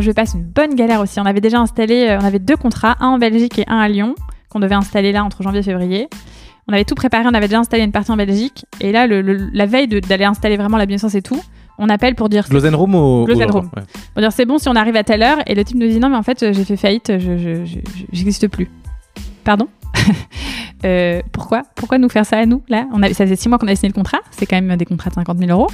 Je 0.00 0.10
passe 0.12 0.34
une 0.34 0.44
bonne 0.44 0.74
galère 0.74 1.00
aussi. 1.00 1.20
On 1.20 1.26
avait 1.26 1.40
déjà 1.40 1.58
installé, 1.58 2.16
on 2.20 2.24
avait 2.24 2.38
deux 2.38 2.56
contrats, 2.56 2.96
un 3.00 3.08
en 3.08 3.18
Belgique 3.18 3.58
et 3.58 3.64
un 3.68 3.78
à 3.78 3.88
Lyon, 3.88 4.14
qu'on 4.48 4.60
devait 4.60 4.74
installer 4.74 5.12
là 5.12 5.24
entre 5.24 5.42
janvier 5.42 5.60
et 5.60 5.62
février. 5.62 6.08
On 6.68 6.72
avait 6.72 6.84
tout 6.84 6.94
préparé, 6.94 7.24
on 7.26 7.34
avait 7.34 7.48
déjà 7.48 7.60
installé 7.60 7.82
une 7.82 7.92
partie 7.92 8.10
en 8.10 8.16
Belgique. 8.16 8.66
Et 8.80 8.92
là, 8.92 9.06
la 9.06 9.66
veille 9.66 9.88
d'aller 9.88 10.24
installer 10.24 10.56
vraiment 10.56 10.76
la 10.76 10.86
bienséance 10.86 11.14
et 11.14 11.22
tout, 11.22 11.40
on 11.78 11.88
appelle 11.88 12.14
pour 12.14 12.28
dire. 12.28 12.44
Room 12.50 12.94
ou. 12.94 13.24
Room. 13.24 13.70
Pour 14.12 14.20
dire 14.20 14.32
c'est 14.32 14.44
bon 14.44 14.58
si 14.58 14.68
on 14.68 14.74
arrive 14.74 14.96
à 14.96 15.04
telle 15.04 15.22
heure. 15.22 15.38
Et 15.46 15.54
le 15.54 15.64
type 15.64 15.78
nous 15.78 15.88
dit 15.88 15.98
non, 15.98 16.10
mais 16.10 16.16
en 16.16 16.22
fait, 16.22 16.52
j'ai 16.52 16.64
fait 16.64 16.76
faillite, 16.76 17.18
je 17.18 17.62
n'existe 18.12 18.48
plus. 18.48 18.68
Pardon 19.44 19.68
euh, 20.84 21.22
Pourquoi? 21.32 21.62
Pourquoi 21.74 21.96
nous 21.96 22.10
faire 22.10 22.26
ça 22.26 22.36
à 22.36 22.44
nous 22.44 22.62
là? 22.68 22.86
On 22.92 23.00
Ça 23.02 23.14
faisait 23.14 23.36
six 23.36 23.48
mois 23.48 23.58
qu'on 23.58 23.66
avait 23.66 23.76
signé 23.76 23.88
le 23.88 23.94
contrat. 23.94 24.18
C'est 24.30 24.44
quand 24.44 24.60
même 24.60 24.76
des 24.76 24.84
contrats 24.84 25.08
de 25.08 25.14
50 25.14 25.38
000 25.38 25.50
euros. 25.50 25.70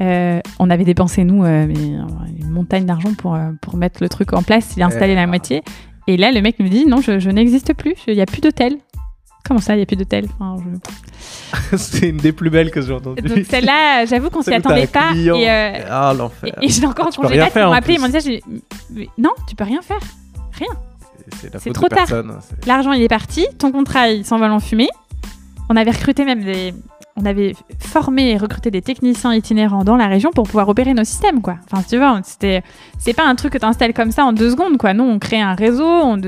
Euh, 0.00 0.40
on 0.58 0.70
avait 0.70 0.84
dépensé, 0.84 1.24
nous, 1.24 1.44
euh, 1.44 1.66
une 1.66 2.50
montagne 2.50 2.84
d'argent 2.84 3.14
pour, 3.14 3.38
pour 3.60 3.76
mettre 3.76 4.02
le 4.02 4.08
truc 4.08 4.32
en 4.32 4.42
place, 4.42 4.74
il 4.76 4.82
a 4.82 4.86
installé 4.86 5.14
la 5.14 5.26
moitié. 5.26 5.62
Et 6.06 6.16
là, 6.16 6.32
le 6.32 6.42
mec 6.42 6.58
nous 6.58 6.68
dit 6.68 6.86
non, 6.86 7.00
je, 7.00 7.18
je 7.18 7.30
n'existe 7.30 7.74
plus, 7.74 7.94
il 8.06 8.14
n'y 8.14 8.20
a 8.20 8.26
plus 8.26 8.40
d'hôtel. 8.40 8.78
Comment 9.46 9.60
ça, 9.60 9.74
il 9.74 9.76
n'y 9.76 9.82
a 9.82 9.86
plus 9.86 9.96
d'hôtel? 9.96 10.26
Enfin, 10.40 10.56
C'est 11.76 12.08
une 12.08 12.16
des 12.16 12.32
plus 12.32 12.48
belles 12.48 12.70
que 12.70 12.80
j'ai 12.80 12.94
entendues. 12.94 13.20
Donc 13.22 13.44
celle-là, 13.44 14.06
j'avoue 14.06 14.30
qu'on 14.30 14.42
s'y 14.42 14.54
attendait 14.54 14.86
pas. 14.86 15.12
Et, 15.14 15.28
euh, 15.28 15.84
ah, 15.90 16.14
l'enfer. 16.16 16.54
Et, 16.62 16.86
encore 16.86 17.08
en 17.08 17.10
congé 17.10 17.34
ils 17.34 17.60
m'ont 17.60 17.72
appelé, 17.72 17.94
ils 17.94 18.00
m'ont 18.00 18.08
dit 18.08 18.40
non, 19.18 19.30
tu 19.46 19.54
peux 19.54 19.64
rien 19.64 19.82
faire. 19.82 20.00
Rien. 20.52 20.68
C'est 21.58 21.72
trop 21.72 21.88
tard. 21.88 22.06
L'argent, 22.66 22.92
il 22.92 23.02
est 23.02 23.08
parti. 23.08 23.46
Ton 23.58 23.70
contrat, 23.70 24.08
il 24.08 24.24
s'envole 24.24 24.50
en 24.50 24.60
fumée. 24.60 24.88
On 25.68 25.76
avait 25.76 25.90
recruté 25.90 26.24
même 26.24 26.42
des. 26.44 26.74
On 27.16 27.26
avait 27.26 27.54
formé 27.78 28.32
et 28.32 28.36
recruté 28.36 28.72
des 28.72 28.82
techniciens 28.82 29.32
itinérants 29.34 29.84
dans 29.84 29.96
la 29.96 30.08
région 30.08 30.30
pour 30.32 30.44
pouvoir 30.44 30.68
opérer 30.68 30.94
nos 30.94 31.04
systèmes, 31.04 31.42
quoi. 31.42 31.58
Enfin, 31.70 31.84
tu 31.88 31.96
vois, 31.96 32.20
c'était. 32.24 32.62
C'est 32.98 33.12
pas 33.12 33.24
un 33.24 33.36
truc 33.36 33.52
que 33.52 33.58
tu 33.58 33.64
installes 33.64 33.94
comme 33.94 34.10
ça 34.10 34.24
en 34.24 34.32
deux 34.32 34.50
secondes, 34.50 34.78
quoi. 34.78 34.94
Nous, 34.94 35.04
on 35.04 35.20
crée 35.20 35.40
un 35.40 35.54
réseau. 35.54 35.86
On... 35.86 36.20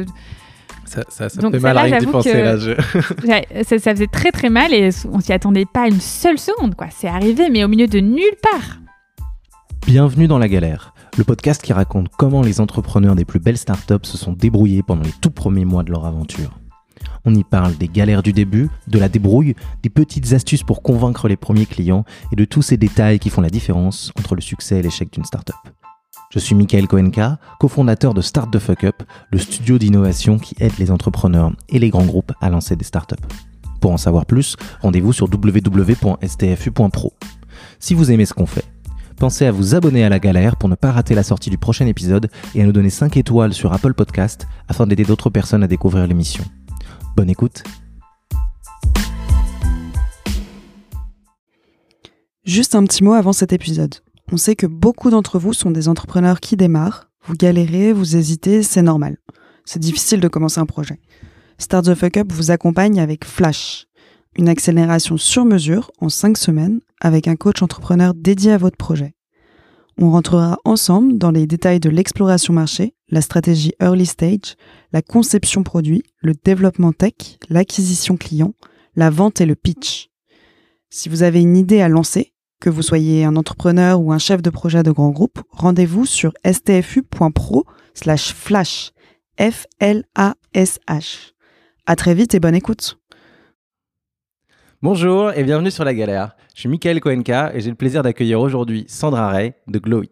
Ça, 0.84 1.02
ça, 1.08 1.28
ça 1.28 1.50
fait 1.50 1.58
mal 1.58 1.76
à 1.76 1.82
rien 1.82 1.98
d'y 1.98 2.06
penser 2.06 2.40
là. 2.40 2.56
Je... 2.56 2.70
ça, 3.64 3.78
ça, 3.80 3.90
faisait 3.94 4.06
très 4.06 4.30
très 4.30 4.48
mal 4.48 4.72
et 4.72 4.90
on 5.10 5.18
s'y 5.18 5.32
attendait 5.32 5.64
pas 5.64 5.88
une 5.88 6.00
seule 6.00 6.38
seconde, 6.38 6.76
quoi. 6.76 6.86
C'est 6.90 7.08
arrivé, 7.08 7.50
mais 7.50 7.64
au 7.64 7.68
milieu 7.68 7.88
de 7.88 7.98
nulle 7.98 8.36
part. 8.40 8.78
Bienvenue 9.88 10.28
dans 10.28 10.38
la 10.38 10.48
galère, 10.48 10.94
le 11.18 11.24
podcast 11.24 11.62
qui 11.62 11.72
raconte 11.72 12.10
comment 12.16 12.42
les 12.42 12.60
entrepreneurs 12.60 13.16
des 13.16 13.24
plus 13.24 13.40
belles 13.40 13.58
startups 13.58 14.04
se 14.04 14.16
sont 14.16 14.32
débrouillés 14.32 14.84
pendant 14.84 15.02
les 15.02 15.14
tout 15.20 15.30
premiers 15.30 15.64
mois 15.64 15.82
de 15.82 15.90
leur 15.90 16.06
aventure. 16.06 16.60
On 17.26 17.34
y 17.34 17.42
parle 17.42 17.76
des 17.76 17.88
galères 17.88 18.22
du 18.22 18.32
début, 18.32 18.70
de 18.86 19.00
la 19.00 19.08
débrouille, 19.08 19.56
des 19.82 19.90
petites 19.90 20.32
astuces 20.32 20.62
pour 20.62 20.80
convaincre 20.80 21.26
les 21.26 21.36
premiers 21.36 21.66
clients 21.66 22.04
et 22.32 22.36
de 22.36 22.44
tous 22.44 22.62
ces 22.62 22.76
détails 22.76 23.18
qui 23.18 23.30
font 23.30 23.40
la 23.40 23.50
différence 23.50 24.12
entre 24.16 24.36
le 24.36 24.40
succès 24.40 24.78
et 24.78 24.82
l'échec 24.82 25.12
d'une 25.12 25.24
startup. 25.24 25.56
Je 26.30 26.38
suis 26.38 26.54
Michael 26.54 26.86
Koenka, 26.86 27.38
cofondateur 27.58 28.14
de 28.14 28.20
Start 28.20 28.52
the 28.52 28.60
Fuck 28.60 28.84
Up, 28.84 29.02
le 29.32 29.38
studio 29.38 29.76
d'innovation 29.76 30.38
qui 30.38 30.54
aide 30.60 30.78
les 30.78 30.92
entrepreneurs 30.92 31.52
et 31.68 31.80
les 31.80 31.90
grands 31.90 32.04
groupes 32.04 32.32
à 32.40 32.48
lancer 32.48 32.76
des 32.76 32.84
startups. 32.84 33.16
Pour 33.80 33.90
en 33.90 33.96
savoir 33.96 34.24
plus, 34.24 34.56
rendez-vous 34.80 35.12
sur 35.12 35.28
www.stfu.pro. 35.32 37.12
Si 37.80 37.94
vous 37.94 38.12
aimez 38.12 38.26
ce 38.26 38.34
qu'on 38.34 38.46
fait, 38.46 38.64
pensez 39.16 39.46
à 39.46 39.52
vous 39.52 39.74
abonner 39.74 40.04
à 40.04 40.08
la 40.08 40.20
galère 40.20 40.56
pour 40.56 40.68
ne 40.68 40.74
pas 40.76 40.92
rater 40.92 41.14
la 41.14 41.22
sortie 41.24 41.50
du 41.50 41.58
prochain 41.58 41.86
épisode 41.86 42.28
et 42.54 42.62
à 42.62 42.66
nous 42.66 42.72
donner 42.72 42.90
5 42.90 43.16
étoiles 43.16 43.52
sur 43.52 43.72
Apple 43.72 43.94
Podcast 43.94 44.46
afin 44.68 44.86
d'aider 44.86 45.04
d'autres 45.04 45.30
personnes 45.30 45.64
à 45.64 45.68
découvrir 45.68 46.06
l'émission. 46.06 46.44
Bonne 47.16 47.30
écoute 47.30 47.62
Juste 52.44 52.74
un 52.74 52.84
petit 52.84 53.02
mot 53.02 53.14
avant 53.14 53.32
cet 53.32 53.54
épisode. 53.54 53.94
On 54.30 54.36
sait 54.36 54.54
que 54.54 54.66
beaucoup 54.66 55.08
d'entre 55.08 55.38
vous 55.38 55.54
sont 55.54 55.70
des 55.70 55.88
entrepreneurs 55.88 56.40
qui 56.40 56.58
démarrent. 56.58 57.08
Vous 57.24 57.32
galérez, 57.32 57.94
vous 57.94 58.16
hésitez, 58.16 58.62
c'est 58.62 58.82
normal. 58.82 59.16
C'est 59.64 59.78
difficile 59.78 60.20
de 60.20 60.28
commencer 60.28 60.60
un 60.60 60.66
projet. 60.66 61.00
Start 61.56 61.86
the 61.86 61.94
Fuck 61.94 62.18
Up 62.18 62.30
vous 62.30 62.50
accompagne 62.50 63.00
avec 63.00 63.24
Flash, 63.24 63.86
une 64.36 64.50
accélération 64.50 65.16
sur 65.16 65.46
mesure 65.46 65.90
en 66.02 66.10
5 66.10 66.36
semaines 66.36 66.80
avec 67.00 67.28
un 67.28 67.36
coach 67.36 67.62
entrepreneur 67.62 68.12
dédié 68.12 68.52
à 68.52 68.58
votre 68.58 68.76
projet. 68.76 69.15
On 69.98 70.10
rentrera 70.10 70.58
ensemble 70.64 71.16
dans 71.16 71.30
les 71.30 71.46
détails 71.46 71.80
de 71.80 71.88
l'exploration 71.88 72.52
marché, 72.52 72.94
la 73.08 73.22
stratégie 73.22 73.72
early 73.80 74.04
stage, 74.04 74.56
la 74.92 75.00
conception 75.00 75.62
produit, 75.62 76.02
le 76.20 76.34
développement 76.34 76.92
tech, 76.92 77.38
l'acquisition 77.48 78.16
client, 78.16 78.52
la 78.94 79.08
vente 79.08 79.40
et 79.40 79.46
le 79.46 79.54
pitch. 79.54 80.10
Si 80.90 81.08
vous 81.08 81.22
avez 81.22 81.40
une 81.40 81.56
idée 81.56 81.80
à 81.80 81.88
lancer, 81.88 82.34
que 82.60 82.70
vous 82.70 82.82
soyez 82.82 83.24
un 83.24 83.36
entrepreneur 83.36 84.00
ou 84.00 84.12
un 84.12 84.18
chef 84.18 84.42
de 84.42 84.50
projet 84.50 84.82
de 84.82 84.90
grand 84.90 85.10
groupe, 85.10 85.40
rendez-vous 85.50 86.06
sur 86.06 86.32
stfu.pro 86.44 87.64
slash 87.94 88.34
flash. 88.34 88.92
F-L-A-S-H. 89.38 91.32
À 91.84 91.96
très 91.96 92.14
vite 92.14 92.34
et 92.34 92.40
bonne 92.40 92.54
écoute. 92.54 92.98
Bonjour 94.82 95.32
et 95.32 95.42
bienvenue 95.42 95.70
sur 95.70 95.84
La 95.84 95.94
Galère. 95.94 96.36
Je 96.54 96.60
suis 96.60 96.68
Michael 96.68 97.00
Koenka 97.00 97.50
et 97.54 97.60
j'ai 97.60 97.70
le 97.70 97.76
plaisir 97.76 98.02
d'accueillir 98.02 98.38
aujourd'hui 98.38 98.84
Sandra 98.88 99.30
Ray 99.30 99.54
de 99.66 99.78
Glowy. 99.78 100.10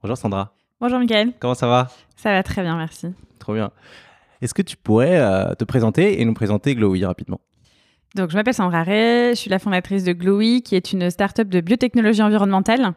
Bonjour 0.00 0.16
Sandra. 0.16 0.54
Bonjour 0.80 1.00
Michael. 1.00 1.32
Comment 1.40 1.54
ça 1.54 1.66
va? 1.66 1.88
Ça 2.14 2.30
va 2.30 2.44
très 2.44 2.62
bien, 2.62 2.76
merci. 2.76 3.08
Trop 3.40 3.54
bien. 3.54 3.72
Est-ce 4.40 4.54
que 4.54 4.62
tu 4.62 4.76
pourrais 4.76 5.18
euh, 5.18 5.54
te 5.54 5.64
présenter 5.64 6.20
et 6.20 6.24
nous 6.24 6.34
présenter 6.34 6.76
Glowy 6.76 7.04
rapidement? 7.04 7.40
Donc, 8.14 8.30
je 8.30 8.36
m'appelle 8.36 8.54
Sandra 8.54 8.82
Ray, 8.82 9.30
je 9.30 9.40
suis 9.40 9.50
la 9.50 9.58
fondatrice 9.60 10.02
de 10.02 10.12
Glowy, 10.12 10.62
qui 10.62 10.74
est 10.74 10.92
une 10.92 11.10
start-up 11.10 11.48
de 11.48 11.60
biotechnologie 11.60 12.22
environnementale 12.22 12.92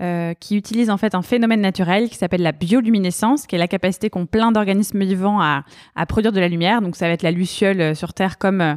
euh, 0.00 0.34
qui 0.34 0.56
utilise 0.56 0.88
en 0.88 0.96
fait 0.98 1.16
un 1.16 1.22
phénomène 1.22 1.60
naturel 1.60 2.08
qui 2.08 2.16
s'appelle 2.16 2.42
la 2.42 2.52
bioluminescence, 2.52 3.48
qui 3.48 3.56
est 3.56 3.58
la 3.58 3.66
capacité 3.66 4.08
qu'ont 4.08 4.26
plein 4.26 4.52
d'organismes 4.52 5.02
vivants 5.02 5.40
à, 5.40 5.64
à, 5.96 6.06
produire 6.06 6.30
de 6.30 6.38
la 6.38 6.46
lumière. 6.48 6.80
Donc, 6.80 6.94
ça 6.94 7.08
va 7.08 7.12
être 7.12 7.22
la 7.22 7.32
luciole 7.32 7.80
euh, 7.80 7.94
sur 7.94 8.14
Terre 8.14 8.38
comme 8.38 8.76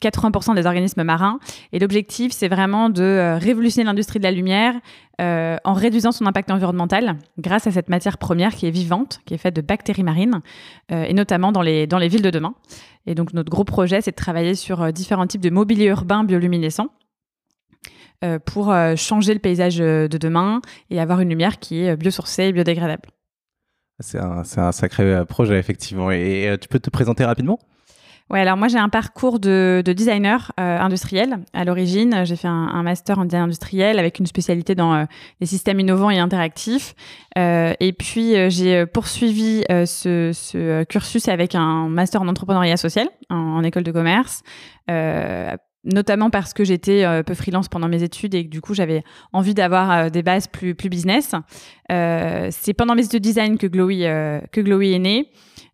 80% 0.00 0.54
des 0.54 0.66
organismes 0.66 1.02
marins. 1.02 1.38
Et 1.72 1.78
l'objectif, 1.78 2.32
c'est 2.32 2.48
vraiment 2.48 2.90
de 2.90 3.02
euh, 3.02 3.38
révolutionner 3.38 3.84
l'industrie 3.84 4.18
de 4.18 4.24
la 4.24 4.30
lumière 4.30 4.74
euh, 5.20 5.56
en 5.64 5.72
réduisant 5.72 6.12
son 6.12 6.26
impact 6.26 6.50
environnemental 6.50 7.16
grâce 7.38 7.66
à 7.66 7.70
cette 7.70 7.88
matière 7.88 8.18
première 8.18 8.54
qui 8.54 8.66
est 8.66 8.70
vivante, 8.70 9.20
qui 9.24 9.34
est 9.34 9.38
faite 9.38 9.56
de 9.56 9.62
bactéries 9.62 10.02
marines, 10.02 10.40
euh, 10.92 11.04
et 11.04 11.14
notamment 11.14 11.52
dans 11.52 11.62
les, 11.62 11.86
dans 11.86 11.98
les 11.98 12.08
villes 12.08 12.22
de 12.22 12.30
demain. 12.30 12.54
Et 13.06 13.14
donc 13.14 13.32
notre 13.32 13.50
gros 13.50 13.64
projet, 13.64 14.00
c'est 14.00 14.10
de 14.10 14.16
travailler 14.16 14.54
sur 14.54 14.92
différents 14.92 15.26
types 15.26 15.40
de 15.40 15.50
mobilier 15.50 15.86
urbain 15.86 16.24
bioluminescent 16.24 16.88
pour 18.46 18.74
changer 18.96 19.34
le 19.34 19.38
paysage 19.38 19.76
de 19.76 20.18
demain 20.18 20.60
et 20.90 20.98
avoir 20.98 21.20
une 21.20 21.28
lumière 21.28 21.60
qui 21.60 21.82
est 21.82 21.96
biosourcée 21.96 22.44
et 22.44 22.52
biodégradable. 22.52 23.10
C'est 24.00 24.18
un, 24.18 24.42
un, 24.56 24.72
sacré 24.72 25.24
projet, 25.26 25.56
effectivement. 25.58 26.10
Et 26.10 26.56
tu 26.60 26.66
peux 26.66 26.80
te 26.80 26.90
présenter 26.90 27.24
rapidement? 27.24 27.60
Ouais, 28.28 28.40
alors 28.40 28.56
moi 28.56 28.66
j'ai 28.66 28.78
un 28.78 28.88
parcours 28.88 29.38
de, 29.38 29.82
de 29.84 29.92
designer 29.92 30.50
euh, 30.58 30.78
industriel. 30.80 31.38
À 31.52 31.64
l'origine, 31.64 32.24
j'ai 32.24 32.34
fait 32.34 32.48
un, 32.48 32.82
master 32.82 33.20
en 33.20 33.24
design 33.24 33.44
industriel 33.44 34.00
avec 34.00 34.18
une 34.18 34.26
spécialité 34.26 34.74
dans 34.74 34.94
euh, 34.94 35.04
les 35.40 35.46
systèmes 35.46 35.78
innovants 35.78 36.10
et 36.10 36.18
interactifs. 36.18 36.96
Euh, 37.38 37.72
et 37.78 37.92
puis 37.92 38.34
j'ai 38.50 38.84
poursuivi 38.86 39.62
ce, 39.68 40.82
cursus 40.84 41.28
avec 41.28 41.54
un 41.54 41.88
master 41.88 42.20
en 42.20 42.26
entrepreneuriat 42.26 42.76
social 42.76 43.08
en, 43.30 43.62
école 43.62 43.84
de 43.84 43.92
commerce. 43.92 44.42
notamment 45.84 46.30
parce 46.30 46.52
que 46.52 46.64
j'étais 46.64 47.04
un 47.04 47.22
peu 47.22 47.34
freelance 47.34 47.68
pendant 47.68 47.88
mes 47.88 48.02
études 48.02 48.34
et 48.34 48.44
que 48.44 48.50
du 48.50 48.60
coup 48.60 48.74
j'avais 48.74 49.04
envie 49.32 49.54
d'avoir 49.54 50.10
des 50.10 50.24
bases 50.24 50.48
plus, 50.48 50.74
business. 50.74 51.36
C'est 51.88 52.74
pendant 52.76 52.96
mes 52.96 53.04
études 53.04 53.22
de 53.22 53.28
design 53.28 53.56
que 53.56 53.68
Glowy, 53.68 54.00
que 54.50 54.60
Glowy 54.60 54.94
est 54.94 54.98
né. 54.98 55.30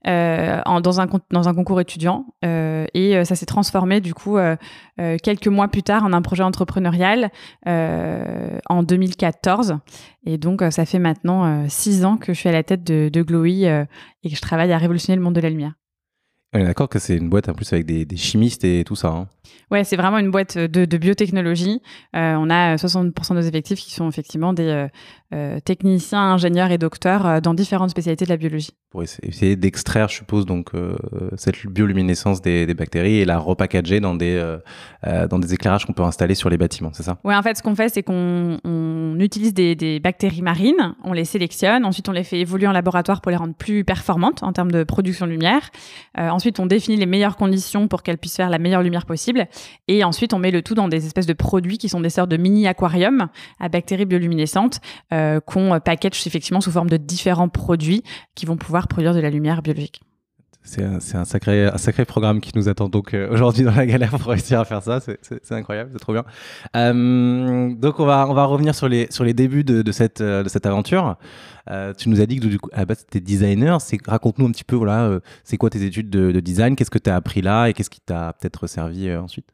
Euh, 0.08 0.60
en, 0.66 0.80
dans, 0.80 1.00
un, 1.00 1.06
dans 1.30 1.48
un 1.48 1.54
concours 1.54 1.80
étudiant. 1.80 2.26
Euh, 2.44 2.86
et 2.92 3.16
euh, 3.16 3.24
ça 3.24 3.36
s'est 3.36 3.46
transformé 3.46 4.00
du 4.00 4.14
coup 4.14 4.36
quelques 5.22 5.48
mois 5.48 5.68
plus 5.68 5.82
tard 5.82 6.04
en 6.04 6.12
un 6.12 6.22
projet 6.22 6.42
entrepreneurial 6.42 7.30
en 7.66 8.82
2014. 8.82 9.78
Et 10.24 10.38
donc 10.38 10.62
ça 10.70 10.84
fait 10.84 10.98
maintenant 10.98 11.68
six 11.68 12.04
ans 12.04 12.16
que 12.16 12.32
je 12.32 12.38
suis 12.38 12.48
à 12.48 12.52
la 12.52 12.62
tête 12.62 12.84
de, 12.84 13.08
de 13.12 13.22
Glowy 13.22 13.64
et 13.64 14.30
que 14.30 14.36
je 14.36 14.40
travaille 14.40 14.72
à 14.72 14.78
révolutionner 14.78 15.16
le 15.16 15.22
monde 15.22 15.34
de 15.34 15.40
la 15.40 15.50
lumière. 15.50 15.72
On 16.52 16.58
est 16.58 16.64
d'accord 16.64 16.88
que 16.88 16.98
c'est 16.98 17.16
une 17.16 17.28
boîte 17.28 17.48
en 17.48 17.54
plus 17.54 17.72
avec 17.72 17.86
des, 17.86 18.16
chimistes 18.16 18.64
et 18.64 18.84
tout 18.84 18.96
ça. 18.96 19.08
Hein. 19.08 19.28
Ouais, 19.70 19.84
c'est 19.84 19.96
vraiment 19.96 20.18
une 20.18 20.30
boîte 20.30 20.58
de, 20.58 20.96
biotechnologie. 20.96 21.80
on 22.12 22.50
a 22.50 22.76
60% 22.76 23.30
de 23.30 23.34
nos 23.34 23.40
effectifs 23.40 23.80
qui 23.80 23.92
sont 23.92 24.08
effectivement 24.08 24.52
des 24.52 24.86
techniciens, 25.64 26.20
ingénieurs 26.20 26.70
et 26.70 26.78
docteurs 26.78 27.40
dans 27.40 27.54
différentes 27.54 27.90
spécialités 27.90 28.26
de 28.26 28.30
la 28.30 28.36
biologie 28.36 28.74
pour 28.92 29.02
essayer 29.02 29.56
d'extraire, 29.56 30.08
je 30.10 30.16
suppose, 30.16 30.44
donc 30.44 30.74
euh, 30.74 30.96
cette 31.36 31.66
bioluminescence 31.66 32.42
des, 32.42 32.66
des, 32.66 32.74
bactéries 32.74 33.20
et 33.20 33.24
la 33.24 33.38
repackager 33.38 34.00
dans 34.00 34.14
des 34.14 34.36
euh, 34.36 34.58
euh, 35.06 35.26
dans 35.26 35.38
des 35.38 35.54
éclairages 35.54 35.86
qu'on 35.86 35.94
peut 35.94 36.02
installer 36.02 36.34
sur 36.34 36.50
les 36.50 36.58
bâtiments, 36.58 36.90
c'est 36.92 37.02
ça? 37.02 37.16
Oui, 37.24 37.34
en 37.34 37.42
fait, 37.42 37.56
ce 37.56 37.62
qu'on 37.62 37.74
fait, 37.74 37.88
c'est 37.88 38.02
qu'on 38.02 38.58
on 38.64 39.16
utilise 39.18 39.54
des, 39.54 39.74
des, 39.74 39.98
bactéries 39.98 40.42
marines, 40.42 40.94
on 41.04 41.14
les 41.14 41.24
sélectionne, 41.24 41.86
ensuite 41.86 42.06
on 42.10 42.12
les 42.12 42.22
fait 42.22 42.38
évoluer 42.40 42.66
en 42.66 42.72
laboratoire 42.72 43.22
pour 43.22 43.30
les 43.30 43.38
rendre 43.38 43.54
plus 43.54 43.82
performantes 43.82 44.42
en 44.42 44.52
termes 44.52 44.70
de 44.70 44.84
production 44.84 45.24
de 45.26 45.32
lumière. 45.32 45.70
Ensuite, 46.42 46.58
on 46.58 46.66
définit 46.66 46.96
les 46.96 47.06
meilleures 47.06 47.36
conditions 47.36 47.86
pour 47.86 48.02
qu'elle 48.02 48.18
puisse 48.18 48.34
faire 48.34 48.50
la 48.50 48.58
meilleure 48.58 48.82
lumière 48.82 49.06
possible. 49.06 49.46
Et 49.86 50.02
ensuite, 50.02 50.34
on 50.34 50.40
met 50.40 50.50
le 50.50 50.60
tout 50.60 50.74
dans 50.74 50.88
des 50.88 51.06
espèces 51.06 51.26
de 51.26 51.34
produits 51.34 51.78
qui 51.78 51.88
sont 51.88 52.00
des 52.00 52.10
sortes 52.10 52.28
de 52.28 52.36
mini 52.36 52.66
aquariums 52.66 53.28
à 53.60 53.68
bactéries 53.68 54.06
bioluminescentes 54.06 54.80
euh, 55.12 55.38
qu'on 55.38 55.78
package 55.78 56.26
effectivement 56.26 56.60
sous 56.60 56.72
forme 56.72 56.90
de 56.90 56.96
différents 56.96 57.48
produits 57.48 58.02
qui 58.34 58.44
vont 58.44 58.56
pouvoir 58.56 58.88
produire 58.88 59.14
de 59.14 59.20
la 59.20 59.30
lumière 59.30 59.62
biologique. 59.62 60.00
C'est 60.64 60.84
un, 60.84 61.24
sacré, 61.24 62.04
programme 62.06 62.40
qui 62.40 62.52
nous 62.54 62.68
attend 62.68 62.88
donc 62.88 63.14
euh, 63.14 63.28
aujourd'hui 63.32 63.64
dans 63.64 63.74
la 63.74 63.84
galère 63.84 64.10
pour 64.10 64.30
réussir 64.30 64.60
à 64.60 64.64
faire 64.64 64.82
ça. 64.82 65.00
C'est 65.00 65.52
incroyable, 65.52 65.90
c'est 65.92 65.98
trop 65.98 66.12
bien. 66.12 66.24
Euh, 66.76 67.74
donc 67.74 67.98
on 67.98 68.06
va, 68.06 68.24
revenir 68.44 68.74
sur 68.74 68.88
les, 68.88 69.34
débuts 69.34 69.64
de, 69.64 69.82
de 69.82 69.92
cette, 69.92 70.20
euh, 70.20 70.44
de 70.44 70.48
cette 70.48 70.64
aventure. 70.64 71.16
Tu 71.98 72.08
nous 72.08 72.20
as 72.20 72.26
dit 72.26 72.38
que 72.38 72.46
du 72.46 72.60
coup, 72.60 72.70
à 72.72 72.80
la 72.80 72.86
base, 72.86 73.04
tu 73.10 73.20
designer. 73.20 73.78
Raconte-nous 74.06 74.46
un 74.46 74.52
petit 74.52 74.64
peu, 74.64 74.76
voilà, 74.76 75.18
c'est 75.42 75.56
quoi 75.56 75.68
tes 75.68 75.84
études 75.84 76.10
de, 76.10 76.30
de 76.30 76.40
design? 76.40 76.76
Qu'est-ce 76.76 76.90
que 76.90 76.98
tu 76.98 77.10
as 77.10 77.16
appris 77.16 77.42
là 77.42 77.66
et 77.66 77.72
qu'est-ce 77.72 77.90
qui 77.90 78.00
t'a 78.00 78.32
peut-être 78.32 78.66
servi 78.68 79.12
ensuite? 79.14 79.46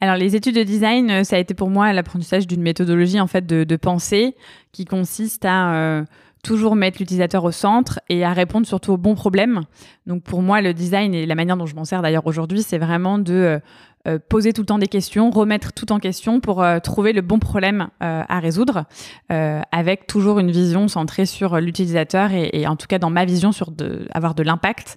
Alors 0.00 0.16
les 0.16 0.34
études 0.34 0.56
de 0.56 0.62
design, 0.62 1.24
ça 1.24 1.36
a 1.36 1.38
été 1.38 1.54
pour 1.54 1.68
moi 1.68 1.92
l'apprentissage 1.92 2.46
d'une 2.46 2.62
méthodologie 2.62 3.20
en 3.20 3.26
fait 3.26 3.44
de, 3.46 3.64
de, 3.64 3.76
pensée 3.76 4.34
qui 4.72 4.86
consiste 4.86 5.44
à 5.44 6.04
toujours 6.42 6.76
mettre 6.76 6.98
l'utilisateur 6.98 7.44
au 7.44 7.50
centre 7.50 8.00
et 8.08 8.24
à 8.24 8.32
répondre 8.32 8.66
surtout 8.66 8.92
aux 8.92 8.96
bons 8.96 9.14
problèmes. 9.14 9.62
Donc 10.06 10.22
pour 10.22 10.42
moi, 10.42 10.60
le 10.60 10.74
design 10.74 11.14
et 11.14 11.26
la 11.26 11.34
manière 11.34 11.56
dont 11.56 11.66
je 11.66 11.74
m'en 11.74 11.84
sers 11.84 12.02
d'ailleurs 12.02 12.26
aujourd'hui, 12.26 12.62
c'est 12.62 12.78
vraiment 12.78 13.18
de 13.18 13.60
euh, 14.08 14.18
poser 14.18 14.54
tout 14.54 14.62
le 14.62 14.66
temps 14.66 14.78
des 14.78 14.88
questions, 14.88 15.30
remettre 15.30 15.74
tout 15.74 15.92
en 15.92 15.98
question 15.98 16.40
pour 16.40 16.62
euh, 16.62 16.78
trouver 16.78 17.12
le 17.12 17.20
bon 17.20 17.38
problème 17.38 17.88
euh, 18.02 18.22
à 18.26 18.40
résoudre, 18.40 18.84
avec 19.28 20.06
toujours 20.06 20.38
une 20.38 20.50
vision 20.50 20.88
centrée 20.88 21.26
sur 21.26 21.60
l'utilisateur 21.60 22.30
et, 22.32 22.66
en 22.66 22.76
tout 22.76 22.86
cas 22.86 22.98
dans 22.98 23.10
ma 23.10 23.24
vision 23.24 23.52
sur 23.52 23.70
de, 23.70 24.08
avoir 24.12 24.34
de 24.34 24.42
l'impact 24.42 24.96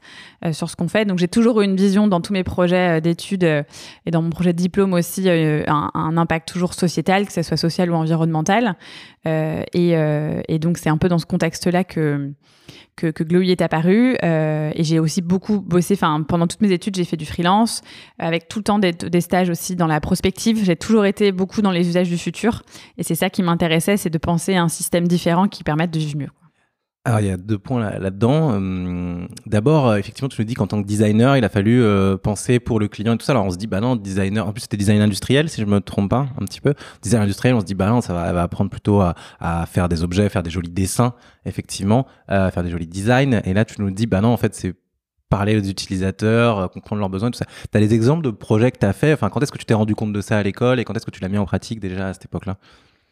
sur 0.52 0.70
ce 0.70 0.76
qu'on 0.76 0.88
fait. 0.88 1.06
Donc 1.06 1.20
j'ai 1.20 1.28
toujours 1.28 1.62
eu 1.62 1.66
une 1.66 1.76
vision 1.76 2.08
dans 2.08 2.22
tous 2.22 2.34
mes 2.34 2.44
projets 2.44 3.00
d'études 3.00 3.44
et 3.44 4.12
dans 4.12 4.22
mon 4.22 4.30
projet 4.30 4.54
de 4.54 4.58
diplôme 4.58 4.94
aussi 4.94 5.30
un, 5.30 6.18
impact 6.18 6.48
toujours 6.48 6.74
sociétal, 6.74 7.28
que 7.28 7.34
ce 7.34 7.44
soit 7.44 7.58
social 7.58 7.92
ou 7.92 7.96
environnemental. 7.96 8.76
Et, 9.26 10.60
donc 10.60 10.78
c'est 10.78 10.90
un 10.90 10.98
peu 10.98 11.10
dans 11.10 11.20
ce 11.20 11.26
contexte-là 11.26 11.84
que 11.84 12.34
que, 12.95 13.07
que 13.07 13.24
Glowy 13.24 13.51
est 13.51 13.62
apparu. 13.62 14.16
Euh, 14.24 14.72
et 14.75 14.84
j'ai 14.84 15.00
aussi 15.00 15.22
beaucoup 15.22 15.60
bossé, 15.62 15.95
enfin, 15.95 16.24
pendant 16.24 16.48
toutes 16.48 16.62
mes 16.62 16.72
études, 16.72 16.95
j'ai 16.95 17.06
fait 17.06 17.18
du 17.18 17.25
freelance, 17.25 17.81
avec 18.19 18.48
tout 18.48 18.60
le 18.60 18.63
temps 18.63 18.80
des, 18.80 18.92
des 18.92 19.22
stages 19.22 19.50
aussi 19.50 19.75
dans 19.75 19.88
la 19.88 20.00
prospective. 20.00 20.63
J'ai 20.63 20.75
toujours 20.75 21.06
été 21.06 21.31
beaucoup 21.31 21.62
dans 21.62 21.72
les 21.72 21.88
usages 21.88 22.10
du 22.10 22.18
futur. 22.18 22.63
Et 22.98 23.04
c'est 23.04 23.16
ça 23.16 23.30
qui 23.30 23.44
m'intéressait, 23.44 23.98
c'est 23.98 24.10
de 24.10 24.18
penser 24.18 24.56
à 24.56 24.63
un 24.63 24.69
système 24.69 25.07
différent 25.07 25.48
qui 25.48 25.63
permette 25.63 25.92
de 25.92 26.00
vivre 26.00 26.18
mieux. 26.18 26.43
Alors, 27.06 27.20
il 27.20 27.26
y 27.28 27.32
a 27.32 27.36
deux 27.36 27.60
points 27.60 27.82
là-dedans. 28.00 28.52
Là 28.52 28.56
hum, 28.56 29.28
D'abord, 29.46 29.90
euh, 29.90 29.98
effectivement, 29.98 30.30
tu 30.30 30.40
nous 30.40 30.46
dis 30.46 30.54
qu'en 30.54 30.68
tant 30.68 30.82
que 30.82 30.88
designer, 30.88 31.36
il 31.36 31.44
a 31.44 31.50
fallu 31.50 31.84
euh, 31.84 32.16
penser 32.16 32.62
pour 32.62 32.80
le 32.80 32.88
client 32.88 33.16
et 33.16 33.18
tout 33.18 33.26
ça. 33.26 33.34
Alors, 33.34 33.46
on 33.46 33.52
se 33.52 33.58
dit, 33.58 33.68
bah 33.68 33.82
non, 33.82 33.98
designer, 33.98 34.48
en 34.48 34.54
plus, 34.54 34.62
c'était 34.62 34.78
design 34.78 35.02
industriel, 35.02 35.50
si 35.50 35.60
je 35.60 35.66
me 35.66 35.82
trompe 35.82 36.10
pas, 36.10 36.28
un 36.40 36.46
petit 36.46 36.62
peu. 36.62 36.74
Design 37.02 37.24
industriel, 37.24 37.56
on 37.56 37.60
se 37.60 37.66
dit, 37.66 37.76
bah 37.76 37.90
non, 37.90 38.00
ça 38.00 38.14
va, 38.14 38.42
apprendre 38.42 38.70
plutôt 38.70 39.02
à, 39.02 39.16
faire 39.68 39.90
des 39.90 40.02
objets, 40.02 40.30
faire 40.30 40.44
des 40.44 40.50
jolis 40.50 40.70
dessins, 40.70 41.14
effectivement, 41.46 42.08
euh, 42.32 42.50
faire 42.52 42.64
des 42.64 42.70
jolis 42.70 42.88
designs. 42.88 43.42
Et 43.44 43.54
là, 43.54 43.66
tu 43.66 43.82
nous 43.82 43.92
dis, 43.92 44.08
bah 44.08 44.22
non, 44.22 44.30
en 44.30 44.38
fait, 44.38 44.56
c'est 44.56 44.74
parler 45.30 45.58
aux 45.58 45.64
utilisateurs, 45.64 46.70
comprendre 46.72 47.02
leurs 47.02 47.10
besoins, 47.10 47.32
tout 47.32 47.40
ça. 47.40 47.48
Tu 47.70 47.78
as 47.78 47.82
des 47.82 47.94
exemples 47.94 48.24
de 48.24 48.32
projets 48.32 48.72
que 48.72 48.78
tu 48.78 48.86
as 48.86 48.94
fait? 48.94 49.12
Enfin, 49.12 49.30
quand 49.30 49.44
est-ce 49.44 49.52
que 49.52 49.58
tu 49.58 49.66
t'es 49.66 49.74
rendu 49.74 49.94
compte 49.94 50.14
de 50.14 50.22
ça 50.22 50.38
à 50.38 50.44
l'école 50.44 50.80
et 50.80 50.86
quand 50.86 50.96
est-ce 50.96 51.06
que 51.06 51.12
tu 51.12 51.22
l'as 51.22 51.30
mis 51.30 51.40
en 51.40 51.46
pratique 51.46 51.82
déjà 51.82 52.10
à 52.10 52.14
cette 52.14 52.26
époque-là? 52.26 52.58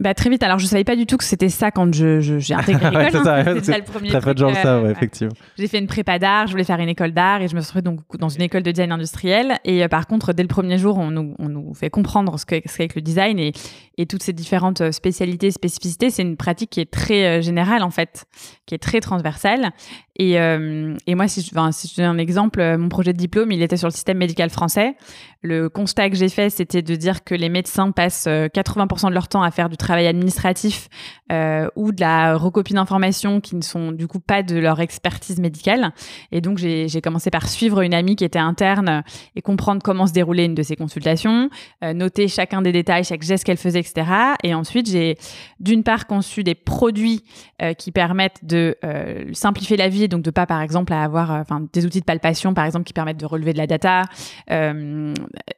Bah, 0.01 0.15
très 0.15 0.31
vite. 0.31 0.41
Alors, 0.41 0.57
je 0.57 0.65
savais 0.65 0.83
pas 0.83 0.95
du 0.95 1.05
tout 1.05 1.15
que 1.15 1.23
c'était 1.23 1.49
ça 1.49 1.69
quand 1.69 1.93
j'ai 1.93 2.21
je, 2.21 2.39
j'ai 2.39 2.55
intégré 2.55 2.89
l'école. 2.89 3.21
ouais, 3.21 3.47
hein. 3.47 3.59
c'est 3.61 3.77
le 3.77 3.83
premier 3.83 4.09
Très 4.09 4.19
peu 4.19 4.33
de 4.33 4.39
gens 4.39 4.53
ça, 4.53 4.81
ouais, 4.81 4.91
effectivement. 4.91 5.33
J'ai 5.59 5.67
fait 5.67 5.77
une 5.77 5.85
prépa 5.85 6.17
d'art, 6.17 6.47
je 6.47 6.51
voulais 6.51 6.63
faire 6.63 6.79
une 6.79 6.89
école 6.89 7.11
d'art 7.11 7.43
et 7.43 7.47
je 7.47 7.55
me 7.55 7.61
suis 7.61 7.67
retrouvée 7.67 7.83
donc 7.83 7.99
dans 8.17 8.29
une 8.29 8.41
école 8.41 8.63
de 8.63 8.71
design 8.71 8.91
industriel. 8.91 9.59
Et 9.63 9.83
euh, 9.83 9.87
par 9.87 10.07
contre, 10.07 10.33
dès 10.33 10.41
le 10.41 10.47
premier 10.47 10.79
jour, 10.79 10.97
on 10.97 11.11
nous, 11.11 11.35
on 11.37 11.49
nous 11.49 11.73
fait 11.75 11.91
comprendre 11.91 12.39
ce 12.39 12.45
qu'est 12.47 12.67
ce 12.67 12.81
le 12.95 13.01
design 13.01 13.37
et, 13.37 13.53
et 13.99 14.07
toutes 14.07 14.23
ces 14.23 14.33
différentes 14.33 14.81
euh, 14.81 14.91
spécialités, 14.91 15.51
spécificités. 15.51 16.09
C'est 16.09 16.23
une 16.23 16.35
pratique 16.35 16.71
qui 16.71 16.79
est 16.79 16.89
très 16.89 17.25
euh, 17.25 17.41
générale, 17.41 17.83
en 17.83 17.91
fait, 17.91 18.25
qui 18.65 18.73
est 18.73 18.79
très 18.79 19.01
transversale. 19.01 19.69
Et, 20.17 20.39
euh, 20.39 20.95
et 21.07 21.15
moi, 21.15 21.27
si 21.27 21.41
je, 21.41 21.49
enfin, 21.51 21.71
si 21.71 21.87
je 21.87 21.95
donne 21.95 22.05
un 22.05 22.17
exemple, 22.17 22.59
euh, 22.59 22.77
mon 22.77 22.89
projet 22.89 23.13
de 23.13 23.17
diplôme, 23.17 23.51
il 23.51 23.61
était 23.61 23.77
sur 23.77 23.87
le 23.87 23.93
système 23.93 24.17
médical 24.17 24.49
français. 24.49 24.95
Le 25.41 25.69
constat 25.69 26.09
que 26.09 26.15
j'ai 26.15 26.29
fait, 26.29 26.49
c'était 26.49 26.81
de 26.81 26.95
dire 26.95 27.23
que 27.23 27.33
les 27.33 27.49
médecins 27.49 27.91
passent 27.91 28.27
80% 28.27 29.09
de 29.09 29.13
leur 29.13 29.27
temps 29.27 29.41
à 29.41 29.51
faire 29.51 29.69
du 29.69 29.77
travail 29.77 30.07
administratif 30.07 30.89
euh, 31.31 31.67
ou 31.75 31.91
de 31.91 32.01
la 32.01 32.35
recopie 32.35 32.73
d'informations 32.73 33.41
qui 33.41 33.55
ne 33.55 33.61
sont 33.61 33.91
du 33.91 34.07
coup 34.07 34.19
pas 34.19 34.43
de 34.43 34.57
leur 34.57 34.79
expertise 34.79 35.39
médicale. 35.39 35.93
Et 36.31 36.41
donc, 36.41 36.57
j'ai 36.57 37.01
commencé 37.01 37.29
par 37.29 37.47
suivre 37.47 37.81
une 37.81 37.93
amie 37.93 38.15
qui 38.15 38.25
était 38.25 38.39
interne 38.39 39.03
et 39.35 39.41
comprendre 39.41 39.81
comment 39.83 40.07
se 40.07 40.13
déroulait 40.13 40.45
une 40.45 40.55
de 40.55 40.63
ces 40.63 40.75
consultations, 40.75 41.49
euh, 41.83 41.93
noter 41.93 42.27
chacun 42.27 42.61
des 42.61 42.71
détails, 42.71 43.03
chaque 43.03 43.23
geste 43.23 43.43
qu'elle 43.43 43.57
faisait, 43.57 43.79
etc. 43.79 44.07
Et 44.43 44.53
ensuite, 44.53 44.89
j'ai 44.89 45.17
d'une 45.59 45.83
part 45.83 46.07
conçu 46.07 46.43
des 46.43 46.55
produits 46.55 47.23
euh, 47.61 47.73
qui 47.73 47.91
permettent 47.91 48.43
de 48.43 48.75
euh, 48.83 49.29
simplifier 49.33 49.77
la 49.77 49.89
vie, 49.89 50.07
donc 50.07 50.21
de 50.21 50.31
pas, 50.31 50.45
par 50.45 50.61
exemple, 50.61 50.93
avoir 50.93 51.31
euh, 51.31 51.41
enfin 51.41 51.65
des 51.73 51.85
outils 51.85 51.99
de 51.99 52.05
palpation, 52.05 52.53
par 52.53 52.65
exemple, 52.65 52.85
qui 52.85 52.93
permettent 52.93 53.19
de 53.19 53.25
relever 53.25 53.53
de 53.53 53.57
la 53.57 53.67
data, 53.67 54.03
euh, 54.49 55.13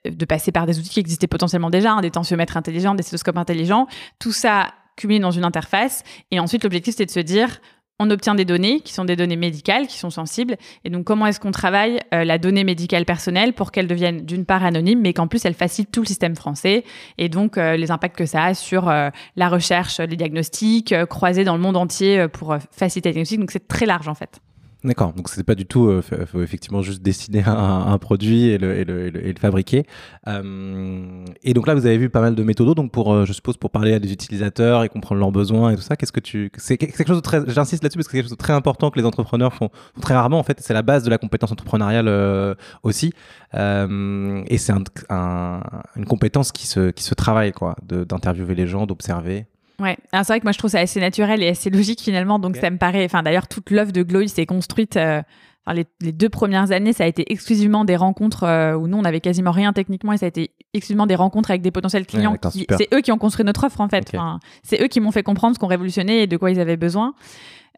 de 0.05 0.25
passer 0.25 0.51
par 0.51 0.65
des 0.65 0.79
outils 0.79 0.89
qui 0.89 0.99
existaient 0.99 1.27
potentiellement 1.27 1.69
déjà, 1.69 1.93
hein, 1.93 2.01
des 2.01 2.11
tensiomètres 2.11 2.57
intelligents, 2.57 2.95
des 2.95 3.03
stéthoscopes 3.03 3.37
intelligents. 3.37 3.87
Tout 4.19 4.31
ça 4.31 4.73
cumulé 4.95 5.19
dans 5.19 5.31
une 5.31 5.45
interface. 5.45 6.03
Et 6.31 6.39
ensuite, 6.39 6.63
l'objectif, 6.63 6.95
c'est 6.97 7.05
de 7.05 7.11
se 7.11 7.19
dire, 7.19 7.59
on 7.99 8.09
obtient 8.09 8.35
des 8.35 8.45
données 8.45 8.81
qui 8.81 8.93
sont 8.93 9.05
des 9.05 9.15
données 9.15 9.35
médicales, 9.35 9.87
qui 9.87 9.97
sont 9.97 10.09
sensibles. 10.09 10.57
Et 10.83 10.89
donc, 10.89 11.05
comment 11.05 11.27
est-ce 11.27 11.39
qu'on 11.39 11.51
travaille 11.51 11.99
euh, 12.13 12.23
la 12.23 12.37
donnée 12.37 12.63
médicale 12.63 13.05
personnelle 13.05 13.53
pour 13.53 13.71
qu'elle 13.71 13.87
devienne 13.87 14.25
d'une 14.25 14.45
part 14.45 14.65
anonyme, 14.65 14.99
mais 15.01 15.13
qu'en 15.13 15.27
plus, 15.27 15.45
elle 15.45 15.53
facilite 15.53 15.91
tout 15.91 16.01
le 16.01 16.07
système 16.07 16.35
français 16.35 16.83
et 17.17 17.29
donc 17.29 17.57
euh, 17.57 17.77
les 17.77 17.91
impacts 17.91 18.17
que 18.17 18.25
ça 18.25 18.45
a 18.45 18.53
sur 18.53 18.89
euh, 18.89 19.09
la 19.35 19.49
recherche, 19.49 19.99
les 19.99 20.15
diagnostics, 20.15 20.93
croisés 21.05 21.43
dans 21.43 21.55
le 21.55 21.61
monde 21.61 21.77
entier 21.77 22.27
pour 22.27 22.57
faciliter 22.71 23.09
les 23.09 23.13
diagnostics. 23.13 23.39
Donc, 23.39 23.51
c'est 23.51 23.67
très 23.67 23.85
large 23.85 24.07
en 24.07 24.15
fait. 24.15 24.41
D'accord, 24.83 25.13
donc 25.13 25.29
c'est 25.29 25.45
pas 25.45 25.55
du 25.55 25.65
tout, 25.65 25.87
euh, 25.87 26.01
faut 26.01 26.41
effectivement 26.41 26.81
juste 26.81 27.01
dessiner 27.01 27.41
un, 27.47 27.53
un 27.53 27.97
produit 27.99 28.47
et 28.49 28.57
le, 28.57 28.75
et 28.75 28.83
le, 28.83 29.07
et 29.07 29.31
le, 29.31 29.39
fabriquer. 29.39 29.85
Euh, 30.27 31.25
et 31.41 31.53
donc 31.53 31.67
là, 31.67 31.73
vous 31.73 31.85
avez 31.85 31.97
vu 31.97 32.09
pas 32.09 32.19
mal 32.19 32.35
de 32.35 32.43
méthodos, 32.43 32.75
donc 32.75 32.91
pour, 32.91 33.13
euh, 33.13 33.25
je 33.25 33.31
suppose, 33.31 33.55
pour 33.55 33.71
parler 33.71 33.93
à 33.93 33.99
des 33.99 34.11
utilisateurs 34.11 34.83
et 34.83 34.89
comprendre 34.89 35.19
leurs 35.21 35.31
besoins 35.31 35.69
et 35.69 35.77
tout 35.77 35.81
ça. 35.81 35.95
Qu'est-ce 35.95 36.11
que 36.11 36.19
tu, 36.19 36.51
c'est 36.57 36.77
quelque 36.77 37.07
chose 37.07 37.15
de 37.15 37.21
très, 37.21 37.39
j'insiste 37.47 37.81
là-dessus 37.81 37.97
parce 37.97 38.07
que 38.07 38.11
c'est 38.11 38.17
quelque 38.17 38.25
chose 38.25 38.37
de 38.37 38.43
très 38.43 38.51
important 38.51 38.91
que 38.91 38.99
les 38.99 39.05
entrepreneurs 39.05 39.53
font, 39.53 39.69
très 40.01 40.15
rarement. 40.15 40.39
En 40.39 40.43
fait, 40.43 40.59
c'est 40.59 40.73
la 40.73 40.81
base 40.81 41.03
de 41.03 41.09
la 41.09 41.17
compétence 41.17 41.53
entrepreneuriale 41.53 42.09
euh, 42.09 42.53
aussi, 42.83 43.13
euh, 43.53 44.43
et 44.47 44.57
c'est 44.57 44.73
un, 45.09 45.61
une 45.95 46.05
compétence 46.05 46.51
qui 46.51 46.67
se, 46.67 46.89
qui 46.91 47.03
se 47.03 47.13
travaille, 47.13 47.53
quoi, 47.53 47.77
d'interviewer 47.87 48.55
les 48.55 48.67
gens, 48.67 48.85
d'observer. 48.85 49.45
Ouais, 49.83 49.97
c'est 50.13 50.23
vrai 50.23 50.39
que 50.39 50.45
moi 50.45 50.51
je 50.51 50.57
trouve 50.57 50.71
ça 50.71 50.79
assez 50.79 50.99
naturel 50.99 51.43
et 51.43 51.49
assez 51.49 51.69
logique 51.69 52.01
finalement, 52.01 52.39
donc 52.39 52.51
okay. 52.51 52.61
ça 52.61 52.69
me 52.69 52.77
paraît. 52.77 53.05
Enfin, 53.05 53.23
d'ailleurs, 53.23 53.47
toute 53.47 53.69
l'œuvre 53.69 53.91
de 53.91 54.01
Glowy 54.03 54.29
s'est 54.29 54.45
construite. 54.45 54.95
Euh, 54.95 55.21
enfin, 55.65 55.75
les, 55.75 55.85
les, 56.01 56.11
deux 56.11 56.29
premières 56.29 56.71
années, 56.71 56.93
ça 56.93 57.03
a 57.03 57.07
été 57.07 57.31
exclusivement 57.31 57.83
des 57.83 57.95
rencontres 57.95 58.43
euh, 58.43 58.75
où 58.75 58.87
nous 58.87 58.97
on 58.97 59.03
avait 59.03 59.19
quasiment 59.19 59.51
rien 59.51 59.73
techniquement 59.73 60.13
et 60.13 60.17
ça 60.17 60.25
a 60.25 60.29
été 60.29 60.51
exclusivement 60.73 61.05
des 61.05 61.15
rencontres 61.15 61.51
avec 61.51 61.61
des 61.61 61.71
potentiels 61.71 62.05
clients. 62.05 62.37
Ouais, 62.43 62.65
c'est 62.77 62.87
eux 62.93 63.01
qui 63.01 63.11
ont 63.11 63.17
construit 63.17 63.45
notre 63.45 63.65
offre 63.65 63.81
en 63.81 63.89
fait. 63.89 64.07
Okay. 64.07 64.17
Enfin, 64.17 64.39
c'est 64.63 64.81
eux 64.81 64.87
qui 64.87 64.99
m'ont 65.01 65.11
fait 65.11 65.23
comprendre 65.23 65.55
ce 65.55 65.59
qu'on 65.59 65.67
révolutionnait 65.67 66.23
et 66.23 66.27
de 66.27 66.37
quoi 66.37 66.49
ils 66.51 66.59
avaient 66.59 66.77
besoin. 66.77 67.13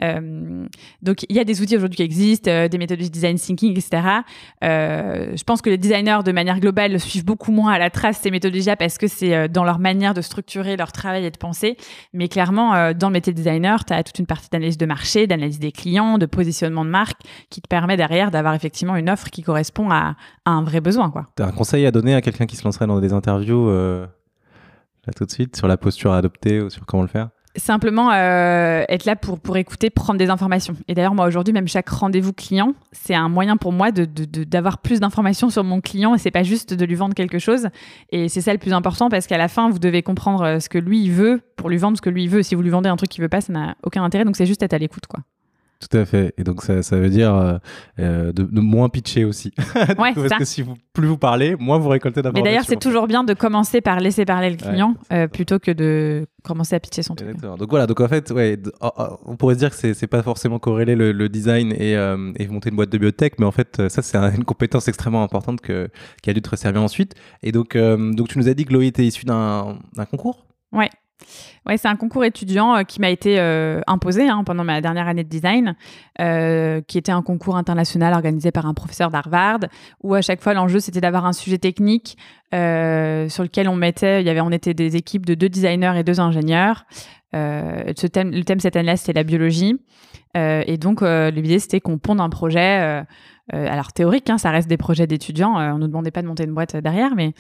Euh, 0.04 0.68
donc, 1.02 1.26
il 1.30 1.36
y 1.36 1.40
a 1.40 1.44
des 1.44 1.62
outils 1.62 1.76
aujourd'hui 1.76 1.98
qui 1.98 2.04
existent, 2.04 2.50
euh, 2.52 2.68
des 2.68 2.78
méthodes 2.78 3.00
de 3.00 3.08
design 3.08 3.38
thinking, 3.38 3.78
etc. 3.78 4.04
Euh, 4.64 5.32
je 5.36 5.44
pense 5.44 5.62
que 5.62 5.70
les 5.70 5.78
designers, 5.78 6.20
de 6.26 6.32
manière 6.32 6.60
globale, 6.60 7.00
suivent 7.00 7.26
beaucoup 7.26 7.52
moins 7.52 7.74
à 7.74 7.80
la 7.80 7.90
trace 7.90 8.20
ces 8.20 8.32
méthodologies 8.32 8.76
parce 8.78 8.98
que 8.98 9.08
c'est 9.08 9.50
dans 9.50 9.64
leur 9.64 9.80
manière 9.80 10.14
de 10.14 10.22
structurer 10.22 10.76
leur 10.78 10.92
travail 10.92 11.26
et 11.26 11.32
de 11.32 11.38
penser. 11.38 11.78
Mais 12.14 12.28
clairement, 12.28 12.94
dans 12.94 13.10
le 13.10 13.14
métier 13.14 13.34
de 13.34 13.38
designer, 13.38 13.86
tu 13.86 13.94
as 13.94 14.04
toute 14.04 14.20
une 14.20 14.26
partie 14.26 14.50
d'analyse 14.50 14.78
de 14.78 14.86
marché, 14.86 15.28
d'analyse 15.28 15.60
des 15.60 15.72
clients, 15.72 16.18
de 16.18 16.26
positionnement 16.26 16.86
de 16.86 16.90
marque 16.90 17.22
qui 17.50 17.62
te 17.62 17.68
permet 17.68 17.98
derrière 17.98 18.32
d'avoir 18.32 18.54
effectivement 18.54 18.96
une 18.96 19.10
offre 19.10 19.30
qui 19.30 19.44
correspond 19.44 19.90
à, 19.92 20.16
à 20.46 20.52
un 20.52 20.64
vrai 20.64 20.82
besoin. 20.82 21.12
Tu 21.36 21.44
as 21.44 21.48
un 21.48 21.52
conseil 21.52 21.86
à 21.86 21.92
donner 21.92 22.16
à 22.16 22.22
quelqu'un 22.22 22.46
qui 22.46 22.56
se 22.56 22.64
lancerait 22.64 22.88
dans 22.88 23.00
des 23.00 23.14
interviews 23.14 23.70
là 23.70 25.14
tout 25.16 25.26
de 25.26 25.32
suite 25.32 25.56
sur 25.56 25.68
la 25.68 25.78
posture 25.78 26.12
à 26.14 26.18
adopter 26.18 26.62
ou 26.62 26.70
sur 26.70 26.86
comment 26.86 27.04
le 27.04 27.10
faire? 27.10 27.30
Simplement 27.58 28.12
euh, 28.12 28.84
être 28.90 29.06
là 29.06 29.16
pour, 29.16 29.40
pour 29.40 29.56
écouter, 29.58 29.90
prendre 29.90 30.20
des 30.20 30.30
informations. 30.30 30.76
Et 30.88 30.94
d'ailleurs, 30.94 31.16
moi 31.16 31.26
aujourd'hui, 31.26 31.54
même 31.54 31.68
chaque 31.68 31.88
rendez-vous 31.90 32.34
client, 32.34 32.74
c'est 32.92 33.16
un 33.16 33.30
moyen 33.30 33.56
pour 33.56 33.72
moi 33.72 33.92
d'avoir 33.92 34.08
de, 34.16 34.26
de, 34.26 34.44
de 34.44 34.78
plus 34.82 35.00
d'informations 35.00 35.50
sur 35.50 35.64
mon 35.64 35.80
client 35.80 36.16
et 36.16 36.18
c'est 36.18 36.32
pas 36.32 36.44
juste 36.44 36.74
de 36.74 36.86
lui 36.86 36.96
vendre 36.96 37.16
quelque 37.16 37.40
chose. 37.40 37.70
Et 38.12 38.30
c'est 38.30 38.42
ça 38.42 38.52
le 38.52 38.60
plus 38.60 38.74
important 38.74 39.10
parce 39.10 39.28
qu'à 39.28 39.38
la 39.38 39.48
fin, 39.48 39.70
vous 39.70 39.80
devez 39.80 40.04
comprendre 40.04 40.44
euh, 40.44 40.60
ce 40.60 40.70
que 40.70 40.78
lui 40.78 41.10
veut 41.10 41.42
pour 41.56 41.70
lui 41.70 41.78
vendre 41.78 41.98
ce 41.98 42.02
que 42.02 42.10
lui 42.10 42.28
veut. 42.28 42.44
Si 42.44 42.56
vous 42.56 42.62
lui 42.62 42.70
vendez 42.70 42.90
un 42.90 42.98
truc 42.98 43.10
qu'il 43.10 43.22
veut 43.22 43.30
pas, 43.30 43.42
ça 43.42 43.54
n'a 43.54 43.76
aucun 43.84 44.04
intérêt. 44.04 44.26
Donc 44.26 44.36
c'est 44.36 44.46
juste 44.46 44.62
être 44.62 44.74
à 44.74 44.78
l'écoute, 44.78 45.08
quoi. 45.08 45.22
Tout 45.80 45.98
à 45.98 46.06
fait. 46.06 46.34
Et 46.38 46.44
donc, 46.44 46.64
ça, 46.64 46.82
ça 46.82 46.98
veut 46.98 47.10
dire 47.10 47.34
euh, 47.36 47.58
euh, 48.00 48.32
de, 48.32 48.44
de 48.44 48.62
moins 48.62 48.90
pitcher 48.90 49.26
aussi. 49.26 49.52
Ouais, 50.00 50.14
Parce 50.16 50.28
ça. 50.30 50.38
que 50.38 50.46
si 50.46 50.62
vous, 50.62 50.76
plus 50.94 51.08
vous 51.08 51.18
parlez, 51.18 51.56
moins 51.58 51.78
vous 51.78 51.90
récoltez 51.90 52.20
Mais 52.20 52.24
d'informations. 52.24 52.44
d'ailleurs, 52.46 52.66
c'est 52.66 52.80
toujours 52.80 53.08
bien 53.08 53.24
de 53.24 53.34
commencer 53.34 53.82
par 53.82 54.00
laisser 54.00 54.26
parler 54.26 54.50
le 54.50 54.56
client 54.56 54.96
euh, 55.12 55.28
plutôt 55.28 55.60
que 55.60 55.72
de 55.72 56.26
commencer 56.44 56.76
à 56.76 56.80
pitcher 56.80 57.04
son 57.04 57.16
truc. 57.16 57.30
Exactement. 57.30 57.58
Donc 57.58 57.70
voilà, 57.70 57.88
donc 57.88 58.00
en 58.02 58.08
fait, 58.08 58.32
ouais, 58.32 58.58
oh, 58.82 58.90
oh, 58.98 59.04
on 59.26 59.36
pourrait 59.36 59.56
se 59.56 59.60
dire 59.60 59.70
que 59.78 59.94
c'est 59.94 60.08
pas 60.08 60.24
forcément 60.24 60.60
corrélé 60.60 60.96
le, 60.96 61.12
le 61.12 61.30
design 61.30 61.72
et, 61.74 61.96
euh, 61.98 62.32
et 62.38 62.48
monter 62.48 62.70
une 62.70 62.76
boîte 62.78 62.90
de 62.92 62.98
biotech, 62.98 63.38
mais 63.40 63.46
en 63.46 63.52
fait, 63.52 63.88
ça 63.90 64.02
c'est 64.02 64.18
un- 64.18 64.32
une 64.36 64.46
compétence 64.46 64.88
extrêmement 64.88 65.24
importante 65.24 65.60
que, 65.62 65.90
qui 66.24 66.30
a 66.30 66.34
dû 66.34 66.42
te 66.42 66.56
servir 66.56 66.82
ensuite. 66.82 67.14
Et 67.44 67.52
donc, 67.52 67.76
donc 67.78 68.28
tu 68.30 68.38
nous 68.38 68.48
as 68.48 68.54
dit 68.54 68.64
que 68.64 68.70
Chloé 68.70 68.88
était 68.88 69.06
issue 69.06 69.26
d'un 69.26 69.78
d'un 69.96 70.06
concours? 70.06 70.46
Ouais, 70.72 70.90
c'est 71.78 71.88
un 71.88 71.96
concours 71.96 72.24
étudiant 72.26 72.76
euh, 72.76 72.84
qui 72.84 73.02
m'a 73.02 73.10
été 73.10 73.40
euh, 73.40 73.82
imposé 73.88 74.28
hein, 74.28 74.44
pendant 74.46 74.64
ma 74.64 74.82
dernière 74.82 75.08
année 75.08 75.24
de 75.24 75.30
design, 75.30 75.76
euh, 76.22 76.82
qui 76.88 76.98
était 76.98 77.12
un 77.12 77.22
concours 77.22 77.58
international 77.58 78.14
organisé 78.14 78.52
par 78.52 78.66
un 78.66 78.74
professeur 78.74 79.10
d'Harvard, 79.10 79.60
où 80.04 80.14
à 80.14 80.22
chaque 80.22 80.42
fois 80.42 80.54
l'enjeu 80.54 80.80
c'était 80.80 81.02
d'avoir 81.02 81.26
un 81.26 81.34
sujet 81.34 81.58
technique 81.58 82.18
sur 82.52 83.44
lequel 83.44 83.68
on 83.68 83.76
mettait, 83.76 84.22
il 84.22 84.28
y 84.28 84.30
avait, 84.30 84.40
on 84.40 84.52
était 84.52 84.74
des 84.74 84.96
équipes 84.96 85.26
de 85.26 85.34
deux 85.34 85.50
designers 85.50 85.92
et 85.98 86.04
deux 86.04 86.22
ingénieurs. 86.22 86.86
Le 87.34 87.92
thème 88.44 88.60
cette 88.62 88.78
année-là 88.78 88.96
c'était 88.96 89.12
la 89.12 89.24
biologie, 89.24 89.78
et 90.36 90.78
donc 90.78 91.02
l'idée 91.02 91.60
c'était 91.60 91.82
qu'on 91.82 91.98
ponde 91.98 92.22
un 92.22 92.30
projet. 92.30 93.04
Euh, 93.54 93.68
alors 93.72 93.94
théorique, 93.94 94.30
hein, 94.30 94.38
ça 94.38 94.50
reste 94.50 94.68
des 94.68 94.78
projets 94.78 95.06
d'étudiants. 95.06 95.60
euh, 95.60 95.72
on 95.72 95.78
ne 95.78 95.88
demandait 95.88 96.12
pas 96.12 96.22
de 96.22 96.28
monter 96.28 96.46
une 96.46 96.54
boîte 96.54 96.76
euh, 96.76 96.82
derrière, 96.82 97.12
mais 97.16 97.34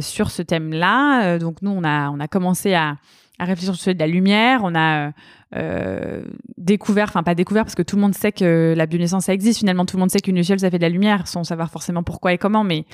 sur 0.00 0.32
ce 0.32 0.42
thème-là, 0.42 1.38
donc 1.38 1.62
nous 1.62 1.70
on 1.70 1.84
a 1.84 2.10
on 2.10 2.18
a 2.18 2.26
commencé 2.26 2.74
à 2.74 2.96
à 3.38 3.44
réfléchir 3.44 3.72
sur 3.72 3.80
sujet 3.80 3.94
de 3.94 4.00
la 4.00 4.08
lumière. 4.08 4.62
On 4.64 4.74
a 4.74 5.12
euh, 5.56 6.22
découvert, 6.58 7.06
enfin 7.08 7.22
pas 7.22 7.34
découvert 7.34 7.64
parce 7.64 7.74
que 7.74 7.82
tout 7.82 7.96
le 7.96 8.02
monde 8.02 8.14
sait 8.14 8.32
que 8.32 8.74
la 8.76 8.86
bioluminescence 8.86 9.24
ça 9.24 9.32
existe. 9.32 9.60
Finalement, 9.60 9.86
tout 9.86 9.96
le 9.96 10.00
monde 10.00 10.10
sait 10.10 10.20
qu'une 10.20 10.36
luciole 10.36 10.60
ça 10.60 10.70
fait 10.70 10.78
de 10.78 10.82
la 10.82 10.88
lumière 10.90 11.26
sans 11.26 11.42
savoir 11.44 11.70
forcément 11.70 12.02
pourquoi 12.02 12.32
et 12.34 12.38
comment. 12.38 12.64
Mais 12.64 12.84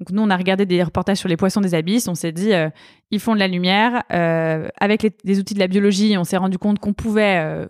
donc 0.00 0.10
nous 0.10 0.20
on 0.22 0.30
a 0.30 0.36
regardé 0.36 0.66
des 0.66 0.82
reportages 0.82 1.18
sur 1.18 1.28
les 1.28 1.36
poissons 1.36 1.60
des 1.60 1.74
abysses. 1.74 2.08
On 2.08 2.14
s'est 2.16 2.32
dit 2.32 2.52
euh, 2.52 2.68
ils 3.12 3.20
font 3.20 3.34
de 3.34 3.38
la 3.38 3.46
lumière 3.48 4.02
euh, 4.12 4.68
avec 4.80 5.02
les, 5.04 5.12
des 5.24 5.38
outils 5.38 5.54
de 5.54 5.60
la 5.60 5.68
biologie. 5.68 6.16
On 6.18 6.24
s'est 6.24 6.36
rendu 6.36 6.58
compte 6.58 6.78
qu'on 6.80 6.92
pouvait 6.94 7.66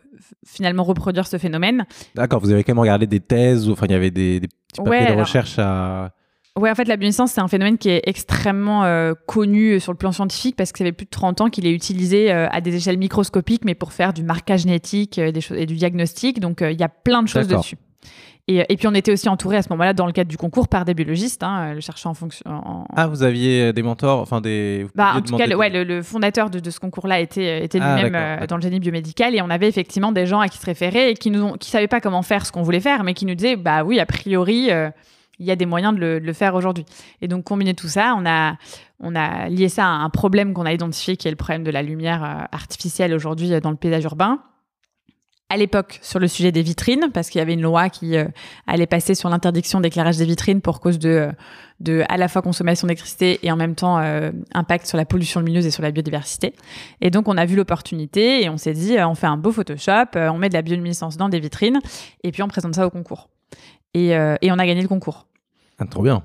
finalement 0.47 0.85
reproduire 0.85 1.27
ce 1.27 1.37
phénomène. 1.39 1.85
D'accord, 2.15 2.41
vous 2.41 2.51
avez 2.51 2.65
quand 2.65 2.73
même 2.73 2.81
regardé 2.81 3.07
des 3.07 3.21
thèses, 3.21 3.69
enfin 3.69 3.87
il 3.87 3.93
y 3.93 3.95
avait 3.95 4.11
des, 4.11 4.41
des 4.41 4.49
petits 4.49 4.79
papiers 4.79 4.91
Ouais, 4.91 5.01
de 5.01 5.07
alors- 5.13 5.21
recherche 5.21 5.59
à. 5.59 6.13
Ouais, 6.59 6.71
en 6.71 6.75
fait, 6.75 6.85
la 6.89 6.97
bioluminescence, 6.97 7.33
c'est 7.33 7.41
un 7.41 7.49
phénomène 7.49 7.79
qui 7.79 7.89
est 7.91 8.03
extrêmement 8.07 8.85
euh, 8.85 9.15
connu 9.27 9.79
sur 9.81 9.93
le 9.93 9.99
plan 9.99 10.11
scientifique 10.13 10.57
parce 10.57 10.73
que 10.73 10.79
ça 10.79 10.85
fait 10.85 10.93
plus 10.93 11.07
de 11.07 11.11
30 11.11 11.41
ans 11.43 11.49
qu'il 11.49 11.65
est 11.67 11.73
utilisé 11.73 12.33
euh, 12.33 12.49
à 12.51 12.61
des 12.61 12.75
échelles 12.75 12.99
microscopiques, 12.99 13.65
mais 13.65 13.75
pour 13.75 13.93
faire 13.93 14.13
du 14.13 14.25
marquage 14.25 14.63
génétique 14.63 15.19
euh, 15.19 15.31
des 15.31 15.41
et 15.55 15.65
du 15.67 15.77
diagnostic. 15.77 16.41
Donc, 16.41 16.61
euh, 16.61 16.73
il 16.73 16.81
y 16.81 16.83
a 16.83 16.89
plein 16.89 17.23
de 17.23 17.29
choses 17.29 17.47
dessus. 17.59 17.77
Et, 18.49 18.65
et 18.69 18.77
puis, 18.77 18.89
on 18.89 18.95
était 18.95 19.13
aussi 19.13 19.29
entouré 19.29 19.59
à 19.59 19.63
ce 19.63 19.69
moment-là, 19.71 19.93
dans 19.93 20.07
le 20.07 20.13
cadre 20.13 20.29
du 20.29 20.37
concours, 20.37 20.67
par 20.67 20.85
des 20.85 20.93
biologistes, 20.93 21.45
hein, 21.45 21.75
le 21.75 21.81
cherchant 21.81 22.11
en 22.11 22.15
fonction. 22.15 22.43
en- 22.51 22.85
Ah, 22.97 23.07
vous 23.07 23.23
aviez 23.23 23.73
des 23.73 23.83
mentors, 23.83 24.19
enfin 24.21 24.41
des. 24.41 24.87
bah, 24.97 25.13
en 25.15 25.21
tout 25.21 25.37
cas, 25.37 25.47
le, 25.47 25.55
ouais, 25.57 25.71
le, 25.71 25.85
le 25.85 26.03
fondateur 26.03 26.51
de, 26.51 26.59
de 26.59 26.71
ce 26.71 26.81
concours-là 26.81 27.21
était, 27.21 27.65
était 27.65 27.79
Ah, 27.81 27.95
lui-même 28.03 28.17
euh, 28.43 28.47
dans 28.49 28.57
le 28.57 28.63
génie 28.63 28.81
biomédical 28.81 29.37
et 29.37 29.41
on 29.43 29.51
avait 29.51 29.69
effectivement 29.69 30.11
des 30.11 30.27
gens 30.27 30.41
à 30.41 30.49
qui 30.49 30.59
se 30.59 30.67
référer 30.67 31.11
et 31.11 31.15
qui 31.15 31.31
qui 31.61 31.71
savaient 31.71 31.87
pas 31.87 32.01
comment 32.01 32.23
faire 32.23 32.45
ce 32.45 32.51
qu'on 32.51 32.63
voulait 32.63 32.81
faire, 32.81 33.05
mais 33.05 33.15
qui 33.15 33.25
nous 33.25 33.37
disaient 33.37 33.55
bah 33.57 33.85
oui, 33.85 34.01
a 34.01 34.07
priori, 34.07 34.73
euh, 34.73 34.91
il 35.41 35.47
y 35.47 35.51
a 35.51 35.57
des 35.57 35.67
moyens 35.67 35.95
de 35.95 36.21
le, 36.23 36.33
faire 36.33 36.55
aujourd'hui. 36.55 36.85
Et 37.23 37.29
donc 37.29 37.45
combiné 37.45 37.75
tout 37.75 37.89
ça, 37.89 38.15
on 38.17 38.27
a 39.17 39.49
lié 39.49 39.69
ça 39.69 39.87
à 39.87 39.89
un 39.89 40.11
problème 40.11 40.53
qu'on 40.53 40.67
a 40.67 40.73
identifié 40.73 41.17
qui 41.17 41.27
est 41.27 41.31
le 41.31 41.37
problème 41.37 41.65
de 41.65 41.71
la 41.71 41.83
lumière 41.83 42.23
euh, 42.23 42.45
artificielle 42.53 43.15
aujourd'hui 43.15 43.53
euh, 43.53 43.61
dans 43.61 43.71
le 43.71 43.77
paysage 43.77 44.05
urbain. 44.05 44.41
À 45.53 45.57
l'époque, 45.57 45.99
sur 46.01 46.21
le 46.21 46.29
sujet 46.29 46.53
des 46.53 46.63
vitrines, 46.63 47.11
parce 47.13 47.29
qu'il 47.29 47.41
y 47.41 47.43
avait 47.43 47.55
une 47.55 47.63
loi 47.63 47.89
qui 47.89 48.17
euh, 48.17 48.27
allait 48.69 48.87
passer 48.87 49.17
sur 49.17 49.29
l'interdiction 49.29 49.81
d'éclairage 49.81 50.17
des 50.17 50.25
vitrines 50.25 50.61
pour 50.61 50.79
cause 50.79 51.01
de, 51.01 51.33
à 52.09 52.17
la 52.19 52.29
fois 52.29 52.41
consommation 52.41 52.87
d'électricité 52.87 53.41
et 53.43 53.51
en 53.51 53.57
même 53.57 53.75
temps 53.75 53.97
impact 54.55 54.87
sur 54.87 54.97
la 54.97 55.05
pollution 55.05 55.41
lumineuse 55.41 55.67
et 55.67 55.73
sur 55.73 55.83
la 55.83 55.91
biodiversité. 55.91 56.55
Et 57.01 57.11
donc, 57.11 57.27
on 57.27 57.37
a 57.37 57.47
vu 57.47 57.57
l'opportunité 57.57 58.45
et 58.45 58.49
on 58.49 58.59
s'est 58.59 58.75
dit, 58.75 58.97
on 59.01 59.17
fait 59.17 59.27
un 59.27 59.39
beau 59.39 59.51
Photoshop, 59.51 60.15
on 60.15 60.39
met 60.39 60.51
de 60.51 60.55
la 60.55 60.63
bioluminescence 60.63 61.17
dans 61.17 61.29
des 61.29 61.41
vitrines 61.41 61.81
et 62.23 62.31
puis 62.31 62.45
on 62.45 62.49
présente 62.49 62.77
ça 62.77 62.87
au 62.87 62.91
concours. 62.91 63.29
Et 63.93 64.13
on 64.15 64.59
a 64.59 64.67
gagné 64.67 64.83
le 64.83 64.89
concours. 64.89 65.27
Ah, 65.81 65.87
trop 65.87 66.03
bien. 66.03 66.23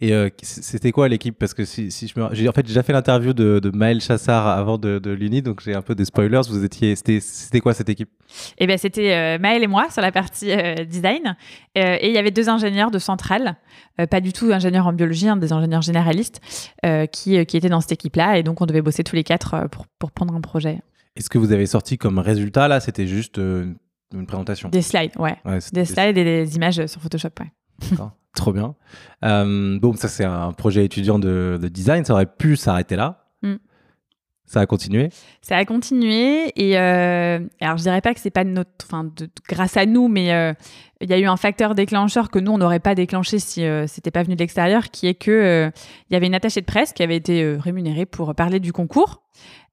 Et 0.00 0.12
euh, 0.12 0.28
c'était 0.42 0.90
quoi 0.90 1.08
l'équipe? 1.08 1.38
Parce 1.38 1.54
que 1.54 1.64
si, 1.64 1.90
si 1.90 2.08
je 2.08 2.20
me... 2.20 2.34
j'ai 2.34 2.48
en 2.48 2.52
fait 2.52 2.66
j'ai 2.66 2.72
déjà 2.72 2.82
fait 2.82 2.92
l'interview 2.92 3.32
de, 3.32 3.60
de 3.60 3.70
Maël 3.70 4.00
Chassard 4.00 4.46
avant 4.46 4.78
de, 4.78 4.98
de 4.98 5.10
l'Uni, 5.10 5.42
donc 5.42 5.62
j'ai 5.62 5.74
un 5.74 5.80
peu 5.80 5.94
des 5.94 6.04
spoilers. 6.04 6.42
Vous 6.48 6.64
étiez, 6.64 6.96
c'était, 6.96 7.60
quoi 7.60 7.72
cette 7.72 7.88
équipe? 7.88 8.10
Et 8.58 8.66
ben 8.66 8.76
c'était 8.78 9.14
euh, 9.14 9.38
Maëlle 9.38 9.62
et 9.62 9.68
moi 9.68 9.88
sur 9.90 10.02
la 10.02 10.12
partie 10.12 10.50
euh, 10.50 10.84
design. 10.84 11.36
Et 11.76 12.08
il 12.08 12.12
y 12.12 12.18
avait 12.18 12.30
deux 12.30 12.48
ingénieurs 12.48 12.90
de 12.90 12.98
centrale, 12.98 13.56
pas 14.10 14.20
du 14.20 14.32
tout 14.32 14.50
ingénieurs 14.52 14.86
en 14.86 14.92
biologie, 14.92 15.28
hein, 15.28 15.36
des 15.36 15.52
ingénieurs 15.52 15.82
généralistes, 15.82 16.40
qui, 17.12 17.46
qui 17.46 17.56
étaient 17.56 17.68
dans 17.68 17.80
cette 17.80 17.92
équipe-là. 17.92 18.38
Et 18.38 18.42
donc 18.42 18.60
on 18.60 18.66
devait 18.66 18.82
bosser 18.82 19.04
tous 19.04 19.14
les 19.16 19.24
quatre 19.24 19.68
pour, 19.70 19.86
pour 19.98 20.10
prendre 20.10 20.34
un 20.34 20.40
projet. 20.40 20.80
Est-ce 21.16 21.30
que 21.30 21.38
vous 21.38 21.52
avez 21.52 21.66
sorti 21.66 21.96
comme 21.96 22.18
résultat 22.18 22.66
là? 22.68 22.80
C'était 22.80 23.06
juste 23.06 23.38
une 23.38 23.76
présentation? 24.26 24.68
Des 24.68 24.82
slides, 24.82 25.12
ouais. 25.18 25.36
Ouais, 25.44 25.58
Des 25.72 25.84
slides 25.84 26.18
et 26.18 26.24
des 26.24 26.56
images 26.56 26.84
sur 26.86 27.00
Photoshop, 27.00 27.30
ouais. 27.40 27.52
D'accord. 27.90 28.12
Trop 28.36 28.52
bien. 28.52 28.74
Euh, 29.24 29.78
bon, 29.80 29.94
ça 29.96 30.06
c'est 30.08 30.24
un 30.24 30.52
projet 30.52 30.84
étudiant 30.84 31.18
de, 31.18 31.58
de 31.60 31.68
design. 31.68 32.04
Ça 32.04 32.12
aurait 32.12 32.26
pu 32.26 32.54
s'arrêter 32.54 32.94
là. 32.94 33.24
Mm. 33.42 33.54
Ça 34.44 34.60
a 34.60 34.66
continué. 34.66 35.08
Ça 35.42 35.56
a 35.56 35.64
continué 35.64 36.52
et 36.54 36.78
euh, 36.78 37.40
alors 37.60 37.78
je 37.78 37.82
dirais 37.82 38.00
pas 38.02 38.14
que 38.14 38.20
c'est 38.20 38.30
pas 38.30 38.44
de 38.44 38.50
notre, 38.50 38.70
enfin 38.84 39.02
de- 39.04 39.28
grâce 39.48 39.76
à 39.76 39.86
nous, 39.86 40.06
mais 40.06 40.32
euh, 40.32 40.52
il 41.00 41.10
y 41.10 41.14
a 41.14 41.18
eu 41.18 41.24
un 41.24 41.36
facteur 41.36 41.74
déclencheur 41.74 42.30
que 42.30 42.38
nous 42.38 42.52
on 42.52 42.58
n'aurait 42.58 42.78
pas 42.78 42.94
déclenché 42.94 43.38
si 43.40 43.64
c'était 43.88 44.12
pas 44.12 44.22
venu 44.22 44.36
de 44.36 44.40
l'extérieur, 44.40 44.90
qui 44.90 45.08
est 45.08 45.14
que 45.14 45.72
il 46.08 46.12
y 46.12 46.16
avait 46.16 46.26
une 46.26 46.34
attachée 46.34 46.60
de 46.60 46.66
presse 46.66 46.92
qui 46.92 47.02
avait 47.02 47.16
été 47.16 47.56
rémunérée 47.58 48.06
pour 48.06 48.34
parler 48.36 48.60
du 48.60 48.72
concours. 48.72 49.22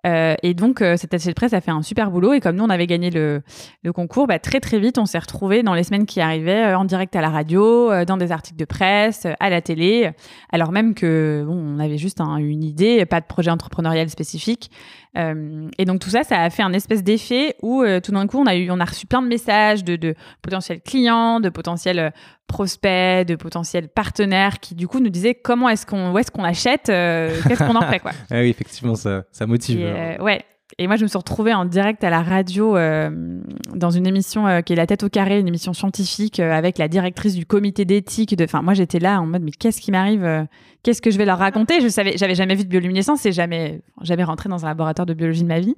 Euh, 0.05 0.36
et 0.43 0.53
donc, 0.53 0.81
euh, 0.81 0.98
cette 0.98 1.13
de 1.13 1.33
presse 1.33 1.53
a 1.53 1.62
fait 1.62 1.72
un 1.72 1.81
super 1.81 2.12
boulot. 2.12 2.33
Et 2.33 2.39
comme 2.39 2.55
nous, 2.57 2.63
on 2.63 2.69
avait 2.69 2.88
gagné 2.88 3.10
le, 3.10 3.41
le 3.83 3.93
concours, 3.93 4.27
bah, 4.27 4.39
très 4.39 4.60
très 4.60 4.79
vite, 4.79 4.98
on 4.98 5.05
s'est 5.05 5.19
retrouvés 5.19 5.63
dans 5.63 5.74
les 5.74 5.83
semaines 5.83 6.05
qui 6.05 6.19
arrivaient 6.19 6.72
euh, 6.74 6.77
en 6.77 6.86
direct 6.86 7.15
à 7.15 7.22
la 7.22 7.29
radio, 7.29 7.91
euh, 7.91 8.03
dans 8.05 8.17
des 8.17 8.31
articles 8.31 8.57
de 8.57 8.65
presse, 8.65 9.27
à 9.39 9.50
la 9.50 9.62
télé. 9.62 10.12
Alors 10.51 10.72
même 10.72 10.93
que 10.93 11.43
bon, 11.48 11.55
on 11.55 11.79
avait 11.79 11.98
juste 11.98 12.19
un- 12.19 12.38
une 12.38 12.63
idée, 12.63 13.05
pas 13.05 13.22
de 13.22 13.25
projet 13.25 13.51
entrepreneurial 13.51 14.10
spécifique. 14.10 14.69
Et 15.15 15.86
donc 15.86 16.00
tout 16.00 16.10
ça, 16.10 16.24
ça 16.24 16.41
a 16.41 16.50
fait 16.50 16.63
un 16.63 16.74
espèce 16.74 17.03
d'effet 17.03 17.55
où 17.62 17.83
tout 18.03 18.12
d'un 18.12 18.25
coup, 18.25 18.39
on 18.39 18.48
a 18.48 18.55
eu, 18.55 18.72
on 18.72 18.79
a 18.79 18.86
reçu 18.86 19.05
plein 19.05 19.22
de 19.22 19.27
messages 19.27 19.83
de, 19.83 19.95
de 19.95 20.15
potentiels 20.41 20.81
clients, 20.81 21.39
de 21.39 21.50
potentiels 21.50 22.12
prospects, 22.48 23.25
de 23.27 23.36
potentiels 23.36 23.89
partenaires 23.89 24.60
qui 24.60 24.74
du 24.74 24.88
coup 24.88 25.00
nous 25.00 25.10
disaient 25.12 25.36
comment 25.36 25.69
est-ce 25.69 25.86
qu'on, 25.86 26.12
où 26.13 26.17
est-ce 26.17 26.31
qu'on 26.31 26.43
achète, 26.43 26.86
qu'est-ce 26.88 27.60
qu'on 27.63 27.75
en 27.75 27.88
fait 27.89 28.00
quoi. 28.00 28.10
Ah 28.31 28.39
oui, 28.39 28.50
effectivement, 28.50 28.95
ça, 28.95 29.24
ça 29.31 29.45
motive. 29.45 29.81
Et, 29.81 29.83
euh, 29.93 30.23
ouais. 30.23 30.43
Et 30.79 30.88
moi, 30.88 30.95
je 30.95 31.03
me 31.03 31.07
suis 31.07 31.17
retrouvée 31.17 31.53
en 31.53 31.65
direct 31.65 32.03
à 32.03 32.09
la 32.09 32.23
radio 32.23 32.75
euh, 32.75 33.39
dans 33.75 33.91
une 33.91 34.07
émission 34.07 34.47
euh, 34.47 34.62
qui 34.62 34.73
est 34.73 34.75
La 34.75 34.88
tête 34.88 35.03
au 35.03 35.09
carré, 35.09 35.39
une 35.39 35.47
émission 35.47 35.73
scientifique 35.73 36.39
euh, 36.39 36.51
avec 36.51 36.79
la 36.79 36.88
directrice 36.88 37.35
du 37.35 37.45
comité 37.45 37.85
d'éthique. 37.85 38.35
De... 38.35 38.43
Enfin, 38.43 38.63
moi, 38.63 38.73
j'étais 38.73 39.00
là 39.00 39.21
en 39.21 39.27
mode, 39.27 39.43
mais 39.43 39.51
qu'est-ce 39.51 39.79
qui 39.79 39.91
m'arrive 39.91 40.47
Qu'est-ce 40.81 41.01
que 41.01 41.12
je 41.12 41.17
vais 41.17 41.25
leur 41.25 41.38
raconter? 41.38 41.79
Je 41.79 41.89
savais, 41.89 42.17
j'avais 42.17 42.35
jamais 42.35 42.55
vu 42.55 42.63
de 42.63 42.69
bioluminescence 42.69 43.25
et 43.25 43.31
jamais, 43.31 43.81
jamais 44.01 44.23
rentré 44.23 44.50
dans 44.50 44.65
un 44.65 44.69
laboratoire 44.69 45.05
de 45.05 45.13
biologie 45.13 45.43
de 45.43 45.47
ma 45.47 45.59
vie. 45.59 45.75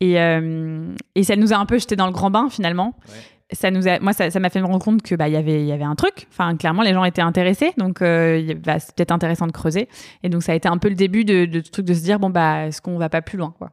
Et, 0.00 0.14
et 0.14 1.22
ça 1.22 1.36
nous 1.36 1.52
a 1.52 1.56
un 1.56 1.66
peu 1.66 1.78
jeté 1.78 1.94
dans 1.94 2.06
le 2.06 2.12
grand 2.12 2.30
bain 2.30 2.48
finalement. 2.50 2.96
Ouais. 3.08 3.14
Ça 3.52 3.70
nous 3.70 3.86
a, 3.86 4.00
moi, 4.00 4.12
ça 4.12 4.30
ça 4.30 4.40
m'a 4.40 4.48
fait 4.48 4.60
me 4.60 4.66
rendre 4.66 4.84
compte 4.84 5.02
que 5.02 5.14
bah 5.14 5.28
il 5.28 5.34
y 5.34 5.36
avait, 5.36 5.60
il 5.60 5.66
y 5.66 5.72
avait 5.72 5.84
un 5.84 5.94
truc. 5.94 6.26
Enfin, 6.30 6.56
clairement, 6.56 6.82
les 6.82 6.94
gens 6.94 7.04
étaient 7.04 7.22
intéressés, 7.22 7.72
donc 7.76 8.00
euh, 8.00 8.54
bah, 8.64 8.78
c'est 8.78 8.94
peut-être 8.94 9.12
intéressant 9.12 9.46
de 9.46 9.52
creuser. 9.52 9.88
Et 10.22 10.28
donc, 10.28 10.42
ça 10.42 10.52
a 10.52 10.54
été 10.54 10.68
un 10.68 10.78
peu 10.78 10.88
le 10.88 10.94
début 10.94 11.24
de, 11.24 11.44
de 11.44 11.62
ce 11.64 11.70
truc 11.70 11.84
de 11.84 11.94
se 11.94 12.02
dire 12.02 12.18
bon 12.18 12.30
bah, 12.30 12.66
est-ce 12.66 12.80
qu'on 12.80 12.96
va 12.96 13.08
pas 13.08 13.22
plus 13.22 13.36
loin 13.38 13.54
quoi? 13.58 13.70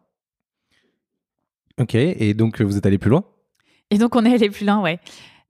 Ok, 1.79 1.95
et 1.95 2.33
donc 2.33 2.61
vous 2.61 2.77
êtes 2.77 2.85
allé 2.85 2.97
plus 2.97 3.09
loin? 3.09 3.23
Et 3.89 3.97
donc, 3.97 4.15
on 4.15 4.25
est 4.25 4.33
allé 4.33 4.49
plus 4.49 4.65
loin, 4.65 4.81
ouais. 4.81 4.99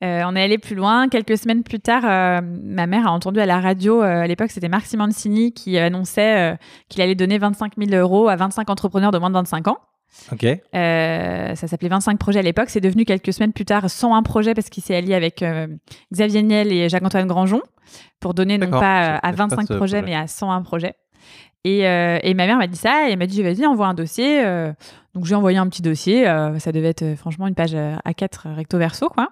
Euh, 0.04 0.24
on 0.26 0.36
est 0.36 0.42
allé 0.42 0.58
plus 0.58 0.76
loin. 0.76 1.10
Quelques 1.10 1.38
semaines 1.38 1.64
plus 1.64 1.80
tard, 1.80 2.04
euh, 2.06 2.42
ma 2.42 2.88
mère 2.88 3.08
a 3.08 3.12
entendu 3.12 3.40
à 3.40 3.46
la 3.46 3.60
radio, 3.60 4.02
euh, 4.02 4.24
à 4.24 4.28
l'époque, 4.28 4.50
c'était 4.50 4.70
Marc 4.70 4.88
Simoncini 4.88 5.54
qui 5.54 5.78
annonçait 5.78 6.58
qu'il 6.90 7.02
allait 7.02 7.16
donner 7.16 7.38
25 7.38 7.74
000 7.78 7.92
euros 8.02 8.28
à 8.28 8.36
25 8.36 8.70
entrepreneurs 8.70 9.12
de 9.12 9.20
moins 9.20 9.30
de 9.30 9.36
25 9.36 9.68
ans. 9.68 9.78
Ok. 10.32 10.44
Euh, 10.46 11.56
ça 11.56 11.68
s'appelait 11.68 11.90
25 11.90 12.18
projets 12.18 12.40
à 12.40 12.44
l'époque. 12.44 12.70
C'est 12.70 12.82
devenu 12.82 13.06
quelques 13.06 13.34
semaines 13.34 13.54
plus 13.54 13.66
tard 13.66 13.90
101 13.90 14.24
projets 14.24 14.54
parce 14.54 14.70
qu'il 14.70 14.84
s'est 14.84 14.96
allié 14.96 15.14
avec 15.14 15.42
euh, 15.42 15.68
Xavier 16.14 16.44
Niel 16.44 16.72
et 16.72 16.90
Jacques-Antoine 16.90 17.28
Granjon 17.28 17.62
pour 18.20 18.34
donner 18.34 18.58
non 18.58 18.70
pas 18.70 19.16
euh, 19.16 19.18
à 19.18 19.20
connais 19.32 19.36
pas 19.36 19.48
25 19.48 19.62
ce 19.62 19.74
projets, 19.74 19.78
projet. 19.78 20.02
mais 20.02 20.16
à 20.16 20.28
101 20.28 20.62
projets. 20.64 20.96
Et, 21.64 21.88
euh, 21.88 22.18
et 22.24 22.34
ma 22.34 22.48
mère 22.48 22.58
m'a 22.58 22.68
dit 22.68 22.78
ça 22.78 23.08
et 23.08 23.12
elle 23.12 23.20
m'a 23.20 23.28
dit 23.28 23.42
vas-y 23.44 23.66
envoie 23.66 23.88
un 23.88 23.94
dossier. 23.94 24.44
Donc 25.14 25.26
j'ai 25.26 25.36
envoyé 25.36 25.58
un 25.58 25.68
petit 25.68 25.82
dossier. 25.82 26.26
ça 26.60 26.72
devait 26.72 26.90
être 26.90 27.16
franchement 27.16 27.48
une 27.48 27.56
page 27.56 27.76
euh, 27.76 27.96
A4 28.06 28.54
recto 28.56 28.78
verso 28.78 29.10
quoi. 29.10 29.30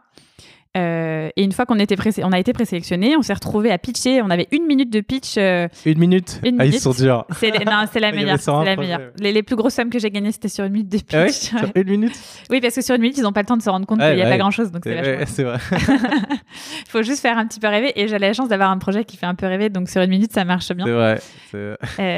Euh, 0.78 1.30
et 1.36 1.44
une 1.44 1.52
fois 1.52 1.66
qu'on 1.66 1.80
était 1.80 1.96
pré- 1.96 2.12
on 2.24 2.32
a 2.32 2.38
été 2.40 2.54
présélectionné, 2.54 3.18
on 3.18 3.24
s'est 3.24 3.34
retrouvé 3.34 3.72
à 3.72 3.80
pitcher. 3.80 4.22
On 4.22 4.30
avait 4.30 4.48
une 4.52 4.68
minute 4.68 4.92
de 4.94 5.02
pitch. 5.02 5.36
euh, 5.38 5.68
Une 5.86 5.98
minute? 5.98 6.40
Une 6.44 6.58
Ah, 6.60 6.66
ils 6.66 6.70
minute. 6.70 6.82
sont 6.84 6.92
durs. 6.92 7.26
c'est 7.40 7.50
non, 7.66 7.86
c'est 7.92 8.00
la 8.00 8.12
meilleure. 8.14 8.40
101 8.40 8.64
c'est 8.64 8.70
la 8.70 8.76
meilleure. 8.76 9.02
Les, 9.20 9.32
les 9.32 9.42
plus 9.44 9.56
grosses 9.56 9.74
sommes 9.74 9.90
que 9.90 9.98
j'ai 9.98 10.12
gagnées, 10.12 10.32
c'était 10.32 10.48
sur 10.48 10.64
une 10.66 10.74
minute 10.74 10.90
de 10.90 10.98
pitch. 10.98 11.10
Ah 11.14 11.24
ouais? 11.24 11.32
Sur 11.32 11.60
une 11.74 11.90
minute? 11.90 12.14
Oui, 12.52 12.62
parce 12.62 12.76
que 12.76 12.82
sur 12.82 12.94
une 12.96 13.02
minute, 13.02 13.18
ils 13.18 13.24
n'ont 13.24 13.34
pas 13.34 13.42
le 13.42 13.48
temps 13.48 13.58
de 13.58 13.64
se 13.64 13.70
rendre 13.70 13.88
compte 13.88 14.00
Ouais, 14.00 14.10
qu'il 14.10 14.16
n'y 14.18 14.22
a 14.22 14.26
pas 14.26 14.32
ouais. 14.32 14.38
grand-chose. 14.38 14.72
Donc 14.72 14.84
c'est 14.86 15.26
C'est 15.26 15.44
vrai. 15.44 15.58
Il 15.72 16.38
faut 16.90 17.02
juste 17.02 17.22
faire 17.22 17.38
un 17.40 17.48
petit 17.48 17.60
peu 17.60 17.68
rêver. 17.68 17.92
Et 18.00 18.08
j'ai 18.08 18.20
la 18.20 18.32
chance 18.34 18.48
d'avoir 18.50 18.70
un 18.70 18.78
projet 18.78 19.06
qui 19.06 19.18
fait 19.18 19.26
un 19.26 19.36
peu 19.36 19.48
rêver. 19.48 19.70
Donc 19.70 19.90
sur 19.90 20.02
une 20.04 20.10
minute, 20.12 20.32
ça 20.32 20.46
marche 20.46 20.72
bien. 20.74 20.86
C'est 20.86 20.92
vrai. 20.92 21.20
c'est- 21.52 21.78
Euh, 22.00 22.18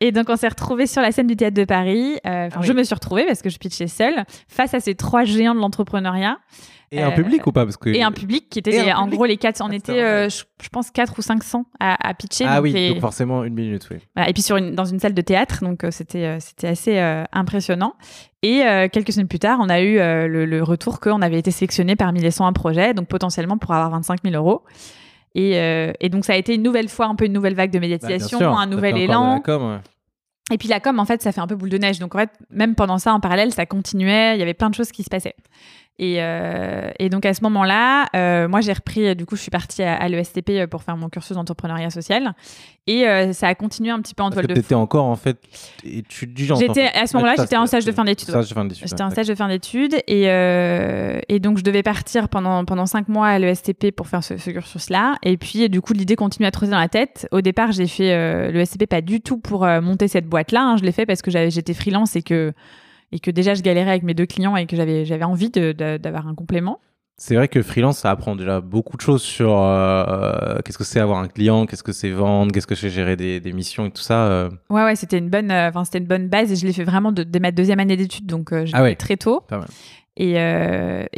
et 0.00 0.12
donc 0.12 0.26
on 0.28 0.36
s'est 0.36 0.48
retrouvés 0.48 0.86
sur 0.86 1.02
la 1.02 1.12
scène 1.12 1.26
du 1.26 1.36
théâtre 1.36 1.56
de 1.56 1.64
Paris. 1.64 2.14
Euh, 2.26 2.48
Ah 2.52 2.58
oui. 2.60 2.66
Je 2.66 2.72
me 2.72 2.82
suis 2.82 2.94
retrouvée 2.94 3.24
parce 3.26 3.42
que 3.42 3.50
je 3.50 3.58
pitchais 3.58 3.86
seule 3.86 4.24
face 4.48 4.74
à 4.74 4.80
ces 4.80 4.94
trois 4.94 5.24
géants 5.24 5.54
de 5.54 5.60
l'entrepreneuriat 5.60 6.38
Et 6.92 7.00
un 7.02 7.10
Euh, 7.10 7.14
public 7.14 7.46
ou 7.46 7.52
pas 7.52 7.64
Parce 7.64 7.76
que... 7.76 7.90
et 7.90 8.02
un 8.02 8.10
public 8.10 8.48
qui 8.50 8.58
était 8.58 8.92
en 8.92 9.06
gros 9.08 9.24
les 9.26 9.36
quatre. 9.36 9.60
On 9.62 9.68
Ah, 9.70 9.74
était, 9.74 10.02
euh, 10.02 10.28
je, 10.28 10.42
je 10.62 10.68
pense, 10.70 10.90
4 10.90 11.14
ou 11.18 11.22
500 11.22 11.64
à, 11.78 12.08
à 12.08 12.14
pitcher. 12.14 12.44
Ah 12.48 12.56
donc 12.56 12.64
oui, 12.64 12.72
les- 12.72 12.88
donc 12.90 13.00
forcément 13.00 13.44
une 13.44 13.54
minute, 13.54 13.86
oui. 13.92 13.98
voilà. 14.16 14.28
Et 14.28 14.32
puis 14.32 14.42
sur 14.42 14.56
une, 14.56 14.74
dans 14.74 14.84
une 14.86 14.98
salle 14.98 15.14
de 15.14 15.22
théâtre, 15.22 15.62
donc 15.62 15.84
c'était 15.90 16.38
c'était 16.40 16.66
assez 16.68 16.98
impressionnant. 17.32 17.94
Et 18.42 18.62
quelques 18.92 19.12
semaines 19.12 19.28
plus 19.28 19.38
tard, 19.38 19.58
on 19.60 19.68
a 19.68 19.80
eu 19.82 19.96
le, 19.98 20.46
le 20.46 20.62
retour 20.62 20.98
qu'on 20.98 21.20
avait 21.22 21.38
été 21.38 21.50
sélectionné 21.50 21.94
parmi 21.94 22.20
les 22.20 22.30
101 22.32 22.52
projets, 22.54 22.94
donc 22.94 23.06
potentiellement 23.06 23.58
pour 23.58 23.72
avoir 23.72 23.90
25 23.90 24.20
000 24.24 24.34
euros. 24.34 24.62
Et, 25.34 25.58
euh, 25.58 25.92
et 26.00 26.08
donc 26.08 26.24
ça 26.24 26.32
a 26.32 26.36
été 26.36 26.54
une 26.54 26.62
nouvelle 26.62 26.88
fois 26.88 27.06
un 27.06 27.14
peu 27.14 27.24
une 27.24 27.32
nouvelle 27.32 27.54
vague 27.54 27.70
de 27.70 27.78
Bah, 27.78 27.82
médiatisation, 27.82 28.38
sûr, 28.38 28.58
un 28.58 28.66
nouvel 28.66 28.96
élan. 28.98 29.34
la 29.34 29.40
com, 29.40 29.72
ouais. 29.74 29.78
Et 30.52 30.58
puis 30.58 30.66
la 30.66 30.80
com, 30.80 30.98
en 30.98 31.04
fait, 31.04 31.22
ça 31.22 31.30
fait 31.30 31.40
un 31.40 31.46
peu 31.46 31.54
boule 31.54 31.68
de 31.68 31.78
neige. 31.78 32.00
Donc 32.00 32.14
en 32.16 32.18
fait, 32.18 32.30
même 32.50 32.74
pendant 32.74 32.98
ça, 32.98 33.14
en 33.14 33.20
parallèle, 33.20 33.52
ça 33.52 33.66
continuait. 33.66 34.34
Il 34.36 34.40
y 34.40 34.42
avait 34.42 34.54
plein 34.54 34.68
de 34.70 34.74
choses 34.74 34.90
qui 34.90 35.04
se 35.04 35.08
passaient. 35.10 35.36
Et, 36.02 36.16
euh, 36.22 36.90
et 36.98 37.10
donc 37.10 37.26
à 37.26 37.34
ce 37.34 37.42
moment-là, 37.42 38.06
euh, 38.16 38.48
moi 38.48 38.62
j'ai 38.62 38.72
repris, 38.72 39.06
euh, 39.08 39.14
du 39.14 39.26
coup 39.26 39.36
je 39.36 39.42
suis 39.42 39.50
partie 39.50 39.82
à, 39.82 39.96
à 39.96 40.08
l'ESTP 40.08 40.64
pour 40.70 40.82
faire 40.82 40.96
mon 40.96 41.10
cursus 41.10 41.36
d'entrepreneuriat 41.36 41.90
social. 41.90 42.32
Et 42.86 43.06
euh, 43.06 43.34
ça 43.34 43.48
a 43.48 43.54
continué 43.54 43.90
un 43.90 44.00
petit 44.00 44.14
peu 44.14 44.22
en 44.22 44.30
Parce 44.30 44.36
toile 44.36 44.46
que 44.46 44.52
de 44.52 44.60
t'étais 44.62 44.74
encore 44.74 45.04
en 45.04 45.16
fait 45.16 45.36
étudiante. 45.84 46.58
J'étais 46.58 46.70
en 46.70 46.74
fait. 46.74 46.98
à 46.98 47.06
ce 47.06 47.16
moment-là, 47.18 47.34
j'étais 47.38 47.56
en 47.58 47.66
stage 47.66 47.84
de 47.84 47.92
fin 47.92 48.04
d'études. 48.04 48.28
ouais. 48.82 48.88
J'étais 48.88 49.02
en 49.02 49.10
stage 49.10 49.28
de 49.28 49.34
fin 49.34 49.48
d'études 49.48 49.94
et, 50.06 50.22
et 51.28 51.38
donc 51.38 51.58
je 51.58 51.62
devais 51.62 51.82
partir 51.82 52.30
pendant, 52.30 52.64
pendant 52.64 52.86
cinq 52.86 53.08
mois 53.08 53.28
à 53.28 53.38
l'ESTP 53.38 53.90
pour 53.94 54.08
faire 54.08 54.24
ce, 54.24 54.38
ce 54.38 54.50
cursus-là. 54.50 55.16
Et 55.22 55.36
puis 55.36 55.68
du 55.68 55.82
coup, 55.82 55.92
l'idée 55.92 56.16
continue 56.16 56.46
à 56.46 56.50
trotter 56.50 56.72
dans 56.72 56.80
la 56.80 56.88
tête. 56.88 57.28
Au 57.30 57.42
départ, 57.42 57.72
j'ai 57.72 57.86
fait 57.86 58.50
l'ESTP 58.52 58.86
pas 58.86 59.02
du 59.02 59.20
tout 59.20 59.36
pour 59.36 59.66
monter 59.66 60.08
cette 60.08 60.26
boîte-là. 60.26 60.62
hein. 60.62 60.76
Je 60.78 60.82
l'ai 60.84 60.92
fait 60.92 61.04
parce 61.04 61.20
que 61.20 61.30
j'étais 61.30 61.74
freelance 61.74 62.16
et 62.16 62.22
que, 62.22 62.52
et 63.12 63.18
que 63.20 63.30
déjà 63.30 63.54
je 63.54 63.62
galérais 63.62 63.90
avec 63.90 64.02
mes 64.02 64.14
deux 64.14 64.26
clients 64.26 64.56
et 64.56 64.66
que 64.66 64.76
j'avais 64.76 65.04
j'avais 65.04 65.24
envie 65.24 65.50
d'avoir 65.50 66.26
un 66.28 66.34
complément. 66.34 66.78
C'est 67.22 67.34
vrai 67.34 67.48
que 67.48 67.60
freelance, 67.60 67.98
ça 67.98 68.10
apprend 68.10 68.34
déjà 68.34 68.62
beaucoup 68.62 68.96
de 68.96 69.02
choses 69.02 69.20
sur 69.20 69.52
euh, 69.54 70.04
euh, 70.08 70.58
qu'est-ce 70.64 70.78
que 70.78 70.84
c'est 70.84 71.00
avoir 71.00 71.18
un 71.18 71.28
client, 71.28 71.66
qu'est-ce 71.66 71.82
que 71.82 71.92
c'est 71.92 72.08
vendre, 72.10 72.50
qu'est-ce 72.50 72.66
que 72.66 72.74
c'est 72.74 72.88
gérer 72.88 73.14
des, 73.14 73.40
des 73.40 73.52
missions 73.52 73.84
et 73.84 73.90
tout 73.90 74.00
ça. 74.00 74.24
euh. 74.28 74.48
Ouais, 74.70 74.84
ouais, 74.84 74.96
c'était 74.96 75.18
une 75.18 75.28
bonne, 75.28 75.50
euh, 75.50 75.70
c'était 75.84 75.98
une 75.98 76.06
bonne 76.06 76.28
base 76.28 76.50
et 76.50 76.56
je 76.56 76.66
l'ai 76.66 76.72
fait 76.72 76.84
vraiment 76.84 77.12
de- 77.12 77.22
dès 77.22 77.38
ma 77.38 77.50
deuxième 77.52 77.78
année 77.78 77.98
d'études, 77.98 78.24
donc 78.24 78.52
l'ai 78.52 78.70
Ah 78.72 78.82
ouais. 78.82 78.94
très 78.94 79.18
tôt. 79.18 79.42
Pas 79.48 79.58
mal. 79.58 79.68
Et, 80.16 80.34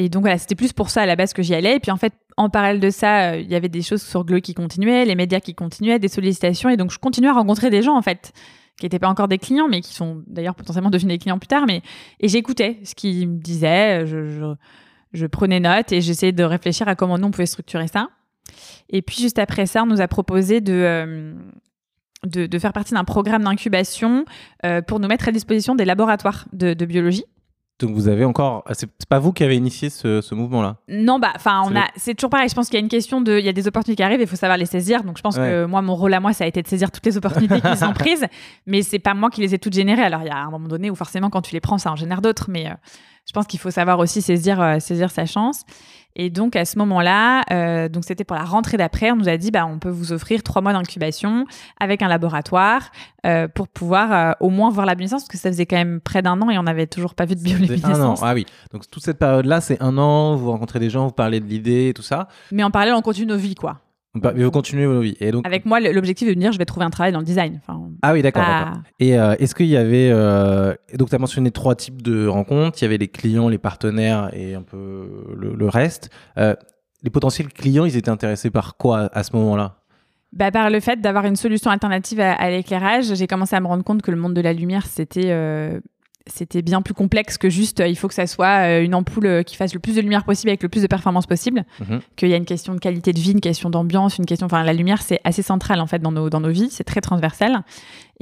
et 0.05 0.09
donc 0.09 0.23
voilà, 0.23 0.39
c'était 0.39 0.55
plus 0.55 0.73
pour 0.73 0.91
ça 0.91 1.03
à 1.03 1.07
la 1.07 1.17
base 1.17 1.33
que 1.33 1.43
j'y 1.43 1.55
allais. 1.55 1.77
Et 1.77 1.81
puis 1.81 1.91
en 1.91 1.97
fait, 1.97 2.13
en 2.37 2.51
parallèle 2.51 2.79
de 2.81 2.91
ça, 2.91 3.37
il 3.37 3.51
y 3.51 3.55
avait 3.55 3.69
des 3.69 3.83
choses 3.83 4.03
sur 4.03 4.25
Glow 4.25 4.41
qui 4.41 4.55
continuaient, 4.55 5.05
les 5.05 5.15
médias 5.17 5.41
qui 5.41 5.55
continuaient, 5.55 5.99
des 5.99 6.09
sollicitations. 6.09 6.69
Et 6.69 6.77
donc 6.77 6.91
je 6.93 6.99
continuais 6.99 7.31
à 7.31 7.33
rencontrer 7.33 7.71
des 7.71 7.83
gens 7.83 7.97
en 7.97 8.03
fait 8.03 8.33
qui 8.83 8.87
n'étaient 8.87 8.99
pas 8.99 9.09
encore 9.09 9.29
des 9.29 9.39
clients, 9.39 9.69
mais 9.69 9.81
qui 9.81 9.95
sont 9.95 10.25
d'ailleurs 10.27 10.57
potentiellement 10.57 10.91
devenus 10.91 11.15
des 11.15 11.19
clients 11.19 11.39
plus 11.39 11.47
tard. 11.47 11.67
Mais 11.67 11.83
et 12.19 12.27
j'écoutais 12.27 12.81
ce 12.83 12.97
qu'ils 12.97 13.29
me 13.29 13.39
disaient, 13.39 14.07
je, 14.07 14.55
je, 15.12 15.27
prenais 15.27 15.61
note 15.61 15.93
et 15.93 16.01
j'essayais 16.01 16.33
de 16.33 16.43
réfléchir 16.43 16.89
à 16.89 16.97
comment 16.97 17.17
nous 17.17 17.29
on 17.29 17.31
pouvait 17.31 17.47
structurer 17.47 17.87
ça. 17.87 18.09
Et 18.91 19.01
puis 19.01 19.17
juste 19.17 19.39
après 19.39 19.67
ça, 19.67 19.85
on 19.85 19.87
nous 19.87 20.01
a 20.01 20.09
proposé 20.09 20.61
de 20.61 20.73
euh, 20.73 21.33
de, 22.27 22.59
faire 22.59 22.73
partie 22.73 22.95
d'un 22.95 23.05
programme 23.05 23.45
d'incubation 23.45 24.25
euh, 24.65 24.83
pour 24.83 24.99
nous 24.99 25.09
mettre 25.09 25.29
à 25.29 25.33
disposition 25.33 25.75
des 25.75 25.85
laboratoires 25.85 26.47
de 26.53 26.85
biologie. 26.85 27.25
Donc 27.83 27.95
vous 27.95 28.09
avez 28.09 28.25
encore. 28.25 28.62
ah, 28.67 28.75
C'est 28.75 28.89
pas 29.09 29.19
vous 29.19 29.33
qui 29.33 29.45
avez 29.45 29.57
initié 29.57 29.91
ce, 29.91 30.21
ce 30.21 30.35
mouvement-là? 30.35 30.77
Non, 30.89 31.19
bah, 31.19 31.33
enfin, 31.37 31.62
on 31.65 31.71
C'est 31.71 31.77
a, 31.77 31.85
c'est 31.97 32.15
toujours 32.15 32.31
pareil. 32.31 32.49
Je 32.49 32.55
pense 32.55 32.67
qu'il 32.67 32.75
y 32.75 32.79
a 32.79 32.81
une 32.83 32.89
question 32.89 33.21
de, 33.21 33.39
il 33.39 33.45
y 33.45 33.49
a 33.49 33.53
des 33.53 33.69
opportunités 33.69 33.97
qui 33.97 34.03
arrivent, 34.03 34.21
il 34.21 34.27
faut 34.27 34.37
savoir 34.37 34.57
les 34.59 34.67
saisir. 34.67 35.05
Donc, 35.05 35.17
je 35.19 35.23
pense 35.23 35.37
que 35.37 35.65
moi, 35.67 35.83
mon 35.83 35.95
rôle 35.95 36.15
à 36.15 36.21
moi, 36.21 36.33
ça 36.33 36.45
a 36.45 36.47
été 36.47 36.62
de 36.62 36.69
saisir 36.69 36.91
toutes 36.91 37.05
les 37.07 37.17
opportunités 37.17 37.61
qui 37.61 37.77
sont 37.77 37.93
prises, 37.95 38.27
mais 38.67 38.83
c'est 38.83 38.99
pas 38.99 39.15
moi 39.15 39.31
qui 39.31 39.41
les 39.41 39.55
ai 39.55 39.59
toutes 39.59 39.75
générées. 39.75 40.03
Alors, 40.03 40.23
il 40.23 40.29
y 40.29 40.31
a 40.31 40.37
un 40.39 40.51
moment 40.51 40.69
donné 40.69 40.91
où 40.91 40.95
forcément, 40.95 41.31
quand 41.31 41.43
tu 41.43 41.53
les 41.55 41.61
prends, 41.61 41.79
ça 41.79 41.93
en 41.93 41.97
génère 41.97 42.23
d'autres, 42.23 42.47
mais 42.49 42.67
euh, 42.69 42.75
je 43.27 43.33
pense 43.33 43.47
qu'il 43.47 43.61
faut 43.61 43.71
savoir 43.71 43.99
aussi 43.99 44.23
saisir, 44.23 44.61
euh, 44.61 44.79
saisir 44.79 45.11
sa 45.11 45.27
chance. 45.27 45.62
Et 46.14 46.31
donc, 46.31 46.57
à 46.57 46.64
ce 46.64 46.78
moment-là, 46.78 47.42
euh, 47.50 47.88
donc 47.88 48.04
c'était 48.04 48.25
pour 48.25 48.37
la 48.37 48.45
rentrée 48.45 48.76
d'après, 48.76 49.11
on 49.11 49.16
nous 49.16 49.28
a 49.28 49.37
dit, 49.37 49.50
bah, 49.50 49.66
on 49.66 49.78
peut 49.78 49.88
vous 49.88 50.12
offrir 50.12 50.42
trois 50.42 50.61
mois 50.61 50.73
d'incubation 50.73 51.47
avec 51.81 52.02
un 52.02 52.09
laboratoire 52.09 52.90
euh, 53.25 53.49
pour 53.49 53.69
pouvoir 53.69 54.12
euh, 54.12 54.33
au 54.40 54.50
moins 54.50 54.71
voir 54.71 54.85
la 54.87 54.95
bioluminescence, 54.95 55.23
parce 55.23 55.28
que 55.33 55.38
ça 55.38 55.50
faisait 55.50 55.66
quand 55.66 55.76
même 55.76 56.00
près 56.00 56.23
d'un 56.23 56.40
an 56.42 56.50
et 56.50 56.59
on 56.59 56.64
n'avait 56.64 56.87
toujours 56.87 57.14
pas 57.14 57.25
vu 57.25 57.35
de 57.35 57.40
C'est 57.40 57.52
un 57.52 57.54
an. 57.54 57.59
bioluminescence. 57.59 58.21
Ah 58.23 58.35
oui. 58.35 58.47
Donc 58.73 58.88
toute 58.90 59.03
cette 59.03 59.18
période-là, 59.18 59.61
c'est 59.61 59.81
un 59.83 59.96
an. 59.98 60.37
Vous 60.37 60.51
rencontrez 60.51 60.79
des 60.81 60.90
gens, 60.90 61.07
vous 61.07 61.12
parlez 61.12 61.40
de 61.40 61.46
l'idée 61.46 61.88
et 61.88 61.94
tout 61.94 62.03
ça. 62.03 62.29
Mais 62.51 62.62
en 62.62 62.70
parallèle, 62.70 62.94
on 62.94 63.03
continue 63.03 63.27
nos 63.27 63.37
vies, 63.37 63.55
quoi. 63.55 63.81
Bah, 64.14 64.33
Mais 64.37 64.44
vous 64.44 64.51
continuez 64.51 64.85
vos 64.87 65.01
vies. 65.01 65.16
Et 65.20 65.31
donc. 65.31 65.46
Avec 65.46 65.64
moi, 65.64 65.81
l'objectif 65.81 66.29
de 66.29 66.35
me 66.35 66.40
dire, 66.40 66.53
je 66.53 66.59
vais 66.59 66.66
trouver 66.66 66.85
un 66.85 66.90
travail 66.90 67.12
dans 67.12 67.18
le 67.20 67.25
design. 67.25 67.61
Enfin, 67.66 67.81
Ah 68.03 68.12
oui, 68.12 68.20
d'accord. 68.22 68.42
pas-. 68.42 68.83
Et 69.01 69.18
euh, 69.18 69.35
est-ce 69.38 69.55
qu'il 69.55 69.66
y 69.66 69.77
avait. 69.77 70.11
euh, 70.12 70.75
Donc, 70.94 71.09
tu 71.09 71.14
as 71.14 71.18
mentionné 71.18 71.51
trois 71.51 71.75
types 71.75 72.03
de 72.03 72.27
rencontres. 72.27 72.79
Il 72.81 72.83
y 72.83 72.87
avait 72.87 72.98
les 72.98 73.09
clients, 73.09 73.48
les 73.48 73.59
partenaires 73.59 74.29
et 74.35 74.55
un 74.55 74.62
peu 74.62 75.35
le, 75.35 75.55
le 75.55 75.68
reste. 75.68 76.11
Euh, 76.37 76.55
les 77.03 77.11
potentiels 77.11 77.48
clients, 77.48 77.85
ils 77.87 77.96
étaient 77.96 78.11
intéressés 78.11 78.51
par 78.51 78.77
quoi 78.77 79.09
à 79.14 79.22
ce 79.22 79.35
moment-là? 79.37 79.77
Bah, 80.35 80.51
par 80.51 80.70
le 80.70 80.81
fait 80.81 81.01
d'avoir 81.01 81.25
une 81.27 81.37
solution 81.37 81.70
alternative 81.70 82.20
à, 82.20 82.33
à 82.35 82.51
l'éclairage, 82.51 83.14
j'ai 83.14 83.27
commencé 83.27 83.57
à 83.57 83.61
me 83.61 83.66
rendre 83.66 83.83
compte 83.85 84.03
que 84.03 84.11
le 84.11 84.16
monde 84.18 84.35
de 84.35 84.40
la 84.40 84.53
lumière, 84.53 84.87
c'était 84.87 85.31
euh, 85.31 85.81
c'était 86.27 86.63
bien 86.63 86.83
plus 86.83 86.95
complexe 86.95 87.39
que 87.39 87.51
juste 87.51 87.81
euh, 87.81 87.89
il 87.89 87.97
faut 87.97 88.09
que 88.09 88.15
ça 88.15 88.27
soit 88.27 88.67
euh, 88.67 88.83
une 88.83 88.95
ampoule 88.95 89.27
euh, 89.27 89.43
qui 89.43 89.57
fasse 89.57 89.75
le 89.75 89.81
plus 89.81 89.97
de 89.97 90.01
lumière 90.01 90.25
possible 90.25 90.51
avec 90.51 90.63
le 90.63 90.69
plus 90.69 90.83
de 90.83 90.87
performance 90.87 91.27
possible. 91.27 91.65
Mhm. 91.81 92.01
Qu'il 92.17 92.29
y 92.29 92.35
a 92.35 92.37
une 92.37 92.45
question 92.45 92.75
de 92.75 92.79
qualité 92.79 93.13
de 93.13 93.19
vie, 93.19 93.33
une 93.33 93.41
question 93.41 93.71
d'ambiance, 93.71 94.19
une 94.19 94.27
question. 94.27 94.47
Enfin, 94.47 94.63
la 94.63 94.73
lumière, 94.73 95.03
c'est 95.03 95.21
assez 95.25 95.43
central 95.43 95.81
en 95.81 95.87
fait 95.87 96.01
dans 96.01 96.13
nos, 96.13 96.31
dans 96.31 96.41
nos 96.41 96.51
vies, 96.51 96.69
c'est 96.71 96.85
très 96.85 97.01
transversal. 97.01 97.63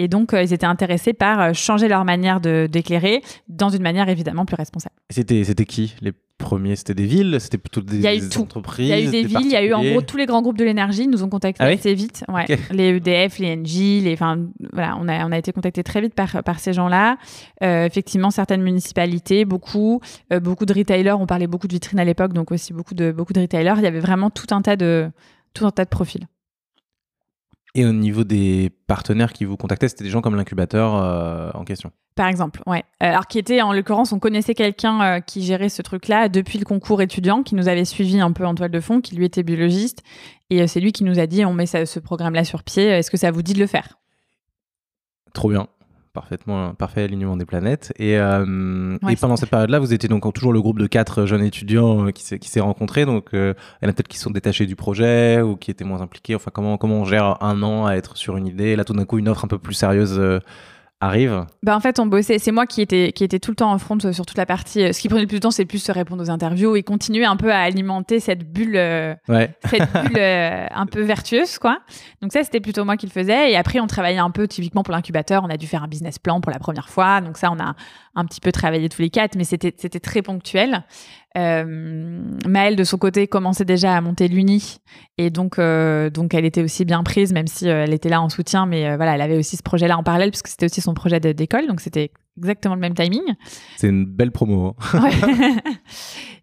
Et 0.02 0.08
donc, 0.08 0.32
euh, 0.32 0.42
ils 0.42 0.54
étaient 0.54 0.64
intéressés 0.64 1.12
par 1.12 1.40
euh, 1.40 1.52
changer 1.52 1.86
leur 1.86 2.06
manière 2.06 2.40
d'éclairer 2.40 3.22
dans 3.48 3.68
une 3.68 3.82
manière 3.82 4.08
évidemment 4.08 4.46
plus 4.46 4.56
responsable. 4.56 4.94
C'était 5.10 5.42
qui 5.66 5.94
les 6.00 6.12
premiers? 6.38 6.74
C'était 6.74 6.94
des 6.94 7.04
villes? 7.04 7.36
C'était 7.38 7.58
plutôt 7.58 7.82
des, 7.82 7.96
Il 7.96 8.00
y 8.00 8.06
a 8.06 8.14
eu 8.14 8.20
des 8.20 8.28
tout. 8.30 8.40
entreprises? 8.40 8.88
Il 8.88 8.88
y 8.88 8.92
a 8.94 9.00
eu 9.00 9.10
des 9.10 9.24
villes, 9.24 9.44
il 9.44 9.50
y 9.50 9.56
a 9.56 9.62
eu 9.62 9.74
en 9.74 9.84
gros 9.84 10.00
tous 10.00 10.16
les 10.16 10.24
grands 10.24 10.40
groupes 10.40 10.56
de 10.56 10.64
l'énergie 10.64 11.06
nous 11.06 11.22
ont 11.22 11.28
contactés 11.28 11.62
Ah 11.62 11.68
oui? 11.68 11.74
assez 11.74 11.92
vite. 11.92 12.24
Ouais. 12.28 12.46
Les 12.70 12.96
EDF, 12.96 13.38
les 13.40 13.56
NJ, 13.56 14.02
les, 14.04 14.14
enfin 14.14 14.38
voilà, 14.72 14.96
on 14.98 15.06
a 15.06 15.26
on 15.26 15.32
a 15.32 15.36
été 15.38 15.52
contactés 15.52 15.82
très 15.82 16.00
vite 16.00 16.14
par 16.14 16.42
par 16.42 16.60
ces 16.60 16.72
gens-là. 16.72 17.18
Euh, 17.62 17.84
effectivement, 17.84 18.30
certaines 18.30 18.62
municipalités, 18.62 19.44
beaucoup, 19.44 20.00
euh, 20.32 20.40
beaucoup 20.40 20.64
de 20.64 20.72
retailers. 20.72 21.12
On 21.12 21.26
parlait 21.26 21.46
beaucoup 21.46 21.68
de 21.68 21.74
vitrines 21.74 22.00
à 22.00 22.06
l'époque, 22.06 22.32
donc 22.32 22.52
aussi 22.52 22.72
beaucoup 22.72 22.94
de 22.94 23.12
beaucoup 23.12 23.34
de 23.34 23.40
retailers. 23.40 23.74
Il 23.76 23.82
y 23.84 23.86
avait 23.86 24.00
vraiment 24.00 24.30
tout 24.30 24.46
un 24.54 24.62
tas 24.62 24.76
de 24.76 25.10
tout 25.52 25.66
un 25.66 25.70
tas 25.70 25.84
de 25.84 25.90
profils. 25.90 26.26
Et 27.74 27.84
au 27.86 27.92
niveau 27.92 28.24
des 28.24 28.70
partenaires 28.88 29.32
qui 29.32 29.44
vous 29.44 29.56
contactaient, 29.56 29.88
c'était 29.88 30.02
des 30.04 30.10
gens 30.10 30.20
comme 30.20 30.34
l'incubateur 30.34 30.96
euh, 30.96 31.50
en 31.54 31.64
question. 31.64 31.92
Par 32.16 32.26
exemple, 32.26 32.60
ouais. 32.66 32.84
Euh, 33.02 33.06
Alors 33.06 33.28
qui 33.28 33.38
était, 33.38 33.62
en 33.62 33.72
l'occurrence, 33.72 34.12
on 34.12 34.18
connaissait 34.18 34.54
quelqu'un 34.54 35.00
euh, 35.00 35.20
qui 35.20 35.42
gérait 35.42 35.68
ce 35.68 35.80
truc-là 35.80 36.28
depuis 36.28 36.58
le 36.58 36.64
concours 36.64 37.00
étudiant, 37.00 37.42
qui 37.44 37.54
nous 37.54 37.68
avait 37.68 37.84
suivi 37.84 38.20
un 38.20 38.32
peu 38.32 38.44
en 38.44 38.54
toile 38.56 38.72
de 38.72 38.80
fond, 38.80 39.00
qui 39.00 39.14
lui 39.14 39.24
était 39.24 39.44
biologiste, 39.44 40.02
et 40.50 40.60
euh, 40.62 40.66
c'est 40.66 40.80
lui 40.80 40.90
qui 40.90 41.04
nous 41.04 41.20
a 41.20 41.26
dit 41.26 41.44
on 41.44 41.54
met 41.54 41.66
ça- 41.66 41.86
ce 41.86 42.00
programme-là 42.00 42.44
sur 42.44 42.64
pied. 42.64 42.84
Est-ce 42.86 43.10
que 43.10 43.16
ça 43.16 43.30
vous 43.30 43.42
dit 43.42 43.54
de 43.54 43.60
le 43.60 43.66
faire? 43.68 43.98
Trop 45.32 45.48
bien. 45.50 45.68
Parfaitement, 46.12 46.74
parfait 46.74 47.04
alignement 47.04 47.36
des 47.36 47.44
planètes. 47.44 47.92
Et, 47.96 48.18
euh, 48.18 48.98
Ouais, 49.02 49.12
et 49.12 49.16
pendant 49.16 49.36
cette 49.36 49.50
période-là, 49.50 49.78
vous 49.78 49.92
étiez 49.92 50.08
donc 50.08 50.32
toujours 50.34 50.52
le 50.52 50.60
groupe 50.60 50.80
de 50.80 50.88
quatre 50.88 51.24
jeunes 51.24 51.44
étudiants 51.44 52.06
euh, 52.06 52.10
qui 52.10 52.24
s'est, 52.24 52.40
qui 52.40 52.48
s'est 52.48 52.58
rencontré. 52.58 53.06
Donc, 53.06 53.32
euh, 53.32 53.54
il 53.80 53.84
y 53.84 53.86
en 53.86 53.90
a 53.90 53.92
peut-être 53.92 54.08
qui 54.08 54.18
sont 54.18 54.32
détachés 54.32 54.66
du 54.66 54.74
projet 54.74 55.40
ou 55.40 55.54
qui 55.56 55.70
étaient 55.70 55.84
moins 55.84 56.00
impliqués. 56.00 56.34
Enfin, 56.34 56.50
comment, 56.52 56.78
comment 56.78 57.02
on 57.02 57.04
gère 57.04 57.40
un 57.44 57.62
an 57.62 57.86
à 57.86 57.94
être 57.94 58.16
sur 58.16 58.36
une 58.36 58.48
idée? 58.48 58.74
Là, 58.74 58.84
tout 58.84 58.92
d'un 58.92 59.04
coup, 59.04 59.18
une 59.18 59.28
offre 59.28 59.44
un 59.44 59.48
peu 59.48 59.58
plus 59.58 59.74
sérieuse 59.74 60.16
euh, 60.18 60.40
arrive. 61.00 61.46
Bah 61.62 61.74
en 61.76 61.80
fait, 61.80 61.98
on 61.98 62.06
bossait. 62.06 62.38
C'est 62.38 62.52
moi 62.52 62.66
qui 62.66 62.82
était 62.82 63.12
qui 63.12 63.24
était 63.24 63.38
tout 63.38 63.50
le 63.50 63.56
temps 63.56 63.72
en 63.72 63.78
front 63.78 63.96
euh, 64.04 64.12
sur 64.12 64.26
toute 64.26 64.36
la 64.36 64.46
partie. 64.46 64.82
euh, 64.84 64.92
Ce 64.92 65.00
qui 65.00 65.08
prenait 65.08 65.22
le 65.22 65.26
plus 65.26 65.36
de 65.38 65.42
temps, 65.42 65.50
c'est 65.50 65.64
plus 65.64 65.78
se 65.82 65.90
répondre 65.92 66.22
aux 66.22 66.30
interviews 66.30 66.76
et 66.76 66.82
continuer 66.82 67.24
un 67.24 67.36
peu 67.36 67.52
à 67.52 67.60
alimenter 67.60 68.20
cette 68.20 68.44
bulle, 68.52 68.76
euh, 68.76 69.14
Ouais. 69.28 69.50
cette 69.70 69.90
bulle 69.92 70.18
euh, 70.18 70.66
un 70.70 70.86
peu 70.86 71.00
vertueuse, 71.02 71.58
quoi. 71.58 71.78
Donc 72.22 72.32
ça, 72.32 72.44
c'était 72.44 72.60
plutôt 72.60 72.84
moi 72.84 72.96
qui 72.96 73.06
le 73.06 73.12
faisais. 73.12 73.50
Et 73.50 73.56
après, 73.56 73.80
on 73.80 73.86
travaillait 73.86 74.18
un 74.18 74.30
peu 74.30 74.46
typiquement 74.46 74.82
pour 74.82 74.92
l'incubateur. 74.92 75.42
On 75.44 75.50
a 75.50 75.56
dû 75.56 75.66
faire 75.66 75.82
un 75.82 75.88
business 75.88 76.18
plan 76.18 76.40
pour 76.40 76.52
la 76.52 76.58
première 76.58 76.88
fois. 76.88 77.20
Donc 77.20 77.36
ça, 77.38 77.50
on 77.50 77.58
a 77.58 77.74
un 78.14 78.24
petit 78.24 78.40
peu 78.40 78.52
travaillé 78.52 78.88
tous 78.88 79.00
les 79.02 79.10
quatre, 79.10 79.36
mais 79.36 79.44
c'était 79.44 79.72
c'était 79.76 80.00
très 80.00 80.20
ponctuel. 80.22 80.82
Euh, 81.38 81.64
Maëlle, 82.46 82.76
de 82.76 82.84
son 82.84 82.98
côté, 82.98 83.26
commençait 83.28 83.64
déjà 83.64 83.96
à 83.96 84.00
monter 84.00 84.28
l'Uni. 84.28 84.78
Et 85.18 85.30
donc, 85.30 85.58
euh, 85.58 86.10
donc, 86.10 86.34
elle 86.34 86.44
était 86.44 86.62
aussi 86.62 86.84
bien 86.84 87.02
prise, 87.02 87.32
même 87.32 87.46
si 87.46 87.68
euh, 87.68 87.84
elle 87.84 87.92
était 87.94 88.08
là 88.08 88.20
en 88.20 88.28
soutien. 88.28 88.66
Mais 88.66 88.96
voilà, 88.96 89.14
elle 89.14 89.20
avait 89.20 89.38
aussi 89.38 89.56
ce 89.56 89.62
projet-là 89.62 89.96
en 89.96 90.02
parallèle, 90.02 90.30
puisque 90.30 90.48
c'était 90.48 90.66
aussi 90.66 90.80
son 90.80 90.94
projet 90.94 91.20
d'école. 91.20 91.66
Donc, 91.68 91.80
c'était 91.80 92.10
exactement 92.38 92.74
le 92.74 92.80
même 92.80 92.94
timing. 92.94 93.22
C'est 93.76 93.88
une 93.88 94.06
belle 94.06 94.32
promo. 94.32 94.76
hein. 94.94 95.00
Ouais. 95.02 95.54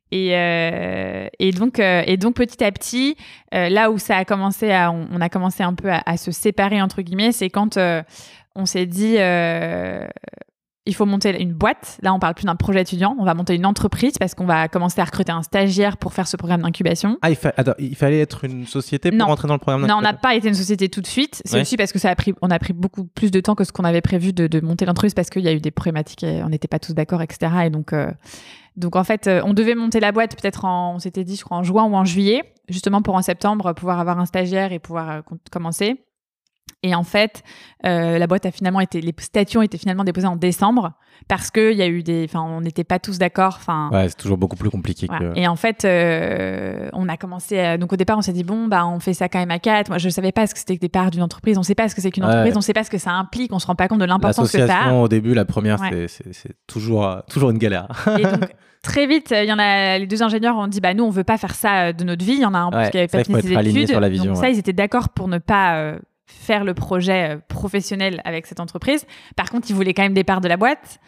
Et, 0.09 0.37
euh, 0.37 1.27
et, 1.37 1.51
donc, 1.51 1.81
euh, 1.81 2.01
et 2.07 2.15
donc, 2.15 2.35
petit 2.35 2.63
à 2.63 2.71
petit, 2.71 3.17
euh, 3.53 3.67
là 3.67 3.91
où 3.91 3.97
ça 3.97 4.15
a 4.15 4.23
commencé 4.23 4.71
à, 4.71 4.89
on, 4.89 5.05
on 5.11 5.19
a 5.19 5.27
commencé 5.27 5.63
un 5.63 5.73
peu 5.73 5.91
à, 5.91 6.01
à 6.05 6.15
se 6.15 6.31
séparer, 6.31 6.81
entre 6.81 7.01
guillemets, 7.01 7.33
c'est 7.33 7.49
quand 7.49 7.77
on 8.55 8.65
s'est 8.65 8.85
dit, 8.85 9.17
il 10.87 10.95
faut 10.95 11.05
monter 11.05 11.39
une 11.41 11.53
boîte. 11.53 11.99
Là, 12.01 12.13
on 12.13 12.19
parle 12.19 12.33
plus 12.33 12.45
d'un 12.45 12.55
projet 12.55 12.81
étudiant, 12.81 13.15
on 13.19 13.25
va 13.25 13.33
monter 13.35 13.53
une 13.55 13.65
entreprise 13.65 14.17
parce 14.17 14.33
qu'on 14.33 14.45
va 14.45 14.67
commencer 14.67 14.99
à 15.01 15.05
recruter 15.05 15.31
un 15.31 15.43
stagiaire 15.43 15.97
pour 15.97 16.13
faire 16.13 16.27
ce 16.27 16.37
programme 16.37 16.61
d'incubation. 16.63 17.17
Ah, 17.21 17.29
il, 17.29 17.35
fa- 17.35 17.53
attends, 17.57 17.73
il 17.77 17.95
fallait 17.95 18.19
être 18.19 18.45
une 18.45 18.65
société 18.65 19.09
pour 19.11 19.19
Non. 19.19 19.25
rentrer 19.27 19.47
dans 19.47 19.53
le 19.53 19.59
programme 19.59 19.85
Non, 19.85 19.95
on 19.97 20.01
n'a 20.01 20.13
pas 20.13 20.33
été 20.35 20.47
une 20.47 20.53
société 20.55 20.89
tout 20.89 21.01
de 21.01 21.07
suite. 21.07 21.41
C'est 21.45 21.55
Ouais. 21.55 21.61
aussi 21.61 21.77
parce 21.77 21.91
que 21.91 21.99
ça 21.99 22.09
a 22.09 22.15
pris, 22.15 22.33
on 22.41 22.49
a 22.49 22.57
pris 22.59 22.73
beaucoup 22.73 23.03
plus 23.05 23.29
de 23.31 23.39
temps 23.39 23.53
que 23.55 23.63
ce 23.63 23.71
qu'on 23.71 23.83
avait 23.83 24.01
prévu 24.01 24.33
de, 24.33 24.47
de 24.47 24.59
monter 24.61 24.85
l'entreprise 24.85 25.13
parce 25.13 25.29
qu'il 25.29 25.43
y 25.43 25.47
a 25.47 25.53
eu 25.53 25.59
des 25.59 25.71
problématiques, 25.71 26.23
et 26.23 26.41
on 26.43 26.49
n'était 26.49 26.67
pas 26.67 26.79
tous 26.79 26.93
d'accord, 26.93 27.21
etc. 27.21 27.51
Et 27.65 27.69
donc, 27.69 27.93
euh, 27.93 28.11
donc 28.75 28.95
en 28.95 29.03
fait, 29.03 29.27
euh, 29.27 29.41
on 29.43 29.53
devait 29.53 29.75
monter 29.75 29.99
la 29.99 30.11
boîte 30.11 30.39
peut-être 30.41 30.65
en, 30.65 30.95
on 30.95 30.99
s'était 30.99 31.23
dit, 31.23 31.35
je 31.35 31.43
crois 31.43 31.57
en 31.57 31.63
juin 31.63 31.83
ou 31.85 31.95
en 31.95 32.05
juillet, 32.05 32.43
justement 32.69 33.01
pour 33.01 33.15
en 33.15 33.21
septembre 33.21 33.73
pouvoir 33.73 33.99
avoir 33.99 34.19
un 34.19 34.25
stagiaire 34.25 34.71
et 34.71 34.79
pouvoir 34.79 35.09
euh, 35.09 35.21
com- 35.21 35.39
commencer. 35.51 36.01
Et 36.83 36.93
en 36.95 37.03
fait, 37.03 37.43
euh, 37.85 38.17
la 38.19 38.27
boîte 38.27 38.45
a 38.45 38.51
finalement 38.51 38.79
été, 38.79 39.01
les 39.01 39.13
statuts 39.19 39.57
ont 39.57 39.61
été 39.63 39.77
finalement 39.77 40.03
déposés 40.03 40.27
en 40.27 40.35
décembre 40.35 40.93
parce 41.27 41.49
que 41.49 41.71
il 41.71 41.77
y 41.77 41.81
a 41.81 41.87
eu 41.87 42.03
des, 42.03 42.25
enfin, 42.29 42.41
on 42.41 42.61
n'était 42.61 42.83
pas 42.83 42.99
tous 42.99 43.17
d'accord. 43.17 43.55
Enfin, 43.57 43.89
Ouais, 43.91 44.07
c'est 44.09 44.15
toujours 44.17 44.37
beaucoup 44.37 44.55
plus 44.55 44.69
compliqué 44.69 45.07
voilà. 45.07 45.33
que. 45.33 45.39
Et 45.39 45.47
en 45.47 45.55
fait, 45.55 45.85
euh, 45.85 46.89
on 46.93 47.09
a 47.09 47.17
commencé. 47.17 47.59
à- 47.59 47.77
donc 47.77 47.91
au 47.93 47.95
départ, 47.95 48.17
on 48.17 48.21
s'est 48.21 48.33
dit 48.33 48.43
bon, 48.43 48.67
bah 48.67 48.85
on 48.85 48.99
fait 48.99 49.13
ça 49.13 49.27
quand 49.27 49.39
même 49.39 49.51
à 49.51 49.59
quatre. 49.59 49.89
Moi, 49.89 49.97
je 49.97 50.09
savais 50.09 50.31
pas 50.31 50.45
ce 50.47 50.53
que 50.53 50.59
c'était 50.59 50.75
que 50.75 50.81
des 50.81 50.89
parts 50.89 51.09
d'une 51.11 51.23
entreprise. 51.23 51.57
On 51.57 51.63
sait 51.63 51.75
pas 51.75 51.89
ce 51.89 51.95
que 51.95 52.01
c'est 52.01 52.11
qu'une 52.11 52.23
Ouais. 52.23 52.29
entreprise. 52.29 52.55
On 52.57 52.61
sait 52.61 52.73
pas 52.73 52.83
ce 52.83 52.91
que 52.91 52.97
ça 52.99 53.11
implique. 53.11 53.51
On 53.53 53.59
se 53.59 53.67
rend 53.67 53.75
pas 53.75 53.87
compte 53.87 53.99
de 53.99 54.05
l'importance 54.05 54.51
que 54.51 54.65
ça 54.67 54.77
a. 54.83 54.93
Au 54.93 55.07
début, 55.07 55.33
la 55.33 55.45
première, 55.45 55.81
Ouais. 55.81 56.05
c'est- 56.07 56.23
toujours, 56.67 57.23
toujours 57.29 57.49
une 57.49 57.57
galère. 57.57 57.87
Et 58.19 58.23
donc 58.23 58.53
très 58.83 59.07
vite, 59.07 59.33
il 59.35 59.47
y 59.49 59.53
en 59.53 59.59
a 59.59 59.97
les 59.97 60.05
deux 60.07 60.21
ingénieurs 60.23 60.55
ont 60.57 60.67
dit 60.67 60.79
bah 60.79 60.93
nous 60.93 61.03
on 61.03 61.09
veut 61.09 61.23
pas 61.23 61.37
faire 61.37 61.55
ça 61.55 61.87
euh, 61.87 61.93
de 61.93 62.03
notre 62.03 62.23
vie. 62.23 62.33
Il 62.33 62.41
y 62.41 62.45
en 62.45 62.53
a 62.53 62.59
un 62.59 62.71
Ouais, 62.71 62.91
qui 62.91 62.97
avait 62.97 63.07
pas 63.07 63.23
fini 63.23 63.41
ses 63.41 63.53
études. 63.53 63.89
sur 63.89 63.99
la 63.99 64.09
vision, 64.09 64.33
donc 64.33 64.37
ça, 64.41 64.49
ils 64.49 64.59
étaient 64.59 64.73
d'accord 64.73 65.09
pour 65.09 65.27
ne 65.27 65.39
pas 65.39 65.77
euh, 65.77 65.99
faire 66.27 66.63
le 66.63 66.73
projet 66.73 67.35
euh, 67.35 67.39
professionnel 67.47 68.21
avec 68.25 68.45
cette 68.45 68.59
entreprise. 68.59 69.05
Par 69.35 69.49
contre, 69.49 69.67
ils 69.69 69.75
voulaient 69.75 69.93
quand 69.93 70.03
même 70.03 70.13
des 70.13 70.23
parts 70.23 70.41
de 70.41 70.47
la 70.47 70.57
boîte. 70.57 70.99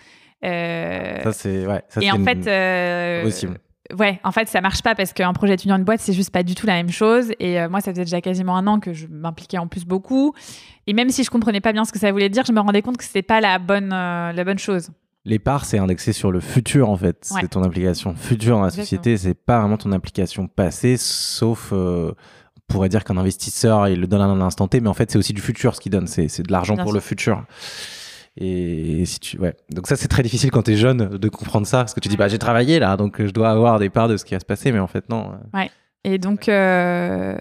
Euh, 0.45 1.21
Ça, 1.23 1.33
c'est. 1.33 1.67
Ouais, 1.67 1.81
ça, 1.89 2.01
et 2.01 2.11
en 2.11 2.23
fait, 2.23 2.47
euh, 2.47 3.23
possible. 3.23 3.59
ouais, 3.97 4.19
en 4.23 4.31
fait, 4.31 4.47
ça 4.47 4.61
marche 4.61 4.81
pas 4.81 4.95
parce 4.95 5.11
qu'un 5.11 5.33
projet 5.33 5.55
étudiant 5.55 5.75
une 5.77 5.83
boîte, 5.83 5.99
c'est 5.99 6.13
juste 6.13 6.31
pas 6.31 6.43
du 6.43 6.55
tout 6.55 6.65
la 6.65 6.73
même 6.75 6.89
chose. 6.91 7.31
Et 7.39 7.59
euh, 7.59 7.67
moi, 7.69 7.81
ça 7.81 7.91
faisait 7.91 8.05
déjà 8.05 8.21
quasiment 8.21 8.55
un 8.55 8.65
an 8.67 8.79
que 8.79 8.93
je 8.93 9.07
m'impliquais 9.07 9.57
en 9.57 9.67
plus 9.67 9.85
beaucoup. 9.85 10.33
Et 10.87 10.93
même 10.93 11.09
si 11.09 11.23
je 11.23 11.29
comprenais 11.29 11.61
pas 11.61 11.73
bien 11.73 11.83
ce 11.83 11.91
que 11.91 11.99
ça 11.99 12.11
voulait 12.11 12.29
dire, 12.29 12.45
je 12.45 12.53
me 12.53 12.59
rendais 12.61 12.81
compte 12.81 12.97
que 12.97 13.03
c'était 13.03 13.21
pas 13.21 13.41
la 13.41 13.59
bonne, 13.59 13.89
la 13.89 14.43
bonne 14.45 14.59
chose. 14.59 14.89
Les 15.25 15.37
parts, 15.37 15.65
c'est 15.65 15.77
indexé 15.77 16.13
sur 16.13 16.31
le 16.31 16.39
futur, 16.39 16.89
en 16.89 16.95
fait. 16.95 17.29
Ouais. 17.33 17.41
C'est 17.41 17.49
ton 17.49 17.63
implication 17.63 18.15
future 18.15 18.55
dans 18.55 18.63
la 18.63 18.69
société. 18.69 19.17
C'est 19.17 19.33
pas 19.33 19.59
vraiment 19.59 19.77
ton 19.77 19.91
implication 19.91 20.47
passée, 20.47 20.95
sauf. 20.97 21.73
On 22.69 22.73
pourrait 22.73 22.89
dire 22.89 23.03
qu'un 23.03 23.17
investisseur, 23.17 23.87
il 23.87 23.99
le 23.99 24.07
donne 24.07 24.21
à 24.21 24.25
un 24.25 24.41
instant 24.41 24.67
T, 24.67 24.79
mais 24.79 24.89
en 24.89 24.93
fait, 24.93 25.09
c'est 25.09 25.17
aussi 25.17 25.33
du 25.33 25.41
futur 25.41 25.75
ce 25.75 25.81
qu'il 25.81 25.91
donne. 25.91 26.05
C'est 26.07 26.27
c'est 26.27 26.43
de 26.43 26.51
l'argent 26.51 26.77
pour 26.77 26.93
le 26.93 26.99
futur. 26.99 27.43
Et 28.37 29.03
si 29.05 29.19
tu, 29.19 29.37
ouais. 29.39 29.55
Donc 29.71 29.87
ça, 29.87 29.95
c'est 29.95 30.07
très 30.07 30.23
difficile 30.23 30.51
quand 30.51 30.61
tu 30.61 30.71
es 30.71 30.77
jeune 30.77 31.17
de 31.17 31.29
comprendre 31.29 31.65
ça, 31.67 31.79
parce 31.79 31.93
que 31.93 31.99
tu 31.99 32.07
dis, 32.07 32.15
bah, 32.15 32.27
j'ai 32.27 32.37
travaillé 32.37 32.79
là, 32.79 32.95
donc 32.95 33.21
je 33.21 33.31
dois 33.31 33.49
avoir 33.49 33.79
des 33.79 33.89
parts 33.89 34.07
de 34.07 34.17
ce 34.17 34.23
qui 34.23 34.33
va 34.33 34.39
se 34.39 34.45
passer, 34.45 34.71
mais 34.71 34.79
en 34.79 34.87
fait, 34.87 35.09
non. 35.09 35.33
Et 36.05 36.17
donc, 36.17 36.47
euh, 36.47 37.35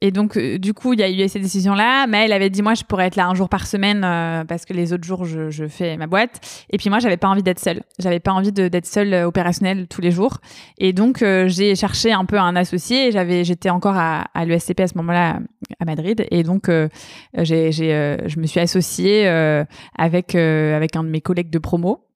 et 0.00 0.10
donc 0.10 0.36
euh, 0.36 0.58
du 0.58 0.74
coup, 0.74 0.94
il 0.94 0.98
y 0.98 1.02
a 1.04 1.08
eu 1.08 1.28
ces 1.28 1.38
décisions-là. 1.38 2.08
Mais 2.08 2.24
elle 2.24 2.32
avait 2.32 2.50
dit, 2.50 2.60
moi, 2.60 2.74
je 2.74 2.82
pourrais 2.82 3.06
être 3.06 3.14
là 3.14 3.28
un 3.28 3.34
jour 3.34 3.48
par 3.48 3.68
semaine 3.68 4.02
euh, 4.04 4.44
parce 4.44 4.64
que 4.64 4.72
les 4.72 4.92
autres 4.92 5.04
jours, 5.04 5.24
je, 5.24 5.68
fais 5.68 5.96
ma 5.96 6.08
boîte. 6.08 6.64
Et 6.70 6.78
puis 6.78 6.90
moi, 6.90 6.98
j'avais 6.98 7.16
pas 7.16 7.28
envie 7.28 7.44
d'être 7.44 7.60
seule. 7.60 7.82
J'avais 8.00 8.18
pas 8.18 8.32
envie 8.32 8.50
d'être 8.50 8.86
seule 8.86 9.14
opérationnelle 9.24 9.86
tous 9.86 10.00
les 10.00 10.10
jours. 10.10 10.38
Et 10.78 10.92
donc, 10.92 11.18
j'ai 11.20 11.76
cherché 11.76 12.12
un 12.12 12.24
peu 12.24 12.38
un 12.38 12.56
associé. 12.56 13.12
J'avais, 13.12 13.44
j'étais 13.44 13.70
encore 13.70 13.96
à, 13.96 14.22
à 14.34 14.44
l'ESCP 14.44 14.80
à 14.80 14.88
ce 14.88 14.96
moment-là 14.96 15.38
à 15.78 15.84
Madrid. 15.84 16.26
Et 16.32 16.42
donc, 16.42 16.68
j'ai, 17.38 17.70
je 17.70 18.40
me 18.40 18.46
suis 18.46 18.58
associée 18.58 19.28
avec 19.96 20.34
avec 20.34 20.96
un 20.96 21.04
de 21.04 21.10
mes 21.10 21.20
collègues 21.20 21.50
de 21.50 21.58
promo 21.58 22.06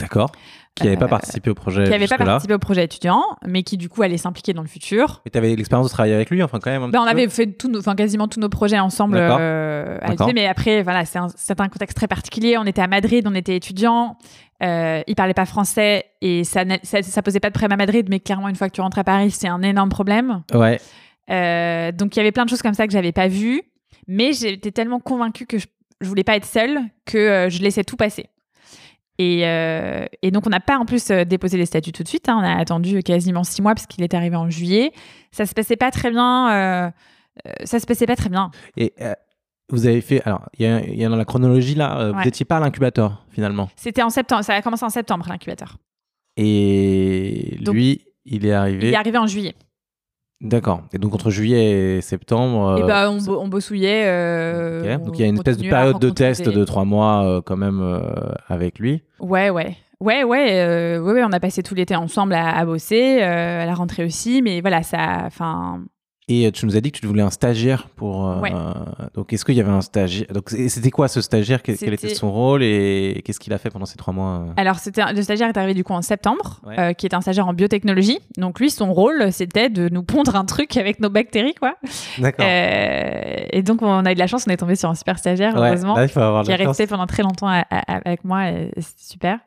D'accord. 0.00 0.32
Qui 0.74 0.84
n'avait 0.84 0.96
pas 0.96 1.04
Euh, 1.04 1.08
participé 1.08 1.50
au 1.50 1.54
projet 1.54 1.84
qui 1.84 1.90
n'avait 1.90 2.06
pas 2.06 2.16
participé 2.16 2.54
au 2.54 2.58
projet 2.58 2.84
étudiant, 2.84 3.22
mais 3.46 3.62
qui 3.62 3.76
du 3.76 3.90
coup 3.90 4.02
allait 4.02 4.16
s'impliquer 4.16 4.54
dans 4.54 4.62
le 4.62 4.68
futur. 4.68 5.20
Et 5.26 5.30
tu 5.30 5.36
avais 5.36 5.54
l'expérience 5.54 5.86
de 5.86 5.92
travailler 5.92 6.14
avec 6.14 6.30
lui, 6.30 6.42
enfin, 6.42 6.60
quand 6.60 6.70
même. 6.70 6.90
Ben, 6.90 7.00
on 7.00 7.06
avait 7.06 7.28
fait 7.28 7.62
nos- 7.68 7.78
enfin, 7.80 7.94
quasiment 7.94 8.26
tous 8.26 8.40
nos 8.40 8.48
projets 8.48 8.78
ensemble 8.78 9.16
euh, 9.18 9.98
à 10.00 10.12
l'UT, 10.12 10.32
mais 10.34 10.46
après, 10.46 10.82
voilà, 10.82 11.04
c'est 11.04 11.18
un, 11.18 11.68
contexte 11.68 11.96
très 11.96 12.08
particulier. 12.08 12.56
On 12.56 12.64
était 12.64 12.80
à 12.80 12.86
Madrid, 12.86 13.26
on 13.28 13.34
était 13.34 13.54
étudiants, 13.54 14.16
euh, 14.62 15.02
il 15.06 15.14
parlait 15.14 15.34
pas 15.34 15.44
français 15.44 16.06
et 16.22 16.42
ça, 16.44 16.64
ça 16.82 17.22
posait 17.22 17.40
pas 17.40 17.48
de 17.50 17.54
problème 17.54 17.72
à 17.72 17.76
Madrid, 17.76 18.06
mais 18.08 18.20
clairement, 18.20 18.48
une 18.48 18.56
fois 18.56 18.68
que 18.70 18.74
tu 18.74 18.80
rentres 18.80 18.98
à 18.98 19.04
Paris, 19.04 19.30
c'est 19.30 19.48
un 19.48 19.60
énorme 19.62 19.90
problème. 19.90 20.42
Ouais. 20.54 20.80
Euh, 21.30 21.92
donc, 21.92 22.16
il 22.16 22.18
y 22.18 22.20
avait 22.20 22.32
plein 22.32 22.44
de 22.44 22.50
choses 22.50 22.62
comme 22.62 22.74
ça 22.74 22.86
que 22.86 22.92
j'avais 22.92 23.12
pas 23.12 23.28
vues, 23.28 23.62
mais 24.08 24.32
j'étais 24.32 24.70
tellement 24.72 25.00
convaincue 25.00 25.44
que 25.46 25.58
je, 25.58 25.66
je 26.00 26.08
voulais 26.08 26.24
pas 26.24 26.36
être 26.36 26.46
seule 26.46 26.80
que 27.04 27.18
euh, 27.18 27.48
je 27.50 27.62
laissais 27.62 27.84
tout 27.84 27.96
passer. 27.96 28.26
Et, 29.18 29.46
euh, 29.46 30.06
et 30.22 30.30
donc, 30.30 30.46
on 30.46 30.50
n'a 30.50 30.60
pas 30.60 30.78
en 30.78 30.84
plus 30.86 31.10
euh, 31.10 31.24
déposé 31.24 31.56
les 31.58 31.66
statuts 31.66 31.92
tout 31.92 32.02
de 32.02 32.08
suite. 32.08 32.28
hein. 32.28 32.36
on 32.40 32.44
a 32.44 32.56
attendu 32.58 33.02
quasiment 33.02 33.44
six 33.44 33.60
mois 33.62 33.74
parce 33.74 33.86
qu'il 33.86 34.02
est 34.02 34.14
arrivé 34.14 34.36
en 34.36 34.48
juillet. 34.50 34.92
Ça 35.32 35.46
se 35.46 35.54
passait 35.54 35.76
pas 35.76 35.90
très 35.90 36.10
bien. 36.10 36.50
euh, 36.52 36.90
ça 37.64 37.78
se 37.80 37.86
passait 37.86 38.06
pas 38.06 38.16
très 38.16 38.28
bien. 38.30 38.50
Et 38.76 38.92
euh, 39.00 39.14
vous 39.70 39.86
avez 39.86 40.00
fait. 40.00 40.22
Alors, 40.24 40.48
il 40.58 40.64
y, 40.64 40.66
a- 40.68 40.80
il 40.84 40.98
y 40.98 41.04
a 41.04 41.08
dans 41.08 41.16
la 41.16 41.24
chronologie 41.24 41.74
là, 41.74 42.10
vous 42.12 42.22
n'étiez 42.24 42.44
pas 42.44 42.56
à 42.56 42.60
l'incubateur 42.60 43.24
finalement? 43.30 43.68
C'était 43.76 44.02
en 44.02 44.10
septembre. 44.10 44.44
Ça 44.44 44.54
a 44.54 44.62
commencé 44.62 44.84
en 44.84 44.90
septembre 44.90 45.26
l'incubateur. 45.28 45.76
Et 46.36 47.58
Donc, 47.62 47.74
lui, 47.74 48.04
il 48.24 48.44
est 48.44 48.48
Il 48.48 48.52
arrivé. 48.52 48.90
est 48.90 48.94
arrivé 48.96 49.18
en 49.18 49.26
juillet. 49.26 49.54
D'accord. 50.42 50.82
Et 50.92 50.98
donc 50.98 51.14
entre 51.14 51.30
juillet 51.30 51.96
et 51.96 52.00
septembre. 52.00 52.76
et 52.78 52.82
euh, 52.82 52.86
bah, 52.86 53.10
on, 53.10 53.18
bo- 53.22 53.40
on 53.40 53.48
bossouillait. 53.48 54.04
euh. 54.06 54.98
Donc 54.98 55.18
il 55.18 55.22
y 55.22 55.24
a 55.24 55.28
une 55.28 55.36
espèce 55.36 55.56
de 55.56 55.62
période 55.68 55.98
de 56.00 56.10
test 56.10 56.44
des- 56.48 56.52
de 56.54 56.64
trois 56.64 56.84
mois 56.84 57.24
euh, 57.24 57.40
quand 57.40 57.56
même 57.56 57.80
avec 58.48 58.78
lui. 58.78 59.02
Ouais, 59.20 59.50
ouais. 59.50 59.76
Ouais, 60.00 60.24
ouais, 60.24 60.60
euh, 60.60 61.00
ouais, 61.00 61.12
ouais, 61.12 61.22
on 61.24 61.30
a 61.30 61.38
passé 61.38 61.62
tout 61.62 61.76
l'été 61.76 61.94
ensemble 61.94 62.34
à, 62.34 62.56
à 62.58 62.64
bosser, 62.64 63.22
euh, 63.22 63.62
à 63.62 63.66
la 63.66 63.74
rentrée 63.74 64.04
aussi, 64.04 64.42
mais 64.42 64.60
voilà, 64.60 64.82
ça, 64.82 65.22
enfin, 65.26 65.84
Et 66.32 66.46
euh, 66.46 66.50
tu 66.50 66.64
nous 66.66 66.76
as 66.76 66.80
dit 66.80 66.90
que 66.92 66.98
tu 66.98 67.06
voulais 67.06 67.22
un 67.22 67.30
stagiaire 67.30 67.88
pour. 67.96 68.26
euh, 68.26 68.40
Ouais. 68.40 68.52
Donc 69.14 69.32
est-ce 69.32 69.44
qu'il 69.44 69.54
y 69.54 69.60
avait 69.60 69.70
un 69.70 69.80
stagiaire 69.82 70.26
Donc 70.32 70.50
c'était 70.50 70.90
quoi 70.90 71.08
ce 71.08 71.20
stagiaire? 71.20 71.62
Quel 71.62 71.74
était 71.92 72.14
son 72.14 72.32
rôle 72.32 72.62
et 72.62 73.22
qu'est-ce 73.24 73.38
qu'il 73.40 73.52
a 73.52 73.58
fait 73.58 73.70
pendant 73.70 73.86
ces 73.86 73.96
trois 73.96 74.12
mois 74.14 74.44
euh? 74.48 74.52
Alors, 74.56 74.78
c'était 74.78 75.02
le 75.12 75.22
stagiaire 75.22 75.48
est 75.48 75.56
arrivé 75.56 75.74
du 75.74 75.84
coup 75.84 75.92
en 75.92 76.02
septembre, 76.02 76.60
Ouais. 76.66 76.78
euh, 76.78 76.92
qui 76.92 77.06
est 77.06 77.14
un 77.14 77.20
stagiaire 77.20 77.46
en 77.48 77.52
biotechnologie. 77.52 78.18
Donc 78.38 78.60
lui, 78.60 78.70
son 78.70 78.92
rôle, 78.92 79.32
c'était 79.32 79.68
de 79.68 79.88
nous 79.88 80.02
pondre 80.02 80.36
un 80.36 80.44
truc 80.44 80.76
avec 80.76 81.00
nos 81.00 81.10
bactéries, 81.10 81.54
quoi. 81.54 81.74
D'accord. 82.18 82.46
Euh, 82.48 83.44
et 83.52 83.62
donc, 83.62 83.82
on 83.82 84.04
a 84.04 84.10
eu 84.10 84.14
de 84.14 84.18
la 84.18 84.26
chance, 84.26 84.44
on 84.48 84.50
est 84.50 84.56
tombé 84.56 84.74
sur 84.76 84.88
un 84.88 84.94
super 84.94 85.18
stagiaire, 85.18 85.54
Ouais, 85.54 85.68
heureusement, 85.68 85.96
là, 85.96 86.04
il 86.04 86.08
faut 86.08 86.20
avoir 86.20 86.44
qui 86.44 86.50
est 86.52 86.56
resté 86.56 86.86
pendant 86.86 87.06
très 87.06 87.22
longtemps 87.22 87.48
à- 87.48 87.64
à- 87.70 87.96
avec 88.04 88.24
moi. 88.24 88.44
C'était 88.76 88.84
super. 88.98 89.38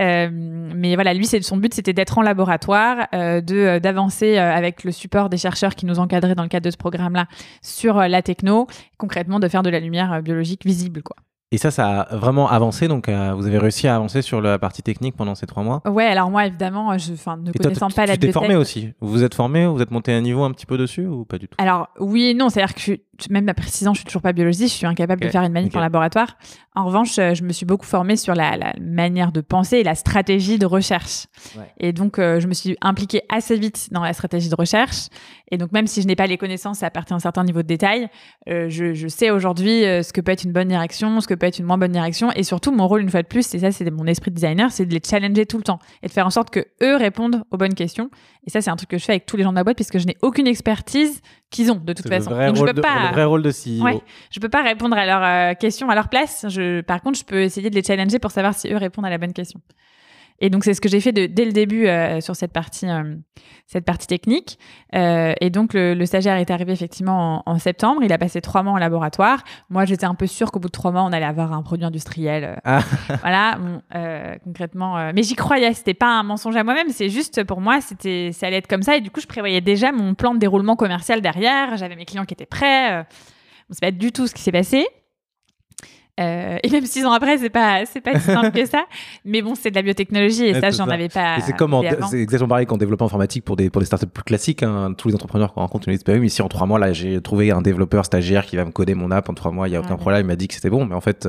Euh, 0.00 0.28
mais 0.32 0.94
voilà, 0.94 1.14
lui, 1.14 1.26
c'est 1.26 1.40
son 1.42 1.56
but, 1.56 1.72
c'était 1.72 1.92
d'être 1.92 2.18
en 2.18 2.22
laboratoire, 2.22 3.06
euh, 3.14 3.40
de 3.40 3.56
euh, 3.56 3.80
d'avancer 3.80 4.36
avec 4.38 4.84
le 4.84 4.92
support 4.92 5.28
des 5.28 5.36
chercheurs 5.36 5.74
qui 5.74 5.86
nous 5.86 5.98
encadraient 5.98 6.34
dans 6.34 6.42
le 6.42 6.48
cadre 6.48 6.64
de 6.64 6.70
ce 6.70 6.76
programme-là 6.76 7.26
sur 7.62 7.96
la 7.96 8.22
techno, 8.22 8.66
concrètement 8.98 9.38
de 9.38 9.48
faire 9.48 9.62
de 9.62 9.70
la 9.70 9.80
lumière 9.80 10.22
biologique 10.22 10.64
visible, 10.64 11.02
quoi. 11.02 11.16
Et 11.54 11.56
ça, 11.56 11.70
ça 11.70 12.00
a 12.00 12.16
vraiment 12.16 12.50
avancé. 12.50 12.88
Donc 12.88 13.08
euh, 13.08 13.32
vous 13.36 13.46
avez 13.46 13.58
réussi 13.58 13.86
à 13.86 13.94
avancer 13.94 14.22
sur 14.22 14.40
la 14.40 14.58
partie 14.58 14.82
technique 14.82 15.14
pendant 15.14 15.36
ces 15.36 15.46
trois 15.46 15.62
mois? 15.62 15.82
Ouais, 15.88 16.04
alors 16.06 16.28
moi, 16.28 16.46
évidemment, 16.46 16.98
je, 16.98 17.12
ne 17.12 17.50
Et 17.50 17.52
connaissant 17.52 17.90
pas 17.90 18.06
la 18.06 18.14
tu 18.14 18.26
t'es 18.26 18.32
formé 18.32 18.56
aussi? 18.56 18.92
Vous 19.00 19.08
vous 19.08 19.22
êtes 19.22 19.34
formé, 19.34 19.64
vous 19.64 19.80
êtes 19.80 19.92
monté 19.92 20.12
à 20.12 20.16
un 20.16 20.20
niveau 20.20 20.42
un 20.42 20.50
petit 20.50 20.66
peu 20.66 20.76
dessus 20.76 21.06
ou 21.06 21.24
pas 21.24 21.38
du 21.38 21.46
tout? 21.46 21.54
Alors 21.58 21.90
oui 22.00 22.24
et 22.24 22.34
non, 22.34 22.48
c'est-à-dire 22.48 22.74
que 22.74 22.98
même 23.30 23.48
après 23.48 23.68
6 23.68 23.88
ans, 23.88 23.94
je 23.94 24.00
suis 24.00 24.06
toujours 24.06 24.22
pas 24.22 24.32
biologiste, 24.32 24.72
je 24.72 24.78
suis 24.78 24.86
incapable 24.86 25.22
de 25.22 25.28
faire 25.28 25.42
une 25.42 25.52
manip 25.52 25.74
en 25.76 25.80
laboratoire. 25.80 26.36
En 26.74 26.86
revanche, 26.86 27.18
euh, 27.18 27.34
je 27.34 27.44
me 27.44 27.52
suis 27.52 27.66
beaucoup 27.66 27.86
formée 27.86 28.16
sur 28.16 28.34
la, 28.34 28.56
la 28.56 28.72
manière 28.80 29.32
de 29.32 29.40
penser 29.40 29.78
et 29.78 29.84
la 29.84 29.94
stratégie 29.94 30.58
de 30.58 30.66
recherche. 30.66 31.26
Ouais. 31.56 31.72
Et 31.78 31.92
donc, 31.92 32.18
euh, 32.18 32.40
je 32.40 32.48
me 32.48 32.54
suis 32.54 32.76
impliquée 32.80 33.22
assez 33.28 33.56
vite 33.56 33.88
dans 33.92 34.02
la 34.02 34.12
stratégie 34.12 34.48
de 34.48 34.54
recherche. 34.54 35.08
Et 35.50 35.58
donc, 35.58 35.72
même 35.72 35.86
si 35.86 36.02
je 36.02 36.06
n'ai 36.06 36.16
pas 36.16 36.26
les 36.26 36.38
connaissances 36.38 36.82
à 36.82 36.90
partir 36.90 37.16
d'un 37.16 37.20
certain 37.20 37.44
niveau 37.44 37.62
de 37.62 37.66
détail, 37.66 38.08
euh, 38.48 38.66
je, 38.68 38.94
je 38.94 39.08
sais 39.08 39.30
aujourd'hui 39.30 39.84
euh, 39.84 40.02
ce 40.02 40.12
que 40.12 40.20
peut 40.20 40.32
être 40.32 40.44
une 40.44 40.52
bonne 40.52 40.68
direction, 40.68 41.20
ce 41.20 41.28
que 41.28 41.34
peut 41.34 41.46
être 41.46 41.58
une 41.58 41.66
moins 41.66 41.78
bonne 41.78 41.92
direction. 41.92 42.32
Et 42.32 42.42
surtout, 42.42 42.72
mon 42.72 42.88
rôle, 42.88 43.02
une 43.02 43.10
fois 43.10 43.22
de 43.22 43.28
plus, 43.28 43.54
et 43.54 43.58
ça, 43.60 43.70
c'est 43.70 43.88
mon 43.90 44.06
esprit 44.06 44.30
de 44.30 44.34
designer, 44.34 44.72
c'est 44.72 44.86
de 44.86 44.92
les 44.92 45.00
challenger 45.04 45.46
tout 45.46 45.58
le 45.58 45.62
temps 45.62 45.78
et 46.02 46.08
de 46.08 46.12
faire 46.12 46.26
en 46.26 46.30
sorte 46.30 46.50
que 46.50 46.66
eux 46.82 46.96
répondent 46.96 47.44
aux 47.50 47.56
bonnes 47.56 47.74
questions. 47.74 48.10
Et 48.46 48.50
ça, 48.50 48.60
c'est 48.60 48.70
un 48.70 48.76
truc 48.76 48.90
que 48.90 48.98
je 48.98 49.04
fais 49.04 49.12
avec 49.12 49.26
tous 49.26 49.36
les 49.36 49.42
gens 49.42 49.50
de 49.50 49.56
la 49.56 49.64
boîte, 49.64 49.76
puisque 49.76 49.98
je 49.98 50.06
n'ai 50.06 50.16
aucune 50.22 50.46
expertise 50.46 51.20
qu'ils 51.50 51.72
ont 51.72 51.76
de 51.76 51.92
toute 51.92 52.08
façon. 52.08 52.30
vrai, 52.30 52.48
Donc, 52.48 52.56
je 52.56 52.64
peux 52.64 52.72
de, 52.72 52.80
pas. 52.80 53.08
le 53.08 53.14
vrai 53.14 53.24
rôle 53.24 53.42
de 53.42 53.50
CEO. 53.50 53.84
Ouais. 53.84 54.00
Je 54.30 54.40
peux 54.40 54.48
pas 54.48 54.62
répondre 54.62 54.96
à 54.96 55.06
leurs 55.06 55.22
euh, 55.24 55.54
questions 55.54 55.88
à 55.88 55.94
leur 55.94 56.08
place. 56.08 56.44
Je, 56.48 56.80
par 56.82 57.00
contre, 57.00 57.18
je 57.18 57.24
peux 57.24 57.40
essayer 57.42 57.70
de 57.70 57.74
les 57.74 57.82
challenger 57.82 58.18
pour 58.18 58.30
savoir 58.30 58.54
si 58.54 58.68
eux 58.72 58.76
répondent 58.76 59.06
à 59.06 59.10
la 59.10 59.18
bonne 59.18 59.32
question. 59.32 59.60
Et 60.44 60.50
donc, 60.50 60.62
c'est 60.62 60.74
ce 60.74 60.80
que 60.82 60.90
j'ai 60.90 61.00
fait 61.00 61.12
de, 61.12 61.24
dès 61.24 61.46
le 61.46 61.52
début 61.52 61.86
euh, 61.86 62.20
sur 62.20 62.36
cette 62.36 62.52
partie, 62.52 62.86
euh, 62.86 63.14
cette 63.66 63.86
partie 63.86 64.06
technique. 64.06 64.58
Euh, 64.94 65.32
et 65.40 65.48
donc, 65.48 65.72
le, 65.72 65.94
le 65.94 66.04
stagiaire 66.04 66.36
est 66.36 66.50
arrivé 66.50 66.70
effectivement 66.70 67.42
en, 67.46 67.52
en 67.54 67.58
septembre. 67.58 68.02
Il 68.04 68.12
a 68.12 68.18
passé 68.18 68.42
trois 68.42 68.62
mois 68.62 68.74
en 68.74 68.76
laboratoire. 68.76 69.42
Moi, 69.70 69.86
j'étais 69.86 70.04
un 70.04 70.14
peu 70.14 70.26
sûre 70.26 70.52
qu'au 70.52 70.60
bout 70.60 70.68
de 70.68 70.72
trois 70.72 70.92
mois, 70.92 71.02
on 71.02 71.12
allait 71.12 71.24
avoir 71.24 71.54
un 71.54 71.62
produit 71.62 71.86
industriel. 71.86 72.60
Ah. 72.62 72.80
voilà, 73.22 73.56
bon, 73.56 73.80
concrètement. 74.44 75.12
mais 75.14 75.22
j'y 75.22 75.34
croyais. 75.34 75.72
C'était 75.72 75.94
pas 75.94 76.18
un 76.18 76.24
mensonge 76.24 76.56
à 76.56 76.62
moi-même. 76.62 76.90
C'est 76.90 77.08
juste 77.08 77.42
pour 77.44 77.62
moi, 77.62 77.80
c'était, 77.80 78.30
ça 78.32 78.48
allait 78.48 78.58
être 78.58 78.68
comme 78.68 78.82
ça. 78.82 78.98
Et 78.98 79.00
du 79.00 79.10
coup, 79.10 79.22
je 79.22 79.26
prévoyais 79.26 79.62
déjà 79.62 79.92
mon 79.92 80.12
plan 80.12 80.34
de 80.34 80.38
déroulement 80.38 80.76
commercial 80.76 81.22
derrière. 81.22 81.78
J'avais 81.78 81.96
mes 81.96 82.04
clients 82.04 82.26
qui 82.26 82.34
étaient 82.34 82.44
prêts. 82.44 82.98
Bon, 82.98 83.70
c'est 83.70 83.80
pas 83.80 83.92
du 83.92 84.12
tout 84.12 84.26
ce 84.26 84.34
qui 84.34 84.42
s'est 84.42 84.52
passé. 84.52 84.86
Euh, 86.20 86.58
et 86.62 86.70
même 86.70 86.86
six 86.86 87.04
ans 87.04 87.12
après, 87.12 87.38
c'est 87.38 87.50
pas, 87.50 87.84
c'est 87.86 88.00
pas 88.00 88.18
si 88.20 88.26
simple 88.26 88.52
que 88.52 88.64
ça. 88.66 88.84
Mais 89.24 89.42
bon, 89.42 89.54
c'est 89.54 89.70
de 89.70 89.74
la 89.74 89.82
biotechnologie 89.82 90.44
et 90.44 90.60
ça, 90.60 90.70
j'en 90.70 90.88
avais 90.88 91.08
pas. 91.08 91.38
C'est 91.40 91.56
comme 91.56 91.74
exactement 92.12 92.48
pareil 92.48 92.66
qu'en 92.66 92.76
développement 92.76 93.06
informatique 93.06 93.44
pour 93.44 93.56
des, 93.56 93.68
pour 93.70 93.80
des 93.80 93.86
startups 93.86 94.06
plus 94.06 94.22
classiques. 94.24 94.62
hein. 94.62 94.94
Tous 94.96 95.08
les 95.08 95.14
entrepreneurs 95.14 95.52
qu'on 95.52 95.60
rencontre, 95.60 95.88
oui, 95.88 95.98
mais 96.06 96.26
ici 96.26 96.40
en 96.42 96.48
trois 96.48 96.66
mois, 96.66 96.78
là, 96.78 96.92
j'ai 96.92 97.20
trouvé 97.20 97.50
un 97.50 97.62
développeur 97.62 98.04
stagiaire 98.04 98.46
qui 98.46 98.56
va 98.56 98.64
me 98.64 98.70
coder 98.70 98.94
mon 98.94 99.10
app 99.10 99.28
en 99.28 99.34
trois 99.34 99.50
mois, 99.50 99.66
il 99.66 99.72
n'y 99.72 99.76
a 99.76 99.80
aucun 99.80 99.90
Ouais. 99.94 99.96
problème. 99.96 100.20
Il 100.22 100.26
m'a 100.28 100.36
dit 100.36 100.46
que 100.48 100.54
c'était 100.54 100.70
bon, 100.70 100.84
mais 100.86 100.94
en 100.94 101.00
fait, 101.00 101.28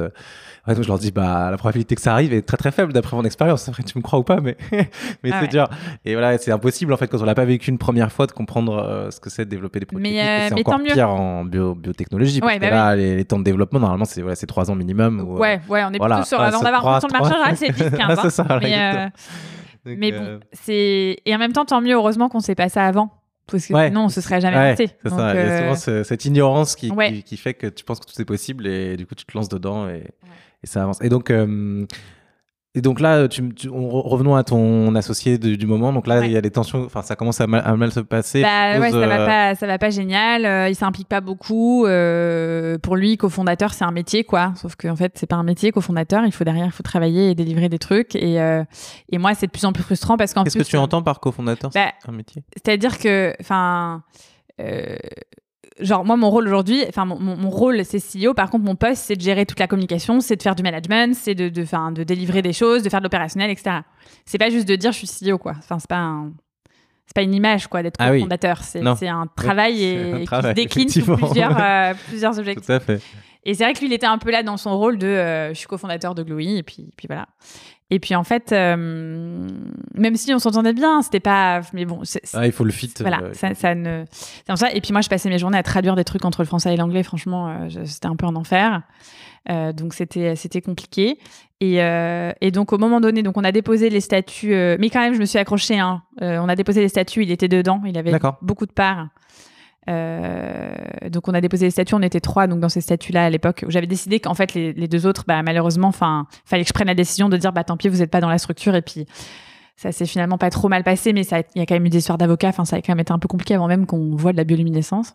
euh, 0.67 0.71
fait, 0.71 0.75
moi, 0.75 0.83
je 0.83 0.87
leur 0.87 0.99
dis, 0.99 1.11
bah, 1.11 1.49
la 1.51 1.57
probabilité 1.57 1.95
que 1.95 2.01
ça 2.01 2.13
arrive 2.13 2.33
est 2.33 2.41
très 2.41 2.57
très 2.57 2.71
faible 2.71 2.91
d'après 2.93 3.15
mon 3.15 3.23
expérience. 3.23 3.67
Après, 3.69 3.83
tu 3.83 3.97
me 3.97 4.03
crois 4.03 4.19
ou 4.19 4.23
pas, 4.23 4.41
mais, 4.41 4.57
mais 4.71 5.31
Ah 5.31 5.37
c'est 5.39 5.41
ouais. 5.41 5.47
dur. 5.47 5.69
Et 6.05 6.13
voilà, 6.13 6.37
c'est 6.37 6.51
impossible, 6.51 6.93
en 6.93 6.97
fait, 6.97 7.07
quand 7.07 7.19
on 7.21 7.25
l'a 7.25 7.35
pas 7.35 7.45
vécu 7.45 7.69
une 7.69 7.77
première 7.77 8.11
fois, 8.11 8.27
de 8.27 8.31
comprendre 8.31 8.77
euh, 8.77 9.11
ce 9.11 9.19
que 9.19 9.29
c'est 9.29 9.45
de 9.45 9.49
développer 9.49 9.79
des 9.79 9.85
produits 9.85 10.03
Mais, 10.11 10.19
euh, 10.21 10.47
c'est 10.49 10.55
mais 10.55 10.61
encore 10.61 10.77
tant 10.77 10.83
mieux. 10.83 10.93
pire 10.93 11.09
en 11.09 11.45
bio- 11.45 11.75
biotechnologie. 11.75 12.39
parce 12.39 12.53
Ouais, 12.53 12.59
que 12.59 12.63
bah 12.65 12.69
là, 12.71 12.95
les, 12.95 13.15
les 13.15 13.25
temps 13.25 13.39
de 13.39 13.43
développement, 13.43 13.79
normalement, 13.79 14.05
c'est 14.05 14.21
voilà, 14.21 14.35
c'est 14.35 14.47
trois 14.47 14.69
ans 14.71 14.75
minimum. 14.75 15.19
ou, 15.21 15.35
euh, 15.35 15.39
Ouais, 15.39 15.61
ouais, 15.69 15.83
on 15.83 15.91
est 15.93 15.97
voilà. 15.97 16.15
plutôt 16.17 16.27
sur. 16.29 16.39
Ah, 16.41 16.51
d'avoir 16.51 16.79
trois- 16.81 16.95
un 16.97 16.99
sur 16.99 17.09
le 17.09 17.13
marché, 17.41 17.55
c'est 17.55 17.71
10, 17.71 17.97
15. 17.97 18.19
C'est 18.23 18.29
ça, 18.31 18.59
mais, 18.61 18.75
euh, 18.77 19.05
Donc, 19.85 19.97
mais 19.99 20.13
euh, 20.13 20.37
bon, 20.39 20.45
c'est. 20.53 21.17
Et 21.25 21.35
en 21.35 21.37
même 21.37 21.53
temps, 21.53 21.65
tant 21.65 21.79
mieux, 21.81 21.93
heureusement 21.93 22.27
qu'on 22.27 22.39
sait 22.39 22.55
pas 22.55 22.69
ça 22.69 22.85
avant. 22.85 23.11
Parce 23.47 23.67
que 23.67 23.73
Ouais. 23.73 23.87
sinon, 23.89 24.05
on 24.05 24.09
se 24.09 24.21
serait 24.21 24.41
jamais 24.41 24.57
Ouais, 24.57 24.69
lancé. 24.71 24.87
c'est 25.03 25.09
Donc, 25.11 25.19
ça. 25.19 25.33
Il 25.33 25.37
y 25.37 25.39
a 25.39 25.43
euh, 25.43 25.59
souvent 25.61 25.75
ce- 25.75 26.03
cette 26.03 26.25
ignorance 26.25 26.75
qui, 26.75 26.89
Ouais. 26.89 27.11
qui, 27.13 27.23
qui 27.23 27.37
fait 27.37 27.53
que 27.53 27.67
tu 27.67 27.83
penses 27.85 27.99
que 27.99 28.11
tout 28.11 28.19
est 28.19 28.25
possible 28.25 28.65
et 28.65 28.97
du 28.97 29.05
coup 29.05 29.13
tu 29.13 29.23
te 29.23 29.37
lances 29.37 29.49
dedans 29.49 29.87
et, 29.87 30.03
et 30.65 30.67
ça 30.67 30.83
avance. 30.83 30.99
Et 31.01 31.09
donc, 31.09 31.29
euh, 31.29 31.85
et 32.77 32.81
donc 32.81 32.99
là, 32.99 33.29
tu, 33.29 33.53
tu- 33.53 33.69
on- 33.69 33.87
revenons 34.01 34.35
à 34.35 34.43
ton 34.43 34.93
associé 34.95 35.37
de- 35.37 35.55
du 35.55 35.65
moment. 35.65 35.93
Donc 35.93 36.07
là, 36.07 36.19
Ouais. 36.19 36.25
il 36.27 36.33
y 36.33 36.37
a 36.37 36.41
des 36.41 36.51
tensions. 36.51 36.83
Enfin, 36.83 37.03
ça 37.03 37.15
commence 37.15 37.39
à 37.39 37.47
mal, 37.47 37.61
à 37.65 37.73
mal 37.77 37.89
se 37.91 38.01
passer. 38.01 38.41
Bah 38.41 38.79
ouais, 38.81 38.91
ça 38.91 38.97
va 39.07 39.21
euh, 39.21 39.25
pas, 39.25 39.55
ça 39.55 39.65
va 39.65 39.77
pas 39.77 39.89
génial. 39.91 40.45
euh, 40.45 40.67
il 40.67 40.75
s'implique 40.75 41.07
pas 41.07 41.21
beaucoup. 41.21 41.85
euh, 41.85 42.77
pour 42.79 42.97
lui, 42.97 43.15
cofondateur, 43.15 43.73
c'est 43.73 43.85
un 43.85 43.91
métier, 43.91 44.25
quoi. 44.25 44.51
Sauf 44.57 44.75
qu'en 44.75 44.97
fait, 44.97 45.13
c'est 45.15 45.25
pas 45.27 45.37
un 45.37 45.43
métier, 45.43 45.71
cofondateur. 45.71 46.25
Il 46.25 46.33
faut 46.33 46.43
derrière, 46.43 46.65
il 46.65 46.71
faut 46.73 46.83
travailler 46.83 47.29
et 47.29 47.35
délivrer 47.35 47.69
des 47.69 47.79
trucs. 47.79 48.13
Et, 48.15 48.41
euh, 48.41 48.63
et 49.09 49.19
moi, 49.19 49.33
c'est 49.35 49.45
de 49.45 49.51
plus 49.51 49.63
en 49.63 49.71
plus 49.71 49.83
frustrant 49.83 50.17
parce 50.17 50.33
qu'en 50.33 50.43
Qu'est-ce 50.43 50.57
que 50.57 50.63
tu 50.63 50.75
entends 50.75 51.01
par 51.01 51.21
cofondateur? 51.21 51.71
Bah, 51.73 51.91
C'est 52.03 52.09
un 52.09 52.11
métier? 52.11 52.43
C'est-à-dire 52.57 52.97
que, 52.97 53.33
enfin, 53.39 54.03
euh, 54.59 54.97
genre 55.79 56.05
moi 56.05 56.15
mon 56.15 56.29
rôle 56.29 56.47
aujourd'hui, 56.47 56.83
enfin 56.87 57.05
mon, 57.05 57.19
mon- 57.19 57.35
mon 57.37 57.49
rôle 57.49 57.83
c'est 57.83 57.99
CEO. 57.99 58.33
Par 58.33 58.49
contre 58.49 58.63
mon 58.65 58.75
poste 58.75 59.03
c'est 59.03 59.15
de 59.15 59.21
gérer 59.21 59.45
toute 59.45 59.59
la 59.59 59.67
communication, 59.67 60.19
c'est 60.21 60.35
de 60.35 60.41
faire 60.41 60.55
du 60.55 60.63
management, 60.63 61.13
c'est 61.15 61.35
de, 61.35 61.49
de, 61.49 61.63
de 61.93 62.03
délivrer 62.03 62.41
des 62.41 62.53
choses, 62.53 62.83
de 62.83 62.89
faire 62.89 62.99
de 63.01 63.05
l'opérationnel, 63.05 63.49
etc. 63.51 63.77
C'est 64.25 64.37
pas 64.37 64.49
juste 64.49 64.67
de 64.67 64.75
dire 64.75 64.91
je 64.91 65.05
suis 65.05 65.07
CEO 65.31 65.37
quoi. 65.37 65.53
Enfin 65.57 65.79
c'est 65.79 65.89
pas 65.89 65.97
un- 65.99 66.31
c'est 67.07 67.13
pas 67.13 67.21
une 67.21 67.35
image 67.35 67.67
quoi 67.67 67.83
d'être 67.83 67.97
Ah 67.99 68.11
oui. 68.11 68.17
cofondateur. 68.19 68.63
C'est 68.63 68.81
Non. 68.81 68.95
c'est 68.95 69.07
un 69.07 69.27
travail 69.35 69.83
et, 69.83 70.13
un 70.13 70.19
qui 70.21 70.25
se 70.27 70.53
décline 70.53 70.89
sous 70.89 71.15
plusieurs 71.15 71.55
euh, 71.61 71.93
plusieurs 72.07 72.39
objectifs. 72.39 72.65
Tout 72.65 72.71
à 72.71 72.79
fait. 72.79 73.01
Et 73.47 73.53
c'est 73.53 73.63
vrai 73.63 73.73
que 73.73 73.79
lui, 73.79 73.85
il 73.85 73.93
était 73.93 74.07
un 74.07 74.17
peu 74.17 74.31
là 74.31 74.41
dans 74.41 74.57
son 74.57 74.75
rôle 74.75 74.97
de 74.97 75.05
euh, 75.05 75.49
je 75.49 75.53
suis 75.53 75.67
cofondateur 75.67 76.15
de 76.15 76.23
Glowy, 76.23 76.57
et 76.57 76.63
puis, 76.63 76.89
puis 76.97 77.05
voilà. 77.05 77.27
Et 77.91 77.99
puis 77.99 78.15
en 78.15 78.23
fait, 78.23 78.51
euh, 78.51 78.75
même 79.93 80.15
si 80.15 80.33
on 80.33 80.39
s'entendait 80.39 80.73
bien, 80.73 81.01
c'était 81.03 81.19
pas. 81.19 81.61
Mais 81.73 81.85
bon, 81.85 82.01
Ah, 82.33 82.45
il 82.47 82.51
faut 82.51 82.63
le 82.63 82.71
fit. 82.71 82.91
voilà, 82.99 83.21
euh, 83.21 83.33
ça, 83.33 83.53
ça 83.53 83.75
ne. 83.75 84.05
C'est 84.11 84.45
comme 84.47 84.55
ça. 84.55 84.71
Et 84.73 84.81
puis 84.81 84.91
moi, 84.91 85.01
je 85.01 85.09
passais 85.09 85.29
mes 85.29 85.37
journées 85.37 85.57
à 85.59 85.63
traduire 85.63 85.95
des 85.95 86.03
trucs 86.03 86.25
entre 86.25 86.41
le 86.41 86.47
français 86.47 86.73
et 86.73 86.77
l'anglais. 86.77 87.03
Franchement, 87.03 87.47
euh, 87.49 87.83
c'était 87.85 88.07
un 88.07 88.15
peu 88.15 88.25
un 88.25 88.35
enfer. 88.35 88.81
Euh, 89.51 89.71
donc 89.73 89.93
c'était 89.93 90.35
c'était 90.35 90.61
compliqué. 90.61 91.19
Et, 91.61 91.81
euh, 91.83 92.31
et 92.41 92.49
donc 92.49 92.73
au 92.73 92.79
moment 92.79 92.99
donné, 92.99 93.21
donc 93.21 93.37
on 93.37 93.43
a 93.43 93.51
déposé 93.51 93.89
les 93.91 94.01
statuts. 94.01 94.53
euh, 94.53 94.77
mais 94.79 94.89
quand 94.89 94.99
même, 95.01 95.13
je 95.13 95.19
me 95.19 95.25
suis 95.25 95.37
accrochée. 95.37 95.79
Hein. 95.79 96.01
Euh, 96.23 96.39
on 96.41 96.49
a 96.49 96.55
déposé 96.55 96.81
les 96.81 96.89
statuts. 96.89 97.21
Il 97.21 97.29
était 97.31 97.47
dedans. 97.47 97.81
Il 97.85 97.97
avait 97.99 98.11
beaucoup 98.41 98.65
de 98.65 98.71
parts. 98.73 99.09
Euh, 99.89 100.73
donc 101.09 101.27
on 101.27 101.33
a 101.33 101.41
déposé 101.41 101.65
les 101.65 101.71
statuts, 101.71 101.93
on 101.93 102.01
était 102.01 102.19
trois 102.19 102.47
donc 102.47 102.59
dans 102.59 102.69
ces 102.69 102.81
statuts-là 102.81 103.25
à 103.25 103.29
l'époque 103.29 103.65
j'avais 103.67 103.85
décidé 103.85 104.19
qu'en 104.19 104.33
fait 104.33 104.55
les, 104.55 104.73
les 104.73 104.87
deux 104.87 105.05
autres, 105.05 105.25
bah, 105.27 105.43
malheureusement, 105.43 105.89
enfin, 105.89 106.25
fallait 106.43 106.63
que 106.63 106.69
je 106.69 106.73
prenne 106.73 106.87
la 106.87 106.95
décision 106.95 107.29
de 107.29 107.37
dire 107.37 107.53
bah 107.53 107.63
tant 107.63 107.77
pis, 107.77 107.89
vous 107.89 107.97
n'êtes 107.97 108.11
pas 108.11 108.21
dans 108.21 108.29
la 108.29 108.39
structure 108.39 108.75
et 108.75 108.81
puis 108.81 109.05
ça 109.75 109.91
s'est 109.91 110.05
finalement 110.05 110.37
pas 110.37 110.49
trop 110.49 110.69
mal 110.69 110.83
passé, 110.83 111.13
mais 111.13 111.23
ça, 111.23 111.39
il 111.53 111.59
y 111.59 111.61
a 111.61 111.65
quand 111.65 111.75
même 111.75 111.85
eu 111.85 111.89
des 111.89 111.99
histoires 111.99 112.17
d'avocats, 112.17 112.49
enfin 112.49 112.65
ça 112.65 112.77
a 112.77 112.81
quand 112.81 112.93
même 112.93 112.99
été 113.01 113.11
un 113.11 113.19
peu 113.19 113.27
compliqué 113.27 113.55
avant 113.55 113.67
même 113.67 113.85
qu'on 113.85 114.15
voit 114.15 114.31
de 114.31 114.37
la 114.37 114.43
bioluminescence. 114.43 115.13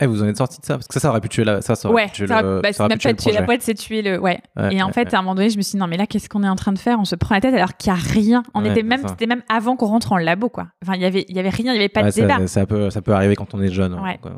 Eh, 0.00 0.06
vous 0.06 0.22
en 0.22 0.26
êtes 0.26 0.36
sorti 0.36 0.60
de 0.60 0.66
ça 0.66 0.74
Parce 0.74 0.88
que 0.88 0.94
ça, 0.94 1.00
ça 1.00 1.10
aurait 1.10 1.20
pu 1.20 1.28
tuer 1.28 1.44
la. 1.44 1.62
Ça, 1.62 1.76
ça 1.76 1.88
aurait 1.88 2.02
ouais, 2.02 2.06
pu 2.08 2.12
tuer 2.14 2.26
ça 2.26 2.34
aurait- 2.34 2.42
le- 2.42 2.60
bah, 2.62 2.68
ça 2.68 2.72
c'est 2.72 2.80
aurait 2.82 2.88
même 2.88 2.98
pu 2.98 3.14
tuer 3.14 3.32
la 3.32 3.42
boîte, 3.42 3.62
c'est 3.62 3.74
tuer 3.74 4.02
le. 4.02 4.18
Ouais. 4.20 4.40
Ouais, 4.56 4.74
et 4.74 4.82
en 4.82 4.90
fait, 4.90 5.14
à 5.14 5.18
un 5.18 5.22
moment 5.22 5.36
donné, 5.36 5.50
je 5.50 5.56
me 5.56 5.62
suis 5.62 5.72
dit 5.72 5.76
non 5.78 5.86
mais 5.86 5.96
là, 5.96 6.06
qu'est-ce 6.06 6.28
qu'on 6.28 6.42
est 6.42 6.48
en 6.48 6.56
train 6.56 6.72
de 6.72 6.78
faire? 6.80 6.98
On 6.98 7.04
se 7.04 7.14
prend 7.14 7.36
la 7.36 7.40
tête 7.40 7.54
alors 7.54 7.76
qu'il 7.76 7.92
y 7.92 7.96
a 7.96 7.98
rien. 7.98 8.42
On 8.54 8.64
était 8.64 8.82
même, 8.82 9.02
c'était 9.06 9.26
même 9.26 9.42
avant 9.48 9.76
qu'on 9.76 9.86
rentre 9.86 10.10
en 10.12 10.16
labo 10.16 10.48
quoi. 10.48 10.66
Enfin, 10.82 10.94
il 10.96 11.02
y 11.02 11.04
avait, 11.04 11.24
il 11.28 11.36
y 11.36 11.38
avait 11.38 11.48
rien, 11.48 11.72
il 11.72 11.76
y 11.76 11.78
avait 11.78 11.88
pas 11.88 12.02
de 12.02 12.10
débat. 12.10 12.38
ça, 12.38 12.46
ça 12.48 12.66
peut, 12.66 12.90
ça 12.90 13.02
peut 13.02 13.12
arriver 13.12 13.36
quand 13.36 13.54
on 13.54 13.62
est 13.62 13.70
jeune. 13.70 13.94
Ouais. 13.94 14.18
quoi. 14.20 14.32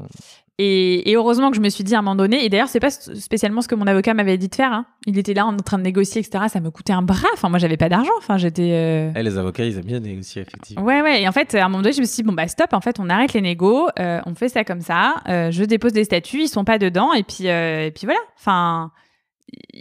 Et, 0.59 1.11
et 1.11 1.17
heureusement 1.17 1.51
que 1.51 1.57
je 1.57 1.61
me 1.61 1.69
suis 1.69 1.85
dit 1.85 1.95
à 1.95 1.99
un 1.99 2.03
moment 2.03 2.17
donné, 2.17 2.43
et 2.43 2.49
d'ailleurs, 2.49 2.69
c'est 2.69 2.81
pas 2.81 2.89
spécialement 2.91 3.61
ce 3.61 3.69
que 3.69 3.75
mon 3.75 3.87
avocat 3.87 4.15
m'avait 4.15 4.39
dit 4.39 4.49
de 4.49 4.55
faire. 4.55 4.73
hein. 4.73 4.87
Il 5.07 5.19
était 5.19 5.35
là 5.35 5.45
en 5.45 5.55
train 5.59 5.77
de 5.77 5.83
négocier, 5.83 6.23
etc. 6.23 6.45
Ça 6.49 6.61
me 6.61 6.71
coûtait 6.71 6.95
un 6.95 7.03
bras. 7.03 7.29
Enfin, 7.35 7.51
moi, 7.51 7.59
j'avais 7.59 7.77
pas 7.77 7.91
d'argent. 7.91 8.13
Enfin, 8.17 8.39
j'étais. 8.39 8.71
euh, 8.73 9.11
Eh, 9.15 9.23
les 9.23 9.37
avocats, 9.37 9.65
ils 9.67 9.77
aiment 9.77 9.85
bien 9.85 10.01
négocier, 10.01 10.41
effectivement. 10.43 10.83
Ouais, 10.83 11.03
ouais. 11.03 11.21
Et 11.21 11.29
en 11.29 11.33
fait, 11.33 11.55
à 11.55 11.67
un 11.67 11.69
moment 11.69 11.83
donné, 11.83 11.93
je 11.95 12.01
me 12.01 12.07
suis 12.07 12.17
dit, 12.17 12.23
bon, 12.23 12.33
bah, 12.33 12.49
stop. 12.49 12.73
En 12.73 12.81
fait, 12.81 12.99
on 12.99 13.11
arrête 13.11 13.35
les 13.35 13.43
négos. 13.43 13.89
euh, 13.99 14.21
on 14.25 14.35
fait 14.35 14.49
ça 14.49 14.65
comme 14.65 14.81
ça. 14.81 15.17
euh, 15.29 15.51
je 15.51 15.63
dépose 15.65 15.93
des 15.93 16.05
statuts. 16.05 16.41
Ils 16.41 16.49
sont 16.49 16.65
pas 16.65 16.79
dedans. 16.79 17.13
Et 17.13 17.23
puis, 17.23 17.47
et 17.49 17.93
puis 17.95 18.07
voilà. 18.07 18.21
Enfin, 18.39 18.93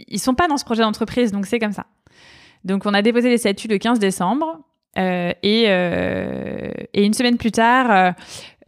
ils 0.08 0.18
sont 0.20 0.34
pas 0.34 0.46
dans 0.46 0.58
ce 0.58 0.64
projet 0.66 0.82
d'entreprise. 0.82 1.32
Donc, 1.32 1.46
c'est 1.46 1.58
comme 1.58 1.72
ça. 1.72 1.86
Donc, 2.64 2.84
on 2.84 2.92
a 2.92 3.00
déposé 3.00 3.30
les 3.30 3.38
statuts 3.38 3.68
le 3.68 3.78
15 3.78 3.98
décembre. 3.98 4.58
euh, 4.98 5.32
et, 5.42 5.64
euh, 5.68 6.70
et 6.94 7.04
une 7.04 7.12
semaine 7.14 7.36
plus 7.38 7.52
tard, 7.52 7.90
euh, 7.90 8.10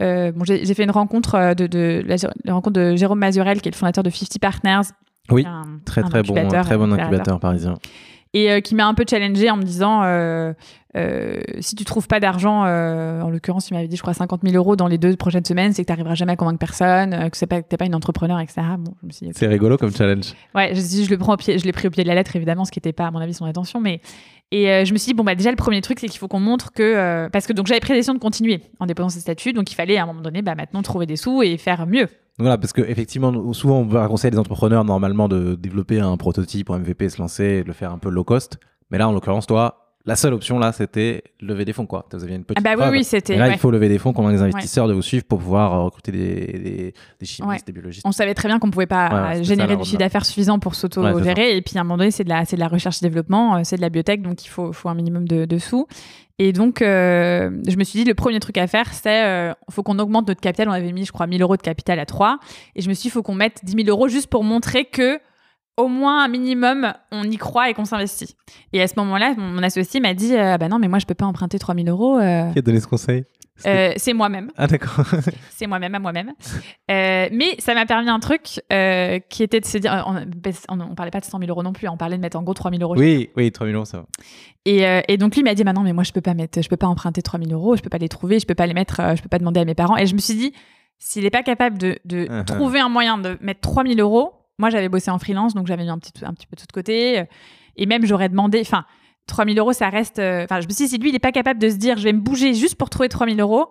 euh, 0.03 0.33
bon, 0.33 0.45
j'ai 0.45 0.75
fait 0.75 0.85
une 0.85 0.91
rencontre 0.91 1.35
euh, 1.35 1.55
de, 1.55 1.67
de 1.67 2.03
la, 2.07 2.17
la 2.45 2.55
rencontre 2.55 2.81
de 2.81 2.97
Jérôme 2.97 3.19
Mazurel, 3.19 3.61
qui 3.61 3.69
est 3.69 3.73
le 3.73 3.77
fondateur 3.77 4.05
de 4.05 4.11
50 4.11 4.39
Partners. 4.41 4.89
Oui, 5.31 5.45
un- 5.47 5.81
Très, 5.85 6.03
un 6.03 6.09
très 6.09 6.23
bon, 6.23 6.35
très 6.65 6.77
bon 6.79 6.93
incubateur 6.93 7.39
parisien. 7.41 7.75
Et 8.35 8.51
euh, 8.51 8.61
qui 8.61 8.75
m'a 8.75 8.87
un 8.87 8.95
peu 8.95 9.05
challengé 9.09 9.51
en 9.51 9.57
me 9.57 9.63
disant 9.63 10.03
euh, 10.03 10.53
euh, 10.97 11.41
si 11.61 11.75
tu 11.77 11.85
trouves 11.85 12.09
pas 12.09 12.21
d'argent, 12.21 12.63
en 12.63 13.31
l'occurrence, 13.31 13.71
il 13.71 13.75
m'avait 13.75 13.89
dit, 13.89 13.97
je 13.97 14.03
crois, 14.03 14.15
50 14.15 14.41
000 14.43 14.57
euros 14.57 14.77
dans 14.77 14.89
les 14.89 14.99
deux 14.99 15.17
prochaines 15.17 15.45
semaines, 15.45 15.73
c'est 15.73 15.83
que 15.83 15.87
tu 15.87 15.93
n'arriveras 15.93 16.15
jamais 16.15 16.33
à 16.33 16.37
convaincre 16.37 16.59
personne, 16.59 17.31
que 17.31 17.39
que 17.39 17.61
t'es 17.61 17.77
pas 17.77 17.87
une 17.87 17.95
entrepreneur, 17.95 18.41
etc. 18.41 18.63
Bon. 18.79 18.95
C'est 19.11 19.47
rigolo 19.47 19.77
comme 19.77 19.95
challenge. 19.95 20.35
Ouais, 20.55 20.75
je, 20.75 20.81
je 20.81 21.11
le 21.11 21.19
prends 21.19 21.35
au 21.35 21.37
pied, 21.37 21.59
je 21.59 21.65
l'ai 21.65 21.73
pris 21.73 21.89
au 21.89 21.91
pied 21.91 22.03
de 22.03 22.09
la 22.09 22.15
lettre, 22.15 22.35
évidemment, 22.37 22.65
ce 22.65 22.73
qui 22.73 22.79
n'était 22.79 22.93
pas, 22.93 23.07
à 23.07 23.11
mon 23.11 23.21
avis, 23.21 23.35
son 23.35 23.45
intention, 23.45 23.81
mais. 23.81 24.01
Et 24.51 24.87
je 24.87 24.93
me 24.95 24.99
suis 24.99 25.11
dit, 25.11 25.15
bon, 25.15 25.25
bah, 25.25 25.35
déjà, 25.35 25.51
le 25.51 25.57
premier 25.57 25.83
truc, 25.83 26.01
c'est 26.01 26.09
qu'il 26.09 26.19
faut 26.19 26.29
qu'on 26.29 26.41
montre 26.41 26.73
que. 26.73 27.29
parce 27.29 27.47
que 27.47 27.53
donc, 27.53 27.67
j'avais 27.67 27.81
pris 27.81 27.91
la 27.91 27.97
décision 27.97 28.15
de 28.15 28.19
continuer 28.19 28.63
en 28.81 28.87
déposant 28.87 29.11
ces 29.11 29.21
statuts, 29.21 29.53
donc 29.53 29.71
il 29.71 29.75
fallait, 29.75 29.99
à 29.99 30.05
un 30.05 30.07
moment 30.07 30.23
donné, 30.23 30.41
bah, 30.41 30.55
maintenant, 30.55 30.81
trouver 30.83 31.05
des 31.05 31.17
sous 31.17 31.43
et 31.43 31.59
faire 31.59 31.87
mieux. 31.87 32.09
Voilà, 32.39 32.57
parce 32.57 32.73
que 32.73 32.83
effectivement, 32.83 33.53
souvent 33.53 33.81
on 33.81 33.87
va 33.87 34.07
conseiller 34.07 34.31
des 34.31 34.39
entrepreneurs 34.39 34.85
normalement 34.85 35.29
de 35.29 35.57
développer 35.57 35.99
un 35.99 36.17
prototype 36.17 36.71
un 36.71 36.79
MVP, 36.79 37.09
se 37.09 37.21
lancer, 37.21 37.63
de 37.63 37.67
le 37.67 37.73
faire 37.73 37.93
un 37.93 37.99
peu 37.99 38.11
low 38.11 38.23
cost. 38.23 38.59
Mais 38.91 38.99
là, 38.99 39.09
en 39.09 39.13
l'occurrence, 39.13 39.47
toi, 39.47 39.88
la 40.09 40.17
seule 40.17 40.33
option 40.35 40.59
là, 40.59 40.73
c'était 40.73 41.23
lever 41.41 41.65
des 41.65 41.73
fonds, 41.73 41.87
quoi. 41.87 42.07
Vous 42.13 42.25
aviez 42.25 42.35
une 42.37 42.45
petite 42.45 42.65
Ah, 42.67 42.77
bah 42.77 42.83
oui, 42.91 42.99
oui, 42.99 43.05
c'était. 43.05 43.37
Là, 43.37 43.47
ouais. 43.49 43.53
il 43.53 43.59
faut 43.59 43.71
lever 43.71 43.89
des 43.89 43.99
fonds, 43.99 44.13
convaincre 44.13 44.37
les 44.37 44.43
investisseurs 44.43 44.89
de 44.89 44.95
vous 44.95 45.03
suivre 45.03 45.25
pour 45.25 45.39
pouvoir 45.39 45.75
euh, 45.75 45.85
recruter 45.85 46.11
des, 46.13 46.19
des, 46.59 46.95
des 47.21 47.27
chimistes, 47.27 47.47
Ouais. 47.49 47.59
des 47.67 47.73
biologistes. 47.73 48.07
on 48.07 48.13
savait 48.13 48.35
très 48.35 48.49
bien 48.49 48.59
qu'on 48.59 48.71
pouvait 48.71 48.87
pas 48.87 49.07
euh, 49.33 49.35
ça, 49.37 49.43
générer 49.43 49.77
du 49.77 49.85
chiffre 49.85 49.99
d'affaires 49.99 50.25
suffisant 50.25 50.59
pour 50.59 50.75
s'auto-gérer. 50.75 51.57
et 51.57 51.63
puis 51.63 51.77
à 51.79 51.83
un 51.83 51.85
moment 51.85 51.99
donné, 51.99 52.11
c'est 52.11 52.25
de 52.25 52.29
la, 52.31 52.45
de 52.45 52.57
la 52.57 52.69
recherche 52.69 53.03
et 53.03 53.07
développement, 53.07 53.57
euh, 53.57 53.61
c'est 53.65 53.77
de 53.77 53.83
la 53.83 53.91
biotech, 53.91 54.23
donc 54.23 54.45
il 54.45 54.49
faut, 54.49 54.73
faut 54.73 54.89
un 54.89 54.95
minimum 54.95 55.29
de, 55.29 55.45
de 55.45 55.59
sous. 55.59 55.87
Et 56.41 56.53
donc, 56.53 56.83
euh, 56.83 57.51
je 57.67 57.77
me 57.77 57.83
suis 57.83 57.99
dit, 57.99 58.05
le 58.05 58.15
premier 58.15 58.39
truc 58.39 58.59
à 58.59 58.69
faire, 58.69 58.93
c'est 58.95 59.25
euh, 59.25 59.53
faut 59.71 59.83
qu'on 59.83 59.99
augmente 59.99 60.29
notre 60.29 60.41
capital. 60.41 60.69
On 60.69 60.73
avait 60.73 60.93
mis, 60.93 61.05
je 61.05 61.11
crois, 61.11 61.27
1000 61.27 61.43
euros 61.43 61.57
de 61.57 61.63
capital 61.63 61.99
à 61.99 62.07
3. 62.07 62.39
Et 62.77 62.81
je 62.81 62.89
me 62.89 62.95
suis 62.95 63.03
dit, 63.03 63.09
il 63.09 63.11
faut 63.11 63.25
qu'on 63.25 63.35
mette 63.35 63.59
10 63.65 63.73
000 63.85 63.89
euros 63.89 64.07
juste 64.07 64.29
pour 64.29 64.45
montrer 64.45 64.85
que 64.85 65.19
au 65.79 65.89
moins 65.89 66.25
un 66.25 66.29
minimum, 66.29 66.93
on 67.13 67.25
y 67.25 67.37
croit 67.39 67.71
et 67.71 67.75
qu'on 67.75 67.87
s'investit. 67.87 68.37
Et 68.75 68.83
à 68.83 68.89
ce 68.89 68.95
moment-là, 68.99 69.35
mon, 69.39 69.47
mon 69.47 69.63
associé 69.63 70.01
m'a 70.01 70.13
dit, 70.13 70.37
euh, 70.37 70.59
bah 70.59 70.69
non, 70.69 70.79
mais 70.79 70.89
moi, 70.89 70.99
je 70.99 71.07
peux 71.07 71.15
pas 71.15 71.25
emprunter 71.25 71.59
3 71.59 71.75
000 71.75 71.89
euros. 71.89 72.19
euh, 72.19 72.53
Qui 72.53 72.59
a 72.59 72.63
donné 72.63 72.81
ce 72.81 72.87
conseil? 72.87 73.25
Euh, 73.67 73.93
c'est 73.97 74.13
moi-même 74.13 74.51
Ah 74.57 74.69
d'accord. 74.69 75.05
c'est 75.51 75.67
moi-même 75.67 75.93
à 75.95 75.99
moi-même. 75.99 76.33
Euh, 76.93 77.29
mais 77.33 77.57
ça 77.59 77.75
m'a 77.75 77.87
permis 77.87 78.09
un 78.09 78.21
truc 78.21 78.61
euh, 78.73 79.19
qui 79.29 79.43
était 79.43 79.59
de 79.59 79.65
se 79.67 79.79
dire, 79.79 80.05
on, 80.07 80.81
on 80.81 80.95
parlait 80.95 81.11
pas 81.11 81.19
de 81.19 81.25
100 81.25 81.39
000 81.41 81.51
euros 81.51 81.65
non 81.65 81.73
plus, 81.73 81.89
on 81.89 81.97
parlait 81.97 82.17
de 82.17 82.23
mettre 82.23 82.37
en 82.39 82.43
gros 82.45 82.55
3 82.55 82.71
000 82.71 82.83
euros. 82.83 82.95
oui, 82.97 83.31
oui, 83.37 83.51
3 83.51 83.67
millions, 83.67 83.85
ça 83.85 83.99
va. 83.99 84.05
Et, 84.65 84.85
et 85.09 85.17
donc 85.17 85.35
lui 85.35 85.43
m'a 85.43 85.55
dit, 85.55 85.65
bah 85.65 85.73
non, 85.73 85.81
mais 85.83 85.93
moi 85.93 86.05
je 86.05 86.13
peux 86.13 86.21
pas 86.21 86.35
mettre, 86.35 86.63
je 86.63 86.69
peux 86.69 86.77
pas 86.77 86.87
emprunter 86.87 87.21
3 87.21 87.41
000 87.41 87.51
euros, 87.53 87.75
je 87.77 87.83
peux 87.83 87.91
pas 87.91 87.99
les 87.99 88.09
trouver, 88.09 88.39
je 88.39 88.47
peux 88.47 88.55
pas 88.55 88.67
les 88.67 88.75
mettre, 88.75 89.01
je 89.17 89.23
peux 89.23 89.29
pas 89.29 89.39
demander 89.41 89.59
à 89.61 89.65
mes 89.65 89.75
parents. 89.75 89.97
Et 89.97 90.07
je 90.07 90.15
me 90.15 90.21
suis 90.21 90.35
dit, 90.37 90.53
s'il 90.99 91.25
est 91.25 91.31
pas 91.31 91.43
capable 91.43 91.79
de, 91.79 91.99
de 92.05 92.27
Uh-huh. 92.27 92.45
trouver 92.45 92.79
un 92.79 92.89
moyen 92.89 93.19
de 93.19 93.39
mettre 93.41 93.61
3 93.63 93.83
000 93.85 93.99
euros, 93.99 94.35
moi 94.59 94.71
j'avais 94.71 94.89
bossé 94.89 95.11
en 95.11 95.19
freelance, 95.19 95.55
donc 95.55 95.67
j'avais 95.67 95.85
mis 95.85 95.91
un 95.91 95.99
petit, 95.99 96.13
un 96.25 96.33
petit 96.35 96.47
peu 96.47 96.57
tout 96.57 96.67
de 96.67 96.73
côté, 96.73 97.25
et 97.77 97.87
même 97.87 98.05
j'aurais 98.07 98.29
demandé, 98.29 98.61
enfin. 98.61 98.85
3000 99.27 99.59
euros, 99.59 99.75
ça 99.75 99.91
reste. 99.91 100.21
euh, 100.21 100.45
Enfin, 100.45 100.63
je 100.63 100.67
me 100.67 100.73
suis 100.73 100.87
dit, 100.87 100.89
si 100.89 100.97
lui, 100.97 101.11
il 101.11 101.15
est 101.15 101.19
pas 101.19 101.33
capable 101.33 101.61
de 101.61 101.69
se 101.69 101.77
dire, 101.77 101.99
je 101.99 102.05
vais 102.05 102.15
me 102.15 102.21
bouger 102.21 102.55
juste 102.55 102.77
pour 102.77 102.89
trouver 102.89 103.11
3000 103.11 103.39
euros, 103.43 103.67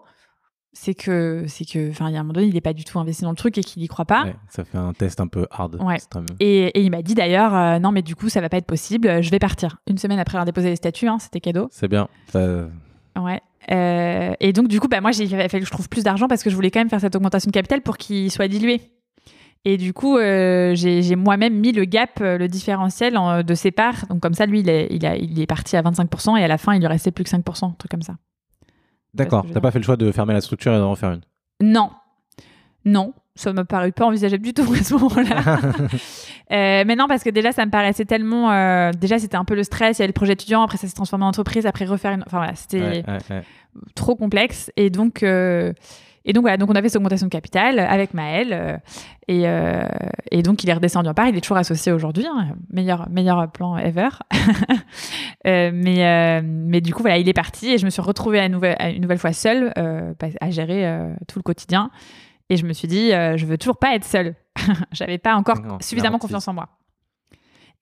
c'est 0.71 0.93
que, 0.93 1.45
c'est 1.47 1.65
que, 1.65 1.89
enfin, 1.89 2.09
il 2.09 2.13
y 2.13 2.15
a 2.15 2.19
un 2.19 2.23
moment 2.23 2.33
donné, 2.33 2.45
il 2.45 2.55
est 2.55 2.61
pas 2.61 2.73
du 2.73 2.83
tout 2.83 2.99
investi 2.99 3.23
dans 3.23 3.31
le 3.31 3.35
truc 3.35 3.57
et 3.57 3.63
qu'il 3.63 3.81
y 3.81 3.87
croit 3.87 4.05
pas. 4.05 4.25
Ouais, 4.25 4.35
ça 4.49 4.63
fait 4.63 4.77
un 4.77 4.93
test 4.93 5.19
un 5.19 5.25
peu 5.25 5.47
hard. 5.49 5.81
Ouais. 5.81 5.97
Et, 6.39 6.65
et 6.67 6.81
il 6.81 6.91
m'a 6.91 7.01
dit 7.01 7.15
d'ailleurs, 7.15 7.55
euh, 7.55 7.79
non, 7.79 7.91
mais 7.91 8.03
du 8.03 8.15
coup, 8.15 8.29
ça 8.29 8.39
va 8.39 8.49
pas 8.49 8.57
être 8.57 8.67
possible, 8.67 9.23
je 9.23 9.31
vais 9.31 9.39
partir. 9.39 9.77
Une 9.87 9.97
semaine 9.97 10.19
après 10.19 10.35
avoir 10.37 10.45
déposé 10.45 10.69
les 10.69 10.75
statuts, 10.75 11.07
hein, 11.07 11.17
c'était 11.17 11.39
cadeau. 11.39 11.69
C'est 11.71 11.87
bien. 11.87 12.07
Ça- 12.27 12.67
Ouais. 13.19 13.41
Euh, 13.71 14.35
et 14.39 14.53
donc, 14.53 14.67
du 14.67 14.79
coup, 14.79 14.87
bah, 14.87 15.01
moi, 15.01 15.09
il 15.19 15.33
a 15.41 15.49
fallu 15.49 15.63
que 15.63 15.67
je 15.67 15.71
trouve 15.73 15.89
plus 15.89 16.03
d'argent 16.03 16.27
parce 16.27 16.43
que 16.43 16.51
je 16.51 16.55
voulais 16.55 16.69
quand 16.69 16.81
même 16.81 16.89
faire 16.91 17.01
cette 17.01 17.15
augmentation 17.15 17.49
de 17.49 17.53
capital 17.53 17.81
pour 17.81 17.97
qu'il 17.97 18.29
soit 18.31 18.47
dilué. 18.47 18.79
Et 19.69 19.75
du 19.75 19.91
coup, 19.91 20.17
euh, 20.17 20.75
j'ai 20.75 21.15
moi-même 21.17 21.53
mis 21.59 21.73
le 21.73 21.83
gap, 21.83 22.21
euh, 22.21 22.37
le 22.37 22.47
différentiel 22.47 23.17
en- 23.17 23.43
de 23.43 23.53
ses 23.53 23.71
parts. 23.71 24.05
Donc, 24.09 24.21
comme 24.21 24.33
ça, 24.33 24.45
lui, 24.45 24.61
il 24.61 24.69
est, 24.69 24.87
il, 24.91 25.05
a- 25.05 25.17
il 25.17 25.41
est 25.41 25.45
parti 25.45 25.75
à 25.75 25.81
25% 25.81 26.37
et 26.37 26.43
à 26.43 26.47
la 26.47 26.57
fin, 26.57 26.73
il 26.73 26.79
lui 26.79 26.87
restait 26.87 27.11
plus 27.11 27.25
que 27.25 27.29
5%, 27.29 27.65
un 27.65 27.75
truc 27.77 27.91
comme 27.91 28.01
ça. 28.01 28.15
D'accord. 29.13 29.45
T'as 29.53 29.59
pas 29.59 29.71
fait 29.71 29.79
le 29.79 29.83
choix 29.83 29.97
de 29.97 30.09
fermer 30.13 30.33
la 30.33 30.39
structure 30.39 30.73
et 30.73 30.77
d'en 30.77 30.91
refaire 30.91 31.11
une? 31.11 31.21
Non. 31.61 31.89
Non. 32.85 33.13
Ça 33.35 33.51
m'a 33.51 33.65
paru 33.65 33.91
pas 33.91 34.05
envisageable 34.05 34.41
du 34.43 34.53
tout 34.53 34.71
à 34.73 34.77
ce 34.83 34.93
moment-là. 34.93 35.59
Euh, 36.49 36.85
mais 36.87 36.95
non, 36.95 37.07
parce 37.09 37.25
que 37.25 37.29
déjà, 37.29 37.51
ça 37.51 37.65
me 37.65 37.71
paraissait 37.71 38.05
tellement. 38.05 38.49
euh, 38.53 38.91
déjà, 38.93 39.19
c'était 39.19 39.35
un 39.35 39.43
peu 39.43 39.53
le 39.53 39.63
stress. 39.63 39.97
Il 39.97 40.01
y 40.01 40.03
avait 40.03 40.07
le 40.07 40.13
projet 40.13 40.31
étudiant, 40.31 40.61
après, 40.63 40.77
ça 40.77 40.87
s'est 40.87 40.93
transformé 40.93 41.25
en 41.25 41.27
entreprise, 41.27 41.65
après, 41.65 41.83
refaire 41.83 42.13
une. 42.13 42.21
Enfin, 42.25 42.37
voilà, 42.37 42.55
c'était. 42.55 42.79
Ouais, 42.79 43.03
ouais, 43.05 43.17
ouais. 43.29 43.41
trop 43.95 44.15
complexe. 44.15 44.71
Et 44.77 44.89
donc, 44.89 45.23
euh, 45.23 45.73
et 46.27 46.33
donc 46.33 46.43
voilà, 46.43 46.57
donc 46.57 46.69
on 46.69 46.75
a 46.75 46.81
fait 46.83 46.89
cette 46.89 46.97
augmentation 46.97 47.25
de 47.25 47.31
capital 47.31 47.79
avec 47.79 48.13
Maël. 48.13 48.49
euh, 48.51 48.77
et, 49.29 49.47
euh, 49.47 49.81
et 50.31 50.41
donc, 50.43 50.63
il 50.63 50.69
est 50.69 50.73
redescendu 50.73 51.09
en 51.09 51.13
part. 51.13 51.27
Il 51.27 51.35
est 51.35 51.41
toujours 51.41 51.57
associé 51.57 51.91
aujourd'hui. 51.91 52.25
hein, 52.25 52.49
meilleur, 52.71 53.09
meilleur 53.09 53.51
plan 53.51 53.77
ever. 53.77 54.09
Euh, 55.45 55.71
mais, 55.73 56.05
euh, 56.05 56.41
mais 56.43 56.81
du 56.81 56.93
coup, 56.93 57.01
voilà, 57.03 57.17
il 57.17 57.29
est 57.29 57.33
parti 57.33 57.69
et 57.71 57.77
je 57.77 57.85
me 57.85 57.89
suis 57.89 58.01
retrouvée 58.01 58.39
à, 58.39 58.49
nouvelle- 58.49 58.75
à 58.79 58.89
une 58.89 59.01
nouvelle 59.01 59.17
fois 59.19 59.31
seule 59.31 59.71
euh, 59.77 60.13
à 60.41 60.49
gérer 60.49 60.85
euh, 60.85 61.13
tout 61.27 61.39
le 61.39 61.43
quotidien. 61.43 61.89
Et 62.49 62.57
je 62.57 62.65
me 62.65 62.73
suis 62.73 62.87
dit, 62.87 63.13
euh, 63.13 63.37
je 63.37 63.45
veux 63.45 63.57
toujours 63.57 63.77
pas 63.77 63.95
être 63.95 64.03
seule. 64.03 64.35
J'avais 64.91 65.17
pas 65.19 65.35
encore 65.35 65.61
Non, 65.61 65.77
suffisamment 65.79 66.17
confiance 66.19 66.47
en 66.47 66.53
moi. 66.53 66.67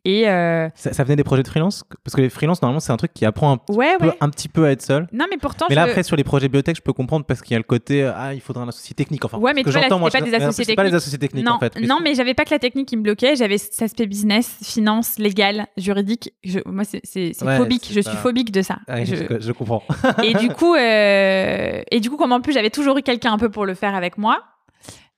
Et 0.07 0.29
euh, 0.29 0.69
Ça, 0.75 0.93
ça 0.93 1.03
venait 1.03 1.15
des 1.15 1.23
projets 1.23 1.41
de 1.41 1.47
freelance? 1.47 1.83
Parce 2.03 2.15
que 2.15 2.21
les 2.21 2.29
freelance, 2.29 2.61
normalement, 2.61 2.79
c'est 2.79 2.91
un 2.91 2.97
truc 2.97 3.11
qui 3.11 3.25
apprend 3.25 3.53
un, 3.53 3.73
ouais, 3.73 3.97
peu, 3.99 4.05
ouais. 4.09 4.17
un 4.21 4.29
petit 4.29 4.47
peu 4.47 4.65
à 4.65 4.71
être 4.71 4.83
seul. 4.83 5.07
Non, 5.11 5.25
mais 5.31 5.37
pourtant, 5.37 5.65
Mais 5.67 5.73
là, 5.75 5.85
je- 5.85 5.89
après, 5.89 6.03
sur 6.03 6.15
les 6.15 6.23
projets 6.23 6.47
biotech, 6.47 6.75
je 6.77 6.81
peux 6.83 6.93
comprendre 6.93 7.25
parce 7.25 7.41
qu'il 7.41 7.53
y 7.53 7.55
a 7.55 7.57
le 7.57 7.63
côté 7.63 8.03
euh, 8.03 8.11
ah, 8.15 8.33
il 8.35 8.39
faudra 8.39 8.61
un 8.63 8.67
associé 8.67 8.93
technique. 8.93 9.25
Enfin, 9.25 9.39
Ouais, 9.39 9.53
mais 9.55 9.63
que 9.63 9.69
vois, 9.71 9.81
là, 9.81 9.97
moi, 9.97 10.11
pas 10.11 10.19
je- 10.19 10.25
des 10.25 10.33
associés 10.35 10.63
c'est 10.63 10.75
pas 10.75 10.83
les 10.83 10.89
techniques. 10.89 11.01
associés 11.01 11.17
techniques, 11.17 11.45
non, 11.45 11.53
en 11.53 11.59
fait. 11.59 11.75
non, 11.81 11.99
mais 12.03 12.13
j'avais 12.13 12.35
pas 12.35 12.45
que 12.45 12.51
la 12.51 12.59
technique 12.59 12.87
qui 12.87 12.97
me 12.97 13.01
bloquait, 13.01 13.35
j'avais 13.35 13.57
cet 13.57 13.81
aspect 13.81 14.05
business, 14.05 14.57
finance, 14.63 15.17
légal, 15.17 15.65
juridique. 15.75 16.31
Je- 16.43 16.59
moi, 16.67 16.83
c'est 16.85 17.01
Ouais, 17.43 17.57
phobique, 17.57 17.87
je 17.91 18.01
pas- 18.01 18.09
suis 18.11 18.17
phobique 18.19 18.51
de 18.51 18.61
ça. 18.61 18.77
Ah, 18.87 19.03
Je- 19.03 19.51
comprends. 19.53 19.81
et 20.23 20.35
du 20.35 20.49
coup, 20.55 20.75
euh, 20.75 21.81
et 21.89 21.99
du 21.99 22.11
coup, 22.11 22.17
comme 22.17 22.31
en 22.31 22.41
plus 22.41 22.53
j'avais 22.53 22.69
toujours 22.69 22.95
eu 22.99 23.01
quelqu'un 23.01 23.33
un 23.33 23.37
peu 23.39 23.49
pour 23.49 23.65
le 23.65 23.73
faire 23.73 23.95
avec 23.95 24.19
moi, 24.19 24.43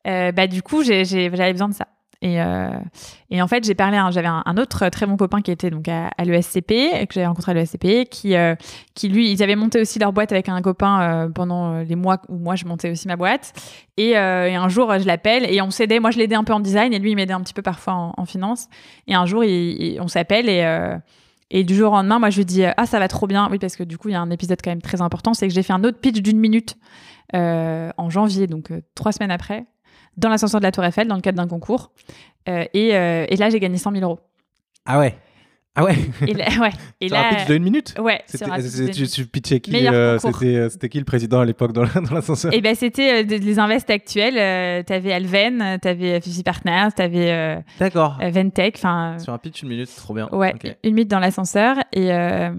euh, 0.08 0.32
bah 0.32 0.48
du 0.48 0.62
coup, 0.62 0.82
j'avais 0.84 1.52
besoin 1.52 1.68
de 1.68 1.74
ça. 1.74 1.88
Et, 2.22 2.42
euh, 2.42 2.70
et 3.30 3.42
en 3.42 3.48
fait, 3.48 3.64
j'ai 3.64 3.76
parlé, 3.76 4.00
j'avais 4.12 4.28
un, 4.28 4.58
autre 4.58 4.90
très 4.90 5.06
bon 5.06 5.18
copain 5.18 5.42
qui 5.42 5.52
était 5.52 5.70
donc 5.70 5.88
à, 5.88 6.08
à 6.18 6.26
l'ESCP, 6.26 7.06
que 7.08 7.14
j'avais 7.14 7.28
rencontré 7.28 7.52
à 7.52 7.56
l'ESCP, 7.56 8.10
qui, 8.10 8.36
euh, 8.36 8.56
qui 8.96 9.10
lui, 9.10 9.32
ils 9.32 9.44
avaient 9.44 9.56
monté 9.56 9.80
aussi 9.80 10.00
leur 10.00 10.14
boîte 10.14 10.32
avec 10.32 10.50
un 10.50 10.62
copain 10.62 11.02
euh, 11.02 11.30
pendant 11.30 11.80
les 11.80 11.96
mois 11.96 12.20
où 12.28 12.38
moi 12.38 12.56
je 12.56 12.66
montais 12.66 12.90
aussi 12.90 13.08
ma 13.08 13.16
boîte. 13.16 13.54
Et, 13.98 14.18
un 14.18 14.70
jour, 14.70 14.98
je 14.98 15.06
l'appelle 15.06 15.46
et 15.52 15.62
on 15.62 15.70
s'aidait. 15.70 16.00
Moi, 16.00 16.12
je 16.12 16.18
l'aidais 16.18 16.36
un 16.36 16.44
peu 16.44 16.54
en 16.54 16.60
design 16.60 16.94
et 16.94 17.00
lui, 17.00 17.12
il 17.12 17.16
m'aidait 17.16 17.34
un 17.34 17.42
petit 17.42 17.54
peu 17.54 17.62
parfois 17.62 18.14
en, 18.18 18.26
finance. 18.26 18.68
Et 19.08 19.14
un 19.14 19.26
jour, 19.26 19.44
on 19.44 20.08
s'appelle 20.08 20.50
et 21.50 21.64
du 21.64 21.76
jour 21.76 21.94
au 21.94 21.96
lendemain, 21.96 22.20
moi, 22.20 22.30
je 22.30 22.38
lui 22.38 22.46
dis 22.46 22.64
ah 22.66 22.86
ça 22.86 23.00
va 23.00 23.08
trop 23.08 23.28
bien. 23.28 23.48
Oui, 23.52 23.60
parce 23.60 23.76
que 23.76 23.84
du 23.84 23.98
coup, 23.98 24.10
il 24.10 24.14
y 24.14 24.16
a 24.16 24.22
un 24.22 24.32
épisode 24.32 24.60
quand 24.64 24.72
même 24.72 24.82
très 24.82 25.02
important, 25.02 25.34
c'est 25.34 25.48
que 25.48 25.54
j'ai 25.54 25.64
fait 25.64 25.74
un 25.74 25.84
autre 25.84 26.00
pitch 26.00 26.22
d'une 26.22 26.40
minute 26.40 26.78
en 27.34 28.10
janvier, 28.10 28.48
donc 28.48 28.72
trois 28.96 29.12
semaines 29.12 29.32
après, 29.32 29.66
dans 30.18 30.30
l'ascenseur 30.30 30.60
de 30.60 30.66
la 30.66 30.72
Tour 30.72 30.84
Eiffel, 30.84 31.08
dans 31.08 31.16
le 31.16 31.22
cadre 31.22 31.38
d'un 31.38 31.48
concours. 31.48 31.92
Euh, 32.50 32.66
et, 32.74 32.96
euh, 32.96 33.26
et 33.30 33.36
là, 33.38 33.50
j'ai 33.50 33.60
gagné 33.60 33.78
100 33.78 33.92
000 33.92 34.04
euros. 34.04 34.20
Ah 34.86 35.00
ouais. 35.00 35.16
Ah 35.80 35.84
ouais. 35.84 35.96
Et 36.26 36.34
là, 36.34 36.46
ouais. 36.60 36.72
Et 37.02 37.08
Sur 37.10 37.18
un 37.18 37.22
là, 37.22 37.30
pitch 37.36 37.46
de 37.48 37.56
une 37.56 37.62
minute 37.64 37.94
ouais. 38.00 38.20
C'était- 38.26 38.46
sur 38.46 38.52
un 38.54 38.58
pitch 38.58 38.66
c'est- 38.68 38.88
de- 38.88 38.92
tu, 38.94 39.08
tu 39.08 39.26
pitchais 39.28 39.60
qui 39.60 39.76
euh. 39.88 40.18
C'était 40.18 40.56
euh, 40.56 40.70
qui 40.90 40.98
le 40.98 41.06
président 41.06 41.40
à 41.42 41.46
l'époque 41.46 41.72
dans 41.72 41.84
la- 41.84 42.02
dans 42.02 42.16
l'ascenseur? 42.16 42.52
Et 42.52 42.62
ben 42.62 42.74
c'était 42.74 43.22
euh, 43.22 43.38
les 43.38 43.60
invests 43.60 43.92
actuels. 43.92 44.40
Euh, 44.40 44.82
t'avais 44.82 45.14
Alven, 45.14 45.78
t'avais 45.80 46.20
Fifi 46.20 46.42
Partners, 46.42 46.88
t'avais 46.96 47.30
euh, 47.32 47.60
D'accord. 47.80 48.18
euh, 48.24 48.32
Ventec. 48.32 48.74
Enfin, 48.78 49.20
Sur 49.20 49.34
un 49.34 49.38
pitch 49.38 49.62
une 49.62 49.70
minute, 49.70 49.96
trop 49.96 50.16
bien. 50.16 50.28
Ouais, 50.32 50.56
une 50.84 50.96
minute 50.96 51.10
dans 51.12 51.20
l'ascenseur. 51.20 51.76
Et, 51.94 52.12
euh, 52.12 52.50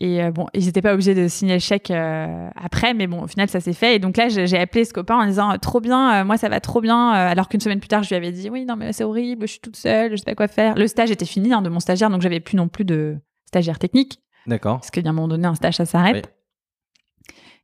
et 0.00 0.22
euh, 0.22 0.30
bon, 0.30 0.46
ils 0.54 0.64
n'étaient 0.66 0.82
pas 0.82 0.92
obligés 0.92 1.14
de 1.14 1.26
signer 1.26 1.54
le 1.54 1.60
chèque 1.60 1.90
euh, 1.90 2.48
après, 2.54 2.94
mais 2.94 3.08
bon, 3.08 3.22
au 3.22 3.26
final, 3.26 3.48
ça 3.48 3.58
s'est 3.60 3.72
fait. 3.72 3.96
Et 3.96 3.98
donc 3.98 4.16
là, 4.16 4.28
j'ai 4.28 4.58
appelé 4.58 4.84
ce 4.84 4.92
copain 4.92 5.16
en 5.16 5.26
disant 5.26 5.56
Trop 5.58 5.80
bien, 5.80 6.20
euh, 6.20 6.24
moi, 6.24 6.36
ça 6.36 6.48
va 6.48 6.60
trop 6.60 6.80
bien. 6.80 7.10
Alors 7.10 7.48
qu'une 7.48 7.60
semaine 7.60 7.80
plus 7.80 7.88
tard, 7.88 8.04
je 8.04 8.10
lui 8.10 8.16
avais 8.16 8.30
dit 8.30 8.48
Oui, 8.48 8.64
non, 8.64 8.76
mais 8.76 8.92
c'est 8.92 9.02
horrible, 9.02 9.46
je 9.46 9.52
suis 9.52 9.60
toute 9.60 9.76
seule, 9.76 10.12
je 10.12 10.16
sais 10.16 10.24
pas 10.24 10.36
quoi 10.36 10.46
faire. 10.46 10.76
Le 10.76 10.86
stage 10.86 11.10
était 11.10 11.24
fini 11.24 11.52
hein, 11.52 11.62
de 11.62 11.68
mon 11.68 11.80
stagiaire, 11.80 12.10
donc 12.10 12.22
j'avais 12.22 12.40
plus 12.40 12.56
non 12.56 12.68
plus 12.68 12.84
de 12.84 13.16
stagiaire 13.46 13.80
technique, 13.80 14.20
D'accord. 14.46 14.76
parce 14.76 14.90
qu'il 14.92 15.02
y 15.02 15.06
a 15.06 15.10
un 15.10 15.12
moment 15.12 15.28
donné, 15.28 15.48
un 15.48 15.56
stage, 15.56 15.76
ça 15.76 15.84
s'arrête. 15.84 16.26
Oui. 16.26 16.32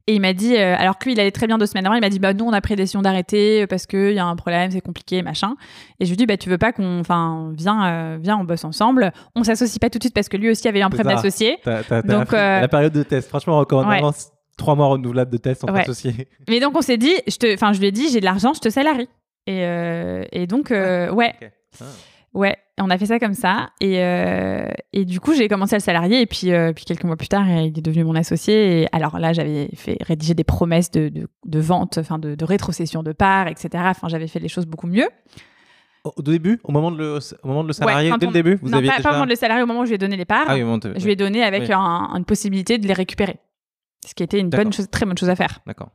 Et 0.06 0.14
il 0.16 0.20
m'a 0.20 0.34
dit, 0.34 0.54
euh, 0.54 0.76
alors 0.78 0.98
que 0.98 1.06
lui, 1.06 1.12
il 1.12 1.20
allait 1.20 1.30
très 1.30 1.46
bien 1.46 1.56
deux 1.56 1.64
semaines 1.64 1.86
avant, 1.86 1.94
il 1.94 2.00
m'a 2.02 2.10
dit, 2.10 2.18
bah, 2.18 2.34
nous, 2.34 2.44
on 2.44 2.52
a 2.52 2.60
pris 2.60 2.72
la 2.74 2.76
décision 2.82 3.00
d'arrêter 3.00 3.62
euh, 3.62 3.66
parce 3.66 3.86
qu'il 3.86 4.12
y 4.12 4.18
a 4.18 4.26
un 4.26 4.36
problème, 4.36 4.70
c'est 4.70 4.82
compliqué, 4.82 5.22
machin. 5.22 5.54
Et 5.98 6.04
je 6.04 6.10
lui 6.10 6.16
dis, 6.18 6.26
bah, 6.26 6.36
tu 6.36 6.50
veux 6.50 6.58
pas 6.58 6.72
qu'on, 6.72 7.00
enfin, 7.00 7.52
viens, 7.56 7.86
euh, 7.86 8.18
viens, 8.20 8.36
on 8.36 8.44
bosse 8.44 8.64
ensemble. 8.64 9.12
On 9.34 9.44
s'associe 9.44 9.78
pas 9.78 9.88
tout 9.88 9.98
de 9.98 10.04
suite 10.04 10.14
parce 10.14 10.28
que 10.28 10.36
lui 10.36 10.50
aussi 10.50 10.68
avait 10.68 10.82
un 10.82 10.90
problème 10.90 11.14
d'associé. 11.16 11.56
Donc, 12.04 12.34
euh, 12.34 12.60
La 12.60 12.68
période 12.68 12.92
de 12.92 13.02
test, 13.02 13.28
franchement, 13.30 13.58
encore 13.58 13.86
en 13.86 13.88
Ouais. 13.88 13.98
avance. 13.98 14.30
Trois 14.58 14.74
mois 14.74 14.88
renouvelables 14.88 15.30
de 15.32 15.38
test 15.38 15.64
entre 15.64 15.72
Ouais. 15.72 15.80
associés. 15.80 16.28
Mais 16.50 16.60
donc, 16.60 16.76
on 16.76 16.82
s'est 16.82 16.98
dit, 16.98 17.14
je 17.26 17.36
te, 17.38 17.54
enfin, 17.54 17.72
je 17.72 17.80
lui 17.80 17.86
ai 17.86 17.92
dit, 17.92 18.08
j'ai 18.10 18.20
de 18.20 18.24
l'argent, 18.26 18.52
je 18.52 18.60
te 18.60 18.68
salarie. 18.68 19.08
Et, 19.46 19.62
et 20.32 20.46
donc, 20.46 20.68
ouais, 20.70 21.34
Ok. 21.42 21.50
Ah. 21.80 21.84
Ouais, 22.34 22.56
on 22.78 22.90
a 22.90 22.98
fait 22.98 23.06
ça 23.06 23.18
comme 23.18 23.34
ça. 23.34 23.70
Et, 23.80 24.00
euh, 24.02 24.66
et 24.92 25.04
du 25.04 25.20
coup, 25.20 25.32
j'ai 25.34 25.48
commencé 25.48 25.74
à 25.74 25.78
le 25.78 25.82
salarier. 25.82 26.20
Et 26.20 26.26
puis, 26.26 26.52
euh, 26.52 26.72
puis 26.72 26.84
quelques 26.84 27.04
mois 27.04 27.16
plus 27.16 27.28
tard, 27.28 27.48
il 27.48 27.78
est 27.78 27.82
devenu 27.82 28.04
mon 28.04 28.14
associé. 28.14 28.82
Et 28.82 28.88
alors 28.92 29.18
là, 29.18 29.32
j'avais 29.32 29.68
fait 29.74 29.96
rédiger 30.02 30.34
des 30.34 30.44
promesses 30.44 30.90
de, 30.90 31.08
de, 31.08 31.28
de 31.46 31.58
vente, 31.60 31.98
enfin, 31.98 32.18
de, 32.18 32.34
de 32.34 32.44
rétrocession 32.44 33.02
de 33.02 33.12
parts, 33.12 33.48
etc. 33.48 33.68
Enfin, 33.86 34.08
j'avais 34.08 34.26
fait 34.28 34.40
les 34.40 34.48
choses 34.48 34.66
beaucoup 34.66 34.86
mieux. 34.86 35.08
Au 36.04 36.20
début, 36.20 36.60
au 36.64 36.72
moment 36.72 36.90
de 36.90 36.98
le, 36.98 37.18
au 37.42 37.48
moment 37.48 37.62
de 37.62 37.68
le 37.68 37.72
salarier, 37.72 38.10
dès 38.18 38.26
on- 38.26 38.28
le 38.30 38.34
début, 38.34 38.58
vous 38.60 38.68
non, 38.68 38.76
aviez 38.78 38.90
pas, 38.90 38.96
déjà... 38.98 39.08
pas 39.08 39.10
au 39.10 39.12
moment 39.14 39.24
de 39.24 39.30
le 39.30 39.36
salarier, 39.36 39.62
au 39.62 39.66
moment 39.66 39.80
où 39.80 39.84
je 39.84 39.88
lui 39.90 39.94
ai 39.94 39.98
donné 39.98 40.16
les 40.18 40.26
parts. 40.26 40.44
Ah 40.48 40.54
oui, 40.54 40.60
je 40.96 41.04
lui 41.04 41.12
ai 41.12 41.16
donné 41.16 41.42
avec 41.42 41.62
Oui. 41.62 41.72
un- 41.72 42.10
une 42.14 42.26
possibilité 42.26 42.76
de 42.76 42.86
les 42.86 42.92
récupérer. 42.92 43.38
Ce 44.06 44.12
qui 44.14 44.22
était 44.22 44.38
une 44.38 44.50
bonne 44.50 44.70
chose, 44.70 44.86
très 44.90 45.06
bonne 45.06 45.16
chose 45.16 45.30
à 45.30 45.36
faire. 45.36 45.60
D'accord. 45.66 45.88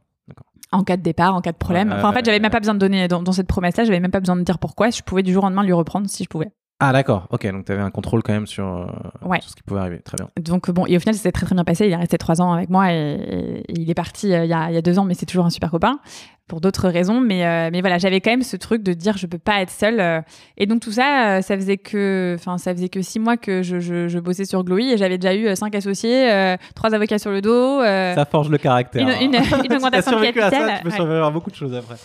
En 0.71 0.83
cas 0.83 0.97
de 0.97 1.01
départ, 1.01 1.33
en 1.33 1.41
cas 1.41 1.51
de 1.51 1.57
problème. 1.57 1.91
Enfin, 1.91 2.09
en 2.09 2.13
fait, 2.13 2.23
j'avais 2.23 2.39
même 2.39 2.51
pas 2.51 2.59
besoin 2.59 2.75
de 2.75 2.79
donner 2.79 3.07
dans, 3.07 3.23
dans 3.23 3.31
cette 3.31 3.47
promesse-là, 3.47 3.85
j'avais 3.85 3.99
même 3.99 4.11
pas 4.11 4.19
besoin 4.19 4.35
de 4.35 4.43
dire 4.43 4.59
pourquoi. 4.59 4.91
Je 4.91 5.01
pouvais 5.01 5.23
du 5.23 5.33
jour 5.33 5.43
au 5.43 5.47
lendemain 5.47 5.63
lui 5.63 5.73
reprendre 5.73 6.07
si 6.07 6.23
je 6.23 6.29
pouvais. 6.29 6.51
Ah 6.81 6.93
d'accord, 6.93 7.27
ok, 7.29 7.45
donc 7.51 7.65
tu 7.65 7.73
avais 7.73 7.81
un 7.81 7.91
contrôle 7.91 8.23
quand 8.23 8.31
même 8.31 8.47
sur, 8.47 8.65
euh, 8.65 8.85
Ouais. 9.27 9.41
sur 9.41 9.49
ce 9.49 9.55
qui 9.57 9.63
pouvait 9.63 9.81
arriver, 9.81 9.99
très 9.99 10.15
bien. 10.15 10.29
Donc 10.41 10.71
bon, 10.71 10.85
et 10.87 10.95
au 10.95 10.99
final, 11.01 11.13
ça 11.13 11.21
s'est 11.21 11.31
très 11.33 11.45
très 11.45 11.53
bien 11.53 11.65
passé. 11.65 11.85
Il 11.87 11.91
est 11.91 11.95
resté 11.97 12.17
trois 12.17 12.41
ans 12.41 12.53
avec 12.53 12.69
moi 12.69 12.93
et, 12.93 13.63
et 13.67 13.73
il 13.73 13.89
est 13.89 13.93
parti 13.93 14.33
euh, 14.33 14.45
il, 14.45 14.49
y 14.49 14.53
a, 14.53 14.69
il 14.69 14.75
y 14.75 14.77
a 14.77 14.81
deux 14.81 14.97
ans, 14.97 15.03
mais 15.03 15.13
c'est 15.13 15.25
toujours 15.25 15.45
un 15.45 15.49
super 15.49 15.71
copain 15.71 15.99
pour 16.47 16.61
d'autres 16.61 16.87
raisons. 16.87 17.19
Mais, 17.19 17.45
euh, 17.45 17.69
mais 17.69 17.81
voilà, 17.81 17.97
j'avais 17.97 18.21
quand 18.21 18.31
même 18.31 18.43
ce 18.43 18.55
truc 18.55 18.81
de 18.81 18.93
dire 18.93 19.17
je 19.17 19.27
peux 19.27 19.37
pas 19.37 19.61
être 19.61 19.71
seule. 19.71 20.23
et 20.55 20.67
donc 20.67 20.79
tout 20.79 20.93
ça, 20.93 21.41
ça 21.41 21.55
faisait 21.57 21.75
que, 21.77 22.37
enfin, 22.39 22.57
ça 22.57 22.73
faisait 22.73 22.87
que 22.87 23.01
six 23.01 23.19
mois 23.19 23.35
que 23.35 23.61
je, 23.61 23.81
je, 23.81 24.07
je 24.07 24.17
bossais 24.19 24.45
sur 24.45 24.63
Glowy 24.63 24.93
et 24.93 24.97
j'avais 24.97 25.17
déjà 25.17 25.35
eu 25.35 25.53
cinq 25.57 25.75
associés, 25.75 26.55
trois 26.75 26.95
avocats 26.95 27.19
sur 27.19 27.31
le 27.31 27.41
dos. 27.41 27.81
Ça 27.83 28.23
forge 28.23 28.47
le 28.49 28.57
caractère. 28.57 29.01
une- 29.05 29.33
une- 29.33 29.35
une 29.35 29.41
t'as 29.67 29.75
augmentation 29.75 30.11
de 30.11 30.15
survécu 30.15 30.39
à 30.39 30.49
ça, 30.49 30.51
capital, 30.51 30.77
tu 30.77 30.83
peux 30.83 30.89
ouais. 30.91 30.95
survivre 30.95 31.25
à 31.25 31.29
beaucoup 31.29 31.49
de 31.51 31.55
choses 31.55 31.75
après. 31.75 31.95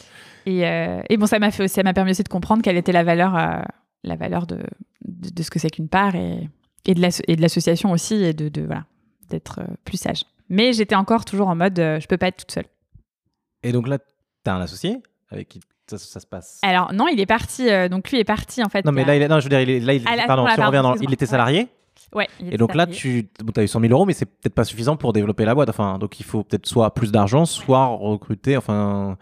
Et, 0.46 0.62
et 1.08 1.16
bon, 1.16 1.26
ça 1.26 1.38
m'a 1.38 1.92
permis 1.92 2.10
aussi 2.10 2.24
de 2.24 2.28
comprendre 2.28 2.60
quelle 2.60 2.76
était 2.76 2.90
la 2.92 3.04
valeur, 3.04 3.36
la 4.04 4.16
valeur 4.16 4.46
de, 4.46 4.58
de, 5.04 5.30
de 5.30 5.42
ce 5.42 5.50
que 5.50 5.58
c'est 5.58 5.70
qu'une 5.70 5.88
part 5.88 6.14
et, 6.14 6.48
et 6.86 6.94
de 6.94 7.40
l'association 7.40 7.90
aussi 7.92 8.14
et 8.14 8.32
de, 8.32 8.48
de 8.48 8.62
voilà, 8.62 8.84
d'être 9.30 9.60
euh, 9.60 9.74
plus 9.84 9.96
sage. 9.98 10.24
Mais 10.48 10.72
j'étais 10.72 10.94
encore 10.94 11.24
toujours 11.24 11.48
en 11.48 11.56
mode, 11.56 11.78
euh, 11.78 11.98
je 12.00 12.06
peux 12.06 12.18
pas 12.18 12.28
être 12.28 12.36
toute 12.36 12.52
seule. 12.52 12.66
Et 13.62 13.72
donc 13.72 13.88
là, 13.88 13.98
tu 13.98 14.50
as 14.50 14.54
un 14.54 14.60
associé 14.60 15.02
avec 15.30 15.48
qui 15.48 15.60
ça, 15.88 15.98
ça 15.98 16.20
se 16.20 16.26
passe? 16.26 16.60
Alors 16.62 16.92
non, 16.92 17.08
il 17.08 17.18
est 17.20 17.26
parti. 17.26 17.68
euh, 17.68 17.88
donc 17.88 18.10
lui 18.10 18.18
est 18.18 18.24
parti 18.24 18.62
en 18.62 18.68
fait. 18.68 18.84
Non, 18.84 18.92
mais 18.92 19.04
là, 19.04 19.12
a- 19.12 19.16
il 19.16 19.22
est, 19.22 19.28
non, 19.28 19.38
je 19.40 19.44
veux 19.44 19.48
dire, 19.50 19.60
il 19.60 19.70
est, 19.70 19.80
là, 19.80 19.94
il, 19.94 20.02
Ah, 20.06 20.16
pardon, 20.26 20.42
voilà, 20.42 20.54
si 20.54 20.60
on 20.60 20.62
pardon, 20.62 20.76
revient 20.78 20.82
dans, 20.82 20.90
excuse-moi. 20.92 21.10
il 21.10 21.14
était 21.14 21.26
salarié? 21.26 21.68
ouais, 22.14 22.28
il 22.40 22.54
Et 22.54 22.56
donc 22.56 22.74
là, 22.74 22.86
tu 22.86 23.28
as 23.56 23.62
eu 23.62 23.68
100 23.68 23.80
000 23.80 23.92
euros, 23.92 24.04
mais 24.06 24.12
c'est 24.12 24.26
peut-être 24.26 24.54
pas 24.54 24.64
suffisant 24.64 24.96
pour 24.96 25.12
développer 25.12 25.44
la 25.44 25.54
boîte. 25.54 25.68
Enfin, 25.70 25.98
donc 25.98 26.20
il 26.20 26.24
faut 26.24 26.42
peut-être 26.44 26.66
soit 26.66 26.92
plus 26.94 27.10
d'argent, 27.10 27.44
soit 27.46 27.86
recruter. 27.86 28.56
Enfin, 28.56 29.16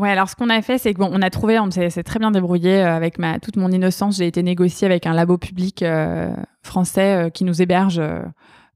Ouais, 0.00 0.08
alors 0.08 0.30
ce 0.30 0.34
qu'on 0.34 0.48
a 0.48 0.62
fait, 0.62 0.78
c'est 0.78 0.94
que 0.94 0.98
bon, 0.98 1.10
on 1.12 1.20
a 1.20 1.28
trouvé, 1.28 1.58
on 1.58 1.70
s'est 1.70 2.02
très 2.02 2.18
bien 2.18 2.30
débrouillé 2.30 2.82
euh, 2.82 2.96
avec 2.96 3.18
ma 3.18 3.38
toute 3.38 3.56
mon 3.56 3.70
innocence. 3.70 4.16
J'ai 4.16 4.26
été 4.26 4.42
négociée 4.42 4.86
avec 4.86 5.04
un 5.04 5.12
labo 5.12 5.36
public 5.36 5.82
euh, 5.82 6.32
français 6.62 7.26
euh, 7.26 7.28
qui 7.28 7.44
nous 7.44 7.60
héberge 7.60 8.00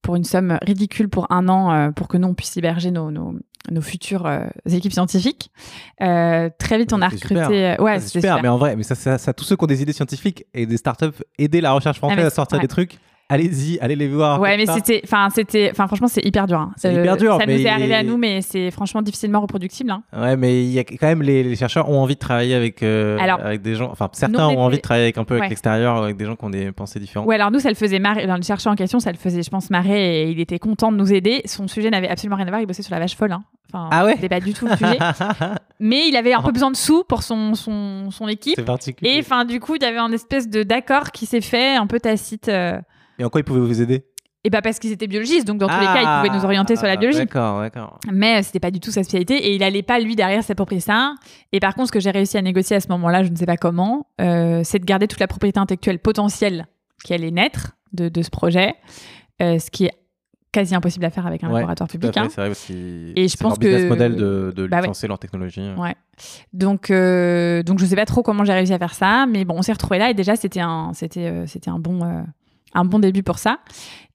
pour 0.02 0.16
une 0.16 0.24
somme 0.24 0.58
ridicule 0.60 1.08
pour 1.08 1.32
un 1.32 1.48
an, 1.48 1.90
pour 1.92 2.08
que 2.08 2.18
nous 2.18 2.28
on 2.28 2.34
puisse 2.34 2.54
héberger 2.58 2.90
nos, 2.90 3.10
nos, 3.10 3.36
nos 3.70 3.80
futures 3.80 4.30
équipes 4.70 4.92
scientifiques. 4.92 5.50
Très 5.98 6.78
vite, 6.78 6.92
on 6.92 7.00
a 7.00 7.08
recruté. 7.08 7.42
super. 7.42 7.80
ouais, 7.80 8.00
c'est 8.00 8.08
super, 8.08 8.34
super. 8.34 8.42
Mais 8.42 8.48
en 8.48 8.58
vrai, 8.58 8.76
mais 8.76 8.82
ça, 8.82 8.94
ça, 8.94 9.16
ça, 9.16 9.32
tous 9.32 9.44
ceux 9.44 9.56
qui 9.56 9.64
ont 9.64 9.66
des 9.66 9.80
idées 9.80 9.94
scientifiques 9.94 10.44
et 10.52 10.66
des 10.66 10.76
startups, 10.76 11.24
aider 11.38 11.62
la 11.62 11.72
recherche 11.72 11.96
française 11.96 12.18
Ah, 12.18 12.20
mais 12.20 12.26
à 12.26 12.30
sortir 12.30 12.58
ouais. 12.58 12.62
des 12.64 12.68
trucs. 12.68 12.98
Allez-y, 13.28 13.78
allez 13.80 13.96
les 13.96 14.08
voir. 14.08 14.40
Ouais, 14.40 14.56
mais 14.56 14.66
c'était, 14.66 15.00
enfin, 15.04 15.28
c'était, 15.34 15.68
enfin, 15.70 15.86
franchement, 15.86 16.08
c'est 16.08 16.24
hyper 16.24 16.46
dur. 16.46 16.58
hein. 16.60 16.72
C'est 16.76 16.88
Euh, 16.88 17.00
hyper 17.02 17.16
dur, 17.16 17.36
Ça 17.38 17.46
mais- 17.46 17.56
nous 17.58 17.62
est 17.66 17.68
arrivé 17.68 17.94
à 17.94 18.02
nous, 18.02 18.16
mais 18.16 18.42
c'est 18.42 18.70
franchement 18.70 19.02
difficilement 19.02 19.40
reproductible. 19.40 19.90
hein. 19.90 20.02
Ouais, 20.16 20.36
mais 20.36 20.62
il 20.64 20.70
y 20.70 20.78
a 20.78 20.84
quand 20.84 21.06
même 21.06 21.22
les, 21.22 21.42
les 21.42 21.56
chercheurs 21.56 21.88
ont 21.88 22.00
envie 22.00 22.14
de 22.14 22.20
travailler 22.20 22.54
avec, 22.54 22.82
euh, 22.82 23.18
Alors, 23.18 23.40
avec 23.40 23.62
des 23.62 23.74
gens. 23.74 23.90
Enfin, 23.90 24.08
certains 24.12 24.46
ont 24.48 24.58
envie 24.60 24.76
de 24.76 24.82
travailler 24.82 25.04
avec 25.06 25.18
un 25.18 25.24
peu 25.24 25.36
avec 25.36 25.48
l'extérieur, 25.50 25.96
avec 26.02 26.16
des 26.16 26.24
gens 26.26 26.36
qui 26.36 26.44
ont 26.44 26.50
des 26.50 26.72
pensées 26.72 27.00
différentes. 27.00 27.26
Ouais, 27.28 27.34
alors 27.36 27.50
nous, 27.50 27.60
ça 27.60 27.68
le 27.68 27.74
faisait 27.74 27.98
marrer. 27.98 28.26
Le 28.26 28.42
chercheur 28.42 28.72
en 28.72 28.76
question, 28.76 29.00
ça 29.00 29.10
le 29.12 29.18
faisait, 29.18 29.42
je 29.42 29.50
pense, 29.50 29.70
marrer 29.70 30.22
et 30.24 30.30
il 30.30 30.40
était 30.40 30.58
content 30.58 30.92
de 30.92 30.96
nous 30.96 31.12
aider. 31.12 31.42
Son 31.46 31.66
sujet 31.68 31.90
n'avait 31.90 32.08
absolument 32.08 32.36
rien 32.36 32.46
à 32.46 32.50
voir. 32.50 32.60
Il 32.60 32.66
bossait 32.66 32.82
sur 32.82 32.94
la 32.94 33.00
vache 33.00 33.16
folle. 33.16 33.32
hein. 33.32 33.42
Enfin, 33.72 33.88
Ah 33.90 34.04
ouais? 34.04 34.14
C'était 34.14 34.28
pas 34.28 34.40
du 34.40 34.52
tout 34.52 34.66
le 34.68 34.76
sujet. 34.76 34.98
Mais 35.80 36.06
il 36.08 36.16
avait 36.16 36.32
un 36.32 36.42
peu 36.42 36.52
besoin 36.52 36.70
de 36.70 36.76
sous 36.76 37.02
pour 37.04 37.22
son, 37.22 37.54
son, 37.54 38.10
son 38.10 38.28
équipe. 38.28 38.54
C'est 38.56 38.64
particulier. 38.64 39.14
Et 39.16 39.18
enfin, 39.20 39.44
du 39.44 39.58
coup, 39.60 39.74
il 39.74 39.82
y 39.82 39.86
avait 39.86 39.98
un 39.98 40.12
espèce 40.12 40.48
de 40.48 40.62
d'accord 40.62 41.10
qui 41.10 41.26
s'est 41.26 41.40
fait, 41.40 41.74
un 41.74 41.86
peu 41.86 41.98
tacite. 41.98 42.48
euh, 42.48 42.78
Et 43.18 43.24
en 43.24 43.28
quoi 43.30 43.40
ils 43.40 43.44
pouvaient 43.44 43.60
vous 43.60 43.80
aider? 43.82 44.04
Et 44.46 44.50
bah 44.50 44.60
parce 44.60 44.78
qu'ils 44.78 44.92
étaient 44.92 45.06
biologistes, 45.06 45.46
donc 45.46 45.56
dans 45.58 45.68
tous 45.68 45.80
les 45.80 45.86
cas, 45.86 46.02
ils 46.02 46.22
pouvaient 46.28 46.38
nous 46.38 46.44
orienter 46.44 46.76
sur 46.76 46.84
la 46.84 46.92
Ah, 46.92 46.96
biologie. 46.96 47.18
D'accord, 47.20 47.60
d'accord. 47.60 47.98
Mais 48.12 48.42
c'était 48.42 48.60
pas 48.60 48.70
du 48.70 48.78
tout 48.78 48.90
sa 48.90 49.02
spécialité 49.02 49.36
et 49.36 49.54
il 49.54 49.62
allait 49.62 49.82
pas 49.82 49.98
lui 50.00 50.16
derrière 50.16 50.44
s'approprier 50.44 50.80
ça. 50.82 51.14
Et 51.52 51.60
par 51.60 51.74
contre, 51.74 51.88
ce 51.88 51.92
que 51.92 52.00
j'ai 52.00 52.10
réussi 52.10 52.36
à 52.36 52.42
négocier 52.42 52.76
à 52.76 52.80
ce 52.80 52.88
moment-là, 52.88 53.22
je 53.22 53.30
ne 53.30 53.36
sais 53.36 53.46
pas 53.46 53.56
comment, 53.56 54.06
euh, 54.20 54.60
c'est 54.62 54.78
de 54.78 54.84
garder 54.84 55.08
toute 55.08 55.20
la 55.20 55.28
propriété 55.28 55.58
intellectuelle 55.60 55.98
potentielle 55.98 56.66
qui 57.04 57.14
allait 57.14 57.30
naître 57.30 57.72
de, 57.94 58.10
de 58.10 58.20
ce 58.20 58.28
projet, 58.28 58.74
euh, 59.40 59.58
ce 59.58 59.70
qui 59.70 59.86
est 59.86 59.92
quasi 60.52 60.74
impossible 60.74 61.06
à 61.06 61.10
faire 61.10 61.26
avec 61.26 61.42
un 61.42 61.48
Ouais, 61.48 61.54
laboratoire 61.60 61.88
public. 61.88 62.14
hein. 62.16 62.26
c'est 62.28 62.40
vrai 62.42 62.48
parce 62.50 62.68
Et 62.70 63.26
je 63.28 63.36
pense 63.38 63.52
leur 63.52 63.58
business 63.58 63.82
que- 63.84 63.88
model 63.88 64.14
de, 64.14 64.52
de 64.54 64.66
Bah 64.66 64.76
ouais. 64.76 64.82
licencer 64.82 65.08
leur 65.08 65.18
technologie. 65.18 65.70
Ouais. 65.78 65.94
Donc, 66.52 66.90
euh, 66.90 67.62
donc 67.62 67.78
je 67.78 67.86
sais 67.86 67.96
pas 67.96 68.04
trop 68.04 68.22
comment 68.22 68.44
j'ai 68.44 68.52
réussi 68.52 68.74
à 68.74 68.78
faire 68.78 68.94
ça, 68.94 69.24
mais 69.26 69.46
bon, 69.46 69.54
on 69.56 69.62
s'est 69.62 69.72
retrouvés 69.72 69.98
là 69.98 70.10
et 70.10 70.14
déjà 70.14 70.36
c'était 70.36 70.60
un, 70.60 70.92
c'était, 70.92 71.26
euh, 71.26 71.46
c'était 71.46 71.70
un 71.70 71.78
bon, 71.78 72.04
un 72.74 72.84
bon 72.84 72.98
début 72.98 73.22
pour 73.22 73.38
ça. 73.38 73.58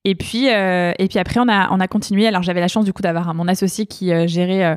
Et 0.04 0.14
puis, 0.14 0.50
euh, 0.50 0.92
et 0.98 1.08
puis 1.08 1.18
après 1.18 1.40
on 1.40 1.48
a, 1.48 1.70
on 1.70 1.80
a 1.80 1.88
continué. 1.88 2.26
Alors 2.26 2.42
j'avais 2.42 2.60
la 2.60 2.68
chance 2.68 2.84
du 2.84 2.92
coup 2.92 3.02
d'avoir 3.02 3.34
mon 3.34 3.48
associé 3.48 3.86
qui 3.86 4.12
euh, 4.12 4.26
gérait. 4.26 4.64
euh, 4.64 4.76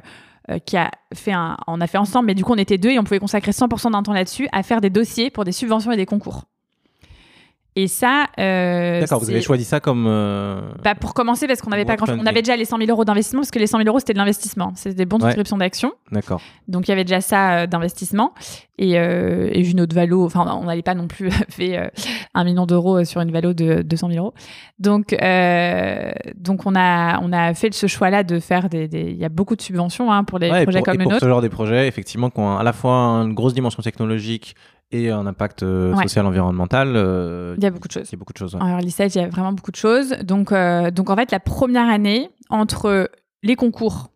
qui 0.66 0.76
a 0.76 0.92
fait 1.14 1.32
un, 1.32 1.56
on 1.68 1.80
a 1.80 1.88
fait 1.88 1.98
ensemble, 1.98 2.26
mais 2.28 2.36
du 2.36 2.44
coup 2.44 2.52
on 2.52 2.58
était 2.58 2.78
deux 2.78 2.90
et 2.90 3.00
on 3.00 3.06
pouvait 3.06 3.20
consacrer 3.20 3.52
100% 3.52 3.92
d'un 3.92 4.04
temps 4.04 4.12
là-dessus 4.12 4.50
à 4.52 4.62
faire 4.62 4.82
des 4.82 4.90
dossiers 4.90 5.30
pour 5.30 5.46
des 5.46 5.54
subventions 5.54 5.94
et 5.94 5.96
des 5.96 6.06
concours. 6.06 6.44
Et 7.76 7.88
ça, 7.88 8.26
euh, 8.40 9.00
D'accord, 9.00 9.20
vous 9.20 9.30
avez 9.32 9.42
choisi 9.42 9.64
ça 9.64 9.80
comme. 9.80 10.06
euh, 10.08 10.62
bah, 10.84 10.94
pour 10.94 11.16
commencer, 11.16 11.48
parce 11.48 11.60
qu'on 11.62 11.72
n'avait 11.72 11.86
pas 11.86 11.96
grand 11.96 12.06
Crowdfunding. 12.06 12.24
On 12.28 12.30
avait 12.30 12.44
déjà 12.44 12.56
les 12.56 12.66
100 12.66 12.78
000 12.78 12.90
euros 12.92 13.04
d'investissement, 13.04 13.40
parce 13.42 13.50
que 13.50 13.58
les 13.58 13.66
100 13.66 13.80
000 13.80 13.90
euros, 13.90 13.98
c'était 14.00 14.14
de 14.14 14.20
l'investissement. 14.20 14.74
C'était 14.76 14.94
des 14.96 15.06
bons 15.08 15.18
de 15.18 15.24
Ouais. 15.24 15.30
souscription 15.32 15.58
d'actions. 15.58 15.92
D'accord. 16.12 16.40
Donc, 16.68 16.88
il 16.88 16.92
y 16.92 16.94
avait 16.94 17.04
déjà 17.04 17.20
ça 17.22 17.54
euh, 17.64 17.68
d'investissement. 17.68 18.34
Et, 18.80 18.94
et 18.94 19.62
vu 19.62 19.76
notre 19.76 19.96
valo, 19.96 20.26
enfin, 20.26 20.46
on 20.60 20.66
n'allait 20.66 20.82
pas 20.82 20.96
non 20.96 21.08
plus 21.08 21.30
faire 21.50 21.92
un 22.34 22.44
million 22.44 22.66
d'euros 22.66 23.04
sur 23.06 23.22
une 23.22 23.32
valo 23.32 23.54
de 23.54 23.84
200 23.84 24.10
000 24.10 24.20
euros. 24.20 24.34
Donc, 24.80 25.16
donc 26.36 26.66
on, 26.66 26.76
a, 26.76 27.20
on 27.22 27.32
a 27.34 27.54
fait 27.54 27.74
ce 27.74 27.88
choix-là 27.88 28.24
de 28.24 28.40
faire 28.40 28.70
des. 28.70 28.88
des- 28.88 29.12
Il 29.12 29.18
y 29.18 29.26
a 29.26 29.30
beaucoup 29.30 29.56
de 29.56 29.62
subventions 29.62 30.12
hein, 30.12 30.24
pour 30.24 30.40
les 30.40 30.50
Ouais, 30.50 30.62
et 30.62 30.64
projets 30.64 30.80
pour, 30.80 30.86
comme 30.86 30.96
et 30.96 30.98
le 30.98 31.04
pour 31.04 31.12
nôtre. 31.14 31.24
ce 31.24 31.30
genre 31.30 31.42
de 31.42 31.48
projets, 31.48 31.88
effectivement, 31.88 32.30
qui 32.30 32.40
ont 32.40 32.58
à 32.58 32.64
la 32.64 32.74
fois 32.74 32.94
une 33.24 33.34
grosse 33.34 33.54
dimension 33.54 33.82
technologique 33.84 34.56
et 34.94 35.10
un 35.10 35.26
impact 35.26 35.64
euh, 35.64 35.94
Ouais. 35.94 36.04
social, 36.04 36.26
environnemental, 36.26 36.94
euh, 36.96 37.56
Il 37.58 37.64
y 37.64 37.66
a 37.68 37.72
beaucoup 37.72 37.88
de 37.88 37.94
choses. 37.94 38.10
il 38.10 38.14
y 38.14 38.16
a 38.16 38.20
beaucoup 38.20 38.34
de 38.34 38.38
choses. 38.38 38.56
ouais. 38.56 38.62
En 38.62 38.68
early 38.70 38.92
stage, 38.92 39.16
il 39.16 39.22
y 39.22 39.26
a 39.26 39.28
vraiment 39.28 39.52
beaucoup 39.52 39.72
de 39.72 39.76
choses. 39.76 40.12
Donc, 40.24 40.52
euh, 40.52 40.92
donc 40.92 41.10
en 41.10 41.16
fait, 41.16 41.32
la 41.32 41.40
première 41.40 41.88
année, 41.90 42.30
entre 42.50 43.10
les 43.42 43.56
concours, 43.56 44.12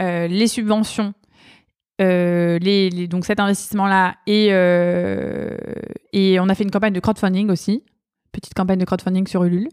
les 0.00 0.46
subventions, 0.46 1.14
les, 1.98 2.58
les- 2.90 3.08
donc 3.08 3.24
cet 3.24 3.40
investissement-là, 3.40 4.14
et, 4.26 4.46
et 6.12 6.40
on 6.40 6.48
a 6.48 6.54
fait 6.54 6.64
une 6.64 6.70
campagne 6.70 6.92
de 6.92 7.00
crowdfunding 7.00 7.50
aussi, 7.50 7.82
petite 8.32 8.54
campagne 8.54 8.78
de 8.78 8.84
crowdfunding 8.84 9.26
sur 9.26 9.42
Ulule. 9.44 9.68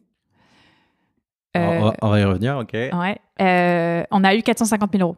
On, 1.58 1.82
va, 1.86 1.94
on 2.02 2.10
va 2.10 2.20
y 2.20 2.24
revenir, 2.24 2.58
ok. 2.58 2.74
ouais. 2.74 4.06
On 4.12 4.24
a 4.24 4.36
eu 4.36 4.42
450 4.42 4.92
000 4.92 5.04
euros. 5.04 5.18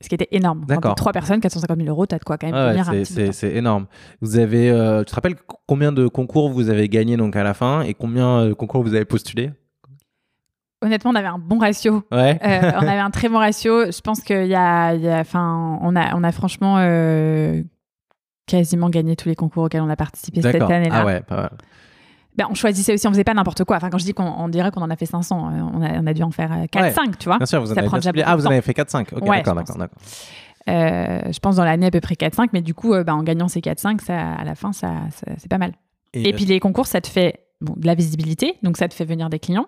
Ce 0.00 0.08
qui 0.08 0.14
était 0.16 0.28
énorme. 0.32 0.64
D'accord. 0.66 0.94
Trois 0.96 1.12
personnes, 1.12 1.40
450 1.40 1.76
000 1.78 1.88
euros, 1.88 2.04
t'as 2.04 2.18
de 2.18 2.24
quoi 2.24 2.36
quand 2.36 2.46
même 2.48 2.54
Ah 2.54 2.66
ouais, 2.90 3.04
c'est- 3.04 3.52
énorme. 3.56 3.86
Vous 4.20 4.38
avez, 4.38 4.68
euh, 4.70 5.00
tu 5.00 5.06
te 5.10 5.14
rappelles 5.14 5.36
co- 5.36 5.58
combien 5.66 5.92
de 5.92 6.08
concours 6.08 6.50
vous 6.50 6.68
avez 6.68 6.88
gagné 6.88 7.16
donc 7.16 7.36
à 7.36 7.42
la 7.44 7.54
fin 7.54 7.82
et 7.82 7.94
combien 7.94 8.46
de 8.46 8.52
concours 8.52 8.82
vous 8.82 8.94
avez 8.94 9.04
postulé 9.06 9.50
Honnêtement, 10.82 11.12
on 11.12 11.14
avait 11.14 11.28
un 11.28 11.38
bon 11.38 11.58
ratio. 11.58 12.02
Ouais. 12.12 12.38
Euh, 12.44 12.72
on 12.74 12.86
avait 12.86 12.98
un 12.98 13.10
très 13.10 13.28
bon 13.30 13.38
ratio. 13.38 13.90
Je 13.90 14.00
pense 14.02 14.20
qu'il 14.20 14.46
y 14.46 14.54
a, 14.54 14.94
il 14.94 15.00
y 15.02 15.08
a- 15.08 15.20
enfin, 15.20 15.78
on 15.80 15.96
a, 15.96 16.14
on 16.14 16.22
a 16.24 16.32
franchement 16.32 16.76
euh, 16.78 17.62
quasiment 18.46 18.90
gagné 18.90 19.16
tous 19.16 19.28
les 19.30 19.34
concours 19.36 19.62
auxquels 19.64 19.80
on 19.80 19.88
a 19.88 19.96
participé 19.96 20.42
cette 20.42 20.60
année-là. 20.60 20.96
Ah 21.00 21.06
ouais, 21.06 21.20
pas 21.22 21.36
mal. 21.36 21.50
Ben, 22.36 22.46
on 22.50 22.54
choisissait 22.54 22.94
aussi, 22.94 23.06
on 23.06 23.10
faisait 23.10 23.22
pas 23.24 23.34
n'importe 23.34 23.62
quoi. 23.64 23.76
Enfin, 23.76 23.90
quand 23.90 23.98
je 23.98 24.04
dis 24.04 24.12
qu'on 24.14 24.24
on 24.24 24.48
dirait 24.48 24.70
qu'on 24.72 24.82
en 24.82 24.90
a 24.90 24.96
fait 24.96 25.06
500, 25.06 25.36
euh, 25.52 25.60
on 25.72 25.82
a, 25.82 26.00
on 26.00 26.06
a 26.06 26.12
dû 26.14 26.22
en 26.22 26.30
faire 26.32 26.50
4-5, 26.72 27.16
tu 27.18 27.28
vois. 27.28 27.36
Bien 27.38 27.46
sûr, 27.46 27.60
vous 27.60 27.70
en 27.70 27.74
Ça 27.74 27.80
avez 27.80 27.90
déjà 27.90 28.12
beaucoup 28.12 28.24
Ah, 28.26 28.36
vous 28.36 28.46
en 28.46 28.50
avez 28.50 28.62
fait 28.62 28.72
4-5. 28.72 29.14
Ok, 29.14 29.22
Ouais, 29.22 29.36
d'accord, 29.42 29.54
je 29.54 29.58
d'accord, 29.60 29.76
d'accord. 29.78 29.98
Euh, 30.68 31.20
je 31.30 31.38
pense 31.40 31.56
dans 31.56 31.64
l'année 31.64 31.86
à 31.86 31.90
peu 31.90 32.00
près 32.00 32.14
4-5, 32.14 32.48
mais 32.52 32.62
du 32.62 32.74
coup, 32.74 32.94
euh, 32.94 33.04
ben, 33.04 33.14
en 33.14 33.22
gagnant 33.22 33.48
ces 33.48 33.60
4-5, 33.60 34.00
ça, 34.00 34.32
à 34.32 34.44
la 34.44 34.54
fin, 34.54 34.72
ça, 34.72 34.92
ça- 35.10 35.32
c'est 35.38 35.48
pas 35.50 35.58
mal. 35.58 35.72
Et, 36.14 36.32
euh, 36.32 36.36
puis 36.36 36.44
les 36.46 36.58
concours, 36.60 36.86
ça 36.86 37.00
te 37.00 37.06
fait 37.08 37.40
bon, 37.60 37.74
de 37.76 37.86
la 37.86 37.94
visibilité, 37.94 38.54
donc 38.62 38.76
ça 38.78 38.88
te 38.88 38.94
fait 38.94 39.04
venir 39.04 39.28
des 39.30 39.38
clients, 39.38 39.66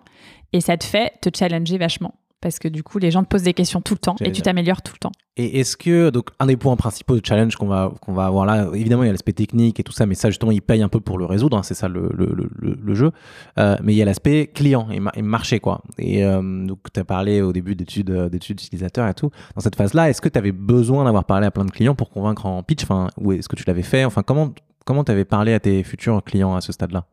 et 0.53 0.61
ça 0.61 0.75
te 0.77 0.83
fait 0.83 1.13
te 1.21 1.29
challenger 1.35 1.77
vachement. 1.77 2.15
Parce 2.47 2.59
que 2.59 2.69
du 2.69 2.81
coup, 2.81 2.97
les 2.97 3.11
gens 3.11 3.23
te 3.23 3.27
posent 3.27 3.43
des 3.43 3.53
questions 3.53 3.81
tout 3.81 3.93
le 3.93 3.99
temps, 3.99 4.15
et 4.21 4.31
tu 4.31 4.41
t'améliores 4.41 4.81
tout 4.81 4.93
le 4.93 4.99
temps. 4.99 5.11
Et 5.35 5.59
est-ce 5.59 5.75
que, 5.75 6.09
donc, 6.09 6.29
un 6.39 6.45
des 6.45 6.55
points 6.55 6.77
principaux 6.77 7.15
de 7.19 7.25
challenge 7.25 7.57
qu'on 7.57 7.67
va, 7.67 7.91
qu'on 8.01 8.13
va 8.13 8.25
avoir 8.25 8.45
là, 8.45 8.69
évidemment, 8.73 9.03
il 9.03 9.07
y 9.07 9.09
a 9.09 9.11
l'aspect 9.11 9.33
technique 9.33 9.79
et 9.79 9.83
tout 9.83 9.91
ça, 9.91 10.05
mais 10.05 10.15
ça, 10.15 10.29
justement, 10.29 10.51
il 10.51 10.61
paye 10.61 10.81
un 10.81 10.87
peu 10.87 11.01
pour 11.01 11.17
le 11.17 11.25
résoudre, 11.25 11.57
hein, 11.57 11.63
c'est 11.63 11.73
ça 11.73 11.89
le, 11.89 12.09
le, 12.13 12.49
le, 12.57 12.95
jeu. 12.95 13.11
Euh, 13.59 13.75
mais 13.83 13.93
il 13.93 13.97
y 13.97 14.01
a 14.01 14.05
l'aspect 14.05 14.47
client 14.47 14.89
et, 14.89 14.99
ma- 15.01 15.11
et 15.13 15.21
marché, 15.21 15.59
quoi. 15.59 15.81
Et 15.99 16.23
euh, 16.23 16.41
donc, 16.65 16.79
tu 16.93 16.99
as 16.99 17.03
parlé 17.03 17.41
au 17.41 17.51
début 17.51 17.75
d'études 17.75 18.09
euh, 18.11 18.29
d'études 18.29 18.61
utilisateurs 18.61 19.07
et 19.09 19.13
tout. 19.13 19.29
Dans 19.55 19.61
cette 19.61 19.75
phase-là, 19.75 20.09
est-ce 20.09 20.21
que 20.21 20.29
tu 20.29 20.39
avais 20.39 20.53
besoin 20.53 21.03
d'avoir 21.03 21.25
parlé 21.25 21.45
à 21.47 21.51
plein 21.51 21.65
de 21.65 21.71
clients 21.71 21.95
pour 21.95 22.09
convaincre 22.09 22.45
en 22.45 22.63
pitch? 22.63 22.83
Enfin, 22.83 23.09
Ou 23.17 23.33
est-ce 23.33 23.49
que 23.49 23.57
tu 23.57 23.65
l'avais 23.67 23.83
fait? 23.83 24.05
Enfin, 24.05 24.23
comment 24.23 24.53
comment 24.85 25.03
tu 25.03 25.11
avais 25.11 25.25
parlé 25.25 25.53
à 25.53 25.59
tes 25.59 25.83
futurs 25.83 26.23
clients 26.23 26.55
à 26.55 26.61
ce 26.61 26.71
stade-là? 26.71 27.03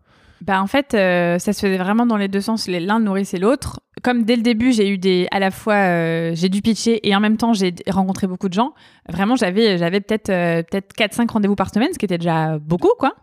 Bah 0.41 0.61
en 0.61 0.67
fait, 0.67 0.93
euh, 0.95 1.39
ça 1.39 1.53
se 1.53 1.61
faisait 1.61 1.79
vraiment 1.79 2.05
dans 2.07 2.17
les 2.17 2.29
deux 2.29 2.41
sens. 2.41 2.69
L'un 2.69 2.99
nourrissait 3.01 3.39
l'autre. 3.39 3.81
Comme 4.03 4.25
dès 4.25 4.37
le 4.37 4.43
début, 4.43 4.73
j'ai 4.73 4.89
eu 4.91 4.99
des, 4.99 5.27
à 5.31 5.39
la 5.39 5.51
fois, 5.51 5.75
euh, 5.75 6.33
j'ai 6.35 6.49
dû 6.51 6.61
pitcher 6.61 7.07
et 7.09 7.17
en 7.17 7.21
même 7.21 7.37
temps, 7.39 7.55
j'ai 7.55 7.75
rencontré 7.89 8.27
beaucoup 8.27 8.49
de 8.49 8.55
gens. 8.55 8.75
Vraiment, 9.09 9.37
j'avais, 9.37 9.79
j'avais 9.79 10.01
peut-être, 10.01 10.29
euh, 10.31 10.63
peut-être 10.63 10.93
4-5 10.95 11.31
rendez-vous 11.31 11.55
par 11.57 11.73
semaine, 11.73 11.89
ce 11.93 11.99
qui 11.99 12.05
était 12.05 12.19
déjà 12.19 12.59
beaucoup, 12.59 12.93
quoi. 12.99 13.15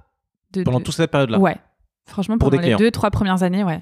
De- 0.54 0.64
Pendant 0.64 0.80
de- 0.80 0.84
toute 0.84 0.96
cette 0.96 1.12
période-là 1.12 1.38
Ouais. 1.40 1.58
Franchement, 2.08 2.38
Pour 2.40 2.50
des 2.50 2.58
pendant 2.58 2.68
les 2.68 2.74
clients. 2.76 2.78
deux, 2.80 2.92
trois 2.92 3.12
premières 3.12 3.44
années, 3.44 3.64
ouais. 3.64 3.82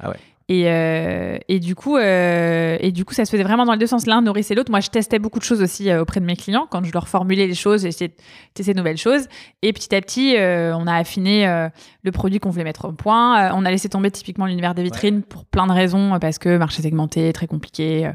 Ah 0.00 0.10
ouais. 0.10 0.16
Et, 0.50 0.64
euh, 0.66 1.36
et, 1.48 1.60
du 1.60 1.74
coup, 1.74 1.98
euh, 1.98 2.78
et 2.80 2.90
du 2.90 3.04
coup, 3.04 3.12
ça 3.12 3.26
se 3.26 3.30
faisait 3.30 3.42
vraiment 3.42 3.66
dans 3.66 3.72
les 3.72 3.78
deux 3.78 3.86
sens. 3.86 4.06
L'un 4.06 4.22
nourrissait 4.22 4.54
l'autre. 4.54 4.70
Moi, 4.70 4.80
je 4.80 4.88
testais 4.88 5.18
beaucoup 5.18 5.38
de 5.38 5.44
choses 5.44 5.60
aussi 5.60 5.90
euh, 5.90 6.00
auprès 6.00 6.20
de 6.20 6.24
mes 6.24 6.36
clients 6.36 6.66
quand 6.70 6.82
je 6.84 6.92
leur 6.92 7.06
formulais 7.06 7.46
les 7.46 7.54
choses, 7.54 7.82
j'essayais 7.82 8.08
de 8.08 8.14
tester 8.54 8.72
de 8.72 8.78
nouvelles 8.78 8.96
choses. 8.96 9.26
Et 9.60 9.74
petit 9.74 9.94
à 9.94 10.00
petit, 10.00 10.36
on 10.38 10.86
a 10.86 10.94
affiné 10.94 11.68
le 12.02 12.12
produit 12.12 12.38
qu'on 12.38 12.50
voulait 12.50 12.64
mettre 12.64 12.86
au 12.86 12.92
point. 12.92 13.52
On 13.54 13.64
a 13.64 13.70
laissé 13.70 13.88
tomber 13.88 14.10
typiquement 14.10 14.46
l'univers 14.46 14.74
des 14.74 14.82
vitrines 14.82 15.22
pour 15.22 15.44
plein 15.44 15.66
de 15.66 15.72
raisons, 15.72 16.18
parce 16.18 16.38
que 16.38 16.56
marché 16.56 16.82
segmenté, 16.82 17.32
très 17.32 17.46
compliqué, 17.46 18.10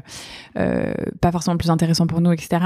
pas 0.54 1.32
forcément 1.32 1.54
le 1.54 1.58
plus 1.58 1.70
intéressant 1.70 2.06
pour 2.06 2.20
nous, 2.20 2.32
etc. 2.32 2.58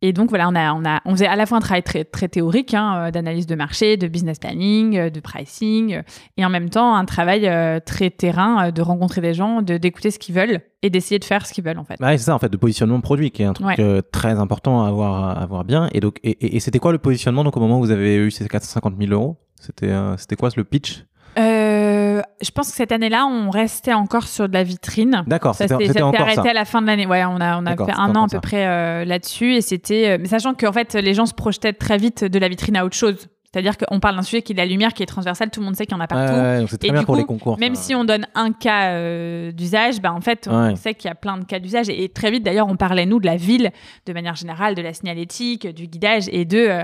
Et 0.00 0.12
donc 0.12 0.28
voilà, 0.28 0.48
on 0.48 0.54
a, 0.54 0.72
on 0.74 0.84
a, 0.84 1.00
on 1.06 1.10
faisait 1.10 1.26
à 1.26 1.34
la 1.34 1.44
fois 1.44 1.58
un 1.58 1.60
travail 1.60 1.82
très, 1.82 2.04
très 2.04 2.28
théorique, 2.28 2.72
hein, 2.72 3.06
euh, 3.06 3.10
d'analyse 3.10 3.46
de 3.46 3.54
marché, 3.56 3.96
de 3.96 4.06
business 4.06 4.38
planning, 4.38 4.96
euh, 4.96 5.10
de 5.10 5.18
pricing, 5.18 5.94
euh, 5.94 6.02
et 6.36 6.44
en 6.44 6.48
même 6.50 6.70
temps 6.70 6.94
un 6.94 7.04
travail 7.04 7.50
très 7.84 8.10
terrain, 8.10 8.70
de 8.70 8.80
rencontrer 8.82 9.20
des 9.20 9.34
gens, 9.34 9.60
de 9.60 9.76
d'écouter 9.76 10.10
ce 10.12 10.18
qu'ils 10.20 10.34
veulent 10.36 10.60
et 10.82 10.90
d'essayer 10.90 11.18
de 11.18 11.24
faire 11.24 11.44
ce 11.46 11.52
qu'ils 11.52 11.64
veulent 11.64 11.78
en 11.78 11.84
fait. 11.84 11.96
Ouais, 12.00 12.16
c'est 12.16 12.24
ça 12.26 12.34
en 12.34 12.38
fait, 12.38 12.48
de 12.48 12.56
positionnement 12.56 13.00
produit 13.00 13.32
qui 13.32 13.42
est 13.42 13.46
un 13.46 13.52
truc 13.54 13.66
Ouais. 13.66 14.02
très 14.12 14.38
important 14.38 14.84
à 14.84 14.88
avoir, 14.88 15.24
à 15.24 15.42
avoir 15.42 15.64
bien. 15.64 15.88
Et 15.92 15.98
donc, 16.00 16.18
et, 16.22 16.30
et- 16.30 16.56
et 16.56 16.60
c'était 16.60 16.78
quoi 16.78 16.92
le 16.92 16.98
positionnement 16.98 17.42
donc 17.42 17.56
au 17.56 17.60
moment 17.60 17.78
où 17.78 17.82
vous 17.82 17.90
avez 17.90 18.14
eu 18.16 18.30
ces 18.30 18.46
450 18.46 18.94
000 19.00 19.12
euros? 19.12 19.36
C'était 19.60 19.92
c'était 20.16 20.36
quoi 20.36 20.50
le 20.56 20.62
pitch? 20.62 21.04
Euh, 21.38 21.97
je 22.42 22.50
pense 22.50 22.70
que 22.70 22.76
cette 22.76 22.92
année-là, 22.92 23.26
on 23.26 23.50
restait 23.50 23.92
encore 23.94 24.26
sur 24.28 24.48
de 24.48 24.54
la 24.54 24.62
vitrine. 24.62 25.24
D'accord, 25.26 25.54
Ça 25.54 25.66
c'était 25.68 25.92
s'est 25.92 26.00
arrêté 26.02 26.42
ça. 26.42 26.50
à 26.50 26.52
la 26.52 26.64
fin 26.64 26.80
de 26.82 26.86
l'année. 26.86 27.06
Ouais, 27.06 27.24
on 27.24 27.40
a, 27.40 27.60
on 27.60 27.66
a 27.66 27.76
fait 27.76 27.92
un 27.96 28.14
an 28.14 28.22
à 28.24 28.26
peu 28.26 28.36
ça. 28.36 28.40
près 28.40 28.66
euh, 28.66 29.04
là-dessus. 29.04 29.54
Et 29.54 29.60
c'était. 29.60 30.10
euh, 30.10 30.18
Mais 30.20 30.28
sachant 30.28 30.54
qu'en 30.54 30.72
fait, 30.72 30.94
les 30.94 31.14
gens 31.14 31.26
se 31.26 31.34
projetaient 31.34 31.72
très 31.72 31.96
vite 31.98 32.24
de 32.24 32.38
la 32.38 32.48
vitrine 32.48 32.76
à 32.76 32.84
autre 32.84 32.96
chose. 32.96 33.16
C'est-à-dire 33.50 33.78
qu'on 33.78 33.98
parle 33.98 34.14
d'un 34.16 34.22
sujet 34.22 34.42
qui 34.42 34.52
est 34.52 34.56
la 34.56 34.66
lumière, 34.66 34.92
qui 34.92 35.02
est 35.02 35.06
transversale, 35.06 35.48
tout 35.50 35.60
le 35.60 35.64
monde 35.66 35.74
sait 35.74 35.86
qu'il 35.86 35.96
y 35.96 35.98
en 35.98 36.02
a 36.02 36.06
partout. 36.06 36.34
Ouais, 36.34 36.58
ouais, 36.60 36.64
c'est 36.68 36.76
très 36.76 36.88
Et 36.88 36.92
bien 36.92 37.00
du 37.00 37.06
pour 37.06 37.14
coup, 37.14 37.20
les 37.20 37.26
concours. 37.26 37.58
Même 37.58 37.74
ça. 37.74 37.80
si 37.82 37.94
on 37.94 38.04
donne 38.04 38.26
un 38.34 38.52
cas 38.52 38.90
euh, 38.90 39.52
d'usage, 39.52 40.02
bah 40.02 40.12
en 40.12 40.20
fait, 40.20 40.46
on 40.50 40.66
Ouais. 40.68 40.76
sait 40.76 40.92
qu'il 40.92 41.08
y 41.08 41.10
a 41.10 41.14
plein 41.14 41.38
de 41.38 41.44
cas 41.44 41.58
d'usage. 41.58 41.88
Et, 41.88 42.04
et 42.04 42.08
très 42.10 42.30
vite, 42.30 42.42
d'ailleurs, 42.44 42.68
on 42.68 42.76
parlait, 42.76 43.06
nous, 43.06 43.20
de 43.20 43.26
la 43.26 43.36
ville, 43.36 43.70
de 44.04 44.12
manière 44.12 44.34
générale, 44.34 44.74
de 44.74 44.82
la 44.82 44.92
signalétique, 44.92 45.66
du 45.66 45.86
guidage 45.86 46.24
et 46.30 46.44
de 46.44 46.58
euh, 46.58 46.82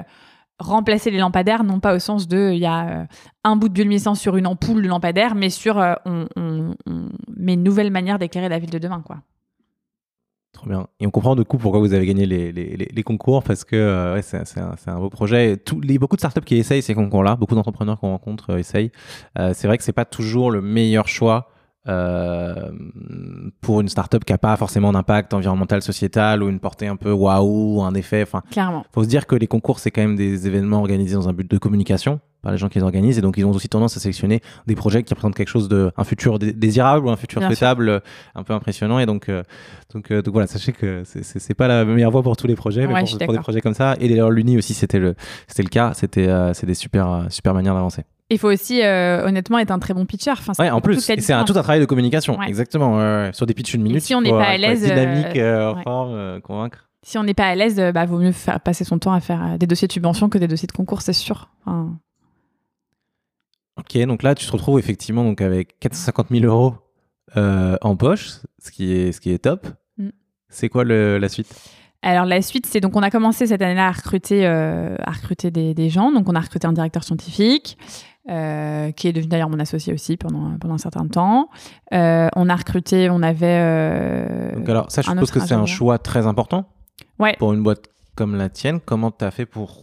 remplacer 0.58 1.10
les 1.10 1.18
lampadaires, 1.18 1.64
non 1.64 1.80
pas 1.80 1.94
au 1.94 1.98
sens 1.98 2.28
de 2.28 2.52
il 2.52 2.58
y 2.58 2.66
a 2.66 2.88
euh, 2.88 3.04
un 3.42 3.56
bout 3.56 3.68
de 3.68 3.74
bioluminescence 3.74 4.20
sur 4.20 4.36
une 4.36 4.46
ampoule 4.46 4.82
de 4.82 4.88
lampadaire, 4.88 5.34
mais 5.34 5.50
sur 5.50 5.78
euh, 5.78 5.94
on, 6.04 6.26
on- 6.36 6.74
une 7.46 7.62
nouvelle 7.62 7.90
manière 7.90 8.18
d'éclairer 8.18 8.48
la 8.48 8.58
ville 8.58 8.70
de 8.70 8.78
demain, 8.78 9.02
quoi. 9.04 9.18
Trop 10.52 10.68
bien. 10.68 10.86
Et 11.00 11.06
on 11.06 11.10
comprend 11.10 11.34
du 11.34 11.44
coup 11.44 11.58
pourquoi 11.58 11.80
vous 11.80 11.92
avez 11.94 12.06
gagné 12.06 12.26
les, 12.26 12.52
les, 12.52 13.02
concours 13.02 13.42
parce 13.42 13.64
que 13.64 13.74
euh, 13.74 14.22
c'est 14.22 14.88
un, 14.88 14.98
beau 15.00 15.10
projet. 15.10 15.56
Tous 15.56 15.80
les, 15.80 15.98
beaucoup 15.98 16.14
de 16.14 16.20
startups 16.20 16.42
qui 16.42 16.56
essayent 16.56 16.80
ces 16.80 16.94
concours-là, 16.94 17.34
beaucoup 17.34 17.56
d'entrepreneurs 17.56 17.98
qu'on 17.98 18.10
rencontre 18.10 18.50
euh, 18.50 18.58
essayent. 18.58 18.92
Euh, 19.36 19.50
c'est 19.52 19.66
vrai 19.66 19.78
que 19.78 19.84
c'est 19.84 19.92
pas 19.92 20.04
toujours 20.04 20.52
le 20.52 20.62
meilleur 20.62 21.08
choix 21.08 21.50
euh, 21.86 22.70
pour 23.60 23.80
une 23.80 23.88
startup 23.88 24.24
qui 24.24 24.32
a 24.32 24.38
pas 24.38 24.56
forcément 24.56 24.92
d'impact 24.92 25.34
environnemental, 25.34 25.82
sociétal 25.82 26.42
ou 26.42 26.48
une 26.48 26.60
portée 26.60 26.86
un 26.86 26.96
peu 26.96 27.12
waouh, 27.12 27.82
un 27.82 27.94
effet. 27.94 28.22
Enfin, 28.22 28.42
Clairement. 28.50 28.84
faut 28.92 29.02
se 29.04 29.08
dire 29.08 29.26
que 29.26 29.36
les 29.36 29.46
concours 29.46 29.78
c'est 29.78 29.90
quand 29.90 30.02
même 30.02 30.16
des 30.16 30.46
événements 30.46 30.78
organisés 30.80 31.14
dans 31.14 31.28
un 31.28 31.32
but 31.32 31.50
de 31.50 31.58
communication 31.58 32.20
par 32.42 32.52
les 32.52 32.58
gens 32.58 32.68
qui 32.68 32.78
les 32.78 32.84
organisent 32.84 33.16
et 33.16 33.22
donc 33.22 33.36
ils 33.38 33.44
ont 33.46 33.50
aussi 33.50 33.68
tendance 33.70 33.96
à 33.96 34.00
sélectionner 34.00 34.42
des 34.66 34.74
projets 34.74 35.02
qui 35.02 35.14
représentent 35.14 35.34
quelque 35.34 35.48
chose 35.48 35.66
de 35.68 35.90
un 35.96 36.04
futur 36.04 36.38
dé- 36.38 36.52
désirable 36.52 37.06
ou 37.06 37.10
un 37.10 37.16
futur 37.16 37.40
Bien 37.40 37.48
souhaitable 37.48 37.88
euh, 37.88 38.00
un 38.34 38.42
peu 38.42 38.52
impressionnant 38.52 38.98
et 38.98 39.06
donc 39.06 39.30
euh, 39.30 39.42
donc, 39.94 40.10
euh, 40.10 40.20
donc 40.20 40.34
voilà 40.34 40.46
sachez 40.46 40.72
que 40.72 41.02
c'est- 41.04 41.54
pas 41.54 41.68
la 41.68 41.84
meilleure 41.86 42.10
voie 42.10 42.22
pour 42.22 42.36
tous 42.36 42.46
les 42.46 42.54
projets 42.54 42.86
mais 42.86 42.92
Ouais, 42.94 43.06
je 43.06 43.16
pour, 43.16 43.26
pour 43.26 43.34
des 43.34 43.40
projets 43.40 43.60
comme 43.62 43.72
ça 43.74 43.96
et 43.98 44.08
d'ailleurs 44.10 44.30
l'uni 44.30 44.58
aussi 44.58 44.74
c'était 44.74 44.98
le 44.98 45.14
c'était 45.48 45.62
le 45.62 45.68
cas 45.70 45.92
c'était 45.94 46.28
c'est 46.52 46.66
des 46.66 46.74
super 46.74 47.26
super 47.30 47.54
manières 47.54 47.74
d'avancer 47.74 48.02
Il 48.30 48.38
faut 48.38 48.50
aussi, 48.50 48.82
euh, 48.82 49.26
honnêtement, 49.26 49.58
être 49.58 49.70
un 49.70 49.78
très 49.78 49.92
bon 49.94 50.06
pitcher. 50.06 50.30
Enfin, 50.32 50.52
ouais 50.58 50.70
en 50.70 50.80
plus 50.80 50.98
c'est 51.00 51.32
un, 51.32 51.44
tout 51.44 51.52
un 51.52 51.62
travail 51.62 51.80
de 51.80 51.84
communication 51.84 52.38
Ouais. 52.38 52.48
exactement 52.48 53.32
sur 53.32 53.44
des 53.46 53.52
pitchs 53.54 53.74
une 53.74 53.82
minute 53.82 54.00
si 54.02 54.14
on 54.14 54.22
n'est 54.22 54.30
pas 54.30 54.36
euh, 54.50 54.54
à 54.54 54.56
l'aise, 54.56 54.82
dynamique 54.82 55.36
euh, 55.36 55.70
en 55.72 55.76
ouais. 55.76 55.82
forme 55.82 56.12
euh, 56.14 56.40
convaincre 56.40 56.88
Si 57.02 57.18
on 57.18 57.22
n'est 57.22 57.34
pas 57.34 57.46
à 57.48 57.54
l'aise, 57.54 57.78
euh, 57.78 57.92
bah, 57.92 58.06
vaut 58.06 58.18
mieux 58.18 58.32
faire 58.32 58.60
passer 58.60 58.84
son 58.84 58.98
temps 58.98 59.12
à 59.12 59.20
faire 59.20 59.44
euh, 59.44 59.58
des 59.58 59.66
dossiers 59.66 59.86
de 59.88 59.92
subvention 59.92 60.30
que 60.30 60.38
des 60.38 60.48
dossiers 60.48 60.66
de 60.66 60.72
concours, 60.72 61.02
c'est 61.02 61.12
sûr. 61.12 61.50
Ok, 63.76 63.98
donc 64.06 64.22
là, 64.22 64.34
tu 64.34 64.46
te 64.46 64.52
retrouves 64.52 64.78
effectivement 64.78 65.24
donc 65.24 65.40
avec 65.40 65.78
450 65.80 66.28
000 66.30 66.44
euros 66.44 66.74
euh, 67.36 67.76
en 67.82 67.96
poche, 67.96 68.38
ce 68.62 68.70
qui 68.70 68.92
est, 68.92 69.12
ce 69.12 69.20
qui 69.20 69.30
est 69.32 69.38
top. 69.38 69.66
Mm. 69.98 70.08
C'est 70.48 70.68
quoi 70.68 70.84
le- 70.84 71.18
la 71.18 71.28
suite? 71.28 71.52
Alors 72.02 72.26
la 72.26 72.40
suite, 72.42 72.66
c'est 72.66 72.80
donc 72.80 72.94
on 72.96 73.02
a 73.02 73.10
commencé 73.10 73.46
cette 73.46 73.62
année-là 73.62 73.88
à 73.88 73.92
recruter, 73.92 74.46
euh, 74.46 74.94
à 75.00 75.10
recruter 75.10 75.50
des, 75.50 75.74
des 75.74 75.88
gens. 75.90 76.12
Donc 76.12 76.28
on 76.28 76.34
a 76.34 76.40
recruté 76.40 76.66
un 76.66 76.72
directeur 76.72 77.02
scientifique 77.02 77.78
euh, 78.30 78.90
qui 78.92 79.08
est 79.08 79.12
devenu 79.12 79.28
d'ailleurs 79.28 79.50
mon 79.50 79.58
associé 79.60 79.92
aussi 79.92 80.16
pendant, 80.16 80.56
pendant 80.58 80.74
un 80.74 80.78
certain 80.78 81.06
temps. 81.06 81.48
Euh, 81.92 82.28
on 82.36 82.48
a 82.48 82.56
recruté, 82.56 83.08
on 83.10 83.22
avait. 83.22 83.58
euh, 83.60 84.54
Donc 84.56 84.68
alors, 84.68 84.90
ça, 84.90 85.02
je 85.02 85.10
suppose 85.10 85.30
que 85.30 85.40
c'est 85.40 85.54
un 85.54 85.66
choix 85.66 85.98
très 85.98 86.26
important 86.26 86.66
Ouais. 87.18 87.36
pour 87.38 87.52
une 87.52 87.62
boîte 87.62 87.86
comme 88.16 88.34
la 88.36 88.48
tienne. 88.48 88.80
Comment 88.84 89.10
tu 89.10 89.24
as 89.24 89.30
fait 89.30 89.46
pour 89.46 89.82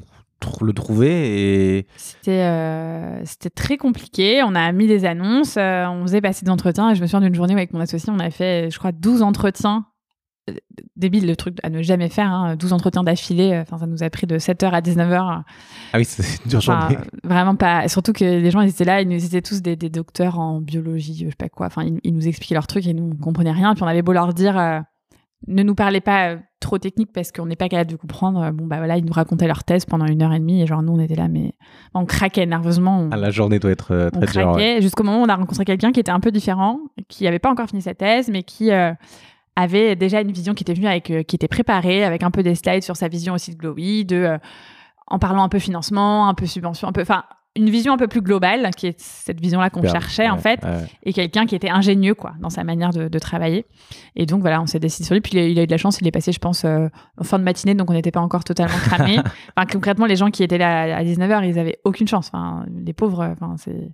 le 0.61 0.73
trouver 0.73 1.77
et 1.77 1.87
C'était 1.97 2.41
euh, 2.41 3.23
c'était 3.25 3.51
très 3.51 3.77
compliqué. 3.77 4.41
On 4.43 4.55
a 4.55 4.71
mis 4.71 4.87
des 4.87 5.05
annonces, 5.05 5.55
euh, 5.57 5.85
on 5.87 6.01
faisait 6.01 6.19
passer 6.21 6.45
des 6.45 6.51
entretiens. 6.51 6.89
Et 6.89 6.95
je 6.95 7.01
me 7.01 7.05
souviens 7.05 7.21
d'une 7.21 7.35
journée 7.35 7.53
où 7.53 7.57
avec 7.57 7.73
mon 7.73 7.79
associé, 7.79 8.11
on 8.11 8.19
a 8.19 8.31
fait, 8.31 8.69
je 8.71 8.79
crois, 8.79 8.91
12 8.91 9.21
entretiens. 9.21 9.85
Euh, 10.51 10.55
Débile 10.95 11.25
le 11.25 11.35
truc 11.35 11.57
à 11.63 11.69
ne 11.69 11.81
jamais 11.81 12.09
faire, 12.09 12.31
hein, 12.31 12.55
12 12.55 12.73
entretiens 12.73 13.03
d'affilée. 13.03 13.57
Enfin, 13.61 13.77
ça 13.79 13.87
nous 13.87 14.03
a 14.03 14.09
pris 14.09 14.27
de 14.27 14.37
7h 14.37 14.69
à 14.71 14.81
19h. 14.81 15.41
Ah 15.93 15.97
oui, 15.97 16.05
c'est 16.05 16.23
Enfin, 16.55 16.59
journée. 16.89 16.97
vraiment 17.23 17.55
pas. 17.55 17.87
Surtout 17.87 18.13
que 18.13 18.23
les 18.23 18.51
gens 18.51 18.61
ils 18.61 18.69
étaient 18.69 18.83
là, 18.85 19.01
ils 19.01 19.07
nous 19.07 19.23
étaient 19.25 19.41
tous 19.41 19.61
des, 19.61 19.75
des 19.75 19.89
docteurs 19.89 20.37
en 20.39 20.61
biologie, 20.61 21.15
je 21.25 21.29
sais 21.29 21.35
pas 21.37 21.49
quoi. 21.49 21.67
Enfin, 21.67 21.83
ils, 21.83 21.99
ils 22.03 22.13
nous 22.13 22.27
expliquaient 22.27 22.55
leurs 22.55 22.67
trucs 22.67 22.85
et 22.87 22.93
nous 22.93 23.09
on 23.13 23.15
comprenait 23.23 23.51
rien. 23.51 23.73
Puis 23.73 23.83
on 23.83 23.87
avait 23.87 24.01
beau 24.03 24.13
leur 24.13 24.33
dire, 24.33 24.57
euh, 24.59 24.79
ne 25.47 25.63
nous 25.63 25.73
parlez 25.73 26.01
pas 26.01 26.29
euh, 26.33 26.37
trop 26.59 26.77
technique 26.77 27.11
parce 27.11 27.31
qu'on 27.31 27.47
n'est 27.47 27.55
pas 27.55 27.67
capable 27.69 27.89
de 27.89 27.95
comprendre. 27.95 28.39
Euh, 28.43 28.51
Bon 28.51 28.67
bah 28.67 28.77
voilà, 28.77 28.97
ils 28.97 29.05
nous 29.05 29.13
racontaient 29.13 29.47
leur 29.47 29.63
thèse 29.63 29.85
pendant 29.85 30.05
une 30.05 30.21
heure 30.21 30.33
et 30.33 30.39
demie 30.39 30.61
et 30.61 30.67
genre 30.67 30.83
nous 30.83 30.93
on 30.93 30.99
était 30.99 31.15
là, 31.15 31.27
mais 31.29 31.53
on 31.95 32.05
craquait 32.05 32.45
nerveusement. 32.45 32.99
On, 32.99 33.09
Ah, 33.11 33.17
la 33.17 33.31
journée 33.31 33.57
doit 33.57 33.71
être 33.71 33.91
euh, 33.91 34.09
très 34.11 34.41
dure. 34.43 34.51
ouais. 34.51 34.79
jusqu'au 34.81 35.03
moment 35.03 35.21
où 35.21 35.25
on 35.25 35.29
a 35.29 35.35
rencontré 35.35 35.65
quelqu'un 35.65 35.91
qui 35.91 35.99
était 35.99 36.11
un 36.11 36.19
peu 36.19 36.31
différent, 36.31 36.79
qui 37.07 37.23
n'avait 37.23 37.39
pas 37.39 37.49
encore 37.49 37.67
fini 37.67 37.81
sa 37.81 37.95
thèse, 37.95 38.29
mais 38.29 38.43
qui 38.43 38.71
euh, 38.71 38.91
avait 39.61 39.95
déjà 39.95 40.21
une 40.21 40.31
vision 40.31 40.53
qui 40.53 40.63
était 40.63 40.73
venue 40.73 40.87
avec, 40.87 41.09
euh, 41.09 41.23
qui 41.23 41.35
était 41.35 41.47
préparée, 41.47 42.03
avec 42.03 42.23
un 42.23 42.31
peu 42.31 42.43
des 42.43 42.55
slides 42.55 42.83
sur 42.83 42.95
sa 42.95 43.07
vision 43.07 43.33
aussi 43.33 43.51
de 43.51 43.57
Glowy, 43.57 44.05
de, 44.05 44.15
euh, 44.17 44.37
en 45.07 45.19
parlant 45.19 45.43
un 45.43 45.49
peu 45.49 45.59
financement, 45.59 46.27
un 46.27 46.33
peu 46.33 46.45
subvention, 46.45 46.87
un 46.87 46.91
peu, 46.91 47.01
enfin, 47.01 47.23
une 47.55 47.69
vision 47.69 47.93
un 47.93 47.97
peu 47.97 48.07
plus 48.07 48.21
globale, 48.21 48.69
qui 48.77 48.87
est 48.87 48.99
cette 48.99 49.41
vision-là 49.41 49.69
qu'on 49.69 49.83
cherchait 49.83 50.29
en 50.29 50.37
fait, 50.37 50.63
ouais. 50.63 50.85
et 51.03 51.11
quelqu'un 51.11 51.45
qui 51.45 51.53
était 51.53 51.69
ingénieux 51.69 52.15
quoi, 52.15 52.33
dans 52.39 52.49
sa 52.49 52.63
manière 52.63 52.91
de, 52.91 53.09
de 53.09 53.19
travailler. 53.19 53.65
Et 54.15 54.25
donc 54.25 54.39
voilà, 54.39 54.61
on 54.61 54.67
s'est 54.67 54.79
décidé 54.79 55.05
sur 55.05 55.15
lui. 55.15 55.21
Puis 55.21 55.33
il 55.33 55.39
a, 55.39 55.47
il 55.47 55.59
a 55.59 55.63
eu 55.63 55.65
de 55.65 55.71
la 55.71 55.77
chance, 55.77 55.99
il 55.99 56.07
est 56.07 56.11
passé, 56.11 56.31
je 56.31 56.39
pense, 56.39 56.63
euh, 56.63 56.87
en 57.17 57.23
fin 57.23 57.39
de 57.39 57.43
matinée, 57.43 57.75
donc 57.75 57.89
on 57.89 57.93
n'était 57.93 58.11
pas 58.11 58.21
encore 58.21 58.45
totalement 58.45 58.77
cramé. 58.77 59.19
enfin, 59.57 59.67
concrètement, 59.69 60.05
les 60.05 60.15
gens 60.15 60.31
qui 60.31 60.43
étaient 60.43 60.57
là 60.57 60.95
à 60.95 61.03
19h, 61.03 61.45
ils 61.45 61.59
avaient 61.59 61.79
aucune 61.83 62.07
chance. 62.07 62.29
Enfin, 62.33 62.65
les 62.85 62.93
pauvres, 62.93 63.33
enfin, 63.33 63.55
c'est. 63.57 63.91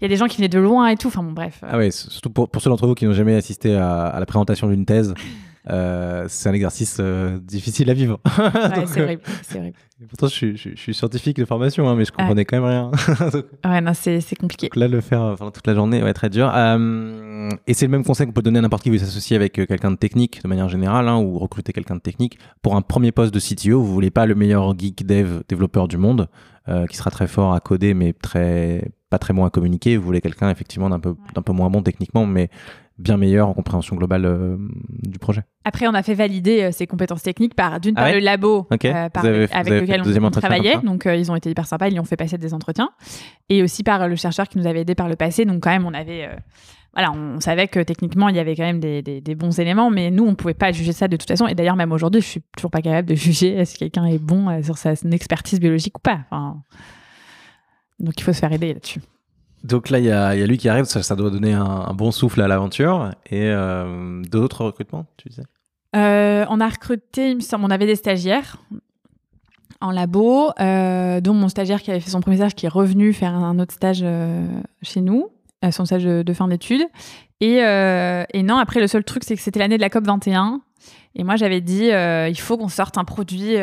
Il 0.00 0.02
y 0.02 0.04
a 0.04 0.08
des 0.08 0.16
gens 0.16 0.26
qui 0.26 0.36
venaient 0.38 0.48
de 0.48 0.58
loin 0.58 0.88
et 0.88 0.96
tout. 0.96 1.08
Enfin 1.08 1.22
bon, 1.22 1.32
bref. 1.32 1.60
Ah 1.66 1.78
ouais, 1.78 1.90
surtout 1.90 2.30
pour, 2.30 2.48
pour 2.48 2.62
ceux 2.62 2.70
d'entre 2.70 2.86
vous 2.86 2.94
qui 2.94 3.06
n'ont 3.06 3.12
jamais 3.12 3.34
assisté 3.34 3.74
à, 3.76 4.06
à 4.06 4.20
la 4.20 4.26
présentation 4.26 4.68
d'une 4.68 4.84
thèse, 4.86 5.14
euh, 5.70 6.26
c'est 6.28 6.48
un 6.48 6.52
exercice 6.52 6.98
euh, 7.00 7.38
difficile 7.42 7.90
à 7.90 7.94
vivre. 7.94 8.20
Ouais, 8.38 8.50
c'est 8.86 9.00
euh, 9.00 9.04
horrible, 9.04 9.22
pourtant, 10.08 10.26
je 10.28 10.32
suis, 10.32 10.50
je, 10.56 10.60
suis- 10.60 10.76
je 10.76 10.80
suis 10.80 10.94
scientifique 10.94 11.36
de 11.38 11.44
formation, 11.44 11.88
hein, 11.88 11.94
mais 11.96 12.04
je 12.04 12.12
comprenais 12.12 12.44
quand 12.44 12.60
même 12.60 12.66
rien. 12.68 12.90
Donc, 13.32 13.46
Ouais, 13.64 13.80
non, 13.80 13.92
c'est 13.94 14.20
compliqué. 14.38 14.66
Donc 14.68 14.76
là, 14.76 14.86
le 14.88 15.00
faire 15.00 15.22
euh, 15.22 15.34
pendant 15.34 15.50
toute 15.50 15.66
la 15.66 15.74
journée, 15.74 16.02
ouais, 16.02 16.12
très 16.12 16.30
dur. 16.30 16.52
Euh, 16.54 17.48
et 17.66 17.74
c'est 17.74 17.86
le 17.86 17.90
même 17.90 18.04
conseil 18.04 18.26
qu'on 18.26 18.32
peut 18.32 18.42
donner 18.42 18.58
à 18.58 18.62
n'importe 18.62 18.82
qui 18.82 18.90
qui 18.90 18.96
veut 18.96 19.04
s'associer 19.04 19.34
avec 19.34 19.58
euh, 19.58 19.66
quelqu'un 19.66 19.90
de 19.90 19.96
technique 19.96 20.42
de 20.42 20.48
manière 20.48 20.68
générale, 20.68 21.08
hein, 21.08 21.16
ou 21.18 21.38
recruter 21.38 21.72
quelqu'un 21.72 21.96
de 21.96 22.00
technique. 22.00 22.38
Pour 22.62 22.76
un 22.76 22.82
premier 22.82 23.10
poste 23.10 23.32
de 23.34 23.40
CTO, 23.40 23.80
vous 23.82 23.92
voulez 23.92 24.10
pas 24.10 24.26
le 24.26 24.34
meilleur 24.36 24.78
geek 24.78 25.04
dev 25.06 25.40
développeur 25.48 25.88
du 25.88 25.96
monde, 25.96 26.28
euh, 26.68 26.86
qui 26.86 26.96
sera 26.96 27.10
très 27.10 27.26
fort 27.26 27.54
à 27.54 27.60
coder, 27.60 27.94
mais 27.94 28.12
très 28.12 28.90
pas 29.16 29.18
très 29.18 29.32
bon 29.34 29.44
à 29.44 29.50
communiquer. 29.50 29.96
Vous 29.96 30.04
voulez 30.04 30.20
quelqu'un 30.20 30.50
effectivement 30.50 30.90
d'un 30.90 31.00
peu, 31.00 31.14
d'un 31.34 31.42
peu 31.42 31.52
moins 31.52 31.70
bon 31.70 31.82
techniquement, 31.82 32.26
mais 32.26 32.48
bien 32.98 33.16
meilleur 33.18 33.48
en 33.48 33.52
compréhension 33.54 33.94
globale 33.96 34.24
euh, 34.24 34.56
du 35.02 35.18
projet. 35.18 35.42
Après, 35.64 35.86
on 35.86 35.92
a 35.94 36.02
fait 36.02 36.14
valider 36.14 36.62
euh, 36.62 36.72
ses 36.72 36.86
compétences 36.86 37.22
techniques 37.22 37.54
par 37.54 37.78
d'une 37.80 37.94
Ah 37.96 38.00
part 38.02 38.08
ouais 38.10 38.14
le 38.14 38.24
labo 38.24 38.66
euh, 38.72 39.08
par- 39.10 39.24
avez- 39.24 39.52
avec 39.52 39.82
lequel 39.82 40.00
le 40.02 40.24
on, 40.24 40.30
travaillait. 40.30 40.78
Donc, 40.82 41.04
euh, 41.06 41.14
ils 41.14 41.30
ont 41.30 41.36
été 41.36 41.50
hyper 41.50 41.66
sympas, 41.66 41.88
ils 41.88 41.92
lui 41.92 42.00
ont 42.00 42.04
fait 42.04 42.16
passer 42.16 42.38
des 42.38 42.54
entretiens. 42.54 42.90
Et 43.50 43.62
aussi 43.62 43.82
par 43.82 44.08
le 44.08 44.16
chercheur 44.16 44.48
qui 44.48 44.58
nous 44.58 44.66
avait 44.66 44.80
aidé 44.80 44.94
par 44.94 45.08
le 45.08 45.16
passé. 45.16 45.44
Donc, 45.44 45.62
quand 45.62 45.70
même, 45.70 45.84
on 45.84 45.92
avait. 45.92 46.28
voilà, 46.94 47.12
on 47.12 47.38
savait 47.40 47.68
que 47.68 47.80
techniquement, 47.80 48.30
il 48.30 48.36
y 48.36 48.38
avait 48.38 48.56
quand 48.56 48.62
même 48.64 48.80
des, 48.80 49.02
des- 49.02 49.20
des 49.20 49.34
bons 49.34 49.58
éléments, 49.60 49.90
mais 49.90 50.10
nous, 50.10 50.24
on 50.24 50.34
pouvait 50.34 50.54
pas 50.54 50.72
juger 50.72 50.92
ça 50.92 51.06
de 51.06 51.16
toute 51.18 51.28
façon. 51.28 51.46
Et 51.48 51.54
d'ailleurs, 51.54 51.76
même 51.76 51.92
aujourd'hui, 51.92 52.22
je 52.22 52.26
suis 52.26 52.42
toujours 52.56 52.70
pas 52.70 52.80
capable 52.80 53.08
de 53.08 53.14
juger 53.26 53.62
si 53.66 53.76
quelqu'un 53.76 54.06
est 54.06 54.18
bon 54.18 54.62
sur 54.62 54.78
sa 54.78 54.96
son 54.96 55.10
expertise 55.10 55.60
biologique 55.60 55.98
ou 55.98 56.00
pas. 56.00 56.20
Enfin, 56.30 56.62
donc, 57.98 58.14
il 58.18 58.22
faut 58.22 58.32
se 58.32 58.40
faire 58.40 58.52
aider 58.52 58.74
là-dessus. 58.74 59.00
Donc 59.64 59.90
là, 59.90 59.98
il 59.98 60.04
y 60.04 60.08
y 60.08 60.10
a 60.12 60.46
lui 60.46 60.58
qui 60.58 60.68
arrive, 60.68 60.84
ça, 60.84 61.02
ça 61.02 61.16
doit 61.16 61.30
donner 61.30 61.52
un, 61.52 61.64
un 61.64 61.94
bon 61.94 62.12
souffle 62.12 62.40
à 62.40 62.48
l'aventure. 62.48 63.10
Et 63.30 63.50
euh, 63.50 64.22
d'autres 64.22 64.64
recrutements, 64.64 65.06
tu 65.16 65.28
disais? 65.28 65.42
Euh, 65.96 66.44
on 66.50 66.60
a 66.60 66.68
recruté, 66.68 67.30
il 67.30 67.36
me 67.36 67.40
semble, 67.40 67.64
on 67.64 67.70
avait 67.70 67.86
des 67.86 67.96
stagiaires 67.96 68.58
en 69.80 69.90
labo, 69.90 70.50
euh, 70.60 71.20
dont 71.20 71.34
mon 71.34 71.48
stagiaire 71.48 71.82
qui 71.82 71.90
avait 71.90 72.00
fait 72.00 72.10
son 72.10 72.20
premier 72.20 72.36
stage, 72.36 72.54
qui 72.54 72.66
est 72.66 72.70
revenu 72.70 73.12
faire 73.12 73.34
un 73.34 73.58
autre 73.58 73.74
stage 73.74 74.04
chez 74.82 75.00
nous, 75.00 75.30
son 75.70 75.84
stage 75.84 76.04
de, 76.04 76.22
de 76.22 76.32
fin 76.32 76.48
d'études. 76.48 76.84
Et, 77.40 77.56
et 77.56 78.42
non, 78.42 78.56
après, 78.56 78.80
le 78.80 78.86
seul 78.86 79.04
truc, 79.04 79.24
c'est 79.24 79.36
que 79.36 79.42
c'était 79.42 79.58
l'année 79.58 79.76
de 79.76 79.82
la 79.82 79.90
COP 79.90 80.06
21. 80.06 80.60
Et 81.14 81.24
moi, 81.24 81.36
j'avais 81.36 81.60
dit, 81.60 81.88
il 81.90 82.38
faut 82.38 82.56
qu'on 82.56 82.68
sorte 82.68 82.98
un 82.98 83.04
produit. 83.04 83.56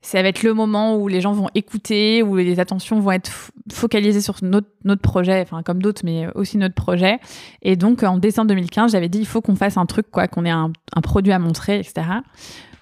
Ça 0.00 0.22
va 0.22 0.28
être 0.28 0.42
le 0.44 0.54
moment 0.54 0.96
où 0.96 1.08
les 1.08 1.20
gens 1.20 1.32
vont 1.32 1.48
écouter, 1.54 2.22
où 2.22 2.36
les 2.36 2.60
attentions 2.60 3.00
vont 3.00 3.10
être 3.12 3.30
focalisées 3.72 4.20
sur 4.20 4.36
notre, 4.42 4.68
notre 4.84 5.02
projet, 5.02 5.40
enfin 5.42 5.62
comme 5.62 5.82
d'autres, 5.82 6.02
mais 6.04 6.28
aussi 6.34 6.56
notre 6.56 6.74
projet. 6.74 7.18
Et 7.62 7.76
donc 7.76 8.02
en 8.04 8.16
décembre 8.16 8.48
2015, 8.48 8.92
j'avais 8.92 9.08
dit 9.08 9.18
il 9.18 9.26
faut 9.26 9.40
qu'on 9.40 9.56
fasse 9.56 9.76
un 9.76 9.86
truc, 9.86 10.06
quoi, 10.10 10.28
qu'on 10.28 10.44
ait 10.44 10.50
un, 10.50 10.72
un 10.94 11.00
produit 11.00 11.32
à 11.32 11.38
montrer, 11.38 11.80
etc. 11.80 12.06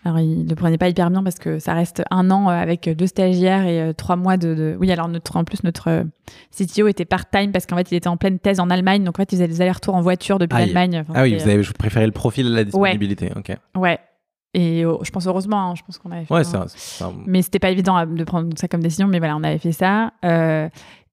Alors 0.04 0.20
il 0.20 0.44
ne 0.44 0.48
le 0.48 0.54
prenait 0.54 0.78
pas 0.78 0.88
hyper 0.88 1.10
bien 1.10 1.24
parce 1.24 1.38
que 1.40 1.58
ça 1.58 1.74
reste 1.74 2.04
un 2.12 2.30
an 2.30 2.48
euh, 2.48 2.52
avec 2.52 2.88
deux 2.88 3.08
stagiaires 3.08 3.66
et 3.66 3.80
euh, 3.80 3.92
trois 3.92 4.14
mois 4.14 4.36
de, 4.36 4.54
de- 4.54 4.76
Oui, 4.78 4.92
alors 4.92 5.08
notre, 5.08 5.36
en 5.36 5.42
plus 5.42 5.64
notre 5.64 5.88
euh, 5.88 6.04
CTO 6.56 6.86
était 6.86 7.04
part-time 7.04 7.50
parce 7.50 7.66
qu'en 7.66 7.76
fait 7.76 7.90
il 7.90 7.96
était 7.96 8.06
en 8.08 8.16
pleine 8.16 8.38
thèse 8.38 8.60
en 8.60 8.70
Allemagne, 8.70 9.02
donc 9.02 9.18
en 9.18 9.22
fait 9.22 9.32
il 9.32 9.36
faisait 9.36 9.48
des 9.48 9.60
allers-retours 9.62 9.96
en 9.96 10.02
voiture 10.02 10.38
depuis 10.38 10.54
l'Allemagne. 10.66 10.98
Enfin, 11.00 11.14
Ah 11.16 11.22
oui, 11.24 11.30
vous 11.42 11.48
avez 11.48 11.62
préféré 11.76 12.06
le 12.06 12.12
profil 12.12 12.46
à 12.46 12.50
la 12.50 12.64
disponibilité. 12.64 13.32
Ok. 13.34 13.56
Ouais. 13.76 13.98
Et 14.58 14.84
je 15.02 15.10
pense 15.10 15.26
heureusement, 15.26 15.70
hein, 15.70 15.74
je 15.76 15.82
pense 15.82 15.98
qu'on 15.98 16.10
avait 16.10 16.24
fait 16.24 16.32
Ouais, 16.32 16.40
un- 16.56 16.62
un- 16.62 17.12
mais 17.26 17.42
c'était 17.42 17.58
pas 17.58 17.68
évident 17.68 17.94
à- 17.94 18.06
de 18.06 18.24
prendre 18.24 18.48
ça 18.56 18.68
comme 18.68 18.80
décision 18.82 19.06
mais 19.06 19.18
voilà 19.18 19.36
on 19.36 19.42
avait 19.44 19.58
fait 19.58 19.72
ça. 19.72 20.12
Euh, 20.24 20.70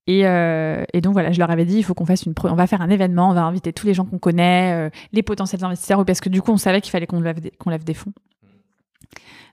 et, 0.07 0.25
euh, 0.25 0.85
et 0.93 1.01
donc 1.01 1.11
voilà 1.11 1.33
je 1.33 1.39
leur 1.39 1.51
avais 1.51 1.65
dit 1.65 1.75
il 1.77 1.83
faut 1.83 1.93
qu'on 1.93 2.05
fasse 2.05 2.23
une 2.23 2.33
on 2.45 2.55
va 2.55 2.67
faire 2.67 2.81
un 2.81 2.89
événement 2.89 3.29
on 3.29 3.33
va 3.33 3.43
inviter 3.43 3.73
tous 3.73 3.85
les 3.85 3.93
gens 3.93 4.05
qu'on 4.05 4.17
connaît 4.17 4.71
euh, 4.73 4.89
les 5.11 5.23
potentiels 5.23 5.61
investisseurs 5.63 6.05
parce 6.05 6.21
que 6.21 6.29
du 6.29 6.41
coup 6.41 6.51
on 6.51 6.57
savait 6.57 6.79
qu'il 6.79 6.91
fallait 6.91 7.05
qu'on 7.05 7.19
lève 7.19 7.41
des, 7.41 7.51
qu'on 7.51 7.69
lève 7.69 7.83
des 7.83 7.93
fonds. 7.93 8.13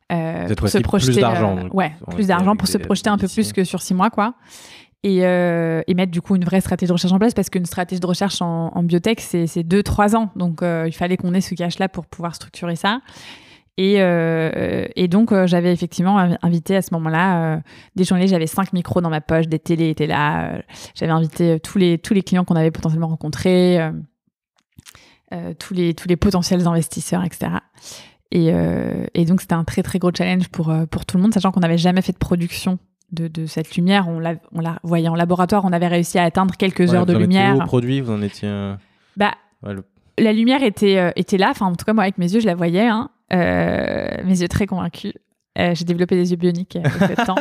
Pour 0.09 0.49
se 0.49 0.55
fois-ci, 0.61 0.77
plus 0.79 0.83
projeter 0.85 1.21
d'argent, 1.21 1.69
ouais 1.73 1.93
plus 2.11 2.27
d'argent 2.29 2.57
pour 2.57 2.69
se 2.69 2.79
projeter 2.79 3.11
un 3.11 3.19
peu 3.19 3.29
plus 3.29 3.53
que 3.53 3.65
sur 3.65 3.83
six 3.83 3.95
mois 3.95 4.11
quoi. 4.11 4.35
Et, 5.03 5.25
euh, 5.25 5.81
et 5.87 5.95
mettre 5.95 6.13
du 6.13 6.21
coup 6.21 6.37
une 6.37 6.45
vraie 6.45 6.61
stratégie 6.61 6.89
de 6.89 6.93
recherche 6.93 7.13
en 7.13 7.19
place 7.19 7.33
parce 7.33 7.49
qu'une 7.49 7.65
stratégie 7.65 8.01
de 8.01 8.07
recherche 8.07 8.43
en, 8.43 8.69
en 8.75 8.83
biotech 8.83 9.21
c'est 9.21 9.47
c'est 9.47 9.63
deux 9.63 9.83
trois 9.83 10.15
ans. 10.17 10.31
Donc 10.37 10.63
euh, 10.63 10.85
il 10.87 10.93
fallait 10.93 11.17
qu'on 11.17 11.33
ait 11.35 11.41
ce 11.41 11.55
cash 11.55 11.79
là 11.79 11.89
pour 11.89 12.07
pouvoir 12.07 12.35
structurer 12.35 12.77
ça 12.77 13.01
et, 13.83 13.95
euh, 14.03 14.87
et 14.95 15.09
donc, 15.09 15.33
euh, 15.33 15.47
j'avais 15.47 15.73
effectivement 15.73 16.19
inv- 16.19 16.37
invité 16.43 16.77
à 16.77 16.83
ce 16.83 16.93
moment-là 16.95 17.55
euh, 17.57 17.61
des 17.97 18.05
journalistes. 18.05 18.33
J'avais 18.35 18.47
cinq 18.47 18.73
micros 18.73 19.01
dans 19.01 19.09
ma 19.11 19.21
poche, 19.21 19.47
des 19.49 19.59
télés 19.59 19.89
étaient 19.91 20.07
là. 20.07 20.61
j'avais 20.95 21.13
invité 21.13 21.59
tous 21.61 21.79
les, 21.79 21.97
tous 21.99 22.13
les 22.13 22.23
clients 22.23 22.45
qu'on 22.45 22.57
avait 22.57 22.71
potentiellement 22.71 23.09
rencontrés. 23.09 23.79
tous, 25.59 25.75
les, 25.75 25.95
tous 25.95 26.09
les 26.09 26.17
potentiels 26.17 26.67
investisseurs, 26.67 27.23
etc. 27.25 27.53
Et, 28.33 28.51
euh, 28.53 29.07
et 29.15 29.25
donc, 29.25 29.41
c'était 29.41 29.55
un 29.55 29.65
très, 29.65 29.83
très 29.83 29.99
gros 29.99 30.11
challenge 30.17 30.49
pour, 30.49 30.73
pour 30.91 31.07
tout 31.07 31.17
le 31.17 31.23
monde, 31.23 31.33
sachant 31.35 31.51
qu'on 31.53 31.61
n'avait 31.61 31.79
jamais 31.79 32.03
fait 32.03 32.13
de 32.13 32.19
production 32.19 32.79
de, 33.13 33.29
de 33.29 33.47
cette 33.47 33.77
lumière. 33.77 34.09
On 34.09 34.19
la, 34.19 34.35
on 34.53 34.61
la 34.61 34.79
voyait 34.83 35.09
en 35.09 35.15
laboratoire, 35.15 35.65
on 35.65 35.73
avait 35.73 35.89
réussi 35.89 36.19
à 36.19 36.25
atteindre 36.25 36.57
quelques 36.57 36.81
Ouais, 36.81 36.95
heures 36.95 37.07
de 37.07 37.13
vous 37.15 37.21
lumière. 37.21 37.57
au 37.57 37.61
produit, 37.61 38.01
vous 38.01 38.13
en 38.13 38.23
étiez. 38.23 38.49
euh, 38.49 38.75
Bah, 39.17 39.33
ouais, 39.63 39.75
le- 39.75 39.85
la 40.19 40.33
lumière 40.33 40.63
était, 40.63 40.99
euh, 40.99 41.11
était 41.17 41.39
là. 41.39 41.49
Enfin, 41.51 41.67
en 41.67 41.75
tout 41.77 41.85
cas, 41.85 41.93
moi, 41.93 42.03
avec 42.05 42.19
mes 42.19 42.31
yeux, 42.33 42.41
je 42.41 42.47
la 42.47 42.55
voyais. 42.55 42.87
Hein. 42.87 43.11
Euh, 43.33 44.09
mes 44.25 44.41
yeux 44.41 44.49
très 44.49 44.67
convaincus. 44.67 45.13
Euh, 45.59 45.75
J'ai 45.75 45.85
développé 45.85 46.17
des 46.17 46.31
yeux 46.31 46.37
bioniques 46.37 46.77
euh, 46.77 46.89
avec 47.01 47.19
le 47.19 47.25
temps. 47.27 47.37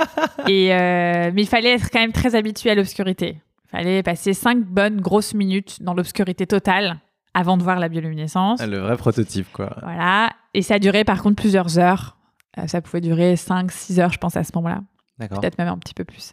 Et, 0.47 0.73
euh, 0.73 1.31
mais 1.33 1.43
il 1.43 1.47
fallait 1.47 1.73
être 1.75 1.89
quand 1.91 1.99
même 1.99 2.11
très 2.11 2.35
habitué 2.35 2.69
à 2.71 2.75
l'obscurité. 2.75 3.37
Il 3.65 3.69
fallait 3.77 4.03
passer 4.03 4.33
cinq 4.33 4.59
bonnes 4.63 4.99
grosses 4.99 5.33
minutes 5.33 5.81
dans 5.81 5.93
l'obscurité 5.93 6.47
totale 6.47 6.99
avant 7.35 7.55
de 7.57 7.63
voir 7.63 7.79
la 7.79 7.87
bioluminescence. 7.89 8.59
Ah, 8.61 8.67
le 8.67 8.79
vrai 8.79 8.97
prototype, 8.97 9.47
quoi. 9.53 9.75
Voilà. 9.83 10.31
Et 10.55 10.63
ça 10.63 10.79
durait 10.79 11.03
par 11.03 11.21
contre 11.21 11.35
plusieurs 11.35 11.77
heures. 11.77 12.17
Euh, 12.57 12.65
ça 12.65 12.81
pouvait 12.81 13.01
durer 13.01 13.35
5-6 13.35 13.99
heures, 13.99 14.11
je 14.11 14.17
pense, 14.17 14.35
à 14.35 14.43
ce 14.43 14.51
moment-là. 14.55 14.81
D'accord. 15.19 15.39
Peut-être 15.39 15.57
même 15.59 15.67
un 15.67 15.77
petit 15.77 15.93
peu 15.93 16.03
plus. 16.03 16.31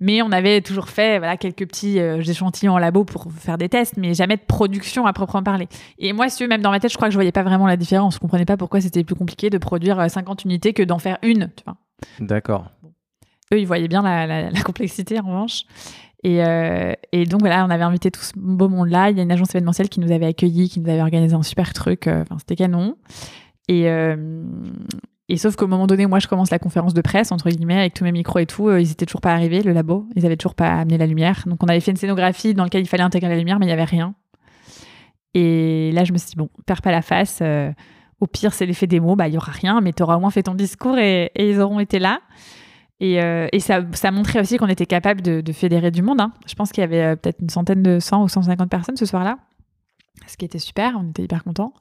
Mais 0.00 0.20
on 0.22 0.30
avait 0.32 0.60
toujours 0.60 0.88
fait 0.88 1.18
voilà, 1.18 1.36
quelques 1.36 1.66
petits 1.66 1.98
euh, 2.00 2.20
échantillons 2.20 2.74
en 2.74 2.78
labo 2.78 3.04
pour 3.04 3.28
faire 3.32 3.56
des 3.58 3.68
tests, 3.68 3.96
mais 3.96 4.12
jamais 4.14 4.36
de 4.36 4.42
production 4.46 5.06
à 5.06 5.12
proprement 5.12 5.42
parler. 5.42 5.68
Et 5.98 6.12
moi, 6.12 6.28
si 6.28 6.36
tu 6.38 6.44
veux, 6.44 6.48
même 6.48 6.62
dans 6.62 6.70
ma 6.70 6.80
tête, 6.80 6.90
je 6.92 6.96
crois 6.96 7.08
que 7.08 7.12
je 7.12 7.16
voyais 7.16 7.32
pas 7.32 7.42
vraiment 7.42 7.66
la 7.66 7.76
différence. 7.76 8.14
Je 8.14 8.18
comprenais 8.20 8.44
pas 8.44 8.56
pourquoi 8.56 8.80
c'était 8.80 9.04
plus 9.04 9.14
compliqué 9.14 9.48
de 9.50 9.58
produire 9.58 9.98
euh, 10.00 10.08
50 10.08 10.44
unités 10.44 10.72
que 10.74 10.82
d'en 10.82 10.98
faire 10.98 11.18
une. 11.22 11.50
Tu 11.56 11.64
vois. 11.64 11.76
D'accord. 12.20 12.70
Eux, 13.54 13.58
ils 13.60 13.66
voyaient 13.66 13.88
bien 13.88 14.02
la, 14.02 14.26
la- 14.26 14.50
la 14.50 14.60
complexité, 14.62 15.18
en 15.20 15.24
revanche. 15.26 15.62
Et, 16.24 16.44
euh, 16.44 16.92
et 17.12 17.24
donc, 17.24 17.40
voilà, 17.40 17.64
on 17.64 17.70
avait 17.70 17.84
invité 17.84 18.10
tout 18.10 18.20
ce 18.20 18.32
beau 18.36 18.68
monde-là. 18.68 19.10
Il 19.10 19.16
y 19.16 19.20
a 19.20 19.22
une 19.22 19.30
agence 19.30 19.54
événementielle 19.54 19.88
qui 19.88 20.00
nous 20.00 20.10
avait 20.10 20.26
accueillis, 20.26 20.68
qui 20.68 20.80
nous 20.80 20.90
avait 20.90 21.00
organisé 21.00 21.34
un 21.34 21.42
super 21.42 21.72
truc. 21.72 22.06
euh, 22.08 22.22
Enfin, 22.22 22.36
c'était 22.38 22.56
canon. 22.56 22.96
Et, 23.68 23.88
euh, 23.88 24.42
et 25.28 25.36
sauf 25.38 25.56
qu'au 25.56 25.66
moment 25.66 25.88
donné, 25.88 26.06
moi, 26.06 26.20
je 26.20 26.28
commence 26.28 26.50
la 26.50 26.60
conférence 26.60 26.94
de 26.94 27.00
presse, 27.00 27.32
entre 27.32 27.50
guillemets, 27.50 27.80
avec 27.80 27.94
tous 27.94 28.04
mes 28.04 28.12
micros 28.12 28.38
et 28.38 28.46
tout. 28.46 28.68
euh, 28.68 28.80
ils 28.80 28.92
étaient 28.92 29.06
toujours 29.06 29.20
pas 29.20 29.32
arrivés, 29.32 29.62
le 29.62 29.72
labo. 29.72 30.06
Ils 30.14 30.24
avaient 30.24 30.36
toujours 30.36 30.54
pas 30.54 30.72
amené 30.74 30.98
la 30.98 31.06
lumière. 31.06 31.42
Donc, 31.46 31.62
on 31.64 31.66
avait 31.66 31.80
fait 31.80 31.90
une 31.90 31.96
scénographie 31.96 32.54
dans 32.54 32.62
laquelle 32.62 32.82
il 32.82 32.86
fallait 32.86 33.02
intégrer 33.02 33.28
la 33.28 33.36
lumière, 33.36 33.58
mais 33.58 33.66
il 33.66 33.70
y 33.70 33.72
avait 33.72 33.84
rien. 33.84 34.14
Et 35.34 35.90
là, 35.92 36.04
je 36.04 36.12
me 36.12 36.18
suis 36.18 36.28
dit, 36.28 36.36
bon, 36.36 36.48
perds 36.64 36.80
pas 36.80 36.92
la 36.92 37.02
face. 37.02 37.40
euh, 37.42 37.72
au 38.20 38.28
pire, 38.28 38.54
c'est 38.54 38.66
l'effet 38.66 38.86
démo. 38.86 39.16
Bah, 39.16 39.26
il 39.26 39.34
y 39.34 39.36
aura 39.36 39.50
rien, 39.50 39.80
mais 39.80 39.92
tu 39.92 40.02
auras 40.04 40.16
au 40.16 40.20
moins 40.20 40.30
fait 40.30 40.44
ton 40.44 40.54
discours 40.54 40.96
et, 40.96 41.32
ils 41.36 41.60
auront 41.60 41.80
été 41.80 41.98
là. 41.98 42.20
Et, 43.00 43.20
euh, 43.20 43.48
ça, 43.58 44.10
montrait 44.12 44.40
aussi 44.40 44.58
qu'on 44.58 44.68
était 44.68 44.86
capable 44.86 45.22
de, 45.22 45.52
fédérer 45.52 45.90
du 45.90 46.02
monde. 46.02 46.20
hein. 46.20 46.32
Je 46.46 46.54
pense 46.54 46.70
qu'il 46.70 46.82
y 46.82 46.84
avait 46.84 47.16
peut-être 47.16 47.40
une 47.42 47.50
centaine 47.50 47.82
de 47.82 47.98
100 47.98 48.22
ou 48.22 48.28
150 48.28 48.70
personnes 48.70 48.96
ce 48.96 49.06
soir-là, 49.06 49.38
ce 50.28 50.36
qui 50.36 50.44
était 50.44 50.60
super. 50.60 50.92
On 50.96 51.10
était 51.10 51.24
hyper 51.24 51.42
contents. 51.42 51.74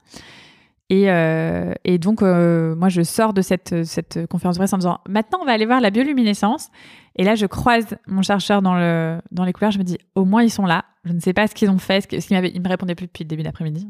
Et, 0.92 1.10
euh, 1.10 1.74
et 1.84 1.98
donc, 1.98 2.22
euh, 2.22 2.76
moi, 2.76 2.90
je 2.90 3.02
sors 3.02 3.34
de 3.34 3.42
cette, 3.42 3.84
cette 3.86 4.28
conférence 4.28 4.56
de 4.56 4.60
presse 4.60 4.74
en 4.74 4.78
disant 4.78 5.00
maintenant, 5.10 5.40
on 5.42 5.46
va 5.46 5.54
aller 5.54 5.66
voir 5.66 5.82
la 5.82 5.90
bioluminescence. 5.90 6.70
Et 7.16 7.24
là, 7.24 7.34
je 7.36 7.46
croise 7.48 7.98
mon 8.08 8.22
chercheur 8.22 8.62
dans, 8.62 8.76
le, 8.76 9.20
dans 9.32 9.46
les 9.46 9.54
couloirs. 9.54 9.72
Je 9.72 9.80
me 9.80 9.84
dis 9.84 9.98
au 10.14 10.26
moins, 10.26 10.44
ils 10.44 10.52
sont 10.52 10.66
là. 10.66 10.86
Je 11.04 11.14
ne 11.14 11.20
sais 11.20 11.34
pas 11.34 11.48
ce 11.48 11.56
qu'ils 11.56 11.70
ont 11.72 11.78
fait. 11.80 12.02
Ce 12.02 12.08
que- 12.08 12.20
ce 12.20 12.28
qu'il 12.28 12.36
m'avait- 12.38 12.52
il 12.54 12.62
me 12.62 12.68
répondait 12.68 12.94
plus 12.94 13.08
depuis 13.08 13.24
le 13.24 13.28
début 13.30 13.42
d'après-midi. 13.44 13.88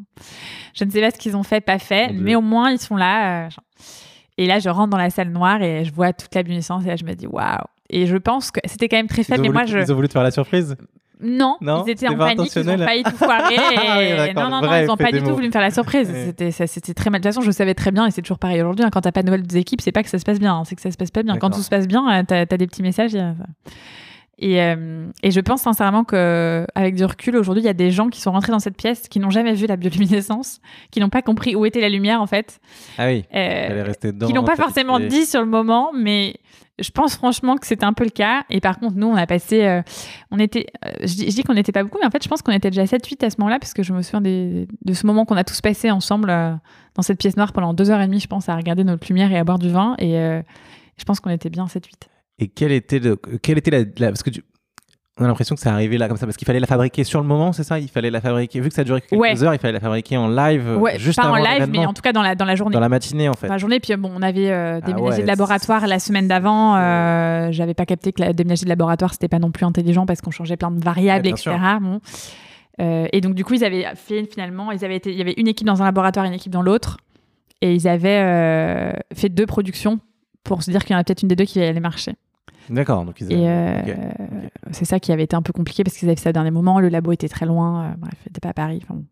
Je 0.73 0.85
ne 0.85 0.89
sais 0.89 1.01
pas 1.01 1.11
ce 1.11 1.17
qu'ils 1.17 1.35
ont 1.35 1.43
fait, 1.43 1.59
pas 1.59 1.79
fait, 1.79 2.11
mais 2.13 2.35
au 2.35 2.41
moins, 2.41 2.71
ils 2.71 2.79
sont 2.79 2.95
là. 2.95 3.45
euh, 3.45 3.49
et 4.37 4.47
là, 4.47 4.59
je 4.59 4.69
rentre 4.69 4.89
dans 4.91 4.97
la 4.97 5.09
salle 5.09 5.29
noire 5.31 5.61
et 5.61 5.83
je 5.85 5.93
vois 5.93 6.13
toute 6.13 6.33
la 6.35 6.43
bioluminescence. 6.43 6.83
Et 6.85 6.87
là, 6.87 6.95
je 6.95 7.03
me 7.03 7.13
dis 7.13 7.27
waouh. 7.27 7.57
Et 7.89 8.05
je 8.05 8.15
pense 8.17 8.51
que 8.51 8.59
c'était 8.65 8.87
quand 8.89 8.97
même 8.97 9.07
très 9.07 9.23
faible. 9.23 9.41
Mais 9.41 9.49
moi, 9.53 9.65
je. 9.65 9.79
ils 9.79 9.91
ont 9.91 9.95
voulu 9.95 10.07
te 10.07 10.13
faire 10.13 10.23
la 10.23 10.31
surprise? 10.31 10.75
Non, 11.21 11.57
Non, 11.61 11.83
ils 11.85 11.91
étaient 11.91 12.07
en 12.07 12.17
panique, 12.17 12.51
ils 12.55 12.69
ont 12.69 12.77
failli 12.77 13.03
tout 13.03 13.11
foirer. 13.17 13.55
Ah 13.57 13.97
oui, 13.99 14.33
non, 14.33 14.49
non, 14.49 14.61
non, 14.61 14.75
ils 14.81 14.85
n'ont 14.85 14.97
pas 14.97 15.11
du 15.11 15.21
tout 15.21 15.33
voulu 15.33 15.47
me 15.47 15.51
faire 15.51 15.61
la 15.61 15.71
surprise. 15.71 16.11
C'était, 16.37 16.93
très 16.93 17.09
mal. 17.09 17.21
De 17.21 17.27
toute 17.27 17.33
façon, 17.35 17.41
je 17.45 17.51
savais 17.51 17.73
très 17.73 17.91
bien, 17.91 18.05
et 18.05 18.11
c'est 18.11 18.21
toujours 18.21 18.39
pareil 18.39 18.61
aujourd'hui. 18.61 18.83
hein, 18.85 18.89
quand 18.91 19.01
t'as 19.01 19.11
pas 19.11 19.21
de 19.21 19.27
nouvelles 19.27 19.43
des 19.47 19.57
équipes, 19.57 19.81
c'est 19.81 19.91
pas 19.91 20.03
que 20.03 20.09
ça 20.09 20.19
se 20.19 20.25
passe 20.25 20.39
bien, 20.39 20.53
hein, 20.55 20.63
c'est 20.65 20.75
que 20.75 20.81
ça 20.81 20.91
se 20.91 20.97
passe 20.97 21.11
pas 21.11 21.23
bien. 21.23 21.37
Quand 21.37 21.49
tout 21.49 21.61
se 21.61 21.69
passe 21.69 21.87
bien, 21.87 22.19
euh, 22.19 22.23
t'as, 22.27 22.45
t'as 22.45 22.57
des 22.57 22.67
petits 22.67 22.83
messages. 22.83 23.15
Et, 24.37 24.61
euh, 24.61 25.07
et 25.23 25.31
je 25.31 25.39
pense 25.39 25.61
sincèrement 25.61 26.03
que 26.03 26.67
avec 26.75 26.95
du 26.95 27.05
recul, 27.05 27.37
aujourd'hui, 27.37 27.63
il 27.63 27.65
y 27.65 27.69
a 27.69 27.73
des 27.73 27.89
gens 27.89 28.09
qui 28.09 28.19
sont 28.19 28.33
rentrés 28.33 28.51
dans 28.51 28.59
cette 28.59 28.75
pièce, 28.75 29.07
qui 29.07 29.19
n'ont 29.19 29.29
jamais 29.29 29.53
vu 29.53 29.65
la 29.65 29.77
bioluminescence, 29.77 30.59
qui 30.91 30.99
n'ont 30.99 31.07
pas 31.09 31.21
compris 31.21 31.55
où 31.55 31.65
était 31.65 31.79
la 31.79 31.87
lumière 31.87 32.21
en 32.21 32.27
fait. 32.27 32.59
Ah 32.97 33.05
oui. 33.07 33.23
Euh, 33.33 33.37
Elle 33.37 33.77
est 33.77 33.83
restée 33.83 34.11
dedans. 34.11 34.27
qui 34.27 34.33
l'ont 34.33 34.43
pas 34.43 34.57
forcément 34.57 34.99
dit 34.99 35.25
sur 35.25 35.39
le 35.39 35.47
moment, 35.47 35.91
mais 35.95 36.35
je 36.79 36.89
pense 36.89 37.15
franchement 37.15 37.55
que 37.55 37.65
c'était 37.65 37.85
un 37.85 37.93
peu 37.93 38.03
le 38.03 38.09
cas. 38.09 38.43
Et 38.49 38.59
par 38.59 38.79
contre, 38.79 38.95
nous, 38.95 39.07
on 39.07 39.15
a 39.15 39.25
passé. 39.25 39.63
euh, 39.63 39.81
on 40.31 40.39
était. 40.39 40.67
euh, 40.85 40.91
je 41.01 41.15
dis, 41.15 41.43
qu'on 41.43 41.53
n'était 41.53 41.71
pas 41.71 41.83
beaucoup, 41.83 41.97
mais 41.99 42.05
en 42.05 42.11
fait, 42.11 42.23
je 42.23 42.27
pense 42.29 42.41
qu'on 42.41 42.51
était 42.51 42.69
déjà 42.69 42.83
7-8 42.83 43.25
à 43.25 43.29
ce 43.29 43.35
moment-là, 43.39 43.59
parce 43.59 43.73
que 43.73 43.83
je 43.83 43.93
me 43.93 44.01
souviens 44.01 44.21
de 44.21 44.93
ce 44.93 45.05
moment 45.07 45.25
qu'on 45.25 45.37
a 45.37 45.43
tous 45.43 45.61
passé 45.61 45.91
ensemble 45.91 46.29
euh, 46.29 46.53
dans 46.95 47.01
cette 47.01 47.19
pièce 47.19 47.37
noire 47.37 47.53
pendant 47.53 47.73
deux 47.73 47.91
heures 47.91 48.01
et 48.01 48.07
demie, 48.07 48.19
je 48.19 48.27
pense, 48.27 48.49
à 48.49 48.55
regarder 48.55 48.83
notre 48.83 49.07
lumière 49.07 49.31
et 49.31 49.37
à 49.37 49.43
boire 49.43 49.59
du 49.59 49.69
vin. 49.69 49.95
Et 49.99 50.13
je 50.97 51.03
pense 51.05 51.19
qu'on 51.19 51.29
était 51.29 51.49
bien 51.49 51.65
7-8. 51.65 51.91
Et 52.39 52.47
quelle 52.49 52.71
était, 52.71 52.97
était 52.97 53.85
la, 53.97 54.07
Parce 54.07 54.23
que 54.23 54.29
on 55.19 55.23
a 55.23 55.27
l'impression 55.27 55.55
que 55.55 55.61
ça 55.61 55.71
arrivait 55.71 55.97
là 55.97 56.07
comme 56.09 56.17
ça, 56.17 56.25
parce 56.25 56.35
qu'il 56.35 56.45
fallait 56.45 56.59
la 56.59 56.67
fabriquer 56.67 57.03
sur 57.05 57.21
le 57.21 57.27
moment, 57.27 57.53
c'est 57.53 57.63
ça? 57.63 57.79
Il 57.79 57.87
fallait 57.87 58.11
la 58.11 58.19
fabriquer, 58.19 58.59
vu 58.59 58.67
que 58.69 58.75
ça 58.75 58.83
durait 58.83 58.99
quelques 59.01 59.19
Ouais. 59.21 59.41
heures, 59.43 59.53
il 59.53 59.59
fallait 59.59 59.73
la 59.73 59.79
fabriquer 59.79 60.17
en 60.17 60.27
live, 60.27 60.67
euh, 60.67 60.77
ouais, 60.77 60.99
juste 60.99 61.21
pas 61.21 61.29
en 61.29 61.33
avant 61.35 61.43
live, 61.45 61.67
mais 61.71 61.85
en 61.85 61.93
tout 61.93 62.01
cas 62.01 62.11
dans 62.11 62.21
la, 62.21 62.35
dans 62.35 62.43
la 62.45 62.55
journée. 62.55 62.73
dans 62.73 62.79
la 62.81 62.89
matinée 62.89 63.29
en 63.29 63.33
fait. 63.33 63.47
Dans 63.47 63.53
la 63.53 63.57
journée, 63.57 63.79
puis 63.79 63.95
bon, 63.95 64.11
on 64.13 64.21
avait 64.21 64.51
euh, 64.51 64.79
Ah 64.83 64.85
déménagé 64.85 65.17
ouais, 65.17 65.21
de 65.23 65.27
laboratoire 65.27 65.87
la 65.87 65.99
semaine 65.99 66.27
d'avant. 66.27 66.75
euh, 66.75 67.47
J'avais 67.51 67.73
pas 67.73 67.85
capté 67.85 68.11
que 68.11 68.21
la, 68.21 68.33
déménager 68.33 68.65
de 68.65 68.69
laboratoire, 68.69 69.13
c'était 69.13 69.29
pas 69.29 69.39
non 69.39 69.51
plus 69.51 69.65
intelligent 69.65 70.05
parce 70.05 70.19
qu'on 70.21 70.31
changeait 70.31 70.57
plein 70.57 70.71
de 70.71 70.83
variables, 70.83 71.27
etc. 71.27 71.51
Bon. 71.79 72.01
Euh, 72.81 73.07
et 73.13 73.21
donc, 73.21 73.35
du 73.35 73.45
coup, 73.45 73.53
ils 73.53 73.63
avaient 73.63 73.85
fait 73.95 74.25
finalement, 74.29 74.69
ils 74.73 74.83
avaient 74.83 74.97
été, 74.97 75.09
il 75.11 75.17
y 75.17 75.21
avait 75.21 75.35
une 75.37 75.47
équipe 75.47 75.65
dans 75.65 75.81
un 75.81 75.85
laboratoire 75.85 76.25
et 76.25 76.27
une 76.27 76.33
équipe 76.33 76.51
dans 76.51 76.61
l'autre. 76.61 76.97
Et 77.61 77.73
ils 77.73 77.87
avaient 77.87 78.19
euh, 78.21 78.91
fait 79.13 79.29
deux 79.29 79.45
productions 79.45 79.99
pour 80.43 80.61
se 80.61 80.71
dire 80.71 80.83
qu'il 80.83 80.93
y 80.93 80.97
en 80.97 80.99
a 80.99 81.03
peut-être 81.05 81.21
une 81.21 81.29
des 81.29 81.37
deux 81.37 81.45
qui 81.45 81.61
allait 81.61 81.79
marcher. 81.79 82.15
D'accord, 82.69 83.05
donc 83.05 83.21
ils 83.21 83.31
Et 83.31 83.47
avaient- 83.47 83.91
euh, 83.91 83.95
c'est 84.71 84.85
ça 84.85 84.99
qui 84.99 85.11
avait 85.11 85.23
été 85.23 85.35
un 85.35 85.41
peu 85.41 85.53
compliqué 85.53 85.83
parce 85.83 85.95
qu'ils 85.97 86.07
avaient 86.07 86.15
fait 86.15 86.23
ça 86.23 86.29
au 86.29 86.33
dernier 86.33 86.51
moment. 86.51 86.79
Le 86.79 86.89
labo 86.89 87.11
était 87.11 87.27
très 87.29 87.45
loin. 87.45 87.83
euh, 87.85 87.89
bref, 87.97 88.13
c'était 88.23 88.39
pas 88.41 88.49
à 88.49 88.53
Paris. 88.53 88.81
bon. 88.89 89.03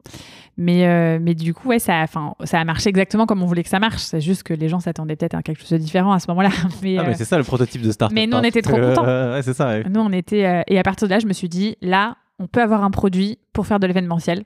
Mais, 0.58 0.86
euh, 0.88 1.18
mais 1.22 1.34
du 1.34 1.54
coup, 1.54 1.70
ouais, 1.70 1.80
ça, 1.80 2.00
a- 2.00 2.04
enfin, 2.04 2.36
ça 2.44 2.60
a 2.60 2.64
marché 2.64 2.90
exactement 2.90 3.26
comme 3.26 3.42
on 3.42 3.46
voulait 3.48 3.64
que 3.64 3.70
ça 3.70 3.80
marche. 3.80 4.02
C'est 4.02 4.22
juste 4.22 4.44
que 4.44 4.54
les 4.54 4.70
gens 4.70 4.80
s'attendaient 4.80 5.16
peut-être 5.16 5.34
à 5.36 5.42
quelque 5.42 5.62
chose 5.62 5.72
de 5.72 5.78
différent 5.78 6.12
à 6.14 6.20
ce 6.20 6.26
moment-là. 6.30 6.50
Mais, 6.84 6.98
Ah, 6.98 7.02
euh, 7.02 7.06
mais 7.08 7.14
c'est 7.16 7.26
ça 7.26 7.38
le 7.38 7.44
prototype 7.44 7.82
de 7.82 7.92
Startup. 7.92 8.14
mais 8.16 8.28
nous, 8.28 8.38
on 8.38 8.40
hein, 8.40 8.44
était 8.44 8.62
trop 8.62 8.76
contents. 8.80 9.06
euh, 9.08 9.34
ouais, 9.36 9.42
c'est 9.42 9.54
ça. 9.54 9.68
ouais. 9.70 9.84
nous, 9.90 10.00
on 10.02 10.12
était. 10.12 10.46
euh, 10.46 10.62
et 10.68 10.78
à 10.78 10.84
partir 10.84 11.08
de 11.08 11.14
là, 11.14 11.20
je 11.20 11.26
me 11.28 11.34
suis 11.34 11.50
dit, 11.50 11.76
là, 11.82 12.18
on 12.40 12.48
peut 12.48 12.62
avoir 12.62 12.84
un 12.84 12.92
produit 12.92 13.40
pour 13.52 13.66
faire 13.66 13.80
de 13.80 13.88
l'événementiel. 13.88 14.44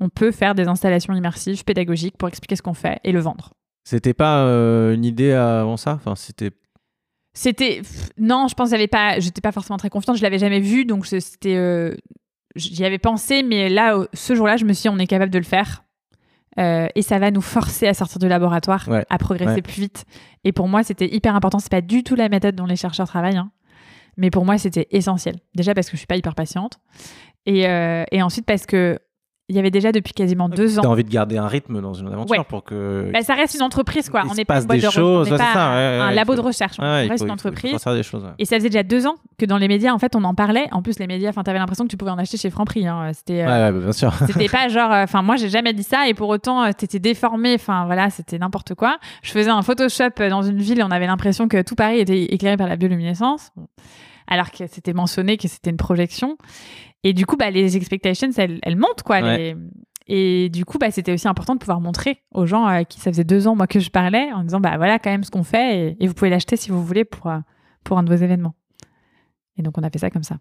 On 0.00 0.08
peut 0.08 0.30
faire 0.30 0.54
des 0.54 0.66
installations 0.68 1.14
immersives, 1.14 1.64
pédagogiques 1.64 2.16
pour 2.16 2.28
expliquer 2.28 2.56
ce 2.56 2.62
qu'on 2.62 2.74
fait 2.74 2.98
et 3.04 3.12
le 3.12 3.20
vendre. 3.20 3.50
C'était 3.84 4.14
pas 4.14 4.44
euh, 4.44 4.94
une 4.94 5.04
idée 5.04 5.32
avant 5.32 5.76
ça? 5.76 5.94
Enfin, 5.94 6.14
c'était. 6.16 6.50
C'était 7.32 7.82
non, 8.18 8.48
je 8.48 8.54
pense 8.54 8.70
que 8.70 8.86
pas, 8.86 9.18
j'étais 9.20 9.40
pas 9.40 9.52
forcément 9.52 9.76
très 9.76 9.90
confiante, 9.90 10.16
je 10.16 10.22
l'avais 10.22 10.38
jamais 10.38 10.60
vu, 10.60 10.84
donc 10.84 11.06
c'était, 11.06 11.56
euh, 11.56 11.94
j'y 12.56 12.84
avais 12.84 12.98
pensé, 12.98 13.42
mais 13.42 13.68
là, 13.68 13.96
ce 14.14 14.34
jour-là, 14.34 14.56
je 14.56 14.64
me 14.64 14.72
suis 14.72 14.82
dit, 14.82 14.88
on 14.88 14.98
est 14.98 15.06
capable 15.06 15.32
de 15.32 15.38
le 15.38 15.44
faire, 15.44 15.84
Euh, 16.58 16.88
et 16.96 17.02
ça 17.02 17.20
va 17.20 17.30
nous 17.30 17.40
forcer 17.40 17.86
à 17.86 17.94
sortir 17.94 18.18
du 18.18 18.26
laboratoire, 18.26 18.84
Ouais, 18.88 19.06
à 19.08 19.18
progresser 19.18 19.54
ouais. 19.54 19.62
plus 19.62 19.80
vite. 19.82 20.04
Et 20.42 20.50
pour 20.52 20.66
moi, 20.66 20.82
c'était 20.82 21.06
hyper 21.14 21.36
important. 21.36 21.60
C'est 21.60 21.70
pas 21.70 21.80
du 21.80 22.02
tout 22.02 22.16
la 22.16 22.28
méthode 22.28 22.56
dont 22.56 22.66
les 22.66 22.74
chercheurs 22.74 23.06
travaillent, 23.06 23.36
hein. 23.36 23.52
mais 24.16 24.30
pour 24.30 24.44
moi, 24.44 24.58
c'était 24.58 24.88
essentiel. 24.90 25.36
Déjà 25.54 25.74
parce 25.74 25.86
que 25.86 25.92
je 25.92 25.98
suis 25.98 26.08
pas 26.08 26.16
hyper 26.16 26.34
patiente, 26.34 26.80
et, 27.46 27.68
euh, 27.68 28.04
et 28.10 28.20
ensuite 28.20 28.46
parce 28.46 28.66
que 28.66 28.98
il 29.50 29.56
y 29.56 29.58
avait 29.58 29.70
déjà 29.70 29.92
depuis 29.92 30.12
quasiment 30.14 30.48
deux 30.48 30.78
ans. 30.78 30.82
T'as 30.82 30.88
envie 30.88 31.04
de 31.04 31.10
garder 31.10 31.36
un 31.36 31.46
rythme 31.48 31.80
dans 31.82 31.92
une 31.92 32.06
aventure 32.06 32.38
Ouais. 32.38 32.44
pour 32.48 32.64
que. 32.64 33.10
Bah, 33.12 33.22
ça 33.22 33.34
reste 33.34 33.54
une 33.56 33.62
entreprise, 33.62 34.08
quoi. 34.08 34.22
Il 34.24 34.30
on 34.30 34.34
n'est 34.34 34.44
pas 34.44 34.54
passe 34.54 34.62
une 34.62 34.68
boîte 34.68 34.80
des 34.80 34.86
de 34.86 34.90
choses, 34.92 35.28
on 35.28 35.30
n'est 35.30 35.32
ouais, 35.32 35.36
c'est 35.38 35.44
pas 35.44 35.52
ça, 35.52 35.70
ouais, 35.70 35.74
ouais, 35.76 36.00
un 36.02 36.10
labo 36.12 36.32
faut- 36.32 36.36
de 36.40 36.46
recherche. 36.46 36.76
On 36.78 36.82
reste 36.84 37.18
faut- 37.18 37.24
une 37.26 37.30
entreprise. 37.32 37.72
des 37.84 38.02
choses. 38.02 38.22
ouais. 38.24 38.30
Et 38.38 38.44
ça 38.44 38.56
faisait 38.56 38.70
déjà 38.70 38.82
deux 38.82 39.06
ans 39.06 39.16
que 39.38 39.44
dans 39.46 39.58
les 39.58 39.68
médias, 39.68 39.92
en 39.92 39.98
fait, 39.98 40.14
on 40.16 40.22
en 40.24 40.34
parlait. 40.34 40.68
En 40.72 40.82
plus, 40.82 40.98
les 40.98 41.06
médias, 41.06 41.28
enfin, 41.30 41.42
t'avais 41.42 41.58
l'impression 41.58 41.84
que 41.84 41.90
tu 41.90 41.96
pouvais 41.96 42.10
en 42.12 42.18
acheter 42.18 42.36
chez 42.36 42.50
Franprix. 42.50 42.86
Hein. 42.86 43.10
C'était, 43.12 43.42
euh, 43.42 43.46
Ouais, 43.46 43.52
ouais, 43.52 43.72
bah, 43.72 43.78
bien 43.84 43.92
sûr. 43.92 44.12
c'était 44.26 44.48
pas 44.48 44.68
genre, 44.68 44.92
euh, 44.92 45.02
enfin, 45.04 45.22
moi, 45.22 45.36
j'ai 45.36 45.48
jamais 45.48 45.72
dit 45.72 45.82
ça 45.82 46.06
et 46.08 46.14
pour 46.14 46.28
autant, 46.28 46.62
euh, 46.62 46.70
t'étais 46.76 47.00
déformé. 47.00 47.54
Enfin, 47.54 47.86
voilà, 47.86 48.08
c'était 48.10 48.38
n'importe 48.38 48.74
quoi. 48.74 48.98
Je 49.22 49.32
faisais 49.32 49.50
un 49.50 49.62
Photoshop 49.62 50.04
euh, 50.20 50.30
dans 50.30 50.42
une 50.42 50.58
ville 50.58 50.78
et 50.78 50.82
on 50.84 50.90
avait 50.90 51.06
l'impression 51.06 51.48
que 51.48 51.60
tout 51.62 51.74
Paris 51.74 51.98
était 51.98 52.22
éclairé 52.24 52.56
par 52.56 52.68
la 52.68 52.76
bioluminescence. 52.76 53.50
Bon. 53.56 53.66
Alors 54.30 54.50
que 54.50 54.66
c'était 54.68 54.92
mentionné 54.94 55.36
que 55.36 55.48
c'était 55.48 55.70
une 55.70 55.76
projection. 55.76 56.38
Et 57.02 57.12
du 57.12 57.26
coup, 57.26 57.36
bah, 57.36 57.50
les 57.50 57.76
expectations, 57.76 58.28
elles, 58.36 58.58
elles 58.62 58.76
montent, 58.76 59.02
quoi. 59.04 59.20
Ouais. 59.20 59.36
les- 59.36 59.56
Et 60.12 60.48
du 60.50 60.64
coup, 60.64 60.78
bah, 60.78 60.90
c'était 60.90 61.12
aussi 61.12 61.28
important 61.28 61.54
de 61.54 61.58
pouvoir 61.60 61.80
montrer 61.80 62.22
aux 62.32 62.46
gens 62.46 62.64
à 62.64 62.84
qui 62.84 62.98
ça 63.00 63.10
faisait 63.12 63.24
deux 63.24 63.46
ans, 63.48 63.54
moi, 63.56 63.66
que 63.66 63.78
je 63.80 63.90
parlais, 63.90 64.32
en 64.32 64.42
disant, 64.44 64.60
bah, 64.60 64.76
voilà 64.76 64.98
quand 64.98 65.10
même 65.10 65.24
ce 65.24 65.30
qu'on 65.30 65.44
fait 65.44 65.78
et, 65.90 65.96
et 66.04 66.06
vous 66.08 66.14
pouvez 66.14 66.30
l'acheter 66.30 66.56
si 66.56 66.70
vous 66.70 66.84
voulez 66.84 67.04
pour, 67.04 67.26
euh, 67.28 67.38
pour 67.84 67.98
un 67.98 68.02
de 68.02 68.14
vos 68.14 68.20
événements. 68.22 68.54
Et 69.56 69.62
donc, 69.62 69.76
on 69.78 69.82
a 69.82 69.90
fait 69.90 69.98
ça 69.98 70.10
comme 70.10 70.22
ça. 70.24 70.36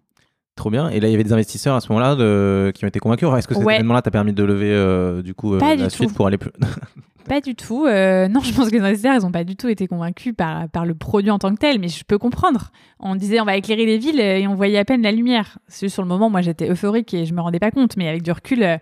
Trop 0.55 0.69
bien. 0.69 0.89
Et 0.89 0.99
là, 0.99 1.07
il 1.07 1.11
y 1.11 1.13
avait 1.13 1.23
des 1.23 1.33
investisseurs 1.33 1.75
à 1.75 1.81
ce 1.81 1.87
moment-là 1.91 2.15
de... 2.15 2.71
qui 2.75 2.83
ont 2.83 2.87
été 2.87 2.99
convaincus. 2.99 3.29
Est-ce 3.37 3.47
que 3.47 3.53
cet 3.55 3.63
Ouais. 3.63 3.75
événement-là 3.75 4.01
t'a 4.01 4.11
permis 4.11 4.33
de 4.33 4.43
lever 4.43 4.71
euh, 4.73 5.21
du 5.21 5.33
coup 5.33 5.55
euh, 5.55 5.59
la 5.75 5.89
suite 5.89 6.09
tout. 6.09 6.15
pour 6.15 6.27
aller 6.27 6.37
plus. 6.37 6.51
Pas 7.27 7.41
du 7.41 7.55
tout. 7.55 7.85
euh, 7.85 8.27
non, 8.27 8.39
je 8.39 8.53
pense 8.53 8.69
que 8.69 8.75
les 8.75 8.81
investisseurs, 8.81 9.15
ils 9.15 9.21
n'ont 9.21 9.31
pas 9.31 9.43
du 9.43 9.55
tout 9.55 9.67
été 9.67 9.87
convaincus 9.87 10.33
par, 10.35 10.67
par 10.69 10.85
le 10.85 10.95
produit 10.95 11.31
en 11.31 11.39
tant 11.39 11.53
que 11.53 11.59
tel, 11.59 11.79
mais 11.79 11.87
je 11.87 12.03
peux 12.03 12.17
comprendre. 12.17 12.71
On 12.99 13.15
disait, 13.15 13.39
on 13.39 13.45
va 13.45 13.55
éclairer 13.55 13.85
les 13.85 13.97
villes 13.97 14.19
euh, 14.19 14.37
et 14.39 14.47
on 14.47 14.55
voyait 14.55 14.79
à 14.79 14.85
peine 14.85 15.01
la 15.01 15.11
lumière. 15.11 15.59
Sur 15.67 16.01
le 16.01 16.07
moment, 16.07 16.29
moi, 16.29 16.41
j'étais 16.41 16.69
euphorique 16.69 17.13
et 17.13 17.25
je 17.25 17.33
me 17.33 17.41
rendais 17.41 17.59
pas 17.59 17.71
compte, 17.71 17.97
mais 17.97 18.07
avec 18.07 18.23
du 18.23 18.31
recul, 18.31 18.63
euh, 18.63 18.77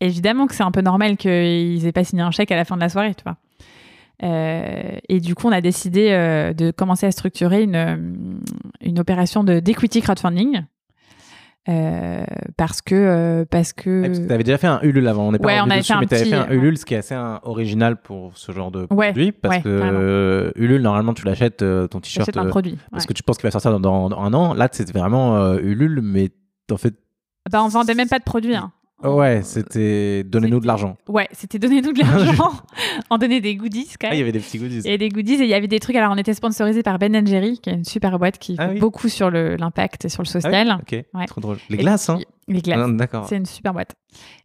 Évidemment 0.00 0.46
que 0.46 0.54
c'est 0.54 0.62
un 0.62 0.70
peu 0.70 0.80
normal 0.80 1.16
qu'ils 1.16 1.84
aient 1.84 1.92
pas 1.92 2.04
signé 2.04 2.22
un 2.22 2.30
chèque 2.30 2.52
à 2.52 2.56
la 2.56 2.64
fin 2.64 2.76
de 2.76 2.80
la 2.80 2.88
soirée, 2.88 3.16
tu 3.16 3.24
vois. 3.24 3.36
Et 5.08 5.18
du 5.18 5.34
coup, 5.34 5.48
on 5.48 5.50
a 5.50 5.60
décidé 5.60 6.10
de 6.56 6.70
commencer 6.70 7.06
à 7.06 7.10
structurer 7.10 7.64
une, 7.64 8.38
une 8.80 9.00
opération 9.00 9.42
de 9.42 9.58
d'equity 9.58 10.00
crowdfunding. 10.00 10.62
Euh, 11.68 12.24
parce 12.56 12.80
que 12.80 12.94
euh, 12.94 13.44
parce 13.44 13.74
que 13.74 14.06
parce 14.06 14.18
que 14.20 14.26
t'avais 14.26 14.42
déjà 14.42 14.56
fait 14.56 14.66
un 14.68 14.80
Ulule 14.82 15.06
avant, 15.06 15.28
on 15.28 15.32
n'est 15.32 15.38
pas 15.38 15.48
Ouais, 15.48 15.60
on 15.60 15.64
avait 15.68 15.80
dessus, 15.80 15.88
fait 15.88 15.94
un 15.94 16.00
mais 16.00 16.06
petit- 16.06 16.30
fait 16.30 16.34
un 16.36 16.48
Ulule, 16.50 16.78
ce 16.78 16.86
qui 16.86 16.94
est 16.94 16.98
assez 16.98 17.14
un- 17.14 17.40
original 17.42 17.96
pour 18.00 18.38
ce 18.38 18.52
genre 18.52 18.70
de 18.70 18.86
Ouais, 18.90 19.08
produit, 19.12 19.32
parce 19.32 19.58
que 19.58 19.68
euh, 19.68 20.50
Ulule, 20.56 20.80
normalement, 20.80 21.12
tu 21.12 21.26
l'achètes 21.26 21.60
euh, 21.62 21.86
ton 21.86 22.00
t-shirt 22.00 22.30
produit. 22.48 22.78
parce 22.90 23.04
que 23.04 23.12
tu 23.12 23.22
penses 23.22 23.36
qu'il 23.36 23.46
va 23.46 23.50
sortir 23.50 23.72
dans, 23.72 23.80
dans- 23.80 24.08
dans 24.08 24.20
un 24.22 24.32
an. 24.32 24.54
Là, 24.54 24.68
c'est 24.72 24.90
vraiment 24.92 25.54
Ulule, 25.56 26.00
mais 26.02 26.30
en 26.72 26.76
fait, 26.78 26.94
Bah, 27.50 27.62
on 27.62 27.68
vendait 27.68 27.94
même 27.94 28.08
pas 28.08 28.18
de 28.18 28.24
produits. 28.24 28.56
Hein. 28.56 28.72
Ouais, 29.04 29.42
c'était 29.42 30.24
donnez-nous 30.24 30.60
de 30.60 30.66
l'argent. 30.66 30.96
Ouais, 31.08 31.28
c'était 31.32 31.58
donnez-nous 31.58 31.92
de 31.92 32.00
l'argent. 32.00 32.52
on 33.10 33.18
donnait 33.18 33.40
des 33.40 33.54
goodies 33.56 33.88
quand 34.00 34.08
Ah, 34.08 34.10
même. 34.10 34.14
il 34.14 34.18
y 34.18 34.22
avait 34.22 34.32
des 34.32 34.40
petits 34.40 34.58
goodies. 34.58 34.82
Et 34.84 34.98
des 34.98 35.08
goodies, 35.08 35.34
et 35.34 35.44
il 35.44 35.48
y 35.48 35.54
avait 35.54 35.68
des 35.68 35.80
trucs. 35.80 35.96
Alors, 35.96 36.12
on 36.12 36.16
était 36.16 36.34
sponsorisé 36.34 36.82
par 36.82 36.98
Ben 36.98 37.26
Jerry, 37.26 37.58
qui 37.60 37.70
est 37.70 37.74
une 37.74 37.84
super 37.84 38.18
boîte 38.18 38.38
qui 38.38 38.56
Ah 38.58 38.68
fait 38.68 38.74
oui. 38.74 38.80
beaucoup 38.80 39.08
sur 39.08 39.30
l'impact 39.30 40.04
et 40.04 40.08
sur 40.08 40.22
le 40.22 40.28
Ah 40.28 40.36
oui 40.36 40.42
social. 40.42 40.78
Ok, 40.82 41.04
Ouais. 41.14 41.26
trop 41.26 41.40
drôle. 41.40 41.58
Les 41.70 41.76
Et 41.76 41.78
glaces, 41.80 42.08
hein 42.08 42.18
Les 42.48 42.60
glaces. 42.60 42.80
Ah, 42.82 42.92
D'accord. 42.92 43.26
C'est 43.28 43.36
une 43.36 43.46
super 43.46 43.72
boîte. 43.72 43.94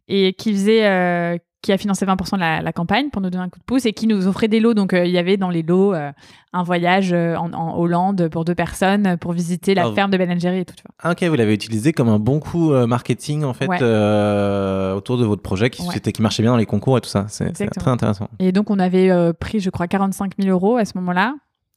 Et 0.08 0.34
qui 0.34 0.52
faisait, 0.54 0.86
euh, 0.86 1.38
qui 1.64 1.72
a 1.72 1.78
financé 1.80 2.06
20% 2.06 2.36
de 2.36 2.40
la, 2.42 2.62
la 2.62 2.72
campagne 2.74 3.10
pour 3.10 3.22
nous 3.22 3.32
donner 3.32 3.46
un 3.46 3.50
coup 3.50 3.58
de 3.58 3.64
pouce 3.64 3.86
et 3.88 3.94
qui 3.94 4.06
nous 4.06 4.28
offrait 4.28 4.50
des 4.50 4.60
lots. 4.60 4.74
Donc, 4.76 4.94
euh, 4.94 5.06
il 5.06 5.12
y 5.12 5.18
avait 5.18 5.38
dans 5.38 5.50
les 5.50 5.64
lots 5.64 5.94
euh, 5.96 6.12
un 6.52 6.62
voyage 6.62 7.12
euh, 7.14 7.36
en, 7.38 7.52
en 7.54 7.80
Hollande 7.80 8.28
pour 8.30 8.44
deux 8.46 8.54
personnes 8.54 9.18
pour 9.18 9.32
visiter 9.32 9.74
la 9.74 9.92
ferme 9.94 10.12
de 10.12 10.18
Ben 10.18 10.40
Jerry 10.40 10.60
et 10.60 10.66
tout. 10.66 10.76
Tu 10.76 10.84
vois. 10.86 10.94
Ah, 11.02 11.12
ok, 11.14 11.24
vous 11.24 11.36
l'avez 11.36 11.54
utilisé 11.54 11.94
comme 11.94 12.10
un 12.10 12.20
bon 12.20 12.40
coup 12.40 12.74
euh, 12.74 12.86
marketing 12.86 13.44
en 13.46 13.54
fait 13.54 13.68
Ouais. 13.68 13.78
autour 14.96 15.18
de 15.18 15.26
votre 15.26 15.42
projet 15.42 15.70
qui, 15.70 15.82
Ouais. 15.88 16.00
qui 16.00 16.22
marchait 16.22 16.44
bien 16.44 16.52
dans 16.52 16.58
les 16.58 16.66
concours 16.66 16.98
et 16.98 17.02
tout 17.02 17.10
ça. 17.10 17.26
C'est 17.30 17.52
très 17.54 17.90
intéressant. 17.92 18.28
Et 18.40 18.52
donc, 18.52 18.70
on 18.70 18.78
avait 18.78 19.10
pris, 19.34 19.60
je 19.62 19.70
crois, 19.70 19.88
45 19.88 20.34
000 20.40 20.52
euros 20.54 20.78
à 20.78 20.86
ce 20.86 20.98
moment-là. 20.98 21.34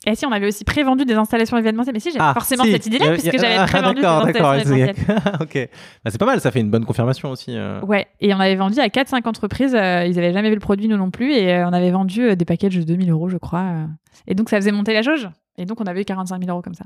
Et 0.09 0.15
si, 0.15 0.25
on 0.25 0.31
avait 0.31 0.47
aussi 0.47 0.63
prévendu 0.65 1.05
des 1.05 1.15
installations 1.15 1.59
événementielles. 1.59 1.93
Mais 1.95 2.01
si, 2.01 2.13
j'avais 2.13 2.33
forcément 2.33 2.63
si. 2.65 2.71
cette 2.73 2.87
idée-là, 2.87 3.13
puisque 3.13 3.33
j'avais 3.39 3.57
ah, 3.57 3.67
prévendu 3.67 4.01
des 4.01 4.07
installations 4.07 4.75
événementielles. 4.75 5.23
ok. 5.41 5.69
Bah, 6.05 6.11
c'est 6.13 6.19
pas 6.19 6.27
mal, 6.27 6.41
ça 6.41 6.51
fait 6.53 6.61
une 6.61 6.71
bonne 6.71 6.85
confirmation 6.85 7.31
aussi. 7.31 7.57
euh. 7.57 7.81
Ouais, 7.81 8.07
et 8.21 8.33
on 8.33 8.39
avait 8.39 8.55
vendu 8.55 8.79
à 8.79 8.87
4-5 8.87 9.27
entreprises. 9.29 9.75
euh, 9.75 10.05
ils 10.07 10.17
avaient 10.19 10.33
jamais 10.33 10.49
vu 10.49 10.55
le 10.55 10.61
produit, 10.61 10.87
nous 10.87 10.97
non 10.97 11.11
plus. 11.11 11.33
Et 11.33 11.53
euh, 11.55 11.67
on 11.69 11.73
avait 11.73 11.91
vendu 11.91 12.37
des 12.37 12.45
packages 12.45 12.77
de 12.77 12.85
2000 12.85 13.11
euros, 13.11 13.29
je 13.29 13.37
crois. 13.37 13.73
Et 14.29 14.35
donc, 14.35 14.49
ça 14.49 14.57
faisait 14.59 14.71
monter 14.73 14.95
la 14.95 15.03
jauge. 15.03 15.29
Et 15.59 15.65
donc, 15.67 15.81
on 15.81 15.85
avait 15.87 16.03
eu 16.03 16.05
45 16.05 16.39
000 16.39 16.51
euros 16.53 16.63
comme 16.63 16.75
ça. 16.75 16.85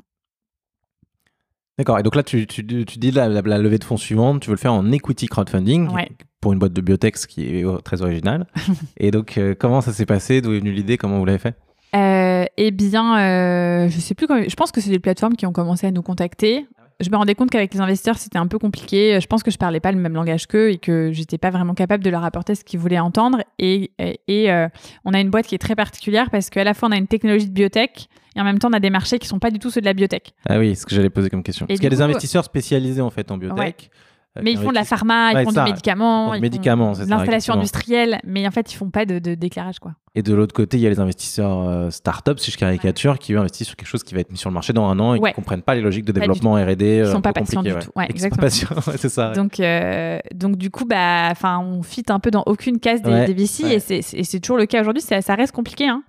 D'accord, 1.78 1.98
et 1.98 2.02
donc 2.02 2.14
là, 2.14 2.22
tu, 2.22 2.46
tu, 2.46 2.64
tu 2.66 2.98
dis 2.98 3.10
la, 3.10 3.28
la- 3.28 3.40
la 3.40 3.58
levée 3.58 3.78
de 3.78 3.84
fonds 3.84 3.96
suivante, 3.96 4.40
tu 4.42 4.48
veux 4.48 4.54
le 4.54 4.58
faire 4.60 4.72
en 4.74 4.90
equity 4.92 5.26
crowdfunding 5.28 5.88
Ouais. 5.90 6.08
pour 6.40 6.52
une 6.52 6.58
boîte 6.58 6.74
de 6.74 6.80
biotech, 6.82 7.16
ce 7.16 7.26
qui 7.26 7.44
est 7.56 7.64
très 7.84 8.02
original. 8.02 8.46
et 8.98 9.10
donc, 9.10 9.38
euh, 9.38 9.54
comment 9.58 9.80
ça 9.80 9.92
s'est 9.92 10.04
passé? 10.06 10.42
D'où 10.42 10.52
est 10.52 10.58
venue 10.58 10.72
l'idée? 10.72 10.98
Comment 10.98 11.18
vous 11.18 11.24
l'avez 11.24 11.38
fait? 11.38 11.54
Euh, 11.94 12.44
eh 12.56 12.70
bien, 12.70 13.18
euh, 13.18 13.88
je 13.88 13.98
sais 13.98 14.14
plus 14.14 14.26
quand. 14.26 14.48
Je 14.48 14.54
pense 14.54 14.72
que 14.72 14.80
c'est 14.80 14.90
des 14.90 14.98
plateformes 14.98 15.34
qui 15.34 15.46
ont 15.46 15.52
commencé 15.52 15.86
à 15.86 15.90
nous 15.90 16.02
contacter. 16.02 16.66
Je 17.00 17.08
me 17.08 17.16
rendais 17.16 17.34
compte 17.34 17.50
qu'avec 17.50 17.72
les 17.72 17.80
investisseurs, 17.80 18.18
c'était 18.18 18.38
un 18.38 18.46
peu 18.46 18.58
compliqué. 18.58 19.18
Je 19.20 19.26
pense 19.26 19.42
que 19.42 19.50
je 19.50 19.56
parlais 19.56 19.80
pas 19.80 19.90
le 19.90 19.98
même 19.98 20.12
langage 20.12 20.46
qu'eux 20.46 20.70
et 20.70 20.76
que 20.76 21.12
j'étais 21.12 21.38
pas 21.38 21.48
vraiment 21.48 21.72
capable 21.72 22.04
de 22.04 22.10
leur 22.10 22.24
apporter 22.24 22.54
ce 22.54 22.62
qu'ils 22.62 22.78
voulaient 22.78 22.98
entendre. 22.98 23.38
Et, 23.58 23.90
euh, 23.98 24.68
on 25.06 25.14
a 25.14 25.20
une 25.20 25.30
boîte 25.30 25.46
qui 25.46 25.54
est 25.54 25.58
très 25.58 25.74
particulière 25.74 26.28
parce 26.30 26.50
qu'à 26.50 26.62
la 26.62 26.74
fois 26.74 26.90
on 26.90 26.92
a 26.92 26.98
une 26.98 27.06
technologie 27.06 27.46
de 27.46 27.54
biotech 27.54 28.08
et 28.36 28.40
en 28.40 28.44
même 28.44 28.58
temps 28.58 28.68
on 28.68 28.74
a 28.74 28.80
des 28.80 28.90
marchés 28.90 29.18
qui 29.18 29.26
sont 29.26 29.38
pas 29.38 29.50
du 29.50 29.58
tout 29.58 29.70
ceux 29.70 29.80
de 29.80 29.86
la 29.86 29.94
biotech. 29.94 30.34
Ah 30.46 30.58
oui, 30.58 30.74
c'est 30.74 30.82
ce 30.82 30.86
que 30.86 30.94
j'allais 30.94 31.08
poser 31.08 31.30
comme 31.30 31.42
question. 31.42 31.64
Et 31.64 31.68
Parce 31.68 31.80
qu'il 31.80 31.90
y 31.90 31.92
a 31.92 31.96
des 31.96 32.02
investisseurs 32.02 32.44
spécialisés 32.44 33.00
en 33.00 33.10
fait 33.10 33.30
en 33.30 33.38
biotech. 33.38 33.90
Mais 34.36 34.52
qui 34.54 34.58
ils 34.60 34.62
font 34.62 34.70
de 34.70 34.74
la 34.74 34.84
pharma, 34.84 35.32
ils 35.32 35.44
font 35.44 35.50
ça, 35.50 35.64
du 35.64 35.70
médicament, 35.72 36.34
ils 36.34 36.40
font 36.40 37.04
de 37.04 37.10
l'installation 37.10 37.54
industrielle, 37.54 38.20
mais 38.24 38.46
en 38.46 38.50
fait 38.52 38.72
ils 38.72 38.76
font 38.76 38.90
pas 38.90 39.04
de, 39.04 39.18
de 39.18 39.34
d'éclairage 39.34 39.80
quoi. 39.80 39.92
Et 40.14 40.22
de 40.22 40.34
l'autre 40.34 40.52
côté, 40.54 40.76
il 40.76 40.80
y 40.80 40.86
a 40.86 40.90
les 40.90 40.98
investisseurs 41.00 41.68
euh, 41.68 41.90
start-up, 41.90 42.38
si 42.40 42.50
je 42.50 42.56
caricature, 42.58 43.18
qui 43.18 43.34
investissent 43.36 43.68
sur 43.68 43.76
quelque 43.76 43.88
chose 43.88 44.02
qui 44.02 44.14
va 44.14 44.20
être 44.20 44.30
mis 44.32 44.38
sur 44.38 44.50
le 44.50 44.54
marché 44.54 44.72
dans 44.72 44.88
un 44.88 44.98
an 44.98 45.14
et 45.14 45.18
Ouais. 45.20 45.30
qui 45.30 45.36
comprennent 45.36 45.62
pas 45.62 45.74
les 45.76 45.80
logiques 45.80 46.04
de 46.04 46.12
Pas 46.12 46.20
développement 46.20 46.54
R&D. 46.54 46.74
Ils 46.84 47.00
euh, 47.02 47.12
sont 47.12 47.20
pas 47.20 47.32
patients 47.32 47.62
du 47.62 47.72
tout. 47.72 47.92
Exactement. 48.08 48.48
c'est 48.96 49.08
ça. 49.08 49.30
Donc, 49.32 49.60
euh, 49.60 50.18
donc 50.34 50.56
du 50.56 50.70
coup, 50.70 50.84
bah, 50.84 51.32
on 51.60 51.82
fit 51.82 52.04
un 52.08 52.18
peu 52.18 52.30
dans 52.32 52.42
aucune 52.46 52.80
case 52.80 53.02
des, 53.02 53.26
des 53.26 53.34
VC 53.34 53.64
et 53.64 53.78
c'est- 53.80 54.40
toujours 54.40 54.58
le 54.58 54.66
cas 54.66 54.80
aujourd'hui. 54.80 55.02
Ça, 55.02 55.20
ça 55.22 55.34
reste 55.36 55.52
compliqué. 55.52 55.86
Hein. 55.88 56.02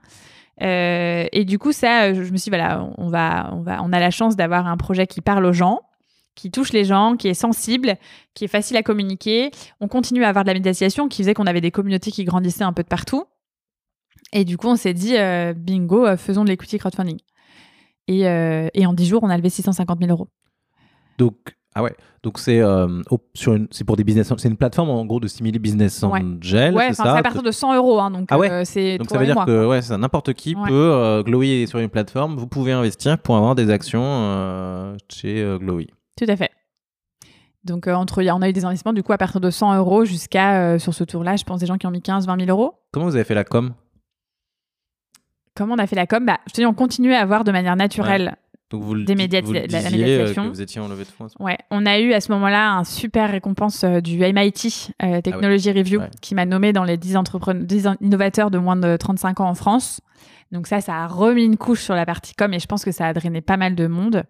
Euh, 0.62 1.26
et 1.32 1.46
du 1.46 1.58
coup, 1.60 1.72
ça, 1.72 2.14
je, 2.14 2.24
je 2.24 2.32
me 2.32 2.38
suis 2.38 2.50
dit, 2.52 2.58
voilà, 2.58 2.88
on 2.98 3.08
va, 3.08 3.50
on 3.54 3.62
va, 3.62 3.82
on 3.84 3.92
a 3.94 4.00
la 4.00 4.12
chance 4.12 4.36
d'avoir 4.36 4.68
un 4.68 4.78
projet 4.78 5.08
qui 5.08 5.22
parle 5.22 5.46
aux 5.46 5.54
gens, 5.54 5.82
qui 6.36 6.50
touche 6.52 6.72
les 6.74 6.86
gens, 6.86 7.16
qui 7.18 7.28
est 7.28 7.34
sensible, 7.34 7.96
qui 8.34 8.46
est 8.46 8.48
facile 8.48 8.78
à 8.78 8.84
communiquer. 8.84 9.52
On 9.80 9.88
continue 9.88 10.24
à 10.24 10.30
avoir 10.30 10.44
de 10.46 10.50
la 10.50 10.54
médiation 10.54 11.08
qui 11.08 11.22
faisait 11.24 11.34
qu'on 11.34 11.46
avait 11.48 11.62
des 11.62 11.72
communautés 11.72 12.12
qui 12.12 12.24
grandissaient 12.24 12.64
un 12.64 12.74
peu 12.74 12.84
de 12.84 12.88
partout. 12.88 13.26
Et 14.34 14.46
du 14.46 14.58
coup, 14.58 14.68
on 14.68 14.76
s'est 14.78 14.94
dit, 14.94 15.18
euh, 15.18 15.54
bingo, 15.54 16.06
euh, 16.06 16.16
faisons 16.18 16.44
de 16.46 16.50
l'equity 16.50 16.78
crowdfunding. 16.78 17.20
Et, 18.08 18.28
euh, 18.28 18.68
et 18.74 18.86
en 18.86 18.94
10 18.94 19.06
jours, 19.08 19.24
on 19.24 19.30
a 19.30 19.36
levé 19.38 19.50
650 19.50 20.00
000 20.00 20.12
euros. 20.12 20.30
Donc, 21.18 21.36
ah 21.76 21.84
ouais. 21.84 21.96
Donc 22.24 22.38
c'est 22.40 22.60
euh, 22.60 23.02
pour 23.86 23.96
des 23.96 24.04
business. 24.04 24.32
C'est 24.38 24.48
une 24.50 24.58
plateforme 24.58 24.90
en 24.90 25.06
gros 25.06 25.20
de 25.20 25.28
simili 25.28 25.58
business 25.60 26.04
Ouais. 26.04 26.22
angel. 26.22 26.76
ouais, 26.76 26.94
c'est 26.94 27.02
à 27.08 27.22
partir 27.24 27.44
de 27.44 27.52
100 27.52 27.76
euros. 27.76 28.00
Hein, 28.00 28.12
donc, 28.12 28.28
Ah 28.30 28.38
ouais 28.38 28.50
euh, 28.52 28.98
Donc 28.98 29.10
ça 29.10 29.18
veut 29.18 29.26
dire 29.26 29.44
que 29.46 29.66
ouais, 29.66 29.80
n'importe 29.98 30.34
qui 30.34 30.56
Ouais. 30.56 30.68
peut. 30.70 31.24
Glowy 31.26 31.64
est 31.64 31.66
sur 31.68 31.80
une 31.80 31.90
plateforme. 31.90 32.36
Vous 32.38 32.48
pouvez 32.48 32.72
investir 32.74 33.18
pour 33.18 33.38
avoir 33.38 33.56
des 33.56 33.70
actions 33.70 34.96
chez 35.10 35.44
Glowy. 35.60 35.88
Tout 36.18 36.26
à 36.28 36.36
fait. 36.36 36.52
Donc, 37.64 37.88
euh, 37.88 37.94
entre, 37.94 38.24
on 38.24 38.42
a 38.42 38.50
eu 38.50 38.54
des 38.54 38.66
investissements 38.66 38.94
du 38.94 39.04
coup 39.04 39.14
à 39.14 39.18
partir 39.18 39.40
de 39.40 39.50
100 39.52 39.76
euros 39.78 40.04
jusqu'à, 40.06 40.62
euh, 40.74 40.80
sur 40.80 40.94
ce 40.94 41.04
tour-là, 41.04 41.36
je 41.36 41.44
pense 41.44 41.60
des 41.60 41.66
gens 41.68 41.78
qui 41.78 41.86
ont 41.88 41.92
mis 41.92 42.02
15, 42.02 42.26
20 42.26 42.40
000 42.46 42.50
euros. 42.50 42.74
Comment 42.92 43.06
vous 43.06 43.16
avez 43.16 43.24
fait 43.24 43.36
la 43.36 43.44
com? 43.44 43.74
Comment 45.56 45.76
on 45.76 45.78
a 45.78 45.88
fait 45.88 45.96
la 45.96 46.08
com? 46.08 46.26
Bah, 46.26 46.40
Je 46.48 46.54
te 46.54 46.62
dis, 46.62 46.66
on 46.66 46.74
continuait 46.74 47.16
à 47.16 47.22
avoir 47.22 47.44
de 47.44 47.52
manière 47.52 47.76
naturelle. 47.76 48.36
Donc 48.70 48.84
vous 48.84 49.04
Des 49.04 49.16
médias- 49.16 49.42
vous 49.42 49.52
le 49.52 49.60
la 49.68 49.80
euh, 49.80 50.34
que 50.34 50.48
vous 50.48 50.62
étiez 50.62 50.80
en 50.80 50.88
levée 50.88 51.04
de 51.04 51.10
fonds. 51.10 51.28
Ouais. 51.42 51.58
On 51.72 51.86
a 51.86 52.00
eu 52.00 52.14
à 52.14 52.22
ce 52.22 52.32
moment-là 52.32 52.72
un 52.72 52.86
super 52.86 53.30
récompense 53.30 53.84
euh, 53.84 54.00
du 54.00 54.18
MIT 54.20 54.92
euh, 55.04 55.20
Technology 55.20 55.72
Review 55.74 56.00
Ouais. 56.00 56.10
qui 56.22 56.36
m'a 56.36 56.46
nommé 56.46 56.72
dans 56.72 56.86
les 56.86 56.96
10, 56.96 57.18
entrepreneurs, 57.18 57.66
10 57.66 57.88
in- 57.88 57.98
innovateurs 58.00 58.50
de 58.50 58.58
moins 58.58 58.78
de 58.78 58.96
35 58.96 59.42
ans 59.42 59.50
en 59.50 59.56
France. 59.56 60.00
Donc 60.54 60.68
ça, 60.68 60.80
ça 60.80 60.96
a 60.96 61.08
remis 61.08 61.44
une 61.44 61.58
couche 61.58 61.82
sur 61.82 61.96
la 61.96 62.06
partie 62.06 62.34
com 62.34 62.54
et 62.54 62.60
je 62.60 62.66
pense 62.66 62.86
que 62.86 62.94
ça 62.94 63.08
a 63.08 63.14
drainé 63.14 63.42
pas 63.42 63.58
mal 63.58 63.76
de 63.76 63.88
monde. 63.88 64.24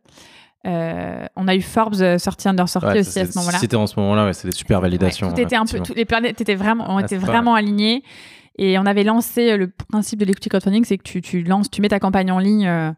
Euh, 0.68 1.26
on 1.36 1.48
a 1.48 1.56
eu 1.56 1.62
Forbes 1.62 2.02
euh, 2.02 2.18
sorti 2.20 2.48
under 2.48 2.70
sorti 2.70 2.88
Ouais, 2.90 3.00
aussi 3.00 3.20
à 3.20 3.26
ce 3.26 3.38
moment-là. 3.40 3.58
C'était 3.58 3.76
en 3.78 3.88
ce 3.88 4.00
moment-là, 4.00 4.26
ouais, 4.26 4.34
c'est 4.34 4.48
des 4.48 4.54
super 4.56 4.80
validations. 4.80 5.28
Ouais, 5.28 5.34
tout 5.34 5.40
était 5.42 5.56
un 5.56 5.66
peu, 5.66 5.80
toutes 5.80 5.96
les 5.96 6.06
planètes 6.06 6.40
étaient 6.40 6.56
vraiment, 6.56 6.90
ont 6.94 6.98
Ah, 7.00 7.04
pas 7.08 7.16
vraiment 7.18 7.56
alignées. 7.56 8.04
Et 8.58 8.78
on 8.78 8.86
avait 8.86 9.04
lancé 9.04 9.52
euh, 9.52 9.58
le 9.58 9.68
principe 9.70 10.20
de 10.20 10.26
l'equity 10.26 10.50
crowdfunding, 10.50 10.84
c'est 10.86 10.98
que 10.98 11.04
tu, 11.04 11.22
tu 11.22 11.42
lances, 11.42 11.72
tu 11.72 11.82
mets 11.82 11.88
ta 11.90 12.00
campagne 12.00 12.32
en 12.32 12.38
ligne 12.38 12.68
euh, 12.68 12.92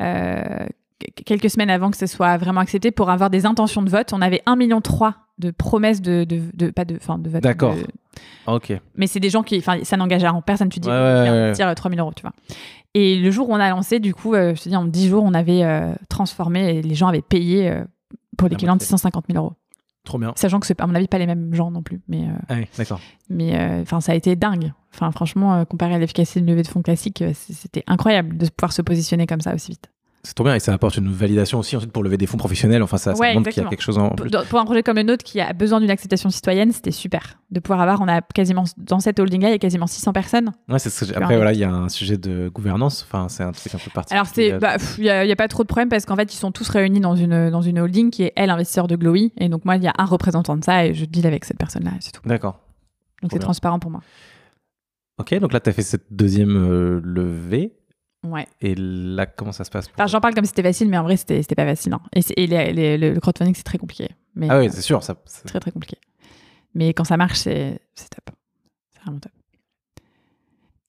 euh, 0.00 0.66
qu- 0.98 1.22
quelques 1.24 1.50
semaines 1.50 1.70
avant 1.70 1.90
que 1.90 1.96
ce 1.96 2.06
soit 2.06 2.36
vraiment 2.38 2.60
accepté 2.60 2.90
pour 2.90 3.10
avoir 3.10 3.30
des 3.30 3.46
intentions 3.46 3.82
de 3.82 3.90
vote. 3.90 4.12
On 4.12 4.22
avait 4.22 4.42
1,3 4.46 4.56
million 4.56 4.80
de 5.38 5.50
promesses 5.50 6.00
de, 6.00 6.24
de, 6.24 6.40
de- 6.54 6.70
pas 6.70 6.84
de, 6.84 6.96
enfin, 6.96 7.18
de 7.18 7.28
vote. 7.28 7.42
D'accord. 7.42 7.74
de- 7.76 7.86
Ok. 8.46 8.72
mais 8.94 9.06
c'est 9.06 9.20
des 9.20 9.28
gens 9.28 9.42
qui, 9.42 9.58
enfin, 9.58 9.78
ça 9.82 9.96
n'engage 9.98 10.24
en 10.24 10.40
personne. 10.40 10.70
Tu 10.70 10.80
dis, 10.80 10.88
Ouais, 10.88 10.94
ouais, 10.94 11.14
vais 11.14 11.20
ouais, 11.20 11.28
investir 11.28 11.72
3 11.74 11.90
000 11.90 12.00
euros, 12.00 12.14
tu 12.16 12.22
vois. 12.22 12.32
Et 12.98 13.16
le 13.16 13.30
jour 13.30 13.50
où 13.50 13.52
on 13.52 13.60
a 13.60 13.68
lancé, 13.68 14.00
du 14.00 14.14
coup, 14.14 14.32
euh, 14.32 14.54
je 14.54 14.62
te 14.62 14.68
dis, 14.70 14.76
en 14.76 14.86
10 14.86 15.08
jours, 15.08 15.22
on 15.22 15.34
avait 15.34 15.62
euh, 15.64 15.92
transformé 16.08 16.76
et 16.76 16.82
les 16.82 16.94
gens 16.94 17.08
avaient 17.08 17.20
payé 17.20 17.68
euh, 17.68 17.84
pour 18.38 18.48
l'équivalent 18.48 18.76
de 18.76 18.80
moitié. 18.80 18.86
650 18.86 19.26
000 19.30 19.44
euros. 19.44 19.52
Trop 20.04 20.18
bien. 20.18 20.32
Sachant 20.36 20.60
que 20.60 20.66
c'est, 20.66 20.80
à 20.80 20.86
mon 20.86 20.94
avis, 20.94 21.06
pas 21.06 21.18
les 21.18 21.26
mêmes 21.26 21.52
gens 21.52 21.70
non 21.70 21.82
plus. 21.82 22.00
Mais, 22.08 22.22
euh, 22.22 22.32
Ah 22.48 22.54
oui, 22.54 22.66
d'accord. 22.78 22.98
mais 23.28 23.58
euh, 23.60 23.82
enfin, 23.82 24.00
ça 24.00 24.12
a 24.12 24.14
été 24.14 24.34
dingue. 24.34 24.72
Enfin, 24.94 25.10
franchement, 25.10 25.52
euh, 25.56 25.64
comparé 25.64 25.94
à 25.94 25.98
l'efficacité 25.98 26.40
d'une 26.40 26.48
levée 26.48 26.62
de 26.62 26.68
fonds 26.68 26.80
classique, 26.80 27.22
c'était 27.34 27.84
incroyable 27.86 28.38
de 28.38 28.48
pouvoir 28.48 28.72
se 28.72 28.80
positionner 28.80 29.26
comme 29.26 29.42
ça 29.42 29.54
aussi 29.54 29.72
vite. 29.72 29.90
C'est 30.26 30.34
trop 30.34 30.42
bien 30.42 30.56
et 30.56 30.58
ça 30.58 30.72
apporte 30.74 30.96
une 30.96 31.12
validation 31.12 31.60
aussi 31.60 31.76
ensuite 31.76 31.92
pour 31.92 32.02
lever 32.02 32.16
des 32.16 32.26
fonds 32.26 32.36
professionnels. 32.36 32.82
Enfin, 32.82 32.96
ça, 32.96 33.12
montre 33.12 33.48
qu'il 33.50 33.62
y 33.62 33.64
a 33.64 33.68
quelque 33.68 33.80
chose 33.80 33.96
en 33.96 34.10
plus. 34.10 34.28
pour 34.50 34.58
un 34.58 34.64
projet 34.64 34.82
comme 34.82 34.96
le 34.96 35.04
nôtre 35.04 35.22
qui 35.24 35.40
a 35.40 35.52
besoin 35.52 35.78
d'une 35.80 35.88
acceptation 35.90 36.30
citoyenne, 36.30 36.72
c'était 36.72 36.90
super 36.90 37.38
de 37.52 37.60
pouvoir 37.60 37.80
avoir. 37.80 38.00
On 38.00 38.08
a 38.08 38.22
quasiment 38.22 38.64
dans 38.76 38.98
cette 38.98 39.20
holding-là, 39.20 39.50
il 39.50 39.52
y 39.52 39.54
a 39.54 39.58
quasiment 39.58 39.86
600 39.86 40.12
personnes. 40.12 40.50
Ouais, 40.68 40.80
c'est 40.80 40.90
ce 40.90 41.04
Après, 41.14 41.34
en- 41.34 41.36
voilà, 41.36 41.52
il 41.52 41.60
y 41.60 41.64
a 41.64 41.70
un 41.70 41.88
sujet 41.88 42.16
de 42.16 42.48
gouvernance. 42.48 43.06
Enfin, 43.08 43.28
c'est 43.28 43.44
un 43.44 43.52
truc 43.52 43.72
un 43.72 43.78
peu 43.78 43.88
particulier. 43.90 44.16
Alors 44.18 44.26
c'est, 44.26 44.58
bah, 44.58 44.76
il 44.98 45.04
y, 45.04 45.10
a 45.10 45.24
il 45.24 45.28
y 45.28 45.32
a 45.32 45.36
pas 45.36 45.46
trop 45.46 45.62
de 45.62 45.68
problème 45.68 45.88
parce 45.88 46.04
qu'en 46.06 46.16
fait, 46.16 46.34
ils 46.34 46.38
sont 46.38 46.50
tous 46.50 46.68
réunis 46.70 46.98
dans 46.98 47.14
une 47.14 47.48
dans 47.50 47.62
une 47.62 47.78
holding 47.78 48.10
qui 48.10 48.24
est 48.24 48.32
elle 48.34 48.50
investisseur 48.50 48.88
de 48.88 48.96
Glowy 48.96 49.32
et 49.38 49.48
donc 49.48 49.64
moi, 49.64 49.76
il 49.76 49.84
y 49.84 49.88
a 49.88 49.94
un 49.96 50.06
représentant 50.06 50.56
de 50.56 50.64
ça 50.64 50.86
et 50.86 50.92
je 50.92 51.04
deal 51.04 51.24
avec 51.28 51.44
cette 51.44 51.58
personne-là, 51.58 51.92
c'est 52.00 52.10
tout. 52.10 52.22
D'accord. 52.26 52.58
Donc 53.22 53.30
c'est 53.32 53.38
transparent 53.38 53.78
pour 53.78 53.92
moi. 53.92 54.00
Ok, 55.18 55.38
donc 55.38 55.52
là, 55.52 55.60
tu 55.60 55.70
as 55.70 55.72
fait 55.72 55.82
cette 55.82 56.06
deuxième 56.10 56.56
euh, 56.56 57.00
levée. 57.04 57.72
Ouais. 58.30 58.46
Et 58.60 58.74
là, 58.76 59.26
comment 59.26 59.52
ça 59.52 59.64
se 59.64 59.70
passe 59.70 59.88
Enfin, 59.94 60.06
j'en 60.06 60.20
parle 60.20 60.34
comme 60.34 60.44
si 60.44 60.48
c'était 60.50 60.62
facile, 60.62 60.88
mais 60.88 60.98
en 60.98 61.02
vrai, 61.02 61.16
c'était 61.16 61.42
pas 61.54 61.64
facile. 61.64 61.92
hein. 61.94 62.00
Et, 62.14 62.22
c'est- 62.22 62.34
et 62.36 62.46
les- 62.46 62.72
les- 62.72 62.98
le, 62.98 63.12
le 63.14 63.20
crowdfunding, 63.20 63.54
c'est 63.54 63.62
très 63.62 63.78
compliqué. 63.78 64.08
Mais, 64.34 64.48
Ah 64.50 64.58
oui, 64.58 64.66
euh, 64.66 64.70
c'est 64.72 64.82
sûr. 64.82 65.02
Ça, 65.02 65.16
c'est- 65.26 65.46
très 65.46 65.60
très 65.60 65.70
compliqué. 65.70 65.96
Mais 66.74 66.92
quand 66.94 67.04
ça 67.04 67.16
marche, 67.16 67.38
c'est 67.38 67.80
top. 67.94 68.34
C'est 68.92 69.00
vraiment 69.02 69.18
top. 69.18 69.32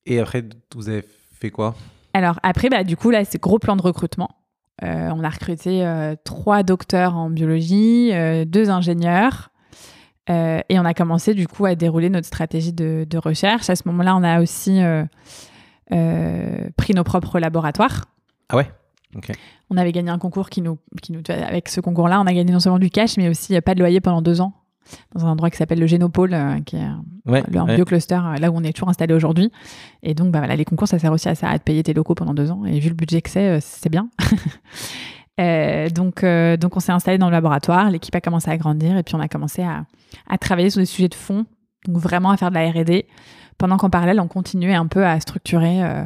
Et 0.06 0.20
après, 0.20 0.44
vous 0.76 0.90
avez 0.90 1.04
fait 1.34 1.50
quoi? 1.50 1.76
Alors 2.14 2.40
après, 2.44 2.70
bah, 2.70 2.84
du 2.84 2.98
coup, 2.98 3.10
là, 3.10 3.26
c'est 3.26 3.42
gros 3.42 3.60
plan 3.60 3.76
de 3.76 3.82
recrutement. 3.82 4.30
Euh, 4.84 5.10
on 5.14 5.24
a 5.24 5.30
recruté 5.30 5.86
euh, 5.86 6.16
trois 6.24 6.64
docteurs 6.64 7.16
en 7.16 7.30
biologie, 7.30 8.12
euh, 8.14 8.46
deux 8.46 8.70
ingénieurs. 8.70 9.50
Euh, 10.30 10.60
et 10.70 10.78
on 10.80 10.86
a 10.86 10.94
commencé 10.94 11.34
du 11.34 11.48
coup 11.48 11.66
à 11.66 11.76
dérouler 11.76 12.10
notre 12.10 12.28
stratégie 12.28 12.74
de, 12.74 13.06
de 13.10 13.18
recherche. 13.18 13.70
À 13.70 13.76
ce 13.76 13.84
moment-là, 13.86 14.16
on 14.16 14.24
a 14.24 14.42
aussi 14.42 14.82
euh, 14.82 15.04
euh, 15.04 15.06
pris 15.90 16.94
nos 16.94 17.04
propres 17.04 17.40
laboratoires. 17.40 18.06
Ah 18.50 18.58
ouais? 18.58 18.70
On 19.70 19.78
avait 19.78 19.92
gagné 19.92 20.10
un 20.12 20.20
concours 20.20 20.50
qui 20.50 20.62
nous, 20.62 20.78
qui 21.02 21.12
nous, 21.12 21.22
avec 21.30 21.70
ce 21.70 21.82
concours-là, 21.82 22.22
on 22.22 22.28
a 22.28 22.34
gagné 22.34 22.52
non 22.54 22.60
seulement 22.60 22.78
du 22.80 22.90
cash, 22.90 23.18
mais 23.18 23.30
aussi 23.30 23.56
euh, 23.56 23.62
pas 23.62 23.74
de 23.74 23.80
loyer 23.80 24.00
pendant 24.00 24.22
deux 24.22 24.42
ans 24.42 24.54
dans 25.16 25.26
un 25.26 25.30
endroit 25.32 25.50
qui 25.50 25.58
s'appelle 25.58 25.80
le 25.80 25.88
Génopôle, 25.88 26.34
euh, 26.34 26.60
qui 26.62 26.76
est 26.78 26.88
Ouais, 27.26 27.44
le- 27.50 27.60
un 27.60 27.66
ouais. 27.66 27.76
biocluster, 27.76 28.16
euh, 28.24 28.36
là 28.38 28.52
où 28.52 28.56
on 28.56 28.64
est 28.64 28.72
toujours 28.74 28.88
installé 28.90 29.14
aujourd'hui. 29.14 29.52
Et 30.04 30.14
donc, 30.14 30.32
bah, 30.32 30.40
voilà, 30.40 30.56
les 30.56 30.64
concours, 30.66 30.88
ça 30.88 30.98
sert 31.00 31.12
aussi 31.12 31.28
à 31.28 31.36
ça, 31.36 31.50
à 31.50 31.58
te 31.60 31.64
payer 31.64 31.84
tes 31.84 31.94
locaux 31.94 32.16
pendant 32.16 32.34
deux 32.34 32.52
ans. 32.52 32.64
Et 32.66 32.80
vu 32.80 32.88
le 32.90 32.96
budget 32.96 33.22
que 33.22 33.30
c'est, 33.30 33.58
euh, 33.58 33.60
c'est 33.62 33.90
bien. 33.90 34.10
Euh, 35.40 35.88
donc, 35.92 36.24
euh, 36.24 36.58
donc, 36.58 36.76
on 36.76 36.80
s'est 36.80 36.92
installé 36.92 37.20
dans 37.20 37.28
le 37.28 37.32
laboratoire, 37.32 37.92
l'équipe 37.92 38.16
a 38.16 38.22
commencé 38.22 38.50
à 38.50 38.58
grandir 38.58 38.98
et 38.98 39.04
puis 39.04 39.14
on 39.14 39.20
a 39.20 39.28
commencé 39.28 39.62
à, 39.62 39.86
à 40.28 40.40
travailler 40.40 40.72
sur 40.72 40.80
des 40.80 40.88
sujets 40.88 41.10
de 41.10 41.14
fond, 41.14 41.46
donc 41.88 41.98
vraiment 42.02 42.32
à 42.32 42.38
faire 42.38 42.50
de 42.50 42.56
la 42.56 42.68
R&D, 42.72 43.06
pendant 43.58 43.78
qu'en 43.78 43.89
parallèle, 43.89 44.20
on 44.20 44.28
continuait 44.28 44.76
un 44.76 44.88
peu 44.88 45.05
à 45.05 45.20
structurer 45.20 45.84
euh, 45.84 46.03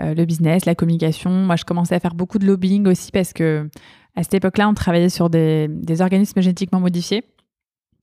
euh, 0.00 0.14
le 0.14 0.24
business, 0.24 0.64
la 0.64 0.74
communication. 0.74 1.30
Moi, 1.30 1.56
je 1.56 1.64
commençais 1.64 1.94
à 1.94 2.00
faire 2.00 2.14
beaucoup 2.14 2.38
de 2.38 2.46
lobbying 2.46 2.86
aussi 2.86 3.10
parce 3.12 3.32
que 3.32 3.68
à 4.16 4.22
cette 4.22 4.34
époque-là, 4.34 4.68
on 4.68 4.74
travaillait 4.74 5.08
sur 5.08 5.28
des, 5.28 5.68
organismes 6.00 6.40
génétiquement 6.40 6.80
modifiés, 6.80 7.24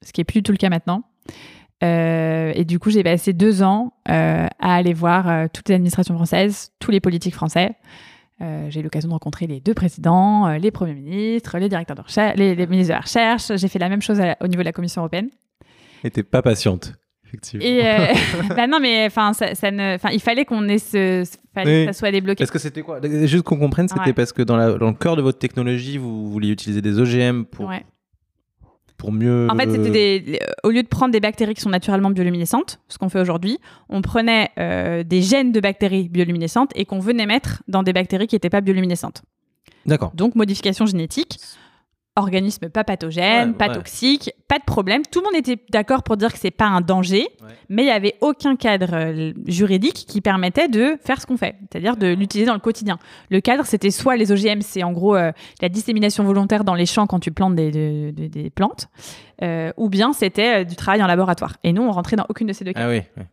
ce 0.01 0.11
qui 0.11 0.21
est 0.21 0.25
plus 0.25 0.39
du 0.39 0.43
tout 0.43 0.51
le 0.51 0.57
cas 0.57 0.69
maintenant. 0.69 1.03
Euh, 1.83 2.51
et 2.53 2.65
du 2.65 2.79
coup, 2.79 2.89
j'ai 2.89 3.03
passé 3.03 3.33
deux 3.33 3.63
ans 3.63 3.93
à 4.05 4.49
aller 4.59 4.93
voir 4.93 5.49
toutes 5.51 5.69
les 5.69 5.75
administrations 5.75 6.13
françaises, 6.15 6.73
tous 6.79 6.91
les 6.91 6.99
politiques 6.99 7.33
français. 7.33 7.75
J'ai 8.39 8.81
eu 8.81 8.83
l'occasion 8.83 9.07
de 9.07 9.13
rencontrer 9.13 9.47
les 9.47 9.61
deux 9.61 9.73
présidents, 9.73 10.49
les 10.49 10.71
premiers 10.71 10.95
ministres, 10.95 11.57
les 11.59 11.69
directeurs 11.69 11.95
de 11.95 12.01
recherche, 12.01 12.35
les, 12.37 12.55
ministres 12.67 12.89
de 12.89 12.97
la 12.97 13.01
recherche. 13.01 13.51
J'ai 13.55 13.67
fait 13.67 13.79
la 13.79 13.87
même 13.87 14.01
chose 14.01 14.21
au 14.41 14.47
niveau 14.47 14.61
de 14.61 14.65
la 14.65 14.73
Commission 14.73 15.01
européenne. 15.01 15.29
Et 16.03 16.09
t'es 16.09 16.23
pas 16.23 16.41
patiente, 16.41 16.93
effectivement. 17.31 17.65
Et 17.65 17.85
euh, 17.85 18.13
bah 18.55 18.67
non, 18.67 18.79
mais 18.81 19.05
enfin, 19.05 19.33
ça, 19.33 19.55
ça 19.55 19.71
ne, 19.71 19.95
enfin, 19.95 20.09
il 20.11 20.21
fallait 20.21 20.45
qu'on 20.45 20.67
ait 20.67 20.77
ce, 20.77 21.23
fallait 21.53 21.81
Oui. 21.81 21.85
que 21.87 21.93
ça 21.93 21.99
soit 21.99 22.11
débloqué. 22.11 22.37
Parce 22.39 22.51
que 22.51 22.59
c'était 22.59 22.81
quoi? 22.81 22.99
Juste 23.25 23.43
qu'on 23.43 23.57
comprenne, 23.57 23.87
c'était 23.87 24.01
Ouais. 24.01 24.13
parce 24.13 24.33
que 24.33 24.41
dans, 24.41 24.57
la- 24.57 24.73
dans 24.73 24.87
le 24.89 24.93
cœur 24.95 25.15
de 25.15 25.21
votre 25.21 25.39
technologie, 25.39 25.97
vous 25.97 26.29
vouliez 26.31 26.49
utiliser 26.49 26.81
des 26.81 26.99
OGM 26.99 27.45
pour, 27.45 27.67
Ouais. 27.69 27.85
pour 28.97 29.11
mieux. 29.11 29.47
En 29.49 29.55
fait, 29.55 29.71
c'était 29.71 29.89
des, 29.89 30.39
au 30.63 30.69
lieu 30.69 30.83
de 30.83 30.87
prendre 30.87 31.11
des 31.11 31.19
bactéries 31.19 31.53
qui 31.55 31.61
sont 31.61 31.69
naturellement 31.69 32.09
bioluminescentes, 32.11 32.79
ce 32.87 32.97
qu'on 32.97 33.09
fait 33.09 33.19
aujourd'hui, 33.19 33.59
on 33.89 34.01
prenait 34.01 34.49
euh, 34.59 35.03
des 35.03 35.21
gènes 35.21 35.51
de 35.51 35.59
bactéries 35.59 36.09
bioluminescentes 36.09 36.71
et 36.75 36.85
qu'on 36.85 36.99
venait 36.99 37.25
mettre 37.25 37.63
dans 37.67 37.81
des 37.83 37.93
bactéries 37.93 38.27
qui 38.27 38.35
n'étaient 38.35 38.49
pas 38.49 38.61
bioluminescentes. 38.61 39.23
D'accord. 39.87 40.11
Donc, 40.13 40.35
modification 40.35 40.85
génétique, 40.85 41.37
organisme 42.17 42.67
pas 42.69 42.83
pathogène, 42.83 43.51
Ouais, 43.51 43.55
pas 43.55 43.67
ouais. 43.69 43.73
toxique, 43.73 44.31
pas 44.49 44.59
de 44.59 44.63
problème. 44.65 45.01
Tout 45.09 45.19
le 45.21 45.25
monde 45.25 45.35
était 45.35 45.57
d'accord 45.69 46.03
pour 46.03 46.17
dire 46.17 46.33
que 46.33 46.37
c'est 46.39 46.51
pas 46.51 46.65
un 46.65 46.81
danger, 46.81 47.27
Ouais. 47.41 47.53
mais 47.69 47.83
il 47.83 47.85
n'y 47.85 47.91
avait 47.91 48.15
aucun 48.19 48.57
cadre 48.57 48.89
euh, 48.93 49.31
juridique 49.47 49.93
qui 50.07 50.19
permettait 50.19 50.67
de 50.67 50.97
faire 51.05 51.21
ce 51.21 51.25
qu'on 51.25 51.37
fait, 51.37 51.55
c'est-à-dire 51.71 51.95
de 51.95 52.07
l'utiliser 52.13 52.47
dans 52.47 52.53
le 52.53 52.59
quotidien. 52.59 52.99
Le 53.29 53.39
cadre, 53.39 53.65
c'était 53.65 53.91
soit 53.91 54.17
les 54.17 54.31
OGM, 54.31 54.59
c'est 54.61 54.83
en 54.83 54.91
gros 54.91 55.15
euh, 55.15 55.31
la 55.61 55.69
dissémination 55.69 56.25
volontaire 56.25 56.63
dans 56.65 56.75
les 56.75 56.85
champs 56.85 57.07
quand 57.07 57.19
tu 57.19 57.31
plantes 57.31 57.55
des, 57.55 57.71
de- 57.71 58.11
de- 58.11 58.27
des 58.27 58.49
plantes, 58.49 58.87
euh, 59.41 59.71
ou 59.77 59.87
bien 59.89 60.11
c'était 60.11 60.61
euh, 60.61 60.63
du 60.65 60.75
travail 60.75 61.01
en 61.01 61.07
laboratoire. 61.07 61.55
Et 61.63 61.71
nous, 61.71 61.81
on 61.83 61.91
rentrait 61.91 62.17
dans 62.17 62.25
aucune 62.27 62.47
de 62.47 62.53
ces 62.53 62.65
deux 62.65 62.73
cas. 62.73 62.81
Ah 62.85 62.89
oui. 62.89 63.01
ouais. 63.17 63.25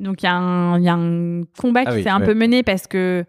Donc 0.00 0.22
il 0.22 0.26
y, 0.26 0.28
a 0.28 0.34
un- 0.34 0.78
il 0.78 0.84
y 0.84 0.88
a 0.88 0.94
un 0.94 1.42
combat 1.60 1.82
Ah 1.86 1.90
qui 1.90 1.96
oui, 1.98 2.02
s'est 2.02 2.08
un 2.08 2.20
peu 2.20 2.34
mené 2.34 2.62
parce 2.62 2.86
que 2.88 3.24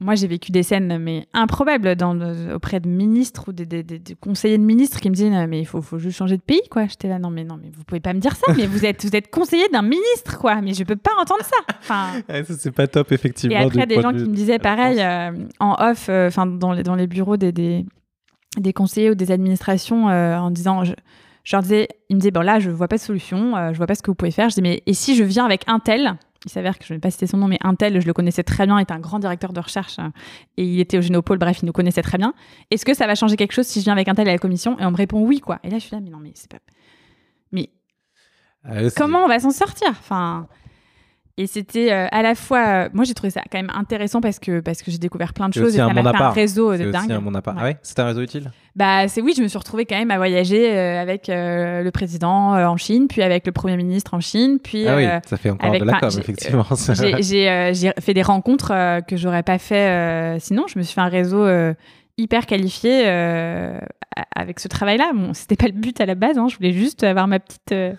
moi 0.00 0.14
j'ai 0.14 0.26
vécu 0.26 0.50
des 0.50 0.62
scènes 0.62 0.98
mais 0.98 1.26
improbables 1.34 1.94
dans 1.94 2.14
le- 2.14 2.54
auprès 2.54 2.80
de 2.80 2.88
ministres 2.88 3.44
ou 3.48 3.52
des, 3.52 3.66
des- 3.66 3.82
des- 3.82 3.98
des 3.98 4.14
conseillers 4.14 4.56
de 4.58 4.62
ministres 4.62 4.98
qui 5.00 5.10
me 5.10 5.14
disaient 5.14 5.28
Non, 5.30 5.46
mais 5.46 5.60
il 5.60 5.66
faut, 5.66 5.82
faut 5.82 5.98
juste 5.98 6.16
changer 6.16 6.36
de 6.38 6.42
pays 6.42 6.62
quoi. 6.70 6.86
J'étais 6.86 7.08
là 7.08 7.18
non 7.18 7.30
mais 7.30 7.44
non 7.44 7.58
mais 7.62 7.70
vous 7.76 7.84
pouvez 7.84 8.00
pas 8.00 8.12
me 8.14 8.18
dire 8.20 8.34
ça 8.34 8.52
mais 8.56 8.66
vous 8.66 8.84
êtes 8.86 9.04
vous 9.04 9.14
êtes 9.14 9.30
conseiller 9.30 9.68
d'un 9.72 9.82
ministre 9.82 10.38
quoi 10.38 10.60
mais 10.62 10.72
je 10.74 10.84
peux 10.84 10.96
pas 10.96 11.12
entendre 11.20 11.44
ça. 11.44 11.74
Enfin 11.80 12.06
Ouais, 12.28 12.42
ça, 12.44 12.54
c'est 12.58 12.70
pas 12.72 12.86
top, 12.86 13.12
effectivement. 13.12 13.54
et 13.56 13.58
après, 13.62 13.74
il 13.76 13.78
y 13.78 13.82
a 13.82 13.86
du 13.86 13.94
des 13.96 14.00
gens 14.02 14.10
qui 14.12 14.24
me 14.28 14.34
disaient 14.34 14.58
pareil, 14.58 15.00
euh, 15.00 15.32
en 15.60 15.74
off, 15.78 16.06
euh, 16.08 16.28
enfin 16.28 16.46
dans, 16.46 16.72
les, 16.72 16.82
dans 16.82 16.94
les 16.94 17.06
bureaux 17.06 17.36
des, 17.36 17.52
des, 17.52 18.72
conseillers 18.72 19.10
ou 19.10 19.14
des 19.14 19.30
administrations, 19.30 20.08
euh, 20.08 20.36
en 20.38 20.50
disant, 20.50 20.84
je, 20.84 20.92
je 21.44 21.56
leur 21.56 21.62
disais, 21.62 21.88
ils 22.08 22.16
me 22.16 22.20
disaient, 22.20 22.30
bon 22.30 22.40
là, 22.42 22.58
je 22.58 22.70
vois 22.70 22.88
pas 22.88 22.96
de 22.96 23.00
solution, 23.02 23.54
je 23.72 23.76
vois 23.76 23.86
pas 23.86 23.94
ce 23.94 24.02
que 24.02 24.10
vous 24.10 24.14
pouvez 24.14 24.30
faire. 24.30 24.48
Je 24.48 24.54
dis, 24.54 24.62
mais 24.62 24.82
et 24.86 24.94
si 24.94 25.14
je 25.16 25.24
viens 25.24 25.44
avec 25.44 25.62
un 25.66 25.78
tel 25.78 26.14
il 26.44 26.50
s'avère 26.50 26.78
que 26.78 26.84
je 26.86 26.92
ne 26.92 26.96
vais 26.96 27.00
pas 27.00 27.10
citer 27.10 27.26
son 27.26 27.36
nom, 27.36 27.48
mais 27.48 27.58
un 27.62 27.74
tel, 27.74 28.00
je 28.00 28.06
le 28.06 28.12
connaissais 28.12 28.42
très 28.42 28.66
bien, 28.66 28.78
était 28.78 28.92
un 28.92 28.98
grand 29.00 29.18
directeur 29.18 29.52
de 29.52 29.60
recherche 29.60 29.98
euh, 29.98 30.08
et 30.56 30.64
il 30.64 30.80
était 30.80 30.98
au 30.98 31.02
Génopôle, 31.02 31.38
bref, 31.38 31.58
il 31.62 31.66
nous 31.66 31.72
connaissait 31.72 32.02
très 32.02 32.18
bien. 32.18 32.32
Est-ce 32.70 32.84
que 32.84 32.94
ça 32.94 33.06
va 33.06 33.14
changer 33.14 33.36
quelque 33.36 33.52
chose 33.52 33.66
si 33.66 33.80
je 33.80 33.84
viens 33.84 33.92
avec 33.92 34.08
un 34.08 34.14
tel 34.14 34.28
à 34.28 34.32
la 34.32 34.38
commission? 34.38 34.78
Et 34.78 34.84
on 34.84 34.90
me 34.90 34.96
répond 34.96 35.20
oui, 35.24 35.40
quoi. 35.40 35.58
Et 35.64 35.70
là, 35.70 35.78
je 35.78 35.84
suis 35.84 35.94
là, 35.94 36.00
mais 36.00 36.10
non, 36.10 36.18
mais 36.18 36.32
c'est 36.34 36.50
pas. 36.50 36.58
Mais 37.52 37.70
Ah, 38.64 38.90
comment 38.96 39.24
on 39.24 39.28
va 39.28 39.38
s'en 39.38 39.50
sortir? 39.50 39.88
Enfin, 39.90 40.46
et 41.38 41.46
c'était 41.46 41.90
euh, 41.92 42.06
à 42.10 42.22
la 42.22 42.34
fois, 42.34 42.66
euh, 42.66 42.88
moi 42.92 43.04
j'ai 43.04 43.14
trouvé 43.14 43.30
ça 43.30 43.40
quand 43.50 43.58
même 43.58 43.70
intéressant 43.74 44.20
parce 44.20 44.38
que 44.38 44.60
parce 44.60 44.82
que 44.82 44.90
j'ai 44.90 44.98
découvert 44.98 45.32
plein 45.32 45.48
de 45.48 45.54
choses 45.54 45.68
aussi 45.68 45.76
et 45.78 45.80
un 45.80 45.88
ça 45.88 45.94
m'a 46.02 46.12
fait 46.12 46.22
un 46.22 46.30
réseau 46.30 46.76
de 46.76 46.82
aussi 46.84 46.90
dingue. 46.92 47.12
un 47.12 47.20
monde 47.20 47.36
à 47.36 47.42
part. 47.42 47.54
Ouais. 47.54 47.60
Ah 47.62 47.64
ouais? 47.66 47.76
C'est 47.82 47.98
un 47.98 48.04
réseau 48.06 48.20
utile? 48.22 48.50
Bah 48.76 49.08
c'est 49.08 49.20
oui, 49.20 49.32
je 49.36 49.42
me 49.42 49.48
suis 49.48 49.58
retrouvée 49.58 49.84
quand 49.86 49.96
même 49.96 50.10
à 50.10 50.16
voyager 50.18 50.70
euh, 50.76 51.00
avec 51.00 51.26
le 51.28 51.88
président 51.90 52.54
en 52.54 52.76
Chine, 52.76 53.06
puis 53.08 53.22
avec 53.22 53.46
le 53.46 53.52
premier 53.52 53.76
ministre 53.76 54.14
en 54.14 54.20
Chine, 54.20 54.58
puis 54.62 54.86
Ah 54.86 54.96
oui, 54.96 55.06
ça 55.26 55.36
fait 55.36 55.50
encore 55.50 55.68
avec- 55.70 55.80
de 55.80 55.86
la 55.86 55.98
com, 55.98 56.10
effectivement. 56.18 56.66
j'ai 57.20 57.92
fait 58.00 58.14
des 58.14 58.22
rencontres 58.22 59.00
que 59.06 59.16
j'aurais 59.16 59.42
pas 59.42 59.58
fait 59.58 60.38
sinon. 60.40 60.64
Je 60.68 60.78
me 60.78 60.82
suis 60.84 60.94
fait 60.94 61.00
un 61.00 61.08
réseau 61.08 61.46
hyper 62.18 62.46
qualifié 62.46 63.06
avec 64.36 64.60
ce 64.60 64.68
travail-là. 64.68 65.12
Bon, 65.14 65.32
c'était 65.34 65.56
pas 65.56 65.66
le 65.66 65.72
but 65.72 66.00
à 66.00 66.06
la 66.06 66.14
base. 66.14 66.38
hein. 66.38 66.46
Je 66.48 66.56
voulais 66.56 66.72
juste 66.72 67.02
avoir 67.04 67.26
ma 67.28 67.38
petite 67.40 67.72
mon 67.72 67.96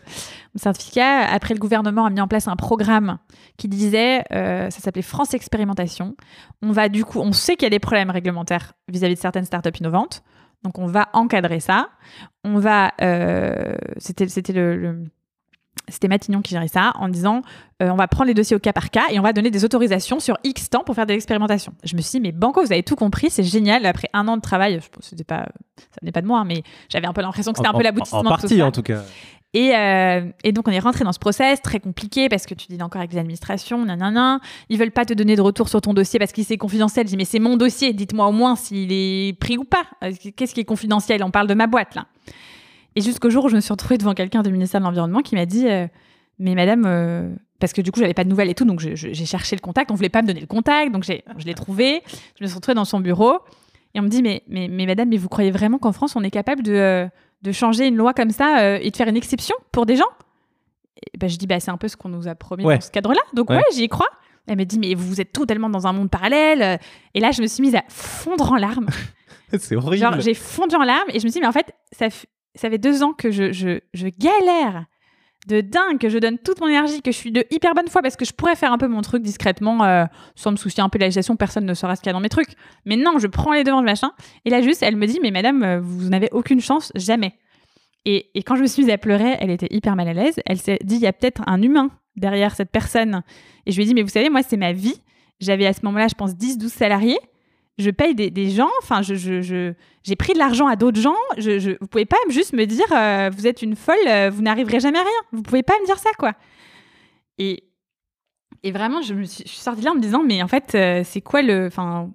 certificat. 0.60 1.20
Après, 1.30 1.54
le 1.54 1.60
gouvernement 1.60 2.06
a 2.06 2.10
mis 2.10 2.22
en 2.22 2.28
place 2.28 2.48
un 2.48 2.56
programme 2.56 3.18
qui 3.58 3.68
disait, 3.68 4.24
euh, 4.32 4.70
ça 4.70 4.80
s'appelait 4.80 5.02
France 5.02 5.34
Expérimentation. 5.34 6.16
On 6.62 6.72
va 6.72 6.90
du 6.90 7.06
coup, 7.06 7.20
on 7.20 7.32
sait 7.32 7.56
qu'il 7.56 7.64
y 7.64 7.68
a 7.68 7.70
des 7.72 7.80
problèmes 7.80 8.10
réglementaires 8.10 8.74
vis-à-vis 8.90 9.16
de 9.16 9.20
certaines 9.20 9.46
startups 9.46 9.78
innovantes. 9.80 10.24
Donc, 10.64 10.78
on 10.78 10.86
va 10.86 11.10
encadrer 11.14 11.60
ça. 11.60 11.90
On 12.44 12.60
va, 12.60 12.92
euh, 13.02 13.76
c'était, 13.98 14.28
c'était 14.28 14.54
le- 14.54 14.76
le 14.78 15.04
c'était 15.88 16.08
Matignon 16.10 16.42
qui 16.42 16.52
gérait 16.52 16.68
ça 16.68 16.92
en 16.96 17.10
disant 17.10 17.42
euh, 17.82 17.90
on 17.90 17.96
va 17.96 18.08
prendre 18.08 18.28
les 18.28 18.34
dossiers 18.34 18.56
au 18.56 18.60
cas 18.60 18.72
par 18.74 18.92
cas 18.92 19.06
et 19.10 19.20
on 19.20 19.24
va 19.24 19.34
donner 19.34 19.50
des 19.52 19.66
autorisations 19.66 20.20
sur 20.20 20.38
X 20.44 20.70
temps 20.70 20.84
pour 20.84 20.96
faire 20.96 21.06
des 21.06 21.16
expérimentations. 21.16 21.74
Je 21.84 21.96
me 21.96 22.02
suis 22.02 22.12
dit, 22.12 22.22
mais 22.22 22.32
Banco, 22.32 22.62
vous 22.64 22.72
avez 22.72 22.84
tout 22.84 22.96
compris, 22.96 23.30
c'est 23.30 23.44
génial. 23.44 23.86
Après 23.86 24.08
un 24.14 24.28
an 24.28 24.38
de 24.38 24.42
travail, 24.42 24.80
je 24.82 24.90
pense 24.90 25.04
que 25.04 25.10
c'était 25.10 25.24
pas, 25.24 25.48
ça 25.78 25.98
n'est 26.02 26.12
pas 26.12 26.22
de 26.22 26.28
moi, 26.28 26.40
hein, 26.42 26.46
mais 26.46 26.64
j'avais 26.90 27.08
un 27.08 27.14
peu 27.14 27.22
l'impression 27.22 27.52
que 27.52 27.58
c'était 27.58 27.68
un 27.68 27.72
En- 27.72 27.74
peu 27.74 27.80
en- 27.80 27.84
l'aboutissement 27.84 28.20
En 28.20 28.24
de 28.24 28.28
tout 28.30 28.36
partie, 28.42 28.58
ça. 28.60 28.66
en 28.66 28.72
tout 28.72 28.84
cas. 28.84 29.02
Et, 29.54 29.76
euh, 29.76 30.22
et 30.44 30.54
donc, 30.54 30.68
on 30.68 30.72
est 30.72 30.80
rentré 30.80 31.04
dans 31.04 31.12
ce 31.12 31.20
process 31.20 31.62
très 31.62 31.80
compliqué 31.80 32.30
parce 32.30 32.46
que 32.46 32.54
tu 32.54 32.68
dis 32.70 32.82
encore 32.82 33.02
avec 33.02 33.12
les 33.12 33.20
administrations, 33.20 33.84
nanana. 33.84 34.40
Ils 34.70 34.80
veulent 34.80 34.92
pas 34.92 35.04
te 35.04 35.14
donner 35.14 35.36
de 35.36 35.42
retour 35.42 35.68
sur 35.68 35.82
ton 35.82 35.94
dossier 35.94 36.20
parce 36.20 36.32
qu'il 36.32 36.46
c'est 36.46 36.58
confidentiel. 36.58 37.06
Je 37.06 37.12
dis, 37.12 37.18
mais 37.18 37.26
c'est 37.26 37.40
mon 37.40 37.58
dossier. 37.58 37.92
Dites-moi 37.92 38.28
au 38.28 38.32
moins 38.32 38.56
s'il 38.56 38.92
est 38.92 39.38
pris 39.38 39.58
ou 39.58 39.66
pas. 39.66 39.84
Euh, 40.04 40.12
Qu'est-ce 40.36 40.54
qui 40.54 40.62
est 40.62 40.66
confidentiel? 40.66 41.24
On 41.24 41.32
parle 41.32 41.48
de 41.48 41.54
ma 41.54 41.68
boîte, 41.68 41.96
là. 41.96 42.06
Et 42.96 43.02
jusqu'au 43.02 43.30
jour 43.30 43.46
où 43.46 43.50
je 43.50 43.56
me 43.56 43.62
suis 43.62 43.72
retrouvée 43.72 43.98
devant 43.98 44.14
quelqu'un 44.14 44.42
du 44.42 44.52
ministère 44.52 44.80
de 44.80 44.86
l'Environnement 44.86 45.22
qui 45.22 45.36
m'a 45.36 45.46
dit, 45.46 45.68
euh, 45.68 45.88
mais 46.40 46.56
madame, 46.56 47.38
parce 47.60 47.72
que 47.72 47.82
du 47.82 47.92
coup, 47.92 48.00
j'avais 48.00 48.14
pas 48.14 48.24
de 48.26 48.30
nouvelles 48.30 48.50
et 48.50 48.56
tout, 48.56 48.66
donc 48.66 48.80
j'ai 48.80 49.26
cherché 49.26 49.56
le 49.56 49.62
contact. 49.62 49.92
On 49.92 49.96
voulait 49.96 50.10
pas 50.10 50.22
me 50.22 50.28
donner 50.28 50.42
le 50.42 50.48
contact, 50.48 50.92
donc 50.92 51.06
je 51.06 51.46
l'ai 51.46 51.54
trouvé. 51.54 52.02
Je 52.38 52.44
me 52.44 52.48
suis 52.48 52.56
retrouvée 52.56 52.76
dans 52.76 52.84
son 52.84 53.00
bureau 53.00 53.40
et 53.94 54.00
on 54.00 54.04
me 54.04 54.10
dit, 54.10 54.22
mais, 54.22 54.44
mais, 54.48 54.68
mais 54.70 54.86
madame, 54.86 55.10
mais 55.10 55.18
vous 55.18 55.30
croyez 55.30 55.52
vraiment 55.52 55.78
qu'en 55.78 55.92
France, 55.92 56.16
on 56.16 56.24
est 56.24 56.32
capable 56.32 56.64
de, 56.64 57.08
de 57.42 57.52
changer 57.52 57.88
une 57.88 57.96
loi 57.96 58.14
comme 58.14 58.30
ça 58.32 58.60
euh, 58.60 58.80
et 58.82 58.92
de 58.92 58.96
faire 58.98 59.08
une 59.08 59.18
exception 59.18 59.56
pour 59.72 59.86
des 59.86 59.96
gens? 59.96 60.10
Et 60.98 61.18
ben, 61.18 61.30
Je 61.30 61.38
dis, 61.38 61.48
bah, 61.48 61.60
c'est 61.60 61.72
un 61.72 61.78
peu 61.78 61.88
ce 61.88 61.98
qu'on 61.98 62.10
nous 62.10 62.28
a 62.28 62.36
promis 62.36 62.64
Ouais. 62.66 62.76
dans 62.76 62.82
ce 62.82 62.92
cadre-là. 62.92 63.22
Donc, 63.34 63.50
Ouais. 63.50 63.58
ouais, 63.58 63.64
j'y 63.74 63.88
crois. 63.90 64.10
Elle 64.48 64.58
me 64.58 64.66
dit, 64.66 64.80
mais 64.80 64.94
vous 64.96 65.22
êtes 65.22 65.32
totalement 65.34 65.70
dans 65.70 65.88
un 65.88 65.94
monde 65.94 66.10
parallèle. 66.10 66.80
Et 67.14 67.20
là, 67.20 67.32
je 67.32 67.42
me 67.42 67.48
suis 67.48 67.62
mise 67.62 67.76
à 67.76 67.84
fondre 67.90 68.52
en 68.52 68.56
larmes. 68.58 68.88
C'est 69.60 69.76
horrible. 69.76 69.98
Genre, 70.04 70.20
j'ai 70.22 70.34
fondu 70.34 70.76
en 70.76 70.84
larmes 70.84 71.10
et 71.10 71.20
je 71.20 71.26
me 71.26 71.30
suis 71.30 71.40
dit, 71.40 71.42
mais 71.42 71.48
en 71.48 71.52
fait, 71.52 71.74
ça, 71.92 72.08
ça 72.56 72.70
fait 72.70 72.78
deux 72.78 73.04
ans 73.04 73.14
que 73.14 73.32
je, 73.32 73.52
je, 73.52 73.80
je 73.94 74.08
galère 74.08 74.86
de 75.48 75.62
dingue, 75.62 75.98
que 76.00 76.10
je 76.10 76.18
donne 76.20 76.38
toute 76.38 76.60
mon 76.62 76.68
énergie, 76.68 77.02
que 77.02 77.12
je 77.12 77.18
suis 77.18 77.32
de 77.32 77.44
hyper 77.50 77.74
bonne 77.74 77.88
foi 77.88 78.02
parce 78.02 78.16
que 78.16 78.26
je 78.26 78.34
pourrais 78.34 78.56
faire 78.56 78.72
un 78.72 78.78
peu 78.78 78.88
mon 78.88 79.02
truc 79.02 79.24
discrètement 79.24 79.84
euh, 79.84 80.06
sans 80.36 80.52
me 80.52 80.56
soucier 80.56 80.84
un 80.84 80.90
peu 80.90 81.00
de 81.00 81.02
la 81.02 81.08
législation, 81.08 81.36
personne 81.36 81.66
ne 81.66 81.74
saura 81.74 81.96
ce 81.96 82.02
qu'il 82.02 82.10
y 82.10 82.12
a 82.12 82.14
dans 82.14 82.20
mes 82.20 82.30
trucs. 82.30 82.52
Mais 82.86 82.96
non, 82.96 83.18
je 83.18 83.28
prends 83.28 83.54
les 83.54 83.64
devants 83.64 83.82
de 83.82 83.86
machin. 83.86 84.12
Et 84.46 84.50
là, 84.50 84.62
juste, 84.62 84.84
elle 84.84 84.96
me 84.96 85.08
dit, 85.08 85.20
mais 85.22 85.32
madame, 85.32 85.64
euh, 85.64 85.80
vous 85.82 86.10
n'avez 86.10 86.30
aucune 86.32 86.62
chance, 86.62 86.92
jamais. 86.96 87.34
Et, 88.06 88.30
et 88.36 88.44
quand 88.44 88.56
je 88.56 88.62
me 88.62 88.68
suis 88.68 88.84
mise 88.84 88.92
à 88.92 88.98
pleurer, 88.98 89.36
elle 89.40 89.50
était 89.50 89.68
hyper 89.72 89.96
mal 89.96 90.08
à 90.08 90.14
l'aise. 90.14 90.40
Elle 90.46 90.60
s'est 90.60 90.80
dit, 90.84 90.96
il 90.96 91.02
y 91.02 91.08
a 91.08 91.14
peut-être 91.14 91.42
un 91.48 91.62
humain 91.62 91.90
derrière 92.16 92.56
cette 92.56 92.72
personne. 92.72 93.24
Et 93.66 93.72
je 93.72 93.78
lui 93.78 93.84
ai 93.84 93.86
dit, 93.88 93.94
mais 93.94 94.04
vous 94.04 94.10
savez, 94.10 94.30
moi, 94.30 94.44
c'est 94.44 94.58
ma 94.58 94.74
vie. 94.74 94.96
J'avais 95.40 95.66
à 95.66 95.74
ce 95.74 95.80
moment-là, 95.84 96.08
je 96.08 96.16
pense, 96.16 96.36
10, 96.36 96.60
12 96.60 96.72
salariés. 96.72 97.18
Je 97.78 97.90
paye 97.90 98.14
des, 98.16 98.30
des 98.30 98.50
gens. 98.50 98.70
Enfin, 98.82 99.02
je, 99.02 99.16
je, 99.16 99.42
je- 99.42 99.74
j'ai 100.04 100.16
pris 100.16 100.34
de 100.34 100.38
l'argent 100.38 100.68
à 100.68 100.76
d'autres 100.76 101.00
gens. 101.00 101.16
Je, 101.38 101.58
je, 101.60 101.72
vous 101.80 101.88
pouvez 101.88 102.06
pas 102.06 102.18
juste 102.30 102.54
me 102.54 102.66
dire, 102.66 102.86
euh, 102.92 103.30
vous 103.36 103.48
êtes 103.48 103.62
une 103.62 103.76
folle, 103.76 103.96
euh, 104.08 104.30
vous 104.30 104.42
n'arriverez 104.42 104.80
jamais 104.80 105.00
à 105.00 105.04
rien. 105.04 105.22
Vous 105.32 105.42
pouvez 105.42 105.64
pas 105.64 105.74
me 105.82 105.86
dire 105.86 105.98
ça, 105.98 106.10
quoi. 106.20 106.34
Et, 107.38 107.64
et 108.64 108.72
vraiment, 108.72 109.02
je, 109.02 109.14
me 109.14 109.24
suis, 109.24 109.44
je 109.46 109.50
suis 109.50 109.60
sortie 109.60 109.80
de 109.82 109.86
là 109.86 109.92
en 109.92 109.96
me 109.96 110.02
disant, 110.02 110.24
mais 110.24 110.44
en 110.44 110.48
fait, 110.48 110.76
euh, 110.76 111.02
c'est 111.04 111.22
quoi 111.22 111.42
le. 111.42 111.68
Enfin, 111.68 112.12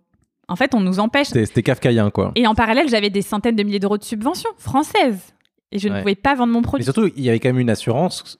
en 0.48 0.56
fait, 0.56 0.74
on 0.74 0.80
nous 0.80 1.00
empêche. 1.00 1.28
C'était 1.28 1.62
kafkaïen, 1.62 2.10
quoi. 2.10 2.32
Et 2.36 2.46
en 2.46 2.54
parallèle, 2.54 2.88
j'avais 2.88 3.10
des 3.10 3.22
centaines 3.22 3.56
de 3.56 3.62
milliers 3.64 3.80
d'euros 3.80 3.98
de 3.98 4.04
subventions 4.04 4.50
françaises. 4.58 5.34
Et 5.72 5.78
je 5.78 5.88
ne 5.88 5.98
pouvais 6.00 6.14
pas 6.14 6.34
vendre 6.36 6.52
mon 6.52 6.60
Mais 6.60 6.64
produit. 6.66 6.84
surtout, 6.84 7.10
il 7.16 7.24
y 7.24 7.28
avait 7.28 7.40
quand 7.40 7.48
même 7.48 7.58
une 7.58 7.70
assurance 7.70 8.38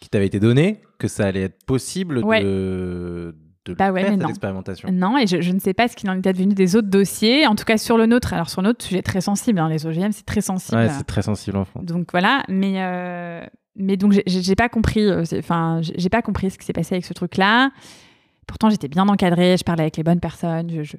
qui 0.00 0.08
t'avait 0.08 0.26
été 0.26 0.40
donnée 0.40 0.80
que 0.98 1.06
ça 1.08 1.26
allait 1.26 1.42
être 1.42 1.64
possible 1.66 2.18
Ouais. 2.24 2.42
de, 2.42 3.34
de 3.66 3.74
Bah 3.74 3.92
ouais, 3.92 4.00
faire 4.02 4.10
mais 4.10 4.16
cette 4.16 4.22
non. 4.24 4.28
expérimentation. 4.30 4.88
Non, 4.92 5.18
et 5.18 5.26
je, 5.26 5.40
je 5.40 5.52
ne 5.52 5.58
sais 5.58 5.74
pas 5.74 5.86
ce 5.88 5.96
qu'il 5.96 6.08
en 6.10 6.18
était 6.18 6.32
devenu 6.32 6.54
des 6.54 6.76
autres 6.76 6.88
dossiers. 6.88 7.46
En 7.46 7.54
tout 7.54 7.64
cas, 7.64 7.76
sur 7.78 7.96
le 7.98 8.06
nôtre. 8.06 8.32
Alors, 8.32 8.48
sur 8.50 8.62
le 8.62 8.68
nôtre, 8.68 8.84
sujet 8.84 9.02
très 9.02 9.20
sensible. 9.20 9.58
hein, 9.58 9.68
les 9.68 9.86
OGM, 9.86 10.12
c'est 10.12 10.24
très 10.26 10.40
sensible. 10.40 10.78
Ouais, 10.78 10.88
c'est 10.88 11.04
très 11.04 11.22
sensible 11.22 11.56
en 11.58 11.64
France. 11.64 11.84
Donc 11.84 12.08
voilà, 12.10 12.42
mais 12.48 12.74
euh, 12.82 13.44
mais 13.76 13.96
donc 13.96 14.12
j'ai- 14.26 14.54
pas 14.56 14.68
compris, 14.68 15.02
euh, 15.04 15.22
enfin 15.38 15.80
j'ai 15.82 15.94
j'ai 15.96 16.08
pas 16.08 16.22
compris 16.22 16.50
ce 16.50 16.58
qui 16.58 16.64
s'est 16.66 16.72
passé 16.72 16.94
avec 16.94 17.04
ce 17.04 17.12
truc-là. 17.12 17.70
Pourtant 18.46 18.68
j'étais 18.70 18.88
bien 18.88 19.06
encadrée, 19.08 19.56
je 19.56 19.64
parlais 19.64 19.82
avec 19.82 19.96
les 19.96 20.02
bonnes 20.02 20.20
personnes, 20.20 20.70
je, 20.70 20.82
je- 20.82 20.96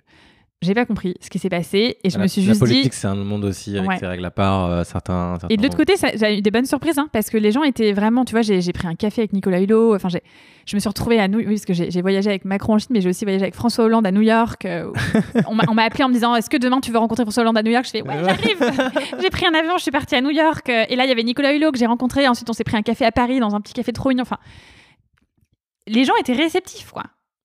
j'ai 0.64 0.76
pas 0.76 0.86
compris 0.86 1.16
ce 1.22 1.30
qui 1.32 1.40
s'est 1.40 1.50
passé 1.50 1.98
et 2.04 2.10
je 2.12 2.18
la, 2.18 2.24
me 2.24 2.28
suis 2.28 2.42
la 2.42 2.50
juste 2.50 2.60
politique, 2.60 2.92
dit. 2.92 2.98
c'est 2.98 3.08
un 3.08 3.16
monde 3.16 3.44
aussi 3.46 3.76
avec 3.78 3.90
Ouais. 3.90 3.98
ses 3.98 4.06
règles 4.06 4.26
à 4.26 4.30
part. 4.32 4.66
euh, 4.66 4.84
certains, 4.84 5.34
certains 5.40 5.48
Et 5.54 5.58
de 5.58 5.64
l'autre 5.64 5.76
côté, 5.78 5.94
j'ai 6.16 6.38
eu 6.38 6.42
des 6.42 6.52
bonnes 6.52 6.66
surprises 6.68 7.00
hein, 7.00 7.08
parce 7.12 7.30
que 7.32 7.38
les 7.38 7.52
gens 7.52 7.64
étaient 7.64 7.94
vraiment, 7.94 8.26
tu 8.26 8.34
vois, 8.34 8.42
j'ai 8.44 8.62
pris 8.74 8.88
un 8.88 8.94
café 8.96 9.22
avec 9.22 9.34
Nicolas 9.34 9.60
Hulot. 9.60 9.96
Enfin, 9.96 10.10
je 10.10 10.76
me 10.76 10.80
suis 10.80 10.88
retrouvée 10.88 11.20
à 11.20 11.28
New, 11.28 11.40
oui, 11.40 11.46
parce 11.46 11.66
que 11.66 11.74
j'ai 11.74 12.02
voyagé 12.02 12.30
avec 12.30 12.46
Macron 12.46 12.76
en 12.76 12.78
Chine, 12.78 12.90
mais 12.92 13.02
j'ai 13.02 13.10
aussi 13.10 13.26
voyagé 13.26 13.44
avec 13.44 13.56
François 13.56 13.86
Hollande 13.86 14.06
à 14.06 14.12
New 14.12 14.22
York. 14.22 14.66
euh, 14.66 14.86
où- 14.90 14.94
on 15.48 15.56
m'a 15.56 15.64
on 15.68 15.74
m'a 15.74 15.84
appelé 15.84 16.04
en 16.04 16.10
me 16.10 16.14
disant, 16.14 16.36
est-ce 16.36 16.50
que 16.50 16.58
demain 16.58 16.80
tu 16.80 16.92
veux 16.92 17.00
rencontrer 17.00 17.24
François 17.24 17.42
Hollande 17.42 17.58
à 17.58 17.64
New 17.64 17.72
York? 17.72 17.86
Je 17.86 17.90
fais, 17.92 18.02
ouais, 18.08 18.24
j'arrive. 18.24 18.72
j'ai 19.20 19.30
pris 19.32 19.48
un 19.48 19.54
avion, 19.56 19.78
je 19.78 19.82
suis 19.82 19.92
partie 19.92 20.14
à 20.16 20.22
New 20.22 20.30
York. 20.30 20.70
euh, 20.70 20.86
Et 20.90 20.96
là, 20.96 21.06
il 21.06 21.10
y 21.10 21.12
avait 21.12 21.24
Nicolas 21.24 21.54
Hulot 21.56 21.72
que 21.72 21.80
j'ai 21.80 21.88
rencontré. 21.88 22.28
Ensuite, 22.28 22.50
on 22.50 22.54
s'est 22.54 22.64
pris 22.64 22.78
un 22.78 22.84
café 22.84 23.04
à 23.06 23.12
Paris 23.12 23.40
dans 23.40 23.56
un 23.56 23.62
petit 23.62 23.74
café 23.74 23.92
trop 23.94 24.10
mignon. 24.10 24.22
Enfin, 24.22 24.38
les 25.88 26.06
gens 26.06 26.14
étaient 26.20 26.34
réceptifs, 26.34 26.92
quoi. 26.92 27.04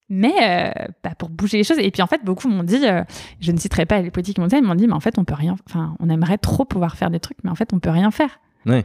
Mais 0.09 0.33
euh, 0.41 0.71
bah, 1.03 1.15
pour 1.19 1.29
bouger 1.29 1.59
les 1.59 1.65
choses. 1.65 1.79
Et 1.79 1.91
puis 1.91 2.03
en 2.03 2.07
fait, 2.07 2.25
beaucoup 2.25 2.49
m'ont 2.49 2.63
dit, 2.63 2.87
euh, 2.87 3.03
je 3.41 3.51
ne 3.53 3.59
citerai 3.59 3.87
pas 3.87 4.01
les 4.01 4.11
politiques 4.11 4.37
qui 4.37 4.41
m'ont 4.41 4.47
dit, 4.47 4.53
ça, 4.53 4.59
ils 4.59 4.65
m'ont 4.65 4.75
dit, 4.75 4.87
mais 4.87 4.93
en 4.93 5.01
fait, 5.01 5.19
on 5.19 5.25
peut 5.25 5.35
rien. 5.35 5.57
Enfin, 5.69 5.97
on 5.99 6.09
aimerait 6.09 6.39
trop 6.39 6.65
pouvoir 6.65 6.97
faire 6.97 7.11
des 7.11 7.21
trucs, 7.21 7.39
mais 7.43 7.51
en 7.51 7.55
fait, 7.57 7.73
on 7.73 7.81
peut 7.81 7.91
rien 7.91 8.11
faire. 8.11 8.39
Ouais. 8.67 8.85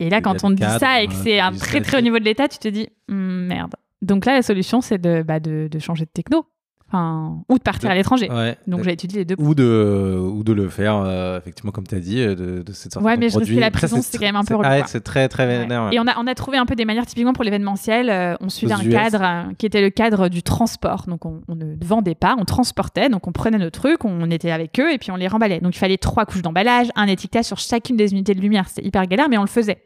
Et 0.00 0.10
là, 0.10 0.20
quand 0.20 0.44
on 0.44 0.48
te 0.50 0.54
dit 0.54 0.78
ça 0.78 1.02
et 1.02 1.06
que 1.06 1.12
euh, 1.12 1.16
c'est 1.22 1.40
un 1.40 1.52
très 1.52 1.80
très 1.80 1.98
haut 1.98 2.02
niveau 2.02 2.18
de 2.18 2.24
l'État, 2.24 2.48
tu 2.48 2.58
te 2.58 2.68
dis, 2.68 2.88
Hum, 3.10 3.46
merde. 3.46 3.74
Donc 4.02 4.26
là, 4.26 4.34
la 4.34 4.42
solution, 4.42 4.80
c'est 4.80 4.98
de, 4.98 5.22
bah, 5.22 5.40
de, 5.40 5.68
de 5.70 5.78
changer 5.78 6.04
de 6.04 6.10
techno. 6.10 6.44
Enfin, 6.88 7.38
ou 7.48 7.58
de 7.58 7.62
partir 7.62 7.88
De- 7.88 7.92
à 7.92 7.96
l'étranger. 7.96 8.30
Ouais. 8.30 8.56
Donc 8.68 8.84
j'ai 8.84 8.92
étudié 8.92 9.18
les 9.20 9.24
deux. 9.24 9.34
ou 9.38 9.54
de 9.54 10.16
ou 10.20 10.44
de 10.44 10.52
le 10.52 10.68
faire 10.68 10.96
euh, 10.96 11.38
effectivement 11.38 11.72
comme 11.72 11.86
tu 11.86 11.94
as 11.96 11.98
dit 11.98 12.20
euh, 12.20 12.34
de, 12.36 12.62
de 12.62 12.72
cette 12.72 12.92
sorte 12.92 13.04
Ouais, 13.04 13.16
mais 13.16 13.28
je 13.30 13.34
produit. 13.34 13.54
risquais 13.54 13.60
la 13.60 13.66
Ça, 13.66 13.86
prison, 13.88 13.98
c'est 14.02 14.18
quand 14.18 14.24
même 14.26 14.36
un 14.36 14.44
peu 14.44 14.54
relou, 14.54 14.68
ah 14.70 14.86
c'est 14.86 15.02
très 15.02 15.28
très 15.28 15.46
vénère 15.46 15.84
ouais. 15.86 15.94
Et 15.96 15.98
on 15.98 16.06
a, 16.06 16.16
on 16.20 16.26
a 16.28 16.34
trouvé 16.34 16.56
un 16.56 16.66
peu 16.66 16.76
des 16.76 16.84
manières, 16.84 17.06
typiquement 17.06 17.32
pour 17.32 17.42
l'événementiel, 17.42 18.10
euh, 18.10 18.36
on 18.40 18.48
suivait 18.48 18.74
Aux 18.74 18.78
un 18.78 18.82
US. 18.84 18.92
cadre 18.92 19.22
euh, 19.22 19.52
qui 19.58 19.66
était 19.66 19.80
le 19.80 19.90
cadre 19.90 20.28
du 20.28 20.42
transport. 20.44 21.04
Donc 21.08 21.24
on, 21.24 21.40
on 21.48 21.56
ne 21.56 21.74
vendait 21.84 22.14
pas, 22.14 22.36
on 22.38 22.44
transportait, 22.44 23.08
donc 23.08 23.26
on 23.26 23.32
prenait 23.32 23.58
nos 23.58 23.70
trucs, 23.70 24.04
on 24.04 24.30
était 24.30 24.50
avec 24.52 24.78
eux 24.78 24.92
et 24.92 24.98
puis 24.98 25.10
on 25.10 25.16
les 25.16 25.26
remballait. 25.26 25.60
Donc 25.60 25.74
il 25.74 25.78
fallait 25.78 25.98
trois 25.98 26.26
couches 26.26 26.42
d'emballage, 26.42 26.88
un 26.94 27.06
étiquetage 27.06 27.46
sur 27.46 27.58
chacune 27.58 27.96
des 27.96 28.12
unités 28.12 28.34
de 28.34 28.40
lumière. 28.40 28.68
C'était 28.68 28.86
hyper 28.86 29.04
galère, 29.06 29.28
mais 29.28 29.38
on 29.38 29.42
le 29.42 29.48
faisait. 29.48 29.82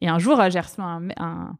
Et 0.00 0.08
un 0.08 0.18
jour, 0.18 0.40
j'ai 0.50 0.60
reçu 0.60 0.74
un- 0.80 1.08
un- 1.18 1.56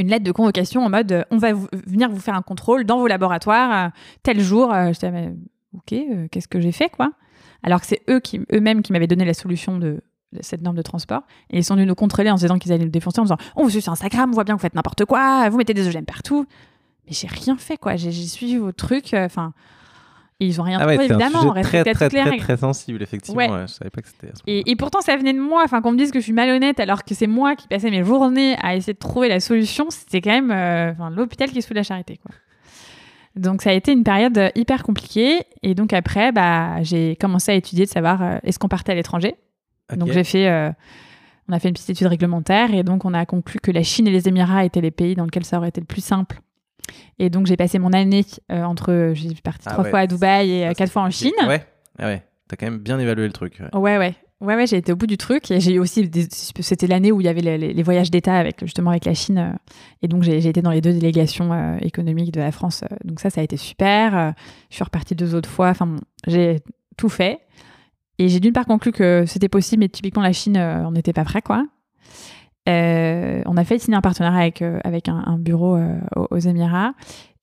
une 0.00 0.08
lettre 0.08 0.24
de 0.24 0.32
convocation 0.32 0.84
en 0.84 0.90
mode 0.90 1.12
euh, 1.12 1.22
on 1.30 1.36
va 1.36 1.52
venir 1.52 2.10
vous 2.10 2.18
faire 2.18 2.34
un 2.34 2.42
contrôle 2.42 2.84
dans 2.84 2.98
vos 2.98 3.06
laboratoires 3.06 3.86
euh, 3.86 3.90
tel 4.22 4.40
jour. 4.40 4.72
Euh, 4.72 4.92
J'étais 4.92 5.10
mais, 5.10 5.34
ok, 5.74 6.28
qu'est-ce 6.30 6.48
que 6.48 6.60
j'ai 6.60 6.72
fait 6.72 6.88
quoi? 6.88 7.12
Alors 7.62 7.80
que 7.80 7.86
c'est 7.86 8.02
eux 8.08 8.20
eux-mêmes 8.52 8.82
qui 8.82 8.92
m'avaient 8.92 9.06
donné 9.06 9.24
la 9.24 9.34
solution 9.34 9.78
de 9.78 10.00
cette 10.40 10.62
norme 10.62 10.76
de 10.76 10.82
transport. 10.82 11.22
Et 11.50 11.58
ils 11.58 11.64
sont 11.64 11.74
venus 11.74 11.88
nous 11.88 11.94
contrôler 11.94 12.30
en 12.30 12.36
se 12.36 12.42
disant 12.42 12.58
qu'ils 12.58 12.72
allaient 12.72 12.84
nous 12.84 12.90
défoncer 12.90 13.20
en 13.20 13.24
disant 13.24 13.36
On 13.56 13.64
vous 13.64 13.70
suit 13.70 13.82
sur 13.82 13.92
Instagram, 13.92 14.30
on 14.30 14.34
voit 14.34 14.44
bien 14.44 14.54
que 14.54 14.60
vous 14.60 14.62
faites 14.62 14.74
n'importe 14.74 15.04
quoi, 15.04 15.48
vous 15.50 15.58
mettez 15.58 15.74
des 15.74 15.86
OGM 15.86 16.04
partout. 16.04 16.46
Mais 17.06 17.12
j'ai 17.12 17.26
rien 17.26 17.56
fait, 17.56 17.76
quoi. 17.76 17.96
J'ai 17.96 18.12
suivi 18.12 18.56
vos 18.56 18.72
trucs. 18.72 19.12
euh, 19.14 19.28
Ils 20.40 20.60
ont 20.60 20.64
rien 20.64 20.78
ah 20.80 20.86
ouais, 20.86 20.96
trouvé, 20.96 21.12
un 21.12 21.18
évidemment. 21.18 21.40
Sujet 21.40 21.52
respectait 21.52 21.92
très 21.92 22.08
très 22.08 22.24
très, 22.24 22.38
très 22.38 22.56
sensible 22.56 23.02
effectivement 23.02 23.38
Ouais. 23.38 23.50
ouais, 23.50 23.66
je 23.68 23.74
savais 23.74 23.90
pas 23.90 24.00
que 24.00 24.08
c'était 24.08 24.32
Et, 24.46 24.70
et 24.70 24.76
pourtant, 24.76 25.00
ça 25.02 25.16
venait 25.16 25.34
de 25.34 25.38
moi. 25.38 25.62
Enfin, 25.64 25.82
qu'on 25.82 25.92
me 25.92 25.98
dise 25.98 26.10
que 26.10 26.18
je 26.18 26.24
suis 26.24 26.32
malhonnête 26.32 26.80
alors 26.80 27.04
que 27.04 27.14
c'est 27.14 27.26
moi 27.26 27.56
qui 27.56 27.68
passais 27.68 27.90
mes 27.90 28.02
journées 28.02 28.56
à 28.62 28.74
essayer 28.74 28.94
de 28.94 28.98
trouver 28.98 29.28
la 29.28 29.40
solution, 29.40 29.90
c'était 29.90 30.20
quand 30.20 30.30
même 30.30 30.50
euh, 30.50 30.92
enfin, 30.92 31.10
l'hôpital 31.10 31.50
qui 31.50 31.58
est 31.58 31.62
sous 31.62 31.74
la 31.74 31.82
charité. 31.82 32.18
Quoi. 32.18 32.34
Donc, 33.36 33.62
ça 33.62 33.70
a 33.70 33.72
été 33.74 33.92
une 33.92 34.02
période 34.02 34.36
euh, 34.38 34.50
hyper 34.54 34.82
compliquée. 34.82 35.40
Et 35.62 35.74
donc, 35.74 35.92
après, 35.92 36.32
bah, 36.32 36.82
j'ai 36.82 37.16
commencé 37.16 37.52
à 37.52 37.54
étudier 37.54 37.84
de 37.84 37.90
savoir 37.90 38.22
euh, 38.22 38.38
est-ce 38.42 38.58
qu'on 38.58 38.68
partait 38.68 38.92
à 38.92 38.94
l'étranger. 38.94 39.36
Donc, 39.94 40.10
j'ai 40.12 40.24
fait. 40.24 40.48
euh, 40.48 40.70
on 41.50 41.52
a 41.52 41.58
fait 41.58 41.68
une 41.68 41.74
petite 41.74 41.90
étude 41.90 42.06
réglementaire 42.06 42.72
et 42.72 42.84
donc 42.84 43.04
on 43.04 43.12
a 43.12 43.26
conclu 43.26 43.58
que 43.58 43.72
la 43.72 43.82
Chine 43.82 44.06
et 44.06 44.12
les 44.12 44.28
Émirats 44.28 44.64
étaient 44.64 44.80
les 44.80 44.92
pays 44.92 45.16
dans 45.16 45.24
lesquels 45.24 45.44
ça 45.44 45.58
aurait 45.58 45.70
été 45.70 45.80
le 45.80 45.86
plus 45.86 46.00
simple. 46.04 46.40
Et 47.18 47.30
donc 47.30 47.46
j'ai 47.46 47.56
passé 47.56 47.78
mon 47.78 47.92
année 47.92 48.24
euh, 48.50 48.62
entre, 48.64 49.12
j'ai 49.14 49.34
parti 49.42 49.64
Ah 49.66 49.72
trois 49.72 49.84
ouais. 49.84 49.90
fois 49.90 49.98
à 50.00 50.06
Dubaï 50.06 50.50
et 50.50 50.64
euh, 50.64 50.68
Ça, 50.68 50.74
quatre 50.74 50.92
fois 50.92 51.02
en. 51.02 51.10
Chine. 51.10 51.32
ouais 51.46 51.64
ah 51.98 52.06
ouais 52.06 52.22
t'as 52.48 52.56
quand 52.56 52.66
même 52.66 52.78
bien 52.78 52.98
évalué 52.98 53.26
le 53.26 53.32
truc 53.32 53.60
ouais. 53.60 53.78
Ouais, 53.78 53.98
ouais. 53.98 54.14
Ouais, 54.40 54.54
ouais, 54.56 54.66
j'ai 54.66 54.78
été 54.78 54.90
au 54.90 54.96
bout 54.96 55.06
du 55.06 55.18
truc. 55.18 55.50
Et 55.50 55.60
j'ai 55.60 55.74
eu 55.74 55.78
aussi. 55.78 56.08
des- 56.08 56.26
C'était 56.30 56.86
l'année 56.86 57.12
où 57.12 57.20
il 57.20 57.24
y 57.24 57.28
avait 57.28 57.42
les, 57.58 57.82
voyages 57.82 58.10
d'État 58.10 58.34
avec, 58.38 58.60
justement, 58.64 58.88
avec 58.88 59.04
la 59.04 59.12
Chine. 59.12 59.36
euh, 59.36 59.52
Et 60.00 60.08
donc, 60.08 60.22
j'ai 60.22 60.38
été 60.48 60.62
dans 60.62 60.70
les 60.70 60.80
deux 60.80 60.94
délégations 60.94 61.52
euh, 61.52 61.76
économiques 61.82 62.32
de 62.32 62.40
la 62.40 62.50
France. 62.50 62.82
Donc, 63.04 63.20
ça, 63.20 63.28
ça 63.28 63.42
a 63.42 63.44
été 63.44 63.58
super. 63.58 64.32
Je 64.70 64.76
suis 64.76 64.82
repartie 64.82 65.14
deux 65.14 65.34
autres 65.34 65.48
fois. 65.50 65.68
Enfin, 65.68 65.84
bon, 65.86 65.98
j'ai 66.26 66.60
tout 66.96 67.10
fait. 67.10 67.40
Et 68.18 68.30
j'ai 68.30 68.40
d'une 68.40 68.54
part 68.54 68.64
conclu 68.64 68.92
que 68.92 69.24
c'était 69.26 69.50
possible, 69.50 69.80
mais 69.80 69.90
typiquement, 69.90 70.22
la 70.22 70.32
Chine, 70.32 70.56
on 70.56 70.92
n'était 70.92 71.12
pas 71.12 71.24
prêt, 71.24 71.42
quoi. 71.42 71.66
Euh, 72.68 73.42
on 73.46 73.56
a 73.56 73.64
fait 73.64 73.78
signer 73.78 73.96
un 73.96 74.00
partenariat 74.00 74.40
avec, 74.40 74.62
euh, 74.62 74.78
avec 74.84 75.08
un, 75.08 75.22
un 75.26 75.38
bureau 75.38 75.76
euh, 75.76 75.98
aux, 76.16 76.28
aux 76.30 76.38
Émirats. 76.38 76.92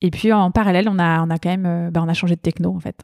Et 0.01 0.11
puis, 0.11 0.31
en 0.31 0.51
parallèle, 0.51 0.87
on 0.89 0.99
a, 0.99 1.23
on 1.23 1.29
a 1.29 1.37
quand 1.39 1.49
même 1.49 1.89
bah, 1.91 2.01
on 2.03 2.07
a 2.07 2.13
changé 2.13 2.35
de 2.35 2.41
techno, 2.41 2.75
en 2.75 2.79
fait, 2.79 3.01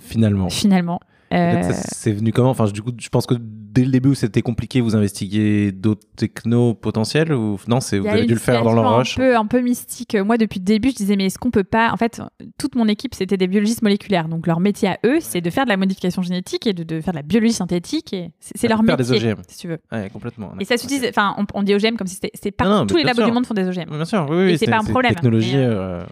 finalement 0.00 0.48
finalement. 0.48 1.00
C'est 1.30 2.12
venu 2.12 2.32
comment? 2.32 2.50
Enfin 2.50 2.66
du 2.66 2.82
coup 2.82 2.92
je 2.98 3.08
pense 3.08 3.24
que 3.24 3.34
dès 3.72 3.84
le 3.84 3.90
début 3.90 4.10
où 4.10 4.14
c'était 4.14 4.42
compliqué 4.42 4.80
vous 4.80 4.94
investiguez 4.94 5.72
d'autres 5.72 6.06
technos 6.16 6.74
potentiels 6.74 7.32
ou 7.32 7.58
non 7.68 7.80
c'est 7.80 7.98
vous 7.98 8.06
avez 8.06 8.26
dû 8.26 8.34
le 8.34 8.38
faire 8.40 8.62
dans 8.62 8.72
le 8.72 8.78
situation 8.78 8.96
rush 8.98 9.18
Un 9.18 9.22
peu, 9.22 9.36
un 9.36 9.46
peu 9.46 9.60
mystique. 9.60 10.16
Moi, 10.16 10.36
depuis 10.36 10.58
le 10.60 10.64
début, 10.64 10.90
je 10.90 10.96
disais, 10.96 11.16
mais 11.16 11.26
est-ce 11.26 11.38
qu'on 11.38 11.50
peut 11.50 11.64
pas. 11.64 11.90
En 11.92 11.96
fait, 11.96 12.20
toute 12.58 12.74
mon 12.74 12.86
équipe, 12.88 13.14
c'était 13.14 13.36
des 13.36 13.46
biologistes 13.46 13.82
moléculaires. 13.82 14.28
Donc, 14.28 14.46
leur 14.46 14.60
métier 14.60 14.88
à 14.88 14.98
eux, 15.06 15.18
c'est 15.20 15.40
de 15.40 15.50
faire 15.50 15.64
de 15.64 15.70
la 15.70 15.76
modification 15.76 16.22
génétique 16.22 16.66
et 16.66 16.72
de, 16.72 16.82
de 16.84 17.00
faire 17.00 17.12
de 17.12 17.18
la 17.18 17.22
biologie 17.22 17.52
synthétique. 17.52 18.12
Et 18.12 18.30
c'est 18.40 18.66
Ah, 18.66 18.68
leur 18.68 18.84
faire 18.84 18.96
des 18.96 19.10
métier, 19.10 19.32
OGM. 19.32 19.42
si 19.48 19.58
tu 19.58 19.68
veux. 19.68 19.78
ouais 19.90 20.10
complètement 20.12 20.52
Et 20.60 20.64
ça 20.64 20.76
s'utilise. 20.76 21.06
Enfin, 21.08 21.34
on, 21.38 21.46
on 21.54 21.62
dit 21.62 21.74
OGM 21.74 21.96
comme 21.96 22.06
si 22.06 22.14
c'était. 22.16 22.30
c'est 22.34 22.50
pas 22.50 22.84
tous 22.86 22.96
les 22.96 23.04
labos 23.04 23.16
sûr. 23.16 23.26
du 23.26 23.32
monde 23.32 23.46
font 23.46 23.54
des 23.54 23.66
OGM. 23.66 23.90
bien 23.90 24.04
sûr 24.04 24.26
oui, 24.30 24.36
oui 24.46 24.58
c'est 24.58 24.66
pas 24.66 24.78
un 24.78 24.84
problème, 24.84 25.14
technologie 25.14 25.56
mais, 25.56 25.64
euh, 25.64 26.02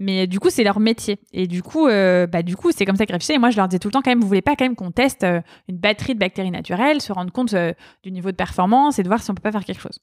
Mais 0.00 0.28
du 0.28 0.38
coup, 0.38 0.48
c'est 0.48 0.62
leur 0.62 0.78
métier. 0.78 1.18
Et 1.32 1.48
du 1.48 1.60
coup, 1.62 1.88
euh, 1.88 2.28
bah, 2.28 2.44
du 2.44 2.54
coup, 2.54 2.70
c'est 2.70 2.84
comme 2.84 2.94
ça 2.94 3.04
qu'ils 3.04 3.12
réfléchissaient. 3.14 3.34
Et 3.34 3.38
moi, 3.38 3.50
je 3.50 3.56
leur 3.56 3.66
disais 3.66 3.80
tout 3.80 3.88
le 3.88 3.92
temps, 3.92 4.00
quand 4.00 4.12
même, 4.12 4.20
vous 4.20 4.28
voulez 4.28 4.42
pas 4.42 4.54
quand 4.54 4.64
même 4.64 4.76
qu'on 4.76 4.92
teste 4.92 5.24
euh, 5.24 5.40
une 5.68 5.76
batterie 5.76 6.14
de 6.14 6.20
bactéries 6.20 6.52
naturelles, 6.52 7.00
se 7.00 7.12
rendre 7.12 7.32
compte 7.32 7.52
euh, 7.54 7.72
du 8.04 8.12
niveau 8.12 8.30
de 8.30 8.36
performance 8.36 9.00
et 9.00 9.02
de 9.02 9.08
voir 9.08 9.20
si 9.22 9.30
on 9.30 9.34
peut 9.34 9.42
pas 9.42 9.50
faire 9.50 9.64
quelque 9.64 9.80
chose. 9.80 9.98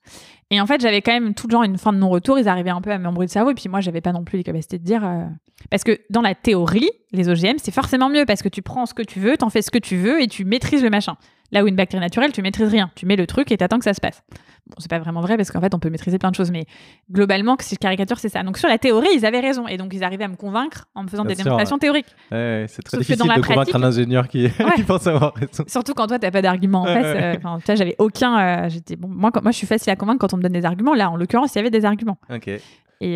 Et 0.51 0.59
en 0.59 0.65
fait, 0.65 0.81
j'avais 0.81 1.01
quand 1.01 1.13
même 1.13 1.33
tout 1.33 1.47
le 1.47 1.51
genre 1.53 1.63
une 1.63 1.77
fin 1.77 1.93
de 1.93 1.97
non-retour. 1.97 2.37
Ils 2.37 2.49
arrivaient 2.49 2.71
un 2.71 2.81
peu 2.81 2.91
à 2.91 2.97
m'embrouiller 2.97 3.27
le 3.27 3.31
cerveau. 3.31 3.51
Et 3.51 3.55
puis 3.55 3.69
moi, 3.69 3.79
j'avais 3.79 4.01
pas 4.01 4.11
non 4.11 4.25
plus 4.25 4.37
les 4.37 4.43
capacités 4.43 4.77
de 4.77 4.83
dire. 4.83 5.05
euh, 5.05 5.23
Parce 5.69 5.85
que 5.85 5.97
dans 6.09 6.21
la 6.21 6.35
théorie, 6.35 6.89
les 7.13 7.29
OGM, 7.29 7.55
c'est 7.57 7.73
forcément 7.73 8.09
mieux 8.09 8.25
parce 8.25 8.41
que 8.43 8.49
tu 8.49 8.61
prends 8.61 8.85
ce 8.85 8.93
que 8.93 9.01
tu 9.01 9.21
veux, 9.21 9.37
t'en 9.37 9.49
fais 9.49 9.61
ce 9.61 9.71
que 9.71 9.77
tu 9.79 9.95
veux 9.95 10.21
et 10.21 10.27
tu 10.27 10.43
maîtrises 10.43 10.83
le 10.83 10.89
machin. 10.89 11.15
Là 11.51 11.63
où 11.63 11.67
une 11.67 11.75
bactérie 11.75 12.01
naturelle, 12.01 12.31
tu 12.31 12.41
maîtrises 12.41 12.69
rien. 12.69 12.89
Tu 12.95 13.05
mets 13.05 13.15
le 13.15 13.27
truc 13.27 13.51
et 13.51 13.57
t'attends 13.57 13.77
que 13.77 13.83
ça 13.85 13.93
se 13.93 14.01
passe. 14.01 14.23
Bon, 14.67 14.75
c'est 14.79 14.89
pas 14.89 14.97
vraiment 14.97 15.21
vrai 15.21 15.37
parce 15.37 15.51
qu'en 15.51 15.61
fait, 15.61 15.75
on 15.75 15.79
peut 15.79 15.91
maîtriser 15.91 16.17
plein 16.17 16.31
de 16.31 16.35
choses, 16.35 16.49
mais 16.49 16.65
globalement, 17.11 17.55
si 17.59 17.75
je 17.75 17.79
caricature, 17.79 18.17
c'est 18.17 18.29
ça. 18.29 18.41
Donc 18.41 18.57
sur 18.57 18.67
la 18.67 18.77
théorie, 18.79 19.09
ils 19.15 19.25
avaient 19.25 19.39
raison 19.39 19.67
et 19.67 19.77
donc 19.77 19.93
ils 19.93 20.03
arrivaient 20.03 20.23
à 20.23 20.27
me 20.27 20.35
convaincre 20.35 20.87
en 20.95 21.03
me 21.03 21.07
faisant 21.07 21.23
Bien 21.23 21.29
des 21.29 21.35
sûr, 21.35 21.43
démonstrations 21.43 21.77
théoriques. 21.77 22.07
ouais, 22.31 22.65
c'est 22.67 22.81
très 22.81 22.97
Sauf 22.97 23.01
difficile 23.05 23.19
dans 23.19 23.31
la 23.31 23.35
de 23.39 23.41
convaincre 23.45 23.61
pratique- 23.71 23.75
un 23.75 23.83
ingénieur 23.83 24.27
qui, 24.27 24.47
qui 24.75 24.83
pense 24.83 25.05
avoir 25.05 25.35
raison 25.35 25.63
Surtout 25.67 25.93
quand 25.93 26.07
toi, 26.07 26.17
t'as 26.17 26.31
pas 26.31 26.41
d'argument 26.41 26.81
en 26.81 26.85
face. 26.85 27.05
euh, 27.05 27.35
Enfin, 27.37 27.59
vois, 27.63 27.75
j'avais 27.75 27.95
aucun. 27.99 28.39
euh, 28.65 28.69
J'étais 28.69 28.95
bon. 28.95 29.07
Moi, 29.07 29.29
quand- 29.31 29.43
moi, 29.43 29.51
je 29.51 29.57
suis 29.57 29.67
facile 29.67 29.91
à 29.91 29.95
convaincre 29.95 30.19
quand 30.19 30.33
on 30.33 30.37
me 30.37 30.41
donne 30.41 30.53
des 30.53 30.65
arguments. 30.65 30.95
Là, 30.95 31.11
en 31.11 31.15
l'occurrence, 31.15 31.53
il 31.53 31.57
y 31.57 31.61
avait 31.61 31.69
des 31.69 31.85
arguments. 31.85 32.17
ok 32.33 32.47
Et 32.47 32.61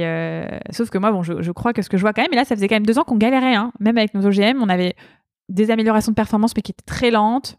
euh, 0.05 0.45
sauf 0.69 0.91
que 0.91 0.99
moi, 0.99 1.11
bon, 1.11 1.23
je, 1.23 1.41
je 1.41 1.51
crois 1.51 1.73
que 1.73 1.81
ce 1.81 1.89
que 1.89 1.97
je 1.97 2.01
vois 2.03 2.13
quand 2.13 2.21
même, 2.21 2.31
et 2.33 2.35
là, 2.35 2.45
ça 2.45 2.55
faisait 2.55 2.67
quand 2.67 2.75
même 2.75 2.85
deux 2.85 2.99
ans 2.99 3.03
qu'on 3.03 3.17
galérait, 3.17 3.55
hein. 3.55 3.71
même 3.79 3.97
avec 3.97 4.13
nos 4.13 4.23
OGM, 4.27 4.61
on 4.61 4.69
avait 4.69 4.95
des 5.49 5.71
améliorations 5.71 6.11
de 6.11 6.15
performance, 6.15 6.53
mais 6.55 6.61
qui 6.61 6.71
étaient 6.73 6.83
très 6.85 7.09
lentes, 7.09 7.57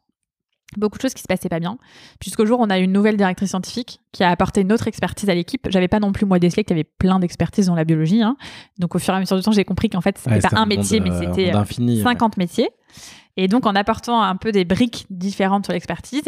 beaucoup 0.77 0.99
de 0.99 1.03
choses 1.03 1.15
qui 1.15 1.23
se 1.23 1.27
passaient 1.29 1.49
pas 1.49 1.61
bien. 1.61 1.79
Jusqu'au 2.23 2.47
jour, 2.47 2.61
on 2.61 2.71
a 2.71 2.79
une 2.79 2.93
nouvelle 2.93 3.17
directrice 3.17 3.51
scientifique 3.51 4.01
qui 4.13 4.23
a 4.25 4.31
apporté 4.31 4.61
une 4.61 4.73
autre 4.73 4.87
expertise 4.89 5.29
à 5.29 5.35
l'équipe. 5.35 5.67
J'avais 5.71 5.89
pas 5.89 6.01
non 6.01 6.13
plus 6.13 6.27
moi 6.27 6.39
décelé 6.39 6.65
qu'il 6.65 6.77
y 6.77 6.81
avait 6.81 6.89
plein 6.99 7.19
d'expertises 7.19 7.67
dans 7.67 7.75
la 7.75 7.85
biologie. 7.85 8.23
hein. 8.23 8.37
Donc 8.79 8.95
au 8.95 8.99
fur 8.99 9.13
et 9.15 9.17
à 9.17 9.21
mesure 9.21 9.37
du 9.37 9.43
temps, 9.43 9.53
j'ai 9.53 9.65
compris 9.65 9.91
qu'en 9.91 10.01
fait, 10.01 10.19
c'était 10.19 10.35
Ouais, 10.37 10.41
pas 10.41 10.49
un 10.53 10.61
monde, 10.61 10.69
métier, 10.69 11.01
mais 11.01 11.11
euh, 11.11 11.21
c'était 11.21 11.55
euh, 11.55 11.59
infini 11.59 12.03
50 12.03 12.37
métiers. 12.37 12.71
Et 13.43 13.49
donc, 13.49 13.65
en 13.65 13.75
apportant 13.75 14.21
un 14.23 14.37
peu 14.37 14.53
des 14.53 14.65
briques 14.67 15.07
différentes 15.09 15.65
sur 15.65 15.73
l'expertise, 15.73 16.23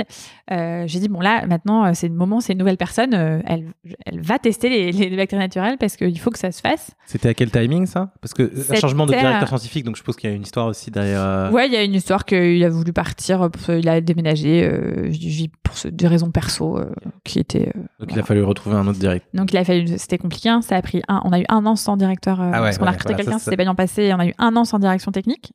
euh, 0.51 0.85
j'ai 0.87 0.99
dit, 0.99 1.09
bon, 1.09 1.21
là, 1.21 1.45
maintenant, 1.47 1.85
euh, 1.85 1.91
c'est 1.95 2.09
le 2.09 2.15
moment, 2.15 2.41
c'est 2.41 2.55
une 2.55 2.59
nouvelle 2.59 2.79
personne, 2.79 3.13
euh, 3.15 3.41
elle, 3.47 3.67
elle 4.07 4.21
va 4.23 4.39
tester 4.39 4.69
les, 4.71 4.93
les 4.93 5.17
bactéries 5.17 5.43
naturelles 5.43 5.77
parce 5.79 5.97
qu'il 5.97 6.19
faut 6.19 6.31
que 6.31 6.39
ça 6.39 6.51
se 6.53 6.61
fasse. 6.61 6.93
c'était 7.07 7.29
à 7.29 7.35
quel 7.35 7.51
timing 7.51 7.85
ça? 7.87 8.13
Parce 8.23 8.33
que 8.33 8.45
un 8.45 8.75
changement 8.77 9.05
de 9.07 9.13
directeur 9.13 9.49
scientifique 9.49 9.85
donc 9.85 9.97
je 9.97 10.01
suppose 10.01 10.17
qu'il 10.17 10.31
y 10.31 10.33
a 10.33 10.37
une 10.37 10.43
histoire 10.43 10.67
aussi 10.69 10.91
derrière 10.91 11.51
Ouais, 11.53 11.67
il 11.67 11.73
y 11.73 11.77
a 11.77 11.83
une 11.85 11.95
histoire 11.95 12.25
qu'il 12.25 12.63
a 12.65 12.69
voulu 12.71 12.93
partir, 12.95 13.49
il 13.69 13.89
a 13.89 14.01
déménagé 14.01 14.65
euh, 14.65 15.13
je 15.13 15.19
dis 15.19 15.51
pour 15.63 15.77
ce- 15.77 15.89
des 15.89 16.07
raisons 16.09 16.31
perso 16.31 16.81
qui 17.25 17.39
étaient. 17.39 17.73
donc 18.01 18.11
il 18.13 18.19
a 18.19 18.23
fallu 18.23 18.43
retrouver 18.43 18.77
un 18.77 18.87
autre 18.87 18.99
direct 18.99 19.27
donc, 19.35 19.53
il 19.53 19.57
a 19.59 19.65
fallu, 19.65 19.87
c'était 19.99 20.19
compliqué, 20.19 20.49
hein, 20.49 20.63
ça 20.63 20.77
a 20.77 20.83
pris 20.83 21.03
un, 21.09 21.21
on 21.25 21.33
a 21.33 21.41
eu 21.41 21.45
un 21.49 21.67
an 21.67 21.77
sans 21.77 21.97
directeur, 21.97 22.41
Ah 22.41 22.47
ouais, 22.47 22.59
parce 22.61 22.79
qu'on 22.79 22.87
a 22.87 22.91
recruté 22.91 23.13
voilà, 23.13 23.25
quelqu'un, 23.25 23.39
ça, 23.39 23.45
c'était 23.45 23.57
pas 23.57 23.65
bien 23.65 23.75
passé, 23.75 24.13
on 24.15 24.19
a 24.19 24.27
eu 24.27 24.35
un 24.39 24.57
an 24.57 24.65
sans 24.65 24.79
direction 24.79 25.13
technique. 25.13 25.53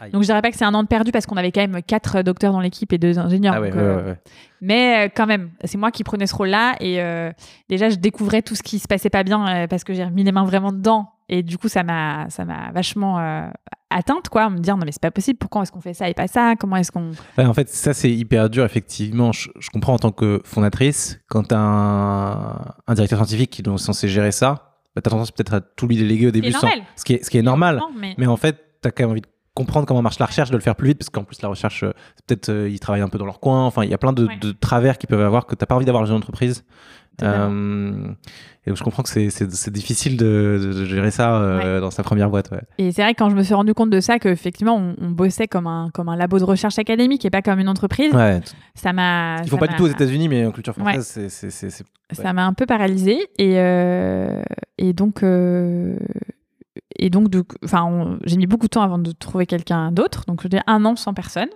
Aïe. 0.00 0.10
Donc 0.10 0.22
je 0.22 0.26
dirais 0.26 0.42
pas 0.42 0.50
que 0.50 0.56
c'est 0.56 0.64
un 0.64 0.74
an 0.74 0.82
de 0.82 0.88
perdu 0.88 1.12
parce 1.12 1.26
qu'on 1.26 1.36
avait 1.36 1.52
quand 1.52 1.60
même 1.66 1.82
quatre 1.82 2.22
docteurs 2.22 2.52
dans 2.52 2.60
l'équipe 2.60 2.92
et 2.92 2.98
deux 2.98 3.18
ingénieurs. 3.18 3.54
Ah 3.56 3.60
ouais, 3.60 3.70
donc, 3.70 3.78
ouais, 3.78 3.84
euh, 3.84 4.06
ouais. 4.12 4.18
Mais 4.60 5.06
euh, 5.06 5.08
quand 5.14 5.26
même, 5.26 5.50
c'est 5.64 5.78
moi 5.78 5.90
qui 5.90 6.04
prenais 6.04 6.26
ce 6.26 6.34
rôle-là 6.34 6.76
et 6.80 7.00
euh, 7.00 7.32
déjà 7.68 7.88
je 7.88 7.96
découvrais 7.96 8.42
tout 8.42 8.54
ce 8.54 8.62
qui 8.62 8.78
se 8.78 8.86
passait 8.88 9.10
pas 9.10 9.22
bien 9.22 9.66
parce 9.68 9.84
que 9.84 9.94
j'ai 9.94 10.08
mis 10.10 10.22
les 10.24 10.32
mains 10.32 10.44
vraiment 10.44 10.72
dedans 10.72 11.10
et 11.28 11.42
du 11.42 11.56
coup 11.58 11.68
ça 11.68 11.82
m'a 11.82 12.26
ça 12.28 12.44
m'a 12.44 12.70
vachement 12.72 13.18
euh, 13.20 13.48
atteinte 13.88 14.28
quoi, 14.28 14.50
me 14.50 14.58
dire 14.58 14.76
non 14.76 14.84
mais 14.84 14.92
c'est 14.92 15.00
pas 15.00 15.10
possible, 15.10 15.38
pourquoi 15.38 15.62
est-ce 15.62 15.72
qu'on 15.72 15.80
fait 15.80 15.94
ça 15.94 16.08
et 16.10 16.14
pas 16.14 16.26
ça, 16.26 16.54
comment 16.58 16.76
est-ce 16.76 16.92
qu'on 16.92 17.12
en 17.38 17.54
fait, 17.54 17.68
ça, 17.68 17.94
c'est 17.94 18.10
hyper 18.10 18.50
dur, 18.50 18.64
effectivement. 18.64 19.32
Je, 19.32 19.48
je 19.58 19.70
comprends 19.70 19.94
en 19.94 19.98
tant 19.98 20.12
que 20.12 20.40
fondatrice, 20.44 21.20
quand 21.28 21.52
un, 21.52 22.58
un 22.86 22.94
directeur 22.94 23.18
scientifique 23.18 23.50
qui 23.50 23.62
est 23.62 23.78
censé 23.78 24.08
gérer 24.08 24.30
ça, 24.32 24.76
bah, 24.94 25.02
tu 25.02 25.08
as 25.08 25.10
tendance 25.10 25.30
peut-être 25.32 25.54
à 25.54 25.60
tout 25.60 25.86
lui 25.88 25.96
déléguer 25.96 26.28
au 26.28 26.30
début. 26.30 26.52
Sans- 26.52 26.68
ce, 26.96 27.04
qui 27.04 27.14
est, 27.14 27.24
ce 27.24 27.30
qui 27.30 27.38
est 27.38 27.42
normal. 27.42 27.76
Non, 27.76 27.90
mais, 27.98 28.14
Mais 28.18 28.26
en 28.26 28.36
fait, 28.36 28.56
tu 28.82 28.88
as 28.88 28.90
quand 28.92 29.04
même 29.04 29.10
envie 29.12 29.20
de 29.22 29.26
comprendre 29.60 29.86
comment 29.86 30.02
marche 30.02 30.18
la 30.18 30.26
recherche, 30.26 30.50
de 30.50 30.56
le 30.56 30.62
faire 30.62 30.74
plus 30.76 30.88
vite, 30.88 30.98
parce 30.98 31.10
qu'en 31.10 31.24
plus, 31.24 31.40
la 31.42 31.48
recherche, 31.48 31.82
euh, 31.84 31.92
peut-être 32.26 32.48
euh, 32.48 32.68
ils 32.68 32.80
travaillent 32.80 33.02
un 33.02 33.08
peu 33.08 33.18
dans 33.18 33.26
leur 33.26 33.40
coin. 33.40 33.64
Enfin, 33.66 33.84
il 33.84 33.90
y 33.90 33.94
a 33.94 33.98
plein 33.98 34.12
de, 34.12 34.26
Ouais. 34.26 34.36
de 34.40 34.52
travers 34.52 34.98
qu'ils 34.98 35.08
peuvent 35.08 35.20
avoir 35.22 35.46
que 35.46 35.54
tu 35.54 35.64
pas 35.66 35.74
envie 35.74 35.84
d'avoir 35.86 36.02
dans 36.04 36.10
une 36.10 36.16
entreprise. 36.16 36.64
Euh, 37.22 38.06
et 38.64 38.70
donc, 38.70 38.76
je 38.78 38.82
comprends 38.82 39.02
que 39.02 39.08
c'est- 39.10 39.70
difficile 39.70 40.16
de, 40.16 40.84
gérer 40.86 41.10
ça 41.10 41.36
euh, 41.36 41.80
dans 41.80 41.90
sa 41.90 42.02
première 42.02 42.30
boîte. 42.30 42.50
Ouais. 42.50 42.62
Et 42.78 42.92
c'est 42.92 43.02
vrai 43.02 43.12
que 43.14 43.18
quand 43.18 43.28
je 43.30 43.36
me 43.36 43.42
suis 43.42 43.52
rendu 43.54 43.74
compte 43.74 43.90
de 43.90 44.00
ça, 44.00 44.18
qu'effectivement 44.18 44.76
on, 44.76 44.94
on 45.00 45.10
bossait 45.10 45.46
comme 45.48 45.66
un 45.66 45.90
comme 45.92 46.08
un 46.08 46.16
labo 46.16 46.38
de 46.38 46.44
recherche 46.44 46.78
académique 46.78 47.24
et 47.26 47.30
pas 47.30 47.42
comme 47.42 47.58
une 47.60 47.68
entreprise, 47.68 48.14
Ouais. 48.14 48.40
ça 48.74 48.92
m'a 48.94 49.36
Ils 49.44 49.50
font 49.50 49.58
pas 49.58 49.66
du 49.66 49.76
tout 49.76 49.84
aux 49.84 49.88
États-Unis, 49.88 50.28
mais 50.28 50.46
en 50.46 50.52
culture 50.52 50.74
française, 50.74 51.28
c'est- 51.28 51.84
ça 52.12 52.32
m'a 52.32 52.46
un 52.46 52.54
peu 52.54 52.64
paralysée 52.66 53.18
et 53.38 53.58
euh, 53.58 54.42
et 54.78 54.92
donc 54.94 55.22
et 56.96 57.10
donc 57.10 57.28
j'ai 58.24 58.36
mis 58.36 58.46
beaucoup 58.46 58.66
de 58.66 58.70
temps 58.70 58.82
avant 58.82 58.98
de 58.98 59.12
trouver 59.12 59.46
quelqu'un 59.46 59.92
d'autre. 59.92 60.24
Donc 60.26 60.46
dis 60.46 60.58
un 60.66 60.84
an 60.84 60.96
sans 60.96 61.14
personne. 61.14 61.48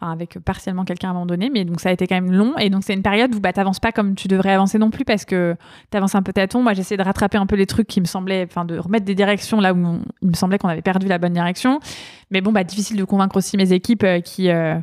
Enfin 0.00 0.10
avec 0.10 0.38
partiellement 0.40 0.84
quelqu'un 0.84 1.10
abandonné. 1.10 1.50
Mais 1.50 1.64
donc 1.64 1.80
ça 1.80 1.90
a 1.90 1.92
été 1.92 2.06
quand 2.06 2.14
même 2.14 2.32
long. 2.32 2.56
Et 2.58 2.70
donc 2.70 2.82
c'est 2.84 2.94
une 2.94 3.02
période 3.02 3.34
où 3.34 3.40
bah 3.40 3.52
t'avances 3.52 3.78
pas 3.80 3.92
comme 3.92 4.14
tu 4.14 4.28
devrais 4.28 4.52
avancer 4.52 4.78
non 4.78 4.90
plus 4.90 5.04
parce 5.04 5.24
que 5.24 5.56
t'avances 5.90 6.14
un 6.14 6.22
peu 6.22 6.32
tâton. 6.32 6.62
Moi 6.62 6.74
j'essayais 6.74 6.96
de 6.96 7.04
rattraper 7.04 7.38
un 7.38 7.46
peu 7.46 7.56
les 7.56 7.66
trucs 7.66 7.86
qui 7.86 8.00
me 8.00 8.06
semblaient 8.06 8.44
enfin 8.48 8.64
de 8.64 8.78
remettre 8.78 9.04
des 9.04 9.14
directions 9.14 9.60
là 9.60 9.72
où 9.72 10.00
il 10.22 10.28
me 10.28 10.34
semblait 10.34 10.58
qu'on 10.58 10.68
avait 10.68 10.82
perdu 10.82 11.06
la 11.06 11.18
bonne 11.18 11.34
direction. 11.34 11.78
Mais 12.30 12.40
bon 12.40 12.52
bah 12.52 12.64
difficile 12.64 12.96
de 12.96 13.04
convaincre 13.04 13.36
aussi 13.36 13.56
mes 13.56 13.72
équipes 13.72 14.04
euh, 14.04 14.20
qui 14.20 14.50
euh, 14.50 14.78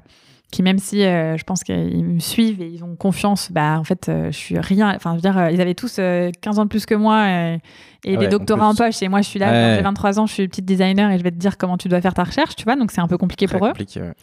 qui 0.52 0.64
même 0.64 0.80
si 0.80 1.04
euh, 1.04 1.38
je 1.38 1.44
pense 1.44 1.64
qu'ils 1.64 2.04
me 2.06 2.20
suivent 2.20 2.62
et 2.62 2.68
ils 2.68 2.84
ont 2.84 2.96
confiance, 2.96 3.52
bah 3.52 3.78
en 3.80 3.84
fait 3.84 4.10
euh, 4.10 4.32
je 4.32 4.38
suis 4.38 4.58
rien. 4.60 4.94
Enfin 4.96 5.12
je 5.12 5.16
veux 5.16 5.22
dire, 5.22 5.38
euh, 5.38 5.52
ils 5.52 5.62
avaient 5.62 5.76
tous 5.76 5.98
euh, 6.00 6.32
15 6.42 6.60
ans 6.60 6.64
de 6.64 6.70
plus 6.70 6.86
que 6.86 6.96
moi 6.96 7.28
et 7.30 7.60
Ah 8.06 8.10
des 8.10 8.18
ouais, 8.18 8.28
doctorats 8.28 8.68
en, 8.70 8.76
poche 8.76 9.02
et 9.04 9.08
moi 9.10 9.22
je 9.22 9.28
suis 9.30 9.40
là, 9.40 9.52
Ouais. 9.52 9.76
j'ai 9.78 9.82
23 9.84 10.20
ans, 10.20 10.26
je 10.26 10.34
suis 10.34 10.48
petite 10.48 10.66
designer 10.66 11.12
et 11.12 11.18
je 11.20 11.24
vais 11.24 11.32
te 11.32 11.38
dire 11.38 11.58
comment 11.58 11.78
tu 11.78 11.88
dois 11.88 12.02
faire 12.02 12.14
ta 12.14 12.24
recherche, 12.24 12.56
tu 12.56 12.64
vois. 12.64 12.76
Donc 12.76 12.92
c'est 12.92 13.02
un 13.02 13.08
peu 13.08 13.18
compliqué 13.18 13.46
très 13.46 13.58
pour 13.58 13.68
eux. 13.68 13.74
ouais. 13.78 14.14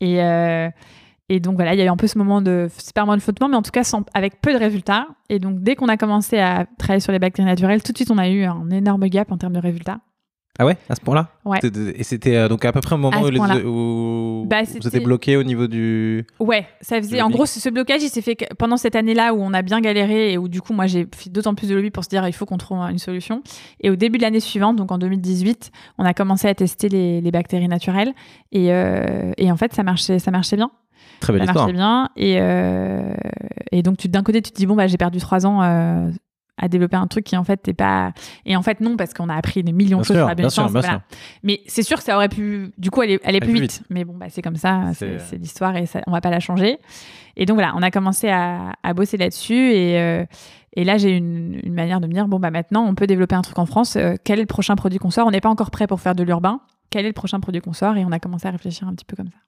Et 0.00 0.20
et 1.30 1.40
donc 1.40 1.54
voilà, 1.54 1.72
il 1.72 1.78
y 1.78 1.82
a 1.82 1.86
eu 1.86 1.88
un 1.88 1.96
peu 1.96 2.06
ce 2.06 2.18
moment 2.18 2.42
de 2.42 2.68
pas 2.94 3.06
moins 3.06 3.16
de 3.16 3.22
flottement, 3.22 3.48
mais 3.48 3.56
en 3.56 3.62
tout 3.62 3.70
cas 3.70 3.82
sans, 3.82 4.02
avec 4.12 4.42
peu 4.42 4.52
de 4.52 4.58
résultats. 4.58 5.06
Et 5.30 5.38
donc 5.38 5.60
dès 5.62 5.74
qu'on 5.74 5.88
a 5.88 5.96
commencé 5.96 6.38
à 6.38 6.66
travailler 6.78 7.00
sur 7.00 7.12
les 7.12 7.18
bactéries 7.18 7.46
naturelles, 7.48 7.82
tout 7.82 7.92
de 7.92 7.96
suite 7.96 8.10
on 8.10 8.18
a 8.18 8.28
eu 8.28 8.44
un 8.44 8.68
énorme 8.70 9.06
gap 9.08 9.32
en 9.32 9.38
termes 9.38 9.54
de 9.54 9.58
résultats. 9.60 10.00
Ah 10.58 10.64
ouais, 10.66 10.76
à 10.88 10.94
ce 10.94 11.00
point-là 11.00 11.28
Ouais. 11.44 11.58
Et 11.96 12.04
c'était 12.04 12.36
euh, 12.36 12.48
donc 12.48 12.64
à 12.64 12.72
peu 12.72 12.80
près 12.80 12.94
au 12.94 12.98
moment 12.98 13.22
où, 13.22 13.28
les- 13.28 13.64
où 13.64 14.46
Bah, 14.48 14.62
vous 14.62 14.86
étiez 14.86 15.00
bloqué 15.00 15.36
au 15.36 15.42
niveau 15.42 15.66
du. 15.66 16.24
Ouais, 16.38 16.66
ça 16.80 16.96
faisait. 16.98 17.20
En 17.22 17.28
gros, 17.30 17.44
ce 17.44 17.68
blocage, 17.70 18.02
il 18.04 18.08
s'est 18.08 18.22
fait 18.22 18.36
pendant 18.56 18.76
cette 18.76 18.94
année-là 18.94 19.34
où 19.34 19.38
on 19.42 19.52
a 19.52 19.62
bien 19.62 19.80
galéré 19.80 20.32
et 20.32 20.38
où 20.38 20.46
du 20.48 20.60
coup, 20.60 20.72
moi, 20.72 20.86
j'ai 20.86 21.08
fait 21.14 21.28
d'autant 21.28 21.54
plus 21.56 21.68
de 21.68 21.74
lobby 21.74 21.90
pour 21.90 22.04
se 22.04 22.08
dire 22.08 22.26
il 22.28 22.32
faut 22.32 22.46
qu'on 22.46 22.56
trouve 22.56 22.78
une 22.78 22.98
solution. 22.98 23.42
Et 23.80 23.90
au 23.90 23.96
début 23.96 24.18
de 24.18 24.22
l'année 24.22 24.38
suivante, 24.40 24.76
donc 24.76 24.92
en 24.92 24.98
2018, 24.98 25.72
on 25.98 26.04
a 26.04 26.14
commencé 26.14 26.46
à 26.46 26.54
tester 26.54 26.88
les, 26.88 27.20
les 27.20 27.30
bactéries 27.32 27.66
naturelles 27.68 28.12
et, 28.52 28.72
euh, 28.72 29.32
et 29.36 29.50
en 29.50 29.56
fait, 29.56 29.72
ça 29.74 29.82
marchait, 29.82 30.18
ça 30.20 30.30
marchait 30.30 30.56
bien. 30.56 30.70
Très 31.20 31.32
belle 31.32 31.42
ça 31.42 31.46
histoire. 31.46 31.64
marchait 31.66 31.72
bien 31.76 32.08
et 32.16 32.36
euh, 32.40 33.12
et 33.72 33.82
donc 33.82 34.06
d'un 34.06 34.22
côté, 34.22 34.40
tu 34.40 34.50
te 34.52 34.56
dis 34.56 34.66
bon 34.66 34.76
bah 34.76 34.86
j'ai 34.86 34.96
perdu 34.98 35.18
trois 35.18 35.46
ans. 35.46 35.62
euh, 35.62 36.10
à 36.56 36.68
développer 36.68 36.96
un 36.96 37.06
truc 37.08 37.24
qui 37.24 37.36
en 37.36 37.42
fait 37.44 37.66
n'est 37.66 37.74
pas 37.74 38.12
et 38.46 38.54
en 38.56 38.62
fait 38.62 38.80
non 38.80 38.96
parce 38.96 39.12
qu'on 39.12 39.28
a 39.28 39.34
appris 39.34 39.62
des 39.64 39.72
millions 39.72 39.98
de 39.98 40.04
choses 40.04 40.16
sur 40.18 40.26
la 40.26 40.34
bien 40.36 40.48
sûr, 40.48 40.62
bionaissance 40.64 40.82
bien 40.82 40.90
voilà. 40.98 41.04
mais 41.42 41.60
c'est 41.66 41.82
sûr 41.82 41.98
que 41.98 42.04
ça 42.04 42.14
aurait 42.16 42.28
pu 42.28 42.72
du 42.78 42.90
coup 42.92 43.00
aller, 43.00 43.18
aller 43.24 43.40
plus 43.40 43.50
plus 43.50 43.60
vite. 43.62 43.82
mais 43.90 44.04
bon 44.04 44.14
bah 44.16 44.26
c'est 44.28 44.40
comme 44.42 44.56
ça 44.56 44.90
C'est- 44.94 45.36
l'histoire 45.36 45.76
et 45.76 45.86
ça, 45.86 46.00
on 46.06 46.12
va 46.12 46.20
pas 46.20 46.30
la 46.30 46.40
changer. 46.40 46.78
Et 47.36 47.44
donc 47.46 47.56
voilà 47.56 47.72
on 47.76 47.82
a 47.82 47.90
commencé 47.90 48.28
à, 48.28 48.72
à 48.84 48.94
bosser 48.94 49.16
là-dessus 49.16 49.72
et 49.72 49.98
euh, 50.00 50.24
et 50.76 50.84
là 50.84 50.96
j'ai 50.96 51.16
une, 51.16 51.58
une 51.64 51.74
manière 51.74 52.00
de 52.00 52.06
me 52.06 52.12
dire 52.12 52.28
bon 52.28 52.38
bah 52.38 52.50
maintenant 52.52 52.84
on 52.86 52.94
peut 52.94 53.06
développer 53.08 53.34
un 53.34 53.42
truc 53.42 53.58
en 53.58 53.66
France. 53.66 53.96
Euh, 53.96 54.14
quel 54.22 54.38
est 54.38 54.42
le 54.42 54.46
prochain 54.46 54.76
produit 54.76 54.98
qu'on 55.00 55.10
sort? 55.10 55.26
On 55.26 55.30
n'est 55.32 55.40
pas 55.40 55.48
encore 55.50 55.70
prêt 55.72 55.86
pour 55.88 56.00
faire 56.00 56.14
de 56.14 56.22
l'urbain. 56.22 56.60
Quel 56.90 57.04
est 57.04 57.08
le 57.08 57.14
prochain 57.14 57.40
produit 57.40 57.60
qu'on 57.60 57.72
sort? 57.72 57.96
Et 57.96 58.04
on 58.04 58.12
a 58.12 58.20
commencé 58.20 58.46
à 58.46 58.52
réfléchir 58.52 58.86
un 58.86 58.94
petit 58.94 59.04
peu 59.04 59.16
comme 59.16 59.28
ça 59.28 59.38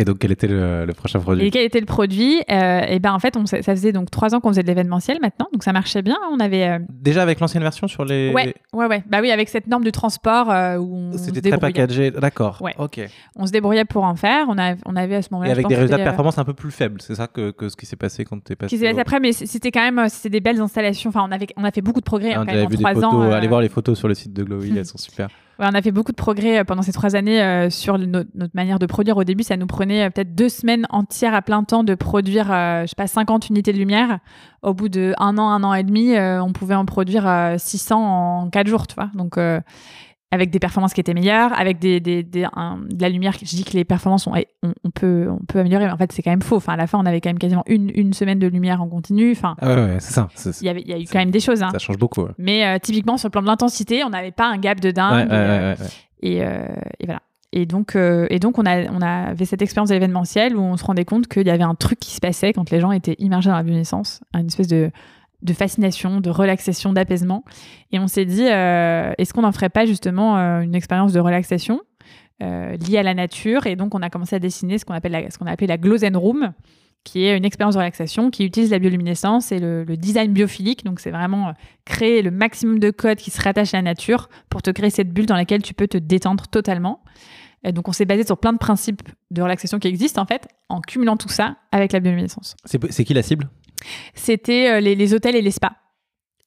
Et 0.00 0.04
donc, 0.04 0.18
quel 0.20 0.30
était 0.30 0.46
le, 0.46 0.84
le 0.86 0.92
prochain 0.94 1.18
produit 1.18 1.44
et 1.46 1.50
quel 1.50 1.64
était 1.64 1.80
le 1.80 1.86
produit 1.86 2.40
Euh, 2.50 2.80
Et 2.88 3.00
ben 3.00 3.12
en 3.12 3.18
fait, 3.18 3.36
on, 3.36 3.46
ça 3.46 3.60
faisait 3.62 3.90
donc 3.92 4.10
trois 4.10 4.34
ans 4.34 4.40
qu'on 4.40 4.50
faisait 4.50 4.62
de 4.62 4.68
l'événementiel 4.68 5.18
maintenant, 5.20 5.48
donc 5.52 5.64
ça 5.64 5.72
marchait 5.72 6.02
bien. 6.02 6.16
On 6.32 6.38
avait 6.38 6.68
euh, 6.68 6.78
Déjà 6.88 7.22
avec 7.22 7.40
l'ancienne 7.40 7.62
version 7.64 7.88
sur 7.88 8.04
les. 8.04 8.32
ouais, 8.32 8.54
ouais, 8.72 8.86
ouais. 8.86 9.02
Bah 9.08 9.18
oui, 9.20 9.30
avec 9.32 9.48
cette 9.48 9.66
norme 9.66 9.82
de 9.84 9.90
transport 9.90 10.50
euh, 10.50 10.76
où 10.76 10.94
on 10.94 11.18
C'était 11.18 11.50
très 11.50 11.58
packagé, 11.58 12.10
d'accord. 12.12 12.58
Ouais. 12.62 12.74
Ok. 12.78 13.00
on 13.36 13.46
se 13.46 13.50
débrouillait 13.52 13.84
pour 13.84 14.04
en 14.04 14.14
faire. 14.14 14.46
On, 14.48 14.56
a, 14.58 14.74
on 14.86 14.94
avait 14.94 15.16
à 15.16 15.22
ce 15.22 15.28
moment-là. 15.32 15.48
Et 15.48 15.52
avec 15.52 15.66
des 15.66 15.74
résultats 15.74 15.96
de 15.96 16.02
euh, 16.02 16.04
performance 16.04 16.38
un 16.38 16.44
peu 16.44 16.54
plus 16.54 16.70
faibles, 16.70 17.00
c'est 17.00 17.16
ça 17.16 17.26
que, 17.26 17.50
que 17.50 17.68
ce 17.68 17.76
qui 17.76 17.86
s'est 17.86 17.96
passé 17.96 18.24
quand 18.24 18.42
tu 18.44 18.52
es 18.52 18.56
passé. 18.56 18.68
qui 18.70 18.78
s'est 18.78 18.88
passé 18.88 19.00
après, 19.00 19.18
mais 19.18 19.32
c'était 19.32 19.72
quand 19.72 19.90
même, 19.90 20.08
c'était 20.08 20.30
des 20.30 20.40
belles 20.40 20.60
installations. 20.60 21.08
Enfin, 21.10 21.26
on 21.28 21.32
avait, 21.32 21.48
on 21.56 21.64
a 21.64 21.72
fait 21.72 21.80
beaucoup 21.82 22.00
de 22.00 22.04
progrès 22.04 22.34
Ah, 22.34 22.40
hein, 22.40 22.46
quand 22.46 22.52
J'avais 22.52 22.66
même 22.76 22.86
en 22.86 22.92
trois 22.92 23.04
ans. 23.04 23.30
allez 23.32 23.48
voir 23.48 23.60
les 23.60 23.68
photos 23.68 23.98
sur 23.98 24.06
le 24.06 24.14
site 24.14 24.32
de 24.32 24.44
Glowy, 24.44 24.72
elles 24.76 24.86
sont 24.86 24.98
super. 24.98 25.28
On 25.60 25.74
a 25.74 25.82
fait 25.82 25.90
beaucoup 25.90 26.12
de 26.12 26.16
progrès 26.16 26.60
euh, 26.60 26.64
pendant 26.64 26.82
ces 26.82 26.92
trois 26.92 27.16
années 27.16 27.42
euh, 27.42 27.68
sur 27.68 27.98
notre, 27.98 28.30
manière 28.54 28.78
de 28.78 28.86
produire. 28.86 29.16
Au 29.16 29.24
début, 29.24 29.42
ça 29.42 29.56
nous 29.56 29.66
prenait 29.66 30.04
euh, 30.04 30.10
peut-être 30.10 30.34
deux 30.34 30.48
semaines 30.48 30.86
entières 30.88 31.34
à 31.34 31.42
plein 31.42 31.64
temps 31.64 31.82
de 31.82 31.96
produire, 31.96 32.46
je 32.46 32.86
sais 32.86 32.94
pas, 32.96 33.08
50 33.08 33.48
unités 33.48 33.72
de 33.72 33.78
lumière. 33.78 34.20
Au 34.62 34.72
bout 34.72 34.88
de 34.88 35.14
un 35.18 35.36
an, 35.36 35.48
un 35.50 35.64
an 35.64 35.74
et 35.74 35.82
demi, 35.82 36.16
on 36.16 36.52
pouvait 36.52 36.74
en 36.74 36.84
produire 36.84 37.26
euh, 37.28 37.56
600 37.58 38.42
en 38.42 38.50
quatre 38.50 38.68
jours, 38.68 38.86
tu 38.86 38.94
vois. 38.94 39.10
Donc, 39.14 39.36
avec 40.30 40.50
des 40.50 40.58
performances 40.58 40.92
qui 40.92 41.00
étaient 41.00 41.14
meilleures, 41.14 41.58
avec 41.58 41.78
des, 41.78 42.00
des, 42.00 42.22
des- 42.22 42.46
un- 42.54 42.80
de 42.90 43.00
la 43.00 43.08
lumière. 43.08 43.32
Je 43.32 43.44
dis 43.44 43.64
que 43.64 43.72
les 43.72 43.84
performances, 43.84 44.26
on, 44.26 44.32
on, 44.62 44.74
on 44.84 44.90
peut, 44.90 45.26
on 45.30 45.44
peut 45.46 45.60
améliorer, 45.60 45.86
mais 45.86 45.90
en 45.92 45.96
fait, 45.96 46.12
c'est 46.12 46.22
quand 46.22 46.30
même 46.30 46.42
faux. 46.42 46.56
Enfin, 46.56 46.74
à 46.74 46.76
la 46.76 46.86
fin, 46.86 46.98
on 46.98 47.06
avait 47.06 47.20
quand 47.22 47.30
même 47.30 47.38
quasiment 47.38 47.64
une, 47.66 47.90
une 47.94 48.12
semaine 48.12 48.38
de 48.38 48.46
lumière 48.46 48.82
en 48.82 48.88
continu. 48.88 49.32
Enfin, 49.32 49.56
Ah 49.60 49.68
ouais, 49.68 49.74
ouais, 49.76 49.96
c'est 50.00 50.12
ça. 50.12 50.28
il 50.60 50.66
y, 50.66 50.92
a 50.92 50.98
eu 50.98 51.04
quand 51.10 51.18
même 51.18 51.30
des 51.30 51.40
choses. 51.40 51.62
Hein. 51.62 51.70
Ça 51.72 51.78
change 51.78 51.96
beaucoup. 51.98 52.22
Ouais, 52.24 52.30
Mais 52.36 52.66
euh, 52.66 52.78
typiquement, 52.78 53.16
sur 53.16 53.28
le 53.28 53.30
plan 53.32 53.40
de 53.42 53.46
l'intensité, 53.46 54.04
on 54.04 54.10
n'avait 54.10 54.32
pas 54.32 54.46
un 54.48 54.58
gap 54.58 54.80
de 54.80 54.90
dingue. 54.90 55.28
euh, 55.30 55.74
et, 56.20 56.44
euh, 56.44 56.58
et 57.00 57.06
voilà. 57.06 57.20
Et 57.54 57.64
donc, 57.64 57.96
et 57.96 58.38
donc 58.40 58.58
on, 58.58 58.66
a, 58.66 58.82
on 58.92 59.00
avait 59.00 59.46
cette 59.46 59.62
expérience 59.62 59.88
de 59.88 59.94
l'événementiel 59.94 60.54
où 60.54 60.60
on 60.60 60.76
se 60.76 60.84
rendait 60.84 61.06
compte 61.06 61.28
qu'il 61.28 61.46
y 61.46 61.50
avait 61.50 61.62
un 61.64 61.74
truc 61.74 61.98
qui 61.98 62.10
se 62.14 62.20
passait 62.20 62.52
quand 62.52 62.70
les 62.70 62.78
gens 62.78 62.92
étaient 62.92 63.16
immergés 63.18 63.48
dans 63.48 63.56
la 63.56 63.62
bionaissance, 63.62 64.20
une 64.34 64.48
espèce 64.48 64.68
de, 64.68 64.90
de 65.42 65.52
fascination, 65.52 66.20
de 66.20 66.30
relaxation, 66.30 66.92
d'apaisement. 66.92 67.44
Et 67.92 67.98
on 67.98 68.06
s'est 68.08 68.24
dit, 68.24 68.46
euh, 68.46 69.12
est-ce 69.18 69.32
qu'on 69.32 69.42
n'en 69.42 69.52
ferait 69.52 69.68
pas 69.68 69.86
justement 69.86 70.36
euh, 70.36 70.60
une 70.60 70.74
expérience 70.74 71.12
de 71.12 71.20
relaxation 71.20 71.80
euh, 72.42 72.76
liée 72.76 72.98
à 72.98 73.02
la 73.02 73.14
nature? 73.14 73.66
Et 73.66 73.76
donc, 73.76 73.94
on 73.94 74.02
a 74.02 74.10
commencé 74.10 74.36
à 74.36 74.38
dessiner 74.38 74.78
ce 74.78 74.84
qu'on 74.84 74.94
appelle 74.94 75.12
la, 75.12 75.30
ce 75.30 75.38
qu'on 75.38 75.46
a 75.46 75.52
appelé 75.52 75.68
la 75.68 75.78
Glow 75.78 75.98
Zen 75.98 76.16
Room, 76.16 76.52
qui 77.04 77.24
est 77.24 77.36
une 77.36 77.44
expérience 77.44 77.74
de 77.74 77.78
relaxation 77.78 78.30
qui 78.30 78.44
utilise 78.44 78.70
la 78.70 78.80
bioluminescence 78.80 79.52
et 79.52 79.60
le, 79.60 79.84
design 79.96 80.32
biophilique. 80.32 80.84
Donc, 80.84 80.98
c'est 80.98 81.12
vraiment 81.12 81.54
créer 81.84 82.22
le 82.22 82.32
maximum 82.32 82.80
de 82.80 82.90
code 82.90 83.18
qui 83.18 83.30
se 83.30 83.40
rattache 83.40 83.74
à 83.74 83.78
la 83.78 83.82
nature 83.82 84.28
pour 84.50 84.62
te 84.62 84.70
créer 84.70 84.90
cette 84.90 85.12
bulle 85.12 85.26
dans 85.26 85.36
laquelle 85.36 85.62
tu 85.62 85.72
peux 85.72 85.86
te 85.86 85.98
détendre 85.98 86.48
totalement. 86.48 87.00
Donc, 87.64 87.88
on 87.88 87.92
s'est 87.92 88.04
basé 88.04 88.24
sur 88.24 88.38
plein 88.38 88.52
de 88.52 88.58
principes 88.58 89.02
de 89.30 89.42
relaxation 89.42 89.78
qui 89.78 89.88
existent, 89.88 90.22
en 90.22 90.26
fait, 90.26 90.48
en 90.68 90.80
cumulant 90.80 91.16
tout 91.16 91.28
ça 91.28 91.56
avec 91.72 91.92
la 91.92 92.00
bioluminescence. 92.00 92.56
C'est 92.64 92.80
c'est 92.92 93.04
qui 93.04 93.14
la 93.14 93.22
cible? 93.22 93.48
C'était 94.14 94.70
euh, 94.70 94.80
les, 94.80 94.94
les 94.94 95.14
hôtels 95.14 95.36
et 95.36 95.42
les 95.42 95.50
spas. 95.50 95.72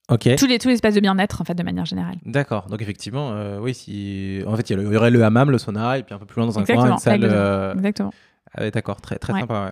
Ok. 0.09 0.27
Tous 0.37 0.45
les, 0.45 0.59
tous 0.59 0.67
les 0.67 0.73
espaces 0.73 0.95
de 0.95 0.99
bien-être, 0.99 1.39
en 1.41 1.45
fait, 1.45 1.53
de 1.53 1.63
manière 1.63 1.85
générale. 1.85 2.17
D'accord. 2.25 2.67
Donc 2.67 2.81
effectivement, 2.81 3.31
euh, 3.31 3.59
oui, 3.59 3.73
si 3.73 4.41
en 4.45 4.55
fait 4.57 4.69
il 4.69 4.81
y, 4.81 4.95
aurait 4.97 5.11
le 5.11 5.23
hammam, 5.23 5.49
le 5.51 5.57
sauna, 5.57 5.97
et 5.97 6.03
puis 6.03 6.13
un 6.13 6.17
peu 6.17 6.25
plus 6.25 6.37
loin 6.41 6.47
dans 6.47 6.59
un 6.59 6.65
coin 6.65 6.91
une 6.91 6.97
salle. 6.97 7.15
exactement. 7.23 7.41
euh, 7.41 7.73
Exactement. 7.75 8.13
ah 8.57 8.69
d'accord, 8.71 8.99
très 8.99 9.17
très 9.17 9.31
Ouais. 9.33 9.39
sympa. 9.39 9.65
Ouais. 9.65 9.71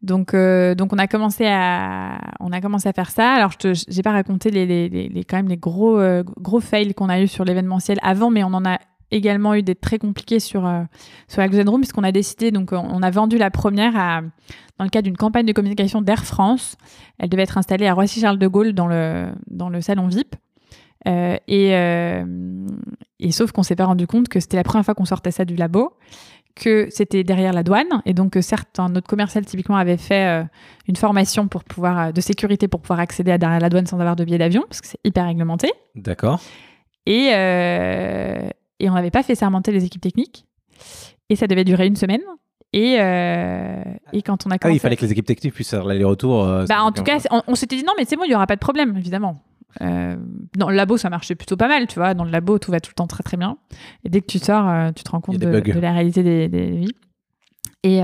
Donc, 0.00 0.32
euh, 0.32 0.74
donc 0.74 0.94
on 0.94 0.98
a 0.98 1.06
commencé 1.06 1.44
à, 1.46 2.18
on 2.40 2.52
a 2.52 2.60
commencé 2.62 2.88
à 2.88 2.92
faire 2.94 3.10
ça. 3.10 3.34
Alors, 3.34 3.50
je 3.62 3.74
j'ai 3.86 4.02
pas 4.02 4.12
raconté 4.12 4.50
les, 4.50 4.64
les, 4.64 4.88
les- 4.88 5.24
quand 5.24 5.36
même 5.36 5.48
les 5.48 5.58
gros, 5.58 6.00
gros 6.40 6.60
fails 6.60 6.94
qu'on 6.94 7.10
a 7.10 7.20
eu 7.20 7.26
sur 7.28 7.44
l'événementiel 7.44 7.98
avant, 8.02 8.30
mais 8.30 8.44
on 8.44 8.54
en 8.54 8.64
a 8.64 8.78
également 9.10 9.54
eu 9.54 9.62
des 9.62 9.74
très 9.74 9.98
compliqués 9.98 10.40
sur 10.40 10.66
euh, 10.66 10.82
sur 11.28 11.40
la 11.40 11.48
Golden 11.48 11.68
Room 11.68 11.80
puisqu'on 11.80 12.02
a 12.02 12.12
décidé 12.12 12.50
donc 12.50 12.72
on, 12.72 13.02
a 13.02 13.10
vendu 13.10 13.38
la 13.38 13.50
première 13.50 13.96
à, 13.96 14.22
dans 14.78 14.84
le 14.84 14.90
cadre 14.90 15.04
d'une 15.04 15.16
campagne 15.16 15.46
de 15.46 15.52
communication 15.52 16.02
d'Air 16.02 16.24
France. 16.24 16.76
Elle 17.18 17.28
devait 17.28 17.42
être 17.42 17.58
installée 17.58 17.86
à 17.86 17.94
Roissy 17.94 18.20
Charles 18.20 18.38
de 18.38 18.46
Gaulle 18.46 18.72
dans 18.72 18.86
le 18.86 19.28
dans 19.48 19.68
le 19.68 19.80
salon 19.80 20.08
VIP. 20.08 20.34
Euh, 21.06 21.36
et, 21.46 21.76
euh, 21.76 22.24
et 23.20 23.30
sauf 23.30 23.52
qu'on 23.52 23.62
s'est 23.62 23.76
pas 23.76 23.84
rendu 23.84 24.08
compte 24.08 24.28
que 24.28 24.40
c'était 24.40 24.56
la 24.56 24.64
première 24.64 24.84
fois 24.84 24.94
qu'on 24.94 25.04
sortait 25.04 25.30
ça 25.30 25.44
du 25.44 25.54
labo, 25.54 25.92
que 26.56 26.88
c'était 26.90 27.22
derrière 27.22 27.52
la 27.52 27.62
douane, 27.62 28.02
et 28.06 28.14
donc 28.14 28.32
que 28.32 28.40
certes, 28.40 28.80
un 28.80 28.96
autre 28.96 29.06
commercial 29.06 29.44
typiquement 29.44 29.76
avait 29.76 29.98
fait 29.98 30.26
euh, 30.26 30.44
une 30.88 30.96
formation 30.96 31.48
pour 31.48 31.62
pouvoir, 31.62 31.98
euh, 31.98 32.12
de 32.12 32.20
sécurité 32.20 32.66
pour 32.66 32.80
pouvoir 32.80 32.98
accéder 32.98 33.30
à 33.30 33.38
derrière 33.38 33.60
la 33.60 33.68
douane 33.68 33.86
sans 33.86 34.00
avoir 34.00 34.16
de 34.16 34.24
billet 34.24 34.38
d'avion, 34.38 34.64
parce 34.68 34.80
que 34.80 34.88
c'est 34.88 35.00
hyper 35.04 35.26
réglementé. 35.26 35.70
D'accord. 35.94 36.40
Et, 37.04 37.30
euh, 37.34 38.48
et 38.80 38.88
on 38.90 38.94
n'avait 38.94 39.10
pas 39.10 39.22
fait 39.22 39.34
sermenter 39.34 39.72
les 39.72 39.84
équipes 39.84 40.00
techniques. 40.02 40.46
Et 41.28 41.36
ça 41.36 41.46
devait 41.46 41.64
durer 41.64 41.86
une 41.86 41.96
semaine. 41.96 42.20
Et, 42.72 42.96
euh, 43.00 43.82
et 44.12 44.22
quand 44.22 44.46
on 44.46 44.50
a 44.50 44.54
Ah 44.54 44.58
commencé. 44.58 44.72
oui, 44.72 44.76
il 44.76 44.80
fallait 44.80 44.96
que 44.96 45.04
les 45.04 45.12
équipes 45.12 45.26
techniques 45.26 45.54
puissent 45.54 45.70
faire 45.70 45.84
l'aller-retour. 45.84 46.44
euh, 46.44 46.64
Bah, 46.68 46.82
en 46.82 46.92
tout 46.92 47.02
cas, 47.02 47.18
on, 47.30 47.42
on 47.46 47.54
s'était 47.54 47.76
dit 47.76 47.84
non, 47.84 47.92
mais 47.98 48.04
c'est 48.04 48.16
bon, 48.16 48.24
il 48.24 48.28
n'y 48.28 48.34
aura 48.34 48.46
pas 48.46 48.56
de 48.56 48.60
problème, 48.60 48.96
évidemment. 48.96 49.40
Euh, 49.82 50.16
dans 50.56 50.68
le 50.70 50.76
labo, 50.76 50.96
ça 50.96 51.10
marchait 51.10 51.34
plutôt 51.34 51.56
pas 51.56 51.68
mal, 51.68 51.86
tu 51.86 51.98
vois. 51.98 52.14
Dans 52.14 52.24
le 52.24 52.30
labo, 52.30 52.58
tout 52.58 52.70
va 52.70 52.80
tout 52.80 52.90
le 52.90 52.94
temps 52.94 53.06
très 53.06 53.22
très 53.22 53.36
bien. 53.36 53.56
Et 54.04 54.08
dès 54.10 54.20
que 54.20 54.26
tu 54.26 54.38
sors, 54.38 54.92
tu 54.94 55.04
te 55.04 55.10
rends 55.10 55.20
compte 55.20 55.38
de, 55.38 55.48
la 55.80 55.92
réalité 55.92 56.22
des, 56.22 56.48
des 56.48 56.70
vies. 56.70 56.94
Et 57.82 58.00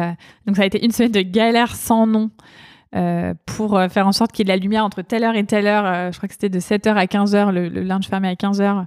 donc, 0.46 0.56
ça 0.56 0.62
a 0.62 0.66
été 0.66 0.84
une 0.84 0.92
semaine 0.92 1.12
de 1.12 1.22
galère 1.22 1.74
sans 1.74 2.06
nom 2.06 2.30
euh, 2.94 3.34
pour 3.46 3.80
faire 3.90 4.06
en 4.06 4.12
sorte 4.12 4.32
qu'il 4.32 4.46
y 4.46 4.50
ait 4.50 4.52
de 4.54 4.58
la 4.58 4.62
lumière 4.62 4.84
entre 4.84 5.02
telle 5.02 5.24
heure 5.24 5.34
et 5.34 5.44
telle 5.44 5.66
heure. 5.66 5.86
Euh, 5.86 6.12
je 6.12 6.16
crois 6.18 6.28
que 6.28 6.34
c'était 6.34 6.50
de 6.50 6.60
7h 6.60 6.94
à 6.94 7.06
15h, 7.06 7.50
le, 7.50 7.68
le 7.68 7.82
lunch 7.82 8.06
fermé 8.08 8.28
à 8.28 8.34
15h, 8.34 8.84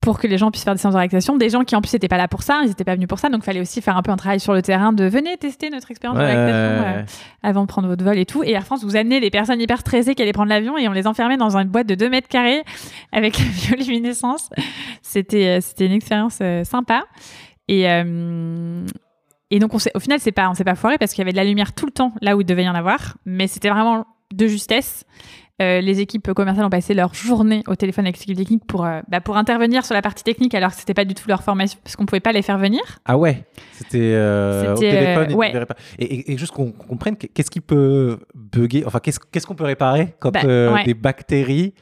pour 0.00 0.18
que 0.20 0.26
les 0.26 0.38
gens 0.38 0.50
puissent 0.50 0.62
faire 0.64 0.74
des 0.74 0.80
séances 0.80 0.94
de 0.94 0.98
relaxation. 0.98 1.36
Des 1.36 1.48
gens 1.50 1.64
qui 1.64 1.74
en 1.74 1.80
plus 1.80 1.92
n'étaient 1.92 2.06
pas 2.08 2.16
là 2.18 2.28
pour 2.28 2.42
ça, 2.42 2.60
ils 2.62 2.68
n'étaient 2.68 2.84
pas 2.84 2.94
venus 2.94 3.08
pour 3.08 3.18
ça. 3.18 3.28
Donc, 3.28 3.42
il 3.42 3.44
fallait 3.44 3.60
aussi 3.60 3.82
faire 3.82 3.96
un 3.96 4.02
peu 4.02 4.12
un 4.12 4.16
travail 4.16 4.38
sur 4.38 4.52
le 4.54 4.62
terrain 4.62 4.92
de 4.92 5.04
venez 5.04 5.36
tester 5.36 5.68
notre 5.70 5.90
expérience 5.90 6.18
Ouais, 6.18 6.26
de 6.26 6.38
relaxation. 6.38 6.84
euh, 6.86 7.02
avant 7.42 7.62
de 7.62 7.66
prendre 7.66 7.88
votre 7.88 8.04
vol 8.04 8.16
et 8.18 8.26
tout. 8.26 8.44
Et 8.44 8.52
Air 8.52 8.64
France 8.64 8.84
vous 8.84 8.94
amenait 8.96 9.18
les 9.20 9.30
personnes 9.30 9.60
hyper 9.60 9.80
stressées 9.80 10.14
qui 10.14 10.22
allaient 10.22 10.32
prendre 10.32 10.50
l'avion 10.50 10.78
et 10.78 10.86
on 10.88 10.92
les 10.92 11.06
enfermait 11.06 11.36
dans 11.36 11.56
une 11.56 11.68
boîte 11.68 11.86
de 11.88 11.94
2 11.96 12.08
mètres 12.08 12.28
carrés 12.28 12.62
avec 13.10 13.38
la 13.70 13.76
bioluminescence. 13.76 14.48
C'était, 15.02 15.46
euh, 15.46 15.60
c'était 15.60 15.86
une 15.86 15.92
expérience 15.92 16.38
euh, 16.42 16.62
sympa. 16.64 17.04
Et, 17.68 17.90
euh, 17.90 18.84
et 19.50 19.58
donc, 19.58 19.74
on 19.74 19.78
au 19.94 20.00
final, 20.00 20.20
c'est 20.20 20.32
pas, 20.32 20.48
on 20.50 20.54
s'est 20.54 20.64
pas 20.64 20.74
foiré 20.74 20.98
parce 20.98 21.12
qu'il 21.12 21.20
y 21.20 21.22
avait 21.22 21.32
de 21.32 21.36
la 21.36 21.44
lumière 21.44 21.72
tout 21.72 21.86
le 21.86 21.92
temps 21.92 22.12
là 22.20 22.36
où 22.36 22.40
il 22.40 22.46
devait 22.46 22.64
y 22.64 22.68
en 22.68 22.74
avoir. 22.74 23.16
Mais 23.24 23.46
c'était 23.48 23.70
vraiment 23.70 24.06
de 24.32 24.46
justesse. 24.46 25.04
Euh, 25.62 25.80
les 25.80 26.00
équipes 26.00 26.34
commerciales 26.34 26.66
ont 26.66 26.70
passé 26.70 26.92
leur 26.92 27.14
journée 27.14 27.62
au 27.66 27.76
téléphone 27.76 28.04
avec 28.04 28.18
l'équipe 28.18 28.36
technique 28.36 28.66
pour, 28.66 28.84
euh, 28.84 29.00
bah, 29.08 29.22
pour 29.22 29.38
intervenir 29.38 29.86
sur 29.86 29.94
la 29.94 30.02
partie 30.02 30.22
technique 30.22 30.54
alors 30.54 30.70
que 30.70 30.76
c'était 30.76 30.92
pas 30.92 31.06
du 31.06 31.14
tout 31.14 31.26
leur 31.28 31.42
formation 31.42 31.78
parce 31.82 31.96
qu'on 31.96 32.04
pouvait 32.04 32.20
pas 32.20 32.32
les 32.32 32.42
faire 32.42 32.58
venir. 32.58 32.82
Ah 33.06 33.16
ouais, 33.16 33.44
c'était 33.72 33.98
euh, 34.02 34.74
au 34.74 34.78
téléphone. 34.78 35.32
ouais. 35.34 35.54
Et, 35.98 36.04
et- 36.04 36.32
et 36.32 36.36
juste 36.38 36.52
qu'on 36.52 36.72
comprenne, 36.72 37.16
qu'est-ce 37.16 37.50
qui 37.50 37.60
peut 37.62 38.18
bugger 38.34 38.84
Enfin, 38.84 38.98
qu'est-ce 39.00 39.46
qu'on 39.46 39.54
peut 39.54 39.64
réparer 39.64 40.14
quand 40.18 40.30
Bah, 40.30 40.42
ouais. 40.44 40.84
des 40.84 40.92
bactéries 40.92 41.72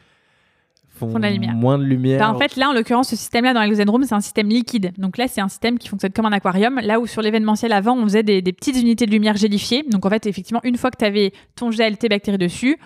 font, 0.91 1.11
Font 1.11 1.19
de 1.19 1.23
la 1.25 1.31
lumière. 1.33 1.55
moins 1.55 1.77
de 1.77 1.83
lumière? 1.83 2.21
Bah, 2.21 2.31
en 2.31 2.39
fait, 2.39 2.55
là, 2.55 2.69
en 2.69 2.73
l'occurrence, 2.75 3.09
ce 3.09 3.17
système-là 3.17 3.55
dans 3.55 3.63
l'Exen 3.63 3.91
Room, 3.91 4.05
c'est 4.05 4.15
un 4.15 4.21
système 4.21 4.49
liquide. 4.51 4.93
Donc 4.99 5.19
là, 5.19 5.27
c'est 5.27 5.41
un 5.41 5.49
système 5.49 5.79
qui 5.81 5.89
fonctionne 5.89 6.13
comme 6.13 6.27
un 6.27 6.33
aquarium. 6.33 6.79
Là 6.81 7.01
où 7.01 7.09
sur 7.09 7.23
l'événementiel 7.23 7.73
avant, 7.73 7.97
on 7.99 8.05
faisait 8.05 8.23
des, 8.23 8.41
des 8.41 8.53
petites 8.53 8.81
unités 8.81 9.05
de 9.07 9.11
lumière 9.11 9.37
gélifiées. 9.37 9.83
Donc 9.91 10.07
en 10.07 10.11
fait, 10.11 10.27
effectivement, 10.27 10.61
une 10.63 10.77
fois 10.77 10.93
que 10.93 10.99
tu 10.99 11.05
avais 11.05 11.33
ton 11.57 11.73
gel, 11.73 11.99
tes 11.99 12.09
bactéries 12.09 12.39
dessus, 12.39 12.79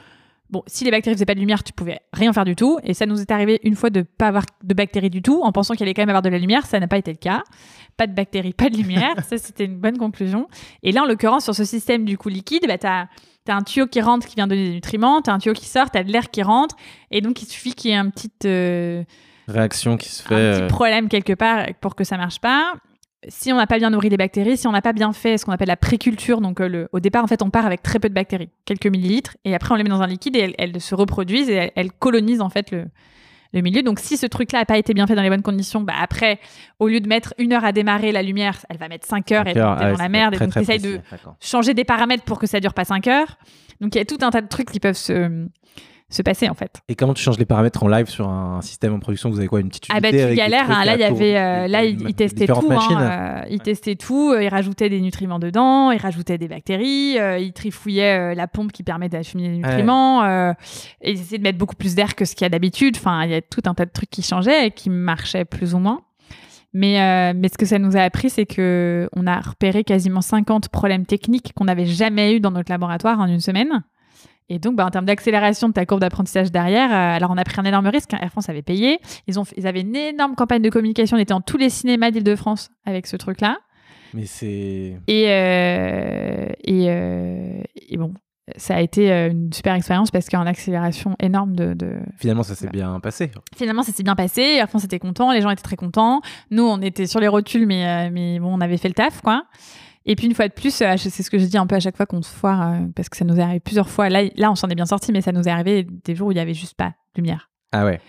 bon, 0.51 0.62
si 0.66 0.85
les 0.85 0.91
bactéries 0.91 1.15
faisaient 1.16 1.27
pas 1.27 1.35
de 1.35 1.41
lumière, 1.41 1.62
tu 1.62 1.73
pouvais 1.73 2.01
rien 2.12 2.33
faire 2.33 2.45
du 2.45 2.57
tout. 2.57 2.79
Et 2.83 2.95
ça 2.95 3.07
nous 3.07 3.20
est 3.20 3.31
arrivé 3.31 3.61
une 3.62 3.77
fois 3.77 3.91
de 3.91 4.03
pas 4.03 4.29
avoir 4.29 4.45
de 4.62 4.75
bactéries 4.75 5.11
du 5.11 5.23
tout, 5.23 5.41
en 5.43 5.53
pensant 5.53 5.75
qu'il 5.75 5.85
allait 5.85 5.95
quand 5.95 6.03
même 6.03 6.09
avoir 6.09 6.23
de 6.23 6.29
la 6.29 6.39
lumière. 6.39 6.66
Ça 6.66 6.81
n'a 6.81 6.89
pas 6.89 6.99
été 6.99 7.11
le 7.11 7.19
cas. 7.19 7.43
Pas 7.97 8.07
de 8.07 8.15
bactéries, 8.15 8.53
pas 8.53 8.70
de 8.70 8.77
lumière. 8.77 9.15
ça, 9.29 9.39
c'était 9.39 9.65
une 9.65 9.79
bonne 9.79 9.99
conclusion. 9.99 10.49
Et 10.83 10.93
là, 10.93 11.03
en 11.03 11.07
l'occurrence, 11.07 11.45
sur 11.45 11.55
ce 11.55 11.65
système 11.65 12.05
du 12.05 12.16
coup 12.19 12.29
liquide, 12.29 12.66
bah, 12.66 12.79
tu 12.79 12.87
as 12.87 13.09
un 13.49 13.62
tuyau 13.62 13.87
qui 13.87 14.01
rentre 14.01 14.27
qui 14.27 14.37
vient 14.37 14.47
donner 14.47 14.69
des 14.69 14.75
nutriments, 14.75 15.23
t'as 15.23 15.33
un 15.33 15.39
tuyau 15.39 15.55
qui 15.55 15.66
sort, 15.66 15.91
t'as 15.91 16.03
de 16.03 16.12
l'air 16.12 16.31
qui 16.31 16.43
rentre, 16.43 16.77
et 17.11 17.23
donc 17.23 17.41
il 17.41 17.47
suffit 17.47 17.73
qu'il 17.73 17.91
y 17.91 17.95
ait 17.95 17.97
un 17.97 18.11
petit, 18.11 18.31
euh, 18.45 19.03
réaction 19.49 19.97
qui 19.97 20.11
se 20.11 20.23
fait. 20.23 20.35
un 20.35 20.53
petit 20.53 20.62
euh, 20.65 20.69
problème 20.69 21.09
quelque 21.09 21.33
part 21.33 21.66
pour 21.81 21.95
que 21.95 22.05
ça 22.05 22.16
marche 22.16 22.41
pas. 22.41 22.75
Si 23.27 23.53
on 23.53 23.57
n'a 23.57 23.66
pas 23.66 23.78
bien 23.78 23.90
nourri 23.90 24.11
les 24.11 24.16
bactéries, 24.16 24.57
si 24.57 24.69
on 24.69 24.73
n'a 24.73 24.82
pas 24.82 24.93
bien 24.93 25.12
fait 25.12 25.39
ce 25.39 25.45
qu'on 25.45 25.51
appelle 25.53 25.69
la 25.69 25.77
préculture, 25.77 26.40
donc 26.40 26.61
euh, 26.61 26.69
le, 26.69 26.89
au 26.93 27.01
départ 27.01 27.24
en 27.24 27.27
fait 27.27 27.43
on 27.43 27.51
part 27.51 27.66
avec 27.66 27.82
très 27.82 27.99
peu 27.99 28.09
de 28.09 28.15
bactéries, 28.15 28.51
quelques 28.65 28.86
millilitres, 28.86 29.36
et 29.45 29.57
après 29.57 29.74
on 29.74 29.77
les 29.77 29.82
met 29.82 29.89
dans 29.89 30.03
un 30.03 30.07
liquide 30.07 30.36
et 30.36 30.40
elles, 30.40 30.55
elles 30.57 30.81
se 30.81 30.95
reproduisent 30.95 31.51
et 31.51 31.55
elles, 31.55 31.73
elles 31.74 31.93
colonisent 31.93 32.40
en 32.40 32.49
fait 32.49 32.70
le, 32.70 32.85
le 33.53 33.61
milieu. 33.61 33.82
Donc 33.82 33.99
si 33.99 34.16
ce 34.16 34.27
truc-là 34.27 34.61
n'a 34.61 34.66
pas 34.66 34.78
été 34.78 34.95
bien 34.95 35.07
fait 35.07 35.15
dans 35.15 35.23
les 35.23 35.31
bonnes 35.31 35.43
conditions, 35.43 35.81
bah 35.81 35.95
après 36.01 36.39
au 36.78 36.89
lieu 36.89 37.01
de 37.01 37.09
mettre 37.09 37.35
une 37.39 37.53
heure 37.53 37.65
à 37.65 37.73
démarrer 37.73 38.12
la 38.12 38.23
lumière, 38.23 38.65
elle 38.69 38.78
va 38.78 38.89
mettre 38.89 39.07
5 39.07 39.32
heures 39.32 39.47
et 39.47 39.59
ah 39.59 39.77
ouais, 39.77 39.93
dans 39.93 39.99
la 39.99 40.09
merde. 40.09 40.35
très, 40.35 40.45
et 40.45 40.47
donc 40.47 40.65
précis, 40.65 40.78
de 40.78 41.01
changer 41.40 41.74
des 41.74 41.85
paramètres 41.85 42.24
pour 42.24 42.39
que 42.39 42.47
ça 42.47 42.61
dure 42.61 42.74
pas 42.74 42.85
5 42.85 43.07
heures. 43.09 43.39
Donc 43.81 43.95
il 43.95 43.99
y 43.99 44.01
a 44.01 44.05
tout 44.05 44.19
un 44.23 44.31
tas 44.31 44.43
de 44.43 44.49
trucs 44.49 44.70
qui 44.70 44.81
peuvent 44.81 44.97
se, 44.97 45.47
se 46.10 46.22
passer 46.22 46.48
en 46.48 46.55
fait. 46.55 46.80
Et 46.89 46.94
comment 46.94 47.12
tu 47.12 47.22
changes 47.22 47.39
les 47.39 47.44
paramètres 47.44 47.82
en 47.82 47.89
live 47.89 48.06
sur 48.06 48.28
un 48.28 48.62
système 48.62 48.94
en 48.94 48.98
production? 48.98 49.28
Vous 49.30 49.39
avez 49.39 49.48
quoi 49.48 49.60
Une 49.60 49.68
petite 49.68 49.86
Ah 49.90 50.01
bah 50.01 50.10
tu 50.10 50.16
galères, 50.35 50.70
hein. 50.70 50.85
là 50.85 50.94
il 50.94 51.01
y 51.01 51.05
avait, 51.05 51.36
euh, 51.36 51.68
là 51.68 51.85
il, 51.85 52.01
il 52.01 52.06
des 52.06 52.12
testait 52.14 52.47
tout, 52.47 52.70
hein, 52.70 53.01
euh, 53.01 53.47
il 53.51 53.60
testait 53.60 53.97
tout, 53.97 54.32
euh, 54.32 54.43
il 54.43 54.48
rajoutait 54.48 54.89
des 54.89 55.01
nutriments 55.01 55.39
dedans, 55.39 55.90
il 55.90 55.98
rajoutait 55.98 56.39
des 56.39 56.48
bactéries, 56.48 57.18
euh, 57.18 57.39
il 57.39 57.52
trifouillait 57.52 58.32
euh, 58.32 58.35
la 58.35 58.48
pompe 58.48 58.72
qui 58.72 58.82
permet 58.82 59.09
d'acheminer 59.10 59.51
les 59.51 59.59
nutriments, 59.59 60.24
euh, 60.24 60.52
et 61.02 61.12
il 61.12 61.20
essayait 61.20 61.39
de 61.39 61.43
mettre 61.43 61.59
beaucoup 61.59 61.76
plus 61.76 61.94
d'air 61.94 62.14
que 62.16 62.24
ce 62.24 62.35
qu'il 62.35 62.44
y 62.44 62.47
a 62.47 62.51
d'habitude, 62.51 62.97
enfin 62.97 63.24
il 63.24 63.30
y 63.30 63.35
a 63.35 63.43
tout 63.43 63.62
un 63.66 63.74
tas 63.74 63.85
de 63.85 63.90
trucs 63.90 64.10
qui 64.10 64.22
changeaient 64.22 64.68
et 64.68 64.70
qui 64.70 64.89
marchaient 64.89 65.44
plus 65.44 65.74
ou 65.74 65.78
moins. 65.78 66.01
Mais, 66.74 67.01
euh, 67.01 67.32
mais 67.35 67.48
ce 67.48 67.56
que 67.56 67.64
ça 67.66 67.78
nous 67.78 67.97
a 67.97 68.01
appris, 68.01 68.28
c'est 68.28 68.44
que 68.44 69.09
on 69.16 69.26
a 69.26 69.40
repéré 69.40 69.85
quasiment 69.85 70.20
50 70.20 70.68
problèmes 70.68 71.06
techniques 71.06 71.52
qu'on 71.55 71.64
n'avait 71.64 71.86
jamais 71.86 72.35
eu 72.36 72.40
dans 72.40 72.51
notre 72.51 72.70
laboratoire 72.70 73.18
en 73.20 73.26
une 73.26 73.40
semaine. 73.40 73.82
Et 74.51 74.59
donc, 74.59 74.77
bah, 74.77 74.87
en 74.87 74.91
termes 74.91 75.05
d'accélération 75.05 75.69
de 75.69 75.75
ta 75.75 75.85
courbe 75.85 76.01
d'apprentissage 76.01 76.51
derrière, 76.51 76.91
euh, 76.91 77.16
alors 77.16 77.31
on 77.31 77.37
a 77.37 77.45
pris 77.45 77.61
un 77.61 77.65
énorme 77.65 77.87
risque. 77.89 78.15
hein. 78.15 78.19
Air 78.23 78.31
France 78.31 78.49
avait 78.49 78.62
payé. 78.62 78.99
Ils, 79.27 79.39
ont, 79.39 79.45
ils 79.57 79.66
avaient 79.66 79.83
une 79.83 79.95
énorme 79.95 80.35
campagne 80.37 80.62
de 80.62 80.70
communication. 80.70 81.16
On 81.16 81.20
était 81.20 81.35
dans 81.35 81.41
tous 81.43 81.59
les 81.59 81.69
cinémas 81.69 82.11
d'Île-de-France 82.11 82.70
avec 82.87 83.07
ce 83.07 83.16
truc-là. 83.16 83.59
Mais 84.15 84.25
c'est. 84.25 84.97
Et, 85.07 85.27
euh, 85.29 86.47
et, 86.65 86.87
euh, 86.89 87.61
et 87.91 87.97
bon, 87.99 88.15
ça 88.57 88.77
a 88.77 88.81
été 88.81 89.11
une 89.29 89.53
super 89.53 89.75
expérience 89.75 90.11
parce 90.11 90.27
une 90.33 90.47
accélération 90.47 91.15
énorme 91.20 91.55
de, 91.55 91.75
de... 91.75 91.97
Finalement, 92.16 92.43
ça 92.43 92.55
s'est 92.55 92.65
Ouais. 92.65 92.73
bien 92.73 92.99
passé. 93.01 93.31
Finalement, 93.55 93.83
ça 93.83 93.93
s'est 93.93 94.03
bien 94.03 94.16
passé. 94.16 94.41
Air 94.41 94.69
France 94.70 94.85
était 94.85 94.99
content, 94.99 95.31
les 95.33 95.43
gens 95.43 95.51
étaient 95.51 95.62
très 95.62 95.77
contents. 95.77 96.23
Nous, 96.51 96.62
on 96.62 96.81
était 96.81 97.07
sur 97.07 97.20
les 97.20 97.29
rotules, 97.29 97.66
mais, 97.66 98.09
mais 98.11 98.39
bon, 98.41 98.55
on 98.57 98.61
avait 98.62 98.79
fait 98.79 98.89
le 98.89 98.95
taf, 98.95 99.20
quoi. 99.20 99.43
Et 100.10 100.16
puis 100.16 100.26
une 100.26 100.35
fois 100.35 100.48
de 100.48 100.52
plus, 100.55 100.80
euh, 100.80 100.97
c'est 100.97 101.22
ce 101.22 101.30
que 101.30 101.39
je 101.39 101.44
dis 101.44 101.56
un 101.59 101.66
peu 101.66 101.76
à 101.76 101.80
chaque 101.80 101.97
fois 101.97 102.06
qu'on 102.06 102.22
se 102.22 102.32
foire, 102.35 102.72
euh, 102.72 102.78
parce 102.97 103.09
que 103.09 103.16
ça 103.16 103.24
nous 103.24 103.36
est 103.39 103.43
arrivé 103.43 103.60
plusieurs 103.60 103.89
fois. 103.90 104.09
Là, 104.09 104.22
là 104.36 104.51
on 104.51 104.55
s'en 104.56 104.68
est 104.68 104.74
bien 104.74 104.86
sorti, 104.86 105.12
mais 105.12 105.20
ça 105.20 105.30
nous 105.32 105.47
est 105.47 105.51
arrivé 105.51 105.86
des 106.05 106.16
jours 106.16 106.28
où 106.28 106.32
il 106.32 106.39
y 106.39 106.40
avait 106.40 106.55
juste 106.55 106.74
pas 106.74 106.89
de 107.14 107.20
lumière. 107.22 107.51
Ah 107.72 107.85
ouais. 107.85 108.01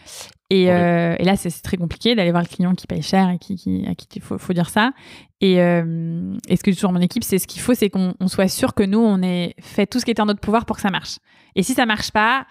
Et, 0.50 0.72
euh, 0.72 1.16
et 1.20 1.24
là, 1.26 1.36
c'est 1.36 1.50
c'est 1.52 1.62
très 1.62 1.76
compliqué 1.78 2.16
d'aller 2.16 2.32
voir 2.32 2.42
le 2.42 2.48
client 2.48 2.74
qui 2.74 2.88
paye 2.88 3.02
cher 3.04 3.30
et 3.30 3.38
qui, 3.38 3.56
qui- 3.56 3.86
à 3.88 3.94
qui 3.94 4.08
il 4.16 4.22
faut, 4.22 4.38
faut 4.40 4.54
dire 4.54 4.70
ça. 4.70 4.94
Et, 5.42 5.62
euh, 5.62 6.34
et 6.48 6.56
ce 6.56 6.64
que 6.64 6.72
je 6.72 6.76
dis 6.76 6.80
toujours 6.80 6.94
mon 6.94 7.02
équipe, 7.02 7.24
c'est 7.24 7.38
ce 7.38 7.46
qu'il 7.46 7.62
faut, 7.62 7.74
c'est 7.76 7.90
qu'on 7.90 8.16
on 8.20 8.28
soit 8.30 8.48
sûr 8.48 8.74
que 8.74 8.82
nous, 8.84 8.98
on 9.00 9.22
ait 9.22 9.54
fait 9.60 9.86
tout 9.86 10.00
ce 10.00 10.06
qui 10.06 10.12
était 10.12 10.22
en 10.22 10.26
notre 10.26 10.40
pouvoir 10.40 10.66
pour 10.66 10.78
que 10.78 10.82
ça 10.82 10.90
marche. 10.90 11.18
Et 11.56 11.62
si 11.64 11.74
ça 11.74 11.86
marche 11.86 12.12
pas, 12.12 12.48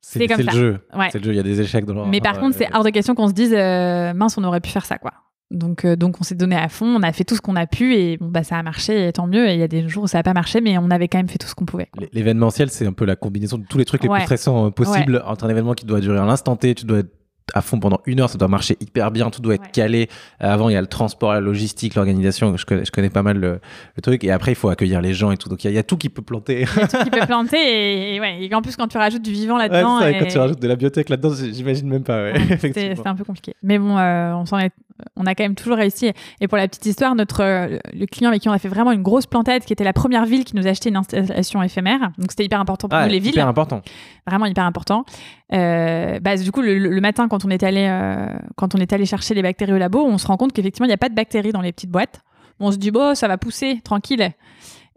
C'est 0.00 0.26
comme 0.26 0.38
le 0.38 0.44
ça. 0.44 0.50
jeu. 0.52 0.80
ouais. 0.96 1.08
C'est 1.12 1.18
le 1.18 1.24
jeu. 1.24 1.32
Il 1.34 1.36
y 1.36 1.40
a 1.40 1.42
des 1.44 1.60
échecs 1.60 1.84
dans 1.84 1.92
le. 2.04 2.10
Mais 2.10 2.20
par 2.22 2.38
contre, 2.40 2.56
c'est 2.56 2.74
hors 2.74 2.82
de 2.84 2.90
question 2.90 3.14
qu'on 3.14 3.28
se 3.28 3.34
dise 3.34 3.52
euh, 3.54 4.12
mince, 4.14 4.36
on 4.38 4.44
aurait 4.44 4.60
pu 4.60 4.70
faire 4.70 4.86
ça, 4.86 4.96
quoi. 4.98 5.12
Donc, 5.50 5.84
euh, 5.86 5.96
donc 5.96 6.20
on 6.20 6.24
s'est 6.24 6.34
donné 6.34 6.56
à 6.56 6.68
fond, 6.68 6.86
on 6.86 7.02
a 7.02 7.10
fait 7.12 7.24
tout 7.24 7.34
ce 7.34 7.40
qu'on 7.40 7.56
a 7.56 7.66
pu 7.66 7.94
et 7.94 8.18
bon, 8.18 8.28
bah, 8.28 8.42
ça 8.42 8.58
a 8.58 8.62
marché, 8.62 9.08
et 9.08 9.12
tant 9.12 9.26
mieux. 9.26 9.48
Et 9.48 9.54
il 9.54 9.60
y 9.60 9.62
a 9.62 9.68
des 9.68 9.88
jours 9.88 10.04
où 10.04 10.06
ça 10.06 10.18
n'a 10.18 10.22
pas 10.22 10.34
marché, 10.34 10.60
mais 10.60 10.76
on 10.78 10.90
avait 10.90 11.08
quand 11.08 11.18
même 11.18 11.28
fait 11.28 11.38
tout 11.38 11.46
ce 11.48 11.54
qu'on 11.54 11.64
pouvait. 11.64 11.88
L'événementiel, 12.12 12.68
c'est 12.70 12.86
un 12.86 12.92
peu 12.92 13.06
la 13.06 13.16
combinaison 13.16 13.56
de 13.58 13.64
tous 13.64 13.78
les 13.78 13.84
trucs 13.86 14.02
les 14.02 14.08
Ouais. 14.10 14.18
plus 14.18 14.24
stressants 14.26 14.66
euh, 14.66 14.70
possibles 14.70 15.22
entre 15.26 15.44
un 15.46 15.48
événement 15.48 15.72
qui 15.74 15.86
doit 15.86 16.00
durer 16.00 16.18
à 16.18 16.24
l'instant 16.26 16.56
T, 16.56 16.74
tu 16.74 16.84
dois 16.84 16.98
être 16.98 17.10
à 17.54 17.62
fond 17.62 17.80
pendant 17.80 18.00
une 18.04 18.20
heure, 18.20 18.28
ça 18.28 18.36
doit 18.36 18.46
marcher 18.48 18.76
hyper 18.78 19.10
bien, 19.10 19.30
tout 19.30 19.40
doit 19.40 19.54
être 19.54 19.62
Ouais. 19.62 19.70
calé. 19.72 20.08
Euh, 20.42 20.52
avant, 20.52 20.68
il 20.68 20.74
y 20.74 20.76
a 20.76 20.82
le 20.82 20.86
transport, 20.86 21.32
la 21.32 21.40
logistique, 21.40 21.94
l'organisation, 21.94 22.54
je 22.58 22.66
connais, 22.66 22.84
je 22.84 22.92
connais 22.92 23.08
pas 23.08 23.22
mal 23.22 23.38
le, 23.38 23.58
le 23.96 24.02
truc. 24.02 24.22
Et 24.24 24.30
après, 24.30 24.52
il 24.52 24.54
faut 24.54 24.68
accueillir 24.68 25.00
les 25.00 25.14
gens 25.14 25.30
et 25.30 25.38
tout. 25.38 25.48
Donc, 25.48 25.64
il 25.64 25.68
y, 25.68 25.68
a- 25.68 25.70
il 25.70 25.76
y 25.76 25.78
a 25.78 25.82
tout 25.82 25.96
qui 25.96 26.10
peut 26.10 26.20
planter. 26.20 26.66
Tout 26.66 26.98
qui 27.04 27.08
peut 27.10 27.20
planter 27.26 27.56
et, 27.56 28.16
et 28.16 28.20
ouais. 28.20 28.44
Et 28.44 28.54
en 28.54 28.60
plus, 28.60 28.76
quand 28.76 28.86
tu 28.88 28.98
rajoutes 28.98 29.22
du 29.22 29.32
vivant 29.32 29.56
Ouais, 29.56 29.66
là-dedans, 29.66 30.02
et 30.06 30.10
et- 30.10 30.18
quand 30.18 30.26
tu 30.26 30.36
rajoutes 30.36 30.60
de 30.60 30.68
la 30.68 30.76
biotech 30.76 31.08
là-dedans, 31.08 31.30
j'imagine 31.50 31.88
même 31.88 32.02
pas. 32.04 32.22
ouais, 32.24 32.32
Ouais, 32.34 32.58
c'était 32.60 32.94
un 33.02 33.14
peu 33.14 33.24
compliqué. 33.24 33.54
Mais 33.62 33.78
bon, 33.78 33.96
euh, 33.96 34.34
on, 34.34 34.44
s'en 34.44 34.58
est, 34.58 34.70
on 35.16 35.26
a 35.26 35.34
quand 35.34 35.44
même 35.44 35.54
toujours 35.54 35.76
réussi. 35.76 36.12
Et 36.40 36.48
pour 36.48 36.58
la 36.58 36.68
petite 36.68 36.86
histoire, 36.86 37.14
notre, 37.14 37.42
le 37.42 38.06
client 38.06 38.30
avec 38.30 38.42
qui 38.42 38.48
on 38.48 38.52
a 38.52 38.58
fait 38.58 38.68
vraiment 38.68 38.92
une 38.92 39.02
grosse 39.02 39.26
plantade, 39.26 39.64
qui 39.64 39.72
était 39.72 39.84
la 39.84 39.92
première 39.92 40.26
ville 40.26 40.44
qui 40.44 40.56
nous 40.56 40.66
a 40.66 40.70
acheté 40.70 40.88
une 40.88 40.96
installation 40.96 41.62
éphémère, 41.62 42.00
donc 42.18 42.30
c'était 42.30 42.44
hyper 42.44 42.60
important 42.60 42.88
pour 42.88 42.98
Ah, 42.98 43.06
nous, 43.06 43.12
les 43.12 43.18
villes, 43.18 43.32
hyper 43.32 43.48
important. 43.48 43.82
vraiment 44.26 44.46
hyper 44.46 44.64
important. 44.64 45.04
Euh, 45.52 46.20
bah, 46.20 46.36
du 46.36 46.52
coup, 46.52 46.62
le, 46.62 46.78
le 46.78 47.00
matin, 47.00 47.28
quand 47.28 47.44
on, 47.44 47.50
est 47.50 47.62
allé, 47.62 47.86
euh, 47.88 48.26
quand 48.56 48.74
on 48.74 48.78
est 48.78 48.92
allé 48.92 49.06
chercher 49.06 49.34
les 49.34 49.42
bactéries 49.42 49.72
au 49.72 49.78
labo, 49.78 50.04
on 50.04 50.18
se 50.18 50.26
rend 50.26 50.36
compte 50.36 50.52
qu'effectivement, 50.52 50.84
il 50.86 50.90
n'y 50.90 50.94
a 50.94 50.98
pas 50.98 51.08
de 51.08 51.14
bactéries 51.14 51.52
dans 51.52 51.62
les 51.62 51.72
petites 51.72 51.90
boîtes. 51.90 52.20
On 52.60 52.72
se 52.72 52.76
dit, 52.76 52.90
bon, 52.90 53.14
ça 53.14 53.28
va 53.28 53.38
pousser, 53.38 53.80
tranquille. 53.84 54.20
Et 54.20 54.32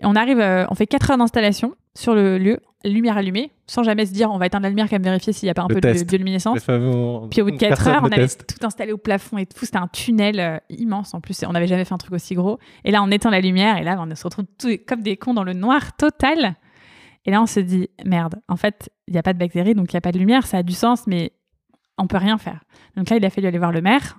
on 0.06 0.16
arrive, 0.16 0.40
euh, 0.40 0.66
on 0.70 0.76
fait 0.76 0.88
4 0.88 1.12
heures 1.12 1.18
d'installation 1.18 1.76
sur 1.96 2.16
le 2.16 2.38
lieu, 2.38 2.60
lumière 2.84 3.18
allumée, 3.18 3.52
sans 3.68 3.84
jamais 3.84 4.06
se 4.06 4.14
dire, 4.14 4.32
on 4.32 4.38
va 4.38 4.48
éteindre 4.48 4.64
la 4.64 4.70
lumière 4.70 4.88
quand 4.90 4.96
même 4.96 5.04
vérifier 5.04 5.34
s'il 5.34 5.48
n'y 5.48 5.52
a 5.52 5.54
pas 5.54 5.62
un 5.64 5.68
Le 5.68 5.76
peu 5.76 5.82
test. 5.82 6.04
de 6.04 6.10
bioluminescence. 6.10 6.60
Puis 7.30 7.42
au 7.42 7.46
bout 7.46 7.52
de 7.52 7.58
4 7.58 7.70
personne 7.70 7.94
heures, 7.94 8.02
on 8.04 8.08
avait 8.08 8.16
teste. 8.24 8.46
tout 8.48 8.66
installé 8.66 8.92
au 8.92 8.98
plafond 8.98 9.38
et 9.38 9.46
tout. 9.46 9.66
C'était 9.66 9.78
un 9.78 9.88
tunnel 9.88 10.40
euh, 10.40 10.58
immense 10.70 11.14
en 11.14 11.22
plus. 11.22 11.44
On 11.48 11.52
n'avait 11.52 11.68
jamais 11.68 11.86
fait 11.86 11.94
un 11.94 11.98
truc 11.98 12.14
aussi 12.14 12.34
gros. 12.36 12.58
Et 12.84 12.92
là, 12.92 13.02
on 13.04 13.12
éteint 13.12 13.30
la 13.32 13.42
lumière 13.42 13.78
et 13.78 13.84
là, 13.84 13.98
on 14.00 14.16
se 14.16 14.24
retrouve 14.24 14.46
tous 14.58 14.78
comme 14.88 15.02
des 15.02 15.18
cons 15.18 15.34
dans 15.34 15.44
le 15.44 15.54
noir 15.54 15.96
total. 15.96 16.56
Et 17.26 17.32
là, 17.32 17.42
on 17.42 17.46
se 17.46 17.60
dit, 17.60 17.90
merde, 18.06 18.36
en 18.48 18.56
fait, 18.56 18.90
il 19.08 19.14
n'y 19.14 19.20
a 19.20 19.24
pas 19.24 19.34
de 19.34 19.38
bactéries, 19.40 19.76
donc 19.76 19.94
il 19.94 19.96
n'y 19.96 20.00
a 20.00 20.02
pas 20.02 20.12
de 20.12 20.18
lumière. 20.20 20.48
Ça 20.48 20.58
a 20.58 20.64
du 20.64 20.74
sens, 20.74 21.06
mais 21.08 21.32
on 21.98 22.08
peut 22.08 22.18
rien 22.18 22.38
faire. 22.38 22.64
Donc 22.98 23.10
là, 23.10 23.18
il 23.18 23.26
a 23.26 23.30
fallu 23.30 23.48
aller 23.48 23.60
voir 23.60 23.72
le 23.72 23.82
maire. 23.82 24.18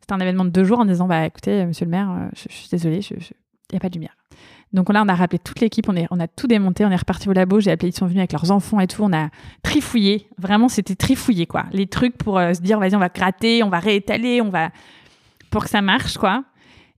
C'était 0.00 0.14
un 0.14 0.20
événement 0.20 0.44
de 0.46 0.50
deux 0.50 0.64
jours 0.64 0.78
en 0.78 0.84
disant, 0.86 1.06
bah 1.06 1.26
écoutez, 1.26 1.66
monsieur 1.66 1.84
le 1.84 1.90
maire, 1.90 2.10
euh, 2.10 2.28
je, 2.34 2.44
je 2.48 2.54
suis 2.54 2.68
désolée, 2.70 3.00
il 3.10 3.18
n'y 3.72 3.76
a 3.76 3.80
pas 3.80 3.88
de 3.90 3.94
lumière. 3.94 4.16
Donc 4.72 4.92
là, 4.92 5.02
on 5.02 5.08
a 5.08 5.14
rappelé 5.14 5.38
toute 5.38 5.60
l'équipe, 5.60 5.88
on, 5.88 6.20
a 6.20 6.28
tout 6.28 6.46
démonté, 6.46 6.84
on 6.84 6.90
est 6.90 6.96
reparti 6.96 7.28
au 7.28 7.32
labo, 7.32 7.58
j'ai 7.58 7.70
appelé, 7.70 7.88
ils 7.88 7.96
sont 7.96 8.06
venus 8.06 8.18
avec 8.18 8.32
leurs 8.32 8.50
enfants 8.50 8.80
et 8.80 8.86
tout, 8.86 9.02
on 9.02 9.12
a 9.14 9.30
trifouillé, 9.62 10.28
vraiment 10.36 10.68
c'était 10.68 10.94
trifouillé 10.94 11.46
quoi, 11.46 11.64
les 11.72 11.86
trucs 11.86 12.18
pour 12.18 12.38
euh, 12.38 12.52
se 12.52 12.60
dire 12.60 12.78
vas-y 12.78 12.94
on 12.94 12.98
va 12.98 13.08
gratter, 13.08 13.62
on 13.62 13.70
va 13.70 13.78
réétaler, 13.78 14.42
on 14.42 14.50
va 14.50 14.70
pour 15.50 15.64
que 15.64 15.70
ça 15.70 15.80
marche 15.80 16.18
quoi. 16.18 16.44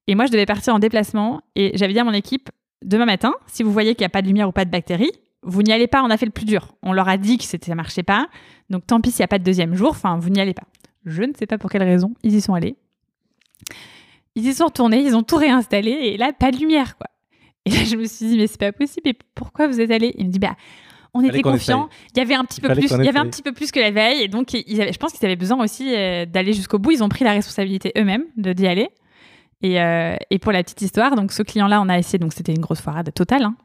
Et 0.08 0.16
moi 0.16 0.26
je 0.26 0.32
devais 0.32 0.46
partir 0.46 0.74
en 0.74 0.80
déplacement 0.80 1.42
et 1.54 1.70
j'avais 1.76 1.92
dit 1.92 2.00
à 2.00 2.04
mon 2.04 2.12
équipe 2.12 2.50
demain 2.82 3.06
matin, 3.06 3.34
si 3.46 3.62
vous 3.62 3.72
voyez 3.72 3.94
qu'il 3.94 4.02
n'y 4.02 4.06
a 4.06 4.10
pas 4.10 4.22
de 4.22 4.26
lumière 4.26 4.48
ou 4.48 4.52
pas 4.52 4.64
de 4.64 4.70
bactéries, 4.70 5.12
vous 5.42 5.62
n'y 5.62 5.72
allez 5.72 5.86
pas, 5.86 6.02
on 6.02 6.10
a 6.10 6.16
fait 6.16 6.26
le 6.26 6.32
plus 6.32 6.44
dur. 6.44 6.74
On 6.82 6.92
leur 6.92 7.08
a 7.08 7.16
dit 7.16 7.38
que 7.38 7.44
ça 7.44 7.74
marchait 7.76 8.02
pas, 8.02 8.28
donc 8.68 8.84
tant 8.86 9.00
pis 9.00 9.12
s'il 9.12 9.20
n'y 9.20 9.26
a 9.26 9.28
pas 9.28 9.38
de 9.38 9.44
deuxième 9.44 9.74
jour, 9.74 9.90
enfin 9.90 10.18
vous 10.18 10.30
n'y 10.30 10.40
allez 10.40 10.54
pas. 10.54 10.66
Je 11.04 11.22
ne 11.22 11.32
sais 11.38 11.46
pas 11.46 11.56
pour 11.56 11.70
quelle 11.70 11.84
raison, 11.84 12.14
ils 12.24 12.34
y 12.34 12.40
sont 12.40 12.54
allés. 12.54 12.76
Ils 14.34 14.46
y 14.46 14.54
sont 14.54 14.66
retournés, 14.66 15.02
ils 15.02 15.14
ont 15.14 15.22
tout 15.22 15.36
réinstallé 15.36 15.90
et 15.90 16.16
là 16.16 16.32
pas 16.32 16.50
de 16.50 16.56
lumière 16.56 16.96
quoi. 16.96 17.06
Et 17.66 17.70
là, 17.70 17.84
je 17.84 17.96
me 17.96 18.04
suis 18.04 18.26
dit, 18.26 18.36
mais 18.36 18.46
c'est 18.46 18.58
pas 18.58 18.72
possible. 18.72 19.08
Et 19.08 19.16
pourquoi 19.34 19.66
vous 19.66 19.80
êtes 19.80 19.90
allé? 19.90 20.14
Il 20.16 20.26
me 20.26 20.32
dit, 20.32 20.38
bah, 20.38 20.56
on 21.12 21.22
était 21.22 21.42
confiants. 21.42 21.88
Il 22.14 22.18
y 22.18 22.22
avait 22.22 22.34
un 22.34 22.44
petit 22.44 22.60
peu 22.60 22.68
plus, 22.68 22.90
il 22.90 23.04
y 23.04 23.08
avait 23.08 23.18
un 23.18 23.26
petit 23.26 23.42
peu 23.42 23.52
plus 23.52 23.70
que 23.72 23.80
la 23.80 23.90
veille, 23.90 24.22
et 24.22 24.28
donc 24.28 24.52
ils 24.54 24.80
avaient, 24.80 24.92
je 24.92 24.98
pense 24.98 25.12
qu'ils 25.12 25.26
avaient 25.26 25.36
besoin 25.36 25.62
aussi 25.62 25.94
euh, 25.94 26.24
d'aller 26.24 26.52
jusqu'au 26.52 26.78
bout. 26.78 26.92
Ils 26.92 27.02
ont 27.02 27.08
pris 27.08 27.24
la 27.24 27.32
responsabilité 27.32 27.92
eux-mêmes 27.98 28.24
de 28.36 28.52
d'y 28.52 28.66
aller. 28.66 28.90
Et, 29.62 29.80
euh, 29.80 30.16
et, 30.30 30.38
pour 30.38 30.52
la 30.52 30.62
petite 30.62 30.80
histoire, 30.80 31.16
donc 31.16 31.32
ce 31.32 31.42
client-là, 31.42 31.82
on 31.82 31.88
a 31.88 31.98
essayé, 31.98 32.18
donc 32.18 32.32
c'était 32.32 32.52
une 32.54 32.60
grosse 32.60 32.80
foirade 32.80 33.12
totale. 33.12 33.42
Hein. 33.42 33.56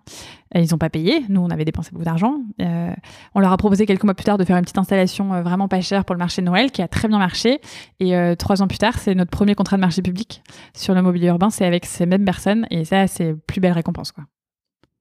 Ils 0.53 0.69
n'ont 0.71 0.77
pas 0.77 0.89
payé, 0.89 1.23
nous 1.29 1.41
on 1.41 1.49
avait 1.49 1.63
dépensé 1.63 1.91
beaucoup 1.91 2.03
d'argent. 2.03 2.39
Euh, 2.61 2.93
on 3.33 3.39
leur 3.39 3.51
a 3.51 3.57
proposé 3.57 3.85
quelques 3.85 4.03
mois 4.03 4.13
plus 4.13 4.25
tard 4.25 4.37
de 4.37 4.43
faire 4.43 4.57
une 4.57 4.63
petite 4.63 4.77
installation 4.77 5.33
euh, 5.33 5.41
vraiment 5.41 5.67
pas 5.67 5.79
chère 5.81 6.03
pour 6.03 6.13
le 6.13 6.19
marché 6.19 6.41
de 6.41 6.47
Noël, 6.47 6.71
qui 6.71 6.81
a 6.81 6.87
très 6.87 7.07
bien 7.07 7.17
marché. 7.17 7.61
Et 7.99 8.13
trois 8.37 8.61
ans 8.61 8.67
plus 8.67 8.77
tard, 8.77 8.97
c'est 8.99 9.15
notre 9.15 9.31
premier 9.31 9.55
contrat 9.55 9.77
de 9.77 9.81
marché 9.81 10.01
public 10.01 10.43
sur 10.73 10.93
le 10.93 11.01
mobilier 11.01 11.27
urbain, 11.27 11.49
c'est 11.49 11.65
avec 11.65 11.85
ces 11.85 12.05
mêmes 12.05 12.25
personnes, 12.25 12.67
et 12.69 12.85
ça, 12.85 13.07
c'est 13.07 13.33
plus 13.33 13.61
belle 13.61 13.73
récompense, 13.73 14.11
quoi. 14.11 14.25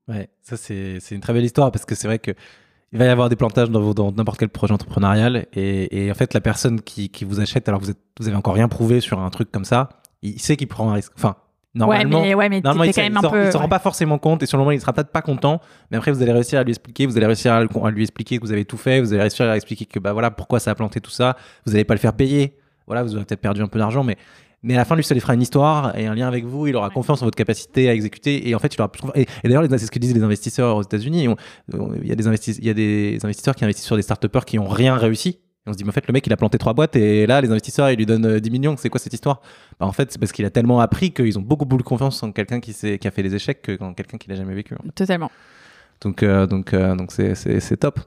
Ouais, 0.06 0.28
ça 0.42 0.56
c'est 0.58 1.00
une 1.12 1.20
très 1.20 1.32
belle 1.32 1.44
histoire 1.44 1.72
parce 1.72 1.86
que 1.86 1.94
c'est 1.94 2.06
vrai 2.06 2.18
que 2.18 2.32
il 2.92 2.98
va 2.98 3.06
y 3.06 3.08
avoir 3.08 3.28
des 3.28 3.36
plantages 3.36 3.70
dans, 3.70 4.12
n'importe 4.12 4.38
quel 4.38 4.50
projet 4.50 4.72
entrepreneurial 4.72 5.46
et, 5.54 6.08
en 6.10 6.14
fait 6.14 6.32
la 6.32 6.40
personne 6.40 6.80
qui, 6.80 7.10
vous 7.24 7.40
achète 7.40 7.68
alors 7.68 7.80
que 7.80 7.86
vous, 7.86 7.90
êtes, 7.90 7.98
vous 8.20 8.32
encore 8.34 8.54
rien 8.54 8.68
prouvé 8.68 9.00
sur 9.00 9.18
un 9.18 9.30
truc 9.30 9.50
comme 9.50 9.64
ça 9.64 9.88
il 10.24 10.40
sait 10.40 10.56
qu'il 10.56 10.68
prend 10.68 10.90
un 10.90 10.94
risque. 10.94 11.12
Enfin, 11.16 11.36
normalement, 11.74 12.20
ouais, 12.20 12.28
mais, 12.28 12.34
ouais, 12.34 12.48
mais 12.48 12.60
normalement 12.60 12.84
il, 12.84 12.94
quand 12.94 13.02
même 13.02 13.16
un 13.16 13.22
peu, 13.22 13.46
il 13.46 13.52
s'en 13.52 13.60
rend 13.60 13.68
pas 13.68 13.78
forcément 13.78 14.18
compte 14.18 14.42
et 14.42 14.46
sur 14.46 14.56
le 14.56 14.62
moment 14.62 14.72
il 14.72 14.80
sera 14.80 14.92
peut-être 14.92 15.12
pas 15.12 15.22
content. 15.22 15.60
Mais 15.90 15.96
après 15.96 16.12
vous 16.12 16.22
allez 16.22 16.32
réussir 16.32 16.59
à 16.59 16.64
lui 16.64 16.70
expliquer, 16.70 17.06
vous 17.06 17.16
allez 17.16 17.26
réussir 17.26 17.52
à, 17.52 17.90
lui 17.90 18.02
expliquer 18.02 18.38
que 18.38 18.42
vous 18.44 18.52
avez 18.52 18.64
tout 18.64 18.76
fait, 18.76 19.01
vous 19.01 19.12
allez 19.12 19.22
réussir 19.22 19.46
à 19.46 19.56
expliquer 19.56 19.84
que 19.84 19.98
bah 19.98 20.12
voilà 20.12 20.30
pourquoi 20.30 20.60
ça 20.60 20.70
a 20.70 20.74
planté 20.74 21.01
tout 21.01 21.10
ça. 21.10 21.36
Vous 21.66 21.72
n'allez 21.72 21.84
pas 21.84 21.94
le 21.94 22.01
faire 22.01 22.14
payer. 22.14 22.56
Voilà, 22.86 23.02
vous 23.02 23.14
aurez 23.16 23.24
peut-être 23.24 23.40
perdu 23.40 23.62
un 23.62 23.68
peu 23.68 23.78
d'argent, 23.78 24.05
mais 24.05 24.16
mais 24.64 24.74
à 24.74 24.78
la 24.78 24.86
fin, 24.86 24.96
lui, 24.96 25.05
ça 25.05 25.12
lui 25.12 25.20
fera 25.20 25.34
une 25.34 25.42
histoire 25.42 25.96
et 25.96 26.06
un 26.06 26.14
lien 26.14 26.26
avec 26.26 26.46
vous. 26.46 26.66
Il 26.66 26.74
aura 26.74 26.88
confiance 26.88 27.20
en 27.20 27.26
votre 27.26 27.36
capacité 27.36 27.90
à 27.90 27.94
exécuter. 27.94 28.48
Et 28.48 28.55
en 28.55 28.59
fait, 28.59 28.74
il 28.74 28.80
aura 28.80 28.90
plus 28.90 29.02
Et, 29.14 29.26
et 29.42 29.48
d'ailleurs, 29.48 29.62
c'est 29.68 29.78
ce 29.78 29.90
que 29.90 29.98
disent 29.98 30.14
les 30.14 30.22
investisseurs 30.22 30.76
aux 30.76 30.82
États-Unis. 30.82 31.28
Il 31.74 32.09
y, 32.09 32.12
a 32.12 32.14
des 32.14 32.26
il 32.59 32.64
y 32.64 32.70
a 32.70 32.74
des 32.74 33.18
investisseurs 33.22 33.55
qui 33.55 33.64
investissent 33.64 33.84
sur 33.84 33.96
des 33.96 34.02
start 34.02 34.26
qui 34.46 34.59
ont 34.59 34.66
rien 34.66 34.96
réussi 34.96 35.38
on 35.66 35.72
se 35.72 35.78
dit, 35.78 35.84
mais 35.84 35.90
en 35.90 35.92
fait, 35.92 36.06
le 36.06 36.12
mec, 36.12 36.26
il 36.26 36.32
a 36.32 36.36
planté 36.36 36.58
trois 36.58 36.74
boîtes 36.74 36.94
et 36.96 37.26
là, 37.26 37.40
les 37.40 37.50
investisseurs, 37.50 37.90
ils 37.90 37.96
lui 37.96 38.04
donnent 38.04 38.38
10 38.38 38.48
euh, 38.48 38.52
millions. 38.52 38.76
C'est 38.76 38.90
quoi 38.90 39.00
cette 39.00 39.14
histoire? 39.14 39.40
Bah, 39.80 39.86
En 39.86 39.92
fait, 39.92 40.12
c'est 40.12 40.18
parce 40.18 40.32
qu'il 40.32 40.44
a 40.44 40.50
tellement 40.50 40.80
appris 40.80 41.12
qu'ils 41.12 41.38
ont 41.38 41.42
beaucoup, 41.42 41.64
de 41.64 41.82
confiance 41.82 42.22
en 42.22 42.32
quelqu'un 42.32 42.60
qui, 42.60 42.74
qui 42.74 43.08
a 43.08 43.10
fait 43.10 43.22
des 43.22 43.34
échecs 43.34 43.62
que 43.62 43.82
en 43.82 43.94
quelqu'un 43.94 44.18
qui 44.18 44.28
l'a 44.28 44.36
jamais 44.36 44.54
vécu. 44.54 44.74
Totalement. 44.94 45.30
Donc, 46.02 46.22
euh, 46.22 46.46
donc, 46.46 46.74
euh, 46.74 46.94
donc 46.94 47.12
c'est 47.12 47.76
top. 47.78 48.00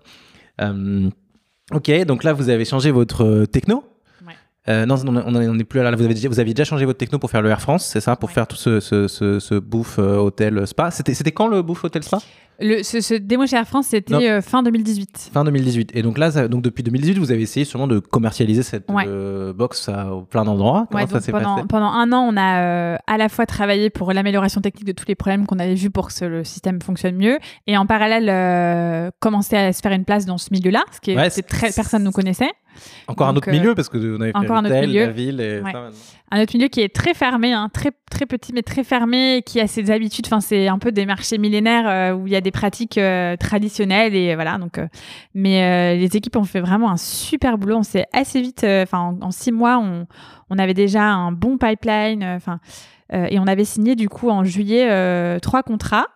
ok, 0.60 2.06
donc 2.06 2.24
là, 2.24 2.34
vous 2.34 2.50
avez 2.50 2.66
changé 2.66 2.92
votre 2.92 3.46
techno. 3.46 3.84
Euh, 4.70 4.86
non, 4.86 4.96
on 5.08 5.54
n'est 5.54 5.64
plus 5.64 5.82
là. 5.82 5.96
Vous, 5.96 6.04
avez, 6.04 6.28
vous 6.28 6.40
aviez 6.42 6.54
déjà 6.54 6.66
changé 6.66 6.84
votre 6.84 6.98
techno 6.98 7.20
pour 7.20 7.32
faire 7.32 7.42
le 7.42 7.50
Air 7.50 7.62
France, 7.62 7.86
c'est 7.86 8.02
ça? 8.02 8.18
Pour 8.18 8.32
faire 8.32 8.46
tout 8.48 8.58
ce, 8.58 8.82
ce, 8.82 9.08
ce, 9.08 9.60
bouffe 9.60 9.98
hôtel 9.98 10.68
spa. 10.68 10.92
C'était 10.92 11.32
quand 11.32 11.48
le 11.48 11.62
bouffe 11.62 11.86
hôtel 11.86 12.04
spa? 12.04 12.18
Le, 12.60 12.82
ce, 12.84 13.14
démo 13.14 13.46
chez 13.46 13.56
Air 13.56 13.68
France, 13.68 13.88
c'était 13.88 14.30
euh, 14.30 14.42
fin 14.42 14.64
2018. 14.64 15.30
Fin 15.32 15.44
2018. 15.44 15.92
Et 15.94 16.02
donc 16.02 16.18
là, 16.18 16.48
donc 16.48 16.64
depuis 16.64 16.84
2018, 16.84 17.20
vous 17.20 17.32
avez 17.32 17.42
essayé 17.42 17.66
sûrement 17.66 17.88
de 17.88 18.00
commercialiser 18.00 18.64
cette 18.64 18.90
euh, 18.90 19.54
box 19.54 19.90
à, 19.90 20.10
plein 20.30 20.44
d'endroits. 20.44 20.88
Comment 20.92 21.08
ça 21.08 21.22
s'est 21.22 21.32
passé 21.32 21.46
Pendant 21.70 21.92
un 21.92 22.12
an, 22.14 22.28
on 22.28 22.36
a 22.36 22.62
euh, 22.62 22.98
à 23.06 23.18
la 23.18 23.30
fois 23.30 23.46
travaillé 23.46 23.90
pour 23.90 24.12
l'amélioration 24.12 24.62
technique 24.62 24.86
de 24.86 24.92
tous 24.92 25.06
les 25.08 25.16
problèmes 25.16 25.46
qu'on 25.46 25.60
avait 25.60 25.76
vus 25.76 25.92
pour 25.92 26.08
que 26.08 26.26
le 26.26 26.44
système 26.44 26.82
fonctionne 26.82 27.16
mieux, 27.16 27.38
et 27.68 27.78
en 27.78 27.86
parallèle, 27.86 29.12
commencer 29.20 29.56
à 29.56 29.74
se 29.74 29.82
faire 29.82 29.92
une 29.92 30.06
place 30.06 30.26
dans 30.26 30.38
ce 30.38 30.50
milieu-là, 30.52 30.84
ce 30.92 31.00
qui 31.00 31.12
est, 31.12 31.48
très 31.48 31.72
personne 31.72 32.04
nous 32.04 32.12
connaissait. 32.12 32.52
Encore 33.08 33.28
un 33.28 33.36
autre 33.36 33.50
milieu 33.50 33.76
parce 33.76 33.90
que 33.90 33.98
vous 33.98 34.22
avez 34.22 34.32
fait 34.32 34.38
encore 34.38 34.58
un 34.58 34.66
autre 34.66 34.82
milieu. 34.82 35.06
la 35.06 35.12
ville 35.12 35.42
et 35.42 35.62
ça 35.62 35.90
un 36.30 36.42
autre 36.42 36.56
milieu 36.56 36.68
qui 36.68 36.82
est 36.82 36.94
très 36.94 37.14
fermé, 37.14 37.54
hein, 37.54 37.70
très 37.72 37.92
très 38.12 38.26
petit 38.26 38.52
mais 38.52 38.62
très 38.62 38.84
fermé, 38.84 39.44
qui 39.46 39.62
a 39.62 39.68
ses 39.68 39.92
habitudes. 39.92 40.26
Enfin, 40.28 40.42
c'est 40.42 40.68
un 40.68 40.78
peu 40.78 40.92
des 40.92 41.06
marchés 41.06 41.38
millénaires 41.38 41.88
euh, 41.88 42.14
où 42.14 42.28
il 42.28 42.34
y 42.34 42.36
a 42.36 42.42
des 42.42 42.52
pratiques 42.52 42.98
euh, 42.98 43.38
traditionnelles 43.38 44.14
et 44.14 44.36
voilà. 44.36 44.58
Donc, 44.58 44.78
euh, 44.78 44.88
mais 45.34 45.98
les 45.98 46.18
équipes 46.18 46.36
ont 46.36 46.44
fait 46.44 46.60
vraiment 46.60 46.92
un 46.92 46.98
super 46.98 47.58
boulot. 47.58 47.78
On 47.78 47.84
s'est 47.84 48.08
assez 48.12 48.42
vite, 48.42 48.66
en, 48.92 49.32
six 49.32 49.52
mois, 49.52 49.78
on, 49.78 50.06
on, 50.50 50.58
avait 50.58 50.74
déjà 50.74 51.04
un 51.04 51.32
bon 51.32 51.58
pipeline. 51.58 52.24
Enfin, 52.24 52.60
et 53.14 53.40
on 53.40 53.48
avait 53.48 53.64
signé 53.64 53.96
du 53.96 54.10
coup 54.10 54.30
en 54.30 54.44
juillet 54.44 55.40
trois 55.40 55.64
contrats 55.64 56.08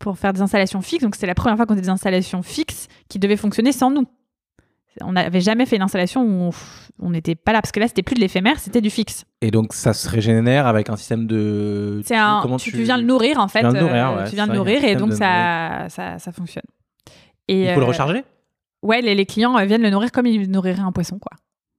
pour 0.00 0.18
faire 0.18 0.32
des 0.32 0.42
installations 0.42 0.80
fixes. 0.80 1.04
Donc, 1.04 1.14
c'est 1.14 1.26
la 1.26 1.34
première 1.34 1.56
fois 1.56 1.66
qu'on 1.66 1.76
a 1.76 1.80
des 1.80 1.88
installations 1.88 2.42
fixes 2.42 2.88
qui 3.08 3.20
devaient 3.20 3.36
fonctionner 3.36 3.70
sans 3.70 3.90
nous. 3.90 4.06
On 5.00 5.12
n'avait 5.12 5.40
jamais 5.40 5.64
fait 5.66 5.76
une 5.76 5.82
installation 5.82 6.22
où 6.22 6.50
on 6.98 7.10
n'était 7.10 7.34
pas 7.34 7.52
là, 7.52 7.62
parce 7.62 7.72
que 7.72 7.80
là, 7.80 7.88
c'était 7.88 8.02
plus 8.02 8.14
de 8.14 8.20
l'éphémère, 8.20 8.58
c'était 8.58 8.80
du 8.80 8.90
fixe. 8.90 9.24
Et 9.40 9.50
donc, 9.50 9.72
ça 9.72 9.94
se 9.94 10.08
régénère 10.08 10.66
avec 10.66 10.90
un 10.90 10.96
système 10.96 11.26
de. 11.26 12.02
C'est 12.04 12.16
un... 12.16 12.42
tu, 12.58 12.70
tu... 12.70 12.82
viens 12.82 12.98
le 12.98 13.04
nourrir, 13.04 13.38
en 13.38 13.48
fait. 13.48 13.60
Tu 13.60 13.70
viens 13.70 13.72
le 13.72 13.80
nourrir, 13.80 14.10
euh, 14.10 14.24
tu 14.26 14.34
viens 14.34 14.46
le 14.46 14.54
nourrir 14.54 14.84
et 14.84 14.96
donc 14.96 15.12
ça, 15.12 15.86
ça, 15.88 16.18
ça, 16.18 16.32
fonctionne. 16.32 16.64
Et, 17.48 17.62
Il 17.64 17.74
faut 17.74 17.80
le 17.80 17.86
euh, 17.86 17.88
recharger? 17.88 18.24
Ouais, 18.82 19.00
les, 19.00 19.14
les, 19.14 19.26
clients 19.26 19.56
euh, 19.56 19.64
viennent 19.64 19.82
le 19.82 19.90
nourrir 19.90 20.10
comme 20.12 20.26
ils 20.26 20.50
nourriraient 20.50 20.80
un 20.80 20.92
poisson, 20.92 21.18
quoi. 21.18 21.32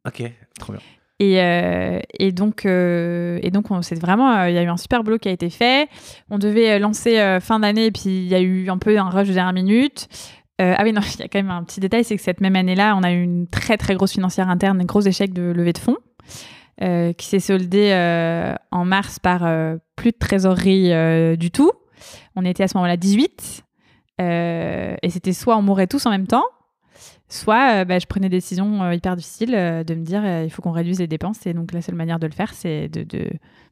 Ok, 0.07 0.23
trop 0.59 0.73
bien. 0.73 0.81
Et, 1.19 1.39
euh, 1.41 1.99
et, 2.19 2.31
donc, 2.31 2.65
euh, 2.65 3.39
et 3.43 3.51
donc, 3.51 3.67
c'est 3.81 3.99
vraiment, 3.99 4.45
il 4.45 4.55
y 4.55 4.57
a 4.57 4.63
eu 4.63 4.67
un 4.67 4.77
super 4.77 5.03
boulot 5.03 5.19
qui 5.19 5.29
a 5.29 5.31
été 5.31 5.49
fait. 5.49 5.87
On 6.29 6.37
devait 6.37 6.79
lancer 6.79 7.39
fin 7.41 7.59
d'année, 7.59 7.85
et 7.85 7.91
puis 7.91 8.09
il 8.09 8.27
y 8.27 8.35
a 8.35 8.41
eu 8.41 8.69
un 8.69 8.77
peu 8.77 8.97
un 8.97 9.09
rush 9.09 9.27
de 9.27 9.33
dernière 9.33 9.53
minute. 9.53 10.07
Euh, 10.61 10.75
ah 10.77 10.83
oui, 10.83 10.93
non, 10.93 11.01
il 11.15 11.19
y 11.19 11.23
a 11.23 11.27
quand 11.27 11.39
même 11.39 11.51
un 11.51 11.63
petit 11.63 11.79
détail, 11.79 12.03
c'est 12.03 12.15
que 12.15 12.21
cette 12.21 12.41
même 12.41 12.55
année-là, 12.55 12.95
on 12.95 13.03
a 13.03 13.11
eu 13.11 13.21
une 13.21 13.47
très 13.47 13.77
très 13.77 13.95
grosse 13.95 14.13
financière 14.13 14.49
interne, 14.49 14.81
un 14.81 14.85
gros 14.85 15.01
échec 15.01 15.33
de 15.33 15.43
levée 15.43 15.73
de 15.73 15.77
fonds, 15.79 15.97
euh, 16.81 17.13
qui 17.13 17.27
s'est 17.27 17.39
soldé 17.39 17.91
euh, 17.91 18.53
en 18.71 18.85
mars 18.85 19.19
par 19.19 19.41
plus 19.95 20.11
de 20.11 20.17
trésorerie 20.17 21.37
du 21.37 21.51
tout. 21.51 21.71
On 22.35 22.45
était 22.45 22.63
à 22.63 22.67
ce 22.67 22.77
moment-là 22.77 22.97
18, 22.97 23.63
et 24.19 25.09
c'était 25.09 25.33
soit 25.33 25.57
on 25.57 25.61
mourait 25.61 25.87
tous 25.87 26.05
en 26.05 26.11
même 26.11 26.27
temps, 26.27 26.45
soit 27.29 27.85
bah, 27.85 27.99
je 27.99 28.05
prenais 28.05 28.29
des 28.29 28.37
décisions 28.37 28.91
hyper 28.91 29.15
difficiles 29.15 29.51
de 29.51 29.95
me 29.95 30.03
dire 30.03 30.23
il 30.43 30.49
faut 30.49 30.61
qu'on 30.61 30.71
réduise 30.71 30.99
les 30.99 31.07
dépenses, 31.07 31.45
et 31.47 31.53
donc 31.53 31.71
la 31.73 31.81
seule 31.81 31.95
manière 31.95 32.19
de 32.19 32.27
le 32.27 32.33
faire, 32.33 32.53
c'est 32.53 32.89
de, 32.89 33.03
de, 33.03 33.29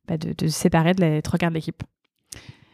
bah, 0.08 0.18
de, 0.18 0.34
de, 0.34 0.48
séparer 0.48 0.94
de 0.94 1.02
les 1.02 1.22
trois 1.22 1.38
quarts 1.38 1.52
de 1.52 1.56
l'équipe 1.56 1.84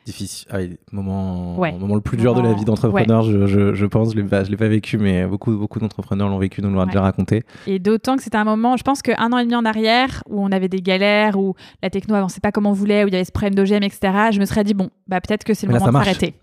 difficile. 0.08 0.48
Ah, 0.50 0.60
moment, 0.92 1.56
moment 1.56 1.96
le 1.96 2.02
plus 2.02 2.18
dur 2.18 2.34
de 2.34 2.42
la 2.42 2.54
vie 2.54 2.64
d'entrepreneur, 2.64 3.24
je, 3.24 3.46
je, 3.46 3.74
je, 3.74 3.86
pense. 3.86 4.14
Je 4.14 4.20
ne 4.20 4.50
l'ai 4.50 4.58
pas 4.58 4.68
vécu, 4.68 4.98
mais 4.98 5.28
beaucoup, 5.28 5.52
beaucoup 5.52 5.80
d'entrepreneurs 5.80 6.30
l'ont 6.30 6.38
vécu, 6.38 6.62
nous 6.62 6.70
l'ont 6.70 6.86
déjà 6.86 7.02
raconté. 7.02 7.44
Et 7.68 7.78
d'autant 7.78 8.16
que 8.16 8.24
c'était 8.24 8.38
un 8.38 8.46
moment, 8.46 8.78
je 8.78 8.84
pense 8.84 9.02
qu'un 9.02 9.32
an 9.34 9.38
et 9.38 9.44
demi 9.44 9.56
en 9.56 9.66
arrière, 9.66 10.24
où 10.30 10.42
on 10.42 10.52
avait 10.52 10.70
des 10.70 10.82
galères, 10.82 11.38
où 11.38 11.56
la 11.84 11.90
techno 11.90 12.16
avançait 12.16 12.40
pas 12.40 12.52
comme 12.52 12.66
on 12.66 12.72
voulait, 12.72 13.04
où 13.04 13.08
il 13.08 13.14
y 13.14 13.16
avait 13.18 13.26
ce 13.26 13.32
problème 13.32 13.56
d'OGM, 13.56 13.84
etc., 13.84 14.30
je 14.32 14.40
me 14.40 14.46
serais 14.46 14.64
dit, 14.64 14.74
bon, 14.74 14.90
bah, 15.08 15.20
peut-être 15.20 15.44
que 15.44 15.54
c'est 15.54 15.68
le 15.68 15.74
moment 15.74 15.88
de 15.88 15.92
s'arrêter. 15.92 16.36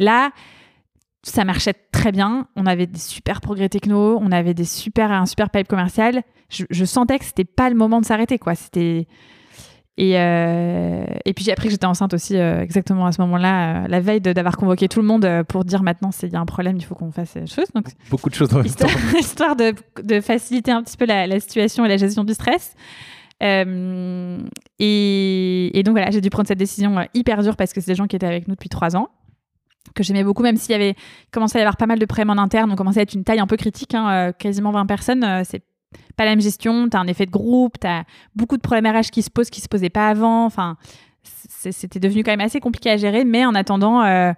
Là, 0.00 0.30
ça 1.22 1.44
marchait 1.44 1.74
très 1.92 2.10
bien. 2.12 2.48
On 2.56 2.66
avait 2.66 2.86
des 2.86 2.98
super 2.98 3.40
progrès 3.40 3.68
techno, 3.68 4.18
on 4.20 4.32
avait 4.32 4.54
des 4.54 4.64
super, 4.64 5.12
un 5.12 5.26
super 5.26 5.50
pipe 5.50 5.68
commercial. 5.68 6.22
Je, 6.48 6.64
je 6.70 6.84
sentais 6.84 7.18
que 7.18 7.24
c'était 7.24 7.44
pas 7.44 7.70
le 7.70 7.76
moment 7.76 8.00
de 8.00 8.06
s'arrêter, 8.06 8.38
quoi. 8.38 8.54
C'était 8.54 9.06
et, 9.98 10.20
euh, 10.20 11.06
et 11.24 11.32
puis 11.32 11.42
j'ai 11.44 11.52
appris 11.52 11.68
que 11.68 11.70
j'étais 11.70 11.86
enceinte 11.86 12.12
aussi 12.12 12.36
euh, 12.36 12.60
exactement 12.60 13.06
à 13.06 13.12
ce 13.12 13.20
moment-là, 13.22 13.84
euh, 13.84 13.88
la 13.88 14.00
veille 14.00 14.20
d'avoir 14.20 14.58
convoqué 14.58 14.88
tout 14.88 15.00
le 15.00 15.06
monde 15.06 15.26
pour 15.48 15.64
dire 15.64 15.82
maintenant 15.82 16.10
s'il 16.10 16.30
y 16.30 16.36
a 16.36 16.40
un 16.40 16.44
problème, 16.44 16.76
il 16.76 16.84
faut 16.84 16.94
qu'on 16.94 17.10
fasse 17.10 17.34
des 17.34 17.46
choses. 17.46 17.68
Donc, 17.74 17.86
Beaucoup 18.10 18.28
de 18.28 18.34
choses 18.34 18.52
en 18.52 18.58
même 18.58 18.66
histoire, 18.66 18.92
temps. 18.92 18.98
histoire 19.18 19.56
de, 19.56 19.74
de, 20.02 20.20
faciliter 20.20 20.70
un 20.70 20.82
petit 20.82 20.98
peu 20.98 21.06
la, 21.06 21.26
la, 21.26 21.40
situation 21.40 21.86
et 21.86 21.88
la 21.88 21.96
gestion 21.96 22.24
du 22.24 22.34
stress. 22.34 22.74
Et, 23.40 23.64
et, 24.78 25.82
donc 25.82 25.92
voilà, 25.92 26.10
j'ai 26.10 26.20
dû 26.20 26.28
prendre 26.30 26.48
cette 26.48 26.58
décision 26.58 27.06
hyper 27.14 27.42
dure 27.42 27.56
parce 27.56 27.72
que 27.72 27.80
c'est 27.80 27.90
des 27.92 27.94
gens 27.94 28.06
qui 28.06 28.16
étaient 28.16 28.26
avec 28.26 28.48
nous 28.48 28.54
depuis 28.54 28.68
trois 28.68 28.96
ans 28.96 29.08
que 29.94 30.02
j'aimais 30.02 30.24
beaucoup, 30.24 30.42
même 30.42 30.56
s'il 30.56 30.72
y 30.72 30.74
avait 30.74 30.94
commencé 31.30 31.56
à 31.56 31.60
y 31.60 31.62
avoir 31.62 31.76
pas 31.76 31.86
mal 31.86 31.98
de 31.98 32.04
problèmes 32.04 32.30
en 32.30 32.42
interne, 32.42 32.70
on 32.72 32.76
commençait 32.76 33.00
à 33.00 33.02
être 33.04 33.14
une 33.14 33.24
taille 33.24 33.38
un 33.38 33.46
peu 33.46 33.56
critique, 33.56 33.94
hein, 33.94 34.32
quasiment 34.32 34.72
20 34.72 34.84
personnes, 34.84 35.44
c'est 35.44 35.62
pas 36.16 36.24
la 36.24 36.30
même 36.30 36.40
gestion, 36.40 36.88
tu 36.88 36.96
as 36.96 37.00
un 37.00 37.06
effet 37.06 37.26
de 37.26 37.30
groupe, 37.30 37.78
tu 37.80 37.86
as 37.86 38.04
beaucoup 38.34 38.56
de 38.56 38.62
problèmes 38.62 38.86
RH 38.86 39.10
qui 39.12 39.22
se 39.22 39.30
posent 39.30 39.50
qui 39.50 39.60
se 39.60 39.68
posaient 39.68 39.90
pas 39.90 40.08
avant. 40.08 40.44
Enfin, 40.44 40.76
c'était 41.48 42.00
devenu 42.00 42.22
quand 42.22 42.32
même 42.32 42.40
assez 42.40 42.60
compliqué 42.60 42.90
à 42.90 42.96
gérer, 42.96 43.24
mais 43.24 43.44
en 43.44 43.54
attendant, 43.54 44.02
euh, 44.02 44.32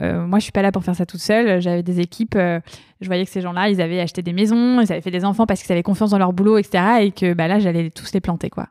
euh, 0.00 0.26
moi 0.26 0.38
je 0.38 0.44
suis 0.44 0.52
pas 0.52 0.62
là 0.62 0.72
pour 0.72 0.84
faire 0.84 0.96
ça 0.96 1.06
toute 1.06 1.20
seule. 1.20 1.60
J'avais 1.60 1.82
des 1.82 2.00
équipes, 2.00 2.36
euh, 2.36 2.60
je 3.00 3.06
voyais 3.06 3.24
que 3.24 3.30
ces 3.30 3.40
gens-là, 3.40 3.68
ils 3.68 3.80
avaient 3.80 4.00
acheté 4.00 4.22
des 4.22 4.32
maisons, 4.32 4.80
ils 4.80 4.90
avaient 4.92 5.00
fait 5.00 5.10
des 5.10 5.24
enfants 5.24 5.46
parce 5.46 5.62
qu'ils 5.62 5.72
avaient 5.72 5.82
confiance 5.82 6.10
dans 6.10 6.18
leur 6.18 6.32
boulot, 6.32 6.58
etc. 6.58 6.84
Et 7.00 7.10
que 7.10 7.34
bah, 7.34 7.48
là, 7.48 7.58
j'allais 7.58 7.90
tous 7.90 8.12
les 8.12 8.20
planter, 8.20 8.50
quoi. 8.50 8.68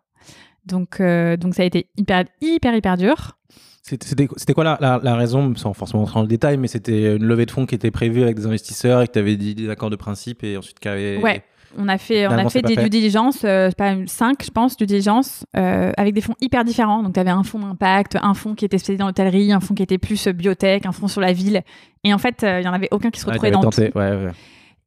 Donc, 0.65 1.01
donc 1.01 1.55
ça 1.55 1.63
a 1.63 1.65
été 1.65 1.87
hyper, 1.97 2.25
hyper, 2.41 2.75
hyper 2.75 2.97
dur. 2.97 3.37
C'était 3.81 4.53
quoi 4.53 4.63
la, 4.63 4.77
la, 4.79 4.99
la, 5.01 5.15
raison, 5.15 5.55
sans 5.55 5.73
forcément 5.73 6.03
entrer 6.03 6.15
dans 6.15 6.21
le 6.21 6.27
détail, 6.27 6.57
mais 6.57 6.67
c'était 6.67 7.15
une 7.15 7.23
levée 7.23 7.47
de 7.47 7.51
fonds 7.51 7.65
qui 7.65 7.73
était 7.73 7.89
prévue 7.89 8.21
avec 8.21 8.35
des 8.35 8.45
investisseurs 8.45 9.01
et 9.01 9.07
que 9.07 9.13
tu 9.13 9.19
avais 9.19 9.35
dit 9.35 9.55
des 9.55 9.67
accords 9.69 9.89
de 9.89 9.95
principe 9.95 10.43
et 10.43 10.57
ensuite 10.57 10.77
qu'il 10.79 10.91
avait... 10.91 11.17
Ouais. 11.17 11.43
On 11.77 11.87
a 11.87 11.97
fait, 11.97 12.27
on 12.27 12.31
a 12.31 12.49
fait 12.49 12.61
des 12.61 12.75
due 12.75 12.89
diligence, 12.89 13.41
euh, 13.43 13.69
pas 13.77 13.95
cinq, 14.07 14.43
je 14.43 14.49
pense, 14.49 14.75
due 14.75 14.85
diligence, 14.85 15.45
euh, 15.55 15.91
avec 15.97 16.13
des 16.13 16.21
fonds 16.21 16.35
hyper 16.41 16.63
différents. 16.63 17.03
Donc, 17.03 17.13
tu 17.13 17.19
avais 17.19 17.29
un 17.29 17.43
fonds 17.43 17.59
d'impact, 17.59 18.17
un 18.21 18.33
fonds 18.33 18.55
qui 18.55 18.65
était 18.65 18.77
spécialisé 18.77 18.99
dans 18.99 19.07
l'hôtellerie, 19.07 19.51
un 19.51 19.59
fonds 19.59 19.75
qui 19.75 19.83
était 19.83 19.97
plus 19.97 20.27
biotech, 20.27 20.85
un 20.85 20.91
fonds 20.91 21.07
sur 21.07 21.21
la 21.21 21.33
ville. 21.33 21.61
Et 22.03 22.13
en 22.13 22.17
fait, 22.17 22.43
il 22.43 22.65
y 22.65 22.67
en 22.67 22.73
avait 22.73 22.89
aucun 22.91 23.11
qui 23.11 23.19
se 23.19 23.25
retrouvait 23.25 23.51
dans 23.51 23.61
tenté, 23.61 23.91
tout. 23.91 23.97
Ouais, 23.97 24.11
ouais. 24.11 24.31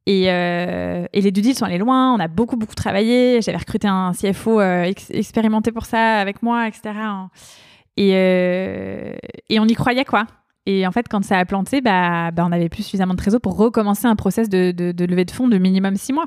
Et, 0.05 0.25
euh, 0.29 1.05
et, 1.13 1.21
les 1.21 1.31
due 1.31 1.41
deals 1.41 1.55
sont 1.55 1.65
allés 1.65 1.77
loin. 1.77 2.13
On 2.13 2.19
a 2.19 2.27
beaucoup, 2.27 2.57
beaucoup 2.57 2.75
travaillé. 2.75 3.41
J'avais 3.41 3.57
recruté 3.57 3.87
un 3.87 4.11
CFO 4.11 4.59
euh, 4.59 4.91
expérimenté 5.09 5.71
pour 5.71 5.85
ça 5.85 6.17
avec 6.17 6.43
moi, 6.43 6.67
etc. 6.67 6.91
Et, 7.95 8.11
euh, 8.13 9.13
et 9.49 9.59
on 9.59 9.65
y 9.65 9.73
croyait, 9.75 10.03
quoi. 10.03 10.25
Et 10.65 10.85
en 10.87 10.91
fait, 10.91 11.07
quand 11.09 11.23
ça 11.23 11.37
a 11.37 11.45
planté, 11.45 11.81
bah, 11.81 12.31
bah 12.31 12.43
on 12.45 12.49
n'avait 12.49 12.69
plus 12.69 12.83
suffisamment 12.83 13.13
de 13.13 13.17
trésor 13.17 13.39
pour 13.39 13.57
recommencer 13.57 14.07
un 14.07 14.15
process 14.15 14.49
de, 14.49 14.71
de, 14.71 14.91
de 14.91 15.05
levée 15.05 15.25
de 15.25 15.31
fonds 15.31 15.47
de 15.47 15.57
minimum 15.57 15.95
six 15.95 16.13
mois. 16.13 16.25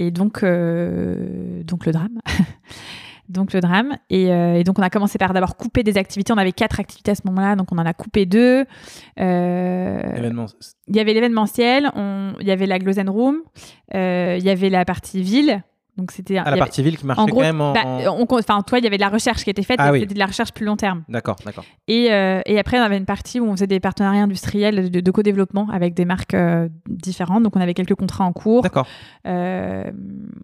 Et 0.00 0.10
donc, 0.10 0.42
euh, 0.42 1.62
donc 1.62 1.84
le 1.84 1.92
drame. 1.92 2.18
donc 3.28 3.52
le 3.52 3.60
drame. 3.60 3.98
Et, 4.08 4.32
euh, 4.32 4.54
et, 4.54 4.64
donc 4.64 4.78
on 4.78 4.82
a 4.82 4.88
commencé 4.88 5.18
par 5.18 5.34
d'abord 5.34 5.58
couper 5.58 5.82
des 5.82 5.98
activités. 5.98 6.32
On 6.32 6.38
avait 6.38 6.52
quatre 6.52 6.80
activités 6.80 7.10
à 7.10 7.14
ce 7.14 7.20
moment-là, 7.26 7.54
donc 7.54 7.70
on 7.70 7.76
en 7.76 7.84
a 7.84 7.92
coupé 7.92 8.24
deux. 8.24 8.64
Euh, 9.20 10.00
il 10.88 10.96
y 10.96 11.00
avait 11.00 11.12
l'événementiel, 11.12 11.92
il 12.40 12.46
y 12.46 12.50
avait 12.50 12.64
la 12.64 12.78
Glosen 12.78 13.10
Room, 13.10 13.42
euh, 13.94 14.36
il 14.38 14.44
y 14.44 14.48
avait 14.48 14.70
la 14.70 14.86
partie 14.86 15.22
ville. 15.22 15.62
Donc 16.00 16.12
c'était 16.12 16.38
à 16.38 16.50
la 16.50 16.56
partie 16.56 16.82
ville 16.82 16.96
qui 16.96 17.04
marchait 17.04 17.20
en 17.20 17.26
gros, 17.26 17.40
quand 17.40 17.46
même 17.46 17.60
en... 17.60 17.74
bah, 17.74 17.82
enfin 18.32 18.62
toi 18.62 18.78
il 18.78 18.84
y 18.84 18.86
avait 18.86 18.96
de 18.96 19.02
la 19.02 19.10
recherche 19.10 19.44
qui 19.44 19.50
était 19.50 19.62
faite 19.62 19.76
ah, 19.78 19.92
oui. 19.92 20.00
c'était 20.00 20.14
de 20.14 20.18
la 20.18 20.24
recherche 20.24 20.52
plus 20.52 20.64
long 20.64 20.76
terme. 20.76 21.04
D'accord 21.10 21.36
d'accord. 21.44 21.62
Et, 21.88 22.10
euh, 22.10 22.40
et, 22.46 22.58
après 22.58 22.80
on 22.80 22.82
avait 22.82 22.96
une 22.96 23.04
partie 23.04 23.38
où 23.38 23.46
on 23.46 23.52
faisait 23.52 23.66
des 23.66 23.80
partenariats 23.80 24.22
industriels 24.22 24.90
de, 24.90 25.00
de 25.00 25.10
co-développement 25.10 25.68
avec 25.70 25.92
des 25.92 26.06
marques 26.06 26.32
euh, 26.32 26.70
différentes. 26.88 27.42
Donc 27.42 27.54
on 27.54 27.60
avait 27.60 27.74
quelques 27.74 27.94
contrats 27.94 28.24
en 28.24 28.32
cours. 28.32 28.62
D'accord. 28.62 28.86
Euh, 29.26 29.90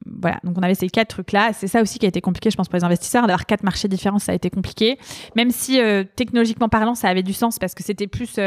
voilà. 0.04 0.38
Donc 0.44 0.58
on 0.58 0.62
avait 0.62 0.74
ces 0.74 0.90
quatre 0.90 1.08
trucs 1.08 1.32
là 1.32 1.52
c'est 1.54 1.68
ça 1.68 1.80
aussi 1.80 1.98
qui 1.98 2.04
a 2.04 2.10
été 2.10 2.20
compliqué 2.20 2.50
je 2.50 2.56
pense 2.56 2.68
pour 2.68 2.76
les 2.76 2.84
investisseurs 2.84 3.22
d'avoir 3.22 3.46
quatre 3.46 3.62
marchés 3.62 3.88
différents 3.88 4.18
ça 4.18 4.32
a 4.32 4.34
été 4.34 4.50
compliqué. 4.50 4.98
Même 5.36 5.50
si 5.50 5.80
technologiquement 6.16 6.68
parlant 6.68 6.94
ça 6.94 7.08
avait 7.08 7.22
du 7.22 7.32
sens 7.32 7.58
parce 7.58 7.74
que 7.74 7.82
c'était 7.82 8.06
plus 8.06 8.38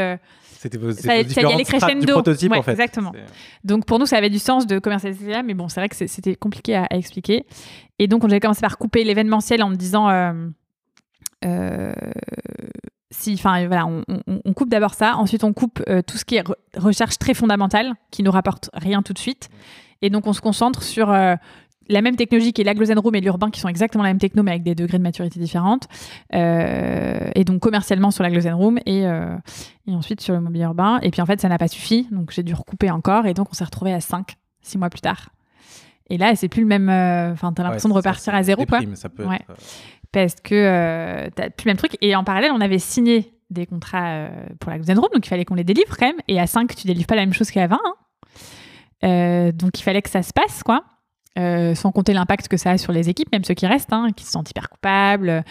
c'était 0.60 0.76
vos, 0.76 0.92
ça, 0.92 1.00
ça 1.00 1.16
y 1.16 1.46
allait 1.46 1.64
crescendo. 1.64 2.04
Du 2.04 2.12
prototype, 2.12 2.52
ouais, 2.52 2.58
en 2.58 2.62
fait. 2.62 2.72
Exactement. 2.72 3.12
Donc 3.64 3.86
pour 3.86 3.98
nous, 3.98 4.04
ça 4.04 4.18
avait 4.18 4.28
du 4.28 4.38
sens 4.38 4.66
de 4.66 4.78
commercialiser 4.78 5.32
ça, 5.32 5.42
mais 5.42 5.54
bon, 5.54 5.68
c'est 5.68 5.80
vrai 5.80 5.88
que 5.88 5.96
c'était 5.96 6.36
compliqué 6.36 6.76
à, 6.76 6.84
à, 6.90 6.96
expliquer. 6.96 7.46
Et 7.98 8.08
donc, 8.08 8.24
on 8.24 8.26
avait 8.28 8.40
commencé 8.40 8.60
par 8.60 8.76
couper 8.76 9.02
l'événementiel 9.04 9.62
en 9.62 9.70
me 9.70 9.76
disant. 9.76 10.10
Euh, 10.10 10.34
euh, 11.46 11.94
si, 13.10 13.32
enfin, 13.32 13.66
voilà, 13.68 13.86
on, 13.86 14.04
on, 14.06 14.42
on 14.44 14.52
coupe 14.52 14.68
d'abord 14.68 14.92
ça. 14.92 15.16
Ensuite, 15.16 15.44
on 15.44 15.54
coupe 15.54 15.82
euh, 15.88 16.02
tout 16.02 16.18
ce 16.18 16.26
qui 16.26 16.36
est 16.36 16.46
re 16.46 16.52
recherche 16.76 17.18
très 17.18 17.32
fondamentale, 17.32 17.94
qui 18.10 18.22
nous 18.22 18.30
rapporte 18.30 18.68
rien 18.74 19.00
tout 19.00 19.14
de 19.14 19.18
suite. 19.18 19.48
Et 20.02 20.10
donc, 20.10 20.26
on 20.26 20.34
se 20.34 20.42
concentre 20.42 20.82
sur 20.82 21.10
euh, 21.10 21.36
la 21.90 22.02
même 22.02 22.16
technologie 22.16 22.52
qui 22.52 22.62
est 22.62 22.64
la 22.64 22.72
Room 23.00 23.14
et 23.14 23.20
l'urbain 23.20 23.50
qui 23.50 23.60
sont 23.60 23.68
exactement 23.68 24.04
la 24.04 24.10
même 24.10 24.18
techno 24.18 24.42
mais 24.42 24.52
avec 24.52 24.62
des 24.62 24.74
degrés 24.74 24.98
de 24.98 25.02
maturité 25.02 25.38
différentes. 25.38 25.88
Euh, 26.34 27.30
et 27.34 27.44
donc 27.44 27.60
commercialement 27.60 28.10
sur 28.10 28.22
la 28.22 28.30
Glosen 28.30 28.54
Room 28.54 28.78
et, 28.86 29.06
euh, 29.06 29.36
et 29.86 29.94
ensuite 29.94 30.20
sur 30.20 30.34
le 30.34 30.40
mobilier 30.40 30.64
urbain. 30.64 31.00
Et 31.02 31.10
puis 31.10 31.20
en 31.20 31.26
fait 31.26 31.40
ça 31.40 31.48
n'a 31.48 31.58
pas 31.58 31.68
suffi. 31.68 32.06
Donc 32.10 32.30
j'ai 32.30 32.42
dû 32.42 32.54
recouper 32.54 32.90
encore. 32.90 33.26
Et 33.26 33.34
donc 33.34 33.48
on 33.50 33.54
s'est 33.54 33.64
retrouvé 33.64 33.92
à 33.92 34.00
5 34.00 34.36
6 34.62 34.78
mois 34.78 34.90
plus 34.90 35.00
tard. 35.00 35.30
Et 36.08 36.16
là 36.16 36.34
c'est 36.36 36.48
plus 36.48 36.62
le 36.62 36.68
même 36.68 36.88
enfin 37.32 37.48
euh, 37.48 37.52
t'as 37.54 37.62
l'impression 37.64 37.88
ouais, 37.88 37.94
de 37.94 37.98
repartir 37.98 38.32
ça, 38.32 38.38
à 38.38 38.42
zéro 38.42 38.64
quoi. 38.66 38.78
prime, 38.78 38.96
ça 38.96 39.08
peut 39.08 39.24
ouais. 39.24 39.36
être... 39.36 39.60
parce 40.12 40.36
que 40.36 40.54
euh, 40.54 41.28
t'as 41.34 41.50
plus 41.50 41.66
le 41.66 41.70
même 41.70 41.76
truc. 41.76 41.96
Et 42.00 42.14
en 42.14 42.24
parallèle 42.24 42.52
on 42.54 42.60
avait 42.60 42.78
signé 42.78 43.34
des 43.50 43.66
contrats 43.66 44.28
pour 44.60 44.70
la 44.70 44.76
Room. 44.76 45.08
Donc 45.12 45.26
il 45.26 45.28
fallait 45.28 45.44
qu'on 45.44 45.56
les 45.56 45.64
délivre 45.64 45.96
quand 45.96 46.06
même. 46.06 46.20
Et 46.28 46.38
à 46.38 46.46
5 46.46 46.74
tu 46.76 46.86
délivres 46.86 47.08
pas 47.08 47.16
la 47.16 47.22
même 47.22 47.34
chose 47.34 47.50
qu'à 47.50 47.66
20 47.66 47.80
hein. 49.02 49.50
donc 49.52 49.80
il 49.80 49.82
fallait 49.82 50.02
que 50.02 50.10
ça 50.10 50.22
se 50.22 50.32
passe 50.32 50.62
quoi 50.62 50.84
euh, 51.38 51.74
sans 51.74 51.92
compter 51.92 52.12
l'impact 52.12 52.48
que 52.48 52.56
ça 52.56 52.72
a 52.72 52.78
sur 52.78 52.92
les 52.92 53.08
équipes, 53.08 53.30
même 53.32 53.44
ceux 53.44 53.54
qui 53.54 53.66
restent, 53.66 53.92
hein, 53.92 54.08
qui 54.16 54.24
se 54.24 54.32
sentent 54.32 54.50
hyper 54.50 54.68
coupables, 54.68 55.44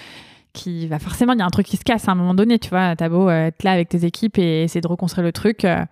qui 0.53 0.87
va 0.87 0.99
forcément, 0.99 1.33
il 1.33 1.39
y 1.39 1.41
a 1.41 1.45
un 1.45 1.49
truc 1.49 1.65
qui 1.65 1.77
se 1.77 1.83
casse 1.83 2.07
à 2.07 2.11
un 2.11 2.15
moment 2.15 2.33
donné, 2.33 2.59
tu 2.59 2.69
vois, 2.69 2.95
t'as 2.95 3.09
beau 3.09 3.29
euh, 3.29 3.47
être 3.47 3.63
là 3.63 3.71
avec 3.71 3.89
tes 3.89 4.05
équipes 4.05 4.37
et 4.37 4.63
essayer 4.63 4.81
de 4.81 4.87
reconstruire 4.87 5.25
le 5.25 5.31
truc, 5.31 5.63
euh, 5.65 5.85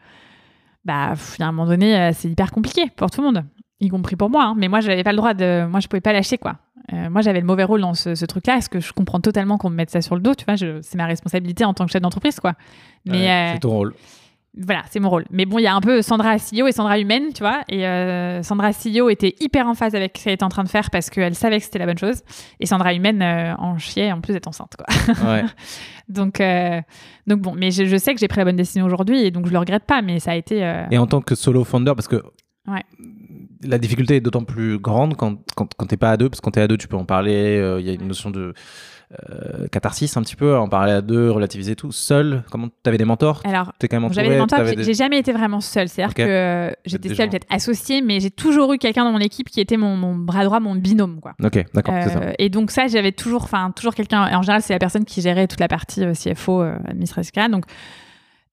bah, 0.85 1.13
a 1.13 1.43
un 1.43 1.51
moment 1.51 1.67
donné, 1.67 1.97
euh, 1.97 2.11
c'est 2.13 2.29
hyper 2.29 2.51
compliqué 2.51 2.89
pour 2.95 3.11
tout 3.11 3.21
le 3.21 3.27
monde, 3.27 3.45
y 3.79 3.89
compris 3.89 4.15
pour 4.15 4.29
moi, 4.29 4.45
hein, 4.45 4.53
mais 4.57 4.67
moi, 4.67 4.79
j'avais 4.79 5.03
pas 5.03 5.11
le 5.11 5.17
droit 5.17 5.33
de, 5.33 5.65
moi, 5.67 5.79
je 5.79 5.87
pouvais 5.87 6.01
pas 6.01 6.13
lâcher, 6.13 6.37
quoi. 6.37 6.57
Euh, 6.93 7.09
moi, 7.09 7.21
j'avais 7.21 7.41
le 7.41 7.45
mauvais 7.45 7.65
rôle 7.65 7.81
dans 7.81 7.93
ce, 7.93 8.15
ce 8.15 8.25
truc-là, 8.25 8.53
parce 8.53 8.69
que 8.69 8.79
je 8.79 8.93
comprends 8.93 9.19
totalement 9.19 9.57
qu'on 9.57 9.69
me 9.69 9.75
mette 9.75 9.89
ça 9.89 10.01
sur 10.01 10.15
le 10.15 10.21
dos, 10.21 10.33
tu 10.33 10.45
vois, 10.45 10.55
c'est 10.57 10.95
ma 10.95 11.05
responsabilité 11.05 11.65
en 11.65 11.73
tant 11.73 11.85
que 11.85 11.91
chef 11.91 12.01
d'entreprise, 12.01 12.39
quoi. 12.39 12.53
Mais, 13.05 13.27
ouais, 13.27 13.49
c'est 13.53 13.59
ton 13.59 13.71
rôle 13.71 13.93
voilà, 14.59 14.83
c'est 14.89 14.99
mon 14.99 15.09
rôle. 15.09 15.25
Mais 15.29 15.45
bon, 15.45 15.59
il 15.59 15.63
y 15.63 15.67
a 15.67 15.75
un 15.75 15.81
peu 15.81 16.01
Sandra 16.01 16.37
CEO 16.37 16.67
et 16.67 16.71
Sandra 16.71 16.99
humaine, 16.99 17.33
tu 17.33 17.41
vois. 17.41 17.61
Et 17.69 17.85
euh, 17.85 18.41
Sandra 18.41 18.71
CEO 18.71 19.09
était 19.09 19.35
hyper 19.39 19.67
en 19.67 19.75
phase 19.75 19.93
avec 19.93 20.17
ce 20.17 20.23
qu'elle 20.23 20.33
était 20.33 20.43
en 20.43 20.49
train 20.49 20.63
de 20.63 20.69
faire 20.69 20.89
parce 20.89 21.09
qu'elle 21.09 21.35
savait 21.35 21.59
que 21.59 21.65
c'était 21.65 21.79
la 21.79 21.85
bonne 21.85 21.97
chose. 21.97 22.21
Et 22.59 22.65
Sandra 22.65 22.93
humaine 22.93 23.21
euh, 23.21 23.53
en 23.57 23.77
chiait 23.77 24.11
en 24.11 24.19
plus 24.21 24.33
d'être 24.33 24.47
enceinte, 24.47 24.73
quoi. 24.77 24.87
Ouais. 25.31 25.43
donc, 26.09 26.41
euh, 26.41 26.81
donc 27.27 27.41
bon, 27.41 27.53
mais 27.55 27.71
je, 27.71 27.85
je 27.85 27.97
sais 27.97 28.13
que 28.13 28.19
j'ai 28.19 28.27
pris 28.27 28.39
la 28.39 28.45
bonne 28.45 28.55
décision 28.55 28.85
aujourd'hui 28.85 29.21
et 29.23 29.31
donc 29.31 29.45
je 29.47 29.51
le 29.51 29.59
regrette 29.59 29.85
pas, 29.85 30.01
mais 30.01 30.19
ça 30.19 30.31
a 30.31 30.35
été. 30.35 30.59
Et 30.91 30.97
en 30.97 31.05
tant 31.07 31.21
que 31.21 31.35
solo 31.35 31.63
founder, 31.63 31.93
parce 31.95 32.07
que 32.07 32.21
Ouais. 32.67 32.83
la 33.63 33.77
difficulté 33.77 34.17
est 34.17 34.21
d'autant 34.21 34.43
plus 34.43 34.77
grande 34.77 35.15
quand, 35.15 35.37
quand, 35.55 35.69
quand 35.77 35.85
t'es 35.85 35.95
pas 35.97 36.11
à 36.11 36.17
deux, 36.17 36.29
parce 36.29 36.41
que 36.41 36.45
quand 36.45 36.51
t'es 36.51 36.61
à 36.61 36.67
deux, 36.67 36.77
tu 36.77 36.87
peux 36.87 36.97
en 36.97 37.05
parler. 37.05 37.77
Il 37.79 37.85
y 37.85 37.89
a 37.89 37.93
une 37.93 38.07
notion 38.07 38.29
de 38.29 38.53
euh, 39.31 39.67
catharsis 39.71 40.17
un 40.17 40.21
petit 40.21 40.35
peu, 40.35 40.57
en 40.57 40.67
parler 40.67 40.91
à 40.91 41.01
deux, 41.01 41.31
relativiser 41.31 41.75
tout. 41.77 41.91
Seul, 41.93 42.43
comment 42.51 42.67
t'avais 42.83 42.97
des 42.97 43.05
mentors? 43.05 43.41
Alors, 43.45 43.71
T'es 43.79 43.87
quand 43.87 43.99
même 44.01 44.11
j'avais 44.11 44.29
des 44.29 44.37
mentors, 44.37 44.65
j'ai 44.65 44.75
des- 44.75 44.83
j'ai 44.83 44.93
jamais 44.93 45.17
été 45.19 45.31
vraiment 45.31 45.61
seule. 45.61 45.87
C'est-à-dire 45.87 46.13
que 46.13 46.21
euh, 46.21 46.71
j'étais 46.85 47.13
gens. 47.15 47.27
peut-être 47.29 47.47
associée, 47.49 48.01
mais 48.01 48.19
j'ai 48.19 48.31
toujours 48.31 48.73
eu 48.73 48.77
quelqu'un 48.77 49.05
dans 49.05 49.13
mon 49.13 49.19
équipe 49.19 49.49
qui 49.49 49.61
était 49.61 49.77
mon, 49.77 49.95
mon 49.95 50.15
bras 50.15 50.43
droit, 50.43 50.59
mon 50.59 50.75
binôme, 50.75 51.21
quoi. 51.21 51.35
Ok, 51.43 51.63
d'accord, 51.73 51.95
c'est 52.03 52.09
ça. 52.09 52.19
Euh, 52.19 52.33
et 52.37 52.49
donc 52.49 52.69
ça, 52.71 52.87
j'avais 52.87 53.13
toujours, 53.13 53.43
enfin 53.43 53.71
toujours 53.71 53.95
quelqu'un. 53.95 54.23
En 54.35 54.41
général, 54.41 54.61
c'est 54.61 54.73
la 54.73 54.79
personne 54.79 55.05
qui 55.05 55.21
gérait 55.21 55.47
toute 55.47 55.59
la 55.61 55.69
partie 55.69 56.01
CFO, 56.13 56.61
administration. 56.61 57.49
Donc 57.49 57.63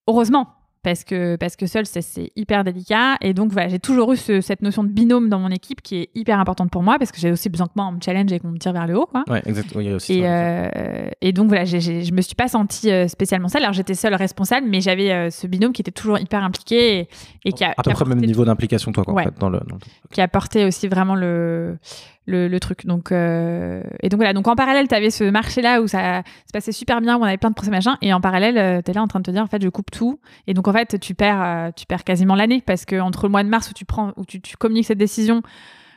heureusement, 0.06 0.48
parce 0.84 1.02
que 1.02 1.34
parce 1.36 1.56
que 1.56 1.66
seul, 1.66 1.86
c'est- 1.86 2.30
hyper 2.36 2.62
délicat. 2.62 3.16
Et 3.22 3.34
donc 3.34 3.50
voilà, 3.50 3.68
j'ai 3.68 3.78
toujours 3.80 4.12
eu 4.12 4.16
ce- 4.16 4.40
cette 4.40 4.62
notion 4.62 4.84
de 4.84 4.88
binôme 4.90 5.28
dans 5.28 5.40
mon 5.40 5.48
équipe 5.50 5.82
qui 5.82 5.96
est 5.96 6.10
hyper 6.14 6.38
importante 6.38 6.70
pour 6.70 6.82
moi 6.84 6.96
parce 6.98 7.10
que 7.10 7.18
j'ai 7.18 7.32
aussi 7.32 7.48
besoin 7.48 7.66
que 7.66 7.72
moi 7.74 7.86
on 7.86 7.92
me 7.92 8.00
challenge 8.04 8.30
et 8.32 8.38
qu'on 8.38 8.48
me 8.52 8.58
tire 8.58 8.72
vers 8.72 8.86
le 8.86 8.96
haut, 8.96 9.06
quoi. 9.06 9.24
Ouais, 9.28 9.42
exact. 9.46 9.72
oui, 9.74 9.84
il 9.86 9.88
y 9.88 9.92
a 9.92 9.96
aussi 9.96 10.18
Et, 10.18 10.22
ça. 10.22 10.26
euh, 10.28 11.08
et 11.20 11.32
donc 11.32 11.48
voilà, 11.48 11.64
j'ai- 11.64 11.80
je 12.04 12.12
me 12.14 12.20
suis 12.20 12.34
pas 12.36 12.46
sentie 12.48 12.90
euh, 12.92 13.08
spécialement 13.08 13.48
seule. 13.48 13.62
Alors 13.62 13.72
j'étais 13.72 13.94
seule 13.94 14.14
responsable, 14.14 14.66
mais 14.68 14.80
j'avais 14.80 15.10
euh, 15.10 15.30
ce 15.30 15.46
binôme 15.46 15.72
qui 15.72 15.82
était 15.82 15.90
toujours 15.90 16.18
hyper 16.20 16.44
impliqué 16.44 16.98
et, 17.00 17.08
et 17.46 17.52
qui 17.52 17.64
a, 17.64 17.74
à 17.76 17.82
peu 17.82 17.90
près 17.92 18.04
le 18.04 18.14
même 18.14 18.24
niveau 18.24 18.44
d'implication, 18.44 18.92
toi, 18.92 19.02
quoi, 19.04 19.14
Ouais. 19.14 19.22
en 19.22 19.24
fait, 19.26 19.38
dans 19.40 19.48
le. 19.50 19.58
dans 19.60 19.76
le- 19.76 19.80
qui 20.12 20.20
apportait 20.20 20.64
aussi 20.66 20.86
vraiment 20.86 21.14
le, 21.16 21.78
le, 22.26 22.58
truc. 22.58 22.86
Donc, 22.86 23.12
euh, 23.12 23.82
et 24.00 24.08
donc 24.08 24.18
voilà, 24.18 24.32
donc 24.32 24.48
en 24.48 24.56
parallèle, 24.56 24.88
tu 24.88 24.94
avais 24.94 25.10
ce 25.10 25.24
marché-là 25.24 25.82
où 25.82 25.86
ça 25.86 26.22
se 26.46 26.52
passait 26.52 26.72
super 26.72 27.00
bien, 27.00 27.16
où 27.16 27.20
on 27.20 27.24
avait 27.24 27.36
plein 27.36 27.50
de 27.50 27.54
procès 27.54 27.70
machin, 27.70 27.96
et 28.02 28.12
en 28.12 28.20
parallèle, 28.20 28.82
tu 28.82 28.90
es 28.90 28.94
là 28.94 29.02
en 29.02 29.06
train 29.06 29.20
de 29.20 29.24
te 29.24 29.30
dire, 29.30 29.42
en 29.42 29.46
fait, 29.46 29.62
je 29.62 29.68
coupe 29.68 29.90
tout. 29.90 30.20
Et 30.46 30.54
donc, 30.54 30.68
en 30.68 30.72
fait, 30.72 30.98
tu 31.00 31.14
perds, 31.14 31.42
euh, 31.42 31.70
tu 31.74 31.86
perds 31.86 32.04
quasiment 32.04 32.34
l'année, 32.34 32.62
parce 32.64 32.84
que 32.84 33.00
entre 33.00 33.24
le 33.24 33.30
mois 33.30 33.44
de 33.44 33.48
mars 33.48 33.70
où 33.70 33.74
tu, 33.74 33.84
prends, 33.84 34.12
où 34.16 34.24
tu, 34.24 34.40
tu 34.40 34.56
communiques 34.56 34.86
cette 34.86 34.98
décision, 34.98 35.42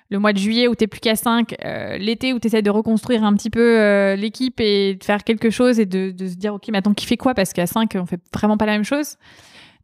le 0.09 0.19
mois 0.19 0.33
de 0.33 0.37
juillet 0.37 0.67
où 0.67 0.75
tu 0.75 0.87
plus 0.87 0.99
qu'à 0.99 1.15
5, 1.15 1.55
l'été 1.99 2.33
où 2.33 2.39
tu 2.39 2.47
essaies 2.47 2.61
de 2.61 2.69
reconstruire 2.69 3.23
un 3.23 3.33
petit 3.33 3.49
peu 3.49 3.79
euh, 3.79 4.15
l'équipe 4.15 4.59
et 4.59 4.95
de 4.95 5.03
faire 5.03 5.23
quelque 5.23 5.49
chose 5.49 5.79
et 5.79 5.85
de, 5.85 6.13
se 6.17 6.35
dire, 6.35 6.53
OK, 6.53 6.63
attends, 6.73 6.93
qui 6.93 7.05
fait 7.05 7.17
quoi? 7.17 7.33
Parce 7.33 7.53
qu'à 7.53 7.67
5, 7.67 7.91
on 7.95 8.05
fait 8.05 8.21
vraiment 8.33 8.57
pas 8.57 8.65
la 8.65 8.73
même 8.73 8.85
chose. 8.85 9.17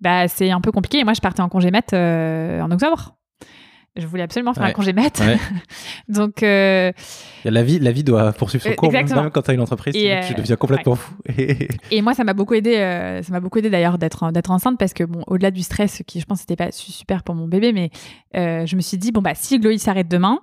Bah, 0.01 0.27
c'est 0.27 0.51
un 0.51 0.61
peu 0.61 0.71
compliqué. 0.71 0.99
Et 0.99 1.03
moi, 1.03 1.13
je 1.13 1.21
partais 1.21 1.41
en 1.41 1.49
congé 1.49 1.71
mat 1.71 1.93
euh, 1.93 2.61
en 2.61 2.71
octobre. 2.71 3.15
Je 3.95 4.07
voulais 4.07 4.23
absolument 4.23 4.53
faire 4.55 4.63
Ouais. 4.63 4.69
un 4.69 4.73
congé 4.73 4.91
mat. 4.91 5.19
Ouais. 5.19 5.37
Donc, 6.07 6.41
euh, 6.41 6.91
La 7.45 7.61
vie, 7.63 7.77
la 7.79 7.91
vie 7.91 8.03
doit 8.03 8.33
poursuivre 8.33 8.63
son 8.63 8.71
Euh, 8.71 8.75
cours, 8.75 8.91
même 8.91 9.07
quand 9.31 9.41
tu 9.43 9.51
as 9.51 9.53
une 9.53 9.61
entreprise, 9.61 9.95
Et, 9.95 10.11
euh, 10.13 10.21
tu 10.27 10.33
deviens 10.33 10.55
complètement 10.55 10.95
fou. 10.95 11.13
Et- 11.91 12.01
moi, 12.01 12.13
ça 12.15 12.23
m'a 12.23 12.33
beaucoup 12.33 12.55
aidé. 12.55 12.75
euh, 12.77 13.21
ça 13.21 13.31
m'a 13.31 13.39
beaucoup 13.39 13.59
aidé 13.59 13.69
d'ailleurs 13.69 13.97
d'être 13.99 14.31
d'être 14.31 14.49
enceinte 14.51 14.79
parce 14.79 14.93
que 14.93 15.03
bon, 15.03 15.23
au-delà 15.27 15.51
du 15.51 15.61
stress, 15.61 16.01
qui 16.07 16.19
je 16.19 16.25
pense 16.25 16.39
n'était 16.41 16.55
pas 16.55 16.71
su- 16.71 16.91
super 16.91 17.21
pour 17.23 17.35
mon 17.35 17.47
bébé, 17.47 17.71
mais 17.71 17.91
euh, 18.35 18.65
je 18.65 18.75
me 18.75 18.81
suis 18.81 18.97
dit 18.97 19.11
bon 19.11 19.21
bah 19.21 19.33
si 19.35 19.59
Chloé 19.59 19.77
s'arrête 19.77 20.07
demain, 20.07 20.39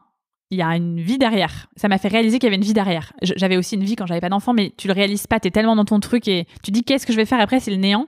il 0.52 0.58
y 0.58 0.62
a 0.62 0.68
une 0.76 1.00
vie 1.00 1.18
derrière. 1.18 1.66
Ça 1.76 1.88
m'a 1.88 1.98
fait 1.98 2.08
réaliser 2.08 2.38
qu'il 2.38 2.46
y 2.46 2.50
avait 2.50 2.56
une 2.56 2.64
vie 2.64 2.72
derrière. 2.72 3.12
J'avais 3.22 3.56
aussi 3.56 3.74
une 3.76 3.84
vie 3.84 3.96
quand 3.96 4.06
j'avais 4.06 4.20
pas 4.20 4.28
d'enfant, 4.28 4.52
mais 4.52 4.72
tu 4.76 4.86
le 4.88 4.92
réalises 4.94 5.26
pas. 5.26 5.40
T'es 5.40 5.50
tellement 5.50 5.74
dans 5.76 5.84
ton 5.84 5.98
truc 6.00 6.26
et 6.28 6.46
tu 6.62 6.70
dis 6.70 6.82
qu'est-ce 6.84 7.06
que 7.06 7.12
je 7.12 7.16
vais 7.18 7.24
faire 7.26 7.40
après, 7.40 7.58
c'est 7.60 7.70
le 7.70 7.76
néant? 7.76 8.06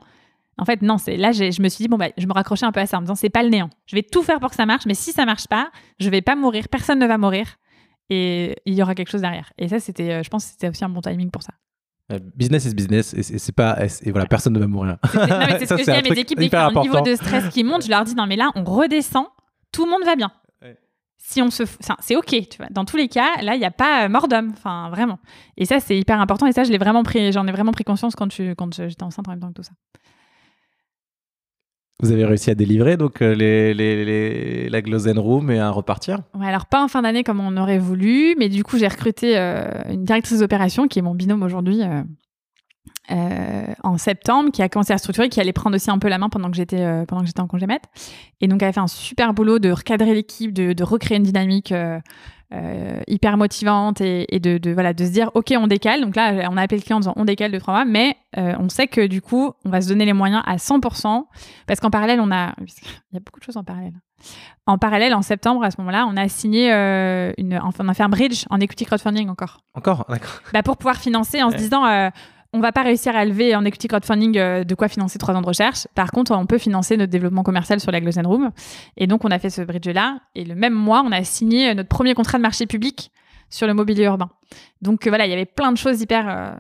En 0.63 0.65
fait, 0.65 0.81
non, 0.81 0.97
c'est 0.97 1.17
là, 1.17 1.33
je 1.33 1.61
me 1.61 1.69
suis 1.69 1.83
dit, 1.83 1.89
bon, 1.89 1.97
bah, 1.97 2.11
je 2.17 2.25
me 2.25 2.33
raccrochais 2.33 2.65
un 2.65 2.71
peu 2.71 2.79
à 2.79 2.87
ça 2.87 2.97
en 2.99 3.01
me 3.01 3.07
disant, 3.07 3.17
c'est 3.17 3.31
pas 3.31 3.43
le 3.43 3.49
néant. 3.49 3.69
Je 3.87 3.97
vais 3.97 4.05
tout 4.05 4.23
faire 4.23 4.39
pour 4.39 4.51
que 4.51 4.55
ça 4.55 4.65
marche, 4.65 4.87
mais 4.87 4.95
si 4.95 5.11
ça 5.11 5.25
marche 5.25 5.49
pas, 5.49 5.73
je 5.99 6.09
vais 6.09 6.23
pas 6.23 6.37
mourir, 6.37 6.69
personne 6.69 7.01
ne 7.01 7.07
va 7.09 7.19
mourir 7.19 7.57
et 8.11 8.55
il 8.65 8.75
y 8.75 8.81
aura 8.81 8.95
quelque 8.95 9.11
chose 9.11 9.23
derrière. 9.23 9.53
Et 9.59 9.67
ça, 9.67 9.81
c'était, 9.81 10.13
euh, 10.13 10.23
je 10.23 10.31
pense 10.31 10.45
c'était 10.45 10.69
aussi 10.69 10.85
un 10.85 10.89
bon 10.89 11.01
timing 11.01 11.33
pour 11.33 11.43
ça. 11.43 11.53
Euh, 12.13 12.21
Business 12.37 12.65
is 12.67 12.75
business, 12.75 13.13
et 13.15 13.23
c'est 13.39 13.53
pas. 13.53 13.77
Et 14.03 14.11
voilà, 14.13 14.27
personne 14.27 14.53
ne 14.53 14.61
va 14.61 14.69
mourir. 14.69 14.99
C'est- 15.11 15.19
non, 15.27 15.39
mais 15.49 15.59
c'est 15.59 15.67
ce 15.67 15.75
que 15.75 15.81
je 15.81 15.85
dis 15.85 15.91
à 15.91 16.03
mes 16.03 16.11
équipes 16.11 16.39
dès 16.39 16.43
qu'il 16.43 16.43
y 16.45 16.47
hyper 16.47 16.61
a 16.61 16.67
un 16.79 16.83
niveau 16.83 17.01
de 17.01 17.15
stress 17.17 17.49
qui 17.49 17.65
monte. 17.65 17.85
Je 17.85 17.91
leur 17.91 18.05
dis 18.05 18.15
non, 18.15 18.27
mais 18.29 18.37
là, 18.37 18.51
on 18.55 18.63
redescend, 18.63 19.27
tout 19.73 19.85
le 19.85 19.91
monde 19.91 20.05
va 20.05 20.15
bien. 20.15 20.31
Ouais. 20.63 20.77
si 21.17 21.41
on 21.43 21.51
se, 21.51 21.63
c'est 22.01 22.15
ok, 22.17 22.27
tu 22.27 22.59
vois. 22.59 22.67
Dans 22.71 22.85
tous 22.85 22.97
les 22.97 23.09
cas, 23.09 23.41
là, 23.43 23.55
il 23.55 23.59
n'y 23.59 23.65
a 23.65 23.71
pas 23.71 24.09
mort 24.09 24.29
d'homme, 24.29 24.53
enfin 24.53 24.91
vraiment. 24.91 25.19
Et 25.57 25.65
ça, 25.65 25.81
c'est 25.81 25.99
hyper 25.99 26.21
important. 26.21 26.47
Et 26.47 26.53
ça, 26.53 26.65
je 26.65 26.71
l'ai 26.71 26.79
vraiment 26.79 27.03
pris, 27.03 27.33
j'en 27.33 27.47
ai 27.47 27.53
vraiment 27.53 27.73
pris 27.73 27.85
conscience 27.85 28.15
quand, 28.15 28.29
tu, 28.29 28.55
quand 28.57 28.75
j'étais 28.75 29.03
enceinte 29.05 29.27
en 29.29 29.31
même 29.31 29.41
temps 29.41 29.49
que 29.49 29.55
tout 29.55 29.63
ça. 29.63 29.73
Vous 32.03 32.11
avez 32.11 32.25
réussi 32.25 32.51
à 32.51 32.57
délivrer 32.57 32.97
donc 32.97 33.23
euh, 33.23 34.69
la 34.69 34.83
Glosen 34.83 35.19
Room 35.21 35.53
et 35.53 35.61
à 35.61 35.71
repartir. 35.71 36.19
Ouais, 36.39 36.47
alors 36.47 36.67
pas 36.67 36.83
en 36.83 36.89
fin 36.89 37.03
d'année 37.03 37.23
comme 37.23 37.39
on 37.39 37.57
aurait 37.57 37.79
voulu, 37.79 38.35
mais 38.39 38.49
du 38.49 38.65
coup 38.65 38.77
j'ai 38.77 38.89
recruté 38.89 39.39
euh, 39.39 39.65
une 39.89 40.05
directrice 40.05 40.41
d'opération 40.41 40.89
qui 40.89 40.99
est 40.99 41.03
mon 41.03 41.15
binôme 41.15 41.45
aujourd'hui 41.45 41.83
euh, 41.83 42.03
en 43.09 43.99
septembre, 43.99 44.51
qui 44.53 44.63
a 44.63 44.69
commencé 44.69 44.93
à 44.93 44.99
structurer, 44.99 45.29
qui 45.29 45.41
allait 45.41 45.53
prendre 45.53 45.77
aussi 45.77 45.91
un 45.91 45.99
peu 45.99 46.09
la 46.09 46.19
main 46.19 46.29
pendant 46.29 46.51
que 46.51 46.57
j'étais 46.57 47.05
pendant 47.07 47.23
que 47.23 47.27
j'étais 47.27 47.41
en 47.41 47.47
congé 47.47 47.67
maître. 47.67 47.89
Et 48.41 48.49
donc 48.49 48.63
elle 48.63 48.69
a 48.69 48.73
fait 48.73 48.81
un 48.81 48.87
super 48.87 49.35
boulot 49.35 49.59
de 49.59 49.71
recadrer 49.71 50.15
l'équipe, 50.15 50.53
de, 50.53 50.73
de, 50.73 50.85
recréer 50.85 51.19
une 51.19 51.25
dynamique 51.25 51.73
euh, 52.53 53.01
hyper 53.07 53.39
motivante 53.39 54.03
et, 54.03 54.27
de, 54.39 54.59
de, 54.59 54.73
voilà, 54.73 54.93
de 54.93 55.07
se 55.07 55.11
dire 55.11 55.31
ok 55.33 55.55
on 55.57 55.67
décale. 55.67 56.03
Donc 56.03 56.17
là 56.17 56.49
on 56.51 56.59
a 56.59 56.63
appelé 56.63 56.79
le 56.79 56.83
client 56.83 56.99
en 56.99 57.01
disant 57.01 57.15
on 57.17 57.25
décale 57.25 57.51
de 57.51 57.59
trois 57.59 57.73
mois 57.73 57.85
mais 57.87 58.17
euh, 58.37 58.55
on 58.59 58.69
sait 58.69 58.89
que 58.89 59.07
du 59.07 59.23
coup 59.23 59.53
on 59.65 59.71
va 59.71 59.81
se 59.81 59.89
donner 59.89 60.05
les 60.05 60.13
moyens 60.13 60.43
à 60.45 60.57
100% 60.57 61.25
parce 61.67 61.81
qu'en 61.81 61.89
parallèle 61.89 62.21
on 62.21 62.31
a 62.31 62.55
il 62.61 63.15
y 63.15 63.17
a 63.17 63.21
beaucoup 63.21 63.41
de 63.41 63.45
choses 63.45 63.57
en 63.57 63.65
parallèle. 63.65 63.95
En 64.67 64.77
parallèle 64.77 65.15
en 65.15 65.23
septembre 65.23 65.65
à 65.65 65.71
ce 65.71 65.81
moment-là 65.81 66.07
on 66.07 66.17
a 66.19 66.29
signé 66.29 66.71
euh, 66.75 67.33
une 67.39 67.59
enfin 67.59 67.85
on 67.87 67.89
a 67.89 67.95
fait 67.95 68.03
un 68.03 68.11
bridge 68.11 68.45
en 68.51 68.61
equity 68.61 68.85
crowdfunding 68.85 69.31
encore. 69.31 69.61
Encore? 69.73 70.05
D'accord. 70.11 70.43
Bah, 70.53 70.63
pour 70.63 70.77
pouvoir 70.77 70.97
financer 70.97 71.43
en 71.43 71.51
se 71.51 71.57
disant 71.57 71.85
on 72.53 72.61
va 72.61 72.73
pas 72.73 72.83
réussir 72.83 73.17
à 73.17 73.25
lever 73.25 73.57
en 73.57 73.65
equity 73.65 73.89
crowdfunding 73.89 74.37
euh, 74.37 74.65
de 74.65 74.75
quoi 74.75 74.89
financer 74.89 75.19
trois 75.19 75.35
ans 75.35 75.41
de 75.41 75.47
recherche. 75.47 75.87
Par 75.95 76.11
contre, 76.11 76.33
on 76.33 76.47
peut 76.47 76.59
financer 76.59 76.97
notre 76.97 77.11
développement 77.11 77.43
commercial 77.43 77.81
sur 77.81 77.91
la 77.91 78.01
Glosen 78.01 78.27
Room. 78.27 78.51
Et 78.97 79.07
donc, 79.07 79.25
on 79.25 79.31
a 79.31 79.39
fait 79.39 79.49
ce 79.49 79.63
bridge-là. 79.63 80.19
Et 80.35 80.45
le 80.45 80.55
même 80.55 80.75
mois, 80.75 81.03
on 81.05 81.13
a 81.13 81.25
signé 81.25 81.71
euh, 81.71 81.75
notre 81.75 81.89
premier 81.89 82.15
contrat 82.15 82.39
de 82.39 82.43
marché 82.43 82.67
public 82.67 83.11
sur 83.49 83.67
le 83.67 83.75
mobilier 83.75 84.05
urbain. 84.05 84.29
Donc, 84.83 85.07
euh, 85.07 85.11
voilà, 85.11 85.27
il 85.27 85.31
y 85.31 85.33
avait 85.33 85.47
plein 85.47 85.73
de 85.73 85.79
choses 85.79 86.03
hyper, 86.03 86.59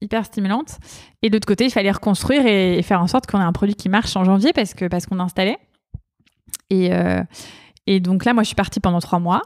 hyper 0.00 0.24
stimulantes. 0.24 0.78
Et 1.22 1.28
de 1.28 1.36
l'autre 1.36 1.46
côté, 1.46 1.66
il 1.66 1.70
fallait 1.70 1.90
reconstruire 1.90 2.46
et, 2.46 2.80
faire 2.82 3.02
en 3.02 3.06
sorte 3.06 3.26
qu'on 3.26 3.40
ait 3.40 3.44
un 3.44 3.52
produit 3.52 3.74
qui 3.74 3.90
marche 3.90 4.16
en 4.16 4.24
janvier 4.24 4.52
parce 4.54 4.72
que 4.72 4.86
parce 4.86 5.06
qu'on 5.06 5.20
installait. 5.20 5.58
Et, 6.70 6.90
et 7.86 8.00
donc 8.00 8.24
là, 8.24 8.34
moi, 8.34 8.42
je 8.42 8.48
suis 8.48 8.56
partie 8.56 8.80
pendant 8.80 9.00
trois 9.00 9.20
mois. 9.20 9.42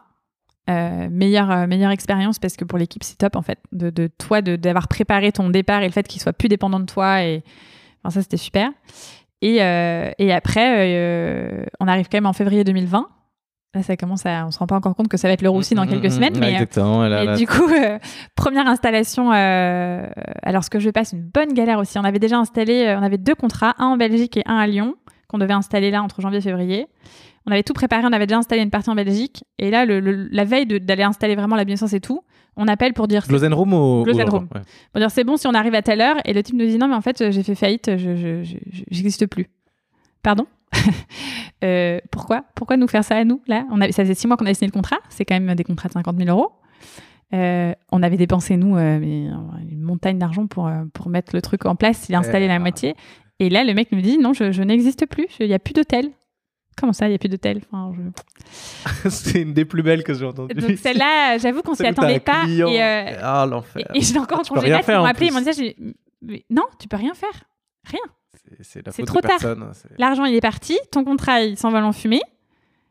Euh, 0.68 1.08
meilleure, 1.10 1.50
euh, 1.50 1.66
meilleure 1.66 1.92
expérience 1.92 2.38
parce 2.38 2.56
que 2.56 2.64
pour 2.64 2.78
l'équipe, 2.78 3.02
c'est 3.02 3.16
top 3.16 3.36
en 3.36 3.42
fait. 3.42 3.58
De, 3.72 3.88
de 3.88 4.06
toi, 4.06 4.42
d'avoir 4.42 4.86
préparé 4.88 5.32
ton 5.32 5.48
départ 5.48 5.80
et 5.80 5.86
le 5.86 5.92
fait 5.92 6.06
qu'il 6.06 6.20
soit 6.20 6.34
plus 6.34 6.48
dépendant 6.48 6.78
de 6.78 6.84
toi. 6.84 7.22
Et 7.22 7.42
enfin, 8.02 8.10
ça, 8.10 8.22
c'était 8.22 8.36
super. 8.36 8.70
Et, 9.40 9.62
euh, 9.62 10.10
et 10.18 10.32
après, 10.32 11.64
on 11.80 11.88
arrive 11.88 12.08
quand 12.10 12.18
même 12.18 12.26
en 12.26 12.34
février 12.34 12.64
2020. 12.64 13.08
Là, 13.74 13.82
ça 13.82 13.96
commence 13.96 14.26
à. 14.26 14.44
On 14.46 14.50
se 14.50 14.58
rend 14.58 14.66
pas 14.66 14.76
encore 14.76 14.94
compte 14.94 15.08
que 15.08 15.16
ça 15.16 15.28
va 15.28 15.34
être 15.34 15.42
le 15.42 15.48
roussi 15.48 15.74
dans 15.74 15.84
mmh, 15.84 15.88
quelques 15.88 16.06
mmh, 16.06 16.10
semaines. 16.10 16.36
Mmh. 16.36 16.40
mais, 16.40 17.24
et 17.24 17.36
du 17.36 17.46
coup, 17.46 17.70
première 18.34 18.66
installation. 18.66 19.30
alors, 19.30 20.64
ce 20.64 20.70
que 20.70 20.80
je 20.80 20.90
passe, 20.90 21.12
une 21.12 21.22
bonne 21.22 21.54
galère 21.54 21.78
aussi. 21.78 21.98
On 21.98 22.04
avait 22.04 22.18
déjà 22.18 22.36
installé. 22.36 22.94
on 22.98 23.02
avait 23.02 23.18
deux 23.18 23.34
contrats, 23.34 23.74
un 23.78 23.86
en 23.86 23.96
Belgique 23.96 24.36
et 24.36 24.42
un 24.44 24.56
à 24.56 24.66
Lyon, 24.66 24.96
qu'on 25.28 25.38
devait 25.38 25.54
installer 25.54 25.90
là 25.90 26.02
entre 26.02 26.20
janvier 26.20 26.38
et 26.38 26.42
février. 26.42 26.88
On 27.48 27.50
avait 27.50 27.62
tout 27.62 27.72
préparé, 27.72 28.02
on 28.04 28.12
avait 28.12 28.26
déjà 28.26 28.36
installé 28.36 28.60
une 28.60 28.68
partie 28.68 28.90
en 28.90 28.94
Belgique. 28.94 29.42
Et 29.58 29.70
là, 29.70 29.86
la 29.86 30.44
veille 30.44 30.66
d'aller 30.66 31.02
installer 31.02 31.34
vraiment 31.34 31.56
la 31.56 31.64
bienséance 31.64 31.94
et 31.94 32.00
tout, 32.00 32.20
on 32.56 32.68
appelle 32.68 32.92
pour 32.92 33.08
dire. 33.08 33.24
Room 34.04 34.20
Room. 34.28 34.48
Pour 34.92 35.00
dire 35.00 35.10
c'est 35.10 35.24
bon 35.24 35.38
si 35.38 35.46
on 35.46 35.54
arrive 35.54 35.74
à 35.74 35.80
telle 35.80 36.02
heure. 36.02 36.16
Et 36.26 36.34
le 36.34 36.42
type 36.42 36.56
nous 36.56 36.66
dit 36.66 36.76
non, 36.76 36.88
mais 36.88 36.94
en 36.94 37.00
fait, 37.00 37.30
j'ai 37.30 37.42
fait 37.42 37.54
faillite, 37.54 37.96
je 37.96 38.44
n'existe 38.92 39.26
plus. 39.26 39.48
Pardon? 40.22 40.46
Euh, 41.64 41.98
Pourquoi? 42.12 42.44
Pourquoi 42.54 42.76
nous 42.76 42.86
faire 42.86 43.02
ça 43.02 43.16
à 43.16 43.24
nous 43.24 43.42
là? 43.48 43.64
On 43.72 43.80
Ça 43.80 44.04
faisait 44.04 44.14
six 44.14 44.28
mois 44.28 44.36
qu'on 44.36 44.44
avait 44.44 44.54
signé 44.54 44.68
le 44.68 44.72
contrat. 44.72 44.98
C'est 45.08 45.24
quand 45.24 45.34
même 45.34 45.56
des 45.56 45.64
contrats 45.64 45.88
de 45.88 45.94
50 45.94 46.16
000 46.16 46.28
euros. 46.30 46.52
Euh, 47.34 47.74
on 47.90 48.00
avait 48.00 48.16
dépensé, 48.16 48.56
nous, 48.56 48.76
euh, 48.76 48.96
une 49.00 49.80
montagne 49.80 50.20
d'argent 50.20 50.46
pour, 50.46 50.70
pour 50.94 51.08
mettre 51.08 51.34
le 51.34 51.42
truc 51.42 51.66
en 51.66 51.74
place, 51.74 52.08
il 52.08 52.14
a 52.14 52.20
installé 52.20 52.46
la 52.46 52.60
moitié. 52.60 52.94
Et 53.40 53.50
là, 53.50 53.64
le 53.64 53.74
mec 53.74 53.90
nous 53.90 54.00
dit 54.00 54.18
non, 54.18 54.34
je, 54.34 54.52
je 54.52 54.62
n'existe 54.62 55.06
plus, 55.06 55.26
il 55.40 55.48
n'y 55.48 55.54
a 55.54 55.58
plus 55.58 55.72
d'hôtel. 55.74 56.10
Comment 56.78 56.92
ça, 56.92 57.06
il 57.06 57.10
n'y 57.10 57.14
a 57.14 57.18
plus 57.18 57.28
d'hôtel? 57.28 57.60
Enfin, 57.72 57.92
C'est 59.10 59.42
une 59.42 59.52
des 59.52 59.64
plus 59.64 59.82
belles 59.82 60.04
que 60.04 60.14
j'ai 60.14 60.24
entendues. 60.24 60.54
Donc 60.54 60.78
celle-là, 60.78 61.38
j'avoue 61.38 61.62
qu'on 61.62 61.74
s'y 61.74 61.86
attendait 61.86 62.20
pas. 62.20 62.44
Et, 62.46 62.62
euh, 62.62 63.18
ah, 63.22 63.46
l'enfer. 63.48 63.90
Et, 63.94 64.00
je 64.00 64.12
l'ai 64.12 64.18
encore 64.18 64.40
en 64.40 64.42
congé 64.42 64.68
ils 64.68 64.92
m'ont 64.94 65.04
appelé, 65.04 65.26
ils 65.26 65.32
m'ont 65.32 65.40
dit 65.40 65.74
non, 66.50 66.64
tu 66.78 66.88
peux 66.88 66.96
rien 66.96 67.14
faire. 67.14 67.44
Rien. 67.84 68.00
C'est 68.62 69.04
trop 69.04 69.20
tard. 69.20 69.40
L'argent, 69.98 70.24
il 70.24 70.34
est 70.34 70.40
parti. 70.40 70.78
Ton 70.90 71.04
contrat, 71.04 71.42
il 71.42 71.56
s'envole 71.56 71.84
en 71.84 71.92
fumée. 71.92 72.22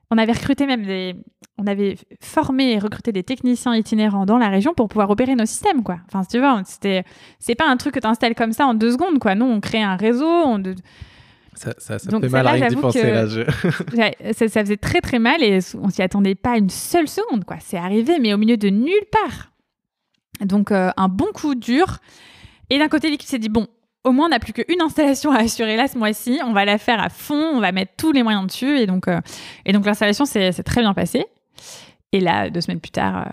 On 0.10 0.18
avait 0.18 0.32
recruté 0.32 0.66
même 0.66 0.86
des... 0.86 1.16
On 1.58 1.68
avait 1.68 1.98
formé 2.22 2.74
et 2.74 2.80
recruté 2.80 3.12
des 3.12 3.24
techniciens 3.24 3.76
itinérants 3.76 4.26
dans 4.26 4.38
la 4.38 4.48
région 4.48 4.74
pour 4.74 4.88
pouvoir 4.88 5.10
opérer 5.10 5.36
nos 5.36 5.46
systèmes, 5.46 5.84
quoi. 5.84 5.98
Enfin, 6.08 6.24
si 6.24 6.30
tu 6.30 6.40
veux, 6.40 6.48
c'était... 6.66 7.04
C'est 7.40 7.56
pas 7.56 7.68
un 7.68 7.76
truc 7.76 7.96
que 7.96 8.00
tu 8.00 8.08
installes 8.08 8.36
comme 8.36 8.54
ça 8.54 8.68
en 8.68 8.74
deux 8.74 8.92
secondes, 8.92 9.20
quoi. 9.20 9.36
Nous, 9.36 9.46
on 9.46 9.60
crée 9.60 9.82
un 9.82 9.98
réseau, 9.98 10.28
on... 10.28 10.62
Ça, 11.58 11.74
ça, 11.80 11.98
ça 11.98 12.20
fait 12.20 12.30
mal 12.30 12.48
à 12.48 12.70
d'y 12.70 12.76
penser 12.76 13.12
là. 13.12 13.26
ça, 14.34 14.48
ça, 14.48 14.62
faisait 14.62 14.78
très 14.78 15.02
très 15.02 15.18
mal 15.18 15.42
et 15.42 15.58
on 15.82 15.90
s'y 15.90 16.04
attendait 16.04 16.36
pas 16.36 16.58
une 16.58 16.70
seule 16.70 17.08
seconde. 17.08 17.46
quoi. 17.46 17.58
C'est 17.60 17.78
arrivé, 17.78 18.20
mais 18.20 18.34
au 18.34 18.38
milieu 18.38 18.58
de 18.58 18.70
nulle 18.70 19.06
part. 19.12 19.52
Donc 20.46 20.72
euh, 20.72 20.92
un 20.98 21.08
bon 21.08 21.28
coup 21.34 21.56
dur. 21.56 21.98
Et 22.70 22.78
d'un 22.78 22.90
côté, 22.90 23.10
l'équipe 23.10 23.28
s'est 23.28 23.40
dit 23.40 23.50
bon, 23.50 23.68
au 24.04 24.12
moins 24.12 24.28
on 24.28 24.30
n'a 24.30 24.40
plus 24.40 24.54
qu'une 24.54 24.82
installation 24.82 25.32
à 25.32 25.40
assurer 25.40 25.76
là 25.78 25.88
ce 25.88 25.98
mois-ci. 25.98 26.40
On 26.46 26.54
va 26.54 26.64
la 26.64 26.78
faire 26.78 27.02
à 27.02 27.10
fond, 27.10 27.56
on 27.56 27.60
va 27.60 27.72
mettre 27.72 27.94
tous 27.98 28.12
les 28.12 28.22
moyens 28.22 28.46
dessus. 28.46 28.78
Et 28.78 28.86
donc, 28.86 29.08
euh, 29.08 29.20
et 29.66 29.74
donc 29.74 29.86
l'installation 29.86 30.26
s'est 30.26 30.52
très 30.64 30.82
bien 30.82 30.94
passée. 30.94 31.26
Et 32.12 32.20
là, 32.20 32.52
deux 32.52 32.62
semaines 32.62 32.80
plus 32.80 32.92
tard, 32.92 33.18
euh, 33.18 33.32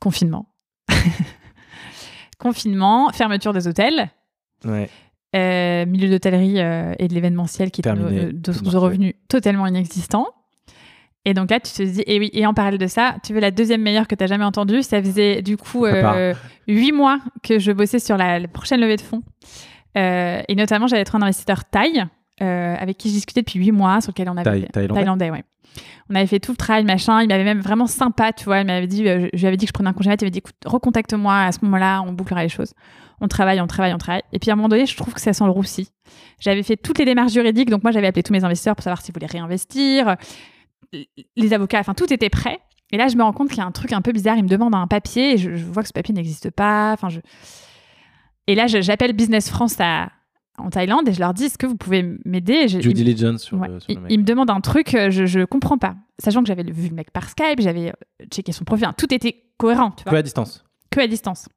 confinement. 0.00 0.46
confinement, 2.38 3.10
fermeture 3.12 3.54
des 3.54 3.66
hôtels. 3.66 4.10
Ouais. 4.64 4.90
Euh, 5.34 5.84
milieu 5.86 6.08
d'hôtellerie 6.08 6.60
euh, 6.60 6.94
et 7.00 7.08
de 7.08 7.14
l'événementiel 7.14 7.72
qui 7.72 7.80
est 7.80 7.90
de, 7.90 8.30
de, 8.30 8.76
revenus 8.76 9.14
totalement 9.28 9.66
inexistants. 9.66 10.28
Et 11.24 11.34
donc 11.34 11.50
là, 11.50 11.58
tu 11.58 11.72
te 11.72 11.82
dis, 11.82 12.04
et 12.06 12.20
oui, 12.20 12.30
et 12.34 12.46
en 12.46 12.54
parallèle 12.54 12.78
de 12.78 12.86
ça, 12.86 13.16
tu 13.24 13.32
veux 13.34 13.40
la 13.40 13.50
deuxième 13.50 13.82
meilleure 13.82 14.06
que 14.06 14.14
tu 14.14 14.22
as 14.22 14.28
jamais 14.28 14.44
entendue 14.44 14.82
Ça 14.82 15.02
faisait 15.02 15.42
du 15.42 15.56
coup 15.56 15.86
euh, 15.86 16.34
huit 16.68 16.92
mois 16.92 17.18
que 17.42 17.58
je 17.58 17.72
bossais 17.72 17.98
sur 17.98 18.16
la, 18.16 18.46
prochaine 18.46 18.80
levée 18.80 18.96
de 18.96 19.00
fonds. 19.00 19.22
et 19.96 20.54
notamment, 20.54 20.86
j'avais 20.86 21.04
trouvé 21.04 21.24
un 21.24 21.26
investisseur 21.26 21.64
thaï 21.64 22.04
avec 22.38 22.98
qui 22.98 23.08
je 23.08 23.14
discutais 23.14 23.40
depuis 23.40 23.58
huit 23.58 23.72
mois, 23.72 24.00
sur 24.00 24.12
lequel 24.12 24.28
on 24.28 24.36
avait. 24.36 24.66
Thaïlandais. 24.66 24.94
Thaïlandais, 24.94 25.30
ouais. 25.30 25.44
On 26.10 26.14
avait 26.14 26.26
fait 26.26 26.38
tout 26.38 26.52
le 26.52 26.56
travail, 26.56 26.84
machin. 26.84 27.22
Il 27.22 27.28
m'avait 27.28 27.42
même 27.42 27.60
vraiment 27.60 27.88
sympa, 27.88 28.32
tu 28.32 28.44
vois. 28.44 28.60
Il 28.60 28.66
m'avait 28.66 28.86
dit, 28.86 29.04
je, 29.04 29.36
lui 29.36 29.46
avais 29.46 29.56
dit 29.56 29.64
que 29.64 29.70
je 29.70 29.72
prenais 29.72 29.88
un 29.88 29.94
congé. 29.94 30.10
Il 30.10 30.12
m'avait 30.12 30.30
dit, 30.30 30.38
écoute, 30.38 30.54
recontacte-moi 30.64 31.34
à 31.34 31.50
ce 31.50 31.58
moment-là, 31.62 32.02
on 32.06 32.12
bouclera 32.12 32.44
les 32.44 32.48
choses 32.48 32.74
on 33.24 33.28
travaille, 33.28 33.60
on 33.60 33.66
travaille, 33.66 33.94
on 33.94 33.98
travaille. 33.98 34.22
Et 34.32 34.38
puis 34.38 34.50
à 34.50 34.52
un 34.52 34.56
moment 34.56 34.68
donné, 34.68 34.86
je 34.86 34.96
trouve 34.96 35.14
que 35.14 35.20
ça 35.20 35.32
sent 35.32 35.44
le 35.44 35.50
roussi. 35.50 35.90
J'avais 36.40 36.62
fait 36.62 36.76
toutes 36.76 36.98
les 36.98 37.04
démarches 37.04 37.32
juridiques, 37.32 37.70
donc 37.70 37.82
moi 37.82 37.92
j'avais 37.92 38.06
appelé 38.06 38.22
tous 38.22 38.32
mes 38.32 38.44
investisseurs 38.44 38.76
pour 38.76 38.84
savoir 38.84 39.00
s'ils 39.00 39.14
voulaient 39.14 39.26
réinvestir, 39.26 40.16
les 41.36 41.52
avocats, 41.52 41.80
enfin 41.80 41.94
tout 41.94 42.12
était 42.12 42.30
prêt. 42.30 42.60
Et 42.92 42.96
là, 42.96 43.08
je 43.08 43.16
me 43.16 43.22
rends 43.22 43.32
compte 43.32 43.48
qu'il 43.48 43.58
y 43.58 43.62
a 43.62 43.66
un 43.66 43.72
truc 43.72 43.92
un 43.92 44.02
peu 44.02 44.12
bizarre. 44.12 44.36
Ils 44.36 44.44
me 44.44 44.48
demandent 44.48 44.74
un 44.74 44.86
papier 44.86 45.32
et 45.32 45.38
je, 45.38 45.50
vois 45.50 45.82
que 45.82 45.88
ce 45.88 45.92
papier 45.92 46.14
n'existe 46.14 46.50
pas. 46.50 46.92
Enfin, 46.92 47.08
je... 47.08 47.18
Et 48.46 48.54
là, 48.54 48.66
j'appelle 48.66 49.14
Business 49.14 49.48
France 49.48 49.76
à, 49.80 50.10
en 50.58 50.70
Thaïlande 50.70 51.08
et 51.08 51.12
je 51.12 51.18
leur 51.18 51.34
dis 51.34 51.44
est-ce 51.44 51.58
que 51.58 51.66
vous 51.66 51.76
pouvez 51.76 52.04
m'aider? 52.24 52.66
Due 52.66 52.92
diligence 52.92 53.42
sur, 53.42 53.56
le, 53.56 53.80
sur 53.80 53.90
Ils 54.08 54.20
me 54.20 54.24
demandent 54.24 54.50
un 54.50 54.60
truc, 54.60 54.94
euh, 54.94 55.10
je, 55.10 55.26
je 55.26 55.44
comprends 55.44 55.78
pas. 55.78 55.96
Sachant 56.18 56.42
que 56.42 56.46
j'avais 56.46 56.62
vu 56.62 56.88
le 56.88 56.94
mec 56.94 57.10
par 57.10 57.28
Skype, 57.28 57.60
j'avais 57.60 57.88
euh, 57.88 58.26
checké 58.30 58.52
son 58.52 58.64
profil, 58.64 58.86
tout 58.96 59.12
était 59.12 59.42
cohérent. 59.56 59.90
Tu 59.92 60.04
vois. 60.04 60.12
Que 60.12 60.16
à 60.18 60.22
distance. 60.22 60.64
Que 60.90 61.00
à 61.00 61.06
distance. 61.06 61.48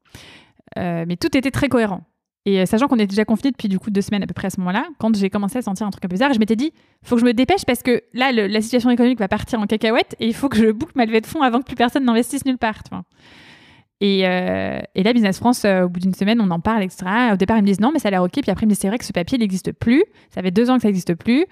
Euh, 0.78 1.06
mais 1.08 1.18
tout 1.18 1.36
était 1.36 1.52
très 1.52 1.70
cohérent. 1.70 2.02
Et 2.46 2.62
euh, 2.62 2.66
sachant 2.66 2.88
qu'on 2.88 2.96
était 2.96 3.08
déjà 3.08 3.26
confiné 3.26 3.52
depuis 3.52 3.68
du 3.68 3.78
coup 3.78 3.90
deux 3.90 4.02
semaines 4.02 4.24
à 4.24 4.28
peu 4.28 4.34
près 4.34 4.48
à 4.48 4.50
ce 4.50 4.60
moment-là, 4.62 4.86
quand 5.00 5.14
j'ai 5.18 5.30
commencé 5.30 5.58
à 5.58 5.62
sentir 5.62 5.86
un 5.86 5.90
truc 5.90 6.06
un 6.06 6.08
peu 6.08 6.14
bizarre, 6.14 6.32
je 6.34 6.40
m'étais 6.40 6.56
dit, 6.56 6.72
faut 7.04 7.16
que 7.16 7.22
je 7.22 7.26
me 7.26 7.34
dépêche 7.34 7.66
parce 7.66 7.84
que 7.84 8.04
là, 8.14 8.32
la 8.32 8.62
situation 8.62 8.90
économique 8.90 9.20
va 9.20 9.28
partir 9.28 9.60
en 9.60 9.66
cacahuète 9.66 10.16
et 10.22 10.28
il 10.28 10.34
faut 10.34 10.48
que 10.48 10.58
je 10.58 10.72
boucle 10.72 10.94
ma 10.96 11.06
levée 11.06 11.20
de 11.20 11.26
fonds 11.26 11.42
avant 11.42 11.60
que 11.60 11.66
plus 11.66 11.76
personne 11.76 12.06
n'investisse 12.06 12.46
nulle 12.46 12.58
part. 12.58 12.82
Euh, 14.02 14.80
et, 14.96 15.04
là, 15.04 15.14
Business 15.14 15.40
France, 15.40 15.66
au 15.66 15.90
bout 15.90 16.00
d'une 16.00 16.14
semaine, 16.14 16.40
on 16.40 16.50
en 16.52 16.62
parle, 16.62 16.84
etc. 16.84 17.06
Au 17.34 17.36
départ, 17.36 17.58
ils 17.58 17.64
me 17.64 17.68
disent 17.68 17.82
non, 17.82 17.92
mais 17.92 18.00
ça 18.00 18.08
a 18.08 18.12
l'air 18.12 18.24
OK. 18.24 18.32
Puis 18.32 18.50
après, 18.50 18.64
ils 18.64 18.68
me 18.68 18.72
disent 18.72 18.80
c'est 18.80 18.88
vrai 18.88 18.98
que 18.98 19.06
ce 19.06 19.12
papier 19.12 19.38
n'existe 19.38 19.74
plus. 19.74 20.06
Ça 20.30 20.42
fait 20.42 20.52
deux 20.52 20.70
ans 20.70 20.76
que 20.76 20.84
ça 20.84 20.88
n'existe 20.88 21.16
plus. 21.16 21.46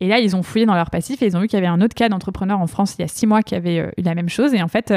Et 0.00 0.08
là, 0.08 0.18
ils 0.18 0.34
ont 0.34 0.42
fouillé 0.42 0.66
dans 0.66 0.74
leur 0.74 0.90
passif 0.90 1.22
et 1.22 1.26
ils 1.26 1.36
ont 1.36 1.40
vu 1.40 1.46
qu'il 1.46 1.58
y 1.58 1.62
avait 1.62 1.68
un 1.68 1.80
autre 1.80 1.94
cas 1.94 2.08
d'entrepreneur 2.08 2.58
en 2.58 2.66
France 2.66 2.96
il 2.98 3.02
y 3.02 3.04
a 3.04 3.08
six 3.08 3.26
mois 3.26 3.42
qui 3.42 3.54
avait 3.54 3.92
eu 3.98 4.02
la 4.02 4.14
même 4.16 4.30
chose. 4.30 4.52
Et 4.54 4.62
en 4.62 4.68
fait, 4.68 4.92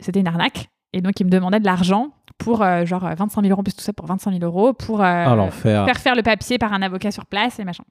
c'était 0.00 0.20
une 0.20 0.26
arnaque. 0.26 0.70
Et 0.96 1.02
donc, 1.02 1.20
il 1.20 1.24
me 1.26 1.30
demandait 1.30 1.60
de 1.60 1.66
l'argent 1.66 2.08
pour 2.38 2.62
euh, 2.62 2.86
genre 2.86 3.02
25 3.02 3.42
000 3.42 3.52
euros, 3.52 3.62
plus 3.62 3.74
tout 3.74 3.82
ça 3.82 3.92
pour 3.92 4.06
25 4.06 4.30
000 4.30 4.42
euros, 4.44 4.72
pour 4.72 5.02
euh, 5.02 5.04
ah, 5.04 5.50
faire 5.50 5.98
faire 5.98 6.14
le 6.14 6.22
papier 6.22 6.56
par 6.56 6.72
un 6.72 6.80
avocat 6.80 7.10
sur 7.10 7.26
place 7.26 7.58
et 7.58 7.64
machin. 7.64 7.84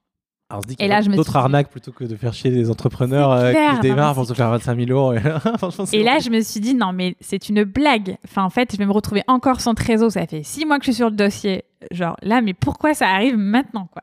Alors, 0.49 0.60
on 0.60 0.61
se 0.64 0.68
dit 0.69 0.76
qu'il 0.76 0.88
y 0.88 0.91
a 0.91 1.02
d'autres 1.03 1.36
arnaques 1.36 1.69
plutôt 1.69 1.91
que 1.91 2.03
de 2.03 2.15
faire 2.15 2.34
chier 2.34 2.49
des 2.49 2.72
entrepreneurs 2.72 3.32
euh, 3.32 3.53
qui 3.53 3.82
démarrent 3.82 4.15
pour 4.15 4.26
se 4.26 4.34
faire 4.34 4.49
25 4.49 4.88
000 4.88 4.90
euros. 4.90 5.14
et 5.94 6.03
là, 6.03 6.18
je 6.18 6.32
me 6.32 6.41
suis 6.41 6.60
dit, 6.60 6.73
non, 6.73 6.94
mais 6.94 7.15
c'est 7.19 7.48
une 7.48 7.64
blague. 7.64 8.18
Enfin, 8.26 8.44
en 8.44 8.49
fait, 8.49 8.72
je 8.72 8.77
vais 8.77 8.88
me 8.88 8.91
retrouver 8.91 9.22
encore 9.27 9.61
sans 9.61 9.76
trésor. 9.76 10.11
Ça 10.11 10.26
fait 10.26 10.41
six 10.41 10.65
mois 10.65 10.80
que 10.80 10.86
je 10.86 10.91
suis 10.91 10.98
sur 10.98 11.11
le 11.11 11.15
dossier. 11.15 11.64
Genre, 11.91 12.18
là, 12.23 12.41
mais 12.41 12.56
pourquoi 12.56 12.95
ça 12.95 13.07
arrive 13.07 13.38
maintenant, 13.38 13.88
quoi? 13.91 14.02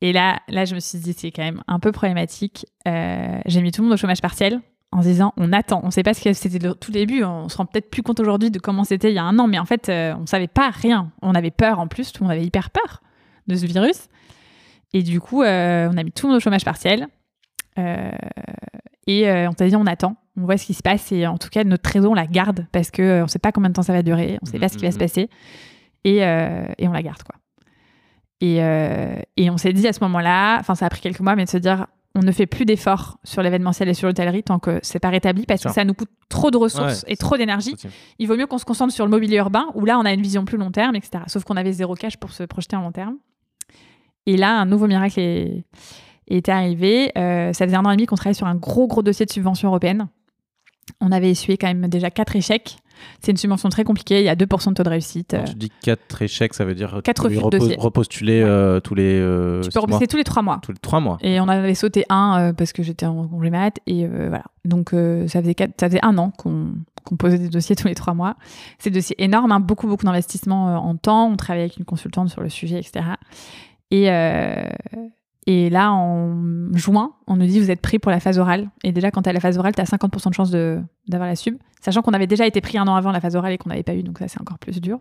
Et 0.00 0.14
là, 0.14 0.38
là, 0.48 0.64
je 0.64 0.74
me 0.74 0.80
suis 0.80 1.00
dit, 1.00 1.14
c'est 1.14 1.30
quand 1.30 1.42
même 1.42 1.62
un 1.68 1.80
peu 1.80 1.92
problématique. 1.92 2.64
Euh, 2.88 3.40
j'ai 3.44 3.60
mis 3.60 3.72
tout 3.72 3.82
le 3.82 3.88
monde 3.88 3.94
au 3.94 3.98
chômage 3.98 4.22
partiel 4.22 4.62
en 4.92 5.02
se 5.02 5.08
disant, 5.08 5.32
on 5.36 5.52
attend. 5.52 5.80
On 5.82 5.86
ne 5.86 5.92
sait 5.92 6.02
pas 6.02 6.14
ce 6.14 6.22
que 6.22 6.32
c'était 6.32 6.58
le 6.58 6.74
tout 6.74 6.90
début. 6.90 7.22
On 7.24 7.48
se 7.48 7.56
rend 7.56 7.66
peut-être 7.66 7.90
plus 7.90 8.02
compte 8.02 8.20
aujourd'hui 8.20 8.50
de 8.50 8.58
comment 8.58 8.84
c'était 8.84 9.10
il 9.10 9.14
y 9.14 9.18
a 9.18 9.24
un 9.24 9.38
an. 9.38 9.46
Mais 9.46 9.58
en 9.58 9.64
fait, 9.64 9.88
euh, 9.88 10.14
on 10.16 10.22
ne 10.22 10.26
savait 10.26 10.48
pas 10.48 10.70
rien. 10.70 11.12
On 11.22 11.34
avait 11.34 11.50
peur 11.50 11.78
en 11.78 11.86
plus. 11.86 12.12
Tout 12.12 12.24
le 12.24 12.28
monde 12.28 12.36
avait 12.36 12.44
hyper 12.44 12.70
peur 12.70 13.02
de 13.46 13.54
ce 13.54 13.66
virus. 13.66 14.08
Et 14.92 15.02
du 15.02 15.20
coup, 15.20 15.42
euh, 15.42 15.88
on 15.92 15.96
a 15.96 16.02
mis 16.02 16.10
tout 16.10 16.26
le 16.26 16.32
monde 16.32 16.38
au 16.38 16.40
chômage 16.40 16.64
partiel. 16.64 17.06
et 17.76 19.46
on 19.46 19.52
s'est 19.56 19.68
dit, 19.68 19.76
on 19.76 19.86
attend. 19.86 20.16
On 20.36 20.42
voit 20.42 20.56
ce 20.56 20.66
qui 20.66 20.74
se 20.74 20.82
passe. 20.82 21.12
Et 21.12 21.26
en 21.26 21.38
tout 21.38 21.48
cas, 21.50 21.62
notre 21.62 21.82
trésor, 21.82 22.10
on 22.10 22.14
la 22.14 22.26
garde 22.26 22.66
parce 22.72 22.90
qu'on 22.90 23.22
ne 23.22 23.28
sait 23.28 23.38
pas 23.38 23.52
combien 23.52 23.70
de 23.70 23.74
temps 23.74 23.82
ça 23.82 23.92
va 23.92 24.02
durer. 24.02 24.38
On 24.42 24.46
ne 24.46 24.50
sait 24.50 24.58
pas 24.58 24.68
ce 24.68 24.76
qui 24.76 24.84
va 24.84 24.90
se 24.90 24.98
passer. 24.98 25.30
Et, 26.02 26.16
et 26.18 26.88
on 26.88 26.92
la 26.92 27.02
garde, 27.02 27.22
quoi. 27.22 27.36
Et, 28.40 28.62
euh, 28.62 29.16
et 29.36 29.50
on 29.50 29.58
s'est 29.58 29.72
dit 29.72 29.86
à 29.86 29.92
ce 29.92 30.00
moment-là, 30.00 30.58
enfin 30.58 30.74
ça 30.74 30.86
a 30.86 30.90
pris 30.90 31.00
quelques 31.00 31.20
mois, 31.20 31.36
mais 31.36 31.44
de 31.44 31.50
se 31.50 31.58
dire 31.58 31.86
on 32.14 32.20
ne 32.20 32.32
fait 32.32 32.46
plus 32.46 32.64
d'efforts 32.64 33.18
sur 33.22 33.42
l'événementiel 33.42 33.88
et 33.88 33.94
sur 33.94 34.08
l'hôtellerie 34.08 34.42
tant 34.42 34.58
que 34.58 34.80
c'est 34.82 34.98
pas 34.98 35.10
rétabli 35.10 35.46
parce 35.46 35.62
que 35.62 35.70
ça 35.70 35.84
nous 35.84 35.94
coûte 35.94 36.10
trop 36.28 36.50
de 36.50 36.56
ressources 36.56 37.04
et 37.06 37.16
trop 37.16 37.36
d'énergie. 37.36 37.76
Il 38.18 38.26
vaut 38.26 38.36
mieux 38.36 38.46
qu'on 38.46 38.58
se 38.58 38.64
concentre 38.64 38.92
sur 38.92 39.04
le 39.04 39.10
mobilier 39.10 39.36
urbain 39.36 39.66
où 39.74 39.84
là 39.84 39.98
on 39.98 40.04
a 40.04 40.12
une 40.12 40.22
vision 40.22 40.44
plus 40.44 40.58
long 40.58 40.72
terme, 40.72 40.96
etc. 40.96 41.24
Sauf 41.28 41.44
qu'on 41.44 41.56
avait 41.56 41.72
zéro 41.72 41.94
cash 41.94 42.16
pour 42.16 42.32
se 42.32 42.42
projeter 42.42 42.76
en 42.76 42.82
long 42.82 42.92
terme. 42.92 43.16
Et 44.26 44.36
là, 44.36 44.60
un 44.60 44.66
nouveau 44.66 44.86
miracle 44.86 45.18
est, 45.18 45.64
est 46.28 46.48
arrivé. 46.48 47.12
Euh, 47.16 47.52
ça 47.52 47.64
faisait 47.64 47.76
un 47.76 47.84
an 47.84 47.90
et 47.90 47.96
demi 47.96 48.06
qu'on 48.06 48.16
travaillait 48.16 48.34
sur 48.34 48.46
un 48.46 48.54
gros 48.54 48.86
gros 48.86 49.02
dossier 49.02 49.24
de 49.24 49.30
subvention 49.30 49.68
européenne. 49.68 50.08
On 51.00 51.12
avait 51.12 51.30
essuyé 51.30 51.56
quand 51.56 51.68
même 51.68 51.88
déjà 51.88 52.10
quatre 52.10 52.36
échecs. 52.36 52.76
C'est 53.20 53.32
une 53.32 53.36
subvention 53.36 53.68
très 53.68 53.84
compliquée, 53.84 54.20
il 54.20 54.24
y 54.24 54.28
a 54.28 54.34
2% 54.34 54.70
de 54.70 54.74
taux 54.74 54.82
de 54.82 54.88
réussite. 54.88 55.30
Quand 55.36 55.44
tu 55.44 55.54
dis 55.54 55.70
4 55.82 56.22
échecs, 56.22 56.54
ça 56.54 56.64
veut 56.64 56.74
dire 56.74 57.00
4 57.04 57.24
refus 57.24 57.36
de 57.36 57.80
repostuler 57.80 58.40
euh, 58.42 58.80
tous 58.80 58.94
les. 58.94 59.18
Euh, 59.20 59.62
tu 59.62 59.70
peux 59.70 59.80
repostuler 59.80 60.08
tous 60.08 60.16
les 60.16 60.24
3 60.24 60.42
mois. 60.42 60.58
Tous 60.62 60.72
les 60.72 60.78
3 60.78 61.00
mois. 61.00 61.18
Et 61.22 61.40
on 61.40 61.48
avait 61.48 61.74
sauté 61.74 62.04
un 62.08 62.38
euh, 62.38 62.52
parce 62.52 62.72
que 62.72 62.82
j'étais 62.82 63.06
en 63.06 63.26
congé 63.28 63.50
mat. 63.50 63.78
Et 63.86 64.06
voilà. 64.06 64.44
Donc 64.64 64.90
ça, 64.90 65.40
faisait 65.40 65.56
ça 65.58 65.88
faisait 65.88 66.04
un 66.04 66.18
an 66.18 66.32
qu'on 66.36 67.16
posait 67.18 67.38
des 67.38 67.48
dossiers 67.48 67.76
tous 67.80 67.88
les 67.88 67.94
3 67.94 68.14
mois. 68.14 68.36
C'est 68.78 68.90
des 68.90 68.98
dossiers 68.98 69.22
énormes, 69.22 69.52
hein, 69.52 69.60
beaucoup, 69.60 69.86
beaucoup 69.86 70.04
d'investissement 70.04 70.76
en 70.76 70.96
temps. 70.96 71.30
On 71.30 71.36
travaillait 71.36 71.64
avec 71.64 71.76
une 71.78 71.84
consultante 71.84 72.28
sur 72.28 72.40
le 72.40 72.48
sujet, 72.48 72.78
etc. 72.78 73.04
Et, 73.90 74.08
et 75.46 75.70
là, 75.70 75.92
en 75.92 76.72
juin, 76.74 77.12
on 77.26 77.36
nous 77.36 77.46
dit 77.46 77.60
vous 77.60 77.70
êtes 77.70 77.80
pris 77.80 77.98
pour 77.98 78.10
la 78.10 78.20
phase 78.20 78.38
orale. 78.38 78.68
Et 78.84 78.92
déjà, 78.92 79.10
quand 79.10 79.22
tu 79.22 79.30
as 79.30 79.32
la 79.32 79.40
phase 79.40 79.56
orale, 79.58 79.74
tu 79.74 79.80
as 79.80 79.84
50% 79.84 80.28
de 80.28 80.34
chance 80.34 80.50
d'avoir 80.50 81.28
la 81.28 81.36
sub. 81.36 81.56
Sachant 81.80 82.02
qu'on 82.02 82.12
avait 82.12 82.26
déjà 82.26 82.46
été 82.46 82.60
pris 82.60 82.76
un 82.76 82.86
an 82.86 82.94
avant 82.94 83.10
la 83.10 83.20
phase 83.20 83.36
orale 83.36 83.52
et 83.52 83.58
qu'on 83.58 83.70
n'avait 83.70 83.82
pas 83.82 83.94
eu, 83.94 84.02
donc 84.02 84.18
ça, 84.18 84.28
c'est 84.28 84.40
encore 84.40 84.58
plus 84.58 84.80
dur. 84.80 84.98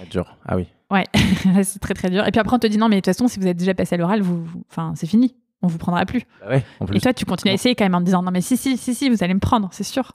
Ah, 0.00 0.06
dur, 0.10 0.36
ah 0.46 0.56
oui. 0.56 0.66
Ouais, 0.90 1.04
c'est 1.62 1.80
très 1.80 1.94
très 1.94 2.10
dur. 2.10 2.26
Et 2.26 2.30
puis 2.30 2.40
après, 2.40 2.54
on 2.54 2.58
te 2.58 2.66
dit 2.66 2.78
non, 2.78 2.88
mais 2.88 2.96
de 2.96 3.00
toute 3.00 3.06
façon, 3.06 3.26
si 3.26 3.40
vous 3.40 3.46
êtes 3.46 3.56
déjà 3.56 3.74
passé 3.74 3.96
à 3.96 3.98
l'oral, 3.98 4.22
vous... 4.22 4.46
enfin, 4.70 4.92
c'est 4.94 5.06
fini. 5.06 5.34
On 5.62 5.66
vous 5.66 5.78
prendra 5.78 6.04
plus. 6.04 6.22
Ah 6.42 6.50
ouais, 6.50 6.64
en 6.78 6.86
plus. 6.86 6.96
Et 6.96 7.00
toi, 7.00 7.12
tu 7.12 7.24
continues 7.24 7.50
à 7.50 7.54
essayer 7.54 7.74
quand 7.74 7.84
même 7.84 7.94
en 7.94 8.00
te 8.00 8.04
disant 8.04 8.22
non, 8.22 8.30
mais 8.30 8.42
si, 8.42 8.56
si, 8.56 8.76
si, 8.76 8.94
si, 8.94 9.08
vous 9.08 9.24
allez 9.24 9.34
me 9.34 9.40
prendre, 9.40 9.68
c'est 9.72 9.84
sûr. 9.84 10.12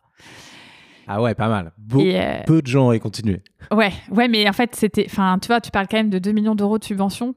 Ah 1.07 1.21
ouais, 1.21 1.33
pas 1.33 1.49
mal. 1.49 1.71
Euh, 1.95 2.39
Peu 2.45 2.61
de 2.61 2.67
gens 2.67 2.91
ont 2.91 2.99
continué. 2.99 3.41
Ouais, 3.71 3.91
ouais, 4.11 4.27
mais 4.27 4.47
en 4.47 4.53
fait, 4.53 4.75
c'était. 4.75 5.07
Enfin, 5.09 5.39
tu 5.41 5.47
vois, 5.47 5.59
tu 5.59 5.71
parles 5.71 5.87
quand 5.89 5.97
même 5.97 6.11
de 6.11 6.19
2 6.19 6.31
millions 6.31 6.53
d'euros 6.53 6.77
de 6.77 6.83
subvention. 6.83 7.33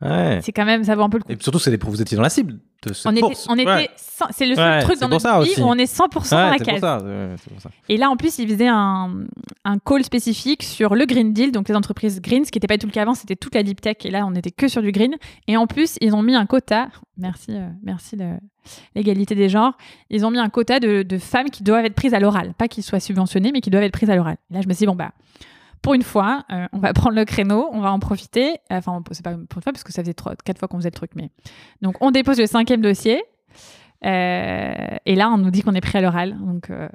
C'est 0.00 0.52
quand 0.52 0.64
même, 0.64 0.84
ça 0.84 0.94
vaut 0.94 1.02
un 1.02 1.08
peu 1.08 1.18
le 1.18 1.22
coup. 1.22 1.32
Et 1.32 1.36
surtout, 1.40 1.58
c'est 1.58 1.82
vous 1.82 2.02
étiez 2.02 2.16
dans 2.16 2.22
la 2.22 2.28
cible 2.28 2.58
de 2.86 2.92
cette 2.92 3.06
on 3.06 3.16
était, 3.16 3.40
on 3.48 3.56
était 3.56 3.90
c'est 4.30 4.46
le 4.46 4.54
seul 4.54 4.82
truc 4.82 5.00
dans 5.00 5.08
notre 5.08 5.42
vie 5.42 5.60
où 5.60 5.64
on 5.64 5.74
est 5.74 5.92
100% 5.92 6.30
dans 6.30 6.50
la 6.50 6.58
case. 6.58 6.80
Pour 6.80 7.60
ça, 7.60 7.70
Et 7.88 7.96
là, 7.96 8.10
en 8.10 8.16
plus, 8.16 8.38
ils 8.38 8.48
faisaient 8.48 8.68
un, 8.68 9.24
un, 9.64 9.78
call 9.78 10.04
spécifique 10.04 10.62
sur 10.62 10.94
le 10.94 11.06
Green 11.06 11.32
Deal, 11.32 11.52
donc 11.52 11.68
les 11.68 11.74
entreprises 11.74 12.20
green, 12.20 12.44
ce 12.44 12.50
qui 12.50 12.58
n'était 12.58 12.66
pas 12.66 12.78
tout 12.78 12.86
le 12.86 12.92
cas 12.92 13.02
avant, 13.02 13.14
c'était 13.14 13.36
toute 13.36 13.54
la 13.54 13.62
deep 13.62 13.80
tech. 13.80 13.96
Et 14.04 14.10
là, 14.10 14.26
on 14.26 14.32
n'était 14.32 14.50
que 14.50 14.68
sur 14.68 14.82
du 14.82 14.92
green. 14.92 15.16
Et 15.48 15.56
en 15.56 15.66
plus, 15.66 15.96
ils 16.00 16.14
ont 16.14 16.22
mis 16.22 16.34
un 16.34 16.46
quota. 16.46 16.88
Merci, 17.16 17.52
euh, 17.52 17.68
merci 17.82 18.16
de 18.16 18.34
l'égalité 18.94 19.34
des 19.34 19.48
genres. 19.48 19.76
Ils 20.10 20.26
ont 20.26 20.30
mis 20.30 20.38
un 20.38 20.50
quota 20.50 20.78
de, 20.78 21.02
de 21.02 21.18
femmes 21.18 21.50
qui 21.50 21.62
doivent 21.62 21.86
être 21.86 21.94
prises 21.94 22.14
à 22.14 22.20
l'oral, 22.20 22.52
pas 22.54 22.68
qu'ils 22.68 22.84
soient 22.84 23.00
subventionnés, 23.00 23.50
mais 23.52 23.60
qui 23.60 23.70
doivent 23.70 23.84
être 23.84 23.92
prises 23.92 24.10
à 24.10 24.16
l'oral. 24.16 24.36
Et 24.50 24.54
là, 24.54 24.60
je 24.60 24.68
me 24.68 24.74
suis 24.74 24.80
dit 24.80 24.86
bon 24.86 24.96
bah 24.96 25.12
pour 25.82 25.94
une 25.94 26.02
fois, 26.02 26.44
euh, 26.52 26.66
on 26.72 26.78
va 26.78 26.92
prendre 26.94 27.16
le 27.16 27.24
créneau, 27.24 27.68
on 27.72 27.80
va 27.80 27.92
en 27.92 27.98
profiter. 27.98 28.56
Enfin, 28.70 29.02
c'est 29.10 29.24
pas 29.24 29.32
pour 29.32 29.58
une 29.58 29.62
fois, 29.62 29.72
parce 29.72 29.84
que 29.84 29.92
ça 29.92 30.02
faisait 30.02 30.14
trois, 30.14 30.34
quatre 30.36 30.58
fois 30.58 30.68
qu'on 30.68 30.78
faisait 30.78 30.90
le 30.90 30.96
truc. 30.96 31.12
Mais 31.14 31.30
donc, 31.82 31.96
on 32.00 32.10
dépose 32.10 32.38
le 32.38 32.46
cinquième 32.46 32.80
dossier. 32.80 33.22
Euh, 34.04 34.96
et 35.04 35.14
là, 35.14 35.30
on 35.30 35.38
nous 35.38 35.50
dit 35.50 35.62
qu'on 35.62 35.74
est 35.74 35.80
pris 35.80 35.98
à 35.98 36.00
l'oral. 36.00 36.36
Donc, 36.38 36.70
euh, 36.70 36.88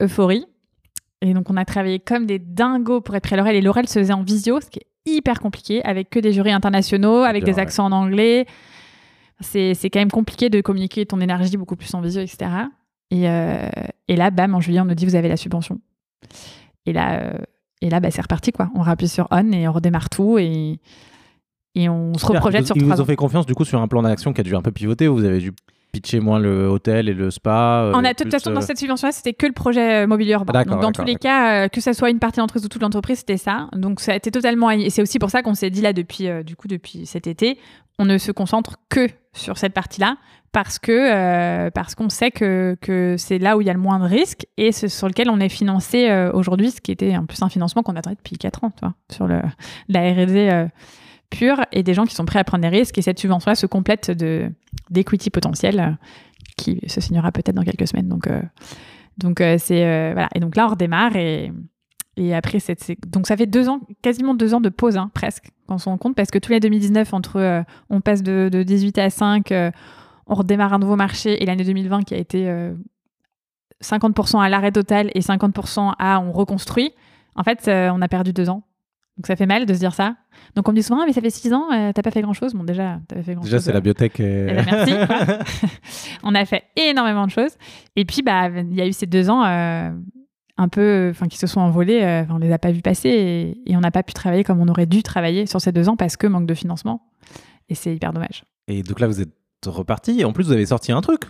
euphorie. 0.00 0.46
Et 1.20 1.34
donc, 1.34 1.50
on 1.50 1.56
a 1.56 1.64
travaillé 1.64 1.98
comme 1.98 2.26
des 2.26 2.38
dingos 2.38 3.00
pour 3.00 3.14
être 3.16 3.24
pris 3.24 3.34
à 3.34 3.38
l'oral. 3.38 3.56
Et 3.56 3.60
l'oral 3.60 3.88
se 3.88 3.98
faisait 3.98 4.12
en 4.12 4.22
visio, 4.22 4.60
ce 4.60 4.70
qui 4.70 4.80
est 4.80 4.86
hyper 5.04 5.40
compliqué, 5.40 5.82
avec 5.84 6.10
que 6.10 6.18
des 6.20 6.32
jurys 6.32 6.52
internationaux, 6.52 7.22
avec 7.22 7.44
des 7.44 7.58
accents 7.58 7.86
en 7.86 7.92
anglais. 7.92 8.46
C'est 9.40 9.74
quand 9.84 10.00
même 10.00 10.10
compliqué 10.10 10.50
de 10.50 10.60
communiquer 10.60 11.06
ton 11.06 11.20
énergie 11.20 11.56
beaucoup 11.56 11.76
plus 11.76 11.92
en 11.94 12.00
visio, 12.00 12.20
etc. 12.20 12.50
Et, 13.10 13.22
et 13.22 14.16
là, 14.16 14.30
bam, 14.30 14.54
en 14.54 14.60
juillet, 14.60 14.80
on 14.80 14.84
nous 14.84 14.94
dit 14.94 15.06
vous 15.06 15.14
avez 15.14 15.28
la 15.28 15.38
subvention. 15.38 15.80
Et 16.84 16.92
là, 16.92 17.32
et 17.80 17.90
là, 17.90 18.00
bah, 18.00 18.10
c'est 18.10 18.20
reparti, 18.20 18.52
quoi. 18.52 18.70
On 18.74 18.80
rappuie 18.80 19.08
sur 19.08 19.28
on 19.30 19.52
et 19.52 19.68
on 19.68 19.72
redémarre 19.72 20.10
tout 20.10 20.38
et, 20.38 20.78
et 21.74 21.88
on 21.88 22.14
se 22.14 22.26
reprojette 22.26 22.66
sur 22.66 22.76
Ils 22.76 22.84
vous 22.84 23.00
ont 23.00 23.04
fait 23.04 23.16
confiance, 23.16 23.46
du 23.46 23.54
coup, 23.54 23.64
sur 23.64 23.80
un 23.80 23.88
plan 23.88 24.02
d'action 24.02 24.32
qui 24.32 24.40
a 24.40 24.44
dû 24.44 24.56
un 24.56 24.62
peu 24.62 24.72
pivoter. 24.72 25.06
Vous 25.06 25.24
avez 25.24 25.38
dû 25.38 25.52
pitcher 25.92 26.20
moins 26.20 26.38
le 26.38 26.66
hôtel 26.66 27.08
et 27.08 27.14
le 27.14 27.30
spa. 27.30 27.84
Euh, 27.84 27.92
on 27.94 28.04
a 28.04 28.12
de 28.12 28.16
toute 28.16 28.30
façon, 28.30 28.50
dans 28.50 28.58
euh, 28.58 28.64
cette 28.64 28.78
subvention-là, 28.78 29.12
c'était 29.12 29.32
que 29.32 29.46
le 29.46 29.52
projet 29.52 30.04
euh, 30.04 30.06
mobilier 30.06 30.32
urbain. 30.32 30.64
Donc, 30.64 30.80
dans 30.80 30.92
tous 30.92 31.04
les 31.04 31.16
cas, 31.16 31.68
que 31.68 31.80
ce 31.80 31.92
soit 31.92 32.10
une 32.10 32.18
partie 32.18 32.38
d'entreprise 32.38 32.64
ou 32.64 32.68
toute 32.68 32.82
l'entreprise, 32.82 33.18
c'était 33.18 33.36
ça. 33.36 33.68
Donc, 33.72 34.00
ça 34.00 34.12
a 34.12 34.16
été 34.16 34.30
totalement. 34.30 34.70
Et 34.70 34.90
c'est 34.90 35.02
aussi 35.02 35.18
pour 35.18 35.30
ça 35.30 35.42
qu'on 35.42 35.54
s'est 35.54 35.70
dit 35.70 35.80
là, 35.80 35.92
depuis, 35.92 36.28
du 36.44 36.56
coup, 36.56 36.68
depuis 36.68 37.06
cet 37.06 37.26
été, 37.26 37.58
on 37.98 38.04
ne 38.04 38.18
se 38.18 38.30
concentre 38.30 38.76
que 38.88 39.08
sur 39.32 39.58
cette 39.58 39.74
partie-là 39.74 40.16
parce 40.52 40.78
que 40.78 40.92
euh, 40.92 41.70
parce 41.70 41.94
qu'on 41.94 42.08
sait 42.08 42.30
que, 42.30 42.76
que 42.80 43.16
c'est 43.18 43.38
là 43.38 43.56
où 43.56 43.60
il 43.60 43.66
y 43.66 43.70
a 43.70 43.72
le 43.72 43.78
moins 43.78 43.98
de 43.98 44.04
risques 44.04 44.46
et 44.56 44.72
ce, 44.72 44.88
sur 44.88 45.08
lequel 45.08 45.30
on 45.30 45.40
est 45.40 45.48
financé 45.48 46.08
euh, 46.08 46.32
aujourd'hui, 46.32 46.70
ce 46.70 46.80
qui 46.80 46.90
était 46.90 47.16
en 47.16 47.26
plus 47.26 47.42
un 47.42 47.48
financement 47.48 47.82
qu'on 47.82 47.96
attendait 47.96 48.16
depuis 48.16 48.36
4 48.36 48.64
ans, 48.64 48.70
tu 48.70 48.80
vois, 48.80 48.94
sur 49.10 49.26
le, 49.26 49.42
la 49.88 50.00
R&D 50.12 50.48
euh, 50.50 50.66
pure 51.30 51.60
et 51.72 51.82
des 51.82 51.94
gens 51.94 52.04
qui 52.04 52.14
sont 52.14 52.24
prêts 52.24 52.38
à 52.38 52.44
prendre 52.44 52.62
des 52.62 52.68
risques 52.68 52.98
et 52.98 53.02
cette 53.02 53.18
subvention-là 53.18 53.54
se 53.54 53.66
complète 53.66 54.10
de 54.10 54.50
d'equity 54.90 55.30
potentiel 55.30 55.98
qui 56.56 56.80
se 56.86 57.00
signera 57.00 57.32
peut-être 57.32 57.54
dans 57.54 57.64
quelques 57.64 57.86
semaines. 57.86 58.08
Donc 58.08 58.28
donc 59.18 59.38
c'est 59.58 60.12
voilà 60.12 60.28
et 60.34 60.40
donc 60.40 60.56
là 60.56 60.66
on 60.66 60.70
redémarre 60.70 61.16
et 61.16 61.52
après, 62.34 62.58
donc 63.06 63.28
ça 63.28 63.36
fait 63.36 63.46
deux 63.46 63.68
ans, 63.68 63.80
quasiment 64.02 64.34
deux 64.34 64.52
ans 64.52 64.60
de 64.60 64.70
pause, 64.70 64.96
hein, 64.96 65.08
presque, 65.14 65.50
quand 65.68 65.76
on 65.76 65.78
se 65.78 65.88
rend 65.88 65.98
compte, 65.98 66.16
parce 66.16 66.32
que 66.32 66.38
tous 66.40 66.50
les 66.50 66.58
2019, 66.58 67.14
entre 67.14 67.64
on 67.90 68.00
passe 68.00 68.24
de, 68.24 68.48
de, 68.50 68.64
18 68.64 68.98
à 68.98 69.08
5, 69.08 69.52
on 70.28 70.34
redémarre 70.34 70.74
un 70.74 70.78
nouveau 70.78 70.96
marché 70.96 71.42
et 71.42 71.46
l'année 71.46 71.64
2020 71.64 72.02
qui 72.02 72.14
a 72.14 72.18
été 72.18 72.44
50% 73.82 74.36
euh, 74.36 74.40
à 74.40 74.48
l'arrêt 74.48 74.72
total 74.72 75.10
et 75.14 75.20
50% 75.20 75.94
à 75.98 76.20
on 76.20 76.32
reconstruit, 76.32 76.92
en 77.34 77.42
fait, 77.42 77.66
euh, 77.68 77.90
on 77.92 78.02
a 78.02 78.08
perdu 78.08 78.32
deux 78.32 78.48
ans. 78.48 78.62
Donc 79.16 79.26
ça 79.26 79.36
fait 79.36 79.46
mal 79.46 79.66
de 79.66 79.74
se 79.74 79.78
dire 79.78 79.94
ça. 79.94 80.16
Donc 80.54 80.68
on 80.68 80.72
me 80.72 80.76
dit 80.76 80.82
souvent, 80.82 81.00
ah, 81.02 81.06
mais 81.06 81.12
ça 81.12 81.20
fait 81.20 81.30
six 81.30 81.52
ans, 81.52 81.70
euh, 81.72 81.92
t'as 81.92 82.02
pas 82.02 82.10
fait 82.10 82.22
grand 82.22 82.32
chose. 82.32 82.54
Bon, 82.54 82.64
déjà, 82.64 83.00
t'as 83.08 83.22
fait 83.22 83.34
grand 83.34 83.44
déjà, 83.44 83.56
chose. 83.56 83.64
Déjà, 83.64 83.72
c'est 83.72 83.72
la 83.72 83.80
biotech. 83.80 84.20
Et... 84.20 84.46
Eh 84.50 84.54
ben, 84.54 84.64
merci. 84.66 84.92
on 86.22 86.34
a 86.34 86.44
fait 86.44 86.64
énormément 86.76 87.26
de 87.26 87.30
choses. 87.30 87.52
Et 87.96 88.04
puis, 88.04 88.22
bah, 88.22 88.48
il 88.48 88.74
y 88.74 88.80
a 88.80 88.86
eu 88.86 88.92
ces 88.92 89.06
deux 89.06 89.30
ans 89.30 89.42
un 89.44 90.68
peu, 90.68 91.08
enfin, 91.10 91.28
qui 91.28 91.38
se 91.38 91.46
sont 91.46 91.60
envolés. 91.60 92.24
on 92.30 92.38
les 92.38 92.52
a 92.52 92.58
pas 92.58 92.72
vus 92.72 92.82
passer 92.82 93.08
et, 93.08 93.70
et 93.70 93.76
on 93.76 93.80
n'a 93.80 93.90
pas 93.90 94.02
pu 94.02 94.12
travailler 94.12 94.44
comme 94.44 94.60
on 94.60 94.68
aurait 94.68 94.86
dû 94.86 95.02
travailler 95.02 95.46
sur 95.46 95.60
ces 95.60 95.72
deux 95.72 95.88
ans 95.88 95.96
parce 95.96 96.16
que 96.16 96.26
manque 96.26 96.46
de 96.46 96.54
financement. 96.54 97.02
Et 97.68 97.74
c'est 97.74 97.94
hyper 97.94 98.12
dommage. 98.12 98.44
Et 98.66 98.82
donc 98.82 99.00
là, 99.00 99.06
vous 99.06 99.20
êtes 99.20 99.30
reparti. 99.66 100.20
Et 100.20 100.24
en 100.24 100.32
plus, 100.32 100.44
vous 100.44 100.52
avez 100.52 100.66
sorti 100.66 100.92
un 100.92 101.00
truc. 101.00 101.22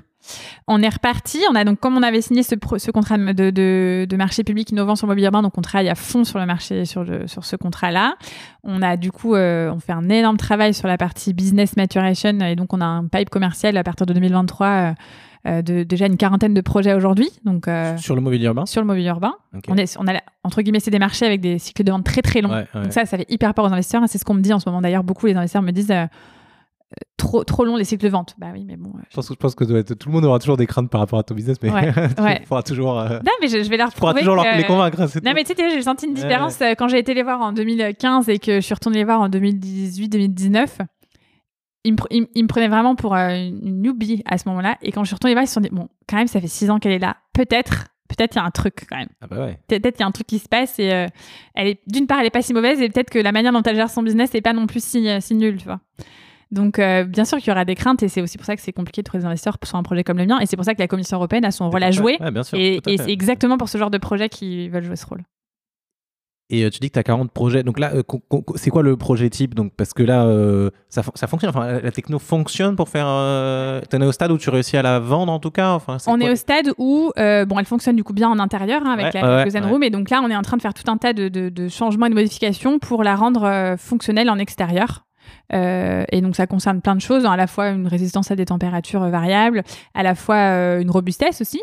On 0.66 0.82
est 0.82 0.88
reparti. 0.88 1.38
On 1.50 1.55
a 1.55 1.64
donc, 1.64 1.80
comme 1.80 1.96
on 1.96 2.02
avait 2.02 2.20
signé 2.20 2.42
ce, 2.42 2.55
ce 2.76 2.90
contrat 2.90 3.18
de, 3.18 3.50
de, 3.50 4.16
marché 4.16 4.44
public 4.44 4.70
innovant 4.70 4.96
sur 4.96 5.06
le 5.06 5.12
mobilier 5.12 5.26
urbain, 5.26 5.42
donc 5.42 5.56
on 5.56 5.62
travaille 5.62 5.88
à 5.88 5.94
fond 5.94 6.24
sur 6.24 6.38
le 6.38 6.46
marché, 6.46 6.84
sur, 6.84 7.05
le, 7.05 7.26
sur 7.26 7.44
ce 7.44 7.56
contrat-là. 7.56 8.16
On 8.64 8.82
a 8.82 8.96
du 8.96 9.12
coup, 9.12 9.34
euh, 9.34 9.70
on 9.72 9.78
fait 9.80 9.92
un 9.92 10.09
énorme 10.09 10.36
travail 10.36 10.74
sur 10.74 10.88
la 10.88 10.98
partie 10.98 11.32
business 11.32 11.76
maturation 11.76 12.38
et 12.40 12.56
donc 12.56 12.72
on 12.72 12.80
a 12.80 12.86
un 12.86 13.06
pipe 13.06 13.30
commercial 13.30 13.76
à 13.76 13.84
partir 13.84 14.06
de 14.06 14.12
2023. 14.14 14.66
Euh, 14.66 14.92
euh, 15.46 15.62
de 15.62 15.84
déjà 15.84 16.06
une 16.06 16.16
quarantaine 16.16 16.52
de 16.52 16.60
projets 16.60 16.94
aujourd'hui. 16.94 17.30
Donc 17.44 17.68
sur 17.96 18.16
le 18.16 18.20
mobilier 18.20 18.46
urbain? 18.46 18.66
Sur 18.66 18.80
le 18.80 18.88
mobilier 18.88 19.09
urbain. 19.09 19.34
On 19.68 19.76
est, 19.76 19.96
on 19.96 20.06
a 20.09 20.20
entre 20.42 20.62
guillemets 20.62 20.80
c'est 20.80 20.90
des 20.90 20.98
marchés 20.98 21.26
avec 21.26 21.40
des 21.40 21.60
cycles 21.60 21.84
de 21.84 21.92
vente 21.92 22.05
très 22.05 22.22
très 22.22 22.40
longs. 22.40 22.64
Donc 22.74 22.92
ça, 22.92 23.06
ça 23.06 23.16
fait 23.16 23.26
hyper 23.30 23.55
peur 23.55 23.66
aux 23.66 23.72
investisseurs. 23.72 24.02
C'est 24.09 24.18
ce 24.18 24.24
qu'on 24.24 24.34
me 24.34 24.40
dit 24.40 24.52
en 24.52 24.59
ce 24.59 24.68
moment. 24.68 24.82
D'ailleurs, 24.82 25.05
beaucoup 25.05 25.26
les 25.26 25.36
investisseurs 25.36 25.62
me 25.62 25.70
disent 25.70 25.94
trop, 27.16 27.44
trop 27.44 27.65
long 27.65 27.77
les 27.77 27.85
cycles 27.85 28.05
de 28.05 28.09
vente. 28.09 28.35
Bah 28.39 28.48
oui, 28.52 28.65
mais 28.65 28.77
bon. 28.77 28.93
Je 29.10 29.15
pense, 29.15 29.28
je 29.28 29.35
pense 29.35 29.55
que 29.55 29.65
tout 29.65 30.09
le 30.09 30.15
monde 30.15 30.24
aura 30.24 30.39
toujours 30.39 30.56
des 30.56 30.66
craintes 30.66 30.90
par 30.90 31.01
rapport 31.01 31.19
à 31.19 31.23
ton 31.23 31.35
business, 31.35 31.59
mais 31.62 31.70
ouais, 31.70 31.93
tu 32.40 32.47
pourras 32.47 32.62
toujours. 32.62 32.98
Euh, 32.98 33.19
non, 33.24 33.32
mais 33.40 33.48
je, 33.48 33.69
vais 33.69 33.77
leur 33.77 33.93
pourras 33.93 34.15
toujours 34.15 34.36
les 34.36 34.65
convaincre. 34.65 35.02
Hein, 35.02 35.06
non, 35.24 35.32
mais 35.35 35.44
tu 35.44 35.55
sais, 35.55 35.70
j'ai 35.70 35.82
senti 35.82 36.06
une 36.06 36.15
différence 36.15 36.60
euh, 36.60 36.74
quand 36.77 36.89
j'ai 36.89 36.98
été 36.98 37.15
les 37.15 37.23
voir 37.23 37.40
en 37.40 37.52
2015 37.52 38.28
et 38.28 38.39
que 38.39 38.56
je 38.56 38.60
suis 38.60 38.74
retournée 38.74 38.98
les 38.98 39.05
voir 39.05 39.20
en 39.20 39.28
2018-2019. 39.28 40.69
Ils 41.85 41.93
me, 41.93 41.98
ils, 42.10 42.43
me, 42.43 42.48
prenaient 42.48 42.69
vraiment 42.69 42.97
pour 42.97 43.15
euh, 43.15 43.31
une 43.31 43.82
newbie 43.82 44.23
à 44.27 44.36
ce 44.36 44.48
moment-là. 44.48 44.77
Et 44.82 44.90
quand 44.90 45.05
je 45.05 45.09
suis 45.09 45.15
retournée 45.15 45.31
les 45.31 45.36
voir, 45.36 45.44
ils 45.44 45.48
se 45.48 45.55
sont 45.55 45.60
dit 45.60 45.70
bon, 45.70 45.89
quand 46.09 46.16
même, 46.16 46.27
ça 46.27 46.40
fait 46.40 46.48
six 46.48 46.70
ans 46.70 46.78
qu'elle 46.78 46.93
est 46.93 46.98
là. 46.98 47.16
Peut-être 47.32 47.85
peut-être 48.09 48.36
il 48.36 48.39
y 48.39 48.40
a 48.40 48.44
un 48.44 48.51
truc 48.51 48.86
quand 48.89 48.97
même. 48.97 49.10
Ah 49.20 49.27
bah 49.27 49.44
ouais. 49.44 49.59
Peut-être 49.69 49.98
il 49.98 50.01
y 50.01 50.02
a 50.02 50.06
un 50.06 50.12
truc 50.12 50.27
qui 50.27 50.39
se 50.39 50.48
passe 50.48 50.78
et 50.78 50.86
elle 50.86 51.66
est 51.66 51.81
d'une 51.86 52.06
part 52.06 52.20
elle 52.20 52.27
est 52.27 52.31
pas 52.31 52.40
si 52.40 52.55
mauvaise 52.55 52.81
et 52.81 52.89
peut-être 52.89 53.10
que 53.10 53.19
la 53.19 53.32
manière 53.32 53.52
dont 53.52 53.62
elle 53.62 53.77
gère 53.77 53.90
son 53.90 54.02
business 54.02 54.32
n'est 54.32 54.40
pas 54.40 54.55
non 54.55 54.66
plus 54.66 54.82
si, 54.82 55.06
si 55.20 55.35
nulle, 55.35 55.59
tu 55.59 55.66
vois. 55.66 55.81
Donc, 56.50 56.78
euh, 56.78 57.04
bien 57.04 57.24
sûr 57.26 57.38
qu'il 57.38 57.48
y 57.48 57.50
aura 57.50 57.64
des 57.64 57.74
craintes 57.74 58.02
et 58.02 58.08
c'est 58.08 58.22
aussi 58.22 58.38
pour 58.38 58.46
ça 58.46 58.56
que 58.56 58.62
c'est 58.62 58.72
compliqué 58.72 59.02
de 59.02 59.04
trouver 59.04 59.20
des 59.22 59.26
investisseurs 59.26 59.58
sur 59.64 59.76
un 59.76 59.82
projet 59.82 60.02
comme 60.04 60.16
le 60.18 60.26
mien. 60.26 60.38
Et 60.40 60.46
c'est 60.46 60.56
pour 60.56 60.64
ça 60.64 60.74
que 60.74 60.80
la 60.80 60.88
Commission 60.88 61.16
européenne 61.18 61.44
a 61.44 61.50
son 61.50 61.68
rôle 61.68 61.82
à 61.82 61.90
jouer. 61.90 62.16
Ouais, 62.20 62.30
bien 62.30 62.42
sûr, 62.42 62.58
et 62.58 62.80
c'est 62.84 63.10
exactement 63.10 63.58
pour 63.58 63.68
ce 63.68 63.76
genre 63.78 63.90
de 63.90 63.98
projet 63.98 64.28
qu'ils 64.28 64.70
veulent 64.70 64.84
jouer 64.84 64.96
ce 64.96 65.06
rôle. 65.06 65.22
Et 66.50 66.64
euh, 66.64 66.70
tu 66.70 66.78
dis 66.78 66.88
que 66.88 66.94
tu 66.94 66.98
as 66.98 67.02
40 67.02 67.30
projets. 67.30 67.62
Donc 67.62 67.78
là, 67.78 67.92
euh, 67.94 68.02
c'est 68.54 68.70
quoi 68.70 68.82
le 68.82 68.96
projet 68.96 69.28
type? 69.28 69.54
Donc, 69.54 69.74
Parce 69.76 69.92
que 69.92 70.02
là, 70.02 70.24
euh, 70.24 70.70
ça, 70.88 71.02
fon- 71.02 71.12
ça 71.14 71.26
fonctionne. 71.26 71.50
Enfin, 71.50 71.78
la, 71.82 71.90
techno 71.90 72.18
fonctionne 72.18 72.74
pour 72.74 72.88
faire. 72.88 73.04
Euh... 73.06 73.82
Tu 73.90 73.96
es 73.98 74.02
au 74.02 74.12
stade 74.12 74.30
où 74.30 74.38
tu 74.38 74.48
réussis 74.48 74.78
à 74.78 74.82
la 74.82 74.98
vendre 74.98 75.30
en 75.30 75.40
tout 75.40 75.50
cas? 75.50 75.72
Enfin, 75.72 75.98
On 76.06 76.16
quoi 76.16 76.26
est 76.26 76.32
au 76.32 76.36
stade 76.36 76.70
où, 76.78 77.10
euh, 77.18 77.44
bon, 77.44 77.58
elle 77.58 77.66
fonctionne 77.66 77.96
du 77.96 78.02
coup 78.04 78.14
bien 78.14 78.30
en 78.30 78.38
intérieur 78.38 78.80
hein, 78.86 78.92
avec 78.98 79.12
Ouais, 79.12 79.20
la 79.20 79.44
ouais. 79.44 79.60
Room. 79.60 79.82
Et 79.82 79.90
donc 79.90 80.08
là, 80.08 80.22
on 80.24 80.30
est 80.30 80.36
en 80.36 80.40
train 80.40 80.56
de 80.56 80.62
faire 80.62 80.72
tout 80.72 80.90
un 80.90 80.96
tas 80.96 81.12
de, 81.12 81.28
de- 81.28 81.50
de 81.50 81.68
changements 81.68 82.06
et 82.06 82.10
de 82.10 82.14
modifications 82.14 82.78
pour 82.78 83.02
la 83.04 83.14
rendre 83.14 83.76
fonctionnelle 83.76 84.30
en 84.30 84.38
extérieur. 84.38 85.04
Euh, 85.52 86.05
et 86.12 86.20
donc 86.20 86.36
ça 86.36 86.46
concerne 86.46 86.80
plein 86.80 86.94
de 86.94 87.00
choses, 87.00 87.24
hein, 87.24 87.32
à 87.32 87.36
la 87.36 87.46
fois 87.46 87.70
une 87.70 87.86
résistance 87.86 88.30
à 88.30 88.36
des 88.36 88.46
températures 88.46 89.02
euh, 89.02 89.10
variables, 89.10 89.62
à 89.94 90.02
la 90.02 90.14
fois 90.14 90.36
euh, 90.36 90.80
une 90.80 90.90
robustesse 90.90 91.40
aussi 91.40 91.60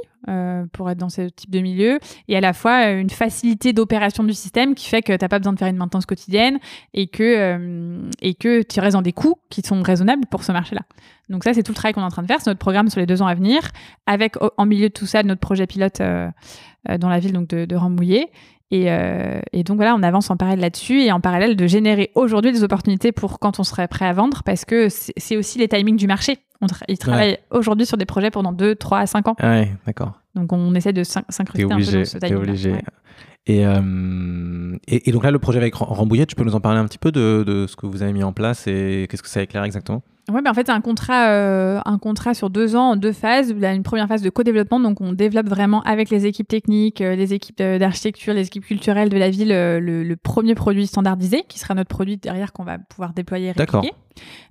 pour 0.73 0.89
être 0.89 0.97
dans 0.97 1.09
ce 1.09 1.29
type 1.29 1.51
de 1.51 1.59
milieu, 1.59 1.99
et 2.27 2.35
à 2.35 2.41
la 2.41 2.51
fois 2.51 2.89
une 2.89 3.11
facilité 3.11 3.73
d'opération 3.73 4.23
du 4.23 4.33
système 4.33 4.73
qui 4.73 4.89
fait 4.89 5.03
que 5.03 5.15
t'as 5.15 5.27
pas 5.27 5.37
besoin 5.37 5.53
de 5.53 5.59
faire 5.59 5.67
une 5.67 5.77
maintenance 5.77 6.07
quotidienne 6.07 6.57
et 6.95 7.05
que 7.05 8.01
et 8.23 8.33
que 8.33 8.63
tu 8.63 8.79
restes 8.79 8.95
dans 8.95 9.03
des 9.03 9.13
coûts 9.13 9.35
qui 9.51 9.61
sont 9.61 9.83
raisonnables 9.83 10.25
pour 10.25 10.43
ce 10.43 10.51
marché-là. 10.51 10.81
Donc 11.29 11.43
ça 11.43 11.53
c'est 11.53 11.61
tout 11.61 11.73
le 11.73 11.75
travail 11.75 11.93
qu'on 11.93 12.01
est 12.01 12.05
en 12.05 12.09
train 12.09 12.23
de 12.23 12.27
faire, 12.27 12.41
c'est 12.41 12.49
notre 12.49 12.59
programme 12.59 12.89
sur 12.89 12.99
les 12.99 13.05
deux 13.05 13.21
ans 13.21 13.27
à 13.27 13.35
venir, 13.35 13.61
avec 14.07 14.33
en 14.57 14.65
milieu 14.65 14.89
de 14.89 14.93
tout 14.93 15.05
ça 15.05 15.21
notre 15.21 15.41
projet 15.41 15.67
pilote 15.67 15.99
dans 15.99 17.09
la 17.09 17.19
ville 17.19 17.33
donc 17.33 17.47
de, 17.47 17.65
de 17.65 17.75
Rambouillet. 17.75 18.31
Et, 18.71 18.91
euh, 18.91 19.39
et 19.53 19.63
donc 19.63 19.77
voilà, 19.77 19.93
on 19.95 20.01
avance 20.03 20.29
en 20.31 20.37
parallèle 20.37 20.59
là-dessus 20.59 21.01
et 21.01 21.11
en 21.11 21.19
parallèle 21.21 21.55
de 21.55 21.67
générer 21.67 22.11
aujourd'hui 22.15 22.51
des 22.51 22.63
opportunités 22.63 23.11
pour 23.11 23.39
quand 23.39 23.59
on 23.59 23.63
serait 23.63 23.87
prêt 23.87 24.05
à 24.05 24.13
vendre 24.13 24.41
parce 24.43 24.65
que 24.65 24.87
c'est 24.89 25.37
aussi 25.37 25.59
les 25.59 25.67
timings 25.67 25.97
du 25.97 26.07
marché. 26.07 26.37
On 26.61 26.65
tra- 26.65 26.83
ils 26.87 26.97
travaillent 26.97 27.37
aujourd'hui 27.51 27.85
sur 27.85 27.97
des 27.97 28.05
projets 28.05 28.31
pendant 28.31 28.51
2, 28.51 28.75
3 28.75 28.99
à 28.99 29.05
5 29.05 29.27
ans. 29.27 29.35
Ouais, 29.41 29.71
d'accord. 29.85 30.13
Donc 30.33 30.51
on 30.51 30.73
essaie 30.73 30.93
de 30.93 31.03
synchroniser 31.03 31.63
un 31.71 31.77
peu 31.77 32.05
ce 32.05 32.17
timing. 32.17 32.35
obligé. 32.43 32.71
Et, 33.47 33.65
euh, 33.67 34.75
et, 34.87 35.09
et 35.09 35.11
donc 35.11 35.23
là, 35.23 35.29
le 35.29 35.37
projet 35.37 35.59
avec 35.59 35.75
Ram- 35.75 35.89
Rambouillet, 35.91 36.25
tu 36.25 36.35
peux 36.35 36.43
nous 36.43 36.55
en 36.55 36.59
parler 36.61 36.79
un 36.79 36.85
petit 36.85 36.97
peu 36.97 37.11
de, 37.11 37.43
de 37.45 37.67
ce 37.67 37.75
que 37.75 37.85
vous 37.85 38.01
avez 38.01 38.11
mis 38.13 38.23
en 38.23 38.33
place 38.33 38.65
et 38.65 39.07
qu'est-ce 39.09 39.21
que 39.21 39.29
ça 39.29 39.43
éclaire 39.43 39.63
exactement? 39.63 40.01
Ouais, 40.31 40.41
ben 40.41 40.49
en 40.49 40.53
fait, 40.55 40.65
c'est 40.65 40.71
un 40.71 40.81
contrat, 40.81 41.29
euh, 41.29 41.79
un 41.85 41.99
contrat 41.99 42.33
sur 42.33 42.49
deux 42.49 42.75
ans 42.75 42.91
en 42.91 42.95
deux 42.95 43.11
phases. 43.11 43.49
Il 43.49 43.59
y 43.59 43.65
a 43.65 43.73
une 43.73 43.83
première 43.83 44.07
phase 44.07 44.23
de 44.23 44.29
co-développement, 44.29 44.79
donc 44.79 44.99
on 44.99 45.13
développe 45.13 45.47
vraiment 45.47 45.81
avec 45.83 46.09
les 46.09 46.25
équipes 46.25 46.47
techniques, 46.47 47.01
euh, 47.01 47.15
les 47.15 47.33
équipes 47.33 47.57
d'architecture, 47.61 48.33
les 48.33 48.47
équipes 48.47 48.65
culturelles 48.65 49.09
de 49.09 49.17
la 49.17 49.29
ville 49.29 49.51
euh, 49.51 49.79
le, 49.79 50.03
le 50.03 50.15
premier 50.15 50.55
produit 50.55 50.87
standardisé, 50.87 51.43
qui 51.47 51.59
sera 51.59 51.75
notre 51.75 51.89
produit 51.89 52.17
derrière 52.17 52.53
qu'on 52.53 52.63
va 52.63 52.79
pouvoir 52.79 53.13
déployer 53.13 53.49
et 53.49 53.53
D'accord. 53.53 53.81
répliquer. 53.81 54.04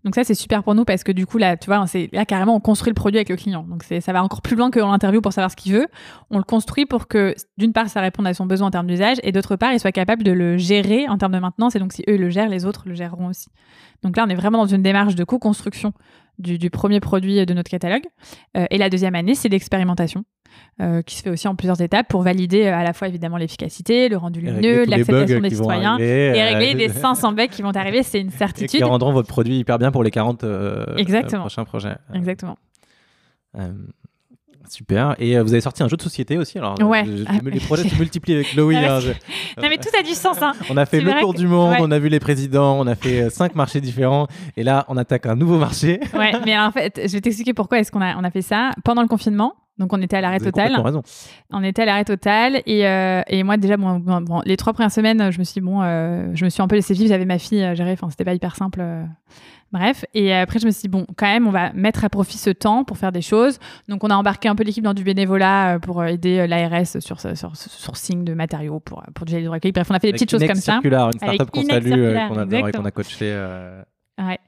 Donc 0.05 0.15
ça, 0.15 0.25
c'est 0.25 0.35
super 0.35 0.63
pour 0.63 0.75
nous 0.75 0.85
parce 0.85 1.05
que 1.05 1.13
du 1.13 1.27
coup, 1.27 1.39
là, 1.39 1.57
tu 1.57 1.67
vois, 1.67 1.87
c'est 1.87 2.09
là 2.13 2.25
carrément 2.25 2.55
on 2.57 2.61
construit 2.61 2.91
le 2.91 2.95
produit 2.95 3.19
avec 3.19 3.29
le 3.29 3.37
client. 3.37 3.65
Donc 3.69 3.85
ça 3.85 4.13
va 4.13 4.23
encore 4.23 4.43
plus 4.43 4.57
loin 4.57 4.71
que 4.71 4.79
l'interview 4.79 5.21
pour 5.21 5.33
savoir 5.33 5.51
ce 5.51 5.57
qu'il 5.57 5.73
veut. 5.73 5.87
On 6.31 6.39
le 6.39 6.45
construit 6.45 6.87
pour 6.87 7.09
que 7.09 7.35
d'une 7.59 7.73
part, 7.73 7.89
ça 7.89 8.01
réponde 8.01 8.27
à 8.27 8.35
son 8.35 8.47
besoin 8.47 8.69
en 8.69 8.71
termes 8.71 8.87
d'usage, 8.87 9.19
et 9.23 9.33
d'autre 9.33 9.57
part, 9.57 9.73
il 9.73 9.81
soit 9.81 9.93
capable 9.93 10.23
de 10.23 10.33
le 10.33 10.57
gérer 10.57 11.09
en 11.09 11.19
termes 11.19 11.33
de 11.33 11.39
maintenance. 11.39 11.77
Et 11.77 11.79
donc 11.79 11.93
si 11.93 12.05
eux 12.09 12.17
le 12.17 12.31
gèrent, 12.31 12.49
les 12.49 12.65
autres 12.65 12.85
le 12.87 12.95
géreront 12.95 13.29
aussi. 13.29 13.49
Donc 14.03 14.17
là, 14.17 14.25
on 14.27 14.31
est 14.31 14.35
vraiment 14.35 14.59
dans 14.59 14.67
une 14.67 14.83
démarche 14.83 15.15
de 15.15 15.25
co-construction 15.25 15.93
du, 16.39 16.59
du 16.59 16.71
premier 16.71 17.01
produit 17.01 17.45
de 17.47 17.55
notre 17.55 17.71
catalogue. 17.71 18.05
Euh, 18.57 18.67
et 18.71 18.79
la 18.79 18.91
deuxième 18.91 19.15
année, 19.15 19.35
c'est 19.35 19.49
l'expérimentation. 19.49 20.25
euh, 20.81 21.03
qui 21.03 21.17
se 21.17 21.23
fait 21.23 21.31
aussi 21.31 21.49
en 21.49 21.57
plusieurs 21.57 21.81
étapes 21.81 22.07
pour 22.09 22.23
valider 22.23 22.67
euh, 22.67 22.75
à 22.77 22.85
la 22.85 22.93
fois 22.93 23.09
évidemment 23.09 23.37
l'efficacité, 23.39 24.09
le 24.09 24.17
rendu 24.17 24.41
lumineux, 24.41 24.85
l'acceptation 24.85 25.41
des 25.41 25.51
citoyens 25.51 25.95
arriver, 25.95 26.39
et 26.39 26.43
euh, 26.43 26.59
régler 26.59 26.75
les 26.75 26.89
500 26.93 27.33
bugs 27.33 27.47
qui 27.49 27.63
vont 27.63 27.71
arriver, 27.73 28.03
c'est 28.05 28.21
une 28.21 28.29
Et 28.29 28.31
qui 28.31 28.37
certitude. 28.39 28.83
rendront 28.85 29.13
votre 29.13 29.29
produit 29.29 29.59
hyper 29.59 29.79
bien 29.79 29.91
pour 29.91 30.05
les 30.05 30.13
40 30.13 30.45
euh, 30.45 30.85
Exactement. 30.97 31.39
euh, 31.39 31.47
prochains 31.47 31.65
projets. 31.65 31.97
Euh, 32.11 32.15
Exactement. 32.15 32.57
Super. 34.69 35.15
Et 35.19 35.37
euh, 35.37 35.43
vous 35.43 35.53
avez 35.53 35.61
sorti 35.61 35.83
un 35.83 35.89
jeu 35.89 35.97
de 35.97 36.03
société 36.03 36.39
aussi. 36.39 36.59
Alors, 36.59 36.75
euh, 36.81 36.85
Ouais. 36.85 37.05
je- 37.07 37.17
je- 37.19 37.25
Ah, 37.27 37.33
les 37.45 37.61
projets 37.61 37.89
se 37.89 37.95
multiplient 37.99 38.35
avec 38.35 38.49
Chloé. 38.51 38.77
Ah, 38.77 38.97
hein, 38.97 39.01
je- 39.01 39.11
Non 39.63 39.69
mais 39.69 39.77
tout 39.79 39.89
a 39.99 40.03
du 40.03 40.13
sens. 40.15 40.41
Hein. 40.43 40.53
On 40.71 40.77
a 40.77 40.87
fait 40.87 41.01
le 41.01 41.13
tour 41.21 41.33
que- 41.33 41.39
du 41.39 41.47
monde, 41.47 41.73
ouais. 41.73 41.79
on 41.81 41.91
a 41.91 41.99
vu 41.99 42.09
les 42.09 42.21
présidents, 42.21 42.79
on 42.79 42.87
a 42.87 42.95
fait 42.95 43.23
euh, 43.23 43.31
cinq 43.31 43.55
marchés 43.55 43.81
différents. 43.81 44.27
Et 44.57 44.63
là, 44.63 44.85
on 44.89 44.97
attaque 44.97 45.27
un 45.27 45.37
nouveau 45.37 45.59
marché. 45.59 46.01
Ouais, 46.15 46.33
mais 46.45 46.59
en 46.59 46.71
fait, 46.71 47.01
je 47.07 47.13
vais 47.13 47.21
t'expliquer 47.21 47.55
pourquoi 47.55 47.79
est-ce 47.81 47.91
qu'on 47.93 48.01
a, 48.03 48.17
on 48.17 48.25
a 48.25 48.31
fait 48.31 48.43
ça 48.43 48.71
pendant 48.85 49.03
le 49.03 49.09
confinement. 49.09 49.55
Donc 49.77 49.93
on 49.93 50.01
était 50.01 50.17
à 50.17 50.21
l'arrêt 50.21 50.39
total. 50.39 50.81
raison. 50.81 51.03
On 51.51 51.61
était 51.65 51.83
à 51.83 51.85
l'arrêt 51.87 52.05
total 52.05 52.63
et, 52.65 52.87
euh, 52.87 53.23
et 53.27 53.43
moi 53.43 53.57
déjà 53.57 53.77
bon, 53.77 53.99
bon, 53.99 54.21
bon, 54.21 54.41
les 54.47 54.57
trois 54.57 54.73
premières 54.73 54.93
semaines 54.93 55.33
je 55.33 55.39
me 55.41 55.43
suis 55.43 55.61
bon 55.61 55.83
euh, 55.83 56.29
je 56.33 56.45
me 56.45 56.49
suis 56.51 56.63
un 56.63 56.69
peu 56.69 56.77
laissé 56.77 56.95
vivre 56.95 57.09
j'avais 57.09 57.25
ma 57.25 57.41
fille 57.41 57.61
à 57.61 57.75
gérer 57.75 57.91
enfin 57.95 58.09
c'était 58.09 58.23
pas 58.25 58.35
hyper 58.35 58.55
simple 58.55 58.81
bref 59.75 60.05
et 60.15 60.33
après 60.33 60.59
je 60.59 60.65
me 60.67 60.71
suis 60.71 60.83
dit 60.83 60.89
bon 60.89 61.05
quand 61.17 61.27
même 61.27 61.47
on 61.47 61.51
va 61.51 61.73
mettre 61.75 62.05
à 62.05 62.09
profit 62.09 62.39
ce 62.39 62.49
temps 62.51 62.85
pour 62.85 62.97
faire 62.97 63.13
des 63.13 63.21
choses 63.21 63.59
donc 63.89 64.03
on 64.05 64.09
a 64.09 64.15
embarqué 64.15 64.49
un 64.49 64.55
peu 64.55 64.63
l'équipe 64.65 64.83
dans 64.85 64.95
du 64.95 65.05
bénévolat 65.05 65.75
euh, 65.75 65.79
pour 65.79 66.01
euh, 66.01 66.07
aider 66.07 66.47
l'ARS 66.47 67.01
sur 67.01 67.21
ce 67.21 67.35
sur 67.35 67.55
ce 67.57 67.69
sourcing 67.69 68.25
de 68.25 68.33
matériaux 68.35 68.81
pour 68.81 69.01
euh, 69.01 69.11
pour 69.15 69.27
du 69.27 69.35
hydroalcoolique 69.35 69.75
bref 69.75 69.89
on 69.91 69.95
a 69.95 69.99
fait 69.99 70.07
des 70.07 70.09
Avec 70.11 70.21
petites 70.21 70.31
choses 70.31 70.47
comme 70.47 70.55
ça 70.57 70.73
Circular, 70.75 71.11
une 71.13 71.23
Avec 71.29 71.35
startup 71.43 71.51
qu'on 71.55 71.63
salue, 71.67 71.93
euh, 71.93 72.29
qu'on 72.29 72.39
adore 72.39 72.45
et 72.45 72.47
qu'on 72.47 72.67
exactement. 72.69 72.87
a 72.87 72.91
coaché. 72.93 73.19
euh, 73.23 73.83
Ouais. 74.19 74.39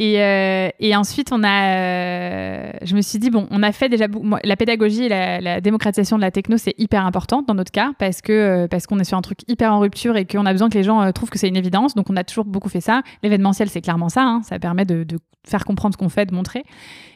Et, 0.00 0.22
euh, 0.22 0.68
et 0.78 0.94
ensuite, 0.94 1.32
on 1.32 1.42
a, 1.42 1.74
euh, 1.74 2.70
je 2.82 2.94
me 2.94 3.00
suis 3.00 3.18
dit, 3.18 3.30
bon, 3.30 3.48
on 3.50 3.64
a 3.64 3.72
fait 3.72 3.88
déjà 3.88 4.06
moi, 4.06 4.38
la 4.44 4.54
pédagogie 4.54 5.04
et 5.04 5.08
la, 5.08 5.60
démocratisation 5.60 6.16
de 6.16 6.22
la 6.22 6.30
techno, 6.30 6.56
c'est 6.56 6.74
hyper 6.78 7.04
important 7.04 7.42
dans 7.42 7.54
notre 7.54 7.72
cas 7.72 7.92
parce 7.98 8.22
que 8.22 8.32
euh, 8.32 8.68
parce 8.68 8.86
qu'on 8.86 9.00
est 9.00 9.04
sur 9.04 9.18
un 9.18 9.22
truc 9.22 9.40
hyper 9.48 9.72
en 9.72 9.80
rupture 9.80 10.16
et 10.16 10.24
qu'on 10.24 10.46
a 10.46 10.52
besoin 10.52 10.68
que 10.68 10.78
les 10.78 10.84
gens 10.84 11.10
trouvent 11.12 11.30
que 11.30 11.38
c'est 11.38 11.48
une 11.48 11.56
évidence. 11.56 11.96
Donc, 11.96 12.10
on 12.10 12.16
a 12.16 12.22
toujours 12.22 12.44
beaucoup 12.44 12.68
fait 12.68 12.80
ça. 12.80 13.02
L'événementiel, 13.24 13.68
c'est 13.68 13.80
clairement 13.80 14.08
ça. 14.08 14.22
hein. 14.22 14.42
Ça 14.44 14.60
permet 14.60 14.84
de, 14.84 15.02
de 15.02 15.18
faire 15.44 15.64
comprendre 15.64 15.94
ce 15.94 15.98
qu'on 15.98 16.08
fait, 16.08 16.26
de 16.26 16.34
montrer. 16.34 16.64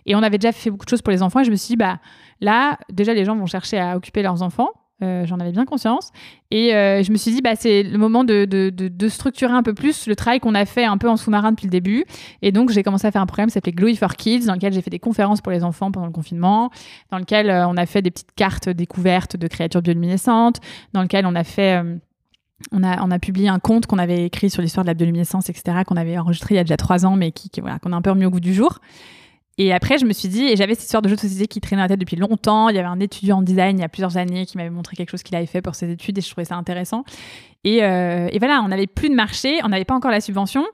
Et 0.07 0.17
on 0.17 0.23
avait 0.23 0.39
déjà 0.39 0.51
fait 0.51 0.71
beaucoup 0.71 0.85
de 0.85 0.91
choses 0.91 1.03
pour 1.03 1.13
les 1.13 1.23
enfants. 1.23 1.41
Et 1.41 1.45
je 1.45 1.51
me 1.53 1.57
suis 1.57 1.69
dit, 1.69 1.77
bah 1.77 1.99
là, 2.41 2.79
déjà, 2.91 3.15
les 3.15 3.25
gens 3.25 3.37
vont 3.37 3.47
chercher 3.47 3.79
à 3.79 3.97
occuper 3.97 4.23
leurs 4.23 4.43
enfants. 4.43 4.71
Euh, 5.03 5.27
J'en 5.27 5.41
avais 5.41 5.51
bien 5.53 5.65
conscience. 5.65 6.11
Et 6.51 6.74
euh, 6.74 7.03
je 7.03 7.11
me 7.11 7.16
suis 7.16 7.33
dit, 7.33 7.41
bah, 7.43 7.57
c'est 7.57 7.83
le 7.83 7.99
moment 7.99 8.23
de, 8.24 8.45
de, 8.45 8.70
de, 8.70 9.09
structurer 9.09 9.53
un 9.53 9.62
peu 9.62 9.74
plus 9.74 10.07
le 10.07 10.15
travail 10.15 10.39
qu'on 10.39 10.55
a 10.55 10.65
fait 10.65 10.85
un 10.85 10.97
peu 10.99 11.09
en 11.09 11.16
sous-marin 11.16 11.51
depuis 11.51 11.66
le 11.66 11.70
début. 11.70 12.05
Et 12.41 12.53
donc, 12.53 12.70
j'ai 12.70 12.83
commencé 12.83 13.07
à 13.07 13.11
faire 13.11 13.23
un 13.23 13.27
programme 13.27 13.49
qui 13.49 13.55
s'appelait 13.55 13.73
Glowy 13.73 13.97
for 13.97 14.15
Kids, 14.15 14.47
dans 14.47 14.55
lequel 14.55 14.73
j'ai 14.73 14.83
fait 14.83 14.91
des 14.91 15.01
conférences 15.01 15.41
pour 15.41 15.51
les 15.51 15.65
enfants 15.65 15.91
pendant 15.91 16.07
le 16.07 16.12
confinement, 16.12 16.70
dans 17.11 17.19
lequel 17.19 17.51
euh, 17.51 17.66
on 17.66 17.77
a 17.77 17.87
fait 17.87 18.01
des 18.03 18.11
petites 18.11 18.33
cartes 18.37 18.69
découvertes 18.69 19.37
de 19.37 19.49
créatures 19.49 19.83
bioluminescentes, 19.83 20.61
dans 20.93 21.03
lequel 21.03 21.27
on 21.27 21.35
a 21.35 21.43
fait. 21.45 21.83
on 22.70 22.85
a, 22.85 23.03
on 23.03 23.11
a 23.11 23.19
publié 23.19 23.49
un 23.49 23.59
conte 23.59 23.87
qu'on 23.87 23.99
avait 23.99 24.24
écrit 24.27 24.51
sur 24.51 24.62
l'histoire 24.62 24.85
de 24.85 24.91
la 24.91 24.95
bioluminescence, 24.95 25.49
etc., 25.51 25.79
qu'on 25.87 25.97
avait 25.97 26.16
enregistré 26.19 26.55
il 26.55 26.59
y 26.59 26.61
a 26.61 26.65
déjà 26.65 26.77
trois 26.77 27.05
ans, 27.07 27.16
mais 27.16 27.33
qui- 27.33 27.51
voilà, 27.61 27.79
qu'on 27.81 27.93
a 27.93 27.97
un 27.97 28.03
peu 28.03 28.11
remis 28.11 28.24
au 28.27 28.31
goût 28.31 28.41
du 28.41 28.55
jour. 28.55 28.79
Et 29.59 29.73
après, 29.73 29.99
je 29.99 30.07
me 30.07 30.12
suis 30.12 30.29
dit, 30.29 30.45
et 30.45 30.57
j'avais 30.57 30.74
cette 30.74 30.85
histoire 30.85 31.03
de 31.03 31.09
jeu 31.09 31.16
de 31.16 31.20
société 31.20 31.47
qui 31.47 31.61
traînait 31.61 31.81
dans 31.81 31.85
la 31.85 31.89
tête 31.89 32.01
depuis 32.01 32.16
longtemps. 32.16 32.70
Il 32.70 32.77
y 32.77 32.79
avait 32.79 32.89
un 32.89 33.01
étudiant 33.01 33.39
en 33.39 33.43
design 33.43 33.79
il 33.79 33.83
y 33.83 33.85
a 33.85 33.89
plusieurs 33.89 34.16
années 34.16 34.47
qui 34.47 34.57
m'avait 34.57 34.70
montré 34.70 34.97
quelque 34.97 35.11
chose 35.11 35.23
qu'il 35.23 35.37
avait 35.37 35.47
fait 35.47 35.61
pour 35.61 35.74
ses 35.74 35.91
études 35.91 36.16
et 36.16 36.20
je 36.20 36.31
trouvais 36.31 36.47
ça 36.47 36.57
intéressant. 36.57 37.05
Et, 37.65 37.85
euh, 37.85 38.29
voilà, 38.39 38.62
on 38.65 38.69
n'avait 38.69 38.87
plus 38.87 39.11
de 39.11 39.15
marché, 39.15 39.61
on 39.62 39.69
n'avait 39.69 39.85
pas 39.85 39.95
encore 39.95 40.11
la 40.11 40.20
subvention. 40.20 40.65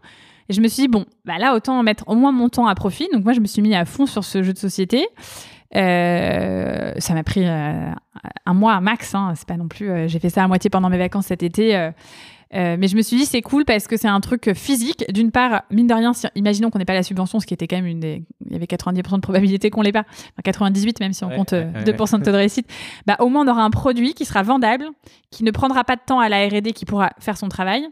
Et 0.48 0.54
je 0.54 0.60
me 0.60 0.68
suis 0.68 0.82
dit, 0.82 0.88
bon, 0.88 1.04
bah 1.24 1.38
là, 1.38 1.54
autant 1.54 1.82
mettre 1.82 2.04
au 2.06 2.14
moins 2.14 2.32
mon 2.32 2.48
temps 2.48 2.66
à 2.66 2.74
profit. 2.74 3.08
Donc 3.12 3.24
moi, 3.24 3.32
je 3.32 3.40
me 3.40 3.46
suis 3.46 3.62
mis 3.62 3.74
à 3.74 3.84
fond 3.84 4.06
sur 4.06 4.24
ce 4.24 4.42
jeu 4.42 4.52
de 4.52 4.58
société. 4.58 5.06
Euh, 5.76 6.92
ça 6.96 7.12
m'a 7.12 7.22
pris 7.24 7.46
euh, 7.46 7.90
un 8.46 8.54
mois 8.54 8.80
max. 8.80 9.14
Hein, 9.14 9.32
c'est 9.34 9.46
pas 9.46 9.56
non 9.56 9.68
plus. 9.68 10.08
J'ai 10.08 10.20
fait 10.20 10.30
ça 10.30 10.44
à 10.44 10.48
moitié 10.48 10.70
pendant 10.70 10.88
mes 10.88 10.98
vacances 10.98 11.26
cet 11.26 11.42
été. 11.42 11.90
Euh, 12.54 12.58
euh, 12.58 12.76
mais 12.78 12.88
je 12.88 12.96
me 12.96 13.02
suis 13.02 13.16
dit 13.16 13.26
c'est 13.26 13.42
cool 13.42 13.64
parce 13.64 13.86
que 13.86 13.96
c'est 13.96 14.08
un 14.08 14.20
truc 14.20 14.52
physique. 14.54 15.04
D'une 15.12 15.30
part, 15.30 15.62
mine 15.70 15.86
de 15.86 15.94
rien, 15.94 16.12
si- 16.14 16.26
imaginons 16.34 16.70
qu'on 16.70 16.78
n'ait 16.78 16.84
pas 16.86 16.94
la 16.94 17.02
subvention, 17.02 17.40
ce 17.40 17.46
qui 17.46 17.52
était 17.54 17.66
quand 17.68 17.76
même 17.76 17.86
une 17.86 18.00
des, 18.00 18.24
il 18.46 18.52
y 18.52 18.56
avait 18.56 18.64
90% 18.66 19.16
de 19.16 19.20
probabilité 19.20 19.68
qu'on 19.70 19.82
l'ait 19.82 19.92
pas, 19.92 20.04
enfin 20.08 20.42
98 20.44 21.00
même 21.00 21.12
si 21.12 21.24
on 21.24 21.28
Ouais, 21.28 21.36
compte 21.36 21.52
euh, 21.52 21.70
ouais, 21.72 21.78
ouais. 21.86 21.92
2% 21.92 22.18
de 22.20 22.24
taux 22.24 22.30
de 22.32 22.36
réussite. 22.36 22.66
Bah 23.06 23.16
au 23.20 23.28
moins 23.28 23.44
on 23.46 23.50
aura 23.50 23.62
un 23.62 23.70
produit 23.70 24.14
qui 24.14 24.24
sera 24.24 24.42
vendable, 24.42 24.86
qui 25.30 25.44
ne 25.44 25.50
prendra 25.50 25.84
pas 25.84 25.96
de 25.96 26.00
temps 26.04 26.20
à 26.20 26.28
la 26.28 26.46
R&D, 26.48 26.72
qui 26.72 26.84
pourra 26.86 27.10
faire 27.20 27.36
son 27.36 27.48
travail. 27.48 27.86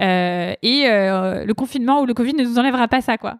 Euh, 0.00 0.54
et 0.62 0.84
euh, 0.86 1.44
le 1.44 1.54
confinement 1.54 2.00
ou 2.00 2.06
le 2.06 2.14
Covid 2.14 2.32
ne 2.34 2.44
nous 2.44 2.58
enlèvera 2.58 2.86
pas 2.88 3.00
ça 3.00 3.18
quoi. 3.18 3.38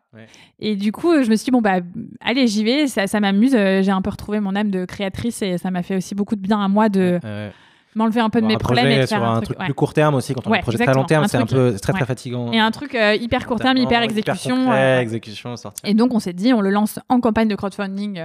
Et 0.59 0.75
du 0.75 0.91
coup, 0.93 1.23
je 1.23 1.31
me 1.31 1.37
suis 1.37 1.45
dit 1.47 1.51
bon 1.53 1.61
bah 1.63 1.77
allez 2.21 2.47
j'y 2.49 2.65
vais, 2.65 2.89
ça, 2.89 3.07
ça 3.07 3.21
m'amuse. 3.21 3.55
Euh, 3.55 3.81
J'ai 3.83 3.93
un 3.93 4.03
peu 4.03 4.11
retrouvé 4.11 4.41
mon 4.41 4.57
âme 4.57 4.71
de 4.71 4.85
créatrice 4.85 5.41
et 5.43 5.57
ça 5.57 5.71
m'a 5.71 5.83
fait 5.83 5.97
aussi 5.97 6.15
beaucoup 6.17 6.35
de 6.37 6.41
bien 6.41 6.61
à 6.61 6.67
moi 6.69 6.89
de 6.89 7.21
euh, 7.25 7.51
m'enlever 7.95 8.21
un 8.21 8.31
peu 8.31 8.41
de 8.41 8.47
mes 8.47 8.57
problèmes 8.57 8.87
et 8.87 9.01
de 9.01 9.07
faire 9.07 9.19
sur 9.19 9.25
un, 9.25 9.35
truc. 9.37 9.47
truc 9.47 9.59
ouais. 9.59 9.65
plus 9.67 9.75
court 9.75 9.95
terme 9.95 10.15
aussi. 10.15 10.35
Quand 10.35 10.47
on 10.47 10.51
a 10.51 10.53
Ouais, 10.53 10.59
un 10.59 10.63
projet 10.63 10.79
très 10.79 10.95
long 10.95 11.05
terme, 11.05 11.27
c'est 11.27 11.37
un 11.37 11.47
peu 11.47 11.73
c'est 11.73 11.81
très 11.81 11.93
très 11.93 12.07
fatigant. 12.07 12.53
Et 12.53 12.59
un 12.61 12.71
truc 12.71 12.95
euh, 12.95 13.15
hyper 13.15 13.47
court 13.47 13.59
terme, 13.59 13.77
hyper 13.77 14.03
exécution. 14.03 14.57
concret, 14.57 14.99
euh, 14.99 15.01
exécution, 15.01 15.55
et 15.85 15.95
donc, 15.95 16.15
on 16.15 16.21
s'est 16.21 16.33
dit, 16.33 16.53
on 16.53 16.61
le 16.61 16.71
lance 16.71 16.99
en 17.09 17.21
campagne 17.21 17.49
de 17.49 17.57
crowdfunding 17.57 18.21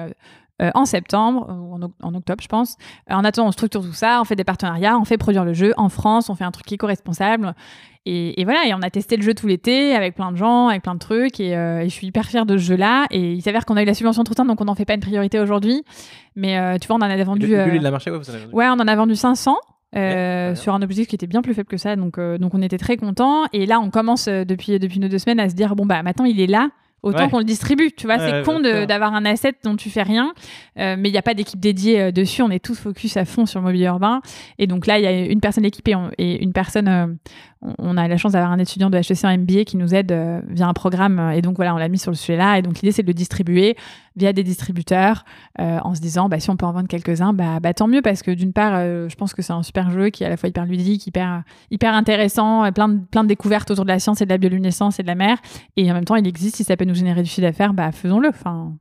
euh, 0.62 0.70
en 0.76 0.86
septembre, 0.86 1.48
ou 1.50 1.74
en, 1.76 1.82
oc- 1.82 1.94
en 2.04 2.14
octobre, 2.14 2.42
je 2.42 2.48
pense. 2.48 2.76
Euh, 3.10 3.16
en 3.16 3.24
attendant, 3.24 3.48
on 3.48 3.52
structure 3.52 3.82
tout 3.82 3.94
ça, 3.94 4.20
on 4.22 4.24
fait 4.24 4.36
des 4.36 4.44
partenariats, 4.44 4.98
on 5.00 5.04
fait 5.06 5.18
produire 5.18 5.46
le 5.46 5.54
jeu 5.54 5.74
en 5.78 5.90
France, 5.90 6.30
on 6.30 6.36
fait 6.36 6.44
un 6.44 6.52
truc 6.52 6.72
éco-responsable. 6.72 7.56
Et, 8.06 8.40
et 8.42 8.44
voilà, 8.44 8.66
et 8.68 8.74
on 8.74 8.82
a 8.82 8.90
testé 8.90 9.16
le 9.16 9.24
jeu 9.24 9.34
tout 9.34 9.48
l'été 9.48 9.96
avec 9.96 10.14
plein 10.16 10.32
de 10.32 10.38
gens, 10.38 10.68
avec 10.68 10.84
plein 10.84 10.94
de 10.94 11.00
trucs. 11.00 11.40
Et, 11.40 11.56
euh, 11.56 11.80
et 11.80 11.86
je 11.90 11.94
suis 11.94 12.08
hyper 12.08 12.26
fière 12.26 12.46
de 12.46 12.58
ce 12.58 12.64
jeu-là. 12.64 13.08
Et 13.12 13.32
il 13.34 13.42
s'avère 13.42 13.66
qu'on 13.66 13.78
a 13.78 13.82
eu 13.82 13.86
la 13.86 13.94
subvention 13.94 14.22
entre 14.22 14.36
temps, 14.36 14.46
donc 14.46 14.60
on 14.62 14.66
n'en 14.66 14.76
fait 14.76 14.86
pas 14.86 14.94
une 14.94 15.00
priorité 15.00 15.40
aujourd'hui. 15.40 15.84
Mais 16.36 16.58
euh, 16.60 16.78
tu 16.78 16.88
vois, 16.88 16.98
on 16.98 17.00
en 17.00 17.10
a 17.10 17.24
vendu. 17.24 17.48
Lui, 17.48 17.78
il 17.78 17.86
a 17.86 17.92
marché, 17.92 18.12
ouais, 18.12 18.18
vous 18.18 18.30
en 18.30 18.34
avez 18.34 18.44
vendu. 18.44 18.54
Ouais, 18.56 18.68
on 18.68 18.74
en 18.74 18.88
a 18.88 18.96
vendu 18.96 19.16
500 19.16 19.56
euh, 19.96 19.96
très 19.96 20.46
bien. 20.54 20.56
sur 20.56 20.74
un 20.74 20.82
objectif 20.82 21.08
qui 21.08 21.16
était 21.16 21.28
bien 21.28 21.42
plus 21.42 21.54
faible 21.54 21.68
que 21.70 21.78
ça. 21.78 21.96
Donc, 21.96 22.18
euh, 22.18 22.38
donc 22.38 22.54
on 22.54 22.62
était 22.62 22.78
très 22.78 22.98
contents. 22.98 23.44
Et 23.54 23.66
là, 23.66 23.80
on 23.80 23.90
commence 23.90 24.28
euh, 24.28 24.44
depuis, 24.44 24.78
depuis 24.80 25.00
nos 25.00 25.08
deux 25.08 25.20
semaines 25.20 25.40
à 25.40 25.48
se 25.50 25.56
dire 25.56 25.76
bon, 25.76 25.86
bah 25.86 26.04
maintenant 26.04 26.26
il 26.26 26.40
est 26.42 26.48
là. 26.48 26.70
Autant 27.04 27.26
Ouais. 27.26 27.30
qu'on 27.30 27.40
le 27.40 27.44
distribue. 27.44 27.92
Tu 27.96 28.08
vois, 28.08 28.18
c'est 28.18 28.44
con 28.44 28.60
d'avoir 28.60 29.14
un 29.14 29.26
asset 29.26 29.54
dont 29.64 29.76
tu 29.76 29.90
fais 29.90 30.04
rien, 30.04 30.34
euh, 30.80 30.96
mais 30.98 31.10
il 31.10 31.12
n'y 31.12 31.18
a 31.18 31.22
pas 31.22 31.34
d'équipe 31.34 31.60
dédiée 31.60 32.02
euh, 32.02 32.12
dessus. 32.12 32.42
On 32.42 32.50
est 32.50 32.64
tous 32.64 32.80
focus 32.80 33.18
à 33.18 33.26
fond 33.26 33.46
sur 33.46 33.60
le 33.60 33.66
mobilier 33.66 33.86
urbain. 33.86 34.22
Et 34.58 34.68
donc 34.68 34.88
là, 34.88 34.98
il 34.98 35.04
y 35.04 35.08
a 35.08 35.12
une 35.12 35.42
personne 35.42 35.66
équipée 35.66 35.96
et, 36.18 36.42
une 36.42 36.54
personne. 36.54 37.18
On- 37.80 37.98
a 37.98 38.08
la 38.08 38.18
chance 38.18 38.32
d'avoir 38.34 38.52
un 38.52 38.60
étudiant 38.60 38.90
de 38.90 38.98
HEC 38.98 39.24
en 39.26 39.30
MBA 39.38 39.64
qui 39.66 39.78
nous 39.78 39.94
aide 39.96 40.12
euh, 40.12 40.42
via 40.50 40.68
un 40.68 40.74
programme. 40.74 41.20
euh, 41.20 41.32
Et 41.32 41.42
donc 41.42 41.56
voilà, 41.56 41.74
on 41.74 41.78
l'a 41.78 41.88
mis 41.88 41.98
sur 41.98 42.12
le 42.12 42.16
sujet 42.18 42.36
là. 42.38 42.58
Et 42.58 42.62
donc 42.62 42.76
l'idée, 42.76 42.92
c'est 42.92 43.04
de 43.04 43.08
le 43.08 43.14
distribuer 43.14 43.76
via 44.16 44.34
des 44.34 44.44
distributeurs 44.44 45.26
euh, 45.60 45.80
en 45.84 45.96
se 45.96 46.02
disant, 46.02 46.30
bah, 46.30 46.40
si 46.40 46.50
on 46.50 46.58
peut 46.58 46.66
en 46.66 46.72
vendre 46.72 46.88
quelques-uns, 46.88 47.34
bah, 47.34 47.60
bah, 47.60 47.74
tant 47.74 47.88
mieux 47.88 48.02
parce 48.02 48.22
que 48.22 48.32
d'une 48.32 48.54
part, 48.54 48.74
euh, 48.76 49.08
je 49.10 49.16
pense 49.16 49.34
que 49.34 49.42
c'est 49.42 49.54
un 49.54 49.64
super 49.64 49.90
jeu 49.92 50.10
qui 50.10 50.24
est 50.24 50.26
à 50.28 50.30
la 50.30 50.38
fois 50.38 50.50
hyper 50.50 50.66
ludique, 50.66 51.08
hyper, 51.08 51.44
hyper 51.72 51.94
intéressant, 51.94 52.72
plein 52.72 52.90
de, 52.90 53.00
plein 53.06 53.24
de 53.24 53.30
découvertes 53.30 53.72
autour 53.72 53.86
de 53.86 53.90
la 53.90 54.00
science 54.00 54.22
et 54.22 54.26
de 54.26 54.30
la 54.30 54.38
bioluminescence 54.38 55.00
et 55.00 55.04
de 55.04 55.08
la 55.08 55.16
mer. 55.16 55.38
Et 55.78 55.90
en 55.90 55.94
même 55.96 56.06
temps, 56.06 56.16
il 56.16 56.28
existe, 56.28 56.58
si 56.58 56.64
ça 56.64 56.78
peut 56.78 56.86
nous 56.86 56.96
générer 56.96 57.24
du 57.24 57.30
chiffre 57.30 57.42
d'affaires, 57.48 57.74
bah, 57.74 57.92
faisons-le. 57.92 58.30
Enfin, 58.30 58.74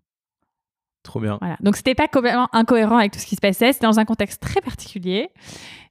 Trop 1.05 1.19
bien. 1.19 1.39
voilà. 1.41 1.57
Donc, 1.61 1.75
c'était 1.77 1.97
pas 1.97 2.07
complètement 2.07 2.49
incohérent 2.53 2.97
avec 2.99 3.11
tout 3.13 3.19
ce 3.19 3.27
qui 3.27 3.35
se 3.35 3.41
passait. 3.41 3.73
C'était 3.73 3.87
dans 3.87 3.99
un 3.99 4.05
contexte 4.05 4.41
très 4.41 4.61
particulier. 4.61 5.31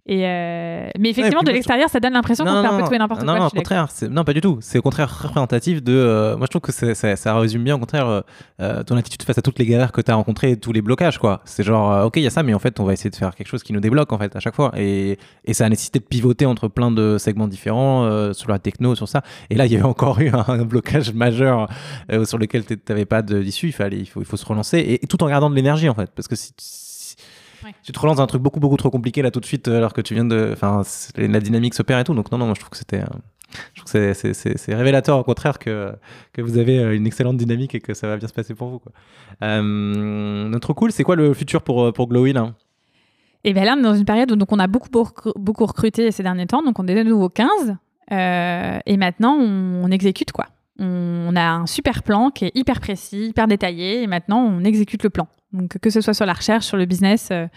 Et 0.08 0.26
euh, 0.26 0.90
Mais 0.98 1.12
effectivement, 1.12 1.42
puis 1.42 1.50
de 1.50 1.54
l'extérieur, 1.54 1.88
ça 1.88 2.00
donne 2.00 2.14
l'impression 2.14 2.44
qu'on 2.44 2.62
fait 2.62 2.68
un 2.68 2.80
peu 2.80 2.88
tout 2.88 2.94
et 2.94 2.98
n'importe 2.98 3.22
non, 3.22 3.34
quoi. 3.34 3.40
Non, 3.40 3.46
au 3.48 3.50
contraire, 3.52 3.88
non, 4.10 4.24
pas 4.24 4.34
du 4.34 4.42
tout. 4.42 4.58
C'est 4.60 4.80
au 4.80 4.82
contraire 4.82 5.22
représentatif 5.24 5.84
de. 5.84 5.94
euh, 5.94 6.38
moi, 6.38 6.48
je 6.48 6.58
trouve 6.58 6.62
que 6.62 6.72
ça, 6.72 7.16
ça 7.16 7.38
résume 7.38 7.64
bien, 7.64 7.76
au 7.76 7.80
contraire, 7.80 8.08
euh, 8.08 8.22
euh, 8.62 8.84
ton 8.84 8.98
attitude 8.98 9.22
face 9.22 9.38
à 9.38 9.44
toutes 9.44 9.60
les 9.60 9.66
galères 9.68 9.92
que 9.92 10.02
tu 10.02 10.10
as 10.10 10.16
rencontrées 10.16 10.52
et 10.52 10.58
tous 10.58 10.72
les 10.72 10.82
blocages, 10.82 11.20
quoi. 11.20 11.42
C'est 11.46 11.64
genre, 11.64 11.92
euh, 11.94 12.06
ok, 12.06 12.18
il 12.18 12.24
y 12.24 12.28
a 12.28 12.32
ça, 12.32 12.42
mais 12.42 12.56
en 12.56 12.60
fait, 12.60 12.80
on 12.80 12.84
va 12.84 12.94
essayer 12.94 13.12
de 13.12 13.16
faire 13.16 13.36
quelque 13.36 13.48
chose 13.48 13.62
qui 13.62 13.74
nous 13.74 13.80
débloque, 13.80 14.12
en 14.12 14.18
fait, 14.18 14.36
à 14.36 14.40
chaque 14.40 14.56
fois. 14.56 14.72
Et, 14.76 15.20
et 15.46 15.54
ça 15.54 15.66
a 15.66 15.70
nécessité 15.70 16.00
de 16.00 16.06
pivoter 16.06 16.48
entre 16.48 16.68
plein 16.68 16.90
de 16.90 17.20
segments 17.20 17.48
différents, 17.48 18.06
euh, 18.06 18.34
sur 18.34 18.50
la 18.50 18.58
techno, 18.58 18.96
sur 18.96 19.08
ça. 19.08 19.22
Et 19.52 19.56
là, 19.56 19.68
il 19.68 19.72
y 19.72 19.76
avait 19.76 19.86
encore 19.86 20.20
eu 20.20 20.30
un, 20.30 20.46
un 20.48 20.66
blocage 20.66 21.14
majeur 21.14 21.68
sur 22.26 22.40
lequel 22.40 22.66
tu 22.66 22.76
n'avais 22.90 23.06
pas 23.06 23.22
d'issue. 23.22 23.68
Il, 23.68 23.72
fallait, 23.74 23.98
il, 24.00 24.08
faut, 24.08 24.22
il 24.22 24.26
faut 24.26 24.38
se 24.38 24.46
relancer. 24.46 24.80
Et, 24.80 25.04
et 25.04 25.08
tout 25.08 25.22
en 25.24 25.30
gardant 25.30 25.50
de 25.52 25.56
l'énergie, 25.56 25.90
en 25.90 25.94
fait. 25.96 26.10
Parce 26.16 26.28
que 26.28 26.36
si. 26.36 26.54
Ouais. 27.64 27.74
tu 27.84 27.92
te 27.92 28.00
relances 28.00 28.18
dans 28.18 28.24
un 28.24 28.28
truc 28.28 28.42
beaucoup 28.42 28.60
beaucoup 28.60 28.78
trop 28.78 28.90
compliqué 28.90 29.22
là 29.22 29.32
tout 29.32 29.40
de 29.40 29.46
suite 29.46 29.68
euh, 29.68 29.78
alors 29.78 29.94
que 29.94 30.02
tu 30.02 30.14
viens 30.14 30.26
de 30.26 30.50
enfin 30.54 30.82
la 31.18 31.40
dynamique 31.40 31.74
se 31.74 31.84
perd 31.84 32.02
et 32.02 32.04
tout 32.04 32.14
donc 32.14 32.32
non 32.32 32.38
non 32.38 32.46
moi 32.46 32.56
je 32.56 32.60
trouve 32.62 32.70
que 32.72 32.78
c'était 32.78 33.02
euh, 33.02 33.06
je 33.74 33.82
trouve 33.82 33.92
que 33.92 34.14
c'est- 34.14 34.74
révélateur 34.76 35.18
au 35.20 35.24
contraire 35.24 35.60
que, 35.60 35.94
que 36.34 36.42
vous 36.42 36.58
avez 36.58 36.80
euh, 36.80 36.96
une 36.96 37.06
excellente 37.06 37.38
dynamique 37.38 37.76
et 37.76 37.80
que 37.82 37.94
ça 37.94 38.08
va 38.08 38.18
bien 38.18 38.28
se 38.28 38.34
passer 38.34 38.56
pour 38.56 38.70
vous 38.70 38.80
quoi. 38.80 38.92
Euh, 39.44 40.60
trop 40.60 40.74
cool 40.74 40.92
c'est 40.92 41.04
quoi 41.04 41.16
le 41.16 41.34
futur 41.34 41.62
pour 41.62 41.92
pour 41.94 42.08
Glowy 42.08 42.34
là 42.34 42.54
Et 43.44 43.54
bien 43.54 43.64
là, 43.66 43.74
on 43.76 43.80
est 43.80 43.84
dans 43.84 43.96
une 43.96 44.06
période 44.06 44.32
où 44.32 44.36
donc, 44.36 44.52
on 44.52 44.60
a 44.60 44.68
beaucoup, 44.68 44.90
beaucoup, 45.36 45.66
recruté 45.66 46.12
ces 46.12 46.22
derniers 46.24 46.46
temps. 46.46 46.62
Donc, 46.64 46.78
on 46.80 46.86
est 46.88 46.94
de 46.96 47.02
nouveau 47.04 47.28
15. 47.30 47.76
euh, 48.12 48.80
et 48.86 48.98
maintenant, 48.98 49.34
on, 49.36 49.84
on 49.86 49.90
exécute 49.92 50.32
quoi. 50.32 50.46
On 50.80 51.34
a 51.36 51.42
un 51.62 51.66
super 51.66 52.04
plan 52.04 52.30
qui 52.30 52.46
est 52.46 52.52
hyper 52.56 52.80
précis, 52.80 53.28
hyper 53.30 53.48
détaillé. 53.48 54.04
Et 54.04 54.08
maintenant, 54.08 54.40
on 54.46 54.64
exécute 54.64 55.02
le 55.04 55.10
plan. 55.10 55.28
Que 55.82 55.90
ce 55.90 56.00
soit 56.00 56.14
sur 56.14 56.26
la 56.26 56.34
recherche, 56.34 56.66
sur 56.66 56.78
le 56.78 56.86
business, 56.86 57.28
euh, 57.32 57.48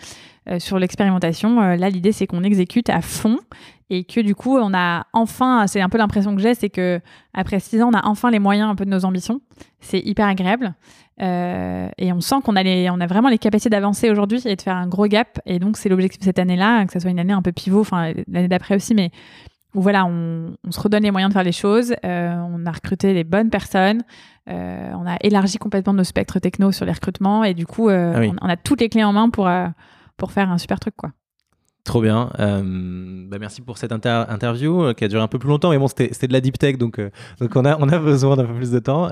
euh, 0.51 0.59
sur 0.59 0.79
l'expérimentation, 0.79 1.61
euh, 1.61 1.77
là, 1.77 1.91
l'idée, 1.91 2.11
c'est 2.11 2.27
qu'on 2.27 2.43
exécute 2.43 2.91
à 2.91 3.01
fond. 3.01 3.39
Et 3.91 4.05
que 4.05 4.21
du 4.21 4.35
coup, 4.35 4.57
on 4.57 4.75
a 4.75 5.07
enfin, 5.13 5.67
c'est 5.67 5.81
un 5.81 5.89
peu 5.89 5.99
l'impression 5.99 6.35
que 6.35 6.41
j'ai, 6.41 6.55
c'est 6.55 6.71
que 6.71 7.01
après 7.35 7.61
six 7.61 7.83
ans, 7.83 7.91
on 7.93 7.97
a 7.97 8.07
enfin 8.07 8.31
les 8.31 8.39
moyens 8.39 8.69
un 8.69 8.75
peu 8.75 8.85
de 8.85 8.91
nos 8.91 9.05
ambitions. 9.05 9.41
C'est 9.81 10.01
hyper 10.01 10.27
agréable. 10.27 10.75
Et 11.21 12.13
on 12.13 12.21
sent 12.21 12.37
qu'on 12.45 12.57
a, 12.57 12.63
les, 12.63 12.89
on 12.91 12.99
a 12.99 13.07
vraiment 13.07 13.29
les 13.29 13.39
capacités 13.39 13.71
d'avancer 13.71 14.11
aujourd'hui 14.11 14.41
et 14.47 14.57
de 14.57 14.63
faire 14.63 14.75
un 14.75 14.89
gros 14.89 15.07
gap. 15.07 15.39
Et 15.47 15.59
donc, 15.59 15.77
c'est 15.77 15.89
l'objectif 15.89 16.25
cette 16.25 16.39
année-là, 16.39 16.87
que 16.87 16.93
ce 16.93 16.99
soit 16.99 17.11
une 17.11 17.21
année 17.21 17.35
un 17.35 17.43
peu 17.43 17.53
pivot, 17.53 17.83
enfin 17.83 18.15
l'année 18.27 18.49
d'après 18.49 18.75
aussi, 18.75 18.95
mais 18.95 19.11
où 19.75 19.81
voilà, 19.83 20.05
on, 20.07 20.55
on 20.67 20.71
se 20.71 20.81
redonne 20.81 21.03
les 21.03 21.11
moyens 21.11 21.31
de 21.31 21.35
faire 21.35 21.43
les 21.45 21.53
choses. 21.53 21.95
Euh, 22.05 22.35
on 22.51 22.65
a 22.67 22.71
recruté 22.73 23.13
les 23.13 23.25
bonnes 23.25 23.51
personnes. 23.51 24.03
Euh, 24.49 24.93
on 24.95 25.07
a 25.07 25.17
élargi 25.23 25.59
complètement 25.59 25.95
nos 25.95 26.05
spectres 26.05 26.39
techno 26.39 26.71
sur 26.73 26.85
les 26.87 26.93
recrutements. 26.93 27.45
Et 27.45 27.55
du 27.55 27.67
coup, 27.67 27.89
euh, 27.89 28.13
Ah 28.15 28.21
oui. 28.21 28.33
on, 28.41 28.47
on 28.47 28.49
a 28.49 28.57
toutes 28.57 28.81
les 28.81 28.89
clés 28.89 29.05
en 29.05 29.13
main 29.13 29.31
pour, 29.31 29.49
pour 30.17 30.33
faire 30.33 30.51
un 30.51 30.59
super 30.59 30.79
truc. 30.81 30.95
quoi. 30.97 31.11
Trop 31.85 32.01
bien. 32.01 32.31
Bah 32.39 33.37
merci 33.39 33.61
pour 33.61 33.77
cette 33.77 33.93
inter- 33.93 34.25
interview 34.31 34.95
qui 34.95 35.05
a 35.05 35.09
duré 35.09 35.23
un 35.23 35.29
peu 35.29 35.39
plus 35.39 35.51
longtemps, 35.51 35.69
mais 35.71 35.77
bon, 35.79 35.87
c'était 35.87 36.09
c'était 36.15 36.29
de 36.29 36.33
la 36.33 36.41
deep 36.41 36.57
tech, 36.57 36.79
donc, 36.79 36.99
donc 37.41 37.57
on, 37.57 37.65
a, 37.67 37.77
on 37.79 37.91
a 37.91 37.99
besoin 37.99 38.37
d'un 38.37 38.47
peu 38.47 38.55
plus 38.55 38.71
de 38.71 38.79
temps. 38.79 39.11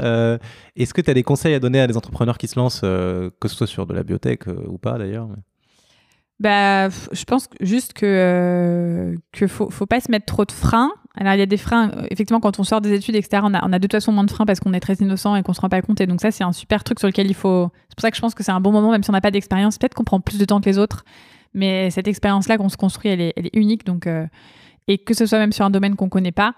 Est-ce 0.76 0.94
que 0.94 1.02
tu 1.02 1.10
as 1.10 1.14
des 1.14 1.22
conseils 1.22 1.52
à 1.52 1.59
donner 1.60 1.82
à 1.82 1.86
des 1.86 1.98
entrepreneurs 1.98 2.39
qui 2.39 2.48
se 2.48 2.59
lancent, 2.59 2.80
que 2.80 3.30
ce 3.48 3.55
soit 3.55 3.66
sur 3.66 3.84
de 3.86 3.93
la 3.93 4.02
biotech 4.02 4.47
ou 4.47 4.78
pas 4.78 4.97
d'ailleurs 4.97 5.28
mais- 5.28 5.43
Bah, 6.43 6.89
je 6.89 7.23
pense 7.23 7.48
juste 7.60 7.93
que 7.93 8.05
euh, 8.05 9.14
que 9.31 9.47
faut 9.47 9.86
pas 9.86 10.01
se 10.01 10.10
mettre 10.10 10.27
trop 10.27 10.44
de 10.44 10.51
freins. 10.51 10.90
Alors 11.14 11.35
il 11.35 11.39
y 11.39 11.43
a 11.43 11.47
des 11.47 11.56
freins. 11.56 11.90
euh, 11.90 12.06
Effectivement, 12.10 12.40
quand 12.40 12.59
on 12.59 12.64
sort 12.64 12.81
des 12.81 12.93
études, 12.94 13.14
etc., 13.14 13.44
on 13.44 13.55
a, 13.55 13.78
de 13.78 13.78
toute 13.78 13.93
façon 13.93 14.10
moins 14.10 14.24
de 14.24 14.31
freins 14.31 14.44
parce 14.44 14.59
qu'on 14.59 14.73
est 14.73 14.81
très 14.81 14.94
innocent 14.94 15.36
et 15.36 15.44
qu'on 15.44 15.52
se 15.52 15.60
rend 15.60 15.69
pas 15.69 15.82
compte. 15.82 16.01
Et 16.01 16.06
donc 16.09 16.20
ça, 16.20 16.32
c'est 16.32 16.43
un 16.43 16.51
super 16.51 16.82
truc 16.82 16.98
sur 16.98 17.06
lequel 17.06 17.31
il 17.31 17.35
faut. 17.35 17.70
C'est 17.89 17.94
pour 17.94 18.02
ça 18.02 18.10
que 18.10 18.16
je 18.16 18.20
pense 18.20 18.35
que 18.35 18.43
c'est 18.43 18.51
un 18.51 18.60
bon 18.60 18.73
moment, 18.73 18.90
même 18.90 19.05
si 19.05 19.10
on 19.10 19.12
n'a 19.12 19.20
pas 19.20 19.31
d'expérience. 19.31 19.78
Peut-être 19.78 19.94
qu'on 19.94 20.02
prend 20.02 20.19
plus 20.19 20.36
de 20.36 20.44
temps 20.44 20.60
que 20.60 20.69
les 20.69 20.78
autres, 20.78 21.05
mais 21.55 21.90
cette 21.90 22.09
expérience-là 22.09 22.59
qu'on 22.59 22.69
se 22.69 22.77
construit, 22.77 23.10
elle 23.10 23.20
est, 23.20 23.51
unique. 23.55 23.86
Donc 23.86 24.09
euh, 24.09 24.27
et 24.89 24.98
que 24.98 25.14
ce 25.14 25.27
soit 25.27 25.39
même 25.39 25.52
sur 25.52 25.64
un 25.64 25.70
domaine 25.70 25.94
qu'on 25.94 26.09
connaît 26.09 26.32
pas, 26.32 26.56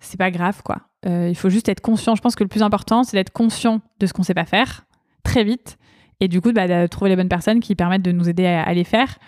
c'est 0.00 0.16
pas 0.18 0.30
grave, 0.30 0.62
quoi. 0.62 0.78
Euh, 1.04 1.28
il 1.28 1.36
faut 1.36 1.50
juste 1.50 1.68
être 1.68 1.82
conscient. 1.82 2.14
Je 2.14 2.22
pense 2.22 2.34
que 2.34 2.44
le 2.44 2.48
plus 2.48 2.62
important, 2.62 3.04
c'est 3.04 3.18
d'être 3.18 3.32
conscient 3.32 3.82
de 4.00 4.06
ce 4.06 4.14
qu'on 4.14 4.22
sait 4.22 4.32
pas 4.32 4.46
faire 4.46 4.86
très 5.22 5.44
vite. 5.44 5.76
Et 6.20 6.26
du 6.28 6.40
coup, 6.40 6.52
bah, 6.52 6.66
de 6.66 6.86
trouver 6.88 7.10
les 7.10 7.16
bonnes 7.16 7.28
personnes 7.28 7.60
qui 7.60 7.74
permettent 7.76 8.02
de 8.02 8.10
nous 8.12 8.28
aider 8.28 8.44
à, 8.46 8.62
à 8.64 8.74
les 8.74 8.84
faire. 8.84 9.18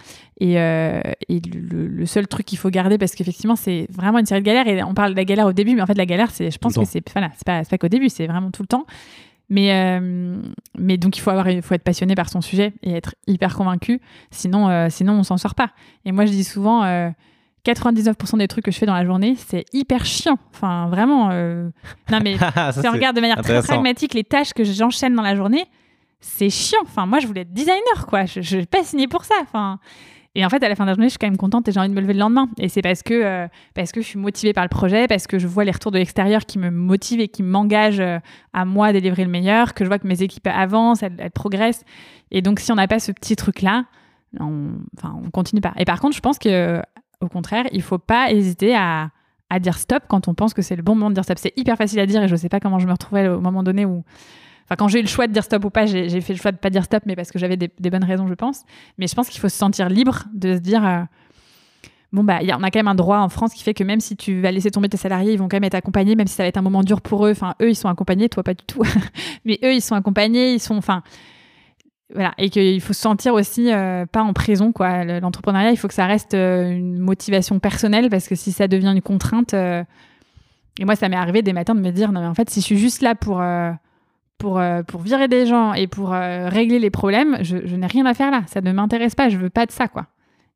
Et, 0.40 0.58
euh, 0.58 1.00
et 1.28 1.40
le, 1.40 1.86
le 1.86 2.06
seul 2.06 2.26
truc 2.26 2.46
qu'il 2.46 2.58
faut 2.58 2.70
garder, 2.70 2.98
parce 2.98 3.14
qu'effectivement, 3.14 3.54
c'est 3.56 3.86
vraiment 3.90 4.18
une 4.18 4.26
série 4.26 4.40
de 4.40 4.46
galères. 4.46 4.66
Et 4.66 4.82
on 4.82 4.94
parle 4.94 5.12
de 5.12 5.16
la 5.16 5.24
galère 5.24 5.46
au 5.46 5.52
début, 5.52 5.74
mais 5.76 5.82
en 5.82 5.86
fait, 5.86 5.94
la 5.98 6.06
galère, 6.06 6.30
c'est, 6.32 6.50
je 6.50 6.58
pense 6.58 6.74
que 6.74 6.84
c'est, 6.84 7.02
voilà, 7.12 7.30
c'est 7.36 7.44
pas, 7.46 7.62
c'est 7.62 7.70
pas 7.70 7.78
qu'au 7.78 7.88
début, 7.88 8.08
c'est 8.08 8.26
vraiment 8.26 8.50
tout 8.50 8.62
le 8.62 8.66
temps. 8.68 8.86
Mais, 9.50 9.72
euh, 9.72 10.40
mais 10.78 10.96
donc, 10.96 11.16
il 11.16 11.20
faut, 11.20 11.30
avoir, 11.30 11.46
faut 11.62 11.74
être 11.74 11.82
passionné 11.84 12.14
par 12.14 12.28
son 12.28 12.40
sujet 12.40 12.72
et 12.82 12.92
être 12.92 13.14
hyper 13.26 13.54
convaincu. 13.56 14.00
Sinon, 14.30 14.68
euh, 14.68 14.86
sinon 14.90 15.12
on 15.14 15.22
s'en 15.24 15.36
sort 15.38 15.54
pas. 15.54 15.70
Et 16.04 16.12
moi, 16.12 16.24
je 16.24 16.30
dis 16.30 16.44
souvent, 16.44 16.84
euh, 16.84 17.10
99% 17.66 18.38
des 18.38 18.48
trucs 18.48 18.64
que 18.64 18.70
je 18.70 18.78
fais 18.78 18.86
dans 18.86 18.94
la 18.94 19.04
journée, 19.04 19.34
c'est 19.36 19.64
hyper 19.72 20.04
chiant. 20.06 20.38
Enfin, 20.54 20.88
vraiment. 20.88 21.28
euh, 21.32 21.68
Non, 22.10 22.18
mais 22.22 22.36
si 22.72 22.88
on 22.88 22.92
regarde 22.92 23.14
de 23.16 23.20
manière 23.20 23.42
très 23.42 23.54
pragmatique 23.62 24.14
les 24.14 24.24
tâches 24.24 24.52
que 24.54 24.64
j'enchaîne 24.64 25.14
dans 25.14 25.22
la 25.22 25.34
journée, 25.36 25.64
c'est 26.20 26.50
chiant. 26.50 26.80
Enfin, 26.82 27.06
moi, 27.06 27.18
je 27.18 27.26
voulais 27.26 27.42
être 27.42 27.52
designer, 27.52 28.06
quoi. 28.06 28.24
Je 28.26 28.56
n'ai 28.56 28.66
pas 28.66 28.84
signé 28.84 29.08
pour 29.08 29.24
ça. 29.24 29.34
Enfin, 29.42 29.78
et 30.36 30.44
en 30.44 30.48
fait, 30.48 30.62
à 30.62 30.68
la 30.68 30.76
fin 30.76 30.84
de 30.84 30.90
la 30.90 30.94
journée, 30.94 31.08
je 31.08 31.10
suis 31.10 31.18
quand 31.18 31.26
même 31.26 31.36
contente 31.36 31.66
et 31.66 31.72
j'ai 31.72 31.80
envie 31.80 31.88
de 31.88 31.94
me 31.94 32.00
lever 32.00 32.12
le 32.12 32.20
lendemain. 32.20 32.48
Et 32.58 32.68
c'est 32.68 32.82
parce 32.82 33.02
que, 33.02 33.14
euh, 33.14 33.48
parce 33.74 33.90
que 33.90 34.00
je 34.00 34.06
suis 34.06 34.18
motivée 34.18 34.52
par 34.52 34.64
le 34.64 34.68
projet, 34.68 35.08
parce 35.08 35.26
que 35.26 35.40
je 35.40 35.48
vois 35.48 35.64
les 35.64 35.72
retours 35.72 35.90
de 35.90 35.98
l'extérieur 35.98 36.46
qui 36.46 36.58
me 36.58 36.70
motivent 36.70 37.20
et 37.20 37.28
qui 37.28 37.42
m'engagent 37.42 38.00
euh, 38.00 38.20
à 38.52 38.64
moi 38.64 38.88
à 38.88 38.92
délivrer 38.92 39.24
le 39.24 39.30
meilleur, 39.30 39.74
que 39.74 39.84
je 39.84 39.88
vois 39.88 39.98
que 39.98 40.06
mes 40.06 40.22
équipes 40.22 40.46
avancent, 40.46 41.02
elles, 41.02 41.30
progressent. 41.34 41.84
Et 42.30 42.42
donc, 42.42 42.60
si 42.60 42.70
on 42.70 42.76
n'a 42.76 42.86
pas 42.86 43.00
ce 43.00 43.10
petit 43.10 43.34
truc-là, 43.34 43.86
on, 44.38 44.68
enfin, 44.96 45.18
on 45.24 45.30
continue 45.30 45.60
pas. 45.60 45.72
Et 45.78 45.84
par 45.84 45.98
contre, 45.98 46.14
je 46.14 46.20
pense 46.20 46.38
que, 46.38 46.80
au 47.20 47.28
contraire, 47.28 47.64
il 47.72 47.82
faut 47.82 47.98
pas 47.98 48.30
hésiter 48.30 48.76
à, 48.76 49.10
à 49.50 49.58
dire 49.58 49.76
stop 49.78 50.04
quand 50.06 50.28
on 50.28 50.34
pense 50.34 50.54
que 50.54 50.62
c'est 50.62 50.76
le 50.76 50.82
bon 50.82 50.94
moment 50.94 51.10
de 51.10 51.14
dire 51.14 51.24
stop. 51.24 51.38
C'est 51.38 51.58
hyper 51.58 51.76
facile 51.76 51.98
à 51.98 52.06
dire 52.06 52.22
et 52.22 52.28
je 52.28 52.36
sais 52.36 52.48
pas 52.48 52.60
comment 52.60 52.78
je 52.78 52.86
me 52.86 52.92
retrouvais 52.92 53.26
au 53.26 53.40
moment 53.40 53.64
donné 53.64 53.84
où. 53.84 54.04
Quand 54.76 54.88
j'ai 54.88 54.98
eu 55.00 55.02
le 55.02 55.08
choix 55.08 55.26
de 55.26 55.32
dire 55.32 55.44
stop 55.44 55.64
ou 55.64 55.70
pas, 55.70 55.86
j'ai 55.86 56.20
fait 56.20 56.32
le 56.32 56.38
choix 56.38 56.52
de 56.52 56.56
pas 56.56 56.70
dire 56.70 56.84
stop, 56.84 57.02
mais 57.06 57.16
parce 57.16 57.30
que 57.30 57.38
j'avais 57.38 57.56
des, 57.56 57.68
bonnes 57.90 58.04
raisons, 58.04 58.26
je 58.26 58.34
pense. 58.34 58.62
Mais 58.98 59.06
je 59.06 59.14
pense 59.14 59.28
qu'il 59.28 59.40
faut 59.40 59.48
se 59.48 59.56
sentir 59.56 59.88
libre 59.88 60.24
de 60.34 60.54
se 60.54 60.60
dire. 60.60 60.86
euh, 60.86 61.02
Bon, 62.12 62.24
bah, 62.24 62.38
a- 62.38 62.58
on 62.58 62.62
a 62.64 62.70
quand 62.72 62.80
même 62.80 62.88
un 62.88 62.94
droit 62.96 63.18
en 63.18 63.28
France 63.28 63.54
qui 63.54 63.62
fait 63.62 63.72
que 63.74 63.84
même 63.84 64.00
si 64.00 64.16
tu 64.16 64.40
vas 64.40 64.50
laisser 64.50 64.70
tomber 64.72 64.88
tes 64.88 64.96
salariés, 64.96 65.32
ils 65.32 65.38
vont 65.38 65.46
quand 65.48 65.56
même 65.56 65.64
être 65.64 65.76
accompagnés, 65.76 66.16
même 66.16 66.26
si 66.26 66.34
ça 66.34 66.42
va 66.42 66.48
être 66.48 66.56
un 66.56 66.62
moment 66.62 66.82
dur 66.82 67.00
pour 67.02 67.24
eux. 67.26 67.30
Enfin, 67.30 67.54
eux, 67.62 67.70
ils 67.70 67.76
sont 67.76 67.88
accompagnés, 67.88 68.28
toi, 68.28 68.42
pas 68.42 68.54
du 68.54 68.64
tout. 68.66 68.82
Mais 69.44 69.60
eux, 69.64 69.74
ils 69.74 69.80
sont 69.80 69.94
accompagnés, 69.94 70.54
ils 70.54 70.58
sont. 70.60 70.74
Enfin. 70.76 71.02
Voilà. 72.12 72.34
Et 72.38 72.50
qu'il 72.50 72.80
faut 72.80 72.92
se 72.92 73.00
sentir 73.00 73.34
aussi 73.34 73.72
euh, 73.72 74.06
pas 74.06 74.22
en 74.22 74.32
prison, 74.32 74.72
quoi. 74.72 75.04
Le- 75.04 75.20
L'entrepreneuriat, 75.20 75.70
il 75.70 75.76
faut 75.76 75.86
que 75.86 75.94
ça 75.94 76.06
reste 76.06 76.34
euh, 76.34 76.68
une 76.72 76.98
motivation 76.98 77.60
personnelle 77.60 78.10
parce 78.10 78.26
que 78.26 78.34
si 78.34 78.50
ça 78.50 78.66
devient 78.66 78.92
une 78.92 79.02
contrainte. 79.02 79.54
Et 79.54 80.84
moi, 80.84 80.96
ça 80.96 81.08
m'est 81.08 81.16
arrivé 81.16 81.42
des 81.42 81.52
matins 81.52 81.76
de 81.76 81.80
me 81.80 81.90
dire 81.92 82.10
non, 82.10 82.20
mais 82.22 82.26
en 82.26 82.34
fait, 82.34 82.50
si 82.50 82.60
je 82.60 82.64
suis 82.64 82.78
juste 82.78 83.02
là 83.02 83.14
pour. 83.14 83.40
Euh, 84.44 84.82
pour, 84.82 85.00
virer 85.00 85.28
des 85.28 85.46
gens 85.46 85.72
et 85.72 85.86
pour 85.86 86.12
euh, 86.12 86.48
régler 86.48 86.78
les 86.78 86.90
problèmes, 86.90 87.38
je, 87.42 87.56
n'ai 87.56 87.86
rien 87.86 88.06
à 88.06 88.14
faire 88.14 88.30
là. 88.30 88.44
Ça 88.46 88.60
ne 88.60 88.72
m'intéresse 88.72 89.14
pas. 89.14 89.28
Je 89.28 89.36
veux 89.36 89.50
pas 89.50 89.66
de 89.66 89.70
ça, 89.70 89.88
quoi. 89.88 90.06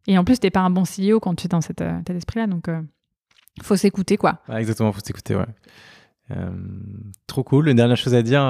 Et 0.06 0.19
en 0.19 0.24
plus, 0.24 0.39
t'es 0.39 0.51
pas 0.51 0.61
un 0.61 0.70
bon 0.70 0.82
CEO 0.82 1.20
quand 1.20 1.35
tu 1.35 1.47
es 1.47 1.48
dans 1.48 1.61
cet 1.61 1.81
euh, 1.81 2.01
état 2.01 2.12
d'esprit-là. 2.12 2.47
Donc, 2.47 2.69
faut 3.62 3.77
s'écouter, 3.77 4.16
quoi. 4.16 4.40
Exactement, 4.52 4.93
faut 4.93 5.01
s'écouter, 5.01 5.36
ouais. 5.36 5.47
Trop 7.27 7.43
cool. 7.43 7.69
Une 7.69 7.77
dernière 7.77 7.97
chose 7.97 8.15
à 8.15 8.23
dire 8.23 8.43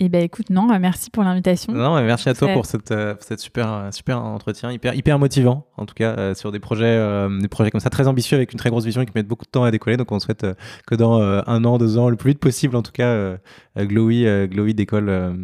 Et 0.00 0.08
ben 0.08 0.22
écoute, 0.22 0.48
non, 0.50 0.70
euh, 0.70 0.78
merci 0.78 1.10
pour 1.10 1.24
l'invitation. 1.24 1.72
Non, 1.72 1.96
mais 1.96 2.04
merci 2.04 2.28
à 2.28 2.34
toi 2.34 2.52
pour 2.52 2.66
cette, 2.66 2.92
euh, 2.92 3.16
cette 3.18 3.40
super, 3.40 3.72
euh, 3.72 3.90
super 3.90 4.22
entretien, 4.22 4.70
hyper, 4.70 4.94
hyper 4.94 5.18
motivant, 5.18 5.66
en 5.76 5.86
tout 5.86 5.94
cas, 5.94 6.14
euh, 6.16 6.34
sur 6.34 6.52
des 6.52 6.60
projets, 6.60 6.84
euh, 6.86 7.40
des 7.40 7.48
projets 7.48 7.72
comme 7.72 7.80
ça, 7.80 7.90
très 7.90 8.06
ambitieux, 8.06 8.36
avec 8.36 8.52
une 8.52 8.60
très 8.60 8.70
grosse 8.70 8.84
vision 8.84 9.02
et 9.02 9.06
qui 9.06 9.12
mettent 9.16 9.26
beaucoup 9.26 9.44
de 9.44 9.50
temps 9.50 9.64
à 9.64 9.72
décoller. 9.72 9.96
Donc, 9.96 10.12
on 10.12 10.20
souhaite 10.20 10.46
que 10.86 10.94
dans 10.94 11.20
un 11.20 11.64
an, 11.64 11.78
deux 11.78 11.98
ans, 11.98 12.10
le 12.10 12.16
plus 12.16 12.30
vite 12.30 12.38
possible, 12.38 12.76
en 12.76 12.82
tout 12.82 12.92
cas, 12.92 13.38
Glowy, 13.76 14.46
Glowy 14.46 14.74
décolle 14.74 15.36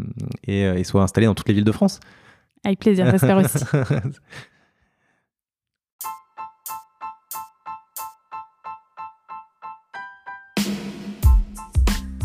et, 0.47 0.61
et 0.61 0.85
soit 0.85 1.03
installé 1.03 1.27
dans 1.27 1.35
toutes 1.35 1.49
les 1.49 1.55
villes 1.55 1.65
de 1.65 1.73
France. 1.73 1.99
Avec 2.65 2.79
plaisir, 2.79 3.11
j'espère 3.11 3.39
aussi. 3.39 3.59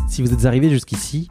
Si 0.08 0.22
vous 0.22 0.34
êtes 0.34 0.44
arrivé 0.44 0.68
jusqu'ici, 0.68 1.30